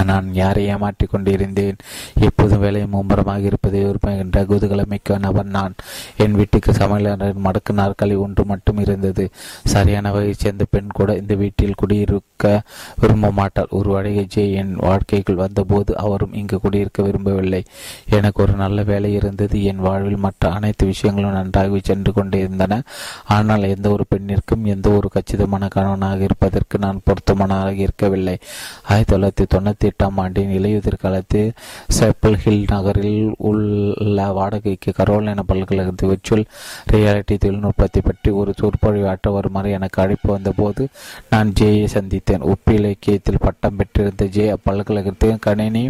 நான் 0.04 0.34
யாரை 0.34 0.66
ஏமாற்றிக் 0.66 1.10
கொண்டிருந்தேன்? 1.10 1.76
எப்போதும் 2.20 2.58
வேலையும் 2.58 2.92
மும்பரமாக 2.92 3.44
இருப்பதை 3.44 3.84
விரும்புகின்ற 3.84 4.42
குதூகலமிக்க 4.42 5.18
நபர் 5.18 5.44
நான். 5.44 5.74
என் 6.16 6.32
வீட்டுக்கு 6.32 6.72
சமையலர் 6.72 7.34
மடக்கு 7.44 7.72
நாற்காலி 7.72 8.16
ஒன்று 8.16 8.44
மட்டும் 8.44 8.78
இருந்தது. 8.78 9.30
சரியான 9.64 10.10
வகையைச் 10.10 10.38
சேர்ந்த 10.38 10.64
பெண் 10.70 10.86
கூட 10.88 11.16
இந்த 11.16 11.34
வீட்டில் 11.34 11.74
குடியிருக்க 11.76 12.62
விரும்ப 13.00 13.30
மாட்டார் 13.30 13.66
ஒரு 13.70 13.90
வழிகை 13.90 14.52
என் 14.52 14.78
வாழ்க்கைக்குள் 14.78 15.34
வந்தபோது 15.34 15.96
அவரும் 15.96 16.32
இங்கு 16.32 16.60
குடியிருக்க 16.60 17.02
விரும்பவில்லை. 17.02 17.64
எனக்கு 18.10 18.42
ஒரு 18.42 18.52
நல்ல 18.52 18.82
வேலை 18.82 19.12
இருந்தது. 19.12 19.64
என் 19.64 19.78
வாழ்வில் 19.78 20.16
மற்ற 20.16 20.50
அனைத்து 20.50 20.86
விஷயங்களும் 20.86 21.32
நன்றாக 21.32 21.78
சென்று 21.82 22.12
கொண்டிருந்தன. 22.12 22.82
ஆனால் 23.24 23.62
எந்த 23.62 23.90
ஒரு 23.90 24.04
பெண்ணிற்கும் 24.14 24.62
எந்த 24.62 24.90
ஒரு 24.90 25.08
கச்சிதமான 25.08 25.68
கணவனாக 25.68 26.22
இருப்பதற்கு 26.22 26.78
நான் 26.78 27.00
பொருத்தமானதாக 27.04 27.72
இருக்கவில்லை. 27.72 28.38
ஆயிரத்தி 28.82 29.16
தொள்ளாயிரத்தி 29.16 29.46
தொண்ணூத்தி 29.54 29.85
எட்டாம் 29.88 30.18
ஆண்டின் 30.22 30.52
இலையுதிர் 30.58 31.02
காலத்தில் 31.04 31.50
செப்பல் 31.98 32.38
ஹில் 32.42 32.64
நகரில் 32.72 33.32
உள்ள 33.48 34.26
வாடகைக்கு 34.38 34.92
கரோலின 34.98 35.44
பல்கலைக்கழகத்தில் 35.50 36.10
விர்ச்சுவல் 36.12 36.46
ரியாலிட்டி 36.92 37.36
தொழில்நுட்பத்தை 37.44 38.02
பற்றி 38.02 38.30
ஒரு 38.40 38.52
சொற்பொழிவு 38.60 39.08
ஆற்ற 39.08 39.30
வருமாறு 39.30 39.70
எனக்கு 39.70 40.00
அழைப்பு 40.02 40.28
வந்தபோது 40.32 40.82
நான் 41.30 41.52
ஜேயை 41.60 41.86
சந்தித்தேன். 41.94 42.46
உப்பு 42.52 42.74
இலக்கியத்தில் 42.74 43.42
பட்டம் 43.44 43.76
பெற்றிருந்த 43.76 44.24
ஜே 44.36 44.46
அப்பல்கலைக்கழகத்தில் 44.48 45.42
கணினி 45.46 45.84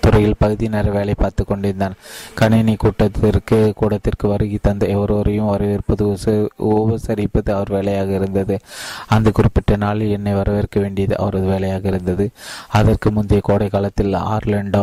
துறையில் 0.00 0.38
பகுதி 0.38 0.66
நேர 0.68 0.90
வேலை 0.90 1.14
பார்த்து 1.14 1.42
கொண்டிருந்தான். 1.44 1.94
கணினி 2.34 2.74
கூட்டத்திற்கு 2.76 3.58
கூடத்திற்கு 3.76 4.28
வருகை 4.28 4.58
தந்த 4.62 4.86
எவரோரையும் 4.96 5.50
வரவேற்பது 5.52 6.04
உபசரிப்பது 6.72 7.50
அவர் 7.56 7.70
வேலையாக 7.76 8.10
இருந்தது. 8.12 8.56
அந்த 9.08 9.28
குறிப்பிட்ட 9.30 9.76
நாளில் 9.76 10.14
என்னை 10.16 10.34
வரவேற்க 10.34 10.80
வேண்டியது 10.80 11.14
அவரது 11.18 11.46
வேலையாக 11.46 11.88
இருந்தது. 11.88 12.26
அதற்கு 12.78 13.10
முன் 13.10 13.23
முந்தைய 13.24 13.42
கோடை 13.44 13.66
காலத்தில் 13.68 14.14
ஆர்லண்டோ 14.30 14.82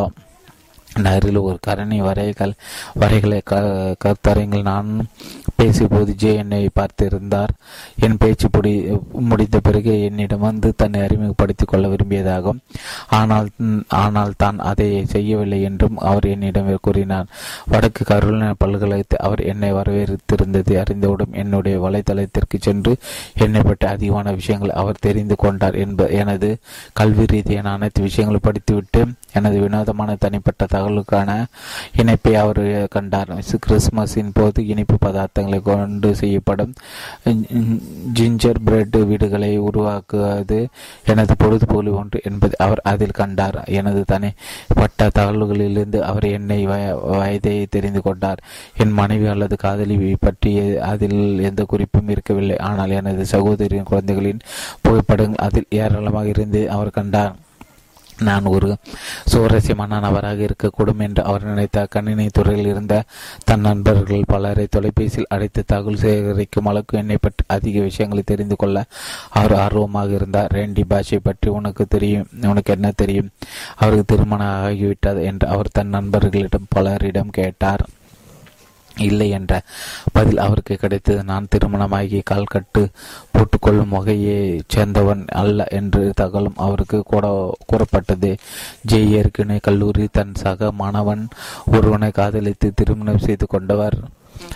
நகரில் 0.96 1.38
ஒரு 1.38 1.58
கரணி 1.60 2.00
வரைகள் 2.00 2.52
வரைகளை 3.00 3.38
க 3.44 3.60
கருத்தரங்கில் 4.04 4.62
நான் 4.62 4.88
பேசியபோது 5.58 6.14
ஜே 6.14 6.34
என்னை 6.34 6.70
பார்த்திருந்தார். 6.78 7.52
என் 8.00 8.16
பேச்சு 8.16 8.48
புடி 8.48 8.72
முடிந்த 9.10 9.60
பிறகு 9.60 10.02
என்னிடம் 10.02 10.38
வந்து 10.38 10.74
தன்னை 10.76 11.00
அறிமுகப்படுத்திக் 11.02 11.68
கொள்ள 11.68 11.88
விரும்பியதாகும். 11.88 12.60
ஆனால் 13.08 13.48
ஆனால் 13.88 14.32
தான் 14.36 14.58
அதை 14.58 14.88
செய்யவில்லை 15.04 15.62
என்றும் 15.62 15.96
அவர் 15.96 16.24
என்னிடம் 16.24 16.70
கூறினார். 16.80 17.30
வடக்கு 17.68 18.04
கருண 18.04 18.54
பல்கலைக்கழகத்தை 18.58 19.18
அவர் 19.18 19.42
என்னை 19.44 19.72
வரவேற்றிருந்ததை 19.72 20.76
அறிந்தவுடன் 20.76 21.32
என்னுடைய 21.32 21.78
வலைதளத்திற்கு 21.78 22.58
சென்று 22.60 22.96
என்னை 23.34 23.60
பற்றி 23.60 23.86
அதிகமான 23.86 24.32
விஷயங்களை 24.32 24.74
அவர் 24.74 24.98
தெரிந்து 25.00 25.36
கொண்டார். 25.36 25.74
என்ப 25.74 26.08
எனது 26.08 26.50
கல்வி 26.92 27.26
ரீதியான 27.26 27.72
அனைத்து 27.72 28.02
விஷயங்களும் 28.02 28.46
படித்துவிட்டு 28.48 29.00
எனது 29.32 29.58
வினோதமான 29.60 30.14
தனிப்பட்ட 30.14 30.62
தகவலுக்கான 30.82 31.30
இணைப்பை 32.00 32.32
அவர் 32.42 32.62
கண்டார். 32.94 33.30
கிறிஸ்துமஸின் 33.64 34.32
போது 34.38 34.60
இனிப்பு 34.72 34.96
பதார்த்தங்களை 35.04 35.58
கொண்டு 35.68 36.10
செய்யப்படும் 36.20 36.72
ஜிஞ்சர் 38.18 38.60
பிரெட் 38.66 38.96
வீடுகளை 39.10 39.50
உருவாக்குவது 39.68 40.58
எனது 41.12 41.34
பொழுதுபோலி 41.42 41.90
ஒன்று 42.00 42.18
என்பதை 42.30 42.56
அவர் 42.66 42.82
அதில் 42.92 43.18
கண்டார். 43.20 43.58
எனது 43.78 44.02
தனிப்பட்ட 44.12 45.08
தகவல்களிலிருந்து 45.18 46.00
அவர் 46.10 46.26
என்னை 46.38 46.60
வயதை 46.66 47.54
தெரிந்து 47.76 48.02
கொண்டார். 48.08 48.42
என் 48.82 48.96
மனைவி 49.00 49.28
அல்லது 49.34 49.56
காதலி 49.64 49.96
பற்றி 50.26 50.52
அதில் 50.92 51.20
எந்த 51.50 51.62
குறிப்பும் 51.72 52.12
இருக்கவில்லை. 52.14 52.58
ஆனால் 52.70 52.96
எனது 53.00 53.24
சகோதரியின் 53.34 53.90
குழந்தைகளின் 53.92 54.44
புகைப்படங்கள் 54.84 55.44
அதில் 55.46 55.70
ஏராளமாக 55.82 56.34
இருந்து 56.34 56.62
அவர் 56.76 56.96
கண்டார். 56.98 57.34
நான் 58.18 58.44
ஒரு 58.44 58.76
சுவாரஸ்யமான 59.24 59.98
நபராக 60.00 60.46
இருக்கக்கூடும் 60.48 60.98
என்று 60.98 61.24
அவர் 61.24 61.44
நினைத்தார் 61.44 61.88
கணினி 61.88 62.26
துறையில் 62.28 62.66
இருந்த 62.66 63.02
தன் 63.44 63.60
நண்பர்கள் 63.60 64.24
பலரை 64.26 64.66
தொலைபேசியில் 64.70 65.28
அழைத்து 65.28 65.62
தகவல் 65.66 65.96
சேகரிக்கும் 65.96 66.66
அளவுக்கு 66.66 66.98
என்னை 66.98 67.16
பற்றி 67.20 67.44
அதிக 67.46 67.80
விஷயங்களை 67.80 68.22
தெரிந்து 68.26 68.56
கொள்ள 68.56 68.84
அவர் 69.28 69.52
ஆர்வமாக 69.52 70.12
இருந்தார். 70.12 70.52
ரேண்டி 70.52 70.84
பாஷை 70.88 71.18
பற்றி 71.22 71.50
உனக்கு 71.50 71.86
தெரியும் 71.86 72.28
உனக்கு 72.42 72.72
என்ன 72.72 72.90
தெரியும்? 72.96 73.30
அவருக்கு 73.76 74.04
திருமணம் 74.04 74.54
ஆகிவிட்டது 74.66 75.22
என்று 75.22 75.48
அவர் 75.48 75.68
தன் 75.72 75.88
நண்பர்களிடம் 75.88 76.70
பலரிடம் 76.76 77.30
கேட்டார். 77.30 77.84
இல்லை 78.96 79.30
என்ற 79.30 79.62
பதில் 80.12 80.38
அவருக்கு 80.38 80.76
கிடைத்தது. 80.76 81.24
நான் 81.24 81.46
திருமணமாகி 81.50 82.20
கால் 82.24 82.44
கட்டு 82.44 82.88
போட்டுக்கொள்ளும் 83.32 83.88
வகையை 83.88 84.62
சேர்ந்தவன் 84.74 85.26
அல்ல 85.26 85.66
என்று 85.70 86.12
தகவலும் 86.16 86.56
அவருக்கு 86.56 87.02
கூட 87.02 87.54
கூறப்பட்டது. 87.66 88.36
ஜெய் 88.92 89.10
ஏற்கனவே 89.10 89.58
கல்லூரி 89.62 90.08
தன் 90.12 90.34
சக 90.34 90.72
மாணவன் 90.72 91.28
ஒருவனை 91.66 92.10
காதலித்து 92.10 92.72
திருமணம் 92.74 93.18
செய்து 93.18 93.46
கொண்டவர். 93.46 93.98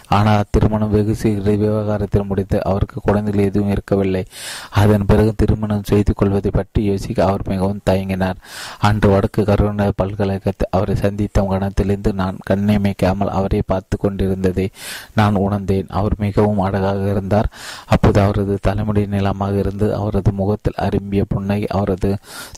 ஆனால் 0.08 0.44
திருமணம் 0.50 0.90
வெகு 0.90 1.14
சீக்கிர 1.14 1.52
விவகாரத்தில் 1.56 2.26
முடித்து 2.28 2.64
அவருக்கு 2.64 3.00
குழந்தைகள் 3.00 3.44
எதுவும் 3.44 3.70
இருக்கவில்லை. 3.70 4.22
அதன் 4.70 5.06
பிறகு 5.06 5.32
திருமணம் 5.36 5.82
செய்து 5.82 6.12
கொள்வதை 6.14 6.50
பற்றி 6.50 6.82
யோசிக்க 6.84 7.18
அவர் 7.24 7.44
மிகவும் 7.48 7.82
தயங்கினார். 7.90 8.38
அன்று 8.80 9.08
வடக்கு 9.08 9.44
கருணை 9.44 9.88
பல்கலைக்கழகத்தை 9.96 10.66
அவரை 10.70 10.94
சந்தித்த 10.94 11.44
கணத்திலிருந்து 11.46 12.12
நான் 12.12 12.36
கண்ணியமைக்காமல் 12.50 13.28
அவரை 13.28 13.60
பார்த்து 13.66 13.96
கொண்டிருந்ததை 13.96 14.66
நான் 15.14 15.36
உணர்ந்தேன். 15.36 15.88
அவர் 15.88 16.14
மிகவும் 16.18 16.58
அழகாக 16.58 17.10
இருந்தார். 17.10 17.50
அப்போது 17.86 18.20
அவரது 18.20 18.56
தலைமுடி 18.62 19.06
நிலமாக 19.06 19.54
இருந்து 19.58 19.94
அவரது 19.94 20.32
முகத்தில் 20.32 20.80
அரும்பிய 20.86 21.24
புன்னை 21.24 21.60
அவரது 21.66 22.10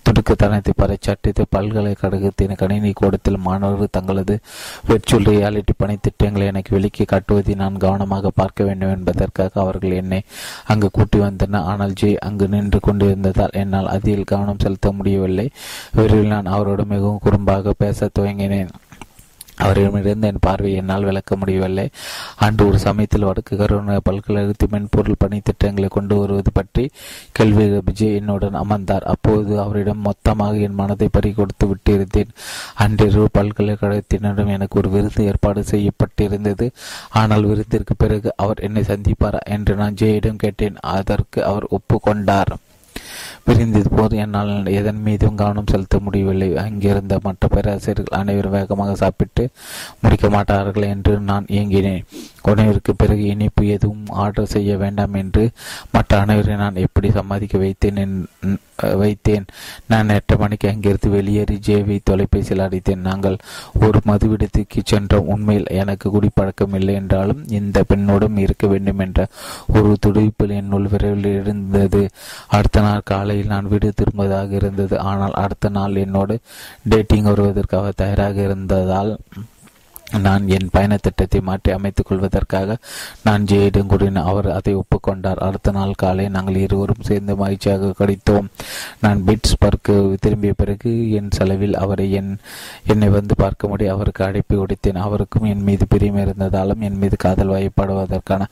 துடுக்குத்தனத்தை 0.08 0.72
பறைச்சாட்டித்து 0.82 1.44
பல்கலைக்கழகத்தின் 1.50 2.54
கணினி 2.54 2.92
கூடத்தில் 2.92 3.38
மாணவர்கள் 3.38 3.94
தங்களது 3.98 4.36
வெர்ச்சுவல் 4.88 5.28
ரியாலிட்டி 5.28 5.74
பணித்திட்டங்களை 5.82 6.46
எனக்கு 6.46 6.74
விலக்கி 6.76 7.04
காட்டுவதை 7.18 7.54
நான் 7.54 7.76
கவனமாக 7.76 8.30
பார்க்க 8.34 8.64
வேண்டும் 8.64 8.94
என்பதற்காக 8.96 9.60
அவர்கள் 9.60 9.90
என்னை 9.90 10.22
அங்கு 10.66 10.90
கூட்டி 10.92 11.18
வந்தனர். 11.18 11.62
ஆனால் 11.62 11.94
ஜெய் 12.00 12.16
அங்கு 12.16 12.48
நின்று 12.48 12.80
கொண்டிருந்ததால் 12.80 13.56
என்னால் 13.62 13.88
அதில் 13.88 14.24
கவனம் 14.24 14.58
செலுத்த 14.58 14.92
முடியவில்லை. 14.92 15.50
விரைவில் 15.92 16.26
நான் 16.26 16.44
அவரோடு 16.44 16.84
மிகவும் 16.84 17.22
குறும்பாக 17.24 17.70
பேச 17.78 18.10
துவங்கினேன். 18.18 18.68
அவரிடமிருந்து 19.64 20.28
என் 20.30 20.44
பார்வை 20.46 20.72
என்னால் 20.80 21.06
விளக்க 21.08 21.36
முடியவில்லை. 21.36 21.86
அன்று 22.46 22.62
ஒரு 22.68 22.78
சமயத்தில் 22.78 23.26
வடக்கு 23.28 23.56
கருணை 23.56 23.96
பல்கலைக்கழகத்தில் 24.08 24.72
மென்பொருள் 24.74 25.18
பணி 25.18 25.38
திட்டங்களை 25.40 25.88
கொண்டு 25.88 26.16
வருவது 26.18 26.52
பற்றி 26.52 26.84
கேள்வி 27.32 27.66
விஜய் 27.88 28.16
என்னுடன் 28.20 28.60
அமர்ந்தார். 28.62 29.08
அப்போது 29.14 29.52
அவரிடம் 29.64 30.04
மொத்தமாக 30.08 30.56
என் 30.66 30.78
மனதை 30.80 31.08
பறி 31.08 31.32
கொடுத்து 31.32 31.66
விட்டிருந்தேன். 31.70 32.32
அன்றிரவு 32.84 33.28
பல்கலைக்கழகத்தினரிடம் 33.38 34.54
எனக்கு 34.56 34.78
ஒரு 34.78 34.90
விருது 34.90 35.24
ஏற்பாடு 35.24 35.62
செய்யப்பட்டிருந்தது. 35.72 36.68
ஆனால் 37.22 37.48
விருந்திற்கு 37.50 37.96
பிறகு 37.98 38.30
அவர் 38.36 38.64
என்னை 38.68 38.84
சந்திப்பாரா 38.92 39.42
என்று 39.56 39.74
நான் 39.74 40.00
ஜெயிடம் 40.02 40.42
கேட்டேன். 40.44 40.78
அதற்கு 40.96 41.38
அவர் 41.44 41.66
ஒப்புக்கொண்டார். 41.78 42.52
விரிந்தது 43.44 43.90
போது 43.90 44.16
என்னால் 44.16 44.66
எதன் 44.66 45.02
மீதும் 45.02 45.34
கவனம் 45.34 45.70
செலுத்த 45.70 45.98
முடியவில்லை. 45.98 46.56
அங்கிருந்த 46.56 47.18
மற்ற 47.22 47.48
பேராசிரியர்கள் 47.48 48.18
அனைவரும் 48.20 48.50
வேகமாக 48.50 48.94
சாப்பிட்டு 48.94 49.50
முடிக்க 50.00 50.28
மாட்டார்கள் 50.30 50.82
என்று 50.82 51.20
நான் 51.20 51.44
இயங்கினேன் 51.44 52.04
உணவிற்கு 52.52 52.92
பிறகு 52.94 53.24
இனிப்பு 53.34 53.62
எதுவும் 53.76 54.06
ஆர்டர் 54.24 54.52
செய்ய 54.54 54.76
வேண்டாம் 54.82 55.16
என்று 55.22 55.44
மற்ற 55.94 56.20
அனைவரை 56.24 56.56
நான் 56.62 56.82
எப்படி 56.86 57.10
சம்மதிக்க 57.18 57.58
வைத்தேன் 57.64 58.16
வைத்தேன்? 59.00 59.46
நான் 59.90 60.12
எட்டு 60.16 60.34
மணிக்கு 60.40 60.66
அங்கிருந்து 60.70 61.08
வெளியேறி 61.14 61.56
ஜேவை 61.66 61.96
தொலைபேசியில் 62.10 62.62
அடித்தேன். 62.66 63.06
நாங்கள் 63.08 63.36
ஒரு 63.86 63.98
மதுவிடத்துக்கு 64.08 64.80
சென்றோம். 64.84 65.30
உண்மையில் 65.34 65.72
எனக்கு 65.82 66.06
குடிப்பழக்கம் 66.14 66.76
இல்லை 66.78 66.94
என்றாலும் 67.00 67.42
இந்த 67.58 67.84
பெண்ணோடும் 67.90 68.38
இருக்க 68.44 68.66
வேண்டும் 68.72 69.02
என்ற 69.06 69.26
ஒரு 69.76 69.92
துடிப்பில் 70.06 70.54
என்னுள் 70.60 70.90
விரைவில் 70.92 71.30
இருந்தது 71.40 72.02
அடுத்த 72.58 72.80
நாள் 72.80 73.08
காலையில் 73.12 73.52
நான் 73.54 73.70
வீடு 73.72 73.90
திரும்புவதாக 74.00 74.54
இருந்தது. 74.60 74.94
ஆனால் 75.10 75.36
அடுத்த 75.44 75.74
நாள் 75.78 76.02
என்னோடு 76.04 76.36
டேட்டிங் 76.92 77.30
வருவதற்காக 77.30 77.92
தயாராக 78.02 78.36
இருந்ததால் 78.42 79.12
நான் 80.24 80.48
என் 80.48 80.68
பயண 80.72 80.96
திட்டத்தை 80.96 81.40
மாற்றி 81.40 81.70
அமைத்துக் 81.70 82.06
கொள்வதற்காக 82.06 82.76
நான் 83.22 83.42
ஜெயிடம் 83.44 83.86
கூறினேன் 83.86 84.28
அவர் 84.30 84.48
அதை 84.50 84.72
ஒப்புக்கொண்டார். 84.74 85.40
அடுத்த 85.46 85.70
நாள் 85.70 85.92
காலை 85.96 86.28
நாங்கள் 86.28 86.56
இருவரும் 86.56 87.04
சேர்ந்து 87.08 87.36
மகிழ்ச்சியாக 87.36 87.92
கடித்தோம். 87.98 88.48
நான் 89.00 89.20
பிட்ஸ்பர்க்கு 89.26 89.96
திரும்பிய 90.20 90.52
பிறகு 90.52 90.92
என் 91.18 91.30
செலவில் 91.30 91.76
அவரை 91.76 92.06
என் 92.12 92.32
என்னை 92.84 93.08
வந்து 93.08 93.34
பார்க்கும்படி 93.42 93.86
அவருக்கு 93.94 94.24
அழைப்பி 94.24 94.56
உடைத்தேன் 94.56 95.00
அவருக்கும் 95.06 95.48
என் 95.52 95.62
மீது 95.62 95.86
பிரியம் 95.88 96.20
இருந்ததாலும் 96.24 96.84
என் 96.88 96.98
மீது 96.98 97.16
காதல் 97.16 97.52
வயப்படுவதற்கான 97.54 98.48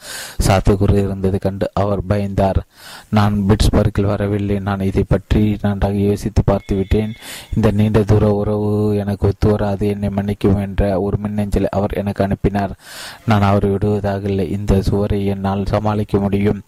சாத்துக்குறு 0.48 0.98
இருந்தது 1.04 1.38
கண்டு 1.38 1.68
அவர் 1.72 2.02
பயந்தார். 2.08 2.60
நான் 3.10 3.34
பிட்ஸ் 3.48 3.74
பார்க்கில் 3.76 4.10
வரவில்லை. 4.12 4.58
நான் 4.60 4.80
இதை 4.80 5.04
பற்றி 5.08 5.56
நன்றாக 5.62 5.94
யோசித்து 5.94 6.42
பார்த்து 6.44 6.76
விட்டேன் 6.76 7.14
இந்த 7.56 7.70
நீண்ட 7.70 8.02
தூர 8.02 8.30
உறவு 8.34 8.96
எனக்கு 8.96 9.28
ஒத்து 9.28 9.50
வராது. 9.50 9.88
என்னை 9.88 10.08
மன்னிக்கும் 10.08 10.62
என்ற 10.62 11.00
ஒரு 11.00 11.16
மின்ன 11.16 11.44
மின்னஞ்சலை 11.46 11.70
அவர் 11.70 11.92
எனக்கு 11.92 12.24
அனுப்பினார். 12.24 12.72
நான் 13.26 13.42
அவரை 13.42 13.68
விடுவதாக 13.70 14.28
இல்லை 14.28 14.46
இந்த 14.50 14.82
சுவரை 14.82 15.20
என்னால் 15.26 15.64
சமாளிக்க 15.66 16.18
முடியும் 16.18 16.60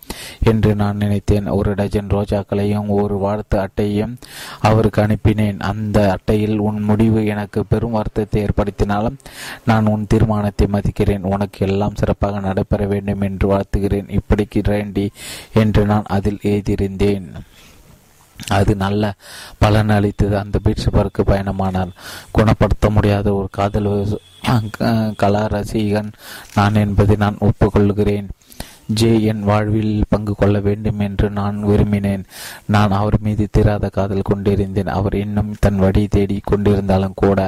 என்று 0.43 0.75
நான் 0.75 0.97
நினைத்தேன். 0.97 1.49
ஒரு 1.49 1.75
டஜன் 1.75 2.13
ரோஜாக்களையும் 2.17 2.89
ஒரு 2.99 3.17
வாழ்த்து 3.17 3.59
அட்டையையும் 3.59 4.15
அவருக்கு 4.61 5.03
அனுப்பினேன். 5.03 5.61
அந்த 5.71 5.99
அட்டையில் 6.15 6.57
உன் 6.59 6.81
முடிவு 6.83 7.27
எனக்கு 7.27 7.63
பெரும் 7.65 7.97
வருத்தத்தை 7.99 8.45
ஏற்படுத்தினாலும் 8.45 9.19
நான் 9.65 9.87
உன் 9.87 10.07
தீர்மானத்தை 10.07 10.69
மதிக்கிறேன். 10.73 11.29
உனக்கு 11.35 11.67
எல்லாம் 11.67 11.95
சிறப்பாக 11.95 12.41
நடைபெற 12.41 12.87
வேண்டும் 12.87 13.21
என்று 13.21 13.47
வாழ்த்துகிறேன். 13.55 14.11
இப்படிக்கு 14.19 14.63
ரேண்டி 14.73 15.07
என்று 15.55 15.85
நான் 15.85 16.11
அதில் 16.17 16.41
எழுதியிருந்தேன். 16.43 17.29
அது 18.47 18.73
நல்ல 18.77 19.13
பலன் 19.59 19.89
அளித்தது. 19.89 20.35
அந்த 20.39 20.59
பீட்ஸ் 20.63 20.95
பார்க்கு 20.97 21.23
பயணமானார் 21.27 21.97
குணப்படுத்த 22.31 22.91
முடியாத 22.91 23.35
ஒரு 23.35 23.49
காதல் 23.51 23.91
கலா 25.17 25.45
ரசிகன் 25.47 26.11
நான் 26.55 26.75
என்பதை 26.75 27.17
நான் 27.17 27.43
ஒப்புக்கொள்கிறேன். 27.49 28.29
ஜே 28.89 29.09
என் 29.31 29.41
வாழ்வில் 29.49 30.05
பங்கு 30.09 30.35
கொள்ள 30.35 30.57
வேண்டும் 30.61 31.01
என்று 31.07 31.27
நான் 31.31 31.57
விரும்பினேன். 31.65 32.23
நான் 32.67 32.93
அவர் 32.99 33.17
மீது 33.21 33.49
தீராத 33.51 33.89
காதல் 33.89 34.29
கொண்டிருந்தேன். 34.31 34.91
அவர் 34.99 35.15
இன்னும் 35.15 35.51
தன் 35.61 35.77
வழி 35.77 36.03
தேடி 36.09 36.41
கொண்டிருந்தாலும் 36.51 37.15
கூட 37.15 37.41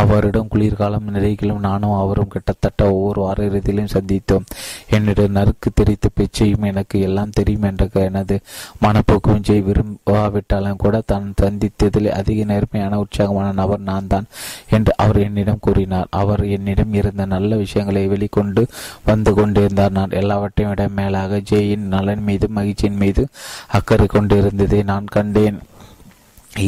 அவரிடம் 0.00 0.48
குளிர்காலம் 0.48 1.10
நிறைகளும் 1.16 1.60
நானும் 1.66 1.94
அவரும் 2.00 2.28
கிட்டத்தட்ட 2.28 2.88
ஒவ்வொரு 2.92 3.20
வார 3.20 3.44
இறுதியிலும் 3.48 3.92
சந்தித்தோம். 3.94 4.48
என்னிடம் 4.88 5.36
நறுக்கு 5.36 5.70
தெரித்த 5.74 6.08
பேச்சையும் 6.14 6.66
எனக்கு 6.70 7.00
எல்லாம் 7.00 7.36
தெரியும் 7.38 7.68
என்ற 7.70 7.88
எனது 8.08 8.38
மனப்போக்கும் 8.84 9.44
ஜெய் 9.48 9.64
விரும்பாவிட்டாலும் 9.68 10.82
கூட 10.84 11.00
தான் 11.12 11.30
சந்தித்ததில் 11.42 12.10
அதிக 12.18 12.44
நேர்மையான 12.44 12.98
உற்சாகமான 12.98 13.48
நபர் 13.52 13.88
நான் 13.90 14.06
தான் 14.06 14.28
என்று 14.68 14.94
அவர் 14.96 15.20
என்னிடம் 15.28 15.62
கூறினார். 15.68 16.10
அவர் 16.10 16.44
என்னிடம் 16.58 16.92
இருந்த 16.92 17.24
நல்ல 17.36 17.56
விஷயங்களை 17.56 18.04
வெளிக்கொண்டு 18.08 18.64
வந்து 19.04 19.32
கொண்டிருந்தார். 19.40 19.96
நான் 20.00 20.18
எல்லாவற்றையும் 20.22 20.70
விட 20.72 20.84
மேலாக 20.98 21.42
ஜேயின் 21.50 21.90
நலன் 21.94 22.24
மீது 22.28 22.48
மகிழ்ச்சியின் 22.58 23.00
மீது 23.02 23.24
அக்கறை 23.78 24.06
கொண்டிருந்ததை 24.06 24.80
நான் 24.92 25.12
கண்டேன். 25.18 25.60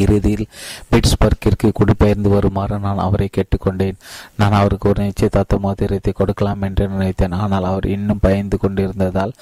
இறுதியில் 0.01 0.47
பிட்ஸ்பர்க்கிற்கு 0.91 1.67
குடிபெயர்ந்து 1.79 2.29
வருமாறு 2.29 2.79
நான் 2.85 3.01
அவரை 3.05 3.27
கேட்டுக்கொண்டேன். 3.37 3.97
நான் 4.39 4.55
அவருக்கு 4.59 4.89
ஒரு 4.89 5.01
நிச்சயதார்த்த 5.07 5.59
மோதிரத்தை 5.65 6.13
கொடுக்கலாம் 6.19 6.61
என்று 6.61 6.87
நினைத்தேன். 6.87 7.35
ஆனால் 7.41 7.67
அவர் 7.71 7.85
இன்னும் 7.85 8.21
பயந்து 8.25 8.57
கொண்டிருந்ததால் 8.63 9.33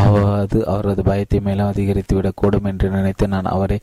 அவது 0.00 0.58
அவரது 0.72 1.02
பயத்தை 1.02 1.40
மேலும் 1.46 1.70
அதிகரித்துவிடக்கூடும் 1.72 2.68
என்று 2.70 2.88
நினைத்து 2.96 3.26
நான் 3.34 3.52
அவரை 3.54 3.78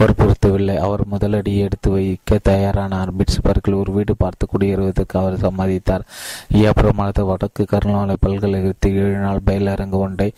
வற்புறுத்தவில்லை 0.00 0.76
அவர் 0.86 1.04
முதலடியை 1.12 1.62
எடுத்து 1.68 1.90
வைக்க 1.90 2.40
தயாரானார். 2.50 3.12
பிட்ஸ்பர்க்கில் 3.18 3.80
ஒரு 3.82 3.92
வீடு 3.98 4.16
பார்த்து 4.22 4.46
குடியேறுவதற்கு 4.52 5.18
அவர் 5.22 5.36
சம்மதித்தார். 5.46 6.06
ஈயப்புறமானது 6.58 7.24
வடக்கு 7.30 7.64
கருணாலை 7.74 8.16
பல்கலைக்கழகத்தில் 8.24 8.98
ஏழு 9.04 9.18
நாள் 9.26 9.44
பயிலரங்கு 9.46 9.98
ஒன்றை 10.06 10.30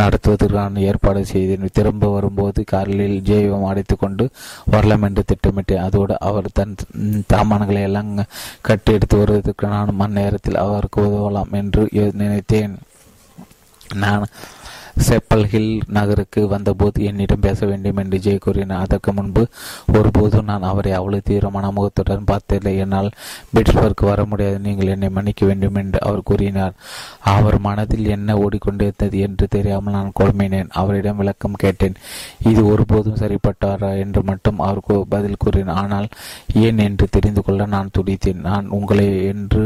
நடத்துவதற்கான 0.00 0.80
ஏற்பாடு 0.90 1.20
செய்தேன். 1.34 1.66
திரும்ப 1.78 2.06
வரும்போது 2.16 2.60
காரில் 2.72 3.22
ஜெய்வம் 3.28 3.68
அடைத்துக்கொண்டு 3.70 4.24
வரலாம் 4.78 5.06
என்று 5.08 5.22
திட்டமிட்டேன் 5.30 5.84
அதோடு 5.86 6.14
அவர் 6.28 6.48
தன் 6.52 6.74
தாமானங்களை 7.32 7.82
எல்லாம் 7.82 8.10
கட்டி 8.68 8.92
எடுத்து 8.92 9.16
வருவதற்கு 9.18 9.72
நான் 9.74 10.02
அந்நேரத்தில் 10.04 10.62
அவருக்கு 10.64 11.00
உதவலாம் 11.06 11.54
என்று 11.60 11.82
நினைத்தேன். 12.22 12.74
நான் 13.94 14.24
செப்பல் 15.06 15.44
ஹில் 15.50 15.72
நகருக்கு 15.96 16.40
வந்தபோது 16.52 17.04
என்னிடம் 17.08 17.44
பேச 17.46 17.66
வேண்டும் 17.70 17.98
என்று 18.02 18.18
ஜெய் 18.24 18.42
கூறினார். 18.44 18.82
அதற்கு 18.84 19.10
முன்பு 19.18 19.42
ஒருபோதும் 19.96 20.48
நான் 20.50 20.66
அவரை 20.70 20.92
அவ்வளவு 20.98 21.26
தீவிரமான 21.28 21.70
முகத்துடன் 21.76 22.28
பார்த்ததில்லை. 22.30 22.72
என்னால் 22.84 23.10
பிட்ஸ்பர்க் 23.54 24.02
வர 24.10 24.24
முடியாது. 24.30 24.58
நீங்கள் 24.66 24.92
என்னை 24.94 25.10
மன்னிக்க 25.16 25.46
வேண்டும் 25.50 25.78
என்று 25.82 26.00
அவர் 26.08 26.26
கூறினார். 26.30 26.74
அவர் 27.34 27.58
மனதில் 27.68 28.12
என்ன 28.16 28.36
ஓடிக்கொண்டிருந்தது 28.44 29.18
என்று 29.26 29.46
தெரியாமல் 29.56 29.96
நான் 29.98 30.14
குழம்பினேன். 30.20 30.72
அவரிடம் 30.82 31.20
விளக்கம் 31.22 31.60
கேட்டேன். 31.64 31.98
இது 32.52 32.60
ஒருபோதும் 32.72 33.20
சரிப்பட்டாரா 33.22 33.92
என்று 34.04 34.22
மட்டும் 34.32 34.60
அவர் 34.68 34.82
பதில் 35.14 35.40
கூறினார். 35.44 35.80
ஆனால் 35.82 36.08
ஏன் 36.64 36.82
என்று 36.88 37.06
தெரிந்து 37.16 37.42
கொள்ள 37.46 37.66
நான் 37.76 37.94
துடித்தேன். 37.98 38.44
நான் 38.50 38.66
உங்களை 38.78 39.06
என்று 39.32 39.64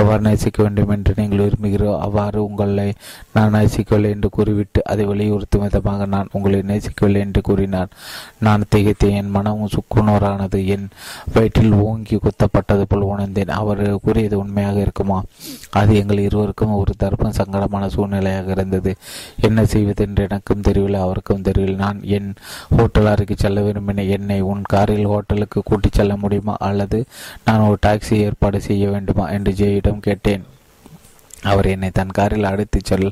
எவ்வாறு 0.00 0.22
நேசிக்க 0.28 0.58
வேண்டும் 0.62 0.94
என்று 0.96 1.12
நீங்கள் 1.20 1.44
விரும்புகிறோ 1.44 1.90
அவ்வாறு 2.06 2.38
உங்களை 2.48 2.88
நான் 3.36 3.54
நேசிக்கவில்லை 3.56 4.10
என்று 4.16 4.28
கூறிவிட்டு 4.36 4.64
அதை 4.84 5.06
வலியுறுத்தும் 5.06 5.60
விதமாக 5.60 6.06
நான் 6.06 6.28
உங்களை 6.32 6.58
நேசிக்கவில்லை 6.58 7.18
என்று 7.18 7.40
கூறினார் 7.40 7.88
நான் 8.38 8.64
திகைத்தேன். 8.74 9.10
என் 9.10 9.30
மனம் 9.30 9.68
சுக்குனோரானது 9.68 10.66
என் 10.66 10.88
வயிற்றில் 11.34 11.72
ஓங்கி 11.72 12.16
குத்தப்பட்டது 12.16 12.84
போல் 12.88 13.00
உணர்ந்தேன். 13.00 13.48
அவர் 13.48 14.00
கூறியது 14.02 14.38
உண்மையாக 14.38 14.80
இருக்குமா? 14.80 15.22
அது 15.70 15.96
எங்கள் 15.96 16.18
இருவருக்கும் 16.18 16.74
ஒரு 16.74 16.92
தர்ப்பம் 16.96 17.32
சங்கடமான 17.36 17.86
சூழ்நிலையாக 17.86 18.48
இருந்தது. 18.48 18.96
என்ன 19.40 19.64
செய்வது 19.64 20.04
என்று 20.04 20.22
எனக்கும் 20.22 20.60
தெரியவில்லை. 20.60 21.00
அவருக்கும் 21.00 21.42
தெரியவில்லை. 21.42 21.84
நான் 21.84 22.00
என் 22.02 22.34
ஹோட்டல் 22.76 23.06
அறைக்கு 23.06 23.34
செல்ல 23.38 23.60
விரும்பினேன். 23.60 24.08
என்னை 24.08 24.40
உன் 24.40 24.62
காரில் 24.62 25.06
ஹோட்டலுக்கு 25.06 25.62
கூட்டிச் 25.62 25.92
செல்ல 25.92 26.16
முடியுமா? 26.16 26.56
அல்லது 26.58 27.04
நான் 27.44 27.60
ஒரு 27.60 27.78
டாக்ஸி 27.86 28.14
ஏற்பாடு 28.14 28.60
செய்ய 28.60 28.88
வேண்டுமா? 28.88 29.30
என்று 29.30 29.52
ஜெயிடம் 29.52 30.00
கேட்டேன். 30.00 30.44
அவர் 31.52 31.66
என்னை 31.66 31.90
தன் 31.90 32.16
காரில் 32.18 32.44
அழைத்துச் 32.44 32.84
செல் 32.84 33.10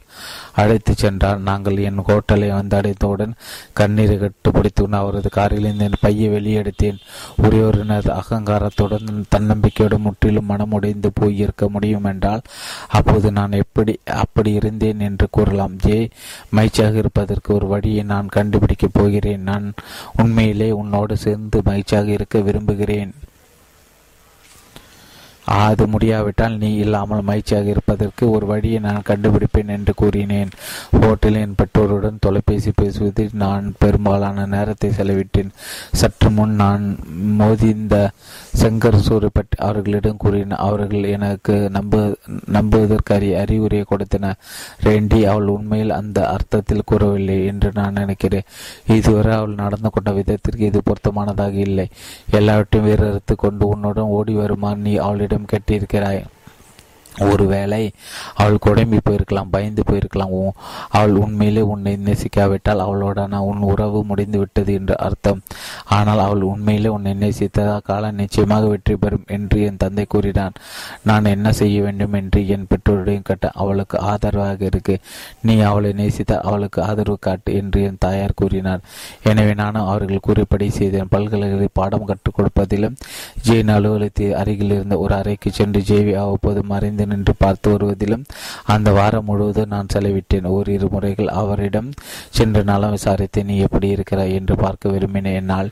அழைத்துச் 0.55 1.03
சென்றார். 1.03 1.41
நாங்கள் 1.51 1.79
என் 1.89 2.01
ஹோட்டலை 2.09 2.49
வந்தடைத்தவுடன் 2.59 3.33
கண்ணீரை 3.73 4.17
கட்டுப்பிடித்து 4.19 4.89
அவரது 5.01 5.29
காரில் 5.29 5.69
என் 5.87 6.01
பையை 6.01 6.29
வெளியெடுத்தேன். 6.37 6.99
ஒரே 7.45 7.61
ஒரு 7.69 7.85
அகங்காரத்துடன் 7.85 9.09
தன்னம்பிக்கையோடு 9.35 9.99
முற்றிலும் 9.99 10.49
மனமுடைந்து 10.49 11.11
போய் 11.15 11.37
இருக்க 11.39 11.69
முடியும் 11.69 12.05
என்றால் 12.05 12.43
அப்போது 12.89 13.33
நான் 13.33 13.53
எப்படி 13.53 13.95
அப்படி 14.23 14.53
இருந்தேன் 14.53 15.01
என்று 15.01 15.27
கூறலாம். 15.31 15.77
ஜே 15.77 15.99
மகிழ்ச்சியாக 16.51 16.99
இருப்பதற்கு 16.99 17.55
ஒரு 17.55 17.67
வழியை 17.67 18.03
நான் 18.13 18.35
கண்டுபிடிக்கப் 18.37 18.95
போகிறேன். 18.99 19.43
நான் 19.43 19.73
உண்மையிலே 20.17 20.71
உன்னோடு 20.71 21.17
சேர்ந்து 21.17 21.61
மகிழ்ச்சியாக 21.65 22.11
இருக்க 22.11 22.41
விரும்புகிறேன். 22.41 23.15
அது 25.47 25.85
முடியாவிட்டால் 25.87 26.57
நீ 26.59 26.75
இல்லாமல் 26.75 27.25
மகிழ்ச்சியாக 27.29 27.69
இருப்பதற்கு 27.69 28.25
ஒரு 28.31 28.47
வழியை 28.47 28.79
நான் 28.79 29.07
கண்டுபிடிப்பேன் 29.09 29.73
என்று 29.77 29.93
கூறினேன். 29.95 30.51
ஹோட்டலில் 31.01 31.41
என் 31.41 31.57
பெற்றோருடன் 31.61 32.23
தொலைபேசி 32.27 32.71
பேசுவதில் 32.81 33.35
நான் 33.43 33.75
பெரும்பாலான 33.79 34.47
நேரத்தை 34.47 34.91
செலவிட்டேன். 34.91 35.51
சற்று 35.93 36.31
முன் 36.31 36.55
நான் 36.55 36.85
மோதிந்த 37.41 37.97
செங்கர் 38.61 38.99
சூரியப்பட்டு 39.09 39.57
அவர்களிடம் 39.59 40.21
கூறின 40.25 40.59
அவர்கள் 40.67 41.05
எனக்கு 41.17 41.55
நம்ப 41.77 42.03
நம்புவதற்கு 42.57 43.15
அறி 43.15 43.29
அறிவுரையை 43.35 43.85
கொடுத்தனர் 43.93 44.41
ரேண்டி 44.87 45.21
அவள் 45.33 45.53
உண்மையில் 45.57 45.97
அந்த 46.01 46.19
அர்த்தத்தில் 46.29 46.87
கூறவில்லை 46.87 47.39
என்று 47.47 47.71
நான் 47.75 47.99
நினைக்கிறேன். 48.01 48.49
இதுவரை 48.97 49.33
அவள் 49.39 49.61
நடந்து 49.63 49.91
கொண்ட 49.91 50.11
விதத்திற்கு 50.13 50.65
இது 50.71 50.83
பொருத்தமானதாக 50.89 51.55
இல்லை. 51.69 51.87
எல்லாவற்றையும் 52.31 52.89
வேறறுத்து 52.91 53.37
கொண்டு 53.37 53.65
உன்னுடன் 53.67 54.13
ஓடி 54.19 54.35
வருமாறு 54.35 54.81
நீ 54.87 54.95
அவளிடம் 54.97 55.33
அவளிடம் 55.35 55.51
கேட்டிருக்கிறாய் 55.53 56.21
ஒருவேளை 57.19 57.93
அவள் 58.35 58.63
குழம்பி 58.67 58.99
போயிருக்கலாம் 59.05 59.51
பயந்து 59.51 59.83
போயிருக்கலாம். 59.91 60.33
அவள் 60.89 61.15
உண்மையிலே 61.17 61.61
உன்னை 61.61 61.93
நேசிக்காவிட்டால் 62.07 62.85
அவளோடான 62.87 63.41
உன் 63.51 63.63
உறவு 63.73 64.05
முடிந்து 64.05 64.39
விட்டது 64.39 64.73
என்று 64.75 64.95
அர்த்தம். 64.99 65.43
ஆனால் 65.97 66.19
அவள் 66.19 66.43
உண்மையிலே 66.43 66.89
உன்னை 66.89 67.13
நேசித்ததா 67.15 67.77
காலம் 67.85 68.15
நிச்சயமாக 68.15 68.67
வெற்றி 68.67 68.97
பெறும் 68.97 69.27
என்று 69.27 69.63
என் 69.63 69.77
தந்தை 69.77 70.07
கூறினான். 70.07 70.55
நான் 71.03 71.25
என்ன 71.25 71.53
செய்ய 71.53 71.83
வேண்டும் 71.83 72.13
என்று 72.13 72.49
என் 72.49 72.67
பெற்றோருடையும் 72.71 73.27
கேட்ட 73.31 73.51
அவளுக்கு 73.55 73.99
ஆதரவாக 73.99 74.65
இருக்கு. 74.65 74.97
நீ 75.41 75.61
அவளை 75.61 75.93
நேசித்த 75.93 76.41
அவளுக்கு 76.41 76.83
ஆதரவு 76.83 77.19
காட்டு 77.19 77.53
என்று 77.55 77.83
என் 77.83 77.99
தாயார் 77.99 78.35
கூறினார். 78.35 78.85
எனவே 79.23 79.55
நானும் 79.55 79.87
அவர்கள் 79.87 80.25
கூறியபடி 80.29 80.71
செய்தேன். 80.71 81.11
பல்கலைக்கழக 81.15 81.71
பாடம் 81.73 82.05
கற்றுக் 82.05 82.37
கொடுப்பதிலும் 82.37 82.99
ஜெயின் 83.47 83.73
அலுவலகத்தில் 83.75 84.37
அருகில் 84.41 84.75
இருந்த 84.77 84.99
ஒரு 84.99 85.15
அறைக்கு 85.15 85.51
சென்று 85.53 85.81
ஜேவி 85.81 86.13
அவ்வப்போது 86.15 86.63
மறைந்து 86.65 87.04
நின்று 87.11 87.35
பார்த்து 87.39 87.73
வருவதிலும் 87.73 88.25
அந்த 88.75 88.89
வாரம் 88.99 89.29
முழுவதும் 89.29 89.73
நான் 89.75 89.93
செலவிட்டேன். 89.95 90.49
ஓரிரு 90.57 90.89
முறைகள் 90.95 91.31
அவரிடம் 91.41 91.91
சென்று 92.39 92.63
நலம் 92.71 92.95
விசாரித்து 92.97 93.41
நீ 93.45 93.57
எப்படி 93.67 93.89
இருக்கிறாய் 93.97 94.37
என்று 94.39 94.57
பார்க்க 94.57 94.93
விரும்பினேன் 94.95 95.39
என்னால் 95.41 95.71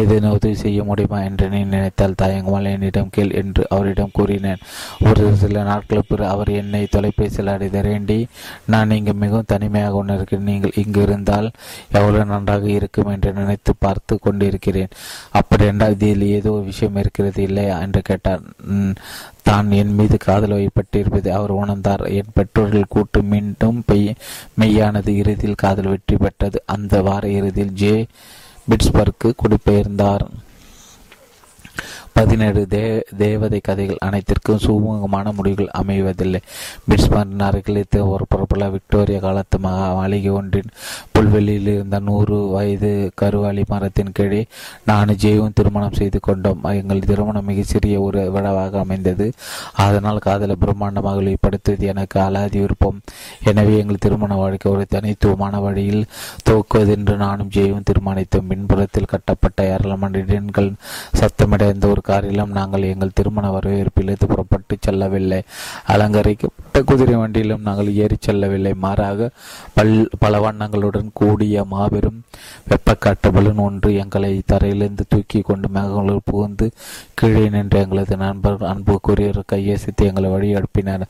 ஏதேனும் 0.00 0.36
உதவி 0.38 0.56
செய்ய 0.64 0.80
முடியுமா? 0.84 1.20
என்று 1.28 1.46
நீ 1.54 1.60
நினைத்தால் 1.74 2.18
தயங்குமால் 2.22 2.70
என்னிடம் 2.72 3.12
கேள் 3.16 3.32
என்று 3.42 3.62
அவரிடம் 3.68 4.14
கூறினேன். 4.18 4.62
ஒரு 5.08 5.24
சில 5.42 5.62
நாட்களுக்கு 5.70 6.22
அவர் 6.34 6.50
என்னை 6.60 6.82
தொலைபேசியில் 6.96 7.52
அடைதரேண்டி 7.54 8.18
நான் 8.72 8.96
இங்கு 8.98 9.14
மிகவும் 9.22 9.50
தனிமையாக 9.52 10.02
உணர்கிறேன் 10.02 10.48
நீங்கள் 10.50 10.78
இங்கு 10.82 11.00
இருந்தால் 11.02 11.48
எவ்வளவு 11.98 12.24
நன்றாக 12.24 12.66
இருக்கும் 12.78 13.10
என்று 13.14 13.30
நினைத்து 13.32 13.72
பார்த்து 13.78 14.14
கொண்டிருக்கிறேன். 14.18 14.92
அப்படி 15.40 15.64
என்றால் 15.70 15.96
இதில் 15.96 16.24
ஏதோ 16.38 16.52
விஷயம் 16.70 16.98
இருக்கிறது 17.02 17.40
இல்லையா? 17.48 17.76
என்று 17.86 18.00
கேட்டார் 18.02 18.42
தான் 19.48 19.68
என் 19.80 19.94
மீது 19.94 20.16
காதல் 20.26 20.56
வைப்பட்டிருப்பதை. 20.58 21.30
அவர் 21.38 21.52
உணர்ந்தார் 21.52 22.04
என் 22.18 22.34
பெற்றோர்கள் 22.34 22.92
கூட்டு 22.94 23.22
மீண்டும் 23.32 23.78
பெய் 23.86 24.06
மெய்யானது 24.60 25.12
இறுதியில் 25.22 25.62
காதல் 25.64 25.90
வெற்றி 25.92 26.16
பெற்றது. 26.16 26.60
அந்த 26.74 27.02
வார 27.08 27.24
இறுதியில் 27.38 27.76
ஜே 27.82 27.94
பிட்ஸ்பர்க்கு 28.68 29.30
குடிபெயர்ந்தார். 29.42 30.24
பதினேழு 32.16 32.66
தே 32.70 33.02
தேவதை 33.16 33.60
கதைகள் 33.60 34.02
அனைத்திற்கும் 34.06 34.60
சுமூகமான 34.64 35.32
முடிவுகள் 35.32 35.70
அமைவதில்லை. 35.80 36.40
பிட்ஸ்பர்க் 36.88 37.40
அருகிலிருந்து 37.46 38.08
ஒரு 38.08 38.24
பிரபல 38.28 38.68
விக்டோரியா 38.68 39.20
காலத்து 39.20 39.58
மாளிகை 39.58 40.30
ஒன்றின் 40.30 40.70
புல்வெளியில் 41.12 41.66
இருந்த 41.66 41.98
நூறு 41.98 42.36
வயது 42.46 42.90
கருவாளி 43.22 43.62
மரத்தின் 43.66 44.12
கீழே 44.12 44.46
நானும் 44.84 45.16
ஜெயவும் 45.16 45.54
திருமணம் 45.54 45.92
செய்து 45.92 46.20
கொண்டோம். 46.20 46.62
எங்கள் 46.62 47.00
திருமணம் 47.00 47.44
மிக 47.44 47.62
சிறிய 47.62 48.00
ஒரு 48.00 48.30
விழாவாக 48.30 48.78
அமைந்தது. 48.78 49.32
அதனால் 49.72 50.18
காதலை 50.18 50.56
பிரம்மாண்டமாக 50.60 51.16
வெளிப்படுத்துவது 51.22 51.90
எனக்கு 51.94 52.20
அலாதி 52.20 52.60
விருப்பம். 52.60 53.00
எனவே 53.44 53.78
எங்கள் 53.78 54.02
திருமண 54.06 54.34
வாழ்க்கை 54.34 54.72
ஒரு 54.72 54.86
தனித்துவமான 54.88 55.60
வழியில் 55.60 56.06
துவக்குவதென்று 56.50 57.16
நானும் 57.16 57.48
ஜெயவும் 57.48 57.88
தீர்மானித்தோம். 57.90 58.48
பின்புறத்தில் 58.48 59.10
கட்டப்பட்ட 59.14 59.68
ஏராளமான 59.74 60.18
இடன்கள் 60.18 60.72
சத்தமிடைந்த 61.20 61.86
ஒரு 61.86 62.02
காரிலும் 62.08 62.54
நாங்கள் 62.58 62.88
எங்கள் 62.92 63.14
திருமண 63.14 63.46
வரவேற்பிலிருந்து 63.50 64.28
புறப்பட்டு 64.32 64.76
செல்லவில்லை. 64.80 65.40
அலங்கரிக்கப்பட்ட 65.86 66.82
குதிரை 66.82 67.14
வண்டியிலும் 67.14 67.66
நாங்கள் 67.68 67.90
ஏறி 68.02 68.16
செல்லவில்லை. 68.20 68.72
மாறாக 68.84 69.30
பல் 69.74 69.94
பல 70.18 70.40
வண்ணங்களுடன் 70.46 71.10
கூடிய 71.12 71.64
மாபெரும் 71.64 72.20
வெப்பக்காட்டு 72.68 73.30
பலூன் 73.32 73.62
ஒன்று 73.66 73.90
எங்களை 73.94 74.32
தரையிலிருந்து 74.52 75.04
தூக்கி 75.08 75.40
கொண்டு 75.40 75.68
மேகங்களுள் 75.74 76.28
புகுந்து 76.30 76.68
கீழே 77.14 77.46
நின்ற 77.48 77.78
எங்களது 77.84 78.16
நண்பர் 78.16 78.60
அன்பு 78.72 78.96
கூறியர் 79.00 79.40
கையசித்து 79.52 80.06
எங்களை 80.10 80.30
வழி 80.30 80.50
அனுப்பினர் 80.54 81.06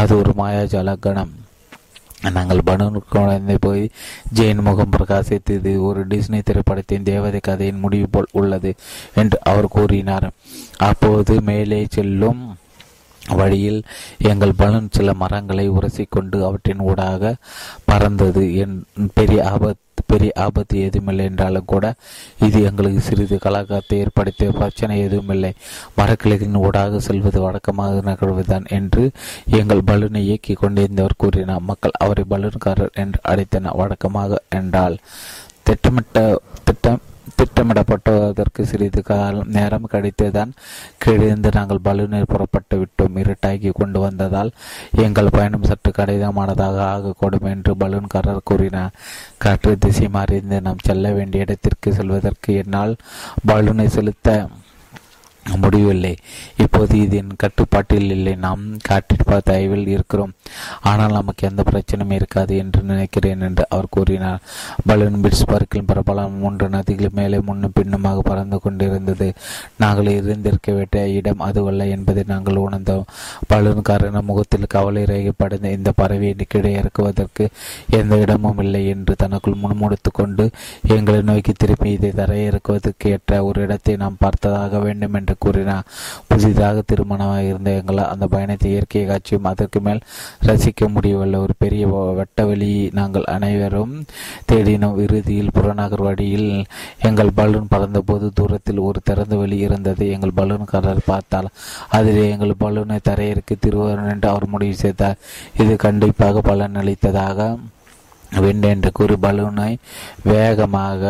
அது 0.00 0.12
ஒரு 0.18 0.32
மாயாஜால 0.38 0.96
கணம். 1.00 1.34
நாங்கள் 2.32 2.60
பனூனுக்கு 2.66 3.08
குழந்தை 3.08 3.56
போய் 3.60 3.90
ஜெயின் 4.34 4.60
முகம் 4.60 4.90
பிரகாசித்தது. 4.96 5.80
ஒரு 5.80 6.06
டிஸ்னி 6.06 6.42
திரைப்படத்தின் 6.42 7.02
தேவதை 7.02 7.40
கதையின் 7.40 7.78
முடிவு 7.78 8.08
போல் 8.10 8.26
உள்ளது 8.32 8.74
என்று 9.14 9.38
அவர் 9.42 9.68
கூறினார். 9.68 10.30
அப்போது 10.76 11.42
மேலே 11.42 11.86
செல்லும் 11.90 12.56
வழியில் 13.28 13.82
எங்கள் 14.18 14.52
பலூன் 14.56 14.88
சில 14.90 15.14
மரங்களை 15.14 15.70
உரசிக்கொண்டு 15.70 16.42
அவற்றின் 16.42 16.78
ஊடாக 16.78 17.36
பறந்தது. 17.84 18.56
என் 18.56 18.84
பெரிய 19.14 19.50
ஆபத்து 19.50 19.86
பெரிய 20.10 20.30
ஆபத்து 20.44 20.76
எதுவுமில்லை 20.86 21.24
என்றாலும் 21.30 21.68
கூட 21.72 21.86
இது 22.46 22.58
எங்களுக்கு 22.68 23.00
சிறிது 23.00 23.36
கலாகாரத்தை 23.44 23.96
ஏற்படுத்திய 24.04 24.48
பிரச்சனை 24.58 24.96
எதுவுமில்லை. 25.06 25.52
மரக்கிளைகளின் 25.98 26.62
ஊடாக 26.64 27.00
செல்வது 27.08 27.40
வழக்கமாக 27.40 28.02
நிகழ்வுதான் 28.10 28.66
என்று 28.78 29.04
எங்கள் 29.60 29.86
பலூனை 29.86 30.22
இயக்கி 30.28 30.54
கொண்டிருந்தவர் 30.54 31.20
கூறினார். 31.24 31.66
மக்கள் 31.70 31.98
அவரை 31.98 32.24
பலூன்காரர் 32.30 32.96
என்று 33.04 33.20
அழைத்தனர். 33.32 33.78
வழக்கமாக 33.82 34.40
என்றால் 34.58 34.96
திட்டமிட்ட 35.62 36.18
திட்டம் 36.64 37.00
திட்டமிடப்பட்டதற்கு 37.38 38.62
சிறிது 38.62 39.02
காலம் 39.02 39.48
நேரம் 39.48 39.88
கழித்துதான் 39.92 40.52
கீழிருந்து 41.04 41.50
நாங்கள் 41.52 41.84
பலூனில் 41.84 42.28
புறப்பட்டு 42.28 42.76
விட்டோம். 42.78 43.18
இருட்டாகி 43.22 43.70
கொண்டு 43.72 44.00
வந்ததால் 44.00 44.50
எங்கள் 44.96 45.32
பயணம் 45.32 45.62
சற்று 45.62 45.92
கடினமானதாக 45.96 46.78
ஆகக்கூடும் 46.94 47.48
என்று 47.54 47.74
பலூன்காரர் 47.74 48.46
கூறினார். 48.50 48.96
காற்று 49.38 49.78
திசை 49.78 50.08
மாறிந்து 50.08 50.60
நாம் 50.60 50.84
செல்ல 50.84 51.12
வேண்டிய 51.12 51.42
இடத்திற்கு 51.42 51.92
செல்வதற்கு 51.92 52.54
என்னால் 52.54 52.96
பலூனை 53.46 53.86
செலுத்த 53.86 54.46
முடியவில்லை. 55.56 56.16
இப்போது 56.56 57.00
இது 57.00 57.16
என் 57.16 57.32
கட்டுப்பாட்டில் 57.36 58.10
இல்லை. 58.10 58.34
நாம் 58.34 58.62
காட்டிற்பா 58.88 59.38
தயவில் 59.44 59.86
இருக்கிறோம். 59.86 60.32
ஆனால் 60.80 61.12
நமக்கு 61.12 61.48
எந்த 61.48 61.62
பிரச்சனையும் 61.70 62.10
இருக்காது 62.10 62.56
என்று 62.56 62.82
நினைக்கிறேன் 62.82 63.40
என்று 63.40 63.66
அவர் 63.68 63.88
கூறினார். 63.90 64.40
பலூன் 64.86 65.20
பிட்ஸ்பர்க்கில் 65.24 65.88
பிரபலம் 65.92 66.38
மூன்று 66.38 66.68
நதிகள் 66.68 67.10
மேலே 67.10 67.38
முன்னும் 67.38 67.72
பின்னுமாக 67.74 68.20
பறந்து 68.20 68.60
கொண்டிருந்தது. 68.60 69.34
நாங்கள் 69.76 70.06
இருந்திருக்க 70.06 70.72
வேண்டிய 70.72 71.06
இடம் 71.08 71.38
அதுவல்ல 71.38 71.86
என்பதை 71.86 72.24
நாங்கள் 72.26 72.54
உணர்ந்தோம். 72.54 73.06
பலூன்காரன 73.52 74.22
முகத்தில் 74.22 74.66
கவலை 74.66 75.04
ரேகப்படைந்த 75.04 75.70
இந்த 75.70 75.92
பறவையை 76.02 76.46
கீழே 76.48 76.72
இறக்குவதற்கு 76.72 77.48
எந்த 77.90 78.16
இடமும் 78.16 78.58
இல்லை 78.58 78.88
என்று 78.88 79.14
தனக்குள் 79.16 79.60
முன்முடுத்து 79.62 80.10
கொண்டு 80.12 80.50
எங்களை 80.82 81.22
நோக்கி 81.22 81.52
திருப்பி 81.52 81.90
இதை 81.90 82.10
தரையிறக்குவதற்கு 82.10 83.06
ஏற்ற 83.06 83.44
ஒரு 83.44 83.62
இடத்தை 83.62 83.96
நாம் 83.96 84.16
பார்த்ததாக 84.20 84.78
வேண்டும் 84.78 85.14
என்று 85.14 85.34
கூறினார் 85.38 85.86
புதிதாக 86.28 86.82
திருமணமாக 86.92 87.48
இருந்த 87.48 87.70
எங்களால் 87.70 88.08
அந்த 88.08 88.26
பயணத்தை 88.26 88.70
இயற்கை 88.70 89.04
காட்சியும் 89.06 89.44
அதற்கு 89.44 89.80
மேல் 89.80 90.00
ரசிக்க 90.46 90.88
முடியவில்லை. 90.88 91.40
ஒரு 91.40 91.54
பெரிய 91.58 91.86
வெட்ட 92.16 92.46
நாங்கள் 92.92 93.24
அனைவரும் 93.24 93.94
தேடினோம். 94.52 94.98
இறுதியில் 95.02 95.54
புறநகர் 95.54 96.02
வழியில் 96.02 96.64
எங்கள் 97.02 97.36
பலூன் 97.36 97.68
பறந்தபோது 97.70 98.28
தூரத்தில் 98.34 98.84
ஒரு 98.88 99.00
திறந்த 99.04 99.36
வழி 99.36 99.58
இருந்தது. 99.58 100.10
எங்கள் 100.10 100.36
பலூன்காரர் 100.36 101.06
பார்த்தால் 101.06 101.48
அதில் 101.88 102.22
எங்கள் 102.30 102.60
பலூனை 102.60 102.98
தரையிறக்கி 103.08 103.56
திருவாரூர் 103.60 104.12
என்று 104.14 104.28
அவர் 104.28 104.46
முடிவு 104.46 104.74
செய்தார். 104.74 105.18
இது 105.58 105.76
கண்டிப்பாக 105.76 106.40
பலனளித்ததாக. 106.44 107.58
வேண்டும் 108.40 108.70
என்று 108.70 108.90
கூறி 108.92 109.14
பலூனை 109.22 109.76
வேகமாக 110.22 111.02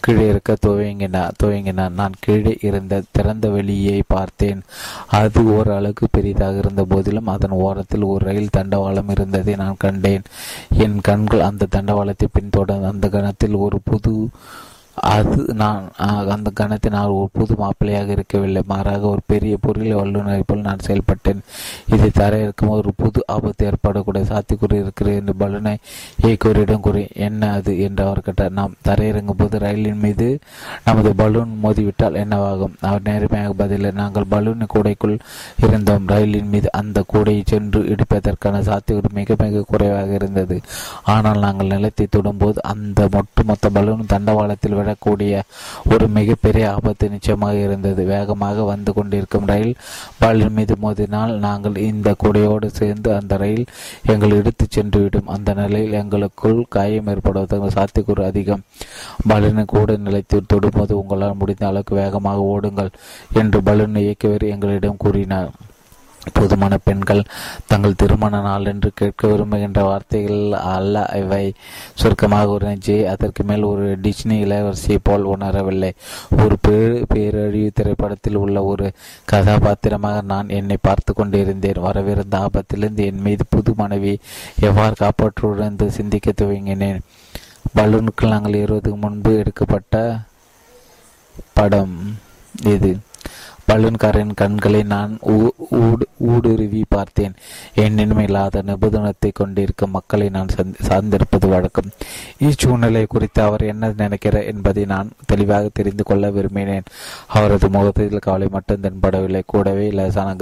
கீழே 0.00 0.28
இருக்க 0.28 0.56
துவங்கின 0.66 1.30
துவங்கினான் 1.42 1.90
நான் 1.90 2.12
கீழே 2.20 2.58
இருந்த 2.60 3.02
திறந்த 3.10 3.48
வெளியை 3.48 4.02
பார்த்தேன். 4.06 4.60
அது 5.08 5.54
ஓரளவுக்கு 5.54 6.06
பெரிதாக 6.12 6.58
இருந்த 6.58 6.84
போதிலும் 6.84 7.26
அதன் 7.26 7.50
ஓரத்தில் 7.50 8.02
ஒரு 8.02 8.24
ரயில் 8.24 8.54
தண்டவாளம் 8.56 9.10
இருந்ததை 9.10 9.54
நான் 9.54 9.74
கண்டேன். 9.78 10.22
என் 10.78 10.98
கண்கள் 11.02 11.40
அந்த 11.40 11.66
தண்டவாளத்தை 11.76 12.28
பின்தொடர்ந்து 12.32 12.86
அந்த 12.86 13.08
கணத்தில் 13.08 13.54
ஒரு 13.54 13.80
புது 13.84 14.28
அது 15.02 15.54
நான் 15.54 15.84
அந்த 16.28 16.48
கணத்தில் 16.54 16.92
நான் 16.92 17.12
ஒரு 17.18 17.28
புது 17.32 17.54
மாப்பிள்ளையாக 17.54 18.08
இருக்கவில்லை. 18.08 18.62
மாறாக 18.66 19.06
ஒரு 19.06 19.20
பெரிய 19.26 19.56
பொருளை 19.60 19.94
வல்லுநரை 19.94 20.42
போல் 20.46 20.60
நான் 20.60 20.84
செயல்பட்டேன். 20.86 21.40
இதை 21.86 22.10
தர 22.10 22.32
இருக்கும் 22.38 22.68
ஒரு 22.68 22.90
புது 22.96 23.20
ஆபத்து 23.26 23.66
ஏற்படக்கூடிய 23.66 24.24
சாத்தியக்குறி 24.24 24.76
இருக்கிறது 24.82 25.16
என்று 25.16 25.34
பலூனை 25.38 25.76
இயக்குவரிடம் 26.24 26.80
கூறி 26.80 27.08
என்ன 27.14 27.52
அது? 27.52 27.80
என்று 27.80 28.04
அவர் 28.04 28.20
கேட்டார். 28.20 28.52
நாம் 28.52 28.76
தரையிறங்கும் 28.88 29.40
போது 29.42 29.58
ரயிலின் 29.58 30.02
மீது 30.04 30.28
நமது 30.84 31.14
பலூன் 31.14 31.54
மோதிவிட்டால் 31.62 32.20
என்னவாகும்? 32.24 32.74
அவர் 32.80 33.06
நேர்மையாக 33.08 33.52
பதில் 33.52 33.88
நாங்கள் 33.92 34.28
பலூன் 34.28 34.66
கூடைக்குள் 34.74 35.16
இருந்தோம். 35.66 36.06
ரயிலின் 36.06 36.48
மீது 36.48 36.70
அந்த 36.72 37.04
கூடையை 37.14 37.42
சென்று 37.44 37.82
இடிப்பதற்கான 37.94 38.62
சாத்தியக்கூறு 38.70 39.12
மிக 39.12 39.36
மிக 39.44 39.64
குறைவாக 39.72 40.12
இருந்தது. 40.14 40.58
ஆனால் 41.02 41.38
நாங்கள் 41.38 41.66
நிலத்தை 41.66 42.08
தொடும்போது 42.18 42.58
அந்த 42.74 43.08
ஒட்டுமொத்த 43.12 43.70
பலூன் 43.70 44.10
தண்டவாளத்தில் 44.14 44.78
விட 44.78 44.88
விடக்கூடிய 44.90 45.34
ஒரு 45.92 46.08
மிகப்பெரிய 46.16 46.64
ஆபத்து 46.74 47.06
நிச்சயமாக 47.14 47.54
இருந்தது. 47.66 48.02
வேகமாக 48.04 48.64
வந்து 48.70 48.90
கொண்டிருக்கும் 48.92 49.48
ரயில் 49.52 49.74
பாலின் 50.20 50.54
மீது 50.58 50.74
மோதினால் 50.84 51.32
நாங்கள் 51.46 51.76
இந்த 51.90 52.14
கூடையோடு 52.22 52.68
சேர்ந்து 52.80 53.10
அந்த 53.18 53.36
ரயில் 53.36 53.64
எங்களை 54.12 54.36
எடுத்து 54.36 54.66
சென்றுவிடும். 54.76 55.30
அந்த 55.36 55.54
நிலையில் 55.54 55.98
எங்களுக்குள் 56.02 56.60
காயம் 56.68 57.10
ஏற்படுவதற்கு 57.14 57.74
சாத்தியக்கூறு 57.78 58.24
அதிகம். 58.30 58.64
பலூனை 59.28 59.64
கூட 59.74 59.96
நிலைத்து 60.06 60.38
தொடும்போது 60.54 60.92
உங்களால் 61.02 61.40
முடிந்த 61.42 61.66
அளவுக்கு 61.66 61.94
வேகமாக 61.94 62.50
ஓடுங்கள் 62.54 62.94
என்று 63.42 63.60
பலூனை 63.60 64.02
இயக்கியவர் 64.06 64.52
எங்களிடம் 64.54 65.02
கூறினார். 65.06 65.50
புதுமண 66.38 66.76
பெண்கள் 66.84 67.22
தங்கள் 67.66 67.94
திருமண 67.94 68.40
நாள் 68.40 68.64
என்று 68.64 68.90
கேட்க 68.94 69.28
விரும்புகின்ற 69.28 69.82
வார்த்தைகள் 69.82 70.52
அல்ல. 70.52 71.10
இவை 71.14 71.54
சுருக்கமாக 71.94 72.48
ஒரு 72.48 72.66
அதற்கு 73.06 73.44
மேல் 73.44 73.62
ஒரு 73.62 73.98
டிஸ்னி 74.02 74.38
இளவரசியை 74.44 74.98
போல் 75.02 75.24
உணரவில்லை. 75.24 75.92
ஒரு 76.42 76.56
பேரு 76.60 77.06
பேரழிவு 77.08 77.70
திரைப்படத்தில் 77.74 78.34
உள்ள 78.34 78.62
ஒரு 78.62 78.92
கதாபாத்திரமாக 79.24 80.20
நான் 80.20 80.48
என்னை 80.48 80.76
பார்த்து 80.80 81.14
கொண்டிருந்தேன். 81.14 81.68
வரவிருந்த 81.72 82.46
ஆபத்திலிருந்து 82.46 83.04
என் 83.04 83.20
மீது 83.20 83.44
புது 83.48 83.74
மனைவி 83.76 84.18
எவ்வாறு 84.60 84.94
காப்பாற்றுவது 84.98 85.90
சிந்திக்க 85.90 86.32
துவங்கினேன். 86.40 87.00
பலூனுக்கு 87.76 88.28
நாங்கள் 88.28 88.54
ஏறுவதற்கு 88.54 88.96
முன்பு 88.96 89.38
எடுக்கப்பட்ட 89.38 90.18
படம் 91.54 92.18
இது. 92.64 92.98
பலூன்காரின் 93.70 94.34
கண்களை 94.34 94.82
நான் 94.82 95.18
ஊடுருவி 96.18 96.84
பார்த்தேன். 96.88 97.34
என் 97.74 97.98
இல்லாத 98.18 98.62
நிபுணத்தை 98.66 99.30
கொண்டிருக்கும் 99.32 99.90
மக்களை 99.90 100.28
நான் 100.28 100.48
சார்ந்திருப்பது 100.88 101.48
வழக்கம். 101.48 101.90
இச்சூழ்நிலை 102.38 103.06
குறித்து 103.06 103.42
அவர் 103.42 103.62
என்ன 103.62 103.92
நினைக்கிறார் 103.96 104.42
என்பதை 104.42 104.84
நான் 104.84 105.10
தெளிவாக 105.26 105.70
தெரிந்து 105.72 106.04
கொள்ள 106.04 106.30
விரும்பினேன். 106.30 106.84
அவரது 107.26 107.68
முகத்தில் 107.70 108.18
கவலை 108.18 108.48
மட்டும் 108.50 108.80
தென்படவில்லை. 108.80 109.42
கூடவே 109.46 109.90
லேசான 109.90 110.34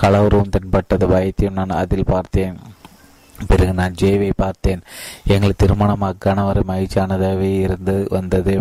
கலவரவும் 0.00 0.48
தென்பட்டது. 0.48 1.08
பயத்தையும் 1.08 1.58
நான் 1.60 1.78
அதில் 1.82 2.04
பார்த்தேன். 2.04 2.56
பிறகு 3.48 3.72
நான் 3.72 3.96
ஜேவை 4.00 4.30
பார்த்தேன். 4.36 4.82
எங்கள் 5.34 5.58
திருமணமாக 5.62 6.16
கணவர் 6.18 6.60
மகிழ்ச்சியானதாகவே 6.70 7.50
இருந்து 7.60 8.06
வந்தது. 8.10 8.54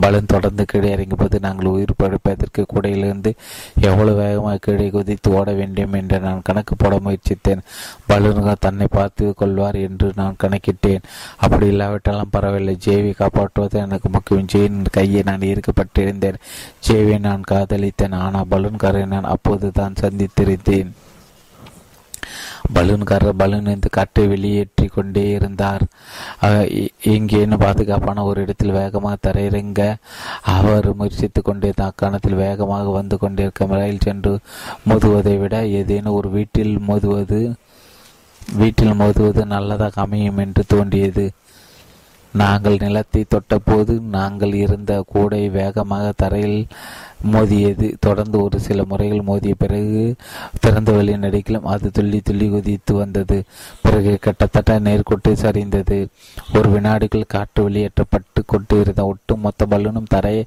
பலன் 0.00 0.30
தொடர்ந்து 0.32 0.64
கீழே 0.64 0.88
இறங்கும்போது 0.94 1.36
நாங்கள் 1.40 1.70
உயிர் 1.72 1.92
படைப்பதற்கு 2.02 2.64
கூடையிலிருந்து 2.72 3.30
எவ்வளவு 3.88 4.18
வேகமாக 4.20 4.56
கீழே 4.56 4.90
குதித்து 4.90 5.30
ஓட 5.38 5.52
வேண்டும் 5.52 5.96
என்று 6.00 6.18
நான் 6.20 6.42
கணக்கு 6.42 6.76
போட 6.76 6.96
முயற்சித்தேன். 7.06 7.64
பலூன்கள் 8.06 8.62
தன்னை 8.66 8.88
பார்த்து 8.90 9.34
கொள்வார் 9.34 9.78
என்று 9.88 10.12
நான் 10.16 10.40
கணக்கிட்டேன். 10.44 11.06
அப்படி 11.36 11.66
இல்லாவிட்டாலும் 11.66 12.34
பரவாயில்லை. 12.36 12.76
ஜேவி 12.86 13.12
காப்பாற்றுவது 13.22 13.78
எனக்கு 13.78 14.08
முக்கியம். 14.08 14.50
ஜெயின் 14.54 14.82
கையை 14.98 15.22
நான் 15.30 15.46
ஈர்க்கப்பட்டிருந்தேன் 15.50 16.40
ஜேவை 16.88 17.18
நான் 17.18 17.48
காதலித்தேன். 17.52 18.12
ஆனால் 18.12 18.50
பலூன்காரை 18.50 19.06
நான் 19.06 19.32
அப்போது 19.34 19.70
தான் 19.72 20.00
சந்தித்திருந்தேன். 20.02 20.92
பலூன்காரர் 22.72 23.36
பலூன் 23.36 23.66
இருந்து 23.66 23.90
காற்றை 23.90 24.26
வெளியேற்றி 24.26 24.86
கொண்டே 24.86 25.30
இருந்தார் 25.30 25.82
எங்கேனும் 27.02 27.58
பாதுகாப்பான 27.58 28.24
ஒரு 28.24 28.42
இடத்தில் 28.42 28.70
வேகமாக 28.70 29.30
தரையிறங்க 29.30 29.96
அவர் 30.42 30.94
முயற்சித்து 30.94 31.42
கொண்டே 31.42 31.72
அக்காலத்தில் 31.76 32.34
வேகமாக 32.34 32.90
வந்து 32.90 33.18
கொண்டிருக்கும் 33.18 33.70
ரயில் 33.70 34.00
சென்று 34.00 34.38
மோதுவதை 34.88 35.38
விட 35.38 35.66
ஏதேனும் 35.66 36.14
ஒரு 36.14 36.30
வீட்டில் 36.30 36.78
மோதுவது 36.88 37.54
வீட்டில் 38.56 38.98
மோதுவது 38.98 39.44
நல்லதாக 39.44 40.00
அமையும் 40.00 40.36
என்று 40.36 40.64
தோன்றியது. 40.66 41.32
நாங்கள் 42.32 42.76
நிலத்தை 42.76 43.24
தொட்டபோது 43.34 44.00
நாங்கள் 44.00 44.54
இருந்த 44.54 45.04
கூடை 45.06 45.48
வேகமாக 45.48 46.12
தரையில் 46.16 46.66
மோதியது. 47.32 47.96
தொடர்ந்து 48.00 48.42
ஒரு 48.42 48.60
சில 48.60 48.84
முறைகள் 48.84 49.20
மோதிய 49.20 49.54
பிறகு 49.54 50.14
திறந்த 50.60 50.92
வழி 50.92 51.14
நடிக்கலாம் 51.14 51.70
அது 51.74 51.90
துள்ளி 51.90 52.20
துள்ளி 52.20 52.48
குதித்து 52.48 52.94
வந்தது. 52.94 53.42
பிறகு 53.82 54.18
கிட்டத்தட்ட 54.20 54.78
நேர்கொட்டு 54.78 55.32
சரிந்தது. 55.42 56.08
ஒரு 56.54 56.68
வினாடிக்குள் 56.70 57.24
காற்று 57.26 57.62
வெளியேற்றப்பட்டு 57.62 58.42
கொண்டு 58.46 58.80
இருந்த 58.80 59.04
ஒட்டுமொத்த 59.04 59.66
பலூனும் 59.66 60.08
தரையை 60.08 60.44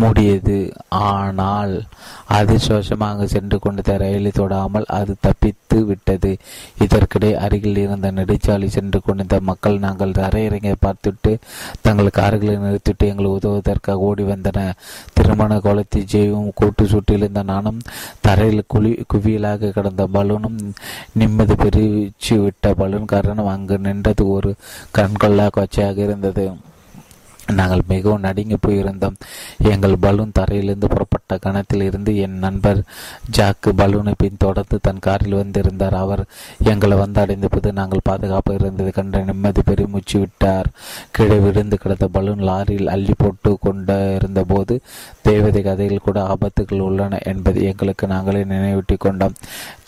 மூடியது. 0.00 0.72
ஆனால் 0.88 1.84
அதிர்ஷ்டவசமாக 2.30 3.24
சென்று 3.24 3.58
கொண்டு 3.58 3.98
ரயிலை 3.98 4.30
தொடாமல் 4.34 4.84
அது 4.84 5.14
தப்பித்து 5.20 5.84
விட்டது. 5.84 6.36
இதற்கிடையே 6.78 7.34
அருகில் 7.34 7.76
இருந்த 7.76 8.12
நெடுச்சாலை 8.12 8.66
சென்று 8.66 9.00
கொண்டிருந்த 9.00 9.40
மக்கள் 9.40 9.78
நாங்கள் 9.78 10.10
தரையிறங்கை 10.10 10.74
பார்த்துட்டு 10.86 11.36
தங்கள் 11.82 12.10
கார்களை 12.10 12.56
நிறுத்திவிட்டு 12.56 13.06
எங்களை 13.06 13.30
உதவுவதற்காக 13.30 13.98
ஓடி 13.98 14.22
வந்தன 14.22 14.72
திருமண 15.12 15.60
கோலத்தில் 15.60 16.12
ஜெயும் 16.14 16.50
கூட்டு 16.54 16.84
சுட்டிலிருந்த 16.84 17.42
நானும் 17.52 17.80
தரையில் 18.20 18.68
குழி 18.68 18.92
குவியலாக 19.14 19.72
கிடந்த 19.78 20.06
பலூனும் 20.12 20.60
நிம்மதி 21.12 21.54
பிரிச்சு 21.54 22.36
விட்ட 22.42 22.74
பலூன் 22.74 23.10
காரணம் 23.14 23.52
அங்கு 23.54 23.78
நின்றது 23.78 24.26
ஒரு 24.28 24.52
கண்கொள்ளா 24.98 25.48
கொச்சையாக 25.56 25.98
இருந்தது. 26.08 26.46
நாங்கள் 27.54 27.80
மிகவும் 27.88 28.20
நடுங்கி 28.20 28.56
போயிருந்தோம். 28.66 29.16
எங்கள் 29.70 29.96
பலூன் 30.00 30.30
தரையிலிருந்து 30.38 30.88
புறப்பட்ட 30.88 31.36
கணத்தில் 31.38 31.82
இருந்து 31.82 32.12
என் 32.16 32.38
நண்பர் 32.38 32.80
ஜாக்கு 33.36 33.70
பலூனை 33.80 34.12
பின்தொடர்ந்து 34.16 34.76
தன் 34.82 35.02
காரில் 35.06 35.34
வந்திருந்தார். 35.34 35.94
அவர் 35.94 36.22
எங்களை 36.70 36.96
வந்து 36.98 37.20
அடைந்த 37.20 37.48
போது 37.48 37.72
நாங்கள் 37.72 38.04
பாதுகாப்பாக 38.04 38.58
இருந்தது 38.60 38.92
கண்ட 38.92 39.22
நிம்மதி 39.22 39.62
பெருமூச்சு 39.62 40.18
விட்டார். 40.18 40.70
கீழே 41.10 41.38
விழுந்து 41.38 41.78
கிடந்த 41.78 42.08
பலூன் 42.08 42.46
லாரியில் 42.50 42.92
அள்ளி 42.94 43.16
போட்டு 43.18 43.52
கொண்டு 43.60 43.98
இருந்தபோது 44.20 44.76
தேவதை 45.28 45.60
கதையில் 45.62 46.04
கூட 46.06 46.18
ஆபத்துகள் 46.32 46.84
உள்ளன 46.86 47.18
என்பதை 47.30 47.60
எங்களுக்கு 47.70 48.04
நாங்களே 48.12 48.40
நினைவூட்டி 48.52 48.96
கொண்டோம். 49.04 49.36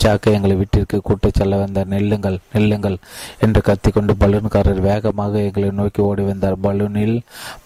ஜாக்கை 0.02 0.30
எங்களை 0.36 0.54
வீட்டிற்கு 0.60 0.96
கூட்டிச் 1.08 1.38
செல்ல 1.38 1.56
வந்தார் 1.62 1.90
நெல்லுங்கள் 1.94 2.38
நெல்லுங்கள் 2.54 2.96
என்று 3.44 3.60
கத்திக்கொண்டு 3.68 4.12
பலூன்காரர் 4.22 4.80
வேகமாக 4.88 5.42
எங்களை 5.48 5.70
நோக்கி 5.80 6.02
ஓடி 6.02 6.22
வந்தார். 6.22 6.56
பலூனில் 6.66 7.16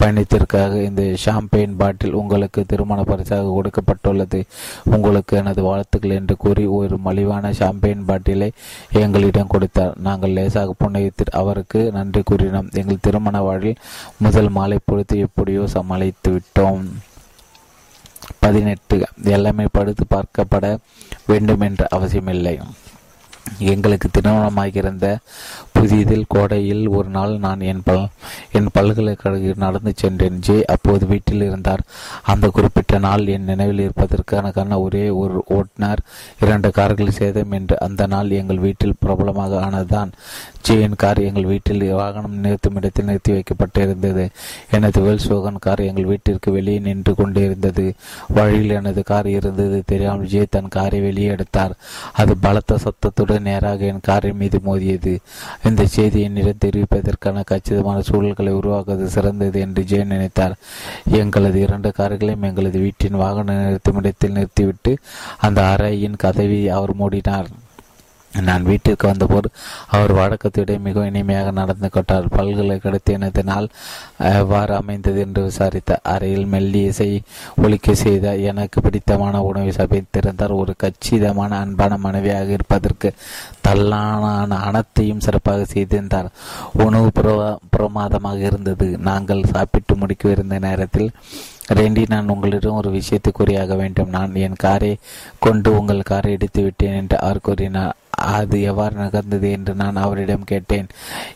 பயணித்திற்காக 0.01 0.82
இந்த 0.88 1.02
ஷாம்பெயின் 1.24 1.76
பாட்டில் 1.82 2.16
உங்களுக்கு 2.20 2.62
திருமண 2.72 3.02
பரிசாக 3.10 3.52
கொடுக்கப்பட்டுள்ளது. 3.56 4.40
உங்களுக்கு 4.97 5.36
எனது 5.42 5.62
வாழ்த்துக்கள் 5.68 6.16
என்று 6.20 6.36
கூறி 6.36 6.64
ஒரு 6.78 6.98
மலிவான 7.06 7.52
ஷாம்பெயின் 7.60 8.06
பாட்டிலை 8.10 8.51
எங்களிடம் 9.05 9.52
கொடுத்தார். 9.55 9.94
நாங்கள் 10.09 10.36
லேசாக 10.38 10.74
புன்னகித்து 10.82 11.26
அவருக்கு 11.42 11.82
நன்றி 11.98 12.22
கூறினோம். 12.30 12.72
எங்கள் 12.82 13.05
திருமண 13.06 13.36
வாழ்வில் 13.48 13.80
முதல் 14.24 14.51
மாலை 14.59 14.78
பொழுது 14.84 15.18
எப்படியோ 15.28 15.64
சமாளித்து 15.76 16.32
விட்டோம். 16.32 16.84
பதினெட்டு. 18.40 19.06
எல்லாமே 19.24 19.64
படுத்து 19.72 20.06
பார்க்கப்பட 20.08 20.76
வேண்டும் 21.26 21.60
என்ற 21.60 21.86
அவசியமில்லை. 21.90 22.58
எங்களுக்கு 23.59 24.09
திருமணமாகியிருந்த 24.09 25.16
புதியதில் 25.78 26.24
கோடையில் 26.28 26.89
ஒரு 26.89 27.09
நாள் 27.09 27.39
நான் 27.39 27.60
என் 27.60 27.82
பல் 27.85 28.09
என் 28.52 28.68
பல்கலைக்கழகில் 28.72 29.55
நடந்து 29.56 29.93
சென்றேன். 29.97 30.40
ஜே 30.40 30.64
அப்போது 30.64 31.06
வீட்டில் 31.06 31.43
இருந்தார். 31.43 31.81
அந்த 32.22 32.48
குறிப்பிட்ட 32.48 32.98
நாள் 32.98 33.27
என் 33.27 33.44
நினைவில் 33.44 33.79
இருப்பதற்கான 33.79 34.80
ஒரே 34.80 35.09
ஒரு 35.09 35.45
ஓட்டுநர் 35.46 36.01
இரண்டு 36.40 36.70
கார்கள் 36.70 37.11
சேதம் 37.11 37.51
என்று 37.51 37.79
அந்த 37.79 38.06
நாள் 38.06 38.30
எங்கள் 38.30 38.59
வீட்டில் 38.59 38.98
பிரபலமாக 38.98 39.61
ஆனதுதான். 39.66 40.11
ஜேயின் 40.69 40.96
கார் 40.96 41.19
எங்கள் 41.19 41.45
வீட்டில் 41.45 41.93
வாகனம் 41.93 42.35
நிறுத்தும் 42.35 42.74
இடத்தில் 42.74 43.04
நிறுத்தி 43.04 43.32
வைக்கப்பட்டிருந்தது. 43.32 44.29
எனது 44.70 45.01
வெல்சோகன் 45.01 45.59
கார் 45.59 45.80
எங்கள் 45.80 46.04
வீட்டிற்கு 46.04 46.53
வெளியே 46.53 46.79
நின்று 46.79 47.14
கொண்டிருந்தது. 47.14 47.95
வழியில் 48.27 48.70
எனது 48.70 49.03
கார் 49.03 49.27
இருந்தது 49.27 49.82
தெரியாமல் 49.87 50.27
ஜே 50.27 50.46
தன் 50.51 50.69
காரை 50.69 51.01
வெளியே 51.01 51.27
எடுத்தார். 51.27 51.72
அது 52.12 52.37
பலத்த 52.37 52.79
சத்தத்துடன் 52.79 53.39
நேராக 53.40 53.85
என் 53.85 54.01
காரின் 54.02 54.36
மீது 54.36 54.60
மோதியது. 54.64 55.14
இந்த 55.64 55.86
செய்தி 55.86 56.20
என்னிடம் 56.20 56.62
தெரிவிப்பதற்கான 56.64 57.44
கச்சிதமான 57.44 58.02
சூழல்களை 58.10 58.48
உருவாக்குவது 58.48 59.09
சிறந்தது 59.09 59.60
என்று 59.60 59.82
ஜெயன் 59.82 60.12
நினைத்தார் 60.14 60.59
எங்களது 61.10 61.60
இரண்டு 61.60 61.93
கார்களையும் 61.93 62.43
எங்களது 62.43 62.78
வீட்டின் 62.78 63.20
வாகன 63.22 63.64
நிறுத்தும் 63.64 63.96
இடத்தில் 63.96 64.32
நிறுத்திவிட்டு 64.32 64.98
அந்த 65.38 65.62
அறையின் 65.62 66.16
கதவை 66.16 66.69
அவர் 66.69 66.96
மூடினார். 66.96 67.51
நான் 68.48 68.62
வீட்டிற்கு 68.62 69.06
வந்தபோது 69.09 69.48
அவர் 69.86 70.12
வழக்கத்திட 70.12 70.78
மிகவும் 70.80 71.09
இனிமையாக 71.09 71.50
நடந்து 71.50 71.88
கொண்டார். 71.90 72.26
பல்கலைக்கழகத்து 72.36 73.12
எனது 73.12 73.42
எவ்வாறு 74.18 74.74
அமைந்தது 74.74 75.20
என்று 75.20 75.42
விசாரித்தார் 75.42 76.04
அறையில் 76.12 76.46
மெல்லி 76.46 76.82
இசை 76.90 77.09
ஒழிக்க 77.62 77.94
செய்த 77.94 78.36
எனக்கு 78.50 78.80
பிடித்தமான 78.80 79.42
உணவை 79.42 79.72
சமைத்திருந்தார் 79.76 80.54
ஒரு 80.62 80.74
கச்சிதமான 80.82 81.59
அன்பான 81.59 81.96
மனைவியாக 81.96 82.50
இருப்பதற்கு 82.59 83.10
தள்ளான 83.68 84.59
அனைத்தையும் 84.68 85.24
சிறப்பாக 85.26 85.64
செய்திருந்தார். 85.64 86.30
உணவு 86.86 87.10
பிரமாதமாக 87.70 88.38
இருந்தது. 88.50 88.88
நாங்கள் 88.98 89.50
சாப்பிட்டு 89.54 89.94
முடிக்கவிருந்த 89.94 90.59
நேரத்தில் 90.59 91.10
ரேண்டி 91.79 92.05
நான் 92.09 92.32
உங்களிடம் 92.35 92.79
ஒரு 92.81 92.90
விஷயத்தை 92.90 93.32
கூறியாக 93.32 93.74
வேண்டும். 93.74 94.15
நான் 94.19 94.35
என் 94.47 94.61
காரை 94.66 94.93
கொண்டு 95.39 95.79
உங்கள் 95.79 96.09
காரை 96.13 96.32
எடுத்து 96.32 96.63
விட்டேன் 96.63 96.99
என்று 97.01 97.19
அவர் 97.21 97.47
கூறினார். 97.49 97.97
அது 98.37 98.57
எவ்வாறு 98.63 98.95
நகர்ந்தது 98.97 99.51
என்று 99.57 99.73
நான் 99.74 100.01
அவரிடம் 100.05 100.49
கேட்டேன். 100.51 100.89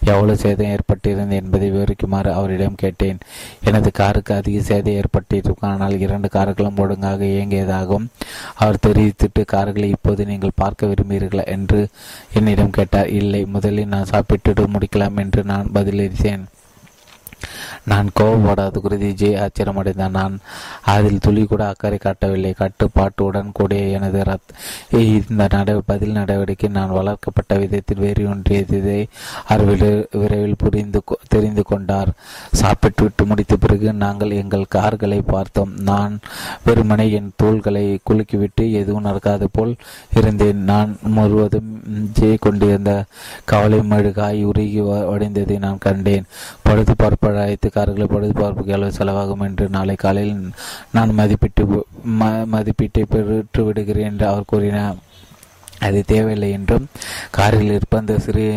எவ்வளவு 0.04 0.40
சேதம் 0.42 0.72
ஏற்பட்டிருந்தது 0.74 1.36
என்பதை 1.40 1.68
விவரிக்குமாறு 1.70 2.30
அவரிடம் 2.38 2.74
கேட்டேன். 2.74 3.18
எனது 3.68 3.90
காருக்கு 3.90 4.34
அதிக 4.34 4.60
சேதம் 4.60 4.98
ஏற்பட்டிருக்கும். 5.02 5.70
ஆனால் 5.70 5.96
இரண்டு 5.98 6.28
கார்களும் 6.28 6.80
ஒழுங்காக 6.84 7.24
இயங்கியதாகவும் 7.24 8.08
அவர் 8.54 8.82
தெரிவித்துட்டு 8.86 9.44
கார்களை 9.44 9.88
இப்போது 9.88 10.24
நீங்கள் 10.26 10.58
பார்க்க 10.62 10.90
விரும்புகிறீர்களா? 10.92 11.46
என்று 11.56 11.80
என்னிடம் 12.32 12.76
கேட்டார். 12.78 13.12
இல்லை 13.20 13.44
முதலில் 13.44 13.92
நான் 13.94 14.12
சாப்பிட்டுட்டு 14.12 14.66
முடிக்கலாம் 14.76 15.16
என்று 15.16 15.42
நான் 15.44 15.72
பதிலளித்தேன். 15.74 16.44
நான் 17.84 18.08
கோபப்படாத 18.20 18.80
குருதி 18.80 19.10
ஜெய் 19.12 19.40
ஆச்சரியமடைந்தான் 19.44 20.16
நான் 20.18 20.38
அதில் 20.82 21.18
துளி 21.18 21.44
கூட 21.44 21.68
அக்கறை 21.68 21.98
காட்டவில்லை. 21.98 22.52
கட்டுப்பாட்டுடன் 22.52 23.50
கூடிய 23.52 23.82
எனது 23.98 24.22
ரத் 24.22 24.52
இந்த 24.90 25.46
நட 25.54 25.80
பதில் 25.86 26.18
நடவடிக்கை 26.18 26.70
நான் 26.70 26.96
வளர்க்கப்பட்ட 26.98 27.56
விதத்தில் 27.56 28.02
வேறு 28.04 28.28
ஒன்றியதை 28.28 29.08
அவர் 29.46 29.64
விரைவில் 30.10 30.60
புரிந்து 30.62 31.02
தெரிந்து 31.28 31.62
கொண்டார். 31.62 32.10
சாப்பிட்டுவிட்டு 32.52 33.24
முடித்த 33.26 33.56
பிறகு 33.56 33.92
நாங்கள் 34.04 34.30
எங்கள் 34.30 34.72
கார்களை 34.76 35.20
பார்த்தோம். 35.22 35.72
நான் 35.90 36.18
வெறுமனை 36.66 37.06
என் 37.18 37.32
தோள்களை 37.36 37.84
குலுக்கிவிட்டு 38.10 38.64
எதுவும் 38.80 39.02
நடக்காது 39.02 39.48
போல் 39.52 39.74
இருந்தேன். 40.16 40.62
நான் 40.64 40.90
முழுவதும் 41.16 41.70
ஜெய் 42.20 42.36
கொண்டிருந்த 42.40 42.92
கவலை 43.44 43.78
மெழுகாய் 43.78 44.40
உருகி 44.44 44.80
வடிந்ததை 45.10 45.58
நான் 45.58 45.84
கண்டேன். 45.86 46.28
பழுது 46.62 46.94
பார்ப்ப 46.96 47.33
அழைத்து 47.42 47.70
கார்களை 47.70 48.06
பழுது 48.06 48.34
பார்ப்புக்கு 48.40 48.74
எவ்வளவு 48.76 48.98
செலவாகும் 48.98 49.44
என்று 49.48 49.68
நாளை 49.68 49.94
காலையில் 49.94 50.44
நான் 50.92 51.16
மதிப்பிட்டு 51.18 51.64
மதிப்பீட்டை 52.54 53.04
பெற்று 53.08 53.64
விடுகிறேன் 53.64 54.10
என்று 54.10 54.26
அவர் 54.26 54.50
கூறினார். 54.52 54.96
அது 55.86 55.98
தேவையில்லை 56.06 56.48
என்றும் 56.50 56.84
காரில் 57.30 57.72
இருப்ப 57.76 57.98
அந்த 57.98 58.14
சிறிய 58.18 58.50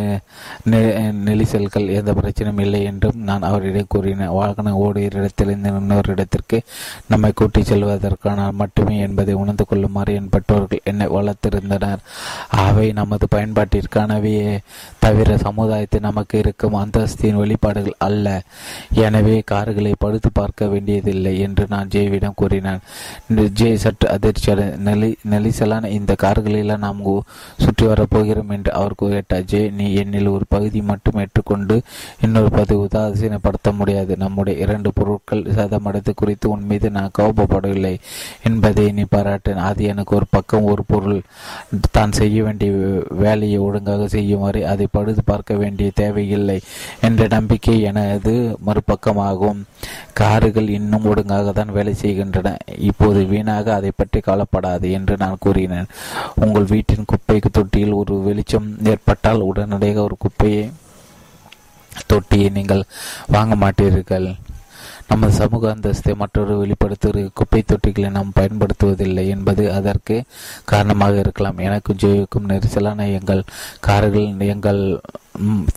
நெரிசல்கள் 1.27 1.87
எந்த 1.97 2.11
பிரச்சனையும் 2.19 2.61
இல்லை 2.65 2.83
என்றும் 2.83 3.17
நான் 3.29 3.47
அவரிடம் 3.49 3.89
கூறினேன். 3.93 4.33
வாகனம் 4.37 4.79
ஓடுகிற 4.85 5.19
இடத்திலிருந்து 5.19 5.69
இன்னொரு 5.79 6.11
இடத்திற்கு 6.11 6.57
நம்மை 7.07 7.31
கூட்டிச் 7.31 7.69
செல்வதற்கான 7.71 8.51
மட்டுமே 8.61 8.97
என்பதை 8.97 9.33
உணர்ந்து 9.33 9.65
கொள்ளுமாறு 9.65 10.13
என் 10.19 10.29
பெற்றோர்கள் 10.29 10.83
என்னை 10.83 11.07
வளர்த்திருந்தனர். 11.07 12.03
அவை 12.65 12.91
நமது 12.91 13.27
பயன்பாட்டிற்கானவே 13.35 14.35
தவிர 15.05 15.37
சமுதாயத்தில் 15.37 16.05
நமக்கு 16.07 16.37
இருக்கும் 16.37 16.79
அந்தஸ்தின் 16.83 17.41
வெளிப்பாடுகள் 17.41 17.97
அல்ல. 17.97 18.41
எனவே 18.91 19.41
கார்களை 19.53 19.93
படுத்து 19.99 20.31
பார்க்க 20.31 20.65
வேண்டியதில்லை 20.65 21.39
என்று 21.39 21.65
நான் 21.69 21.87
ஜேவிடம் 21.87 22.39
கூறினான். 22.43 22.81
ஜே 23.61 23.75
சற்று 23.77 24.09
அதிர்ச்சி 24.09 24.53
நெலி 24.87 25.15
நெலிசலான 25.29 25.85
இந்த 25.85 26.15
கார்களில் 26.15 26.81
நாம் 26.85 27.05
சுற்றி 27.63 27.85
வரப்போகிறோம் 27.87 28.53
என்று 28.57 28.71
அவர் 28.79 28.97
கூறிட்டார் 29.01 29.47
ஜே 29.51 29.61
நீ 29.79 29.87
என்னில் 30.03 30.29
ஒரு 30.35 30.45
பகுதி 30.49 30.81
மட்டும் 30.81 31.19
ஏற்றுக்கொண்டு 31.23 31.77
இன்னொரு 32.25 32.49
பகுதி 32.49 32.75
உதாசீனப்படுத்த 32.85 33.71
முடியாது. 33.79 34.13
நம்முடைய 34.17 34.55
இரண்டு 34.65 34.89
பொருட்கள் 34.93 35.43
சதமடைந்து 35.57 36.13
குறித்து 36.13 36.45
உன் 36.49 36.67
மீது 36.71 36.87
நான் 36.97 37.15
கோபப்படவில்லை 37.19 37.95
என்பதை 38.49 38.85
நீ 38.91 39.05
பாராட்டேன் 39.15 39.63
அது 39.69 39.83
எனக்கு 39.93 40.15
ஒரு 40.15 40.27
பக்கம் 40.29 40.69
ஒரு 40.73 40.83
பொருள். 40.87 41.21
தான் 41.91 42.17
செய்ய 42.19 42.37
வேண்டிய 42.43 42.71
வேலையை 43.23 43.59
ஒழுங்காக 43.59 44.05
வரை 44.45 44.61
அதை 44.71 44.85
பழுது 44.91 45.21
பார்க்க 45.23 45.53
வேண்டிய 45.55 45.89
தேவையில்லை 45.95 46.57
என்ற 47.07 47.21
நம்பிக்கை 47.35 47.75
எனது 47.89 48.33
மறுபக்கமாகும். 48.67 49.59
கார்கள் 50.19 50.69
இன்னும் 50.77 51.07
ஒழுங்காக 51.09 51.51
தான் 51.51 51.73
வேலை 51.77 51.93
செய்கின்றன. 51.93 52.53
இப்போது 52.89 53.19
வீணாக 53.31 53.73
அதை 53.73 53.91
பற்றி 53.95 54.19
கவலைப்படாது 54.19 54.87
என்று 54.97 55.15
நான் 55.23 55.41
கூறினேன். 55.45 55.89
உங்கள் 56.45 56.67
வீட்டில் 56.73 56.96
வீட்டின் 56.97 57.11
குப்பை 57.13 57.37
தொட்டியில் 57.57 57.97
ஒரு 58.01 58.13
வெளிச்சம் 58.27 58.67
ஏற்பட்டால் 58.91 59.47
உடனடியாக 59.47 59.99
ஒரு 60.07 60.15
குப்பையை 60.23 60.63
தொட்டியை 62.11 62.47
நீங்கள் 62.57 62.81
வாங்க 63.33 63.53
மாட்டீர்கள். 63.63 64.27
நமது 65.09 65.33
சமூக 65.39 65.63
அந்தஸ்தை 65.73 66.13
மற்றொரு 66.21 66.53
வெளிப்படுத்துகிற 66.61 67.21
குப்பை 67.39 67.61
தொட்டிகளை 67.71 68.09
நாம் 68.15 68.33
பயன்படுத்துவதில்லை 68.39 69.25
என்பது 69.35 69.63
அதற்கு 69.77 70.15
காரணமாக 70.71 71.21
இருக்கலாம். 71.23 71.61
எனக்கும் 71.67 72.01
ஜெயிக்கும் 72.03 72.49
நெரிசலான 72.51 73.07
எங்கள் 73.19 73.43
கார்கள் 73.87 74.27
எங்கள் 74.55 74.81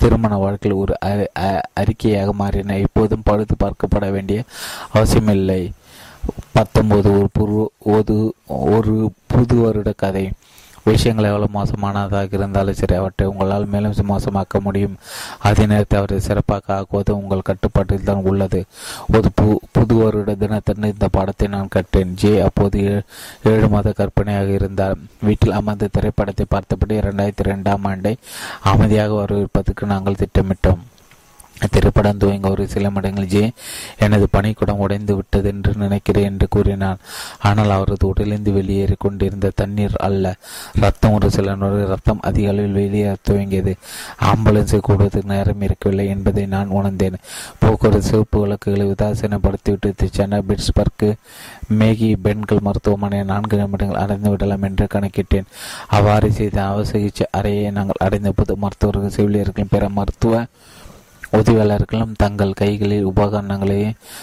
திருமண 0.01 0.33
வாழ்க்கையில் 0.45 0.81
ஒரு 0.83 0.95
அறிக்கையாக 1.83 2.33
மாறின. 2.43 2.79
எப்போதும் 2.87 3.27
பழுது 3.31 3.57
பார்க்கப்பட 3.65 4.09
வேண்டிய 4.17 4.41
அவசியமில்லை. 4.97 5.63
பத்தொன்பது 6.57 7.09
ஒரு 7.19 7.29
புரு 7.37 7.61
ஒரு 8.75 8.95
புது 9.33 9.57
வருட 9.65 9.91
கதை. 10.03 10.25
விஷயங்கள் 10.85 11.29
எவ்வளவு 11.31 11.55
மோசமானதாக 11.57 12.37
இருந்தாலும் 12.39 12.79
சரி 12.81 12.95
அவற்றை 12.95 13.29
உங்களால் 13.29 13.67
மேலும் 13.67 13.97
மோசமாக்க 14.13 14.61
முடியும். 14.61 14.97
அதே 15.39 15.67
நேரத்தை 15.67 15.99
அவரை 15.99 16.21
சிறப்பாக 16.21 16.75
ஆக்குவது 16.79 17.11
உங்கள் 17.11 17.47
கட்டுப்பாட்டில் 17.51 18.09
தான் 18.11 18.27
உள்ளது. 18.31 18.65
ஒரு 19.17 19.31
பு 19.35 19.61
புது 19.73 19.95
வருட 19.95 20.35
தினத்தன்று 20.35 20.93
இந்த 20.93 21.09
பாடத்தை 21.09 21.49
நான் 21.49 21.73
கற்றேன். 21.77 22.15
ஜே 22.15 22.41
அப்போது 22.41 23.05
ஏழு 23.43 23.69
மாத 23.69 23.93
கற்பனையாக 23.93 24.51
இருந்தார். 24.51 24.99
வீட்டில் 25.21 25.59
அமர்ந்து 25.61 25.89
திரைப்படத்தை 25.93 26.47
பார்த்தபடி 26.49 26.97
இரண்டாயிரத்தி 26.99 27.51
ரெண்டாம் 27.51 27.87
ஆண்டை 27.93 28.17
அமைதியாக 28.61 29.15
வரவேற்பதற்கு 29.15 29.87
நாங்கள் 29.87 30.21
திட்டமிட்டோம். 30.23 30.83
திரைப்படம் 31.69 32.19
துவங்க 32.19 32.51
ஒரு 32.51 32.69
சில 32.69 32.91
மடங்கள் 32.91 33.27
ஜே 33.27 33.53
எனது 33.99 34.27
பனிக்குடம் 34.33 34.83
உடைந்து 34.85 35.17
விட்டது 35.17 35.49
என்று 35.49 35.75
நினைக்கிறேன் 35.75 36.25
என்று 36.25 36.49
கூறினார் 36.49 36.99
ஆனால் 37.39 37.71
அவரது 37.71 38.07
உடலிருந்து 38.07 38.53
வெளியேறி 38.53 38.95
கொண்டிருந்த 38.99 39.51
தண்ணீர் 39.55 39.97
அல்ல. 39.97 40.35
ரத்தம் 40.81 41.13
ஒரு 41.13 41.31
சில 41.31 41.55
நொறு 41.55 41.87
ரத்தம் 41.87 42.21
அதிக 42.21 42.49
அளவில் 42.49 42.73
வெளியேற 42.73 43.17
துவங்கியது. 43.29 43.75
ஆம்புலன்ஸை 44.21 44.81
கூடுவதற்கு 44.81 45.25
நேரம் 45.25 45.61
இருக்கவில்லை 45.61 46.09
என்பதை 46.09 46.47
நான் 46.47 46.69
உணர்ந்தேன். 46.69 47.19
போக்குவரத்து 47.59 48.09
சிவப்பு 48.09 48.41
விளக்குகளை 48.41 48.87
உதாசீனப்படுத்திவிட்டு 48.87 50.09
சென்னை 50.11 50.41
பிட்ஸ்பர்க்கு 50.49 51.15
மேகி 51.79 52.17
பெண்கள் 52.23 52.65
மருத்துவமனையை 52.65 53.25
நான்கு 53.25 53.57
நிமிடங்கள் 53.57 54.03
அடைந்து 54.03 54.31
விடலாம் 54.31 54.63
என்று 54.63 54.87
கணக்கிட்டேன். 54.95 55.49
அவ்வாறு 55.87 56.33
செய்த 56.33 56.63
அவசிகிச்சை 56.63 57.27
அறையை 57.31 57.71
நாங்கள் 57.71 58.03
அடைந்த 58.07 58.33
போது 58.33 58.57
மருத்துவர்கள் 58.57 59.11
செவிலியர்கள் 59.11 59.71
பிற 59.71 59.89
மருத்துவ 59.89 60.45
உதவியாளர்களும் 61.33 62.15
தங்கள் 62.19 62.53
கைகளில் 62.53 63.05
உபகரணங்களை 63.05 63.81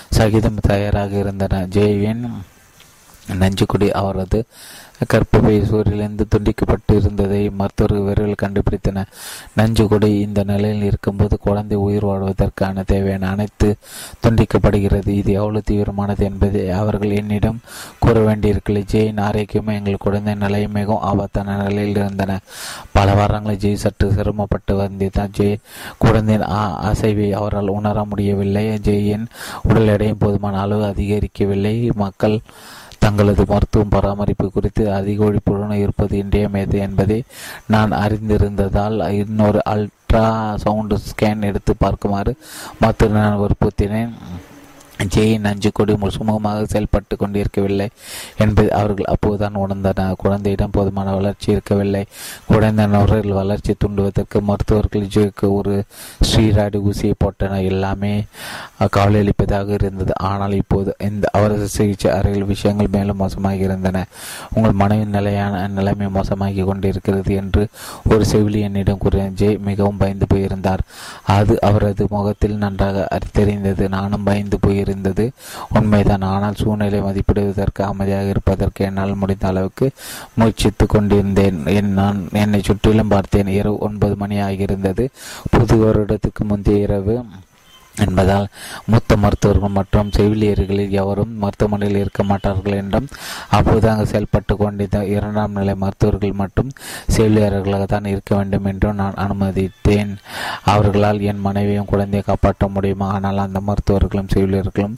சகிதம் 0.09 0.61
தயாராக 0.67 1.11
இருந்தன 1.17 1.63
ஜெய்வின் 1.69 2.23
நஞ்சுக்குடி 3.27 3.89
அவரது 3.89 4.45
கற்பப்பை 5.13 5.63
சூரியலிருந்து 5.63 6.25
துண்டிக்கப்பட்டு 6.35 6.95
இருந்ததை 6.95 7.49
மருத்துவர்கள் 7.49 8.05
விரைவில் 8.05 8.41
கண்டுபிடித்தனர் 8.41 9.11
நஞ்சுக்குடி 9.57 10.05
இந்த 10.05 10.43
நிலையில் 10.43 10.83
இருக்கும்போது 10.83 11.37
குழந்தை 11.39 11.77
உயிர் 11.77 12.05
வாழ்வதற்கான 12.05 12.83
தேவையான 12.85 13.29
அனைத்து 13.29 13.75
துண்டிக்கப்படுகிறது. 14.23 15.07
இது 15.07 15.31
எவ்வளவு 15.31 15.61
தீவிரமானது 15.71 16.19
என்பதை 16.19 16.69
அவர்கள் 16.69 17.09
என்னிடம் 17.09 17.59
கூற 17.99 18.35
வேண்டியிருக்கலை 18.35 18.83
ஜெயின் 18.91 19.21
ஆரோக்கியமும் 19.21 19.77
எங்கள் 19.77 19.97
குழந்தை 19.97 20.35
நிலையும் 20.35 20.71
மிகவும் 20.71 21.01
ஆபத்தான 21.01 21.63
நிலையில் 21.63 21.95
இருந்தன. 21.95 22.39
பல 22.91 23.13
வாரங்களில் 23.13 23.59
ஜெய் 23.59 23.73
சற்று 23.73 24.11
சிரமப்பட்டு 24.11 24.77
வந்ததான் 24.77 25.33
ஜெய் 25.37 25.57
குழந்தையின் 25.97 26.47
அசைவை 26.47 27.31
அவரால் 27.31 27.67
உணர 27.67 28.03
முடியவில்லை. 28.03 28.67
ஜெயின் 28.69 29.25
உடல் 29.63 29.87
எடையும் 29.87 30.17
போதுமான 30.17 30.59
அளவு 30.59 30.93
அதிகரிக்கவில்லை. 30.95 31.93
மக்கள் 31.93 32.39
தங்களது 33.07 33.43
மருத்துவம் 33.53 33.93
பராமரிப்பு 33.95 34.47
குறித்து 34.51 34.83
அதிக 34.93 35.25
ஒழிப்புடன் 35.25 35.77
இருப்பது 35.83 36.13
இன்றியமையது 36.17 36.77
என்பதை 36.87 37.19
நான் 37.67 37.91
அறிந்திருந்ததால் 38.03 38.97
இன்னொரு 39.21 39.61
அல்ட்ரா 39.73 40.25
சவுண்ட் 40.65 40.93
ஸ்கேன் 41.07 41.47
எடுத்து 41.49 41.73
பார்க்குமாறு 41.85 42.33
மருத்துவ 42.81 43.17
நான் 43.19 43.41
வற்புறுத்தினேன். 43.43 44.13
ஜெயின் 44.99 45.45
அஞ்சு 45.45 45.71
கொடி 45.73 45.93
சுமூகமாக 45.93 46.63
செயல்பட்டு 46.63 47.15
கொண்டிருக்கவில்லை 47.15 47.89
என்பதை 48.37 48.71
அவர்கள் 48.71 49.05
அப்போதுதான் 49.05 49.55
உணர்ந்தனர் 49.55 50.15
குழந்தையிடம் 50.17 50.71
போதுமான 50.71 51.13
வளர்ச்சி 51.13 51.51
இருக்கவில்லை. 51.51 52.05
குழந்தை 52.47 52.85
நுரையில் 52.85 53.31
வளர்ச்சி 53.31 53.75
தூண்டுவதற்கு 53.83 54.41
மருத்துவர்கள் 54.41 55.07
ஜெய்க்கு 55.15 55.51
ஒரு 55.51 55.83
ஸ்ரீராடி 56.21 56.79
ஊசியை 56.79 57.13
போட்டனர் 57.25 57.63
எல்லாமே 57.63 58.25
கவலையளிப்பதாக 58.79 59.69
இருந்தது. 59.69 60.13
ஆனால் 60.17 60.51
இப்போது 60.51 60.95
இந்த 60.99 61.29
அவரது 61.31 61.67
சிகிச்சை 61.67 62.11
அறையில் 62.11 62.43
விஷயங்கள் 62.43 62.87
மேலும் 62.87 63.17
மோசமாக 63.17 63.55
இருந்தன. 63.55 64.05
உங்கள் 64.53 64.71
மனைவி 64.71 65.05
நிலையான 65.05 65.67
நிலைமை 65.67 66.07
மோசமாகி 66.07 66.63
கொண்டிருக்கிறது 66.63 67.35
என்று 67.35 67.67
ஒரு 68.09 68.25
செவிலி 68.31 68.59
என்னிடம் 68.59 68.97
கூறிய 68.97 69.23
ஜெய் 69.23 69.59
மிகவும் 69.59 69.97
பயந்து 69.97 70.25
போயிருந்தார். 70.27 70.79
அது 71.23 71.61
அவரது 71.61 72.07
முகத்தில் 72.09 72.57
நன்றாக 72.57 73.07
தெரிந்தது. 73.31 73.89
நானும் 73.89 74.23
பயந்து 74.23 74.57
போயிருந்தேன். 74.61 74.85
இருந்தது. 74.87 75.25
உண்மைதான். 75.69 76.25
ஆனால் 76.31 76.59
சூழ்நிலை 76.61 77.01
மதிப்பிடுவதற்கு 77.01 77.81
அமைதியாக 77.91 78.29
இருப்பதற்கு 78.29 78.85
என்னால் 78.85 79.19
முடிந்த 79.23 79.47
அளவுக்கு 79.47 79.87
முயற்சித்து 80.33 80.85
கொண்டிருந்தேன். 80.85 81.59
என் 81.77 81.93
நான் 81.93 82.21
என்னை 82.43 82.61
சுற்றிலும் 82.63 83.13
பார்த்தேன். 83.15 83.53
இரவு 83.59 83.77
ஒன்பது 83.79 84.15
மணி 84.15 84.37
ஆகியிருந்தது. 84.41 85.05
புது 85.55 85.75
வருடத்துக்கு 85.83 86.43
முந்தைய 86.43 86.87
இரவு 86.89 87.15
என்பதால் 88.05 88.47
மூத்த 88.91 89.17
மருத்துவர்கள் 89.23 89.75
மற்றும் 89.77 90.11
செவிலியர்களில் 90.17 90.95
எவரும் 91.01 91.33
மருத்துவமனையில் 91.43 92.01
இருக்க 92.03 92.21
மாட்டார்கள் 92.23 92.77
என்றும் 92.81 93.07
அப்போது 93.57 93.89
அங்கு 93.91 94.05
செயல்பட்டு 94.05 94.53
கொண்டிருந்த 94.57 94.99
இரண்டாம் 95.15 95.55
நிலை 95.57 95.75
மருத்துவர்கள் 95.83 96.39
மற்றும் 96.41 96.69
செவிலியர்களாக 97.15 97.85
தான் 97.85 98.09
இருக்க 98.13 98.31
வேண்டும் 98.35 98.67
என்றும் 98.71 98.99
நான் 99.01 99.19
அனுமதித்தேன். 99.23 100.11
அவர்களால் 100.73 101.19
என் 101.29 101.43
மனைவியும் 101.47 101.89
குழந்தையை 101.91 102.23
காப்பாற்ற 102.25 102.67
முடியுமா? 102.67 103.07
ஆனால் 103.15 103.43
அந்த 103.45 103.59
மருத்துவர்களும் 103.69 104.31
செவிலியர்களும் 104.35 104.95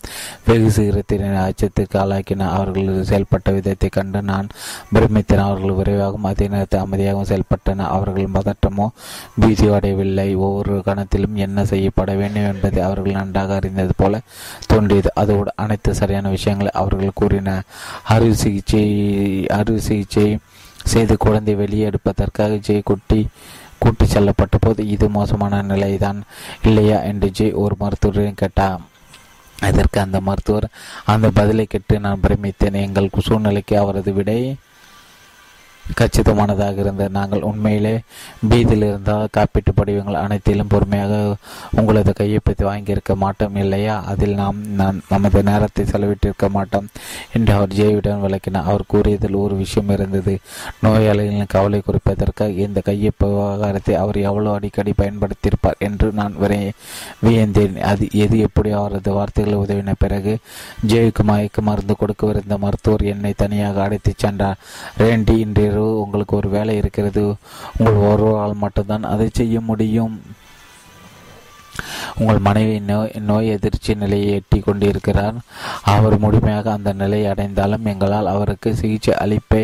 வெகு 0.48 0.70
சீக்கிரத்தின் 0.78 1.26
அச்சத்துக்கு 1.46 1.98
ஆளாக்கின. 2.04 2.48
அவர்கள் 2.58 2.90
செயல்பட்ட 3.12 3.54
விதத்தை 3.58 3.90
கண்டு 3.90 4.22
நான் 4.32 4.48
பிரமித்தேன். 4.94 5.46
அவர்கள் 5.48 5.78
விரைவாகவும் 5.80 6.30
அதே 6.32 6.48
நேரத்தில் 6.48 6.84
அமைதியாகவும் 6.86 7.30
செயல்பட்டன 7.32 7.88
அவர்கள் 7.96 8.36
பதட்டமோ 8.38 8.88
பீதியோ 9.42 9.74
அடையவில்லை. 9.80 10.30
ஒவ்வொரு 10.46 10.76
கணத்திலும் 10.90 11.38
என்ன 11.48 11.66
செய்யப்பட 11.74 12.12
வேண்டும் 12.22 12.50
என்பதை 12.54 12.82
அவர்கள் 12.90 13.18
நன்றாக 13.20 13.56
அறிந்தது 13.56 13.94
போல 13.98 14.22
தோன்றியது. 14.68 15.12
அதோடு 15.16 15.52
அனைத்து 15.56 15.96
சரியான 16.02 16.30
விஷயங்களை 16.30 16.72
அவர்கள் 16.82 17.18
கூறின. 17.22 17.56
அறுவை 18.04 18.36
சிகிச்சை 18.44 18.86
அறுவை 19.60 19.82
சிகிச்சை 19.82 20.28
செய்து 20.84 21.16
குழந்தை 21.18 21.54
வெளியே 21.56 21.86
எடுப்பதற்காக 21.86 22.60
ஜெய் 22.68 22.88
குட்டி 22.90 23.22
கூட்டி 23.80 24.06
செல்லப்பட்ட 24.06 24.58
போது 24.60 24.82
இது 24.88 25.06
மோசமான 25.10 25.62
நிலைதான் 25.62 26.20
இல்லையா 26.64 26.98
என்று 27.02 27.28
ஜெய் 27.38 27.60
ஒரு 27.64 27.76
மருத்துவரையும் 27.80 28.42
கேட்டார் 28.42 28.82
அதற்கு 29.60 29.98
அந்த 30.00 30.18
மருத்துவர் 30.22 30.68
அந்த 31.06 31.28
பதிலை 31.34 31.66
கேட்டு 31.66 31.96
நான் 32.00 32.24
பிரமித்தேன். 32.24 32.78
எங்கள் 32.86 33.10
சூழ்நிலைக்கு 33.20 33.76
அவரது 33.78 34.14
விடை 34.14 34.40
கச்சிதமானதாக 35.98 36.78
இருந்தது 36.78 37.10
நாங்கள் 37.10 37.42
உண்மையிலே 37.42 38.00
பீதியில் 38.50 38.86
இருந்தால் 38.90 39.28
காப்பீட்டு 39.38 39.72
படிவங்கள் 39.76 40.14
அனைத்திலும் 40.14 40.68
பொறுமையாக 40.68 41.36
உங்களது 41.72 42.14
கையொப்பத்தை 42.20 42.64
வாங்கியிருக்க 42.64 43.16
மாட்டோம் 43.16 43.56
இல்லையா? 43.56 44.04
அதில் 44.04 44.36
நாம் 44.36 44.58
நமது 45.10 45.44
நேரத்தை 45.44 45.86
செலவிட்டிருக்க 45.86 46.50
மாட்டோம் 46.50 46.88
என்று 47.34 47.54
அவர் 47.54 47.70
ஜேவிடம் 47.70 48.20
விளக்கினார். 48.20 48.64
அவர் 48.64 48.84
கூறியதில் 48.88 49.34
ஒரு 49.34 49.56
விஷயம் 49.56 49.90
இருந்தது. 49.90 50.40
நோயாளிகளின் 50.84 51.48
கவலை 51.48 51.82
குறிப்பதற்காக 51.88 52.50
இந்த 52.50 52.82
கையொப்ப 52.86 53.18
விவகாரத்தை 53.20 53.96
அவர் 53.96 54.16
எவ்வளவு 54.16 54.56
அடிக்கடி 54.56 54.94
பயன்படுத்தியிருப்பார் 54.98 55.78
என்று 55.78 56.12
நான் 56.12 56.38
விரை 56.38 56.72
வியந்தேன். 57.26 57.82
அது 57.82 58.08
எது 58.12 58.40
எப்படி 58.40 58.72
அவரது 58.72 59.14
வார்த்தைகள் 59.14 59.54
உதவின 59.54 59.94
பிறகு 59.98 60.38
ஜெயக்குமாய்க்கு 60.88 61.62
மருந்து 61.62 61.96
கொடுக்கவிருந்த 62.00 62.58
மருத்துவர் 62.58 63.02
என்னை 63.02 63.34
தனியாக 63.38 63.82
அழைத்துச் 63.84 64.18
சென்றார். 64.18 64.58
ரேண்டி 64.98 65.38
இன்று 65.38 65.78
இரவு 65.80 66.02
உங்களுக்கு 66.02 66.36
ஒரு 66.38 66.50
வேலை 66.50 66.76
இருக்கிறது 66.76 67.24
உங்கள் 67.78 68.08
ஒருவரால் 68.12 68.62
மட்டும்தான் 68.66 69.12
அதை 69.14 69.28
செய்ய 69.32 69.62
முடியும். 69.72 70.16
உங்கள் 72.20 72.40
மனைவி 72.48 72.80
நோய் 72.80 73.12
நோய் 73.28 73.48
எதிர்ச்சி 73.48 73.94
நிலையை 73.96 74.32
எட்டி 74.32 74.60
கொண்டிருக்கிறார். 74.60 75.38
அவர் 75.94 76.16
முழுமையாக 76.20 76.72
அந்த 76.72 76.92
நிலையை 76.94 77.28
அடைந்தாலும் 77.32 77.86
எங்களால் 77.86 78.34
அவருக்கு 78.34 78.70
சிகிச்சை 78.76 79.14
அளிப்பை 79.16 79.62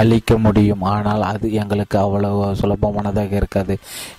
அளிக்க 0.00 0.38
முடியும். 0.38 0.82
ஆனால் 0.94 1.22
அது 1.22 1.52
எங்களுக்கு 1.52 1.98
அவ்வளவு 1.98 2.42
சுலபமானதாக 2.60 3.32
இருக்காது. 3.32 3.76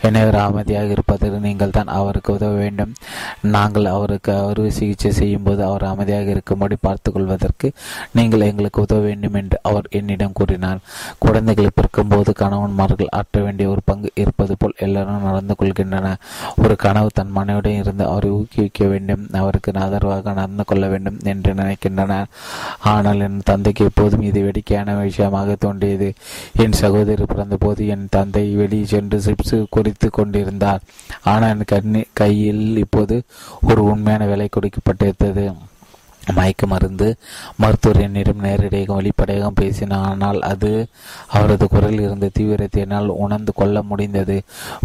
எனவே 0.09 0.37
அமைதியாக 0.39 0.95
இருப்பதற்கு 0.95 1.39
நீங்கள் 1.47 1.75
தான் 1.77 1.93
அவருக்கு 1.99 2.33
உதவ 2.33 2.53
வேண்டும். 2.53 2.93
நாங்கள் 3.55 3.85
அவருக்கு 3.85 4.31
அறுவை 4.49 4.71
சிகிச்சை 4.79 5.11
செய்யும் 5.11 5.43
போது 5.43 5.63
அவர் 5.63 5.83
அமைதியாக 5.83 6.29
இருக்கும்படி 6.35 6.77
பார்த்துக்கொள்வதற்கு 6.87 7.67
நீங்கள் 8.17 8.47
எங்களுக்கு 8.49 8.81
உதவ 8.81 8.99
வேண்டும் 8.99 9.37
என்று 9.41 9.59
அவர் 9.61 9.87
என்னிடம் 9.99 10.35
கூறினார். 10.39 10.79
குழந்தைகளை 11.19 11.69
பிறக்கும்போது 11.75 12.31
கணவன்மார்கள் 12.41 13.13
ஆற்ற 13.19 13.41
வேண்டிய 13.41 13.69
ஒரு 13.69 13.81
பங்கு 13.85 14.09
இருப்பது 14.15 14.53
போல் 14.59 14.77
எல்லாரும் 14.85 15.27
நடந்து 15.29 15.55
கொள்கின்றன 15.59 16.13
ஒரு 16.63 16.75
கனவு 16.75 17.09
தன் 17.13 17.35
மனைவிடம் 17.37 17.79
இருந்து 17.81 18.03
அவரை 18.05 18.29
ஊக்குவிக்க 18.29 18.85
வேண்டும். 18.85 19.25
அவருக்கு 19.41 19.67
ஆதரவாக 19.83 20.33
நடந்து 20.39 20.63
கொள்ள 20.69 20.87
வேண்டும் 20.87 21.19
என்று 21.23 21.51
நினைக்கின்றனர். 21.53 22.29
ஆனால் 22.91 23.19
என் 23.19 23.39
தந்தைக்கு 23.43 23.83
எப்போதும் 23.89 24.25
இது 24.29 24.39
வேடிக்கையான 24.45 24.95
விஷயமாக 25.01 25.55
தோன்றியது 25.69 26.11
என் 26.65 26.79
சகோதரி 26.83 27.25
பிறந்தபோது 27.33 27.81
என் 27.95 28.05
தந்தை 28.17 28.45
வெளியே 28.61 28.85
சென்று 28.95 29.19
சிப்ஸ் 29.25 29.57
குறித்து 29.69 30.09
கொண்டிருந்தார். 30.09 30.85
ஆனால் 31.31 31.53
என் 31.55 31.71
கண்ணி 31.73 32.03
கையில் 32.13 32.65
இப்போது 32.85 33.17
ஒரு 33.69 33.83
உண்மையான 33.93 34.31
விலை 34.33 34.49
கொடுக்கப்பட்டிருந்தது. 34.49 35.47
மயக்க 36.37 36.63
மருந்து 36.67 37.07
மருத்துவர் 37.61 38.01
என்னிடம் 38.01 38.43
நேரடியாக 38.45 38.93
வெளிப்படையாக 38.93 39.49
பேசினார் 39.51 40.07
ஆனால் 40.09 40.39
அது 40.51 40.71
அவரது 41.27 41.65
குரலில் 41.67 42.03
இருந்த 42.05 42.29
தீவிரத்தை 42.33 42.81
என்னால் 42.81 43.09
உணர்ந்து 43.25 43.53
கொள்ள 43.53 43.81
முடிந்தது. 43.81 44.37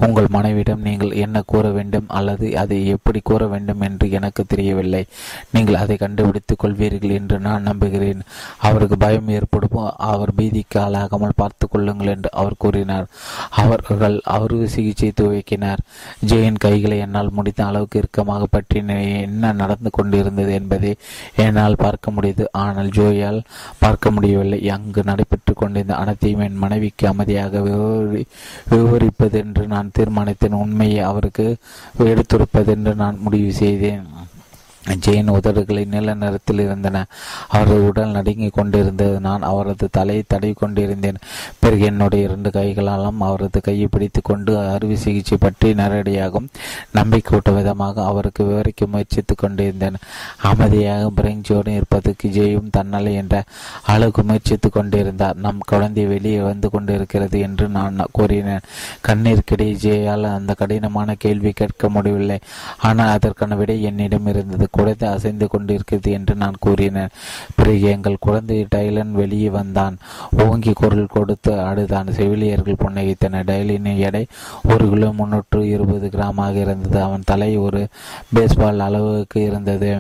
உங்கள் 0.07 0.29
மனைவிடம் 0.37 0.85
நீங்கள் 0.89 1.13
என்ன 1.25 1.43
கூற 1.43 1.65
வேண்டும் 1.69 2.09
அல்லது 2.09 2.47
அதை 2.63 2.79
எப்படி 2.87 3.21
கூற 3.21 3.47
வேண்டும் 3.47 3.81
என்று 3.81 4.11
எனக்கு 4.11 4.45
தெரியவில்லை. 4.45 5.03
நீங்கள் 5.51 5.81
அதை 5.83 5.97
கண்டுபிடித்துக் 5.97 6.63
கொள்வீர்கள் 6.63 7.17
என்று 7.19 7.39
நான் 7.39 7.63
நம்புகிறேன். 7.63 8.23
அவருக்கு 8.59 8.97
பயம் 8.97 9.29
ஏற்படும். 9.29 9.63
அவர் 9.97 10.33
பீதிக்கு 10.37 10.79
ஆளாகாமல் 10.85 11.39
பார்த்து 11.43 11.69
கொள்ளுங்கள் 11.69 12.13
என்று 12.15 12.31
அவர் 12.33 12.61
கூறினார். 12.65 13.07
அவர்கள் 13.63 14.17
அறுவை 14.37 14.67
சிகிச்சை 14.69 15.13
துவக்கினார். 15.21 15.81
ஜெயின் 16.27 16.63
கைகளை 16.67 16.99
என்னால் 16.99 17.35
முடிந்த 17.39 17.63
அளவுக்கு 17.67 17.99
இறுக்கமாக 17.99 18.45
பற்றி 18.51 18.79
என்ன 19.27 19.53
நடந்து 19.53 19.91
கொண்டிருந்தது 19.91 20.53
என்பதை 20.53 20.93
என்னால் 21.37 21.77
பார்க்க 21.77 22.11
முடியுது. 22.11 22.45
ஆனால் 22.51 22.87
ஜோயால் 22.87 23.41
பார்க்க 23.79 24.11
முடியவில்லை. 24.11 24.69
அங்கு 24.69 25.03
நடைபெற்று 25.05 25.55
கொண்டிருந்த 25.55 25.95
அனைத்தையும் 25.95 26.41
என் 26.41 26.63
மனைவிக்கு 26.65 27.07
அமைதியாக 27.09 27.61
விவரி 27.61 28.27
விவரிப்பதென்று 28.71 29.67
நான் 29.67 29.91
தீர்மானித்தேன். 29.99 30.61
உண்மையை 30.65 31.01
அவருக்கு 31.01 31.57
எடுத்துரைப்பதென்று 31.99 32.95
நான் 32.95 33.19
முடிவு 33.19 33.53
செய்தேன். 33.53 34.07
ஜெயின் 34.89 35.31
உதடுகளை 35.31 35.87
நீல 35.87 36.15
நிறத்தில் 36.15 36.59
இருந்தன. 36.59 37.07
அவரது 37.49 37.87
உடல் 37.87 38.11
நடுங்கிக் 38.11 38.53
கொண்டிருந்தது. 38.53 39.21
நான் 39.21 39.43
அவரது 39.43 39.89
தலையை 39.93 40.25
தடவி 40.27 40.53
கொண்டிருந்தேன். 40.53 41.17
பிறகு 41.59 41.81
என்னுடைய 41.81 42.25
இரண்டு 42.25 42.51
கைகளாலும் 42.51 43.21
அவரது 43.21 43.61
கையை 43.61 43.87
பிடித்து 43.87 44.21
கொண்டு 44.23 44.59
அறுவை 44.59 44.97
சிகிச்சை 44.97 45.39
பற்றி 45.41 45.73
நேரடியாகவும் 45.73 46.49
நம்பிக்கையூட்ட 46.95 47.55
விதமாக 47.55 48.05
அவருக்கு 48.05 48.45
விவரிக்க 48.45 48.87
முயற்சித்துக் 48.87 49.39
கொண்டிருந்தேன். 49.39 49.97
அமைதியாக 50.43 51.11
பிரெஞ்சோடு 51.17 51.69
இருப்பதற்கு 51.69 52.29
ஜெயும் 52.29 52.71
தன்னலை 52.71 53.15
என்ற 53.15 53.45
அளவுக்கு 53.83 54.23
முயற்சித்துக் 54.23 54.73
கொண்டிருந்தார். 54.73 55.37
நம் 55.37 55.59
குழந்தை 55.67 56.07
வெளியே 56.07 56.41
வந்து 56.41 56.71
கொண்டிருக்கிறது 56.71 57.41
என்று 57.41 57.69
நான் 57.69 57.97
கூறினேன். 58.13 58.61
கண்ணீருக்கிடையே 59.09 59.77
ஜெயால் 59.85 60.35
அந்த 60.35 60.55
கடினமான 60.55 61.15
கேள்வி 61.19 61.51
கேட்க 61.51 61.89
முடியவில்லை. 61.89 62.39
ஆனால் 62.79 63.09
அதற்கான 63.09 63.57
விடை 63.57 63.83
என்னிடம் 63.83 64.27
இருந்தது. 64.27 64.69
குழந்தை 64.77 65.09
அசைந்து 65.09 65.49
கொண்டிருக்கிறது 65.49 66.11
என்று 66.19 66.35
நான் 66.35 66.61
கூறினேன். 66.61 67.15
பிறகு 67.57 67.87
எங்கள் 67.95 68.23
குழந்தை 68.27 68.59
டைலன் 68.75 69.13
வெளியே 69.13 69.51
வந்தான். 69.59 69.97
ஓங்கி 70.45 70.73
குரல் 70.73 71.15
கொடுத்து 71.17 71.53
அடுதான் 71.71 72.11
செவிலியர்கள் 72.19 72.83
புன்னகித்தனர். 72.85 73.49
டைலின் 73.51 73.91
எடை 73.99 74.25
ஒரு 74.73 74.87
கிலோ 74.89 75.11
முன்னூற்று 75.13 75.61
இருபது 75.69 76.09
கிராமாக 76.15 76.55
இருந்தது. 76.65 76.99
அவன் 77.03 77.29
தலை 77.33 77.51
ஒரு 77.67 77.83
பேஸ்பால் 78.35 78.85
அளவுக்கு 78.89 79.39
இருந்தது. 79.51 79.93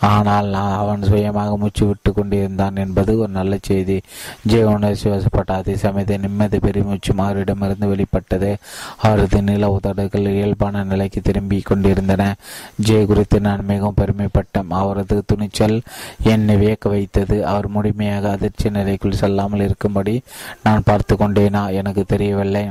ஆனால் 0.00 0.52
அவன் 0.52 1.02
சுயமாக 1.02 1.56
மூச்சு 1.56 1.86
விட்டு 1.86 2.12
கொண்டிருந்தான் 2.12 2.76
என்பது 2.76 3.18
ஒரு 3.18 3.28
நல்ல 3.28 3.58
செய்தி. 3.62 4.00
ஜெய 4.48 4.64
உணர்ச்சி 4.64 5.08
வசப்பட்ட 5.08 5.54
அதே 5.54 5.76
சமயத்தை 5.76 6.16
நிம்மதி 6.16 6.58
பெருமூச்சு 6.58 7.14
மாறிடமிருந்து 7.14 7.88
வெளிப்பட்டது. 7.88 8.56
அவரது 8.96 9.42
நில 9.42 9.70
உதடுகள் 9.70 10.32
இயல்பான 10.34 10.84
நிலைக்கு 10.84 11.20
திரும்பி 11.20 11.60
கொண்டிருந்தன. 11.60 12.34
ஜெய 12.82 13.06
குறித்து 13.06 13.40
நான் 13.40 13.64
மிகவும் 13.64 13.94
பெருமைப்பட்டேன். 14.00 14.68
அவரது 14.68 15.22
துணிச்சல் 15.26 15.82
என்னை 16.22 16.56
வியக்க 16.56 16.88
வைத்தது. 16.88 17.46
அவர் 17.46 17.68
முழுமையாக 17.68 18.30
அதிர்ச்சி 18.30 18.70
நிலைக்குள் 18.70 19.12
செல்லாமல் 19.12 19.60
இருக்கும்படி 19.60 20.22
நான் 20.62 20.82
பார்த்து 20.84 21.16
கொண்டேனா? 21.16 21.72
எனக்கு 21.72 22.04
தெரியவில்லை. 22.04 22.70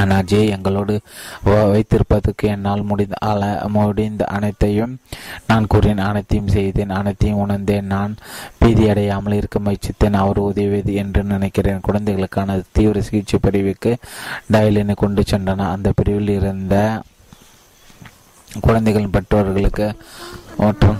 ஆனால் 0.00 0.26
ஜே 0.30 0.40
எங்களோடு 0.54 0.94
வைத்திருப்பதற்கு 1.72 2.44
என்னால் 2.54 2.82
முடிந்த 2.90 3.16
அல 3.30 3.42
முடிந்த 3.76 4.24
அனைத்தையும் 4.36 4.92
நான் 5.48 5.68
கூறினேன். 5.72 6.06
அனைத்தையும் 6.10 6.52
செய்தேன் 6.56 6.96
அனைத்தையும் 7.00 7.42
உணர்ந்தேன். 7.44 7.90
நான் 7.94 8.14
பீதியடையாமல் 8.60 9.38
இருக்க 9.40 9.58
முயற்சித்தேன். 9.66 10.20
அவர் 10.22 10.40
உதவியது 10.48 10.94
என்று 11.02 11.22
நினைக்கிறேன். 11.34 11.84
குழந்தைகளுக்கான 11.88 12.60
தீவிர 12.78 13.02
சிகிச்சை 13.08 13.40
பிரிவுக்கு 13.42 13.92
டயலினை 14.52 14.96
கொண்டு 15.04 15.24
சென்றன. 15.32 15.68
அந்த 15.74 15.92
பிரிவில் 16.00 16.34
இருந்த 16.38 16.76
குழந்தைகளின் 18.66 19.14
பெற்றோர்களுக்கு 19.14 19.86
மற்றும் 20.56 20.98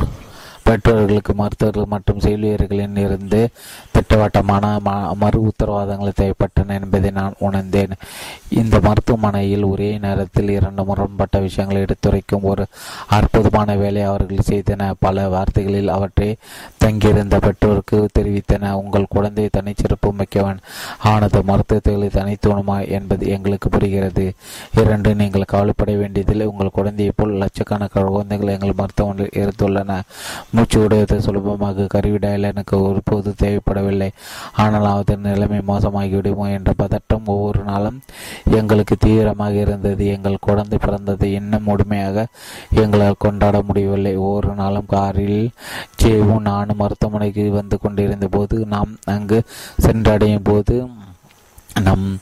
பெற்றோர்களுக்கு 0.65 1.35
மருத்துவர்கள் 1.35 1.93
மற்றும் 1.95 2.19
செவிலியர்களின் 2.19 2.97
இருந்து 2.97 3.41
திட்டவட்டமான 3.93 4.65
மறு 5.23 5.39
உத்தரவாதங்கள் 5.49 6.19
தேவைப்பட்டன 6.21 6.77
என்பதை 6.81 7.11
நான் 7.11 7.35
உணர்ந்தேன். 7.39 7.93
இந்த 8.49 8.81
மருத்துவமனையில் 8.81 9.65
ஒரே 9.65 9.99
நேரத்தில் 9.99 10.49
இரண்டு 10.49 10.85
முரண்பட்ட 10.85 11.39
விஷயங்களை 11.39 11.83
எடுத்துரைக்கும் 11.83 12.43
ஒரு 12.43 12.67
அற்புதமான 13.09 13.77
வேலை 13.77 14.03
அவர்கள் 14.03 14.49
செய்தன. 14.51 14.93
பல 14.99 15.29
வார்த்தைகளில் 15.29 15.89
அவற்றை 15.89 16.37
தங்கியிருந்த 16.79 17.39
பெற்றோருக்கு 17.39 18.09
தெரிவித்தன. 18.19 18.71
உங்கள் 18.71 19.13
குழந்தை 19.15 19.49
தனிச்சிறப்பு 19.59 20.13
மிக்கவன். 20.13 20.61
ஆனது 20.99 21.43
மருத்துவத்தை 21.43 21.95
தனித்துவமா 21.95 22.79
என்பது 22.89 23.29
எங்களுக்கு 23.29 23.69
புரிகிறது. 23.69 24.27
இரண்டு 24.83 25.15
நீங்கள் 25.15 25.51
கவலைப்பட 25.55 25.93
வேண்டியதில்லை. 25.93 26.47
உங்கள் 26.47 26.77
குழந்தையை 26.79 27.13
போல் 27.17 27.39
லட்சக்கணக்கான 27.45 28.09
குழந்தைகள் 28.09 28.55
எங்கள் 28.57 28.79
மருத்துவமனையில் 28.83 29.33
இருந்துள்ளன. 29.43 30.01
மூச்சு 30.57 30.79
விடுவது 30.81 31.17
சுலபமாக 31.27 31.87
கருவிடாயில் 31.95 32.49
எனக்கு 32.51 32.75
ஒருபோது 32.89 33.31
தேவைப்படவில்லை. 33.43 34.09
ஆனால் 34.65 34.89
அதன் 34.91 35.25
நிலைமை 35.29 35.61
மோசமாகிவிடுமோ 35.71 36.47
என்ற 36.57 36.73
பதட்டம் 36.83 37.31
ஒவ்வொரு 37.35 37.63
நாளும் 37.71 37.99
எங்களுக்கு 38.61 38.97
தீவிரமாக 38.97 39.57
இருந்தது. 39.65 40.07
எங்கள் 40.17 40.45
குழந்தை 40.49 40.79
பிறந்ததை 40.87 41.31
இன்னும் 41.41 41.69
முழுமையாக 41.71 42.27
எங்களால் 42.83 43.23
கொண்டாட 43.27 43.63
முடியவில்லை. 43.63 44.15
ஒவ்வொரு 44.27 44.53
நாளும் 44.63 44.91
காரில் 44.95 45.41
ஜேவும் 46.03 46.47
நானும் 46.51 46.81
மருத்துவமனைக்கு 46.83 47.47
வந்து 47.61 47.79
கொண்டிருந்த 47.79 48.29
போது 48.37 48.59
நாம் 48.75 48.93
அங்கு 49.17 49.41
சென்றடையும் 49.87 50.49
போது 50.51 50.77
நம் 51.81 52.19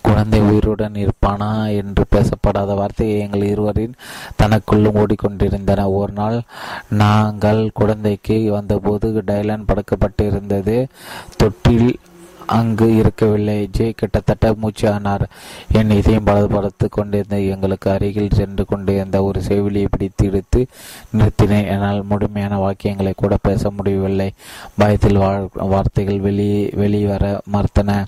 குழந்தை 0.00 0.40
உயிருடன் 0.40 0.92
இருப்பானா 0.92 1.76
என்று 1.76 2.04
பேசப்படாத 2.10 2.74
வார்த்தையை 2.74 3.18
எங்கள் 3.18 3.42
இருவரின் 3.42 3.94
தனக்குள்ளும் 4.42 5.04
ஓடிக்கொண்டிருந்தன. 5.04 5.92
ஒரு 5.92 6.12
நாள் 6.12 6.42
நாங்கள் 6.88 7.70
குழந்தைக்கு 7.74 8.50
வந்தபோது 8.50 9.22
டைலான் 9.26 9.66
படுக்கப்பட்டிருந்தது. 9.66 10.88
தொட்டில் 11.36 11.98
அங்கு 12.46 12.96
இருக்கவில்லை. 12.96 13.68
ஜே 13.72 13.94
கிட்டத்தட்ட 13.96 14.54
மூச்சு 14.56 14.92
ஆனார். 14.92 15.28
என் 15.72 15.90
இதயம் 15.90 16.26
பலப்படுத்து 16.26 16.88
கொண்டிருந்த 16.90 17.40
எங்களுக்கு 17.40 17.90
அருகில் 17.90 18.34
சென்று 18.34 18.64
கொண்டிருந்த 18.64 19.22
ஒரு 19.22 19.40
செவிலியை 19.48 19.86
பிடித்து 19.90 20.26
எடுத்து 20.26 20.66
நிறுத்தினேன். 21.16 21.66
என்னால் 21.66 22.04
முழுமையான 22.04 22.58
வாக்கியங்களை 22.58 23.12
கூட 23.16 23.36
பேச 23.42 23.70
முடியவில்லை. 23.70 24.32
பயத்தில் 24.76 25.22
வார்த்தைகள் 25.52 26.20
வெளியே 26.20 26.70
வெளிவர 26.72 27.40
மறுத்தன. 27.52 28.04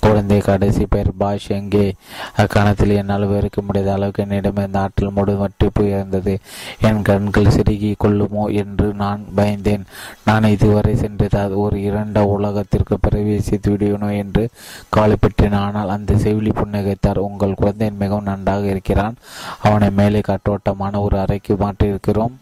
குழந்தை 0.00 0.38
கடைசி 0.38 0.86
பெயர் 0.86 1.10
பாஷ். 1.18 1.48
எங்கே? 1.48 1.94
அக்கணத்தில் 2.36 2.96
என்னால் 2.96 3.26
வெறுக்க 3.28 3.60
முடியாத 3.60 3.92
அளவுக்கு 3.92 4.22
என்னிடம் 4.22 4.56
இந்த 4.56 4.78
ஆற்றல் 4.78 5.12
முழு 5.12 5.34
வட்டிப்பு 5.34 5.76
போயிருந்தது. 5.78 6.38
என் 6.80 7.02
கண்கள் 7.02 7.50
சிறுகி 7.50 7.94
கொள்ளுமோ 7.98 8.46
என்று 8.46 8.94
நான் 8.94 9.24
பயந்தேன். 9.36 9.84
நான் 10.24 10.44
இதுவரை 10.44 10.96
சென்றதால் 10.96 11.52
ஒரு 11.52 11.78
இரண்ட 11.78 12.18
உலகத்திற்கு 12.18 12.98
பிரவேசித்து 13.08 13.70
விடுவேனோ 13.70 14.16
என்று 14.16 14.48
கவலைப்பட்டேன் 14.96 15.54
ஆனால் 15.54 15.88
அந்த 15.88 16.14
செவிலி 16.14 16.52
புன்னகைத்தார் 16.52 17.16
உங்கள் 17.16 17.54
குழந்தை 17.54 17.90
மிகவும் 17.90 18.24
நன்றாக 18.24 18.66
இருக்கிறான். 18.66 19.16
அவனை 19.62 19.90
மேலே 19.90 20.20
காற்றோட்டமான 20.20 21.00
ஒரு 21.00 21.18
அறைக்கு 21.18 21.54
மாற்றியிருக்கிறோம். 21.54 22.36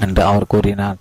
என்று 0.00 0.22
அவர் 0.22 0.46
கூறினார். 0.48 0.96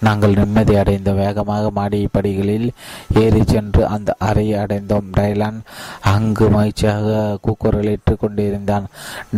நாங்கள் 0.00 0.34
நிம்மதி 0.34 0.76
அடைந்த 0.76 1.12
வேகமாக 1.12 1.70
மாடி 1.70 2.08
படிகளில் 2.12 2.70
ஏறி 3.14 3.42
சென்று 3.46 3.86
அந்த 3.86 4.14
அறையை 4.18 4.60
அடைந்தோம் 4.60 5.10
டைலான் 5.16 5.58
அங்கு 6.00 6.48
மகிழ்ச்சியாக 6.48 7.38
கூக்குரலிட்டு 7.46 8.14
கொண்டிருந்தான். 8.18 8.86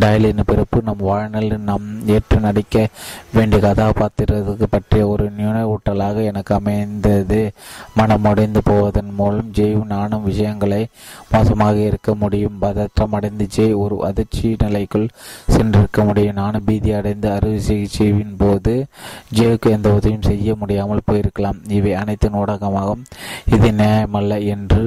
டயலின் 0.01 0.41
பிறப்பு 0.47 0.83
நம் 0.83 0.97
வாழ்நாளில் 0.99 1.59
நாம் 1.61 2.09
ஏற்று 2.09 2.41
நடிக்க 2.41 2.87
வேண்டிய 3.33 3.61
கதாபாத்திரத்துக்கு 3.67 4.67
பற்றிய 4.71 5.09
ஒரு 5.09 5.31
நினைவூட்டலாக 5.39 6.25
எனக்கு 6.25 6.55
அமைந்தது. 6.55 7.53
மனம் 7.95 8.25
உடைந்து 8.25 8.61
போவதன் 8.65 9.13
மூலம் 9.15 9.51
ஜெயும் 9.55 9.85
நானும் 9.85 10.25
விஷயங்களை 10.25 10.87
மோசமாக 11.31 11.77
இருக்க 11.77 12.15
முடியும். 12.15 12.59
பதற்றம் 12.59 13.13
அடைந்து 13.13 13.47
ஜெய் 13.57 13.75
ஒரு 13.75 14.05
அதிர்ச்சி 14.05 14.57
நிலைக்குள் 14.59 15.09
சென்றிருக்க 15.51 16.05
முடியும். 16.05 16.35
நானும் 16.35 16.65
பீதி 16.65 16.93
அடைந்து 16.93 17.31
அறுவை 17.31 17.59
சிகிச்சையின் 17.69 18.37
போது 18.39 18.87
ஜேவுக்கு 19.37 19.69
எந்த 19.77 19.89
உதவியும் 19.97 20.29
செய்ய 20.31 20.55
முடியாமல் 20.61 21.07
போயிருக்கலாம். 21.11 21.61
இவை 21.79 21.93
அனைத்தின் 22.03 22.39
ஊடகமாகும். 22.43 23.05
இது 23.55 23.71
நியாயமல்ல 23.81 24.41
என்று 24.55 24.85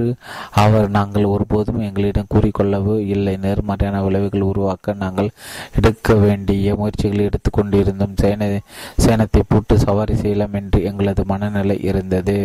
அவர் 0.63 0.89
நாங்கள் 0.97 1.31
ஒருபோதும் 1.33 1.81
எங்களிடம் 1.87 2.31
கூறிக்கொள்ளவோ 2.33 2.97
இல்லை. 3.15 3.35
நேர்மறையான 3.45 4.03
விளைவுகள் 4.07 4.49
உருவாக்க 4.51 4.93
நாங்கள் 5.05 5.33
எடுக்க 5.79 6.13
வேண்டிய 6.25 6.75
முயற்சிகளை 6.81 7.25
எடுத்துக்கொண்டிருந்தோம் 7.29 8.19
சேன 8.23 8.51
சேனத்தை 9.05 9.41
பூட்டு 9.47 9.77
சவாரி 9.87 10.15
செய்யலாம் 10.21 10.55
என்று 10.61 10.79
எங்களது 10.91 11.25
மனநிலை 11.33 11.77
இருந்தது. 11.91 12.37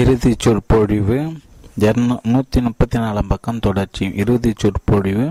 இறுதி 0.00 0.32
சொற்பொழிவு. 0.38 1.16
நூற்றி 2.22 2.60
முப்பத்தி 2.60 2.98
நாலாம் 2.98 3.28
பக்கம் 3.28 3.58
தொடர்ச்சி. 3.58 4.12
இறுதி 4.16 4.52
சொற்பொழிவு 4.56 5.26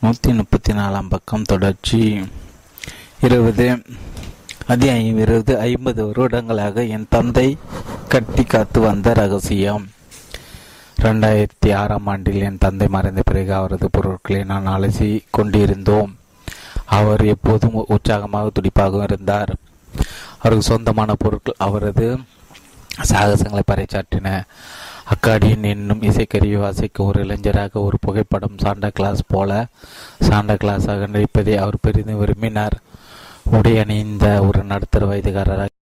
நூற்றி 0.00 0.32
முப்பத்தி 0.32 0.72
நாலாம் 0.72 1.08
பக்கம் 1.08 1.42
தொடர்ச்சி. 1.42 2.00
இருபது 3.22 3.66
அத்தியாயம் 4.66 5.18
இருபது 5.18 5.58
ஐம்பது 5.58 6.06
வருடங்களாக 6.06 6.84
என் 6.84 7.06
தந்தை 7.10 7.56
கட்டி 8.08 8.44
காத்து 8.44 8.80
வந்த 8.80 9.12
ரகசியம். 9.12 9.84
ரெண்டாயிரத்தி 11.02 11.74
ஆறாம் 11.74 12.06
ஆண்டில் 12.06 12.40
என் 12.40 12.58
தந்தை 12.58 12.88
மறைந்த 12.88 13.22
பிறகு 13.24 13.54
அவரது 13.54 13.88
பொருட்களை 13.90 14.44
நான் 14.44 14.66
அலசி 14.66 15.10
கொண்டிருந்தோம். 15.30 16.16
அவர் 16.84 17.24
எப்போதும் 17.34 17.84
உற்சாகமாக 17.86 18.50
துடிப்பாகவும் 18.54 19.02
இருந்தார். 19.02 19.52
அவருக்கு 20.38 20.68
சொந்தமான 20.70 21.14
பொருட்கள் 21.14 21.62
அவரது 21.66 22.18
சாகசங்களை 23.10 23.62
பறைச்சாற்றின 23.72 24.28
அக்காடியன் 25.12 25.62
என்னும் 25.62 26.02
இசைக்கருவி 26.02 26.58
வாசிக்க 26.58 27.04
ஒரு 27.04 27.20
இளைஞராக 27.20 27.80
ஒரு 27.80 27.96
புகைப்படம் 28.00 28.58
சாண்டா 28.58 28.88
கிளாஸ் 28.88 29.20
போல 29.28 29.66
சாண்டா 30.20 30.54
கிளாஸாக 30.54 31.08
நடிப்பதை 31.08 31.56
அவர் 31.56 31.82
பெரிதும் 31.82 32.18
விரும்பினார். 32.18 32.76
உடை 33.50 33.78
அணிந்த 33.78 34.42
ஒரு 34.42 34.64
நடுத்தர 34.64 35.06
வயதுகாரராக 35.06 35.76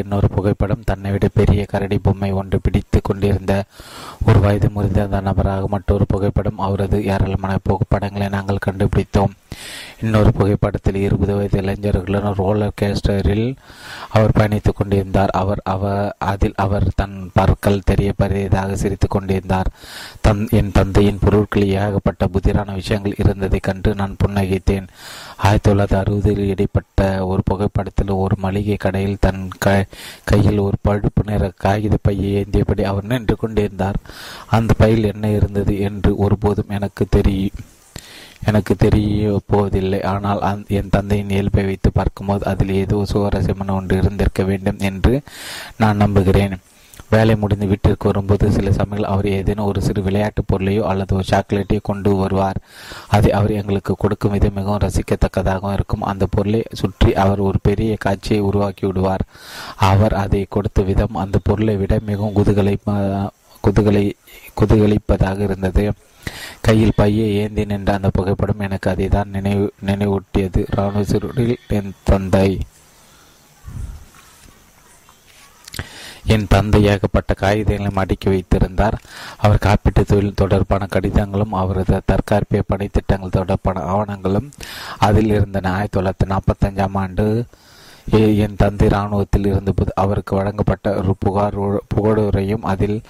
இன்னொரு 0.00 0.28
புகைப்படம் 0.28 0.84
தன்னை 0.84 1.10
விட 1.10 1.28
பெரிய 1.28 1.64
கரடி 1.64 1.98
பொம்மை 1.98 2.32
ஒன்று 2.32 2.60
பிடித்து 2.60 3.00
கொண்டிருந்த 3.02 3.64
ஒரு 4.26 4.40
வயது 4.40 4.70
முறிந்த 4.70 5.20
நபராக 5.20 5.66
மற்றொரு 5.68 6.06
புகைப்படம் 6.06 6.58
அவரது 6.58 7.04
ஏராளமான 7.04 7.58
புகைப்படங்களை 7.62 8.28
நாங்கள் 8.28 8.64
கண்டுபிடித்தோம். 8.66 9.32
இன்னொரு 10.00 10.32
புகைப்படத்தில் 10.32 10.94
இருபது 10.94 11.34
வயது 11.36 11.60
இளைஞர்களுடன் 11.60 12.34
ரோலர் 12.34 12.72
கேஸ்டரில் 12.80 13.56
அவர் 14.08 14.34
பயணித்துக் 14.38 14.76
கொண்டிருந்தார். 14.76 15.28
அவர் 15.28 15.60
அவ 15.64 16.12
அதில் 16.18 16.56
அவர் 16.56 16.88
தன் 16.96 17.30
பற்கள் 17.34 17.84
தெரிய 17.84 18.12
பெரியதாக 18.12 18.76
சிரித்துக் 18.76 19.10
கொண்டிருந்தார். 19.10 19.66
தன் 20.20 20.48
என் 20.50 20.72
தந்தையின் 20.72 21.18
பொருட்களில் 21.18 21.74
ஏகப்பட்ட 21.74 22.26
புதிரான 22.26 22.72
விஷயங்கள் 22.72 23.18
இருந்ததை 23.18 23.60
கண்டு 23.60 23.94
நான் 23.94 24.16
புன்னகைத்தேன். 24.24 24.88
ஆயிரத்தி 25.46 25.68
தொள்ளாயிரத்தி 25.68 25.96
அறுபதில் 26.00 26.42
இடைப்பட்ட 26.52 27.00
ஒரு 27.26 27.42
புகைப்படத்தில் 27.44 28.10
ஒரு 28.24 28.34
மளிகை 28.38 28.76
கடையில் 28.76 29.20
தன் 29.20 29.42
க 29.58 29.68
கையில் 30.24 30.58
ஒரு 30.58 30.76
பழுப்பு 30.82 31.22
நிற 31.24 31.50
காகித 31.64 31.96
பையை 32.02 32.30
ஏந்தியபடி 32.40 32.82
அவர் 32.90 33.10
நின்று 33.12 33.36
கொண்டிருந்தார். 33.36 33.98
அந்த 34.56 34.72
பையில் 34.78 35.10
என்ன 35.12 35.28
இருந்தது 35.28 35.74
என்று 35.88 36.12
ஒருபோதும் 36.16 36.74
எனக்கு 36.78 37.06
தெரியும் 37.10 37.60
எனக்கு 38.50 38.74
தெரிய 38.76 39.40
போவதில்லை 39.46 40.02
ஆனால் 40.12 40.40
என் 40.78 40.88
தந்தையின் 40.90 41.34
இயல்பை 41.34 41.64
வைத்து 41.64 41.90
பார்க்கும்போது 41.92 42.44
அதில் 42.52 42.72
ஏதோ 42.74 42.96
சுவாரஸ்யமான 43.12 43.74
ஒன்று 43.74 43.96
இருந்திருக்க 43.96 44.42
வேண்டும் 44.42 44.80
என்று 44.90 45.14
நான் 45.76 46.02
நம்புகிறேன். 46.04 46.54
வேலை 47.12 47.34
முடிந்து 47.36 47.66
வீட்டிற்கு 47.66 48.06
வரும்போது 48.08 48.50
சில 48.52 48.72
சமயங்கள் 48.72 49.12
அவர் 49.14 49.26
ஏதேனும் 49.38 49.66
ஒரு 49.66 49.80
சிறு 49.82 50.02
விளையாட்டுப் 50.02 50.48
பொருளையோ 50.52 50.82
அல்லது 50.90 51.16
ஒரு 51.16 51.24
சாக்லேட்டையோ 51.30 51.78
கொண்டு 51.82 52.10
வருவார். 52.14 52.58
அதை 53.08 53.30
அவர் 53.32 53.50
எங்களுக்கு 53.50 53.94
கொடுக்கும் 53.94 54.32
விதம் 54.32 54.54
மிகவும் 54.54 54.82
ரசிக்கத்தக்கதாகவும் 54.86 55.72
இருக்கும். 55.72 56.06
அந்த 56.12 56.26
பொருளை 56.30 56.62
சுற்றி 56.72 57.14
அவர் 57.24 57.42
ஒரு 57.48 57.58
பெரிய 57.62 57.96
காட்சியை 57.98 58.40
உருவாக்கி 58.42 58.86
விடுவார். 58.86 59.24
அவர் 59.90 60.14
அதை 60.24 60.46
கொடுத்த 60.48 60.82
விதம் 60.82 61.20
அந்த 61.24 61.38
பொருளை 61.42 61.76
விட 61.76 62.00
மிகவும் 62.06 62.36
குதுகலை 62.36 62.76
குதுகலை 63.64 64.06
குதுகலிப்பதாக 64.60 65.38
இருந்தது. 65.48 65.84
கையில் 66.60 66.98
பையை 67.00 67.28
ஏந்தி 67.36 67.64
நின்ற 67.64 67.90
அந்த 67.92 68.10
புகைப்படம் 68.12 68.64
எனக்கு 68.66 68.88
அதை 68.90 69.06
தான் 69.08 69.32
நினைவு 69.36 69.66
நினைவூட்டியது. 69.86 70.60
இராணுவ 70.72 71.02
சிறுடில் 71.04 71.56
என் 71.68 71.92
தந்தை. 72.10 72.50
என் 76.26 76.46
தந்தை 76.48 76.82
ஏகப்பட்ட 76.82 77.34
காகிதங்களையும் 77.40 77.96
அடுக்கி 77.96 78.28
வைத்திருந்தார். 78.28 79.00
அவர் 79.36 79.62
காப்பீட்டு 79.64 80.04
தொழில் 80.04 80.34
தொடர்பான 80.34 80.86
கடிதங்களும் 80.86 81.52
அவரது 81.52 82.00
தற்காப்பிய 82.04 82.62
பணித்திட்டங்கள் 82.72 83.30
தொடர்பான 83.30 83.80
ஆவணங்களும் 83.80 84.50
அதில் 84.98 85.26
இருந்தன. 85.26 85.72
ஆயிரத்தி 85.72 86.00
தொள்ளாயிரத்தி 86.00 86.30
நாற்பத்தஞ்சாம் 86.30 86.88
ஆண்டு 86.92 87.44
என் 88.10 88.56
தந்தை 88.56 88.88
இராணுவத்தில் 88.88 89.46
இருந்தபோது 89.46 89.92
அவருக்கு 89.94 90.36
வழங்கப்பட்ட 90.36 90.94
ஒரு 90.94 91.14
புகார் 91.18 91.58
புகழுரையும் 91.94 92.62
அதில் 92.62 93.00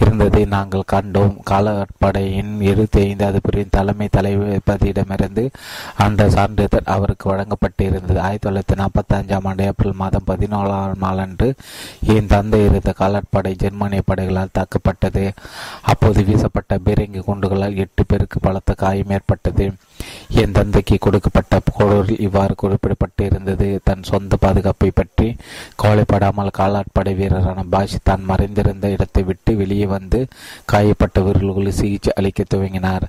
இருந்ததை 0.00 0.44
நாங்கள் 0.44 0.82
கண்டோம். 0.92 1.36
காலப்படையின் 1.50 2.60
இருபத்தி 2.60 3.00
ஐந்தாவது 3.00 3.40
பிரிவின் 3.42 3.68
தலைமை 3.70 4.08
தலைவதியிடமிருந்து 4.16 5.50
அந்த 5.96 6.30
சான்றிதழ் 6.30 6.80
அவருக்கு 6.84 7.28
வழங்கப்பட்டு 7.28 7.84
இருந்தது 7.84 8.20
ஆயிரத்தி 8.20 8.48
தொள்ளாயிரத்தி 8.48 8.78
நாற்பத்தி 8.78 9.14
அஞ்சாம் 9.14 9.40
ஆண்டு 9.42 9.64
ஏப்ரல் 9.64 9.92
மாதம் 9.92 10.26
பதினோராம் 10.26 10.96
நாளன்று 10.96 11.54
என் 12.06 12.26
தந்தை 12.26 12.64
இருந்த 12.64 12.94
காலாட்படை 12.98 13.54
ஜெர்மானிய 13.56 14.02
படைகளால் 14.06 14.54
தாக்கப்பட்டது. 14.58 15.30
அப்போது 15.82 16.22
வீசப்பட்ட 16.22 16.78
பீரங்கி 16.84 17.20
குண்டுகளால் 17.20 17.76
எட்டு 17.76 18.06
பேருக்கு 18.06 18.40
பலத்த 18.40 18.74
காயம் 18.74 19.10
ஏற்பட்டது. 19.10 19.72
என் 20.40 20.54
தந்தைக்கு 20.56 20.96
கொடுக்கப்பட்ட 21.04 21.54
புகழூரில் 21.66 22.20
இவ்வாறு 22.26 22.54
குறிப்பிடப்பட்டு 22.62 23.22
இருந்தது 23.30 23.66
தன் 23.88 24.04
சொந்த 24.10 24.36
பாதுகாப்பை 24.44 24.90
பற்றி 25.00 25.26
கவலைப்படாமல் 25.82 26.50
காலாட்படை 26.58 27.12
வீரரான 27.18 27.64
பாஷ் 27.72 27.96
தான் 28.08 28.22
மறைந்திருந்த 28.30 28.86
இடத்தை 28.94 29.22
விட்டு 29.30 29.52
வெளியே 29.60 29.86
வந்து 29.94 30.20
காயப்பட்ட 30.72 31.20
வீரர்களுக்கு 31.26 31.74
சிகிச்சை 31.80 32.12
அளிக்க 32.20 32.44
துவங்கினார். 32.54 33.04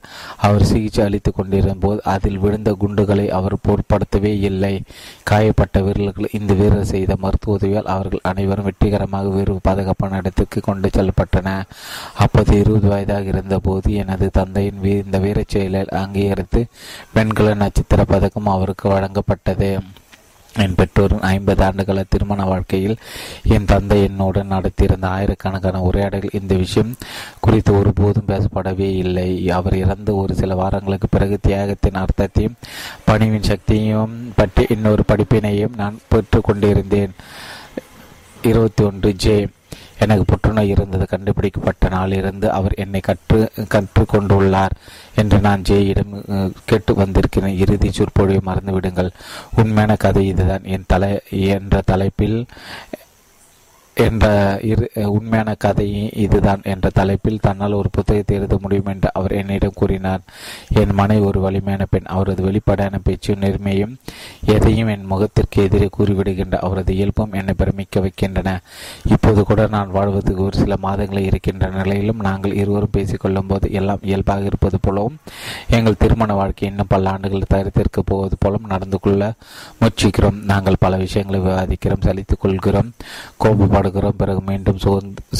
அவர் 0.46 0.68
சிகிச்சை 0.72 1.02
அளித்துக் 1.06 1.38
கொண்டிருந்த 1.38 1.76
போது 1.86 2.00
அதில் 2.14 2.42
விழுந்த 2.44 2.72
குண்டுகளை 2.84 3.28
அவர் 3.38 3.56
பொருட்படுத்தவே 3.68 4.34
இல்லை. 4.50 4.74
காயப்பட்ட 5.32 5.84
வீரர்கள் 5.88 6.34
இந்த 6.40 6.54
வீரர் 6.62 6.92
செய்த 6.94 7.18
மருத்துவ 7.26 7.58
உதவியால் 7.58 7.92
அவர்கள் 7.96 8.28
அனைவரும் 8.32 8.68
வெற்றிகரமாக 8.70 9.32
வேறு 9.38 9.58
பாதுகாப்பான 9.70 10.20
இடத்திற்கு 10.24 10.62
கொண்டு 10.70 10.90
செல்லப்பட்டன. 10.98 11.50
அப்போது 12.26 12.60
இருபது 12.64 12.88
வயதாக 12.94 13.32
இருந்தபோது 13.34 13.90
எனது 14.04 14.28
தந்தையின் 14.40 14.82
இந்த 15.06 15.18
வீரச் 15.26 15.54
செயலை 15.56 15.82
அங்கீகரித்து 16.04 16.62
வெண்கல 17.14 17.54
நட்சத்திர 17.54 18.04
பதக்கம் 18.04 18.48
அவருக்கு 18.48 18.90
வழங்கப்பட்டது. 18.90 19.80
என் 20.58 20.76
பெற்றோரின் 20.76 21.20
ஐம்பது 21.20 21.64
ஆண்டுகள 21.64 22.04
திருமண 22.10 22.44
வாழ்க்கையில் 22.46 22.98
என் 23.44 23.66
தந்தை 23.66 24.04
என்னோடு 24.04 24.44
நடத்தியிருந்த 24.44 25.06
ஆயிரக்கணக்கான 25.06 25.82
உரையாடல் 25.82 26.30
இந்த 26.32 26.56
விஷயம் 26.56 26.96
குறித்து 27.40 27.78
ஒருபோதும் 27.80 28.28
பேசப்படவே 28.28 28.96
இல்லை. 28.96 29.50
அவர் 29.50 29.76
இறந்து 29.76 30.16
ஒரு 30.16 30.36
சில 30.36 30.56
வாரங்களுக்கு 30.56 31.08
பிறகு 31.12 31.40
தியாகத்தின் 31.42 31.94
அர்த்தத்தையும் 31.94 32.56
பணிவின் 33.06 33.42
சக்தியையும் 33.42 34.32
பற்றி 34.36 34.66
இன்னொரு 34.70 35.04
படிப்பினையும் 35.08 35.76
நான் 35.76 36.00
பெற்றுக்கொண்டிருந்தேன். 36.12 37.12
இருபத்தி 38.44 38.84
ஒன்று 38.84 39.14
ஜே. 39.14 39.48
எனக்கு 40.00 40.24
புற்றுநோய் 40.26 40.70
இருந்தது 40.70 41.06
கண்டுபிடிக்கப்பட்ட 41.08 41.90
நாளிலிருந்து 41.90 42.52
அவர் 42.52 42.74
என்னை 42.76 43.00
கற்று 43.00 43.52
கற்றுக்கொண்டுள்ளார் 43.58 44.76
என்று 45.16 45.40
நான் 45.40 45.66
ஜேயிடம் 45.70 46.14
கேட்டு 46.66 46.94
வந்திருக்கிறேன். 46.94 47.58
இறுதி 47.58 47.92
சொற்பொழிவை 47.92 48.54
மறந்துவிடுங்கள். 48.54 49.12
உண்மையான 49.56 49.96
கதை 49.96 50.28
இதுதான். 50.28 50.64
என் 50.64 50.84
தலை 50.88 51.20
என்ற 51.30 51.82
தலைப்பில் 51.86 52.46
என்ற 53.96 54.26
இரு 54.62 54.92
உண்மையான 54.96 55.56
கதையும் 55.56 56.10
இதுதான் 56.14 56.62
என்ற 56.64 56.90
தலைப்பில் 56.94 57.40
தன்னால் 57.40 57.74
ஒரு 57.74 57.90
புத்தகத்தை 57.92 58.38
எழுத 58.38 58.58
முடியும் 58.62 58.86
என்று 58.86 59.10
அவர் 59.14 59.32
என்னிடம் 59.32 59.76
கூறினார். 59.76 60.22
என் 60.70 60.94
மனைவி 60.94 61.26
ஒரு 61.26 61.40
வலிமையான 61.40 61.86
பெண். 61.90 62.04
அவரது 62.06 62.44
வெளிப்பாடான 62.44 63.00
பேச்சும் 63.04 63.40
நேர்மையும் 63.40 63.94
எதையும் 64.46 64.88
என் 64.88 65.06
முகத்திற்கு 65.06 65.64
எதிரே 65.64 65.90
கூறிவிடுகின்ற 65.98 66.56
அவரது 66.56 66.96
இயல்பும் 66.96 67.32
என்னை 67.32 67.54
பிரமிக்க 67.54 68.00
வைக்கின்றன. 68.00 68.62
இப்போது 69.06 69.44
கூட 69.44 69.68
நான் 69.68 69.92
வாழ்வதற்கு 69.92 70.44
ஒரு 70.44 70.58
சில 70.58 70.78
மாதங்களே 70.82 71.20
இருக்கின்ற 71.20 71.70
நிலையிலும் 71.70 72.20
நாங்கள் 72.20 72.54
இருவரும் 72.54 72.96
பேசிக்கொள்ளும் 72.98 73.48
போது 73.48 73.72
எல்லாம் 73.72 74.00
இயல்பாக 74.02 74.44
இருப்பது 74.44 74.80
போலவும் 74.82 75.18
எங்கள் 75.68 75.98
திருமண 75.98 76.34
வாழ்க்கை 76.34 76.70
இன்னும் 76.70 76.88
பல 76.90 77.10
ஆண்டுகள் 77.10 77.52
தயாரித்திருக்க 77.54 78.02
போவது 78.06 78.36
போலும் 78.40 78.66
நடந்து 78.66 79.00
கொள்ள 79.00 79.34
முயற்சிக்கிறோம். 79.82 80.44
நாங்கள் 80.44 80.76
பல 80.80 80.98
விஷயங்களை 80.98 81.40
விவாதிக்கிறோம் 81.40 82.06
சலித்துக் 82.06 82.40
கொள்கிறோம். 82.40 82.92
கோபப்பட 83.44 83.83
பாடுகிறோம் 83.84 84.20
பிறகு 84.22 84.42
மீண்டும் 84.42 84.84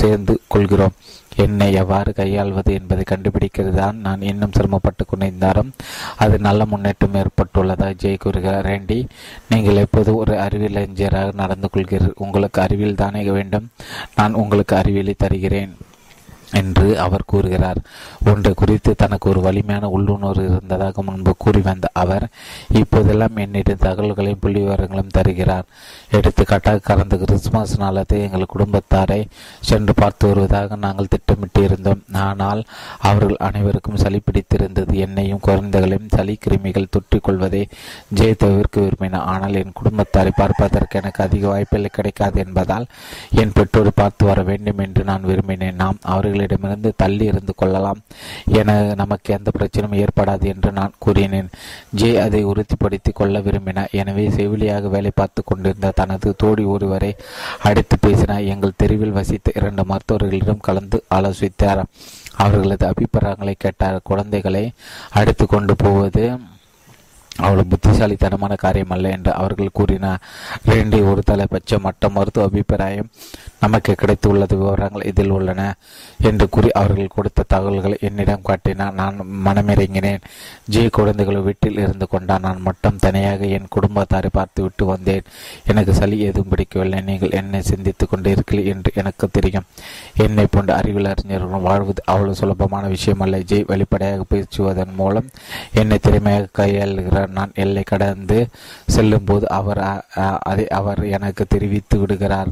சேர்ந்து 0.02 0.34
கொள்கிறோம். 0.54 0.96
என்னை 1.44 1.68
எவ்வாறு 1.82 2.14
கையாள்வது 2.14 2.72
என்பதை 2.80 3.04
கண்டுபிடிக்கிறது 3.10 3.72
தான் 3.80 3.98
நான் 4.08 4.26
இன்னும் 4.32 4.56
சிரமப்பட்டு 4.58 5.04
கொண்டிருந்தாலும் 5.06 5.72
அது 6.24 6.36
நல்ல 6.48 6.66
முன்னேற்றம் 6.72 7.18
ஏற்பட்டுள்ளதா? 7.22 7.88
ஜெய் 8.04 8.22
கூறுகிறார். 8.26 8.66
ரேண்டி 8.66 9.00
நீங்கள் 9.50 9.82
எப்போது 9.86 10.12
ஒரு 10.16 10.34
அறிவியல் 10.40 11.34
நடந்து 11.42 11.70
கொள்கிறீர்கள் 11.74 12.22
உங்களுக்கு 12.26 12.62
அறிவியல் 12.66 13.02
தானே 13.04 13.24
வேண்டும். 13.40 13.70
நான் 14.16 14.38
உங்களுக்கு 14.44 14.76
அறிவியலை 14.76 15.16
தருகிறேன். 15.18 15.74
என்று 16.62 16.88
அவர் 17.06 17.30
கூறுகிறார். 17.32 17.80
ஒன்றை 18.32 18.52
குறித்து 18.62 18.92
தனக்கு 19.04 19.28
ஒரு 19.30 19.42
வலிமையான 19.48 19.90
உள்ளுணர்வு 19.96 20.46
இருந்ததாக 20.50 21.04
முன்பு 21.10 21.34
கூறி 21.44 21.62
வந்த 21.68 21.88
அவர் 22.04 22.26
இப்போதெல்லாம் 22.82 23.38
என்னிடம் 23.44 23.84
தகவல்களையும் 23.86 24.42
புள்ளி 24.44 24.60
விவரங்களும் 24.64 25.14
தருகிறார். 25.18 25.68
எடுத்துக்காட்டாக 26.18 26.84
கடந்த 26.90 27.18
கிறிஸ்துமஸ் 27.24 27.76
நாளத்தை 27.84 28.20
எங்கள் 28.26 28.52
குடும்பத்தாரை 28.54 29.20
சென்று 29.70 29.96
பார்த்து 30.02 30.28
வருவதாக 30.32 30.76
நாங்கள் 30.86 31.12
திட்டமிட்டு 31.14 31.64
இருந்தோம் 31.68 32.02
ஆனால் 32.26 32.62
அவர்கள் 33.10 33.44
அனைவருக்கும் 33.48 34.02
சளி 34.04 34.22
பிடித்திருந்தது. 34.26 34.94
என்னையும் 35.06 35.44
குழந்தைகளையும் 35.48 36.12
சளி 36.16 36.36
கிருமிகள் 36.46 36.92
தொற்றிக் 36.96 37.26
கொள்வதை 37.28 37.64
ஜெய 38.20 38.32
தவிர்க்க 38.44 38.86
விரும்பினார் 38.86 39.28
ஆனால் 39.34 39.58
என் 39.62 39.78
குடும்பத்தாரை 39.80 40.32
பார்ப்பதற்கு 40.42 41.00
எனக்கு 41.02 41.24
அதிக 41.24 41.44
வாய்ப்புகள் 41.48 41.96
கிடைக்காது 41.98 42.38
என்பதால் 42.46 42.86
என் 43.42 43.56
பெற்றோரை 43.58 43.92
பார்த்து 43.96 44.24
வர 44.26 44.40
வேண்டும் 44.50 44.82
என்று 44.86 45.04
நான் 45.10 45.28
விரும்பினேன். 45.30 45.80
நாம் 45.84 46.00
அவர்கள் 46.14 46.43
அவர்களிடமிருந்து 46.44 46.90
தள்ளி 47.02 47.26
இருந்து 47.26 47.54
கொள்ளலாம். 47.56 48.00
என 48.60 48.70
நமக்கு 49.02 49.30
எந்த 49.34 49.50
பிரச்சனையும் 49.58 50.00
ஏற்படாது 50.04 50.46
என்று 50.54 50.72
நான் 50.72 50.98
கூறினேன். 51.00 51.50
ஜே 52.00 52.10
அதை 52.26 52.42
உறுதிப்படுத்தி 52.46 53.12
கொள்ள 53.14 53.40
விரும்பினார் 53.40 53.96
எனவே 54.02 54.26
செவிலியாக 54.30 54.90
வேலை 54.96 55.12
பார்த்து 55.16 55.44
கொண்டிருந்த 55.44 55.94
தனது 56.02 56.36
தோடி 56.44 56.66
ஒருவரை 56.76 57.12
அடித்து 57.70 57.98
பேசினார் 58.00 58.50
எங்கள் 58.54 58.80
தெருவில் 58.84 59.18
வசித்த 59.20 59.58
இரண்டு 59.60 59.86
மருத்துவர்களிடம் 59.92 60.66
கலந்து 60.70 61.00
ஆலோசித்தார். 61.18 61.84
அவர்களது 62.44 62.86
அபிப்பிராயங்களை 62.92 63.56
கேட்டார். 63.58 64.00
குழந்தைகளை 64.04 64.66
அடித்து 65.20 65.48
கொண்டு 65.48 65.76
போவது 65.76 66.26
அவ்வளவு 67.46 67.70
புத்திசாலித்தனமான 67.70 68.54
காரியம் 68.64 68.92
அல்ல 68.96 69.12
என்று 69.16 69.32
அவர்கள் 69.34 69.78
கூறினார். 69.78 70.20
ரெண்டி 70.72 71.00
ஒரு 71.12 71.22
தலைபட்சம் 71.30 71.84
மட்ட 71.86 72.10
மருத்துவ 72.16 72.48
அபிப்பிராயம் 72.50 73.10
நமக்கு 73.64 73.92
கிடைத்துள்ளது 74.02 74.56
விவரங்கள் 74.62 75.08
இதில் 75.12 75.34
உள்ளன 75.38 75.62
என்று 76.30 76.46
கூறி 76.54 76.70
அவர்கள் 76.82 77.14
கொடுத்த 77.16 77.48
தகவல்களை 77.54 77.98
என்னிடம் 78.08 78.46
காட்டினார். 78.50 78.98
நான் 79.02 79.18
மனமிறங்கினேன். 79.46 80.24
ஜே 80.74 80.84
குழந்தைகள் 80.98 81.46
வீட்டில் 81.48 81.82
இருந்து 81.84 82.06
கொண்டான். 82.14 82.46
நான் 82.48 82.66
மட்டும் 82.68 83.02
தனியாக 83.06 83.46
என் 83.58 83.72
குடும்பத்தாரை 83.76 84.30
பார்த்து 84.38 84.62
விட்டு 84.66 84.84
வந்தேன். 84.92 85.28
எனக்கு 85.72 85.94
சளி 86.00 86.18
எதுவும் 86.30 86.52
பிடிக்கவில்லை. 86.54 87.00
நீங்கள் 87.10 87.36
என்னை 87.40 87.62
சிந்தித்துக் 87.72 88.12
கொண்டிருக்கிறீர்கள் 88.12 88.72
என்று 88.74 88.92
எனக்கு 89.02 89.28
தெரியும். 89.38 89.68
என்னை 90.26 90.46
போன்ற 90.54 90.72
அறிவியல் 90.80 91.12
அறிஞர்களும் 91.14 91.68
வாழ்வது 91.70 92.02
அவ்வளவு 92.14 92.40
சுலபமான 92.42 92.84
விஷயமல்ல. 92.96 93.42
ஜெய் 93.52 93.70
வெளிப்படையாக 93.72 94.26
பேசுவதன் 94.34 94.94
மூலம் 95.00 95.30
என்னை 95.82 95.98
திறமையாக 96.08 96.54
கையாளுகிறார். 96.60 97.32
நான் 97.40 97.58
எல்லை 97.66 97.84
கடந்து 97.94 98.40
செல்லும் 98.96 99.28
போது 99.32 99.46
அவர் 99.60 99.82
அதை 100.52 100.68
அவர் 100.80 101.02
எனக்கு 101.18 101.44
தெரிவித்து 101.56 101.98
விடுகிறார். 102.04 102.52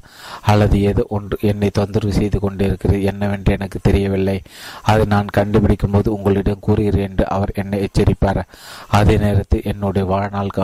அல்லது 0.52 0.78
ஏதோ 0.90 1.01
ஒன்று 1.10 1.38
என்னை 1.50 1.70
தொந்தரவு 1.80 2.14
செய்து 2.14 2.40
கொண்டிருக்கிறது 2.40 3.00
என்னவென்று 3.12 3.54
எனக்கு 3.58 3.80
தெரியவில்லை. 3.88 4.38
அதை 4.92 5.06
நான் 5.06 5.36
கண்டுபிடிக்கும் 5.38 5.92
போது 5.92 6.14
உங்களிடம் 6.14 6.66
கூறுகிறேன் 6.68 7.08
என்று 7.10 7.26
அவர் 7.30 7.54
என்னை 7.64 7.80
எச்சரிப்பார். 7.88 8.42
அதே 9.00 9.18
நேரத்தில் 9.18 9.68
என்னுடைய 9.74 10.06
வாழ்நாள் 10.14 10.56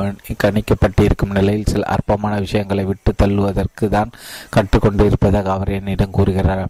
கணிக்கப்பட்டிருக்கும் 0.44 1.36
நிலையில் 1.40 1.72
சில 1.74 1.88
அற்பமான 1.96 2.40
விஷயங்களை 2.40 2.86
விட்டு 2.86 3.14
தள்ளுவதற்கு 3.16 3.88
தான் 3.90 4.16
கற்றுக்கொண்டிருப்பதாக 4.56 5.52
அவர் 5.58 5.76
என்னிடம் 5.80 6.16
கூறுகிறார். 6.20 6.66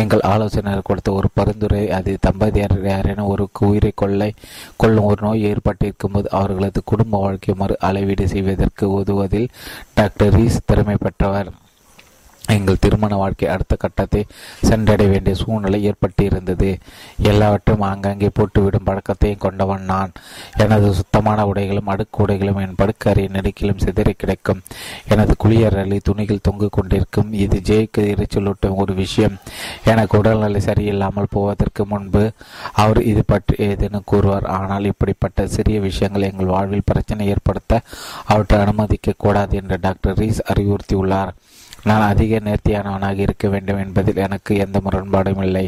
எங்கள் 0.00 0.22
ஆலோசனர் 0.30 0.86
கொடுத்த 0.86 1.12
ஒரு 1.12 1.28
பரிந்துரை 1.34 1.82
அது 1.98 2.12
தம்பதியர் 2.26 2.74
யாரேனும் 2.84 3.30
ஒரு 3.32 3.44
உயிரை 3.68 3.92
கொள்ளை 3.94 4.30
கொள்ளும் 4.76 5.06
ஒரு 5.10 5.20
நோய் 5.26 5.46
ஏற்பட்டிருக்கும் 5.50 6.12
போது 6.12 6.28
அவர்களது 6.30 6.80
குடும்ப 6.84 7.20
வாழ்க்கை 7.20 7.54
மறு 7.54 7.76
அளவீடு 7.88 8.26
செய்வதற்கு 8.28 8.84
உதவுவதில் 8.98 9.48
டாக்டர் 9.94 10.34
ரீஸ் 10.34 10.58
திறமை 10.64 10.96
பெற்றவர். 11.04 11.50
எங்கள் 12.54 12.80
திருமண 12.80 13.16
வாழ்க்கை 13.16 13.48
அடுத்த 13.48 13.76
கட்டத்தை 13.76 14.26
சென்றடைய 14.68 15.10
வேண்டிய 15.10 15.34
சூழ்நிலை 15.34 15.78
ஏற்பட்டிருந்தது. 15.90 16.78
எல்லாவற்றையும் 17.30 17.84
ஆங்காங்கே 17.88 18.30
போட்டுவிடும் 18.38 18.86
பழக்கத்தையும் 18.88 19.42
கொண்டவன் 19.44 19.82
நான். 19.82 20.12
எனது 20.64 20.92
சுத்தமான 20.92 21.46
உடைகளும் 21.52 21.90
அடுக்கு 21.94 22.26
உடைகளும் 22.26 22.60
என் 22.64 22.78
படுக்கறையின் 22.82 23.36
நெடுக்கிலும் 23.36 23.82
சிதறி 23.84 24.12
கிடைக்கும். 24.12 24.62
எனது 25.08 25.34
குளியரலி 25.44 25.98
துணிகள் 26.02 26.44
தொங்கு 26.48 26.68
கொண்டிருக்கும். 26.70 27.32
இது 27.32 27.58
ஜெய்க்கு 27.70 28.04
எரிச்சலூட்டும் 28.14 28.78
ஒரு 28.84 28.94
விஷயம். 28.94 29.36
எனக்கு 29.84 30.18
உடல்நிலை 30.18 30.62
சரியில்லாமல் 30.68 31.32
போவதற்கு 31.36 31.84
முன்பு 31.86 32.24
அவர் 32.72 33.02
இது 33.02 33.24
பற்றி 33.26 33.56
ஏதேனும் 33.68 34.08
கூறுவார். 34.12 34.44
ஆனால் 34.44 34.84
இப்படிப்பட்ட 34.84 35.46
சிறிய 35.46 35.80
விஷயங்கள் 35.80 36.28
எங்கள் 36.30 36.46
வாழ்வில் 36.46 36.88
பிரச்சனை 36.92 37.26
ஏற்படுத்த 37.26 37.82
அவற்றை 38.26 38.60
அனுமதிக்க 38.60 39.14
கூடாது 39.18 39.56
என்று 39.56 39.78
டாக்டர் 39.80 40.18
ரீஸ் 40.18 40.42
அறிவுறுத்தியுள்ளார். 40.52 41.32
நான் 41.88 42.04
அதிக 42.12 42.38
நேர்த்தியானவனாக 42.46 43.18
இருக்க 43.24 43.46
வேண்டும் 43.48 43.80
என்பதில் 43.84 44.22
எனக்கு 44.26 44.52
எந்த 44.64 44.80
முரண்பாடும் 44.84 45.42
இல்லை. 45.46 45.64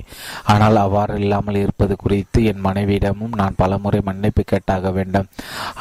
ஆனால் 0.52 0.76
அவ்வாறு 0.76 1.14
இல்லாமல் 1.22 1.60
இருப்பது 1.62 1.96
குறித்து 1.96 2.44
என் 2.44 2.64
மனைவியிடமும் 2.64 3.36
நான் 3.40 3.58
பலமுறை 3.62 4.00
மன்னிப்பு 4.08 4.44
கேட்டாக 4.44 4.90
வேண்டும். 4.90 5.28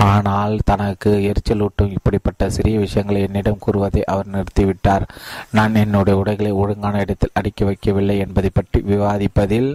ஆனால் 0.10 0.56
தனக்கு 0.66 1.12
எரிச்சலூட்டும் 1.32 1.96
இப்படிப்பட்ட 1.98 2.50
சிறிய 2.50 2.78
விஷயங்களை 2.80 3.22
என்னிடம் 3.22 3.64
கூறுவதை 3.66 4.04
அவர் 4.14 4.34
நிறுத்திவிட்டார். 4.36 5.08
நான் 5.52 5.82
என்னுடைய 5.86 6.20
உடைகளை 6.20 6.52
ஒழுங்கான 6.64 7.00
இடத்தில் 7.00 7.36
அடுக்கி 7.42 7.66
வைக்கவில்லை 7.66 8.18
என்பதை 8.26 8.52
பற்றி 8.54 8.82
விவாதிப்பதில் 8.94 9.70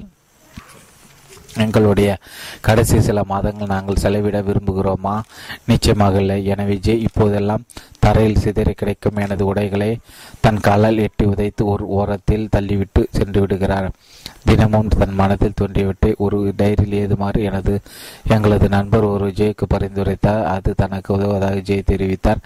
எங்களுடைய 1.56 2.18
கடைசி 2.60 3.00
சில 3.00 3.24
மாதங்கள் 3.24 3.66
நாங்கள் 3.66 3.97
செலவிட 3.97 4.40
விரும்புகிறோமா? 4.40 5.20
நிச்சயமாக 5.66 6.18
இல்லை. 6.18 6.44
எனவே 6.44 6.81
ஜெய் 6.82 7.05
இப்போதெல்லாம் 7.08 7.64
தரையில் 7.98 8.36
சிதறி 8.36 8.72
கிடைக்கும் 8.72 9.16
எனது 9.16 9.47
உடைகளை 9.47 9.98
தன் 10.40 10.60
காலால் 10.60 10.98
எட்டி 10.98 11.24
உதைத்து 11.24 11.64
ஒரு 11.64 11.86
ஓரத்தில் 11.89 12.48
தள்ளிவிட்டு 12.56 13.06
சென்று 13.10 13.40
விடுகிறார். 13.40 13.90
தினமும் 14.44 14.89
தன் 14.89 15.14
மனத்தில் 15.14 15.55
தோன்றிவிட்டு 15.55 16.14
ஒரு 16.18 16.55
டைரியில் 16.56 16.97
ஏதுமாறு 17.02 17.42
எனது 17.42 17.81
எங்களது 18.28 18.68
நண்பர் 18.68 19.05
ஒரு 19.05 19.26
ஜேக்கு 19.26 19.66
பரிந்துரைத்தார். 19.74 20.44
அது 20.44 20.74
தனக்கு 20.74 21.14
உதவுவதாக 21.14 21.55
ஜெய் 21.55 21.89
தெரிவித்தார். 21.90 22.36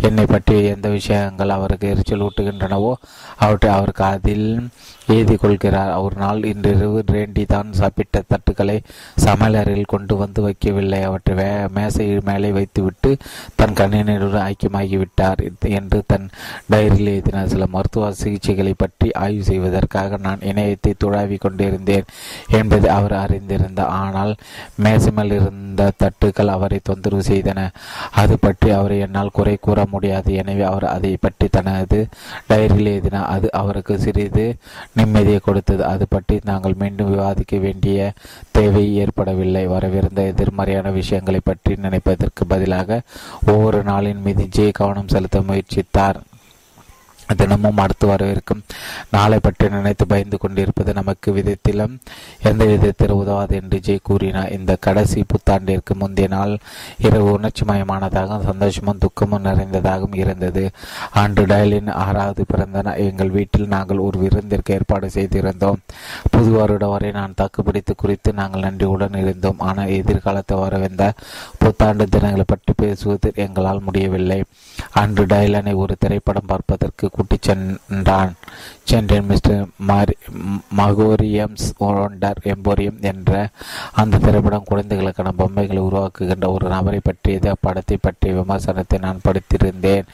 என்னை 0.00 0.26
பற்றிய 0.26 0.74
எந்த 0.74 0.88
விஷயங்கள் 0.88 1.48
அவருக்கு 1.48 1.88
எரிச்சல் 1.88 2.20
ஊட்டுகின்றனவோ 2.20 2.92
அவற்றை 3.36 3.74
அவருக்கு 3.74 4.04
அதில் 4.04 4.68
எழுதி 5.14 5.34
கொள்கிறார் 5.42 5.90
ஒரு 6.04 6.16
நாள் 6.22 6.40
இன்றிரவு 6.50 7.00
ரேண்டி 7.14 7.42
தான் 7.52 7.68
சாப்பிட்ட 7.80 8.22
தட்டுக்களை 8.30 8.76
சமையலறையில் 9.24 9.90
கொண்டு 9.92 10.14
வந்து 10.22 10.40
வைக்கவில்லை. 10.46 11.00
அவற்றை 11.08 11.34
வே 11.40 11.46
மேசை 11.76 12.06
மேலே 12.28 12.50
வைத்துவிட்டு 12.56 13.10
தன் 13.60 13.76
கணினியுடன் 13.80 14.46
ஐக்கியமாகிவிட்டார். 14.50 15.42
என்று 15.78 15.98
தன் 16.12 16.26
டைரியில் 16.72 17.12
எழுதினார். 17.12 17.52
சில 17.54 17.66
மருத்துவ 17.74 18.10
சிகிச்சைகளை 18.22 18.72
பற்றி 18.82 19.08
ஆய்வு 19.24 19.44
செய்வதற்காக 19.50 20.18
நான் 20.26 20.44
இணையத்தை 20.50 20.94
துழாவி 21.04 21.38
கொண்டிருந்தேன் 21.46 22.10
என்பதை 22.60 22.90
அவர் 22.98 23.16
அறிந்திருந்தார். 23.22 23.92
ஆனால் 24.02 24.32
மேசைமல் 24.86 25.34
இருந்த 25.38 25.90
தட்டுக்கள் 26.02 26.54
அவரை 26.56 26.80
தொந்தரவு 26.90 27.24
செய்தன. 27.30 27.68
அது 28.22 28.34
பற்றி 28.46 28.68
அவரை 28.80 28.98
என்னால் 29.06 29.34
குறை 29.38 29.56
கூற 29.68 29.78
முடியாது. 29.94 30.30
எனவே 30.42 30.66
அவர் 30.72 30.88
அதை 30.96 31.14
பற்றி 31.26 31.48
தனது 31.58 32.00
டைரியில் 32.50 32.92
எழுதினார். 32.94 33.30
அது 33.36 33.46
அவருக்கு 33.62 33.94
சிறிது 34.06 34.46
நிம்மதியை 34.98 35.40
கொடுத்தது. 35.40 35.82
அது 35.84 36.04
பற்றி 36.08 36.36
நாங்கள் 36.44 36.78
மீண்டும் 36.82 37.10
விவாதிக்க 37.14 37.56
வேண்டிய 37.66 38.12
தேவை 38.50 38.84
ஏற்படவில்லை. 39.02 39.64
வரவிருந்த 39.68 40.22
எதிர்மறையான 40.32 40.90
விஷயங்களை 41.00 41.40
பற்றி 41.44 41.74
நினைப்பதற்கு 41.86 42.44
பதிலாக 42.48 43.00
ஒவ்வொரு 43.52 43.80
நாளின் 43.82 44.24
மீது 44.28 44.46
ஜே 44.48 44.68
கவனம் 44.70 45.12
செலுத்த 45.14 45.40
முயற்சித்தார். 45.40 46.20
தினமும் 47.40 47.80
அடுத்து 47.84 48.06
வரவிருக்கும். 48.06 48.62
நாளை 49.14 49.38
பற்றி 49.38 49.68
நினைத்து 49.68 50.04
பயந்து 50.12 50.38
கொண்டிருப்பது 50.38 50.90
நமக்கு 50.98 51.28
விதத்திலும் 51.38 51.94
எந்த 52.50 52.62
விதத்தில் 52.64 53.14
உதவாது 53.20 53.54
என்று 53.60 53.78
ஜெய் 53.86 54.04
கூறினார் 54.08 54.52
இந்த 54.56 54.76
கடைசி 54.86 55.20
புத்தாண்டிற்கு 55.32 55.94
முந்தைய 56.02 56.28
நாள் 56.34 56.54
இரவு 57.06 57.28
உணர்ச்சிமயமானதாகவும் 57.36 58.46
சந்தோஷமும் 58.50 59.02
துக்கமும் 59.04 59.46
நிறைந்ததாகவும் 59.48 60.16
இருந்தது. 60.22 60.64
ஆண்டு 61.22 61.44
டயலின் 61.46 61.90
ஆறாவது 62.04 62.44
பிறந்த 62.52 62.94
எங்கள் 63.08 63.34
வீட்டில் 63.36 63.72
நாங்கள் 63.74 64.04
ஒரு 64.06 64.18
விருந்திற்கு 64.24 64.74
ஏற்பாடு 64.76 65.08
செய்திருந்தோம். 65.16 65.80
புது 66.30 66.50
வருட 66.50 66.84
வரை 66.86 67.10
நான் 67.10 67.36
தாக்குப்பிடித்து 67.40 67.94
குறித்து 67.94 68.32
நாங்கள் 68.32 68.64
நன்றியுடன் 68.66 69.18
இருந்தோம். 69.22 69.60
ஆனால் 69.68 69.92
எதிர்காலத்தை 69.98 70.56
வரவிருந்த 70.58 71.04
புத்தாண்டு 71.58 72.06
தினங்களை 72.14 72.46
பற்றி 72.46 72.72
பேசுவது 72.76 73.28
எங்களால் 73.46 73.84
முடியவில்லை. 73.88 74.40
அன்று 75.02 75.26
டயலனை 75.26 75.74
ஒரு 75.74 75.96
திரைப்படம் 75.98 76.50
பார்ப்பதற்கு 76.52 77.04
கூட்டிச் 77.16 77.46
சென்றான். 77.48 78.32
சென்றேன் 78.90 79.26
மிஸ்டர் 79.28 79.62
மாரி 79.88 80.14
மகோரியம்ஸ் 80.80 81.66
ஒண்டர் 81.86 82.40
எம்போரியம் 82.52 83.00
என்ற 83.10 83.32
அந்த 84.00 84.20
திரைப்படம் 84.24 84.68
குழந்தைகளுக்கான 84.70 85.32
பொம்மைகளை 85.40 85.80
உருவாக்குகின்ற 85.86 86.48
ஒரு 86.56 86.66
நபரை 86.74 87.00
பற்றியது. 87.08 87.48
அப்படத்தை 87.54 87.96
பற்றிய 88.06 88.34
விமர்சனத்தை 88.40 88.98
நான் 89.06 89.24
படித்திருந்தேன். 89.26 90.06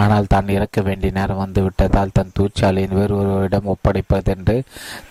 ஆனால் 0.00 0.30
தான் 0.34 0.52
இறக்க 0.56 0.80
வேண்டிய 0.88 1.12
நேரம் 1.18 1.42
வந்து 1.44 1.62
விட்டதால் 1.66 2.14
தன் 2.18 2.34
தூச்சாலையின் 2.38 2.96
வேறு 2.98 3.14
ஒருவரிடம் 3.20 3.70
ஒப்படைப்பதென்று 3.74 4.56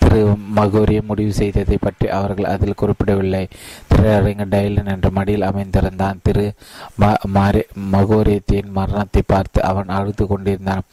திரு 0.01 0.21
மகோரியம் 0.59 1.09
முடிவு 1.11 1.33
செய்ததை 1.41 1.79
பற்றி 1.87 2.07
அவர்கள் 2.19 2.51
அதில் 2.53 2.79
குறிப்பிடவில்லை. 2.83 3.43
திரையரங்க 3.91 4.45
டைலன் 4.55 4.93
என்ற 4.95 5.09
மடியில் 5.19 5.49
அமைந்திருந்தான். 5.51 6.21
திரு 6.27 6.45
மகோரியத்தின் 7.95 8.75
மரணத்தை 8.79 9.23
பார்த்து 9.33 9.59
அவன் 9.71 9.95
அழுது 9.97 10.23
கொண்டிருந்தான். 10.33 10.85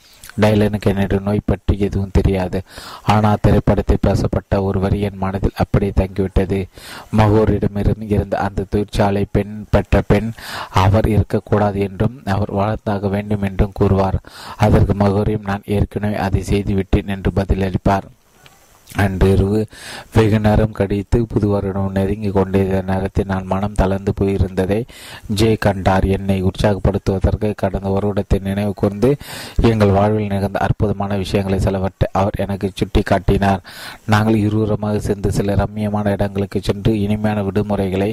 டைலனுக்கு 0.42 0.88
என்னுடைய 0.92 1.20
நோய் 1.24 1.40
பற்றி 1.44 1.74
எதுவும் 1.78 2.14
தெரியாது. 2.18 2.58
ஆனால் 3.14 3.40
திரைப்படத்தை 3.40 3.96
பேசப்பட்ட 4.00 4.62
ஒரு 4.62 4.80
வரி 4.80 5.00
என் 5.00 5.22
மனதில் 5.24 5.60
அப்படியே 5.62 5.92
தங்கிவிட்டது. 6.00 6.60
மகோரிடமிருந்து 7.18 8.08
இருந்த 8.08 8.38
அந்த 8.38 8.66
தொழிற்சாலை 8.70 9.24
பெண் 9.30 9.54
பெற்ற 9.70 10.02
பெண் 10.06 10.30
அவர் 10.84 11.08
இருக்கக்கூடாது 11.14 11.80
என்றும் 11.80 12.16
அவர் 12.36 12.52
வளர்த்தாக 12.60 13.08
வேண்டும் 13.08 13.46
என்றும் 13.50 13.76
கூறுவார். 13.80 14.18
அதற்கு 14.56 14.94
மகோரியும் 14.94 15.48
நான் 15.50 15.68
ஏற்கனவே 15.76 16.18
அதை 16.26 16.42
செய்துவிட்டேன் 16.42 17.12
என்று 17.16 17.32
பதிலளிப்பார். 17.36 18.08
அன்றிரவு 19.02 19.60
வெகு 20.14 20.38
நேரம் 20.42 20.74
கடித்து 20.78 21.18
புது 21.30 21.46
வருடம் 21.52 21.94
நெருங்கி 21.96 22.28
கொண்டிருந்த 22.36 22.80
நேரத்தில் 22.90 23.28
நான் 23.30 23.48
மனம் 23.52 23.78
தளர்ந்து 23.80 24.12
போயிருந்ததை 24.20 24.78
ஜே 25.38 25.48
கண்டார். 25.64 26.04
என்னை 26.16 26.36
உற்சாகப்படுத்துவதற்கு 26.48 27.48
கடந்த 27.62 27.88
வருடத்தை 27.94 28.38
நினைவு 28.48 28.72
கூர்ந்து 28.80 29.10
எங்கள் 29.70 29.94
வாழ்வில் 29.96 30.30
நிகழ்ந்த 30.34 30.60
அற்புதமான 30.66 31.16
விஷயங்களை 31.22 31.58
சிலவற்றை 31.66 32.08
அவர் 32.20 32.38
எனக்கு 32.44 32.70
சுட்டி 32.74 33.02
காட்டினார் 33.02 33.64
நாங்கள் 34.14 34.38
இருவரமாக 34.44 35.00
சென்று 35.08 35.32
சில 35.38 35.56
ரம்மியமான 35.62 36.12
இடங்களுக்கு 36.16 36.60
சென்று 36.68 36.92
இனிமையான 37.00 37.42
விடுமுறைகளை 37.48 38.10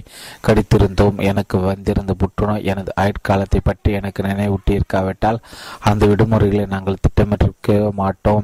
கடித்திருந்தோம். 0.48 1.22
எனக்கு 1.30 1.60
வந்திருந்த 1.70 2.16
புற்றுநோய் 2.24 2.68
எனது 2.74 2.94
ஆயுட்காலத்தை 3.04 3.62
பற்றி 3.70 3.92
எனக்கு 4.02 4.28
நினைவூட்டியிருக்காவிட்டால் 4.30 5.42
அந்த 5.92 6.04
விடுமுறைகளை 6.14 6.66
நாங்கள் 6.76 7.02
திட்டமிட்டிருக்க 7.06 7.80
மாட்டோம். 8.02 8.44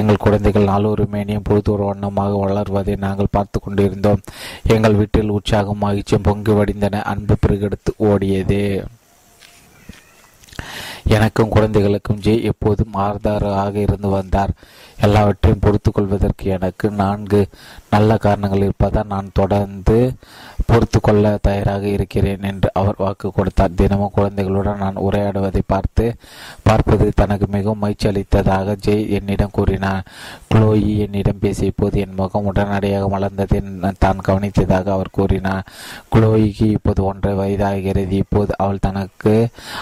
எங்கள் 0.00 0.22
குழந்தைகள் 0.26 0.70
நாளொரு 0.72 1.06
மேனியும் 1.16 1.48
பொழுது 1.48 1.68
ஒரு 1.70 1.84
வண்ணமாக 1.84 2.36
வளர்வதை 2.36 2.94
நாங்கள் 3.06 3.34
பார்த்து 3.36 3.60
கொண்டிருந்தோம் 3.60 4.24
எங்கள் 4.66 4.94
வீட்டில் 4.94 5.34
உற்சாகம் 5.36 5.84
மகிழ்ச்சியும் 5.84 6.26
பொங்கி 6.28 6.52
வடிந்தன 6.52 7.02
அன்பு 7.02 7.36
பெருகெடுத்து 7.46 7.92
ஓடியது. 7.98 8.62
எனக்கும் 11.08 11.48
குழந்தைகளுக்கும் 11.48 12.18
ஜே 12.18 12.32
எப்போதும் 12.42 12.96
ஆர்தாராக 12.96 13.74
இருந்து 13.74 14.08
வந்தார். 14.08 14.52
எல்லாவற்றையும் 15.06 15.62
பொறுத்து 15.64 15.90
கொள்வதற்கு 15.92 16.44
எனக்கு 16.56 16.86
நான்கு 17.02 17.40
நல்ல 17.90 18.16
காரணங்கள் 18.16 18.64
இருப்பதால் 18.66 19.12
நான் 19.12 19.30
தொடர்ந்து 19.32 19.98
பொறுத்து 20.66 20.98
கொள்ள 21.00 21.38
தயாராக 21.42 21.84
இருக்கிறேன் 21.86 22.42
என்று 22.50 22.68
அவர் 22.72 22.98
வாக்கு 22.98 23.28
கொடுத்தார். 23.32 23.78
தினமும் 23.80 24.12
குழந்தைகளுடன் 24.16 24.82
நான் 24.84 25.00
உரையாடுவதை 25.06 25.62
பார்த்து 25.66 26.04
பார்ப்பது 26.62 27.06
தனக்கு 27.14 27.46
மிகவும் 27.46 27.82
மகிழ்ச்சி 27.84 28.08
அளித்ததாக 28.08 28.76
ஜெய் 28.86 29.08
என்னிடம் 29.18 29.56
கூறினார். 29.58 30.04
குளோயி 30.54 30.92
என்னிடம் 30.98 31.42
பேசிய 31.44 31.72
போது 31.76 32.00
என் 32.00 32.18
முகம் 32.20 32.48
உடனடியாக 32.52 33.08
மலர்ந்ததை 33.14 33.60
தான் 33.98 34.24
கவனித்ததாக 34.28 34.92
அவர் 34.96 35.16
கூறினார். 35.18 35.66
குளோயிக்கு 36.12 36.68
இப்போது 36.76 37.04
ஒன்றை 37.04 37.34
வயதாகிறது. 37.34 38.16
இப்போது 38.24 38.52
அவள் 38.56 38.84
தனக்கு 38.88 39.34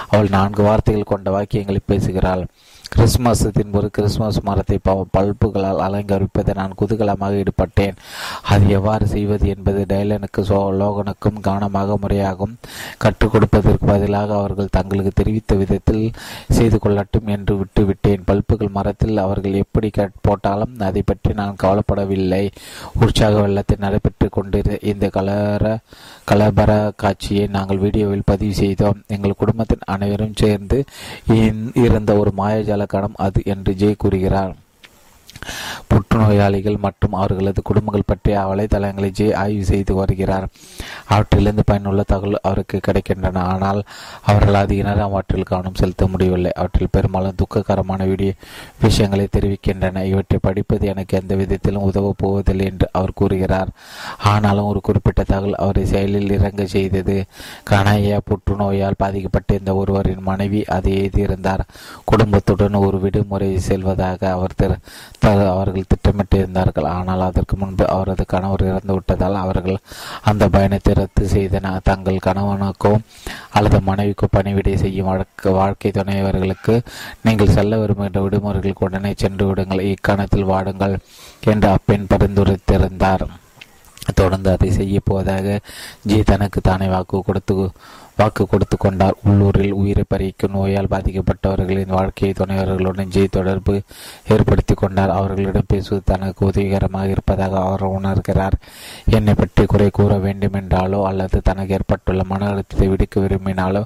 அவள் 0.08 0.34
நான்கு 0.38 0.62
வார்த்தைகள் 0.62 1.12
கொண்ட 1.12 1.30
வாக்கியங்களை 1.38 1.82
பேசுகிறாள். 1.86 2.44
கிறிஸ்துமஸ் 2.92 3.42
ஒரு 3.78 3.88
கிறிஸ்துமஸ் 3.96 4.38
மரத்தை 4.46 4.76
பல்புகளால் 5.16 5.82
அலங்கரிப்பதை 5.86 6.52
நான் 6.58 6.74
குதூகலமாக 6.80 7.38
ஈடுபட்டேன். 7.42 7.96
அது 8.52 8.64
எவ்வாறு 8.78 9.04
செய்வது 9.12 9.46
என்பது 9.54 9.80
டைலனுக்கு 9.92 10.42
சோ 10.50 10.58
லோகனுக்கும் 10.80 11.38
கவனமாக 11.46 11.96
முறையாகவும் 12.02 12.54
கற்றுக் 13.04 13.32
கொடுப்பதற்கு 13.32 13.86
பதிலாக 13.92 14.34
அவர்கள் 14.40 14.72
தங்களுக்கு 14.76 15.12
தெரிவித்த 15.20 15.54
விதத்தில் 15.62 16.04
செய்து 16.58 16.78
கொள்ளட்டும் 16.84 17.28
என்று 17.36 17.54
விட்டுவிட்டேன் 17.60 18.26
பல்புகள் 18.30 18.74
மரத்தில் 18.78 19.22
அவர்கள் 19.26 19.60
எப்படி 19.64 19.90
போட்டாலும் 20.28 20.74
அதை 20.88 21.02
பற்றி 21.12 21.32
நான் 21.40 21.60
கவலைப்படவில்லை. 21.64 22.44
உற்சாக 23.02 23.34
வெள்ளத்தை 23.40 23.76
நடைபெற்று 23.86 24.28
கொண்டிருந்த 24.38 24.78
இந்த 24.92 25.06
கலர 25.18 25.64
கலபர 26.28 26.70
காட்சியை 26.96 27.44
நாங்கள் 27.56 27.82
வீடியோவில் 27.84 28.28
பதிவு 28.30 28.54
செய்தோம். 28.54 28.98
எங்கள் 29.06 29.38
குடும்பத்தின் 29.38 29.86
அனைவரும் 29.86 30.38
சேர்ந்து 30.42 30.78
இருந்த 31.86 32.10
ஒரு 32.16 32.32
மாயஜால 32.38 32.86
கணம் 32.86 33.20
அது 33.26 33.42
என்று 33.44 33.72
ஜெய் 33.74 34.02
கூறுகிறார். 34.04 34.54
புற்றுநோயாளிகள் 35.90 36.78
மற்றும் 36.78 37.12
அவர்களது 37.12 37.62
குடும்பங்கள் 37.62 38.06
பற்றிய 38.06 38.40
வலைதளங்களை 38.40 39.08
ஜே 39.08 39.34
ஆய்வு 39.34 39.64
செய்து 39.64 39.94
வருகிறார். 39.94 40.48
அவற்றிலிருந்து 41.08 41.62
பயனுள்ள 41.66 42.02
தகவல் 42.06 42.38
அவருக்கு 42.42 42.80
கிடைக்கின்றன. 42.86 43.38
ஆனால் 43.38 43.82
அவர்கள் 44.22 44.54
அதிக 44.54 44.82
நேரம் 44.82 45.10
அவற்றில் 45.10 45.42
கவனம் 45.42 45.74
செலுத்த 45.74 46.06
முடியவில்லை. 46.06 46.52
அவற்றில் 46.54 46.88
பெரும்பாலும் 46.90 47.34
துக்ககரமான 47.36 48.04
வீடியோ 48.04 48.32
விஷயங்களை 48.80 49.28
தெரிவிக்கின்றன. 49.36 50.04
இவற்றை 50.04 50.38
படிப்பது 50.42 50.86
எனக்கு 50.86 51.18
எந்த 51.18 51.34
விதத்திலும் 51.34 51.82
உதவப் 51.82 52.18
போவதில்லை 52.18 52.66
என்று 52.66 52.88
அவர் 52.92 53.12
கூறுகிறார். 53.14 53.68
ஆனாலும் 54.18 54.64
ஒரு 54.64 54.80
குறிப்பிட்ட 54.80 55.22
தகவல் 55.22 55.54
அவரை 55.54 55.86
செயலில் 55.86 56.30
இறங்க 56.30 56.66
செய்தது 56.66 57.24
கனாயா 57.70 58.18
புற்றுநோயால் 58.26 58.96
பாதிக்கப்பட்ட 58.96 59.54
இந்த 59.54 59.74
ஒருவரின் 59.74 60.22
மனைவி 60.22 60.64
அதை 60.64 60.92
எழுதியிருந்தார் 60.98 61.64
குடும்பத்துடன் 62.04 62.74
ஒரு 62.74 63.00
விடுமுறை 63.00 63.58
செல்வதாக 63.58 64.30
அவர் 64.30 64.56
அவர்கள் 65.28 65.88
திட்டமிட்டிருந்தார்கள் 65.92 66.86
ஆனால் 66.96 67.20
அதற்கு 67.20 67.56
முன்பு 67.56 67.84
அவரது 67.88 68.24
கணவர் 68.26 68.64
இறந்து 68.68 68.92
விட்டதால் 68.94 69.38
அவர்கள் 69.42 69.78
அந்த 70.22 70.48
பயணத்தை 70.48 70.94
ரத்து 70.94 71.24
செய்தனர். 71.28 71.80
தங்கள் 71.82 72.24
கணவனுக்கோ 72.26 72.92
அல்லது 73.50 73.80
மனைவிக்கோ 73.80 74.28
பணிவிடை 74.36 74.76
செய்யும் 74.76 75.10
வழக்கு 75.10 75.50
வாழ்க்கை 75.50 75.90
துணைவர்களுக்கு 75.90 76.76
நீங்கள் 77.22 77.54
செல்ல 77.56 77.78
விரும்புகின்ற 77.78 78.22
விடுமுறைகளுக்கு 78.26 78.86
உடனே 78.88 79.12
சென்று 79.16 79.46
விடுங்கள். 79.46 79.84
இக்கணத்தில் 79.92 80.50
வாடுங்கள் 80.52 80.96
என்று 81.52 81.68
அப்பெண் 81.68 82.10
பரிந்துரைத்திருந்தார். 82.14 83.26
தொடர்ந்து 84.14 84.50
அதை 84.50 84.68
செய்ய 84.70 84.98
போவதாக 85.04 85.58
ஜி 86.02 86.18
தனக்கு 86.22 86.60
தானே 86.60 86.86
வாக்கு 86.86 87.18
கொடுத்து 87.26 87.54
வாக்கு 88.18 88.44
கொடுத்து 88.46 88.76
கொண்டார். 88.76 89.16
உள்ளூரில் 89.24 89.74
உயிரை 89.80 90.04
பறிக்கும் 90.12 90.54
நோயால் 90.56 90.90
பாதிக்கப்பட்டவர்களின் 90.94 91.94
வாழ்க்கையை 91.96 92.32
துணைவர்களுடன் 92.38 93.12
ஜெய் 93.14 93.34
தொடர்பு 93.36 93.74
ஏற்படுத்தி 94.34 94.74
கொண்டார். 94.74 95.12
அவர்களிடம் 95.18 95.68
பேசுவது 95.68 96.02
தனக்கு 96.12 96.42
உதவிகரமாக 96.46 97.12
இருப்பதாக 97.14 97.60
அவர் 97.60 97.84
உணர்கிறார். 97.98 98.56
என்னை 99.16 99.34
பற்றி 99.34 99.66
குறை 99.66 99.88
கூற 99.90 100.16
வேண்டும் 100.26 100.58
என்றாலோ 100.60 101.00
அல்லது 101.10 101.40
தனக்கு 101.50 101.76
ஏற்பட்டுள்ள 101.78 102.24
மன 102.32 102.48
அழுத்தத்தை 102.50 102.88
விடுக்க 102.88 103.20
விரும்பினாலோ 103.26 103.82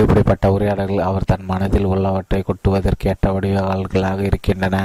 இப்படிப்பட்ட 0.00 0.52
உரையாடல்கள் 0.52 1.06
அவர் 1.08 1.28
தன் 1.32 1.48
மனதில் 1.52 1.90
உள்ளவற்றை 1.92 2.42
கொட்டுவதற்கு 2.42 3.08
ஏற்ற 3.12 3.32
வடிவங்களாக 3.32 4.22
இருக்கின்றன. 4.30 4.76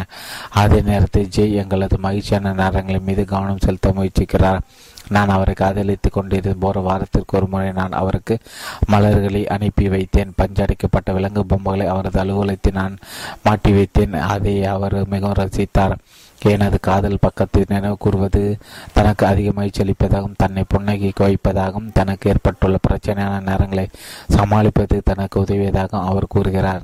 அதே 0.63 0.81
நேரத்தில் 0.81 1.31
ஜெய் 1.37 1.57
எங்களது 1.63 1.97
மகிழ்ச்சியான 2.07 2.53
நேரங்களின் 2.63 3.07
மீது 3.09 3.25
கவனம் 3.25 3.65
செலுத்த 3.67 3.93
முயற்சிக்கிறார். 3.97 4.61
நான் 5.09 5.29
அவரை 5.29 5.53
காதலித்துக் 5.53 6.13
கொண்டிருந்த 6.13 6.67
ஒரு 6.67 6.81
வாரத்திற்கு 6.81 7.37
ஒரு 7.37 7.47
முறை 7.47 7.71
நான் 7.71 7.91
அவருக்கு 7.91 8.37
மலர்களை 8.85 9.47
அனுப்பி 9.47 9.89
வைத்தேன். 9.89 10.33
பஞ்சடைக்கப்பட்ட 10.41 11.13
விலங்கு 11.13 11.45
பொம்மைகளை 11.45 11.87
அவரது 11.87 12.19
அலுவலகத்தில் 12.19 12.73
நான் 12.73 12.97
மாட்டி 13.43 13.71
வைத்தேன். 13.71 14.19
அதை 14.19 14.65
அவர் 14.65 15.07
மிகவும் 15.07 15.35
ரசித்தார். 15.37 15.97
எனது 16.43 16.79
காதல் 16.81 17.17
பக்கத்தில் 17.21 17.65
நினைவு 17.67 17.97
கூறுவது 17.97 18.57
தனக்கு 18.93 19.25
அதிக 19.25 19.51
மகிழ்ச்சி 19.51 19.83
அளிப்பதாகவும் 19.83 20.35
தன்னை 20.37 20.63
புன்னகைக்கு 20.75 21.19
வைப்பதாகவும் 21.19 21.91
தனக்கு 21.93 22.29
ஏற்பட்டுள்ள 22.29 22.77
பிரச்சனையான 22.89 23.39
நேரங்களை 23.45 23.87
சமாளிப்பது 24.27 25.01
தனக்கு 25.05 25.41
உதவியதாகவும் 25.41 26.05
அவர் 26.05 26.27
கூறுகிறார். 26.27 26.81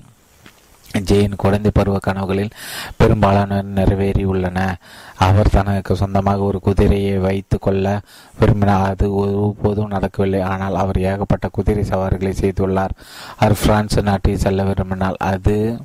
ஜெயின் 0.97 1.35
குழந்தை 1.35 1.71
பருவ 1.73 1.97
கனவுகளில் 1.97 2.49
பெரும்பாலான 2.97 3.63
நிறைவேறியுள்ளன. 3.75 4.73
அவர் 5.17 5.49
தனக்கு 5.49 5.95
சொந்தமாக 5.95 6.39
ஒரு 6.39 6.59
குதிரையை 6.59 7.17
வைத்து 7.17 7.59
கொள்ள 7.59 7.99
விரும்பினார். 8.39 8.89
அது 8.89 9.15
ஒருபோதும் 9.15 9.87
நடக்கவில்லை. 9.87 10.41
ஆனால் 10.41 10.75
அவர் 10.75 10.99
ஏகப்பட்ட 10.99 11.47
குதிரை 11.51 11.83
சவாரிகளை 11.83 12.33
செய்துள்ளார். 12.41 12.89
அவர் 13.37 13.57
பிரான்ஸ் 13.63 13.99
நாட்டில் 13.99 14.37
செல்ல 14.37 14.63
விரும்பினால் 14.63 15.15
அது 15.19 15.77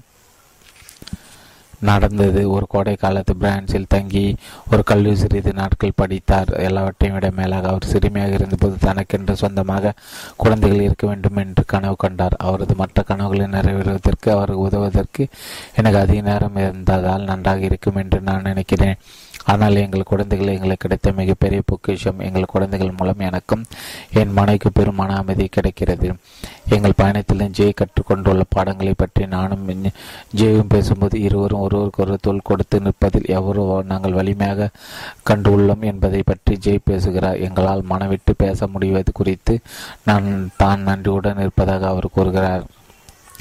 நடந்தது. 1.81 2.51
ஒரு 2.51 2.67
கோடை 2.69 2.95
காலத்து 2.95 3.37
பிரான்சில் 3.37 3.87
தங்கி 3.89 4.37
ஒரு 4.73 4.83
கல்வி 4.85 5.17
சிறிது 5.17 5.53
நாட்கள் 5.53 5.97
படித்தார். 5.97 6.51
எல்லாவற்றையும் 6.51 7.19
விட 7.19 7.31
மேலாக 7.37 7.69
அவர் 7.69 7.85
சிறுமியாக 7.85 8.33
இருந்தபோது 8.33 8.77
தனக்கென்று 8.81 9.37
சொந்தமாக 9.37 9.95
குழந்தைகள் 10.37 10.81
இருக்க 10.81 11.07
வேண்டும் 11.07 11.37
என்று 11.37 11.65
கனவு 11.65 11.97
கண்டார். 11.97 12.37
அவரது 12.39 12.75
மற்ற 12.75 13.03
கனவுகளை 13.03 13.47
நிறைவேறுவதற்கு 13.47 14.31
அவர் 14.31 14.51
உதவுவதற்கு 14.51 15.27
எனக்கு 15.75 15.99
அதிக 15.99 16.21
நேரம் 16.21 16.57
இருந்ததால் 16.57 17.23
நன்றாக 17.23 17.59
இருக்கும் 17.59 17.97
என்று 17.97 18.21
நான் 18.21 18.43
நினைக்கிறேன். 18.43 18.99
ஆனால் 19.53 19.77
எங்கள் 19.83 20.09
குழந்தைகள் 20.11 20.53
எங்களுக்கு 20.55 20.85
கிடைத்த 20.85 21.13
மிகப்பெரிய 21.19 21.61
பொக்கிஷம். 21.71 22.19
எங்கள் 22.27 22.53
குழந்தைகள் 22.53 22.97
மூலம் 22.99 23.25
எனக்கும் 23.29 23.63
என் 24.21 24.33
மனைக்கு 24.39 24.69
பெரும் 24.73 24.99
மன 25.01 25.17
அமைதி 25.17 25.47
கிடைக்கிறது. 25.57 26.09
எங்கள் 26.77 26.99
பயணத்தில் 27.01 27.45
ஜெய் 27.59 27.79
கற்றுக்கொண்டுள்ள 27.81 28.43
பாடங்களை 28.49 28.95
பற்றி 28.97 29.27
நானும் 29.27 29.67
ஜெயும் 30.41 30.73
பேசும்போது 30.75 31.17
இருவரும் 31.27 31.65
ஒருவருக்கொரு 31.67 32.17
தோல் 32.21 32.47
கொடுத்து 32.51 32.79
நிற்பதில் 32.87 33.31
எவரோ 33.39 33.67
நாங்கள் 33.93 34.19
வலிமையாக 34.21 34.71
கண்டுள்ளோம் 35.31 35.87
என்பதை 35.93 36.23
பற்றி 36.23 36.57
ஜெய் 36.67 36.87
பேசுகிறார். 36.91 37.43
எங்களால் 37.49 37.89
மனவிட்டு 37.91 38.35
பேச 38.37 38.67
முடிவது 38.67 39.13
குறித்து 39.13 39.57
நான் 40.05 40.29
தான் 40.57 40.85
நன்றியுடன் 40.89 41.43
இருப்பதாக 41.45 41.89
அவர் 41.89 42.15
கூறுகிறார். 42.19 42.65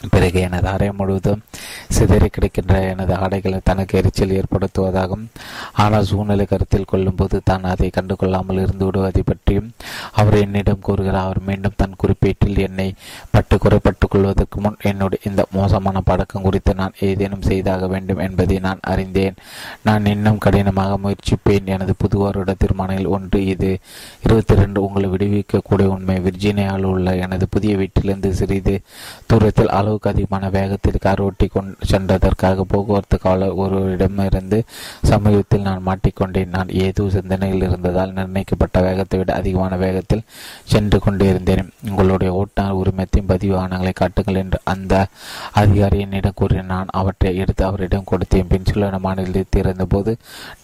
பிறகு 0.09 0.40
எனது 0.40 0.67
அறை 0.67 0.92
முழுவதும் 0.92 1.42
சிதறி 1.90 2.27
கிடைக்கின்ற 2.27 2.82
எனது 2.82 3.16
ஆடைகளை 3.16 3.59
தனக்கு 3.64 3.98
எரிச்சல் 3.98 4.34
ஏற்படுத்துவதாகவும் 4.40 5.26
ஆனால் 5.74 6.03
சூழ்நிலை 6.03 6.45
கருத்தில் 6.45 6.85
கொள்ளும்போது 6.85 7.42
தான் 7.43 7.64
அதை 7.64 7.90
கண்டுகொள்ளாமல் 7.93 8.61
இருந்து 8.61 8.85
விடுவதை 8.85 9.22
பற்றியும் 9.26 9.72
அவர் 10.11 10.38
என்னிடம் 10.38 10.80
கூறுகிறார். 10.80 11.24
அவர் 11.24 11.42
மீண்டும் 11.42 11.76
தன் 11.76 11.95
குறிப்பீட்டில் 11.98 12.58
என்னை 12.58 12.93
பட்டு 13.32 13.58
குறைப்பட்டுக் 13.58 14.09
கொள்வதற்கு 14.09 14.61
முன் 14.61 14.77
என்னுடைய 14.82 15.32
இந்த 15.32 15.45
மோசமான 15.51 16.01
பழக்கம் 16.01 16.42
குறித்து 16.42 16.76
நான் 16.76 16.98
ஏதேனும் 17.00 17.42
செய்தாக 17.42 17.88
வேண்டும் 17.88 18.17
என்பதை 18.17 18.59
நான் 18.59 18.80
அறிந்தேன். 18.82 19.35
நான் 19.84 20.06
இன்னும் 20.06 20.38
கடினமாக 20.38 20.98
முயற்சிப்பேன். 20.98 21.66
எனது 21.66 21.93
புது 21.98 22.17
வருட 22.17 22.53
தீர்மானங்கள் 22.58 23.06
ஒன்று 23.06 23.45
இது. 23.45 23.80
இருபத்தி 24.24 24.56
ரெண்டு 24.56 24.84
உங்களை 24.84 25.09
விடுவிக்கக்கூடிய 25.09 25.85
உண்மை. 25.85 26.19
விர்ஜீனியாவில் 26.19 26.84
உள்ள 26.84 27.16
எனது 27.16 27.48
புதிய 27.50 27.77
வீட்டிலிருந்து 27.77 28.34
சிறிது 28.34 28.82
தூரத்தில் 29.27 29.76
அளவுக்கு 29.88 30.12
அதிகமான 30.14 30.50
வேகத்தில் 30.58 31.04
கார் 31.06 31.22
ஓட்டி 31.26 31.48
கொண்டு 31.56 31.88
சென்றதற்காக 31.92 32.66
போக்குவரத்து 32.72 33.18
காவலர் 33.26 33.60
ஒருவரிடமிருந்து 33.64 34.60
சமீபத்தில் 35.10 35.66
நான் 35.68 35.86
மாட்டிக்கொண்டேன். 35.90 36.54
நான் 36.56 36.70
ஏதோ 36.86 37.04
சிந்தனையில் 37.16 37.66
இருந்ததால் 37.68 38.16
நிர்ணயிக்கப்பட்ட 38.18 38.78
வேகத்தை 38.88 39.18
விட 39.20 39.32
அதிகமான 39.42 39.76
வேகத்தில் 39.84 40.24
சென்று 40.74 40.98
கொண்டிருந்தேன். 41.06 41.70
உங்களுடைய 41.90 42.32
ஓட்டுநர் 42.40 42.80
உரிமத்தையும் 42.82 43.30
பதிவு 43.34 43.56
ஆவணங்களை 43.62 43.94
காட்டுங்கள் 44.02 44.42
என்று 44.44 44.60
அந்த 44.74 44.94
அதிகாரி 45.62 46.00
என்னிடம் 46.06 46.38
கூறினான் 46.40 46.66
நான் 46.74 46.92
அவற்றை 47.00 47.30
எடுத்து 47.42 47.64
அவரிடம் 47.68 48.08
கொடுத்தேன். 48.10 48.50
பென்சிலுவன 48.52 49.00
மாநிலத்தில் 49.06 49.62
இருந்தபோது 49.62 50.12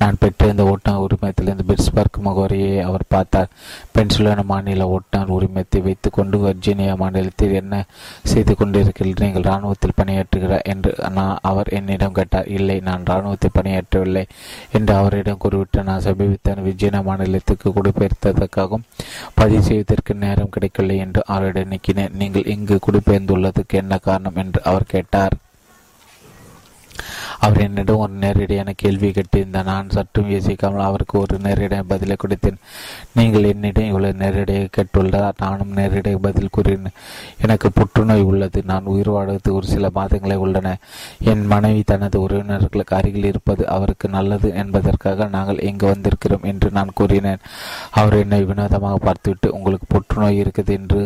நான் 0.02 0.20
பெற்றிருந்த 0.24 0.64
ஓட்டுநர் 0.72 1.04
உரிமத்திலிருந்து 1.06 1.68
பிட்ஸ்பர்க் 1.70 2.18
முகவரியை 2.28 2.74
அவர் 2.90 3.06
பார்த்தார். 3.16 3.50
பென்சிலுவன 3.96 4.44
மாநில 4.52 4.88
ஓட்டுநர் 4.96 5.34
உரிமத்தை 5.38 5.82
வைத்துக்கொண்டு 5.88 6.38
வர்ஜீனியா 6.46 6.96
மாநிலத்தில் 7.04 7.58
என்ன 7.62 7.84
செய்து 8.32 8.56
கொண்டிருக்கிறீர்கள்? 8.60 9.13
நீங்கள் 9.20 9.42
இராணுவத்தில் 9.42 9.98
பணியாற்றுகிறார் 10.02 10.62
என்று 10.62 10.96
நான் 11.10 11.40
அவர் 11.42 11.68
என்னிடம் 11.68 12.12
கேட்டார். 12.12 12.48
இல்லை 12.48 12.80
நான் 12.80 13.04
இராணுவத்தில் 13.04 13.56
பணியாற்றவில்லை 13.62 14.26
என்று 14.72 14.94
அவரிடம் 14.94 15.38
கூறிவிட்டு 15.38 15.84
நான் 15.84 16.00
சமீபத்திய 16.00 16.56
விஜயன 16.56 17.04
மாநிலத்துக்கு 17.04 17.74
குடிபெயர்த்ததற்காகவும் 17.74 18.84
பதிவு 19.34 19.64
செய்வதற்கு 19.64 20.14
நேரம் 20.14 20.50
கிடைக்கவில்லை 20.50 20.98
என்று 20.98 21.24
அவரிடம் 21.26 21.72
நிற்கினேன் 21.72 22.14
நீங்கள் 22.14 22.46
இங்கு 22.46 22.80
குடிபெயர்ந்துள்ளதுக்கு 22.92 23.74
என்ன 23.74 23.98
காரணம்? 23.98 24.36
என்று 24.36 24.64
அவர் 24.64 24.84
கேட்டார். 24.84 25.34
அவர் 27.46 27.62
என்னிடம் 27.62 28.02
ஒரு 28.04 28.14
நேரடியான 28.14 28.74
கேள்வி 28.82 29.10
கேட்டிருந்தார். 29.10 29.70
நான் 29.72 29.90
சற்றும் 29.90 30.30
யோசிக்காமல் 30.30 30.86
அவருக்கு 30.90 31.16
ஒரு 31.20 31.36
நேரடியான 31.40 31.86
பதிலை 31.88 32.16
கொடுத்தேன். 32.24 32.60
நீங்கள் 33.14 33.44
என்னிடம் 33.44 33.90
இவ்வளவு 33.90 34.14
நேரடியாக 34.14 34.68
கேட்டுள்ளார். 34.78 35.40
நானும் 35.40 35.74
நேரடியாக 35.80 36.22
பதில் 36.22 36.52
கூறினேன். 36.52 36.96
எனக்கு 37.42 37.72
புற்றுநோய் 37.72 38.22
உள்ளது. 38.22 38.62
நான் 38.66 38.90
உயிர் 38.94 39.10
வாழ்வது 39.10 39.56
ஒரு 39.56 39.68
சில 39.68 39.90
மாதங்களே 39.96 40.38
உள்ளன. 40.46 40.78
என் 41.20 41.46
மனைவி 41.46 41.84
தனது 41.86 42.20
உறவினர்களுக்கு 42.28 42.96
அருகில் 43.00 43.26
இருப்பது 43.26 43.68
அவருக்கு 43.68 44.10
நல்லது 44.10 44.52
என்பதற்காக 44.64 45.28
நாங்கள் 45.28 45.64
இங்கு 45.70 45.88
வந்திருக்கிறோம் 45.94 46.48
என்று 46.54 46.72
நான் 46.72 46.96
கூறினேன். 46.96 47.44
அவர் 47.90 48.18
என்னை 48.18 48.42
வினோதமாக 48.44 48.96
பார்த்துவிட்டு 48.96 49.54
உங்களுக்கு 49.54 49.88
புற்றுநோய் 49.90 50.42
இருக்குது 50.44 50.74
என்று 50.80 51.02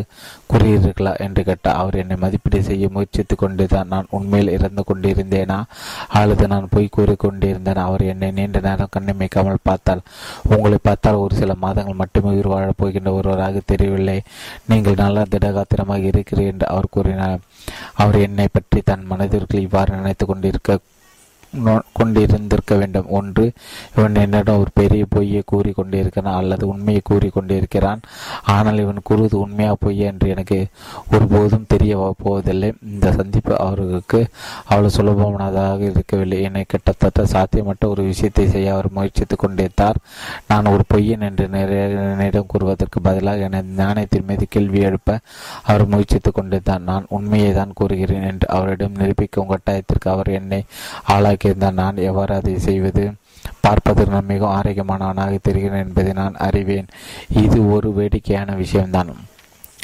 கூறியிருக்கிறீர்களா 0.52 1.18
என்று 1.18 1.44
கேட்டால் 1.44 1.74
அவர் 1.74 1.94
என்னை 1.94 2.16
மதிப்பீடு 2.16 2.62
செய்ய 2.62 2.88
முயற்சித்துக் 2.88 3.38
கொண்டுதான் 3.38 3.86
நான் 3.86 4.06
உண்மையில் 4.10 4.52
இறந்து 4.52 4.84
கொண்டிருந்தேனா? 4.84 5.62
அல்லது 6.08 6.48
நான் 6.48 6.68
போய் 6.70 6.88
கூறிக்கொண்டிருந்தேன்? 6.96 7.74
அவர் 7.74 8.02
என்னை 8.02 8.30
நீண்ட 8.30 8.60
நேரம் 8.60 8.88
கண்ணிமைக்காமல் 8.98 9.56
பார்த்தால் 9.62 10.00
உங்களை 10.42 10.78
பார்த்தால் 10.82 11.14
ஒரு 11.14 11.36
சில 11.36 11.54
மாதங்கள் 11.54 11.94
மட்டுமே 11.94 12.26
உயிர் 12.28 12.46
வாழப் 12.46 12.74
போகின்ற 12.76 13.12
ஒருவராக 13.12 13.60
தெரியவில்லை. 13.66 14.22
நீங்கள் 14.66 14.94
நல்ல 14.96 15.22
திடகாத்திரமாக 15.30 16.02
இருக்கிறீர்கள் 16.02 16.52
என்று 16.52 16.68
அவர் 16.68 16.86
கூறினார். 16.90 17.38
அவர் 17.94 18.20
என்னை 18.20 18.48
பற்றி 18.52 18.80
தன் 18.84 19.04
மனதிற்குள் 19.04 19.60
இவ்வாறு 19.60 19.94
நினைத்து 19.94 20.26
கொண்டிருக்க 20.26 20.78
கொண்டிருந்திருக்க 21.98 22.74
வேண்டும். 22.74 23.08
ஒன்று 23.08 23.44
இவன் 23.96 24.14
என்னிடம் 24.14 24.58
ஒரு 24.58 24.70
பெரிய 24.74 25.04
பொய்யை 25.08 25.42
கூறி 25.46 25.70
கொண்டிருக்கிறான் 25.70 26.38
அல்லது 26.40 26.64
உண்மையை 26.68 27.02
கூறி 27.04 27.28
கொண்டிருக்கிறான் 27.28 28.00
ஆனால் 28.54 28.78
இவன் 28.78 29.00
கூறுவது 29.02 29.36
உண்மையா 29.40 29.72
பொய் 29.80 29.98
என்று 29.98 30.28
எனக்கு 30.28 30.58
ஒருபோதும் 31.12 31.66
தெரிய 31.66 32.14
போவதில்லை. 32.22 32.70
இந்த 32.82 33.12
சந்திப்பு 33.12 33.54
அவர்களுக்கு 33.58 34.20
அவ்வளவு 34.64 34.94
சுலபமானதாக 34.96 35.80
இருக்கவில்லை. 35.90 36.42
என்னை 36.42 36.64
கிட்டத்தட்ட 36.66 37.24
சாத்தியமற்ற 37.34 37.86
ஒரு 37.88 38.02
விஷயத்தை 38.02 38.46
செய்ய 38.48 38.72
அவர் 38.72 38.88
முயற்சித்துக் 38.90 39.42
கொண்டிருந்தார். 39.44 40.00
நான் 40.48 40.66
ஒரு 40.66 40.84
பொய்யன் 40.94 41.26
என்று 41.28 41.46
என்னிடம் 41.50 42.50
கூறுவதற்கு 42.54 43.00
பதிலாக 43.00 43.48
எனது 43.48 43.74
ஞானத்தின் 43.76 44.24
மீது 44.24 44.46
கேள்வி 44.48 44.80
எழுப்ப 44.80 45.18
அவர் 45.62 45.86
முயற்சித்துக் 45.86 46.34
கொண்டிருந்தார். 46.34 46.80
நான் 46.80 47.06
உண்மையை 47.08 47.52
தான் 47.52 47.72
கூறுகிறேன் 47.74 48.22
என்று 48.22 48.48
அவரிடம் 48.48 48.92
நிரூபிக்கும் 48.92 49.50
கட்டாயத்திற்கு 49.50 50.08
அவர் 50.08 50.30
என்னை 50.30 50.64
ஆளாகி 51.04 51.36
இருந்தால் 51.44 51.72
நான் 51.72 51.96
எவ்வாறு 51.96 52.34
அதை 52.34 52.58
செய்வது? 52.58 53.12
பார்ப்பதற்கு 53.60 54.12
நான் 54.12 54.24
மிகவும் 54.24 54.62
ஆரோக்கியமானவனாக 54.62 55.38
தெரிகிறேன் 55.48 55.86
என்பதை 55.86 56.12
நான் 56.12 56.34
அறிவேன். 56.34 56.86
இது 57.28 57.70
ஒரு 57.70 57.92
வேடிக்கையான 57.92 58.54
விஷயம்தான். 58.54 59.16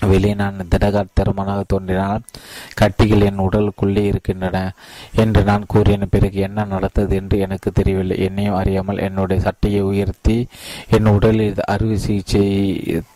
வெளியே 0.03 0.35
நான் 0.35 0.69
திடகாத்திரமாக 0.71 1.63
தோன்றினால் 1.67 2.23
கட்டிகள் 2.81 3.25
என் 3.25 3.43
உடலுக்குள்ளே 3.47 3.99
இருக்கின்றன 3.99 4.73
என்று 5.13 5.45
நான் 5.45 5.67
கூறின 5.67 6.07
பிறகு 6.11 6.41
என்ன 6.41 6.65
நடந்தது 6.65 7.17
என்று 7.17 7.39
எனக்கு 7.39 7.73
தெரியவில்லை. 7.73 8.19
என்னையும் 8.19 8.55
அறியாமல் 8.55 8.99
என்னுடைய 8.99 9.43
சட்டையை 9.43 9.81
உயர்த்தி 9.81 10.49
என் 10.89 11.07
உடலில் 11.07 11.63
அறுவை 11.65 11.97
சிகிச்சை 11.97 12.43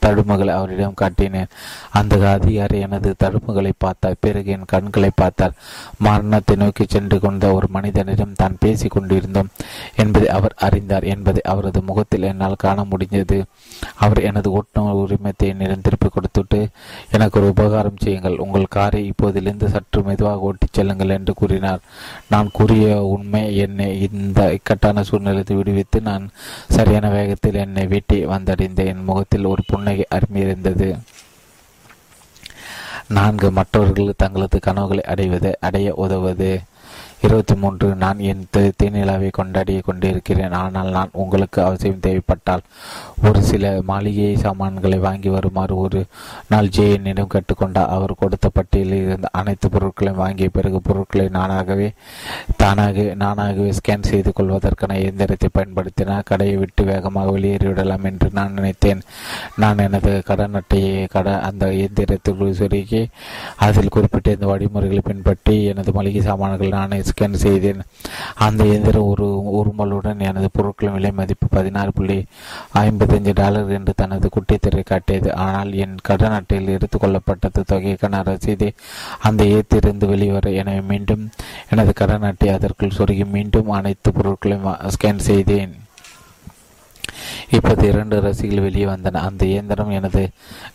தடுமகளை 0.06 0.48
அவரிடம் 0.48 0.98
காட்டினேன். 1.00 1.50
அந்த 1.90 2.30
அதிகாரி 2.32 2.80
எனது 2.80 3.16
தடுப்புகளை 3.24 3.72
பார்த்தார். 3.78 4.16
பிறகு 4.20 4.50
என் 4.50 4.64
கண்களை 4.64 5.10
பார்த்தார். 5.14 5.52
மரணத்தை 5.98 6.56
நோக்கி 6.56 6.86
சென்று 6.88 7.20
கொண்ட 7.20 7.52
ஒரு 7.52 7.68
மனிதனிடம் 7.68 8.32
தான் 8.32 8.58
பேசிக் 8.60 8.90
கொண்டிருந்தோம் 8.90 9.48
என்பதை 9.96 10.28
அவர் 10.28 10.54
அறிந்தார் 10.56 11.02
என்பதை 11.02 11.42
அவரது 11.42 11.82
முகத்தில் 11.82 12.22
என்னால் 12.22 12.56
காண 12.56 12.84
முடிந்தது. 12.84 13.44
அவர் 13.94 14.20
எனது 14.20 14.50
ஓட்டுநர் 14.50 15.02
உரிமத்தை 15.04 15.46
என்னிடம் 15.48 15.80
திருப்பி 15.80 16.08
கொடுத்துட்டு 16.08 16.67
எனக்கு 17.10 17.40
ஒரு 17.40 17.48
உபகாரம் 17.48 18.00
செய்யுங்கள். 18.02 18.38
உங்கள் 18.38 18.66
காரை 18.68 19.00
இப்போதிலிருந்து 19.10 19.66
சற்று 19.66 20.02
மெதுவாக 20.02 20.38
ஓட்டிச் 20.38 20.72
செல்லுங்கள் 20.72 21.08
என்று 21.08 21.34
கூறினார். 21.34 21.80
நான் 22.28 22.50
கூறிய 22.52 23.02
உண்மை 23.02 23.56
என்னை 23.56 23.88
இந்த 24.08 24.52
இக்கட்டான 24.52 25.02
சூழ்நிலையை 25.02 25.56
விடுவித்து 25.56 26.00
நான் 26.00 26.30
சரியான 26.68 27.08
வேகத்தில் 27.10 27.62
என்னை 27.66 27.86
வீட்டை 27.86 28.26
வந்தடைந்த 28.26 28.84
என் 28.84 29.04
முகத்தில் 29.04 29.44
ஒரு 29.44 29.62
புன்னகை 29.66 30.06
அருமியிருந்தது 30.14 30.98
நான்கு 33.08 33.50
மற்றவர்கள் 33.50 34.12
தங்களது 34.16 34.58
கனவுகளை 34.58 35.04
அடைவது 35.04 35.50
அடைய 35.60 35.94
உதவுவது 35.94 36.50
இருபத்தி 37.26 37.54
மூன்று 37.54 37.86
நான் 38.02 38.18
என் 38.30 38.42
தேனிலாவை 38.80 39.28
கொண்டாடி 39.38 39.74
கொண்டிருக்கிறேன். 39.86 40.54
ஆனால் 40.58 40.90
நான் 40.96 41.16
உங்களுக்கு 41.22 41.58
அவசியம் 41.62 42.02
தேவைப்பட்டால் 42.04 42.62
ஒரு 43.28 43.40
சில 43.42 43.70
மாளிகை 43.90 44.28
சாமான்களை 44.44 44.98
வாங்கி 45.06 45.28
வருமாறு 45.28 45.74
ஒரு 45.76 46.00
நாள் 46.52 46.70
ஜே 46.76 46.84
என்னிடம் 46.96 47.30
கேட்டுக்கொண்டார் 47.34 47.92
அவர் 47.96 48.12
கொடுத்த 48.20 48.48
பட்டியலில் 48.48 49.06
இருந்த 49.06 49.28
அனைத்து 49.40 49.68
பொருட்களையும் 49.74 50.20
வாங்கிய 50.22 50.48
பிறகு 50.56 50.80
பொருட்களை 50.88 51.26
நானாகவே 51.38 51.88
தானாக 52.62 53.06
நானாகவே 53.24 53.72
ஸ்கேன் 53.78 54.08
செய்து 54.10 54.32
கொள்வதற்கான 54.32 54.98
இயந்திரத்தை 55.02 55.50
பயன்படுத்தினால் 55.52 56.28
கடையை 56.30 56.56
விட்டு 56.62 56.84
வேகமாக 56.84 57.34
வெளியேறிவிடலாம் 57.36 58.06
என்று 58.12 58.30
நான் 58.38 58.56
நினைத்தேன். 58.60 59.02
நான் 59.64 59.84
எனது 59.86 60.12
கடன் 60.30 60.56
அட்டையை 60.62 60.94
கட 61.16 61.28
அந்த 61.40 61.66
இயந்திரத்துக்குள் 61.80 62.56
சுருக்கி 62.60 63.02
அதில் 63.66 63.94
குறிப்பிட்ட 63.96 64.36
இந்த 64.38 64.48
வழிமுறைகளை 64.52 65.04
பின்பற்றி 65.10 65.56
எனது 65.72 65.92
மளிகை 65.98 66.24
சாமான்கள் 66.30 66.76
நானே 66.78 67.02
ஸ்கேன் 67.10 67.36
செய்தேன். 67.44 67.80
அந்த 68.46 68.60
இயந்திர 68.70 68.98
ஒரு 69.12 69.26
உருமலுடன் 69.58 70.24
எனது 70.28 70.48
பொருட்களின் 70.56 70.96
விலை 70.96 71.12
மதிப்பு 71.20 71.48
பதினாறு 71.56 71.92
புள்ளி 71.98 72.18
ஐம்பத்தஞ்சு 72.84 73.34
டாலர் 73.40 73.74
என்று 73.78 73.94
தனது 74.02 74.28
குட்டித்திரை 74.36 74.82
காட்டியது. 74.92 75.30
ஆனால் 75.46 75.72
என் 75.84 75.96
கடன் 76.10 76.36
அட்டையில் 76.38 76.74
எடுத்துக்கொள்ளப்பட்டது 76.76 77.62
தொகைக்கான 77.72 78.22
ரசீதை 78.30 78.70
அந்த 79.28 79.44
ஏத்திருந்து 79.56 80.06
வெளிவர 80.12 80.54
எனவே 80.62 80.84
மீண்டும் 80.92 81.24
எனது 81.72 81.92
கடன் 82.02 82.28
அட்டை 82.30 82.48
அதற்குள் 82.56 82.96
சொருகி 82.98 83.26
மீண்டும் 83.36 83.76
அனைத்து 83.80 84.10
பொருட்களையும் 84.18 84.66
ஸ்கேன் 84.96 85.26
செய்தேன். 85.30 85.74
இப்போது 87.50 87.88
இரண்டு 87.88 88.20
ரசிகள் 88.20 88.60
வெளியே 88.60 88.84
வந்தன. 88.84 89.22
அந்த 89.28 89.44
இயந்திரம் 89.44 89.90
எனது 89.90 90.22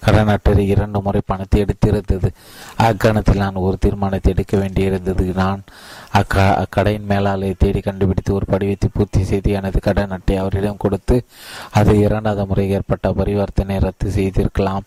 கடன் 0.06 0.32
அட்டரை 0.36 0.66
இரண்டு 0.76 1.02
முறை 1.02 1.22
பணத்தை 1.26 1.64
எடுத்திருந்தது. 1.64 2.30
அக்கணத்தில் 2.78 3.44
நான் 3.44 3.64
ஒரு 3.66 3.78
தீர்மானத்தை 3.80 4.34
எடுக்க 4.34 4.58
வேண்டியிருந்தது. 4.58 5.26
நான் 5.34 5.64
அக்க 6.12 6.44
அக்கடையின் 6.64 7.10
மேலாளரை 7.10 7.54
தேடி 7.58 7.80
கண்டுபிடித்து 7.80 8.34
ஒரு 8.34 8.46
படிவத்தை 8.52 8.90
பூர்த்தி 8.94 9.24
செய்து 9.24 9.52
எனது 9.52 9.80
கடன் 9.80 10.10
அட்டை 10.10 10.38
அவரிடம் 10.38 10.78
கொடுத்து 10.78 11.26
அது 11.72 12.00
இரண்டாவது 12.00 12.46
முறை 12.46 12.70
ஏற்பட்ட 12.70 13.12
பரிவர்த்தனை 13.12 13.78
ரத்து 13.80 14.10
செய்திருக்கலாம். 14.12 14.84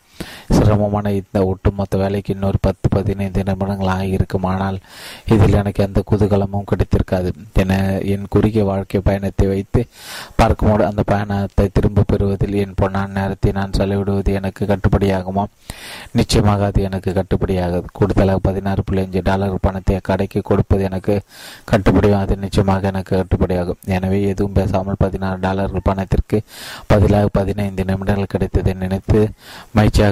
சிரமமான 0.56 1.10
இந்த 1.12 1.38
ஒட்டுமொத்த 1.46 1.96
வேலைக்கு 2.02 2.34
இன்னொரு 2.34 2.58
பத்து 2.60 2.86
பதினைந்து 2.88 3.40
நிமிடங்கள் 3.48 3.92
ஆகியிருக்கும் 3.96 4.46
ஆனால் 4.52 4.78
இதில் 5.34 5.58
எனக்கு 5.60 5.84
எந்த 5.86 6.02
குதூகலமும் 6.10 6.68
கிடைத்திருக்காது. 6.70 7.30
என 7.62 7.72
என் 8.12 8.26
குறுகிய 8.28 8.64
வாழ்க்கை 8.64 9.00
பயணத்தை 9.00 9.46
வைத்து 9.46 9.80
பார்க்கும்போது 10.36 10.84
அந்த 10.90 11.02
பயணத்தை 11.12 11.66
திரும்ப 11.72 12.04
பெறுவதில் 12.12 12.56
என் 12.62 12.74
பொன்னான் 12.74 13.16
நேரத்தை 13.18 13.52
நான் 13.52 13.76
செலவிடுவது 13.78 14.32
எனக்கு 14.40 14.62
கட்டுப்படியாகுமா? 14.72 15.44
நிச்சயமாக 16.12 16.64
அது 16.70 16.82
எனக்கு 16.82 17.12
கட்டுப்படியாகாது. 17.18 17.86
கூடுதலாக 17.92 18.38
பதினாறு 18.48 18.82
புள்ளி 18.86 19.02
அஞ்சு 19.04 19.22
டாலர் 19.22 19.64
பணத்தை 19.66 19.98
கடைக்கு 20.10 20.40
கொடுப்பது 20.42 20.82
எனக்கு 20.90 21.14
கட்டுப்படியும் 21.72 22.20
அது 22.22 22.36
நிச்சயமாக 22.36 22.86
எனக்கு 22.92 23.14
கட்டுப்படியாகும். 23.20 23.80
எனவே 23.96 24.20
எதுவும் 24.32 24.52
பேசாமல் 24.52 25.00
பதினாறு 25.04 25.38
டாலர்கள் 25.46 25.86
பணத்திற்கு 25.90 26.40
பதிலாக 26.86 27.28
பதினைந்து 27.38 27.84
நிமிடங்கள் 27.84 28.32
கிடைத்ததை 28.34 28.74
நினைத்து 28.74 29.20
மகிழ்ச்சியாக 29.76 30.05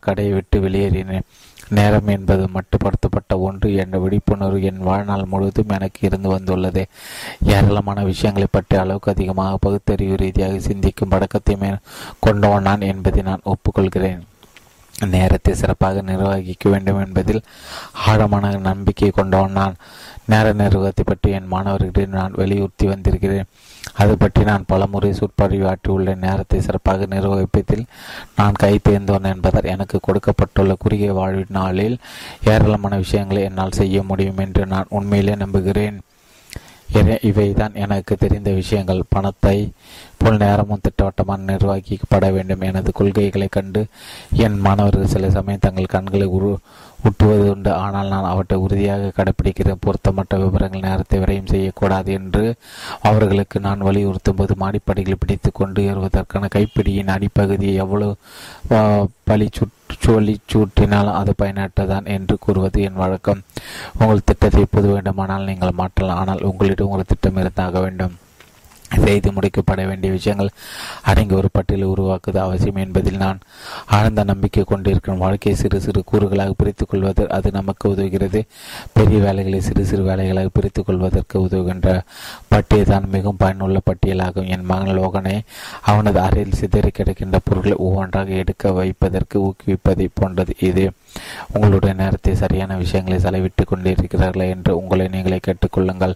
கடையை 0.00 0.32
விட்டு 0.32 0.60
வெளியேறினேன் 0.60 1.28
நேரம் 1.68 2.06
என்பது 2.06 2.48
மட்டுப்படுத்தப்பட்ட 2.54 3.38
ஒன்று. 3.38 3.74
என்ற 3.74 3.98
விழிப்புணர்வு 3.98 4.62
என் 4.62 4.78
வாழ்நாள் 4.78 5.24
முழுவதும் 5.24 5.68
எனக்கு 5.68 6.06
இருந்து 6.06 6.28
வந்துள்ளது. 6.28 6.86
ஏராளமான 7.44 8.04
விஷயங்களை 8.04 8.48
பற்றி 8.50 8.76
அளவுக்கு 8.76 9.10
அதிகமாக 9.10 9.56
பகுத்தறிவு 9.56 10.16
ரீதியாக 10.16 10.58
சிந்திக்கும் 10.58 11.08
பழக்கத்தை 11.08 11.56
கொண்டவன் 12.20 12.62
நான் 12.62 12.80
என்பதை 12.80 13.22
நான் 13.22 13.40
ஒப்புக்கொள்கிறேன். 13.44 14.20
நேரத்தை 15.06 15.54
சிறப்பாக 15.54 16.02
நிர்வகிக்க 16.02 16.70
வேண்டும் 16.70 17.06
என்பதில் 17.06 17.42
ஆழமான 17.92 18.58
நம்பிக்கை 18.58 19.10
கொண்டவன் 19.10 19.52
நான். 19.52 19.74
நேர 20.26 20.52
நிர்வாகத்தை 20.52 21.04
பற்றி 21.06 21.30
என் 21.36 21.52
மாணவர்களிடம் 21.52 22.16
நான் 22.18 22.36
வலியுறுத்தி 22.40 22.86
வந்திருக்கிறேன். 22.86 23.48
அது 24.02 24.12
பற்றி 24.18 24.42
நான் 24.48 24.66
பலமுறை 24.66 25.10
சொற்பொழிவாற்றியுள்ள 25.12 26.14
நேரத்தை 26.24 26.60
சிறப்பாக 26.60 27.06
நிர்வகிப்பதில் 27.14 27.84
நான் 28.36 28.60
கை 28.62 28.74
என்பதால் 29.32 29.72
எனக்கு 29.74 29.98
கொடுக்கப்பட்டுள்ள 30.02 30.74
குறுகிய 30.74 31.12
வாழ்வின் 31.12 31.56
நாளில் 31.58 31.98
ஏராளமான 32.44 32.96
விஷயங்களை 32.96 33.42
என்னால் 33.42 33.78
செய்ய 33.80 34.02
முடியும் 34.02 34.38
என்று 34.38 34.64
நான் 34.66 34.94
உண்மையிலே 34.98 35.34
நம்புகிறேன். 35.34 35.98
இவைதான் 37.28 37.74
எனக்கு 37.74 38.12
தெரிந்த 38.16 38.50
விஷயங்கள். 38.50 39.02
பணத்தை 39.08 39.58
போல் 40.20 40.40
நேரமும் 40.42 40.80
திட்டவட்டமாக 40.82 41.44
நிர்வகிக்கப்பட 41.50 42.32
வேண்டும். 42.36 42.60
எனது 42.60 42.92
கொள்கைகளை 42.92 43.48
கண்டு 43.50 43.82
என் 44.44 44.58
மாணவர்கள் 44.58 45.12
சில 45.14 45.30
சமயம் 45.30 45.64
தங்கள் 45.66 45.94
கண்களை 45.94 46.26
உரு 46.26 46.58
ஊட்டுவது 47.06 47.44
உண்டு. 47.54 47.70
ஆனால் 47.84 48.10
நான் 48.12 48.30
அவற்றை 48.30 48.56
உறுதியாக 48.64 49.12
கடைப்பிடிக்கிறேன். 49.18 49.82
பொருத்தமற்ற 49.86 50.38
விவரங்கள் 50.44 50.86
நேரத்தை 50.88 51.18
விரையும் 51.22 51.50
செய்யக்கூடாது 51.52 52.10
என்று 52.18 52.44
அவர்களுக்கு 53.10 53.56
நான் 53.66 53.86
வலியுறுத்தும் 53.88 54.38
போது 54.40 54.54
மாடிப்படிகளை 54.62 55.16
பிடித்து 55.20 55.52
கொண்டு 55.60 55.82
ஏறுவதற்கான 55.90 56.50
கைப்பிடியின் 56.56 57.14
அடிப்பகுதியை 57.16 57.74
எவ்வளவு 57.84 58.16
பழி 59.30 59.48
சுற்றி 59.58 59.78
சூட்டினால் 60.52 61.08
அது 61.20 61.32
பயனற்றதான் 61.42 62.06
என்று 62.16 62.34
கூறுவது 62.44 62.78
என் 62.88 63.00
வழக்கம். 63.02 63.40
உங்கள் 64.00 64.26
திட்டத்தை 64.28 64.60
எப்போது 64.66 64.88
வேண்டுமானால் 64.94 65.48
நீங்கள் 65.50 65.78
மாற்றலாம். 65.80 66.20
ஆனால் 66.22 66.44
உங்களிடம் 66.50 66.90
உங்கள் 66.90 67.10
திட்டம் 67.12 67.40
இருந்தாக 67.42 67.80
வேண்டும். 67.86 68.14
செய்து 68.98 69.32
முடிக்கப்பட 69.32 69.86
வேண்டிய 69.86 70.12
விஷயங்கள் 70.12 70.50
அடங்கி 71.02 71.34
ஒரு 71.34 71.48
பட்டியலை 71.52 71.88
உருவாக்குவது 71.88 72.44
அவசியம் 72.44 72.76
என்பதில் 72.76 73.16
நான் 73.16 73.38
ஆழ்ந்த 73.86 74.24
நம்பிக்கை 74.24 74.64
கொண்டிருக்கிறேன். 74.64 75.20
வாழ்க்கையை 75.20 75.60
சிறு 75.62 75.80
சிறு 75.80 76.04
கூறுகளாக 76.12 76.50
பிரித்துக் 76.56 76.88
கொள்வது 76.88 77.30
அது 77.30 77.50
நமக்கு 77.52 77.94
உதவுகிறது. 77.94 78.42
பெரிய 78.92 79.20
வேலைகளை 79.20 79.60
சிறு 79.60 79.84
சிறு 79.84 80.04
வேலைகளாக 80.04 80.48
பிரித்துக் 80.52 80.86
கொள்வதற்கு 80.86 81.46
உதவுகின்ற 81.46 82.00
பட்டியல் 82.48 82.84
தான் 82.84 83.08
மிகவும் 83.10 83.36
பயனுள்ள 83.36 83.80
பட்டியலாகும். 83.90 84.48
என் 84.48 84.64
மகன் 84.64 84.98
லோகனை 84.98 85.40
அவனது 85.80 86.20
அறையில் 86.20 86.52
சிதறி 86.52 86.90
கிடக்கின்ற 86.90 87.38
பொருட்களை 87.44 87.76
ஒவ்வொன்றாக 87.76 88.30
எடுக்க 88.30 88.72
வைப்பதற்கு 88.72 89.40
ஊக்குவிப்பதை 89.40 90.08
போன்றது 90.14 90.54
இது. 90.60 90.90
உங்களுடைய 91.52 91.94
நேரத்தை 91.94 92.34
சரியான 92.34 92.76
விஷயங்களை 92.76 93.18
செலவிட்டுக் 93.18 93.70
கொண்டிருக்கிறார்களா 93.70 94.48
என்று 94.48 94.76
உங்களை 94.76 95.08
நீங்களே 95.08 95.40
கேட்டுக்கொள்ளுங்கள். 95.46 96.14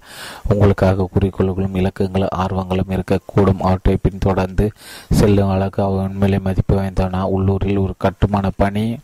உங்களுக்காக 0.48 1.08
குறிக்கோள்களும் 1.14 1.74
இலக்குகளும் 1.74 2.34
ஆர்வங்களும் 2.36 2.92
இருக்கக்கூடும். 2.96 3.58
அவற்றை 3.58 3.96
பின்தொடர்ந்து 4.02 4.70
செல்லும் 5.10 5.50
அளவுக்கு 5.50 5.92
உண்மையிலே 5.92 6.42
மதிப்பு 6.42 6.76
வாய்ந்தவனா 6.76 7.22
உள்ளூரில் 7.22 7.78
ஒரு 7.78 7.94
கட்டுமான 7.98 8.50
பணி 8.56 8.98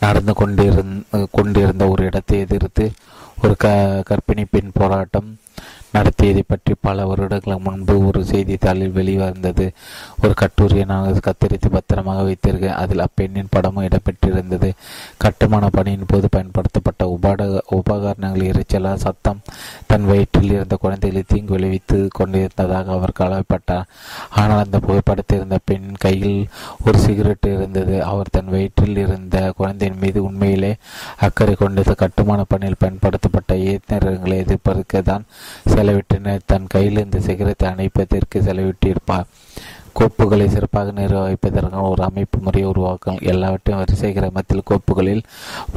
நடந்து 0.00 0.34
கொண்டிருந்த 0.34 1.26
கொண்டிருந்த 1.32 1.88
ஒரு 1.88 2.04
இடத்தை 2.04 2.38
எதிர்த்து 2.38 2.90
ஒரு 3.42 3.54
க 3.56 3.68
கர்ப்பிணி 4.10 4.44
பெண் 4.50 4.70
போராட்டம் 4.72 5.38
நடத்தியதை 5.94 6.42
பற்றி 6.46 6.72
பல 6.86 7.06
வருடங்களுக்கு 7.06 7.64
முன்பு 7.66 7.94
ஒரு 8.06 8.20
செய்தித்தாளில் 8.30 8.94
வெளிவந்தது. 8.98 9.66
ஒரு 10.22 10.34
கட்டுரையை 10.40 10.84
நான் 10.90 11.20
கத்தரித்து 11.28 11.68
பத்திரமாக 11.76 12.22
வைத்திருக்கேன் 12.28 12.76
அதில் 12.80 13.04
அப்பெண்ணின் 13.06 13.50
படமும் 13.54 13.86
இடம்பெற்றிருந்தது. 13.88 14.70
கட்டுமான 15.24 15.68
பணியின் 15.76 16.08
போது 16.12 16.28
பயன்படுத்தப்பட்ட 16.34 17.04
உபாட 17.14 17.46
உபகரணங்கள் 17.78 18.48
இறைச்சலால் 18.50 19.02
சத்தம் 19.04 19.40
தன் 19.90 20.06
வயிற்றில் 20.10 20.54
இருந்த 20.56 20.76
குழந்தைகளை 20.84 21.22
தீங்கு 21.32 21.54
விளைவித்து 21.56 21.98
கொண்டிருந்ததாக 22.18 22.92
அவர் 22.98 23.16
கவலைப்பட்டார். 23.20 23.88
ஆனால் 24.40 24.62
அந்த 24.64 24.78
புகைப்படத்தில் 24.86 25.38
இருந்த 25.40 25.58
பெண் 25.64 25.88
கையில் 26.04 26.38
ஒரு 26.86 26.98
சிகரெட் 26.98 27.50
இருந்தது. 27.54 27.96
அவர் 28.10 28.34
தன் 28.36 28.52
வயிற்றில் 28.56 29.00
இருந்த 29.04 29.36
குழந்தையின் 29.56 30.00
மீது 30.04 30.18
உண்மையிலே 30.28 30.72
அக்கறை 31.28 31.54
கொண்டது. 31.54 31.94
கட்டுமான 32.04 32.40
பணியில் 32.52 32.82
பயன்படுத்தப்பட்ட 32.84 33.54
இயந்திரங்களை 33.66 34.38
எதிர்ப்பதற்கு 34.44 35.02
தான் 35.02 35.26
செலவிட்டினர். 35.88 36.46
தன் 36.52 36.70
கையில் 36.74 37.04
இந்த 37.06 37.18
சிகரத்தை 37.26 37.66
அணைப்பதற்கு 37.72 38.38
செலவிட்டிருப்பார். 38.46 39.28
கோப்புகளை 39.98 40.44
சிறப்பாக 40.54 40.90
நிர்வகிப்பதற்கான 40.98 41.84
ஒரு 41.92 42.02
அமைப்பு 42.06 42.38
முறையை 42.44 42.66
உருவாக்கும் 42.72 43.16
எல்லாவற்றையும் 43.30 43.80
வரிசை 43.80 44.10
கிரமத்தில் 44.16 44.66
கோப்புகளில் 44.68 45.22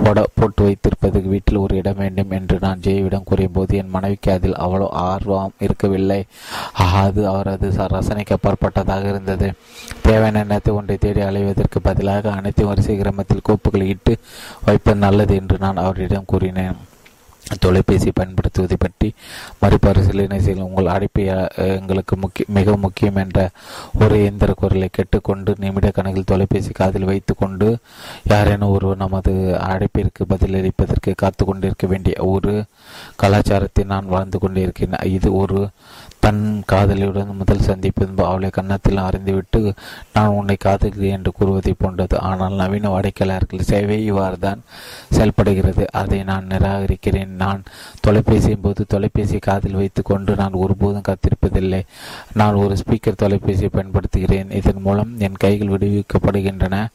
போட 0.02 0.26
போட்டு 0.38 0.62
வைத்திருப்பதற்கு 0.66 1.30
வீட்டில் 1.34 1.62
ஒரு 1.62 1.74
இடம் 1.80 2.02
வேண்டும் 2.04 2.34
என்று 2.38 2.58
நான் 2.66 2.84
ஜெயவிடம் 2.88 3.26
கூறியபோது 3.30 3.80
என் 3.82 3.94
மனைவிக்கு 3.96 4.32
அதில் 4.36 4.60
அவ்வளோ 4.66 4.90
ஆர்வம் 5.08 5.56
இருக்கவில்லை. 5.68 6.20
அது 7.06 7.24
அவரது 7.34 7.70
ரசனைக்கு 7.96 8.36
அப்பாற்பட்டதாக 8.38 9.10
இருந்தது. 9.14 9.50
தேவையான 10.06 10.44
எண்ணத்தை 10.46 10.76
ஒன்றை 10.78 10.98
தேடி 11.08 11.24
அலைவதற்கு 11.30 11.82
பதிலாக 11.90 12.36
அனைத்து 12.38 12.70
வரிசை 12.72 13.00
கிரமத்தில் 13.02 13.48
கோப்புகளை 13.50 13.90
இட்டு 13.96 14.16
வைப்பது 14.68 15.02
நல்லது 15.08 15.36
என்று 15.42 15.58
நான் 15.66 15.84
அவரிடம் 15.88 16.32
கூறினேன். 16.34 16.80
தொலைபேசி 17.60 18.12
பயன்படுத்துவதை 18.20 18.78
பற்றி 18.80 19.14
மறுபரிசீலனை 19.62 20.40
செய்யும் 20.40 20.68
உங்கள் 20.68 20.86
அழைப்பு 20.86 21.24
எங்களுக்கு 21.78 22.16
முக்கிய 22.16 22.46
மிக 22.54 22.76
முக்கியம் 22.78 23.16
என்ற 23.16 23.50
ஒரு 24.00 24.16
இயந்திர 24.20 24.54
குரலை 24.54 24.90
கேட்டுக்கொண்டு 24.92 25.56
நிமிட 25.58 25.92
கணக்கில் 25.92 26.30
தொலைபேசி 26.32 26.72
காதில் 26.72 27.04
வைத்து 27.04 27.36
கொண்டு 27.36 27.78
யாரேனும் 28.24 28.70
ஒருவர் 28.70 28.98
நமது 28.98 29.34
அழைப்பிற்கு 29.70 30.22
பதிலளிப்பதற்கு 30.30 31.14
காத்து 31.16 31.46
கொண்டிருக்க 31.46 31.88
வேண்டிய 31.88 32.16
ஒரு 32.24 32.54
கலாச்சாரத்தை 33.16 33.84
நான் 33.84 34.06
வாழ்ந்து 34.06 34.40
கொண்டிருக்கிறேன். 34.40 35.12
இது 35.12 35.30
ஒரு 35.34 35.70
தன் 36.26 36.42
காதலியுடன் 36.72 37.40
முதல் 37.40 37.66
சந்திப்பு 37.68 38.26
அவளை 38.26 38.50
கன்னத்தில் 38.50 39.04
அறிந்துவிட்டு 39.06 39.62
நான் 40.16 40.36
உன்னை 40.40 40.58
காதலிக்கிறேன் 40.66 41.16
என்று 41.18 41.32
கூறுவதை 41.38 41.74
போன்றது. 41.78 42.16
ஆனால் 42.20 42.60
நவீன 42.62 42.90
வாடிக்கையாளர்கள் 42.90 43.70
சேவை 43.72 43.98
இவ்வாறு 44.06 44.38
தான் 44.40 44.62
செயல்படுகிறது. 45.16 45.86
அதை 46.02 46.20
நான் 46.24 46.50
நிராகரிக்கிறேன். 46.54 47.32
நான் 47.44 47.64
தொலைபேசியின் 48.08 48.66
போது 48.66 48.86
தொலைபேசி 48.88 49.40
காதில் 49.40 49.80
வைத்து 49.82 50.04
கொண்டு 50.04 50.36
நான் 50.36 50.60
ஒருபோதும் 50.64 51.08
காத்திருப்பதில்லை. 51.10 51.82
நான் 52.34 52.62
ஒரு 52.64 52.78
ஸ்பீக்கர் 52.82 53.22
தொலைபேசியை 53.24 53.72
பயன்படுத்துகிறேன். 53.78 54.52
இதன் 54.62 54.82
மூலம் 54.82 55.14
என் 55.20 55.42
கைகள் 55.46 55.74
விடுவிக்கப்படுகின்றன. 55.74 56.86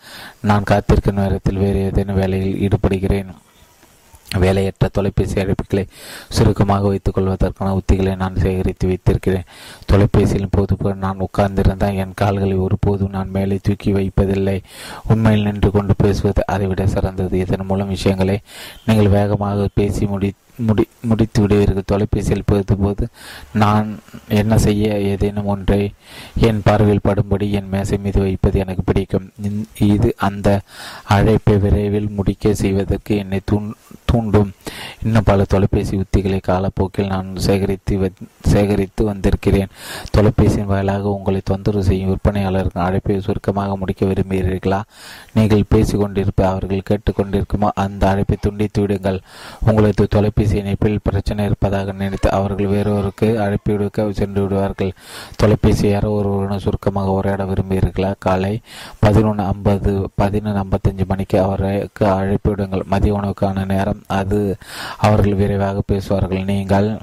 நான் 0.51 0.71
காத்திருக்கும் 0.73 1.21
நேரத்தில் 1.23 1.63
வேறு 1.65 1.81
ஏதேனும் 1.89 2.21
வேலையில் 2.23 2.69
ஈடுபடுகிறேன். 2.69 3.33
வேலையற்ற 4.39 4.89
தொலைபேசி 4.89 5.41
அழைப்புகளை 5.41 5.87
சுருக்கமாக 6.29 6.87
வைத்துக் 6.87 7.15
கொள்வதற்கான 7.15 7.79
உத்திகளை 7.79 8.17
நான் 8.17 8.37
சேகரித்து 8.37 8.87
வைத்திருக்கிறேன். 8.87 9.45
தொலைபேசியின் 9.93 10.51
போது 10.51 10.95
நான் 10.95 11.19
உட்கார்ந்திருந்தால் 11.19 11.95
என் 11.95 12.13
கால்களை 12.15 12.57
ஒருபோதும் 12.57 13.11
நான் 13.11 13.31
மேலே 13.31 13.59
தூக்கி 13.63 13.93
வைப்பதில்லை. 13.93 14.63
உண்மையில் 15.09 15.43
நின்று 15.43 15.71
கொண்டு 15.71 15.95
பேசுவது 15.97 16.47
அதைவிட 16.47 16.87
சிறந்தது. 16.87 17.39
இதன் 17.39 17.67
மூலம் 17.67 17.89
விஷயங்களை 17.89 18.41
நீங்கள் 18.87 19.09
வேகமாக 19.09 19.69
பேசி 19.75 20.07
முடி 20.07 20.33
முடி 20.67 20.85
முடித்து 21.09 21.41
விடுவீர்கள். 21.41 21.89
தொலைபேசியில் 21.93 22.49
போது 22.83 23.09
நான் 23.53 23.89
என்ன 24.29 24.59
செய்ய 24.59 24.99
ஏதேனும் 25.13 25.51
ஒன்றை 25.55 25.81
என் 26.49 26.63
பார்வையில் 26.65 27.07
படும்படி 27.09 27.51
என் 27.51 27.69
மேசை 27.69 27.99
மீது 27.99 28.21
வைப்பது 28.21 28.59
எனக்கு 28.59 28.83
பிடிக்கும். 28.83 29.27
இது 29.93 30.15
அந்த 30.29 30.49
அழைப்பை 31.17 31.57
விரைவில் 31.65 32.09
முடிக்க 32.19 32.55
செய்வதற்கு 32.55 33.17
என்னை 33.17 33.41
தூண் 33.45 33.69
தூண்டும். 34.11 34.51
இன்னும் 35.05 35.27
பல 35.31 35.45
தொலைபேசி 35.53 35.95
உத்திகளை 35.97 36.39
காலப்போக்கில் 36.49 37.13
நான் 37.15 37.29
சேகரித்து 37.47 38.13
சேகரித்து 38.53 39.03
வந்திருக்கிறேன். 39.05 39.73
தொலைபேசியின் 40.17 40.71
வாயிலாக 40.73 41.13
உங்களை 41.17 41.41
தொந்தரவு 41.45 41.85
செய்யும் 41.89 42.11
விற்பனையாளர்கள் 42.11 42.87
அழைப்பை 42.87 43.21
சுருக்கமாக 43.21 43.77
முடிக்க 43.77 44.07
விரும்புகிறீர்களா? 44.07 44.81
நீங்கள் 45.37 45.69
பேசிக்கொண்டிருப்ப 45.75 46.43
அவர்கள் 46.53 46.87
கேட்டுக்கொண்டிருக்குமோ? 46.91 47.71
அந்த 47.85 48.09
அழைப்பை 48.09 48.39
துண்டித்து 48.41 48.81
விடுங்கள். 48.81 49.21
உங்களது 49.69 50.07
தொலைபேசி 50.17 50.46
இணைப்பில் 50.53 50.99
பிரச்சனை 51.03 51.45
இருப்பதாக 51.45 51.93
நினைத்து 51.93 52.31
அவர்கள் 52.31 52.67
வேறொருக்கு 52.67 53.41
அழைப்பு 53.41 53.73
விடுக்க 53.73 54.13
சென்று 54.13 54.43
விடுவார்கள். 54.43 54.93
தொலைபேசி 55.37 55.89
யாரோ 55.89 56.11
ஒருவருடன் 56.11 56.59
சுருக்கமாக 56.59 57.11
உரையாட 57.11 57.45
விரும்புகிறீர்களா? 57.45 58.15
காலை 58.19 58.61
பதினொன்று 58.99 59.45
ஐம்பது 59.45 60.11
பதினொன்று 60.15 60.63
ஐம்பத்தஞ்சு 60.63 61.07
மணிக்கு 61.07 61.41
அவருக்கு 61.41 62.07
அழைப்பு 62.07 62.51
விடுங்கள். 62.51 62.83
மதிய 62.87 63.21
உணவுக்கான 63.21 63.67
நேரம் 63.67 64.03
அது. 64.07 64.57
அவர்கள் 64.97 65.35
விரைவாக 65.35 65.83
பேசுவார்கள். 65.87 66.45
நீங்கள் 66.45 66.99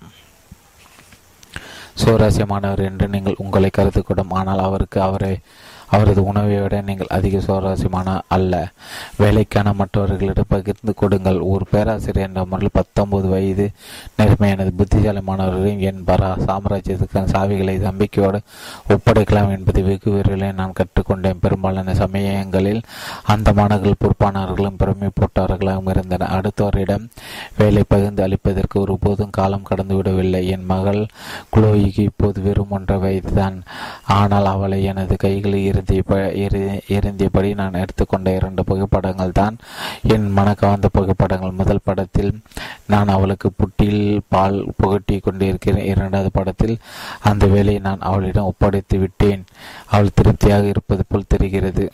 சுவாரஸ்யமானவர் 2.05 2.83
என்று 2.83 3.07
நீங்கள் 3.07 3.35
உங்களை 3.37 3.69
கருத்துக்கூடும் 3.77 4.29
ஆனால் 4.29 4.59
அவருக்கு 4.59 5.01
அவரை 5.01 5.39
அவரது 5.87 6.23
உணவை 6.23 6.59
விட 6.59 6.81
நீங்கள் 6.81 7.07
அதிக 7.07 7.39
சுவாரஸ்யமான 7.39 8.21
அல்ல. 8.27 8.71
வேலைக்கான 9.17 9.73
மற்றவர்களிடம் 9.73 10.45
பகிர்ந்து 10.47 10.93
கொடுங்கள். 10.93 11.39
ஒரு 11.39 11.65
பேராசிரியர் 11.71 12.27
என்ற 12.27 12.45
முறையில் 12.45 12.71
பத்தொன்பது 12.73 13.27
வயது 13.27 13.71
நேர்மையானது 14.17 14.71
புத்திசாலி 14.77 15.19
மாணவர்களையும் 15.19 15.79
என் 15.79 16.03
பரா 16.07 16.31
சாம்ராஜ்யத்துக்கான 16.47 17.31
சாவிகளை 17.33 17.77
நம்பிக்கையோடு 17.79 18.41
ஒப்படைக்கலாம் 18.89 19.51
என்பதை 19.57 19.83
வெகு 19.83 20.11
விரைவில் 20.11 20.53
நான் 20.53 20.73
கற்றுக்கொண்டேன். 20.79 21.41
பெரும்பாலான 21.41 21.93
சமயங்களில் 21.93 22.81
அந்த 23.23 23.53
மாணவர்கள் 23.53 24.01
பொறுப்பானவர்களும் 24.03 24.77
பெருமை 24.77 25.09
போட்டவர்களாகவும் 25.19 25.89
இருந்தனர். 25.89 26.33
அடுத்தவரிடம் 26.37 27.09
வேலை 27.57 27.83
பகிர்ந்து 27.87 28.27
அளிப்பதற்கு 28.27 28.73
ஒருபோதும் 28.73 29.29
காலம் 29.29 29.63
கடந்து 29.63 29.95
விடவில்லை. 29.95 30.47
என் 30.47 30.65
மகள் 30.65 31.07
குளோயிக்கு 31.55 31.99
இப்போது 31.99 32.41
வெறும் 32.41 32.69
ஒன்றை 32.69 32.97
வயதுதான். 32.97 33.63
ஆனால் 34.05 34.45
அவளை 34.45 34.83
எனது 34.83 35.15
கைகளில் 35.15 35.72
இருந்திய 35.73 36.81
இருந்தியபடி 36.87 37.49
நான் 37.53 37.79
எடுத்துக்கொண்ட 37.83 38.35
இரண்டு 38.35 38.63
புகைப்படங்கள் 38.63 39.31
தான் 39.31 39.57
என் 40.15 40.27
மனக்கவர்ந்த 40.37 40.89
புகைப்படங்கள். 40.91 41.59
முதல் 41.61 41.83
படத்தில் 41.83 42.31
நான் 42.87 43.07
அவளுக்கு 43.07 43.51
புட்டியில் 43.55 44.19
பால் 44.27 44.57
புகட்டி 44.77 45.17
கொண்டிருக்கிறேன். 45.19 45.85
இரண்டாவது 45.85 46.31
படத்தில் 46.31 46.75
அந்த 47.29 47.45
வேலையை 47.47 47.81
நான் 47.81 48.07
அவளிடம் 48.11 48.49
ஒப்படைத்து 48.51 48.97
விட்டேன். 48.97 49.43
அவள் 49.85 50.15
திருப்தியாக 50.15 50.65
இருப்பது 50.65 51.05
போல் 51.09 51.31
தெரிகிறது. 51.35 51.85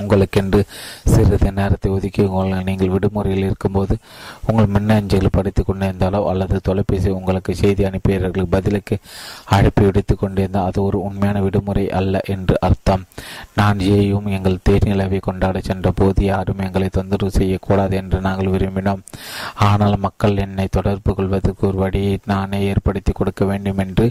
உங்களுக்கென்று 0.00 0.60
சிறிது 1.12 1.48
நேரத்தை 1.58 1.88
ஒதுக்கி 1.96 2.22
உங்கள் 2.28 2.66
நீங்கள் 2.68 2.92
விடுமுறையில் 2.94 3.46
இருக்கும்போது 3.48 3.94
உங்கள் 4.50 4.70
மின்னஞ்சல் 4.74 5.34
படித்து 5.36 5.62
கொண்டிருந்தாலோ 5.64 6.20
அல்லது 6.30 6.56
தொலைபேசி 6.68 7.10
உங்களுக்கு 7.18 7.52
செய்தி 7.62 7.82
அனுப்பியவர்களுக்கு 7.88 8.54
பதிலுக்கு 8.56 8.96
அழைப்பு 9.56 9.84
விடுத்து 9.86 10.14
கொண்டிருந்தால் 10.16 10.68
அது 10.68 10.78
ஒரு 10.82 10.98
உண்மையான 11.08 11.40
விடுமுறை 11.46 11.84
அல்ல 12.00 12.20
என்று 12.34 12.54
அர்த்தம். 12.68 13.04
நான் 13.60 13.78
ஏயும் 13.96 14.28
எங்கள் 14.36 14.62
தேர்நிலவை 14.68 15.18
கொண்டாட 15.28 15.60
சென்ற 15.68 15.90
போது 16.00 16.20
யாரும் 16.24 16.62
எங்களை 16.66 16.88
தொந்தரவு 16.98 17.36
செய்யக்கூடாது 17.38 17.96
என்று 18.00 18.20
நாங்கள் 18.26 18.52
விரும்பினோம். 18.54 19.02
ஆனால் 19.68 19.96
மக்கள் 20.06 20.40
என்னை 20.46 20.66
தொடர்பு 20.78 21.10
கொள்வதற்கு 21.14 21.66
ஒரு 21.70 21.78
வழியை 21.84 22.14
நானே 22.32 22.60
ஏற்படுத்தி 22.70 23.12
கொடுக்க 23.12 23.44
வேண்டும் 23.50 23.82
என்று 23.86 24.06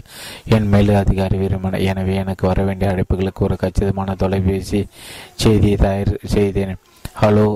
என் 0.56 0.70
மேலு 0.74 0.94
அதிகாரி 1.02 1.36
விரும்பினார். 1.42 1.86
எனவே 1.92 2.14
எனக்கு 2.22 2.46
வர 2.50 2.60
வேண்டிய 2.62 2.92
அழைப்புகளுக்கு 2.92 3.46
ஒரு 3.48 3.56
கச்சிதமான 3.64 4.14
தொலைபேசி 4.24 4.82
செய்தி 5.42 5.71
தயார் 5.76 6.12
செய்தேன் 6.26 6.74
ஹலோ 7.18 7.46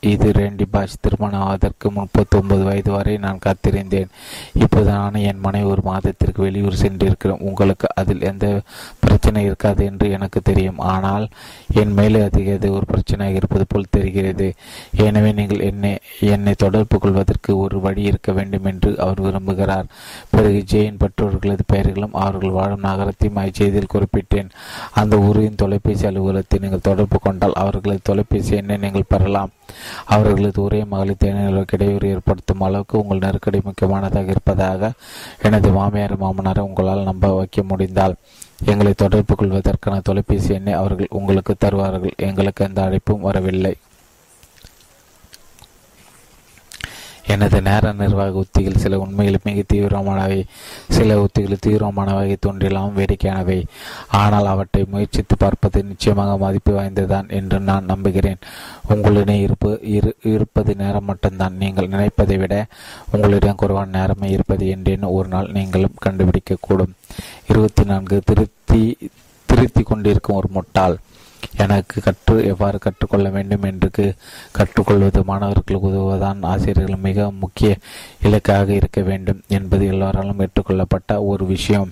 இது 0.00 0.30
ரெண்டி 0.30 0.66
பாஷ் 0.72 1.00
திருமணம் 1.00 1.40
ஆவதற்கு 1.40 1.90
முப்பத்தி 1.90 2.38
ஒன்பது 2.38 2.62
வயது 2.64 2.90
வரை 2.90 3.16
நான் 3.16 3.40
காத்திருந்தேன். 3.46 4.10
இப்போது 4.52 4.90
நான் 4.90 5.14
என் 5.14 5.38
மனைவி 5.38 5.68
ஒரு 5.70 5.82
மாதத்திற்கு 5.82 6.42
வெளியூர் 6.42 6.80
சென்றிருக்கிறோம். 6.82 7.40
உங்களுக்கு 7.40 7.86
அதில் 7.94 8.22
எந்த 8.22 8.62
பிரச்சனை 8.98 9.44
இருக்காது 9.44 9.84
என்று 9.84 10.10
எனக்கு 10.10 10.40
தெரியும். 10.42 10.78
ஆனால் 10.78 11.28
என் 11.74 11.92
மேலே 11.92 12.22
அதிக 12.22 12.68
ஒரு 12.78 12.86
பிரச்சனையாக 12.92 13.34
இருப்பது 13.34 13.64
போல் 13.68 13.90
தெரிகிறது. 13.90 14.54
எனவே 15.06 15.32
நீங்கள் 15.32 15.60
என்னை 15.60 15.98
என்னை 16.20 16.54
தொடர்பு 16.54 16.98
கொள்வதற்கு 16.98 17.58
ஒரு 17.58 17.80
வழி 17.80 18.02
இருக்க 18.02 18.32
வேண்டும் 18.32 18.64
என்று 18.64 18.98
அவர் 18.98 19.20
விரும்புகிறார். 19.20 19.86
பிறகு 20.30 20.64
ஜெயின் 20.72 21.00
பெற்றோர்களது 21.02 21.64
பெயர்களும் 21.66 22.12
அவர்கள் 22.12 22.50
வாழும் 22.50 22.86
நகரத்தையும் 22.88 23.40
அச்செய்தியில் 23.42 23.92
குறிப்பிட்டேன். 23.94 24.50
அந்த 24.92 25.16
ஊரின் 25.16 25.54
தொலைபேசி 25.54 26.06
அலுவலகத்தை 26.06 26.58
நீங்கள் 26.58 26.86
தொடர்பு 26.90 27.18
கொண்டால் 27.18 27.52
அவர்களது 27.52 28.00
தொலைபேசி 28.02 28.56
எண்ணை 28.56 28.76
நீங்கள் 28.76 29.10
பெறலாம். 29.14 29.50
அவர்களது 30.04 30.62
ஒரே 30.62 30.84
மகளிர் 30.84 31.22
தேனிகளுக்கு 31.24 31.72
இடையூறு 31.72 32.08
ஏற்படுத்தும் 32.08 32.60
அளவுக்கு 32.60 33.00
உங்கள் 33.02 33.18
நெருக்கடி 33.18 33.60
முக்கியமானதாக 33.64 34.30
இருப்பதாக 34.30 34.92
எனது 35.42 35.70
மாமியார் 35.70 36.20
மாமனாரை 36.20 36.58
உங்களால் 36.58 37.02
நம்ப 37.02 37.36
வைக்க 37.36 37.62
முடிந்தால் 37.62 38.14
எங்களை 38.64 38.92
தொடர்பு 38.92 39.34
கொள்வதற்கான 39.34 40.00
தொலைபேசி 40.00 40.54
எண்ணை 40.54 40.72
அவர்கள் 40.72 41.06
உங்களுக்கு 41.10 41.54
தருவார்கள். 41.58 42.12
எங்களுக்கு 42.16 42.64
எந்த 42.64 42.82
அழைப்பும் 42.82 43.20
வரவில்லை. 43.20 43.76
எனது 47.32 47.58
நேர 47.66 47.92
நிர்வாக 47.92 48.40
உத்திகள் 48.42 48.82
சில 48.82 48.98
உண்மையில் 48.98 49.44
மிக 49.46 49.62
தீவிரமானவை 49.72 50.38
சில 50.96 51.16
உத்திகள் 51.24 51.62
தீவிரமானவை 51.66 52.36
தோன்றிலாம் 52.46 52.96
வேடிக்கையானவை. 52.98 53.58
ஆனால் 54.20 54.50
அவற்றை 54.52 54.82
முயற்சித்து 54.92 55.36
பார்ப்பது 55.36 55.82
நிச்சயமாக 55.90 56.36
மதிப்பு 56.44 56.72
வாய்ந்ததுதான் 56.78 57.28
என்று 57.38 57.58
நான் 57.70 57.90
நம்புகிறேன். 57.92 58.40
உங்களிடம் 58.94 59.42
இருப்பு 59.46 59.70
இரு 59.96 60.12
இருப்பது 60.34 60.74
நேரம் 60.82 61.08
மட்டும்தான். 61.10 61.58
நீங்கள் 61.62 61.92
நினைப்பதை 61.94 62.38
விட 62.38 62.54
உங்களிடம் 63.12 63.60
குறைவான 63.62 63.94
நேரமே 63.98 64.30
இருப்பது 64.36 64.66
என்றேன். 64.68 65.10
ஒரு 65.18 65.28
நாள் 65.28 65.54
நீங்களும் 65.58 66.00
கண்டுபிடிக்கக்கூடும். 66.06 66.94
இருபத்தி 67.48 67.84
நான்கு 67.84 68.18
திருத்தி 68.24 68.82
திருத்தி 69.48 69.82
கொண்டிருக்கும் 69.82 70.36
ஒரு 70.36 70.48
முட்டாள். 70.56 70.96
எனக்கு 71.56 72.02
கற்று 72.02 72.46
எவ்வாறு 72.46 72.78
கற்றுக்கொள்ள 72.78 73.28
வேண்டும் 73.28 73.62
என்று 73.62 74.14
கற்றுக்கொள்வது 74.52 75.24
மாணவர்களுக்கு 75.24 75.88
உதவுவதான் 75.88 76.38
ஆசிரியர்கள் 76.42 77.06
மிக 77.08 77.30
முக்கிய 77.30 77.76
இலக்காக 78.22 78.72
இருக்க 78.72 79.00
வேண்டும் 79.00 79.40
என்பது 79.48 79.86
எல்லோராலும் 79.86 80.38
ஏற்றுக்கொள்ளப்பட்ட 80.38 81.24
ஒரு 81.24 81.46
விஷயம். 81.46 81.90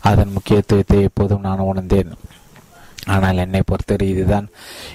அதன் 0.00 0.32
முக்கியத்துவத்தை 0.32 1.02
எப்போதும் 1.02 1.40
நான் 1.40 1.58
உணர்ந்தேன். 1.58 2.12
ஆனால் 3.06 3.36
என்னை 3.36 3.62
பொறுத்தவரை 3.66 4.10
இதுதான் 4.10 4.48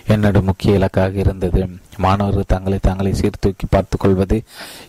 என்னோட 0.08 0.42
முக்கிய 0.42 0.76
இலக்காக 0.76 1.19
இருந்தது. 1.19 1.69
மாணவர்கள் 1.98 2.48
தங்களை 2.48 2.78
தங்களை 2.82 3.14
சீர்தூக்கி 3.14 3.66
பார்த்து 3.69 3.98
கொள்வது 3.98 4.44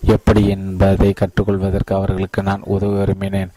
எப்படி 0.06 0.48
என்பதை 0.48 1.12
கற்றுக்கொள்வதற்கு 1.12 1.94
அவர்களுக்கு 1.94 2.42
நான் 2.42 2.60
உதவ 2.64 3.04
விரும்பினேன். 3.04 3.50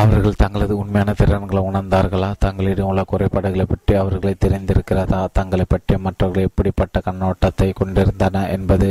அவர்கள் 0.00 0.38
தங்களது 0.42 0.74
உண்மையான 0.76 1.10
திறன்களை 1.12 1.60
உணர்ந்தார்களா? 1.62 2.28
தங்களிடம் 2.38 2.88
உள்ள 2.90 3.02
குறைபாடுகளை 3.02 3.64
பற்றி 3.64 3.92
அவர்களை 3.94 4.32
தெரிந்திருக்கிறதா? 4.44 5.20
தங்களை 5.32 5.64
பற்றி 5.68 5.96
மற்றவர்கள் 5.96 6.48
எப்படிப்பட்ட 6.48 7.00
கண்ணோட்டத்தை 7.04 7.68
கொண்டிருந்தன 7.72 8.42
என்பது 8.48 8.88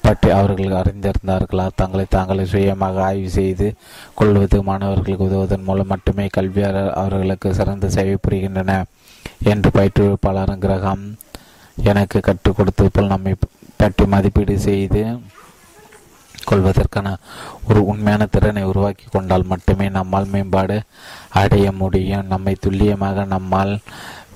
பற்றி 0.00 0.30
அவர்கள் 0.30 0.76
அறிந்திருந்தார்களா? 0.80 1.66
தங்களை 1.74 2.06
தாங்களை 2.10 2.44
சுயமாக 2.44 3.02
ஆய்வு 3.02 3.30
செய்து 3.30 3.68
கொள்வது 4.14 4.58
மாணவர்களுக்கு 4.62 5.28
உதவுவதன் 5.28 5.66
மூலம் 5.68 5.86
மட்டுமே 5.86 6.26
கல்வியாளர் 6.28 6.92
அவர்களுக்கு 6.94 7.54
சிறந்த 7.54 7.90
சேவை 7.90 8.16
புரிகின்றன 8.26 8.74
என்று 9.44 9.70
பயிற்றுவிப்பாளர் 9.70 10.56
கிரகம் 10.58 11.04
எனக்கு 11.84 12.18
கற்றுக் 12.20 12.56
கொடுத்தது 12.56 12.90
போல் 12.90 13.06
நம்மை 13.06 13.34
பற்றி 13.76 14.04
மதிப்பீடு 14.06 14.56
செய்து 14.60 15.02
கொள்வதற்கான 16.50 17.08
ஒரு 17.68 17.80
உண்மையான 17.92 18.26
திறனை 18.26 18.62
உருவாக்கி 18.70 19.06
கொண்டால் 19.10 19.50
மட்டுமே 19.52 19.88
நம்மால் 19.98 20.30
மேம்பாடு 20.32 20.78
அடைய 21.40 21.66
முடியும். 21.72 22.28
நம்மை 22.34 22.54
துல்லியமாக 22.60 23.24
நம்மால் 23.34 23.74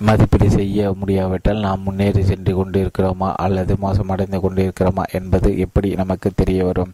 மதிப்பீடு 0.06 0.46
செய்ய 0.50 0.92
முடியாவிட்டால் 0.92 1.64
நாம் 1.66 1.82
முன்னேறி 1.82 2.22
சென்று 2.24 2.52
கொண்டிருக்கிறோமா? 2.54 3.28
அல்லது 3.44 3.72
மோசமடைந்து 3.82 4.38
கொண்டிருக்கிறோமா? 4.38 5.04
என்பது 5.12 5.58
எப்படி 5.58 5.88
நமக்கு 5.94 6.30
தெரிய 6.34 6.64
வரும்? 6.64 6.92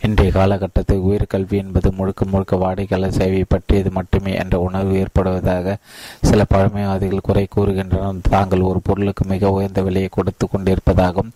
இன்றைய 0.00 0.32
காலகட்டத்தில் 0.32 1.04
உயர்கல்வி 1.08 1.56
என்பது 1.62 1.92
முழுக்க 1.92 2.24
முழுக்க 2.24 2.56
வாடிக்கையாளர் 2.56 3.16
சேவை 3.18 3.44
பற்றியது 3.48 3.90
மட்டுமே 3.90 4.32
என்ற 4.34 4.60
உணர்வு 4.60 4.94
ஏற்படுவதாக 4.94 5.76
சில 6.20 6.44
பழமைவாதிகள் 6.54 7.26
குறை 7.28 7.48
கூறுகின்றனர். 7.56 8.20
தாங்கள் 8.30 8.60
ஒரு 8.60 8.80
பொருளுக்கு 8.80 9.24
மிக 9.24 9.50
உயர்ந்த 9.50 9.82
விலையை 9.82 10.08
கொடுத்து 10.12 10.46
கொண்டிருப்பதாகும். 10.46 11.30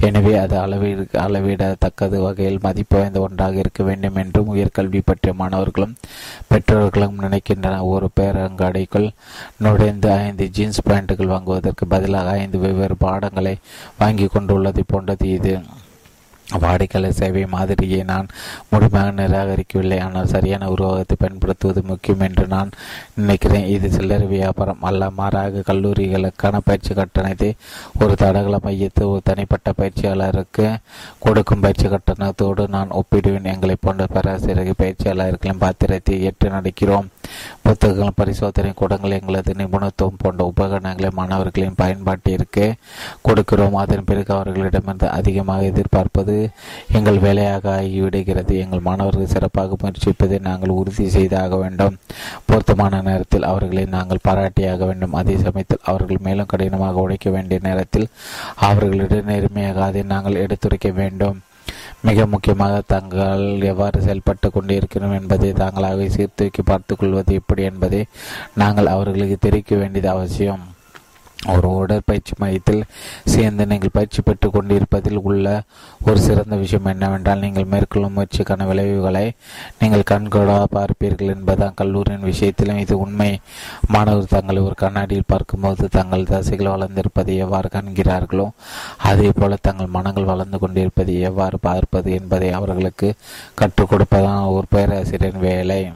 எனவே 0.00 0.34
அது 0.36 0.58
அளவீடு 0.58 1.06
அளவிடத்தக்கது 1.26 2.18
வகையில் 2.22 2.62
மதிப்பு 2.62 2.98
வாய்ந்த 2.98 3.20
ஒன்றாக 3.20 3.54
இருக்க 3.54 3.82
வேண்டும் 3.82 4.16
என்றும் 4.16 4.52
உயர்கல்வி 4.54 5.02
பற்றிய 5.04 5.34
மாணவர்களும் 5.34 5.96
பெற்றோர்களும் 6.48 7.18
நினைக்கின்றனர். 7.20 7.88
ஒரு 7.94 8.08
பேரங்காடிக்குள் 8.20 9.10
நுழைந்து 9.58 10.10
ஐந்து 10.12 10.48
ஜீன்ஸ் 10.60 10.86
பேண்ட்டுகள் 10.88 11.34
வாங்குவதற்கு 11.34 11.86
பதிலாக 11.96 12.38
ஐந்து 12.44 12.64
வெவ்வேறு 12.64 12.98
பாடங்களை 13.06 13.56
வாங்கி 14.02 14.28
கொண்டுள்ளதை 14.36 14.84
போன்றது 14.94 15.28
இது. 15.36 15.54
வாடிக்கையாளர் 16.62 17.16
சேவை 17.18 17.42
மாதிரியை 17.52 17.98
நான் 18.08 18.30
முழுமையாக 18.70 19.10
நிராகரிக்கவில்லை. 19.18 19.98
ஆனால் 20.06 20.30
சரியான 20.32 20.70
உருவகத்தை 20.74 21.16
பயன்படுத்துவது 21.20 21.80
முக்கியம் 21.90 22.24
என்று 22.26 22.44
நான் 22.54 22.70
நினைக்கிறேன். 23.18 23.66
இது 23.74 23.88
சில்லறை 23.96 24.26
வியாபாரம் 24.32 24.82
அல்ல. 24.88 25.10
மாறாக 25.18 25.62
கல்லூரிகளுக்கான 25.68 26.60
பயிற்சி 26.68 26.94
கட்டணத்தை 27.00 27.50
ஒரு 28.00 28.14
தடகள 28.22 28.58
மையத்து 28.66 29.04
ஒரு 29.12 29.22
தனிப்பட்ட 29.30 29.74
பயிற்சியாளருக்கு 29.80 30.66
கொடுக்கும் 31.26 31.62
பயிற்சி 31.66 31.86
கட்டணத்தோடு 31.94 32.64
நான் 32.76 32.96
ஒப்பிடுவேன். 33.00 33.48
எங்களை 33.54 33.76
போன்ற 33.86 34.08
பேராசிரியர் 34.16 34.80
பயிற்சியாளர்களின் 34.82 35.62
பாத்திரத்தை 35.64 36.18
ஏற்று 36.30 36.50
நடக்கிறோம். 36.56 37.08
புத்தகங்கள் 37.70 38.16
பரிசோதனை 38.20 38.70
கூடங்கள் 38.78 39.14
எங்களது 39.16 39.52
நிபுணத்துவம் 39.58 40.16
போன்ற 40.22 40.44
உபகரணங்களை 40.52 41.10
மாணவர்களின் 41.18 41.76
பயன்பாட்டிற்கு 41.80 42.64
கொடுக்கிறோம். 43.26 43.76
அதன் 43.82 44.06
பிறகு 44.08 44.30
அவர்களிடமிருந்து 44.36 45.06
அதிகமாக 45.18 45.68
எதிர்பார்ப்பது 45.70 46.34
எங்கள் 46.98 47.20
வேலையாக 47.26 47.70
ஆகிவிடுகிறது 47.74 48.54
எங்கள் 48.58 48.86
மாணவர்கள் 48.88 49.32
சிறப்பாக 49.34 49.76
முயற்சிப்பதை 49.82 50.38
நாங்கள் 50.48 50.74
உறுதி 50.78 51.06
செய்தாக 51.16 51.56
வேண்டும். 51.62 51.98
பொருத்தமான 52.48 53.02
நேரத்தில் 53.10 53.48
அவர்களை 53.50 53.84
நாங்கள் 53.96 54.24
பாராட்டியாக 54.28 54.88
வேண்டும். 54.90 55.14
அதே 55.20 55.36
சமயத்தில் 55.46 55.86
அவர்கள் 55.92 56.24
மேலும் 56.26 56.50
கடினமாக 56.54 57.06
உழைக்க 57.06 57.30
வேண்டிய 57.36 57.60
நேரத்தில் 57.68 58.08
அவர்களிடம் 58.70 59.30
நேர்மையாக 59.32 59.84
அதை 59.84 60.02
நாங்கள் 60.14 60.42
எடுத்துரைக்க 60.46 60.90
வேண்டும். 61.00 61.38
மிக 62.02 62.26
முக்கியமாக 62.26 62.82
தாங்கள் 62.86 63.60
எவ்வாறு 63.60 64.00
செயல்பட்டு 64.00 64.50
கொண்டிருக்கிறோம் 64.50 65.20
என்பதை 65.20 65.52
தாங்களாக 65.52 66.08
சீர்தூக்கி 66.08 66.62
பார்த்துக் 66.62 66.98
கொள்வது 66.98 67.34
எப்படி 67.34 67.62
என்பதை 67.62 68.06
நாங்கள் 68.54 68.86
அவர்களுக்கு 68.86 69.36
தெரிவிக்க 69.40 69.76
வேண்டியது 69.76 70.08
அவசியம். 70.08 70.60
ஒரு 71.48 71.68
உடற்பயிற்சி 71.74 72.32
மையத்தில் 72.38 72.82
சேர்ந்து 73.24 73.66
நீங்கள் 73.66 73.92
பயிற்சி 73.92 74.22
பெற்றுக் 74.22 74.52
கொண்டிருப்பதில் 74.52 75.20
உள்ள 75.22 75.62
ஒரு 76.06 76.20
சிறந்த 76.20 76.56
விஷயம் 76.56 76.84
என்னவென்றால் 76.84 77.38
நீங்கள் 77.38 77.64
மேற்கொள்ளும் 77.64 78.16
முயற்சிக்கான 78.16 78.66
விளைவுகளை 78.66 79.32
நீங்கள் 79.78 80.08
கண்கூடா 80.10 80.64
பார்ப்பீர்கள் 80.72 81.32
என்பதுதான் 81.34 81.74
கல்லூரியின் 81.74 82.20
விஷயத்திலும். 82.20 82.78
இது 82.78 82.98
உண்மை. 82.98 83.40
மாணவர் 83.88 84.24
தங்களை 84.24 84.62
ஒரு 84.62 84.74
கண்ணாடியில் 84.74 85.22
பார்க்கும்போது 85.26 85.88
தங்கள் 85.88 86.26
தசைகள் 86.26 86.72
வளர்ந்திருப்பதை 86.74 87.36
எவ்வாறு 87.36 87.68
காண்கிறார்களோ 87.72 88.50
அதே 88.96 89.32
போல 89.34 89.56
தங்கள் 89.60 89.86
மனங்கள் 89.86 90.24
வளர்ந்து 90.24 90.58
கொண்டிருப்பதை 90.58 91.20
எவ்வாறு 91.20 91.58
பார்ப்பது 91.60 92.12
என்பதை 92.12 92.52
அவர்களுக்கு 92.52 93.14
கற்றுக் 93.54 93.92
கொடுப்பதான் 93.92 94.52
ஒரு 94.52 94.66
பேராசிரியரின் 94.70 95.38
வேலை. 95.38 95.92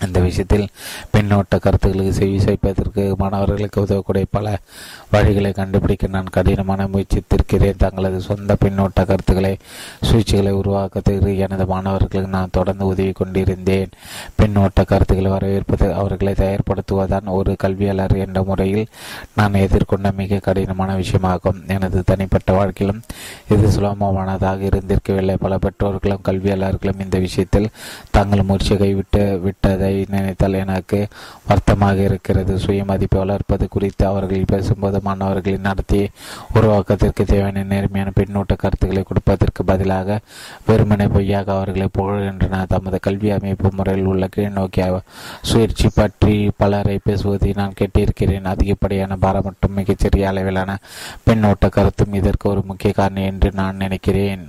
இந்த 0.00 0.20
விஷயத்தில் 0.20 0.68
பின்னோட்ட 1.16 1.58
கருத்துக்களுக்கு 1.60 2.12
செவி 2.12 2.36
சாய்ப்பதற்கு 2.36 3.16
மாணவர்களுக்கு 3.16 3.80
உதவக்கூடிய 3.80 4.24
பல 4.30 4.58
வழிகளை 5.12 5.54
கண்டுபிடிக்க 5.54 6.06
நான் 6.06 6.24
கடினமான 6.24 6.86
முயற்சித்திருக்கிறேன். 6.86 7.76
தங்களது 7.76 8.20
சொந்த 8.20 8.56
பின்னோட்ட 8.64 8.94
கருத்துக்களை 8.94 9.56
சூழ்ச்சிகளை 10.02 10.52
உருவாக்கத்திற்கு 10.52 11.38
எனது 11.38 11.66
மாணவர்களுக்கு 11.66 12.30
நான் 12.30 12.48
தொடர்ந்து 12.52 12.86
உதவி 12.86 13.12
கொண்டிருந்தேன். 13.12 13.88
பின்னோட்ட 14.42 14.84
கருத்துக்களை 14.86 15.30
வரவேற்பது 15.30 15.94
அவர்களை 15.94 16.34
தயார்படுத்துவதான் 16.34 17.24
ஒரு 17.24 17.56
கல்வியாளர் 17.58 18.16
என்ற 18.16 18.42
முறையில் 18.42 18.86
நான் 19.34 19.52
எதிர்கொண்ட 19.52 20.12
மிக 20.14 20.38
கடினமான 20.38 20.98
விஷயமாகும். 20.98 21.66
எனது 21.66 22.02
தனிப்பட்ட 22.02 22.52
வாழ்க்கையிலும் 22.52 23.02
இது 23.48 23.68
சுலபமானதாக 23.68 24.68
இருந்திருக்கவில்லை. 24.70 25.34
பல 25.34 25.58
பெற்றோர்களும் 25.58 26.20
கல்வியாளர்களும் 26.24 27.02
இந்த 27.02 27.18
விஷயத்தில் 27.18 27.70
தங்கள் 28.10 28.42
முயற்சியை 28.42 28.78
கைவிட்டு 28.78 29.38
விட்டது. 29.38 29.83
நினைத்தால் 30.14 30.60
எனக்கு 30.62 30.98
வருத்தமாக 31.48 31.98
இருக்கிறது. 32.08 32.54
சுயமதிப்பை 32.58 33.18
வளர்ப்பது 33.18 33.68
குறித்து 33.68 34.06
அவர்கள் 34.06 34.50
பேசும்போது 34.52 35.00
மாணவர்களின் 35.00 35.66
நடத்தியை 35.70 36.06
உருவாக்கத்திற்கு 36.54 37.24
தேவையான 37.24 37.64
நேர்மையான 37.72 38.12
பின்னூட்ட 38.20 38.56
கருத்துக்களை 38.56 39.02
கொடுப்பதற்கு 39.02 39.64
பதிலாக 39.64 40.18
வெறுமனை 40.68 41.08
பொய்யாக 41.08 41.52
அவர்களை 41.56 41.88
புகழ்கின்றன. 41.98 42.62
தமது 42.66 43.00
கல்வி 43.00 43.30
அமைப்பு 43.30 43.70
முறையில் 43.72 44.10
உள்ள 44.12 44.28
கீழ்நோக்கிய 44.36 45.00
சுயற்சி 45.42 45.90
பற்றி 45.94 46.50
பலரை 46.56 46.98
பேசுவதை 47.04 47.52
நான் 47.56 47.78
கேட்டிருக்கிறேன். 47.80 48.50
அதிகப்படியான 48.54 49.16
பாரம் 49.16 49.42
மற்றும் 49.44 49.76
மிகச்சிறிய 49.80 50.28
அளவிலான 50.28 50.78
பின்னோட்ட 51.26 51.68
கருத்தும் 51.68 52.12
இதற்கு 52.20 52.50
ஒரு 52.50 52.62
முக்கிய 52.64 52.92
காரணம் 52.92 53.30
என்று 53.32 53.50
நான் 53.52 53.76
நினைக்கிறேன். 53.76 54.42